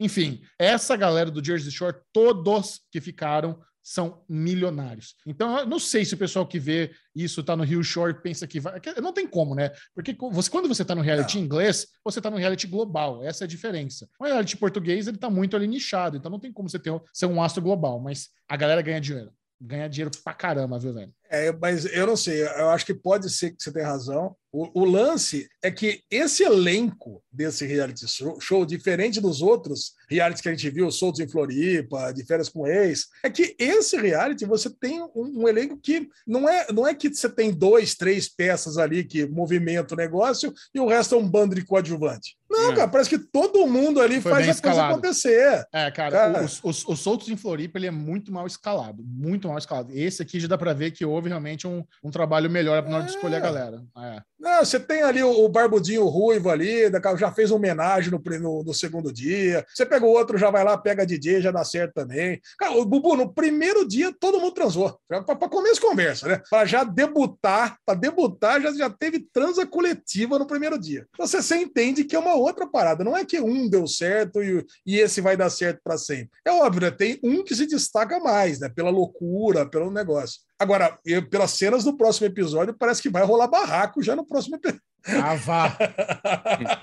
Enfim, 0.00 0.40
essa 0.58 0.96
galera 0.96 1.30
do 1.30 1.44
Jersey 1.44 1.70
Shore, 1.70 1.96
todos 2.12 2.80
que 2.90 3.00
ficaram 3.00 3.60
são 3.82 4.22
milionários. 4.28 5.14
Então, 5.26 5.58
eu 5.58 5.66
não 5.66 5.78
sei 5.78 6.04
se 6.04 6.14
o 6.14 6.18
pessoal 6.18 6.46
que 6.46 6.58
vê 6.58 6.92
isso 7.14 7.42
tá 7.42 7.56
no 7.56 7.64
Rio 7.64 7.82
Shore 7.82 8.22
pensa 8.22 8.46
que 8.46 8.60
vai. 8.60 8.80
Não 9.02 9.12
tem 9.12 9.26
como, 9.26 9.54
né? 9.54 9.70
Porque 9.94 10.16
você, 10.32 10.50
quando 10.50 10.68
você 10.68 10.84
tá 10.84 10.94
no 10.94 11.00
reality 11.00 11.38
Não. 11.38 11.44
inglês, 11.44 11.86
você 12.04 12.20
tá 12.20 12.30
no 12.30 12.36
reality 12.36 12.66
global. 12.66 13.22
Essa 13.24 13.44
é 13.44 13.46
a 13.46 13.48
diferença. 13.48 14.08
O 14.18 14.24
reality 14.24 14.56
português, 14.56 15.06
ele 15.06 15.18
tá 15.18 15.30
muito 15.30 15.56
ali 15.56 15.66
nichado. 15.66 16.16
Então, 16.16 16.30
não 16.30 16.38
tem 16.38 16.52
como 16.52 16.68
você 16.68 16.78
ter, 16.78 16.92
ser 17.12 17.26
um 17.26 17.42
astro 17.42 17.62
global. 17.62 18.00
Mas 18.00 18.28
a 18.48 18.56
galera 18.56 18.82
ganha 18.82 19.00
dinheiro. 19.00 19.32
Ganha 19.60 19.88
dinheiro 19.88 20.10
pra 20.22 20.34
caramba, 20.34 20.78
viu, 20.78 20.94
velho? 20.94 21.12
É, 21.30 21.52
mas 21.52 21.84
eu 21.84 22.06
não 22.06 22.16
sei, 22.16 22.42
eu 22.42 22.70
acho 22.70 22.84
que 22.84 22.94
pode 22.94 23.30
ser 23.30 23.50
que 23.50 23.62
você 23.62 23.72
tem 23.72 23.82
razão. 23.84 24.34
O, 24.52 24.80
o 24.80 24.84
lance 24.84 25.48
é 25.62 25.70
que 25.70 26.00
esse 26.10 26.42
elenco 26.42 27.22
desse 27.32 27.64
reality 27.64 28.04
show, 28.40 28.66
diferente 28.66 29.20
dos 29.20 29.40
outros 29.40 29.92
realities 30.10 30.42
que 30.42 30.48
a 30.48 30.52
gente 30.52 30.68
viu, 30.70 30.90
Soltos 30.90 31.20
em 31.20 31.28
Floripa, 31.28 32.12
de 32.12 32.24
férias 32.26 32.48
com 32.48 32.66
ex, 32.66 33.06
é 33.22 33.30
que 33.30 33.54
esse 33.60 33.96
reality 33.96 34.44
você 34.44 34.68
tem 34.68 35.00
um, 35.00 35.10
um 35.14 35.48
elenco 35.48 35.78
que 35.80 36.08
não 36.26 36.48
é, 36.48 36.66
não 36.72 36.84
é 36.84 36.92
que 36.94 37.08
você 37.14 37.28
tem 37.28 37.52
dois, 37.52 37.94
três 37.94 38.28
peças 38.28 38.76
ali 38.76 39.04
que 39.04 39.24
movimentam 39.24 39.96
o 39.96 40.00
negócio 40.00 40.52
e 40.74 40.80
o 40.80 40.88
resto 40.88 41.14
é 41.14 41.18
um 41.18 41.28
bando 41.28 41.54
de 41.54 41.64
coadjuvante. 41.64 42.36
Não, 42.50 42.72
É. 42.72 42.74
cara, 42.74 42.88
parece 42.88 43.10
que 43.10 43.18
todo 43.20 43.64
mundo 43.68 44.00
ali 44.00 44.20
Foi 44.20 44.32
faz 44.32 44.42
a 44.42 44.46
coisa 44.46 44.50
escalado. 44.58 44.92
acontecer. 44.94 45.64
É, 45.72 45.88
cara, 45.92 46.10
Cara. 46.10 46.44
os, 46.44 46.58
os, 46.64 46.84
os 46.88 46.98
soltos 46.98 47.28
em 47.28 47.36
Floripa, 47.36 47.78
ele 47.78 47.86
é 47.86 47.92
muito 47.92 48.32
mal 48.32 48.44
escalado. 48.48 49.00
Muito 49.06 49.46
mal 49.46 49.58
escalado. 49.58 49.92
Esse 49.96 50.20
aqui 50.20 50.40
já 50.40 50.48
dá 50.48 50.58
pra 50.58 50.72
ver 50.72 50.90
que 50.90 51.04
houve 51.04 51.19
realmente 51.28 51.66
um, 51.66 51.84
um 52.02 52.10
trabalho 52.10 52.50
melhor 52.50 52.82
na 52.88 52.96
hora 52.96 53.04
de 53.04 53.10
escolher 53.10 53.36
a 53.36 53.38
É. 53.38 53.42
galera. 53.42 53.82
É. 53.98 54.22
Não, 54.38 54.64
você 54.64 54.80
tem 54.80 55.02
ali 55.02 55.22
o, 55.22 55.44
o 55.44 55.48
barbudinho 55.48 56.06
ruivo 56.06 56.48
ali, 56.48 56.90
já 57.18 57.30
fez 57.30 57.50
uma 57.50 57.58
homenagem 57.58 58.10
no, 58.10 58.22
no, 58.40 58.64
no 58.64 58.74
segundo 58.74 59.12
dia. 59.12 59.64
Você 59.68 59.84
pega 59.84 60.04
o 60.04 60.08
outro, 60.08 60.38
já 60.38 60.50
vai 60.50 60.64
lá, 60.64 60.78
pega 60.78 61.04
DJ, 61.04 61.42
já 61.42 61.50
dá 61.50 61.62
certo 61.62 61.92
também. 61.94 62.40
Cara, 62.58 62.72
o 62.72 62.84
Bubu, 62.84 63.16
no 63.16 63.32
primeiro 63.32 63.86
dia, 63.86 64.14
todo 64.18 64.40
mundo 64.40 64.54
transou. 64.54 64.98
Para 65.08 65.48
começo 65.48 65.80
conversa, 65.80 66.28
né? 66.28 66.42
Para 66.48 66.64
já 66.64 66.84
debutar, 66.84 67.76
para 67.84 67.98
debutar, 67.98 68.60
já, 68.62 68.72
já 68.72 68.88
teve 68.90 69.20
transa 69.32 69.66
coletiva 69.66 70.38
no 70.38 70.46
primeiro 70.46 70.78
dia. 70.78 71.06
Então 71.12 71.26
você, 71.26 71.42
você 71.42 71.56
entende 71.56 72.04
que 72.04 72.16
é 72.16 72.18
uma 72.18 72.34
outra 72.34 72.66
parada. 72.66 73.04
Não 73.04 73.16
é 73.16 73.24
que 73.24 73.40
um 73.40 73.68
deu 73.68 73.86
certo 73.86 74.42
e, 74.42 74.64
e 74.86 74.98
esse 74.98 75.20
vai 75.20 75.36
dar 75.36 75.50
certo 75.50 75.80
para 75.84 75.98
sempre. 75.98 76.30
É 76.44 76.50
óbvio, 76.50 76.82
né? 76.82 76.90
Tem 76.90 77.18
um 77.22 77.44
que 77.44 77.54
se 77.54 77.66
destaca 77.66 78.18
mais, 78.20 78.60
né? 78.60 78.68
Pela 78.68 78.90
loucura, 78.90 79.68
pelo 79.68 79.90
negócio. 79.90 80.40
Agora, 80.60 80.98
eu- 81.06 81.26
pelas 81.28 81.52
cenas 81.52 81.84
do 81.84 81.96
próximo 81.96 82.26
episódio, 82.26 82.74
parece 82.78 83.00
que 83.00 83.08
vai 83.08 83.24
rolar 83.24 83.48
barraco 83.48 84.02
já 84.02 84.14
no 84.14 84.26
próximo 84.26 84.56
episódio. 84.56 84.82
Ah, 85.06 85.34
vá. 85.34 85.78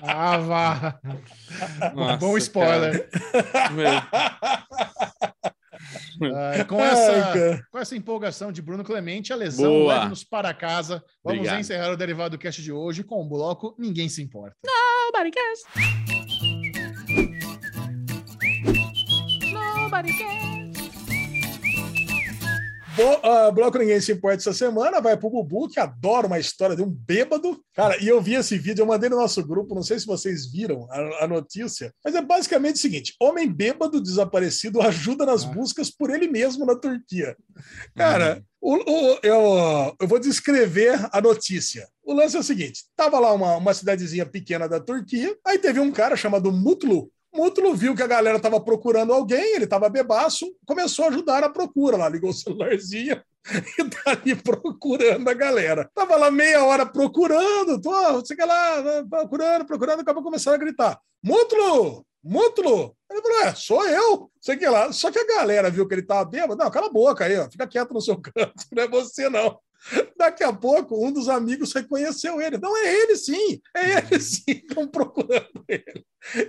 Ah, 0.02 0.38
vá. 0.40 1.00
Nossa, 1.94 2.18
Bom 2.18 2.36
spoiler. 2.40 3.08
Ah, 6.36 6.66
com, 6.66 6.82
essa, 6.84 7.62
com 7.72 7.78
essa 7.78 7.96
empolgação 7.96 8.52
de 8.52 8.60
Bruno 8.64 8.84
Clemente, 8.84 9.32
a 9.32 9.36
lesão 9.36 9.70
Boa. 9.72 9.94
leve-nos 9.94 10.24
para 10.24 10.52
casa. 10.52 11.04
Vamos 11.24 11.40
Obrigado. 11.42 11.60
encerrar 11.60 11.92
o 11.92 11.96
Derivado 11.98 12.38
Cast 12.40 12.60
de 12.64 12.72
hoje 12.72 13.04
com 13.04 13.22
o 13.22 13.30
bloco 13.30 13.76
Ninguém 13.78 14.10
Se 14.10 14.24
Importa. 14.24 14.56
Nobody 14.66 15.30
cares. 15.30 15.62
Nobody 19.54 20.18
cares. 20.18 20.67
Bo- 22.98 23.20
ah, 23.24 23.52
bloco 23.52 23.78
Ninguém 23.78 24.02
Se 24.02 24.12
Importa 24.12 24.38
essa 24.38 24.54
semana 24.54 25.00
vai 25.00 25.16
pro 25.16 25.30
Bubu, 25.30 25.70
que 25.70 25.80
adora 25.80 26.26
uma 26.26 26.40
história 26.40 26.76
de 26.76 26.82
um 26.82 26.90
bêbado. 26.90 27.62
Cara, 27.74 27.96
e 28.04 28.08
eu 28.08 28.20
vi 28.20 28.34
esse 28.34 28.58
vídeo, 28.58 28.82
eu 28.82 28.88
mandei 28.88 29.08
no 29.10 29.18
nosso 29.18 29.46
grupo, 29.46 29.76
não 29.76 29.84
sei 29.84 30.00
se 30.00 30.06
vocês 30.08 30.52
viram 30.52 30.88
a, 30.90 31.26
a 31.26 31.28
notícia, 31.28 31.94
mas 32.04 32.16
é 32.16 32.22
basicamente 32.22 32.76
o 32.76 32.80
seguinte: 32.80 33.14
homem 33.22 33.48
bêbado 33.48 34.02
desaparecido 34.02 34.82
ajuda 34.82 35.26
nas 35.26 35.44
Ah. 35.46 35.48
buscas 35.50 35.92
por 35.92 36.10
ele 36.10 36.28
mesmo 36.28 36.66
na 36.66 36.76
Turquia. 36.76 37.38
Cara, 37.96 38.44
o- 38.60 38.76
o- 38.76 39.20
eu, 39.22 39.96
eu 40.02 40.08
vou 40.08 40.20
descrever 40.20 41.00
a 41.12 41.22
notícia. 41.22 41.88
O 42.04 42.14
lance 42.14 42.36
é 42.36 42.40
o 42.40 42.44
seguinte: 42.44 42.86
tava 42.96 43.20
lá 43.20 43.32
uma, 43.32 43.58
uma 43.58 43.74
cidadezinha 43.76 44.26
pequena 44.26 44.68
da 44.68 44.80
Turquia, 44.80 45.36
aí 45.46 45.60
teve 45.60 45.80
um 45.80 45.92
cara 45.92 46.16
chamado 46.16 46.52
Mutlu. 46.52 47.12
Mutlu 47.38 47.76
viu 47.76 47.96
que 47.96 48.02
a 48.02 48.08
galera 48.08 48.40
tava 48.40 48.60
procurando 48.60 49.14
alguém, 49.14 49.56
ele 49.56 49.68
tava 49.68 49.88
bebaço, 49.90 50.52
começou 50.66 51.06
a 51.06 51.10
ajudar 51.10 51.42
na 51.42 51.50
procura 51.50 51.96
lá, 51.96 52.10
ligou 52.10 52.32
o 52.32 52.34
celularzinho 52.34 53.22
e 53.78 53.84
tá 53.90 54.12
ali 54.12 54.36
procurando 54.36 55.30
a 55.30 55.34
galera. 55.36 55.88
Tava 55.94 56.16
lá 56.16 56.32
meia 56.32 56.66
hora 56.66 56.84
procurando, 56.84 57.80
tô, 57.80 58.26
sei 58.26 58.36
que 58.36 58.44
lá, 58.44 59.04
procurando, 59.08 59.66
procurando, 59.68 60.00
acabou 60.00 60.24
começando 60.24 60.56
a 60.56 60.58
gritar: 60.58 61.00
Mutlu! 61.24 62.04
Mutlu! 62.24 62.98
Ele 63.10 63.22
falou: 63.22 63.42
É, 63.44 63.54
sou 63.54 63.88
eu, 63.88 64.32
sei 64.42 64.58
que 64.58 64.68
lá. 64.68 64.92
Só 64.92 65.12
que 65.12 65.20
a 65.20 65.28
galera 65.28 65.70
viu 65.70 65.88
que 65.88 65.94
ele 65.94 66.02
tava 66.02 66.26
bêbado. 66.26 66.56
Não, 66.56 66.72
cala 66.72 66.88
a 66.88 66.92
boca 66.92 67.24
aí, 67.24 67.38
ó, 67.38 67.48
fica 67.50 67.68
quieto 67.68 67.94
no 67.94 68.02
seu 68.02 68.18
canto, 68.20 68.66
não 68.72 68.84
é 68.84 68.88
você 68.88 69.30
não. 69.30 69.60
Daqui 70.18 70.44
a 70.44 70.52
pouco, 70.52 71.06
um 71.06 71.12
dos 71.12 71.30
amigos 71.30 71.72
reconheceu 71.74 72.42
ele. 72.42 72.58
Não, 72.58 72.76
é 72.76 72.94
ele 73.04 73.16
sim, 73.16 73.60
é 73.76 73.98
ele 74.00 74.20
sim, 74.20 74.44
estão 74.68 74.88
procurando 74.88 75.64
ele. 75.68 76.06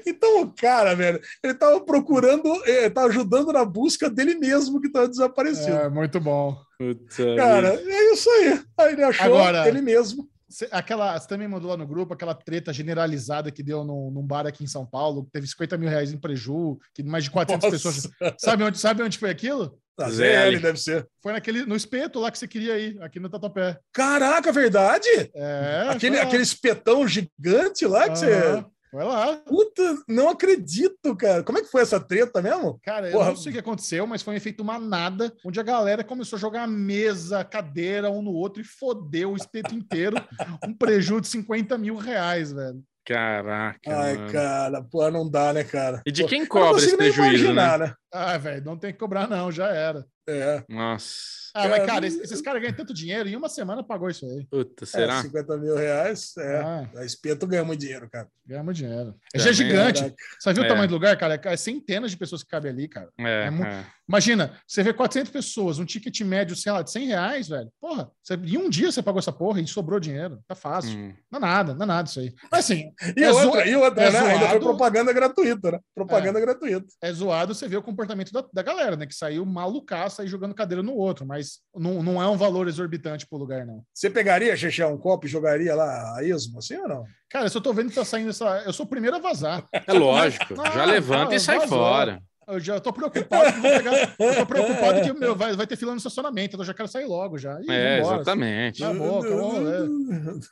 Então, 0.06 0.42
o 0.42 0.52
cara, 0.52 0.94
velho, 0.94 1.20
ele 1.44 1.54
tava 1.54 1.80
procurando, 1.80 2.50
eh, 2.66 2.90
tava 2.90 3.08
ajudando 3.08 3.52
na 3.52 3.64
busca 3.64 4.10
dele 4.10 4.34
mesmo 4.34 4.80
que 4.80 4.90
tava 4.90 5.08
desaparecido. 5.08 5.76
É, 5.76 5.88
muito 5.88 6.18
bom. 6.18 6.56
puta 6.78 7.36
Cara, 7.36 7.76
vida. 7.76 7.90
é 7.92 8.12
isso 8.12 8.28
aí. 8.30 8.60
Aí 8.78 8.92
ele 8.94 9.04
achou 9.04 9.26
Agora- 9.26 9.68
ele 9.68 9.82
mesmo. 9.82 10.28
Cê- 10.50 10.66
Aquela, 10.72 11.16
você 11.18 11.28
também 11.28 11.46
mandou 11.46 11.68
lá 11.70 11.76
no 11.76 11.86
grupo 11.86 12.14
aquela 12.14 12.34
treta 12.34 12.72
generalizada 12.72 13.50
que 13.52 13.62
deu 13.62 13.84
num, 13.84 14.10
num 14.10 14.26
bar 14.26 14.46
aqui 14.46 14.64
em 14.64 14.66
São 14.66 14.86
Paulo, 14.86 15.26
que 15.26 15.30
teve 15.30 15.46
50 15.46 15.76
mil 15.76 15.90
reais 15.90 16.10
em 16.10 16.16
preju, 16.18 16.78
que 16.94 17.02
mais 17.02 17.24
de 17.24 17.30
400 17.30 17.70
Nossa. 17.84 18.08
pessoas. 18.08 18.34
Sabe 18.38 18.64
onde, 18.64 18.78
sabe 18.78 19.02
onde 19.02 19.18
foi 19.18 19.28
aquilo? 19.28 19.78
Tá, 19.98 20.08
Zé, 20.10 20.52
ZL 20.52 20.60
deve 20.60 20.78
ser. 20.78 21.08
Foi 21.20 21.32
naquele, 21.32 21.66
no 21.66 21.74
espeto 21.74 22.20
lá 22.20 22.30
que 22.30 22.38
você 22.38 22.46
queria 22.46 22.78
ir, 22.78 23.02
aqui 23.02 23.18
no 23.18 23.28
Tatuapé. 23.28 23.80
Caraca, 23.92 24.52
verdade? 24.52 25.08
É, 25.34 25.88
aquele, 25.90 26.20
aquele 26.20 26.44
espetão 26.44 27.04
gigante 27.08 27.84
lá 27.84 28.08
que 28.08 28.16
você. 28.16 28.32
Aham, 28.32 28.66
Foi 28.92 29.02
lá. 29.02 29.36
Puta, 29.38 29.82
não 30.08 30.28
acredito, 30.28 31.16
cara. 31.16 31.42
Como 31.42 31.58
é 31.58 31.62
que 31.62 31.70
foi 31.70 31.82
essa 31.82 31.98
treta 31.98 32.40
mesmo? 32.40 32.78
Cara, 32.84 33.08
eu 33.08 33.12
Porra. 33.12 33.30
não 33.30 33.36
sei 33.36 33.50
o 33.50 33.52
que 33.54 33.58
aconteceu, 33.58 34.06
mas 34.06 34.22
foi 34.22 34.34
um 34.34 34.36
efeito 34.36 34.64
manada, 34.64 35.34
onde 35.44 35.58
a 35.58 35.64
galera 35.64 36.04
começou 36.04 36.36
a 36.36 36.40
jogar 36.40 36.68
mesa, 36.68 37.42
cadeira 37.42 38.08
um 38.08 38.22
no 38.22 38.32
outro 38.32 38.62
e 38.62 38.64
fodeu 38.64 39.32
o 39.32 39.36
espeto 39.36 39.74
inteiro. 39.74 40.16
um 40.64 40.72
prejuízo 40.72 41.22
de 41.22 41.28
50 41.28 41.76
mil 41.76 41.96
reais, 41.96 42.52
velho. 42.52 42.80
Caraca. 43.08 43.78
Ai, 43.86 44.18
mano. 44.18 44.32
cara, 44.32 44.82
pô, 44.82 45.10
não 45.10 45.30
dá, 45.30 45.50
né, 45.54 45.64
cara? 45.64 46.02
E 46.04 46.12
de 46.12 46.24
quem 46.26 46.40
eu 46.40 46.42
não 46.42 46.48
cobra 46.50 46.76
esse 46.76 46.90
consigo 46.90 47.02
nem 47.02 47.10
prejuízo, 47.10 47.44
né? 47.44 47.50
imaginar, 47.52 47.78
né? 47.78 47.94
Ah, 48.12 48.36
velho, 48.36 48.62
não 48.66 48.76
tem 48.76 48.92
que 48.92 48.98
cobrar, 48.98 49.26
não, 49.26 49.50
já 49.50 49.68
era. 49.68 50.04
É. 50.28 50.62
Nossa. 50.68 51.38
Ah, 51.54 51.62
Cara, 51.62 51.78
mas, 51.78 51.86
cara, 51.86 52.06
esses, 52.06 52.20
esses 52.20 52.40
caras 52.42 52.60
ganham 52.60 52.76
tanto 52.76 52.92
dinheiro, 52.92 53.26
em 53.28 53.34
uma 53.34 53.48
semana 53.48 53.82
pagou 53.82 54.10
isso 54.10 54.24
aí. 54.26 54.46
Puta, 54.50 54.84
É, 54.84 54.86
será? 54.86 55.22
50 55.22 55.56
mil 55.56 55.74
reais, 55.74 56.36
é. 56.36 56.56
Ah, 56.60 56.90
A 56.96 57.04
espeto 57.06 57.46
ganha 57.46 57.64
muito 57.64 57.80
dinheiro, 57.80 58.08
cara. 58.10 58.28
ganhamos 58.46 58.76
dinheiro. 58.76 59.14
É, 59.34 59.38
já 59.38 59.50
gigante. 59.52 60.00
Caraca. 60.02 60.16
Você 60.38 60.52
viu 60.52 60.62
É. 60.62 60.66
o 60.66 60.68
tamanho 60.68 60.88
do 60.88 60.94
lugar, 60.94 61.16
cara? 61.18 61.40
É 61.42 61.56
centenas 61.56 62.10
de 62.10 62.16
pessoas 62.18 62.42
que 62.42 62.48
cabem 62.50 62.70
ali, 62.70 62.86
cara. 62.88 63.08
É, 63.18 63.46
É 63.46 63.50
mu- 63.50 63.64
é. 63.64 63.84
Imagina, 64.08 64.58
você 64.66 64.82
vê 64.82 64.92
400 64.94 65.30
pessoas, 65.30 65.78
um 65.78 65.84
ticket 65.84 66.18
médio, 66.22 66.56
sei 66.56 66.72
lá, 66.72 66.80
de 66.80 66.90
100 66.90 67.06
reais, 67.08 67.48
velho. 67.48 67.70
Porra, 67.80 68.10
você, 68.22 68.34
em 68.34 68.56
um 68.56 68.70
dia 68.70 68.90
você 68.90 69.02
pagou 69.02 69.18
essa 69.18 69.32
porra 69.32 69.60
e 69.60 69.66
sobrou 69.66 70.00
dinheiro. 70.00 70.40
Tá 70.48 70.54
fácil. 70.54 70.98
Hum. 70.98 71.14
Não 71.30 71.38
é 71.38 71.42
nada, 71.42 71.74
não 71.74 71.82
é 71.82 71.86
nada 71.86 72.08
isso 72.08 72.20
aí. 72.20 72.32
Mas 72.50 72.64
assim, 72.64 72.90
E 73.16 73.22
É 73.22 73.30
outra, 73.30 73.62
zo- 73.64 73.68
e 73.70 73.76
outra, 73.76 74.02
é 74.04 74.10
né? 74.12 74.18
Ainda 74.18 74.38
foi 74.38 74.48
zoado. 74.48 74.60
propaganda 74.60 75.12
gratuita, 75.12 75.72
né? 75.72 75.78
Propaganda 75.94 76.40
gratuita. 76.40 76.86
é 77.02 77.12
zoado 77.12 77.54
você 77.54 77.66
ver 77.68 77.76
o 77.78 77.82
comportamento 77.82 78.32
da, 78.32 78.44
da 78.52 78.62
galera, 78.62 78.96
né? 78.96 79.06
Que 79.06 79.14
saiu 79.14 79.44
malucaça 79.44 80.17
aí 80.22 80.28
jogando 80.28 80.54
cadeira 80.54 80.82
no 80.82 80.94
outro, 80.94 81.26
mas 81.26 81.58
não, 81.74 82.02
não 82.02 82.22
é 82.22 82.28
um 82.28 82.36
valor 82.36 82.68
exorbitante 82.68 83.26
pro 83.26 83.38
lugar, 83.38 83.66
não. 83.66 83.82
Você 83.94 84.08
pegaria, 84.10 84.56
Xexé, 84.56 84.86
um 84.86 84.98
copo 84.98 85.26
e 85.26 85.28
jogaria 85.28 85.74
lá 85.74 86.16
a 86.18 86.24
esmo, 86.24 86.58
assim 86.58 86.76
ou 86.76 86.88
não? 86.88 87.04
Cara, 87.30 87.46
eu 87.46 87.50
só 87.50 87.60
tô 87.60 87.72
vendo 87.72 87.88
que 87.90 87.94
tá 87.94 88.04
saindo 88.04 88.30
essa. 88.30 88.62
Eu 88.64 88.72
sou 88.72 88.86
o 88.86 88.88
primeiro 88.88 89.16
a 89.16 89.20
vazar. 89.20 89.64
É 89.86 89.92
lógico. 89.92 90.54
Não, 90.54 90.64
já 90.64 90.84
levanta 90.84 91.24
não, 91.26 91.32
e 91.34 91.40
sai 91.40 91.58
vazou. 91.58 91.78
fora. 91.78 92.22
Eu 92.46 92.58
já 92.58 92.80
tô 92.80 92.92
preocupado 92.94 93.52
que 93.52 93.60
vou 93.60 93.70
pegar. 93.70 94.14
Eu 94.18 94.34
tô 94.36 94.46
preocupado 94.46 95.02
que 95.02 95.12
meu, 95.12 95.36
vai, 95.36 95.54
vai 95.54 95.66
ter 95.66 95.76
fila 95.76 95.90
no 95.92 95.98
estacionamento, 95.98 96.48
então 96.54 96.60
eu 96.60 96.66
já 96.66 96.72
quero 96.72 96.88
sair 96.88 97.04
logo 97.04 97.36
já. 97.36 97.60
Ih, 97.60 97.66
É, 97.70 97.98
vambora. 98.00 98.16
exatamente. 98.16 98.80
Na 98.80 98.94
boca, 98.94 99.28
vamos 99.28 100.48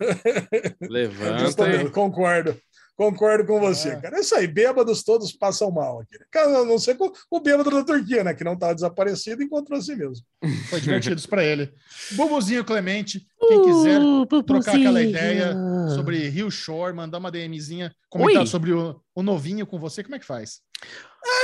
Levanta 0.91 1.39
Justamente, 1.39 1.87
e... 1.87 1.91
concordo. 1.91 2.57
Concordo 2.97 3.45
com 3.47 3.61
você, 3.61 3.91
É. 3.91 3.97
cara. 3.97 4.17
É 4.17 4.21
isso 4.21 4.35
aí, 4.35 4.47
bêbados 4.47 5.03
todos 5.05 5.31
passam 5.33 5.71
mal 5.71 6.01
aqui. 6.01 6.17
Cara, 6.31 6.61
a 6.61 6.65
não 6.65 6.79
ser 6.79 6.95
com 6.97 7.13
o 7.31 7.41
bêbado 7.41 7.71
da 7.71 7.85
Turquia, 7.85 8.25
né? 8.25 8.33
Que 8.33 8.43
não 8.43 8.55
estava 8.55 8.75
desaparecido, 8.75 9.43
encontrou 9.43 9.79
assim 9.79 9.95
mesmo. 9.97 10.25
Foi 10.71 10.81
divertido 10.81 11.21
pra 11.29 11.45
ele. 11.45 11.71
Bubuzinho 12.13 12.65
Clemente, 12.65 13.27
quem 13.49 13.63
quiser 13.63 14.01
trocar 14.47 14.77
aquela 14.77 15.03
ideia 15.03 15.55
sobre 15.95 16.29
Rio 16.29 16.51
Shore, 16.51 16.95
mandar 16.95 17.19
uma 17.19 17.31
DMzinha, 17.31 17.93
comentar 18.09 18.43
Oi. 18.43 18.47
sobre 18.47 18.73
o, 18.73 18.99
o 19.15 19.23
novinho 19.23 19.67
com 19.67 19.79
você, 19.79 20.03
como 20.03 20.15
é 20.15 20.19
que 20.19 20.27
faz? 20.27 20.61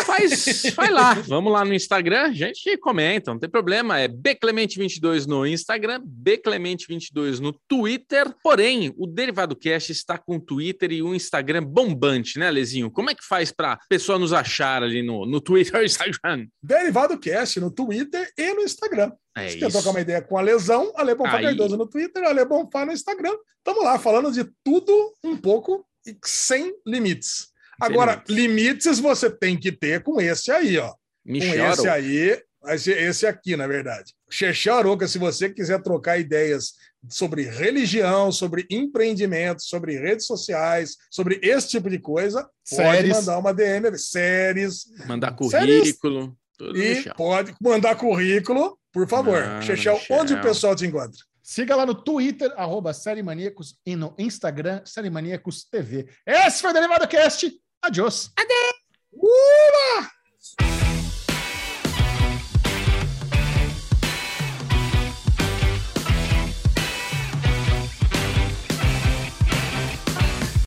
Faz, 0.04 0.62
vai 0.74 0.90
lá, 0.90 1.14
vamos 1.14 1.52
lá 1.52 1.64
no 1.64 1.74
Instagram, 1.74 2.24
a 2.24 2.32
gente 2.32 2.76
comenta, 2.78 3.30
não 3.30 3.38
tem 3.38 3.48
problema. 3.48 3.98
É 3.98 4.08
Bclemente22 4.08 5.26
no 5.26 5.46
Instagram, 5.46 6.02
Bclemente22 6.02 7.38
no 7.38 7.52
Twitter. 7.68 8.34
Porém, 8.42 8.92
o 8.96 9.06
Derivado 9.06 9.56
Cast 9.56 9.92
está 9.92 10.18
com 10.18 10.36
o 10.36 10.40
Twitter 10.40 10.92
e 10.92 11.02
o 11.02 11.14
Instagram 11.14 11.64
bombante, 11.64 12.38
né, 12.38 12.50
Lezinho? 12.50 12.90
Como 12.90 13.10
é 13.10 13.14
que 13.14 13.24
faz 13.24 13.52
para 13.52 13.78
pessoa 13.88 14.18
nos 14.18 14.32
achar 14.32 14.82
ali 14.82 15.02
no, 15.02 15.26
no 15.26 15.40
Twitter 15.40 15.82
e 15.82 15.86
Instagram? 15.86 16.46
Derivado 16.62 17.18
Cast 17.18 17.60
no 17.60 17.70
Twitter 17.70 18.30
e 18.36 18.54
no 18.54 18.62
Instagram. 18.62 19.12
É 19.36 19.48
Se 19.48 19.58
quer 19.58 19.70
trocar 19.70 19.90
uma 19.90 20.00
ideia 20.00 20.20
com 20.20 20.36
a 20.36 20.42
Lesão, 20.42 20.92
Ale 20.94 21.14
Bonfá 21.14 21.38
Aí. 21.38 21.44
Cardoso 21.44 21.76
no 21.76 21.86
Twitter, 21.86 22.22
Ale 22.24 22.44
Bonfá 22.44 22.84
no 22.84 22.92
Instagram. 22.92 23.34
Estamos 23.58 23.84
lá 23.84 23.98
falando 23.98 24.30
de 24.30 24.44
tudo 24.62 25.14
um 25.24 25.36
pouco 25.36 25.86
e 26.06 26.16
sem 26.24 26.74
limites. 26.86 27.51
Agora, 27.80 28.22
limites 28.28 28.98
você 28.98 29.30
tem 29.30 29.58
que 29.58 29.72
ter 29.72 30.02
com 30.02 30.20
esse 30.20 30.50
aí, 30.50 30.78
ó. 30.78 30.92
Me 31.24 31.40
com 31.40 31.46
choro. 31.46 31.72
esse 31.72 31.88
aí, 31.88 32.42
esse, 32.68 33.26
aqui, 33.26 33.56
na 33.56 33.66
verdade. 33.66 34.14
Chechel 34.30 34.74
Aroca, 34.76 35.08
se 35.08 35.18
você 35.18 35.50
quiser 35.50 35.82
trocar 35.82 36.18
ideias 36.18 36.74
sobre 37.08 37.42
religião, 37.42 38.30
sobre 38.30 38.66
empreendimento, 38.70 39.62
sobre 39.62 39.98
redes 39.98 40.26
sociais, 40.26 40.96
sobre 41.10 41.40
esse 41.42 41.68
tipo 41.68 41.90
de 41.90 41.98
coisa, 41.98 42.48
Séries. 42.64 42.92
pode 42.92 43.08
mandar 43.08 43.38
uma 43.38 43.52
DM, 43.52 43.98
séries, 43.98 44.84
Mandar 45.06 45.34
currículo, 45.34 46.36
tudo 46.56 46.78
e 46.78 46.96
Michel. 46.96 47.14
pode 47.16 47.54
mandar 47.60 47.96
currículo, 47.96 48.78
por 48.92 49.08
favor. 49.08 49.42
Michel. 49.58 50.00
onde 50.10 50.34
o 50.34 50.40
pessoal 50.40 50.76
te 50.76 50.86
encontra? 50.86 51.18
Siga 51.52 51.76
lá 51.76 51.84
no 51.84 51.94
Twitter, 51.94 52.50
arroba 52.56 52.94
Série 52.94 53.22
Maníacos, 53.22 53.78
e 53.84 53.94
no 53.94 54.14
Instagram, 54.16 54.80
Série 54.86 55.10
Maníacos 55.10 55.64
TV. 55.64 56.08
Esse 56.26 56.62
foi 56.62 56.70
o 56.70 56.72
Derivado 56.72 57.06
Cast. 57.06 57.52
Adiós. 57.82 58.32
Uh! 59.12 60.81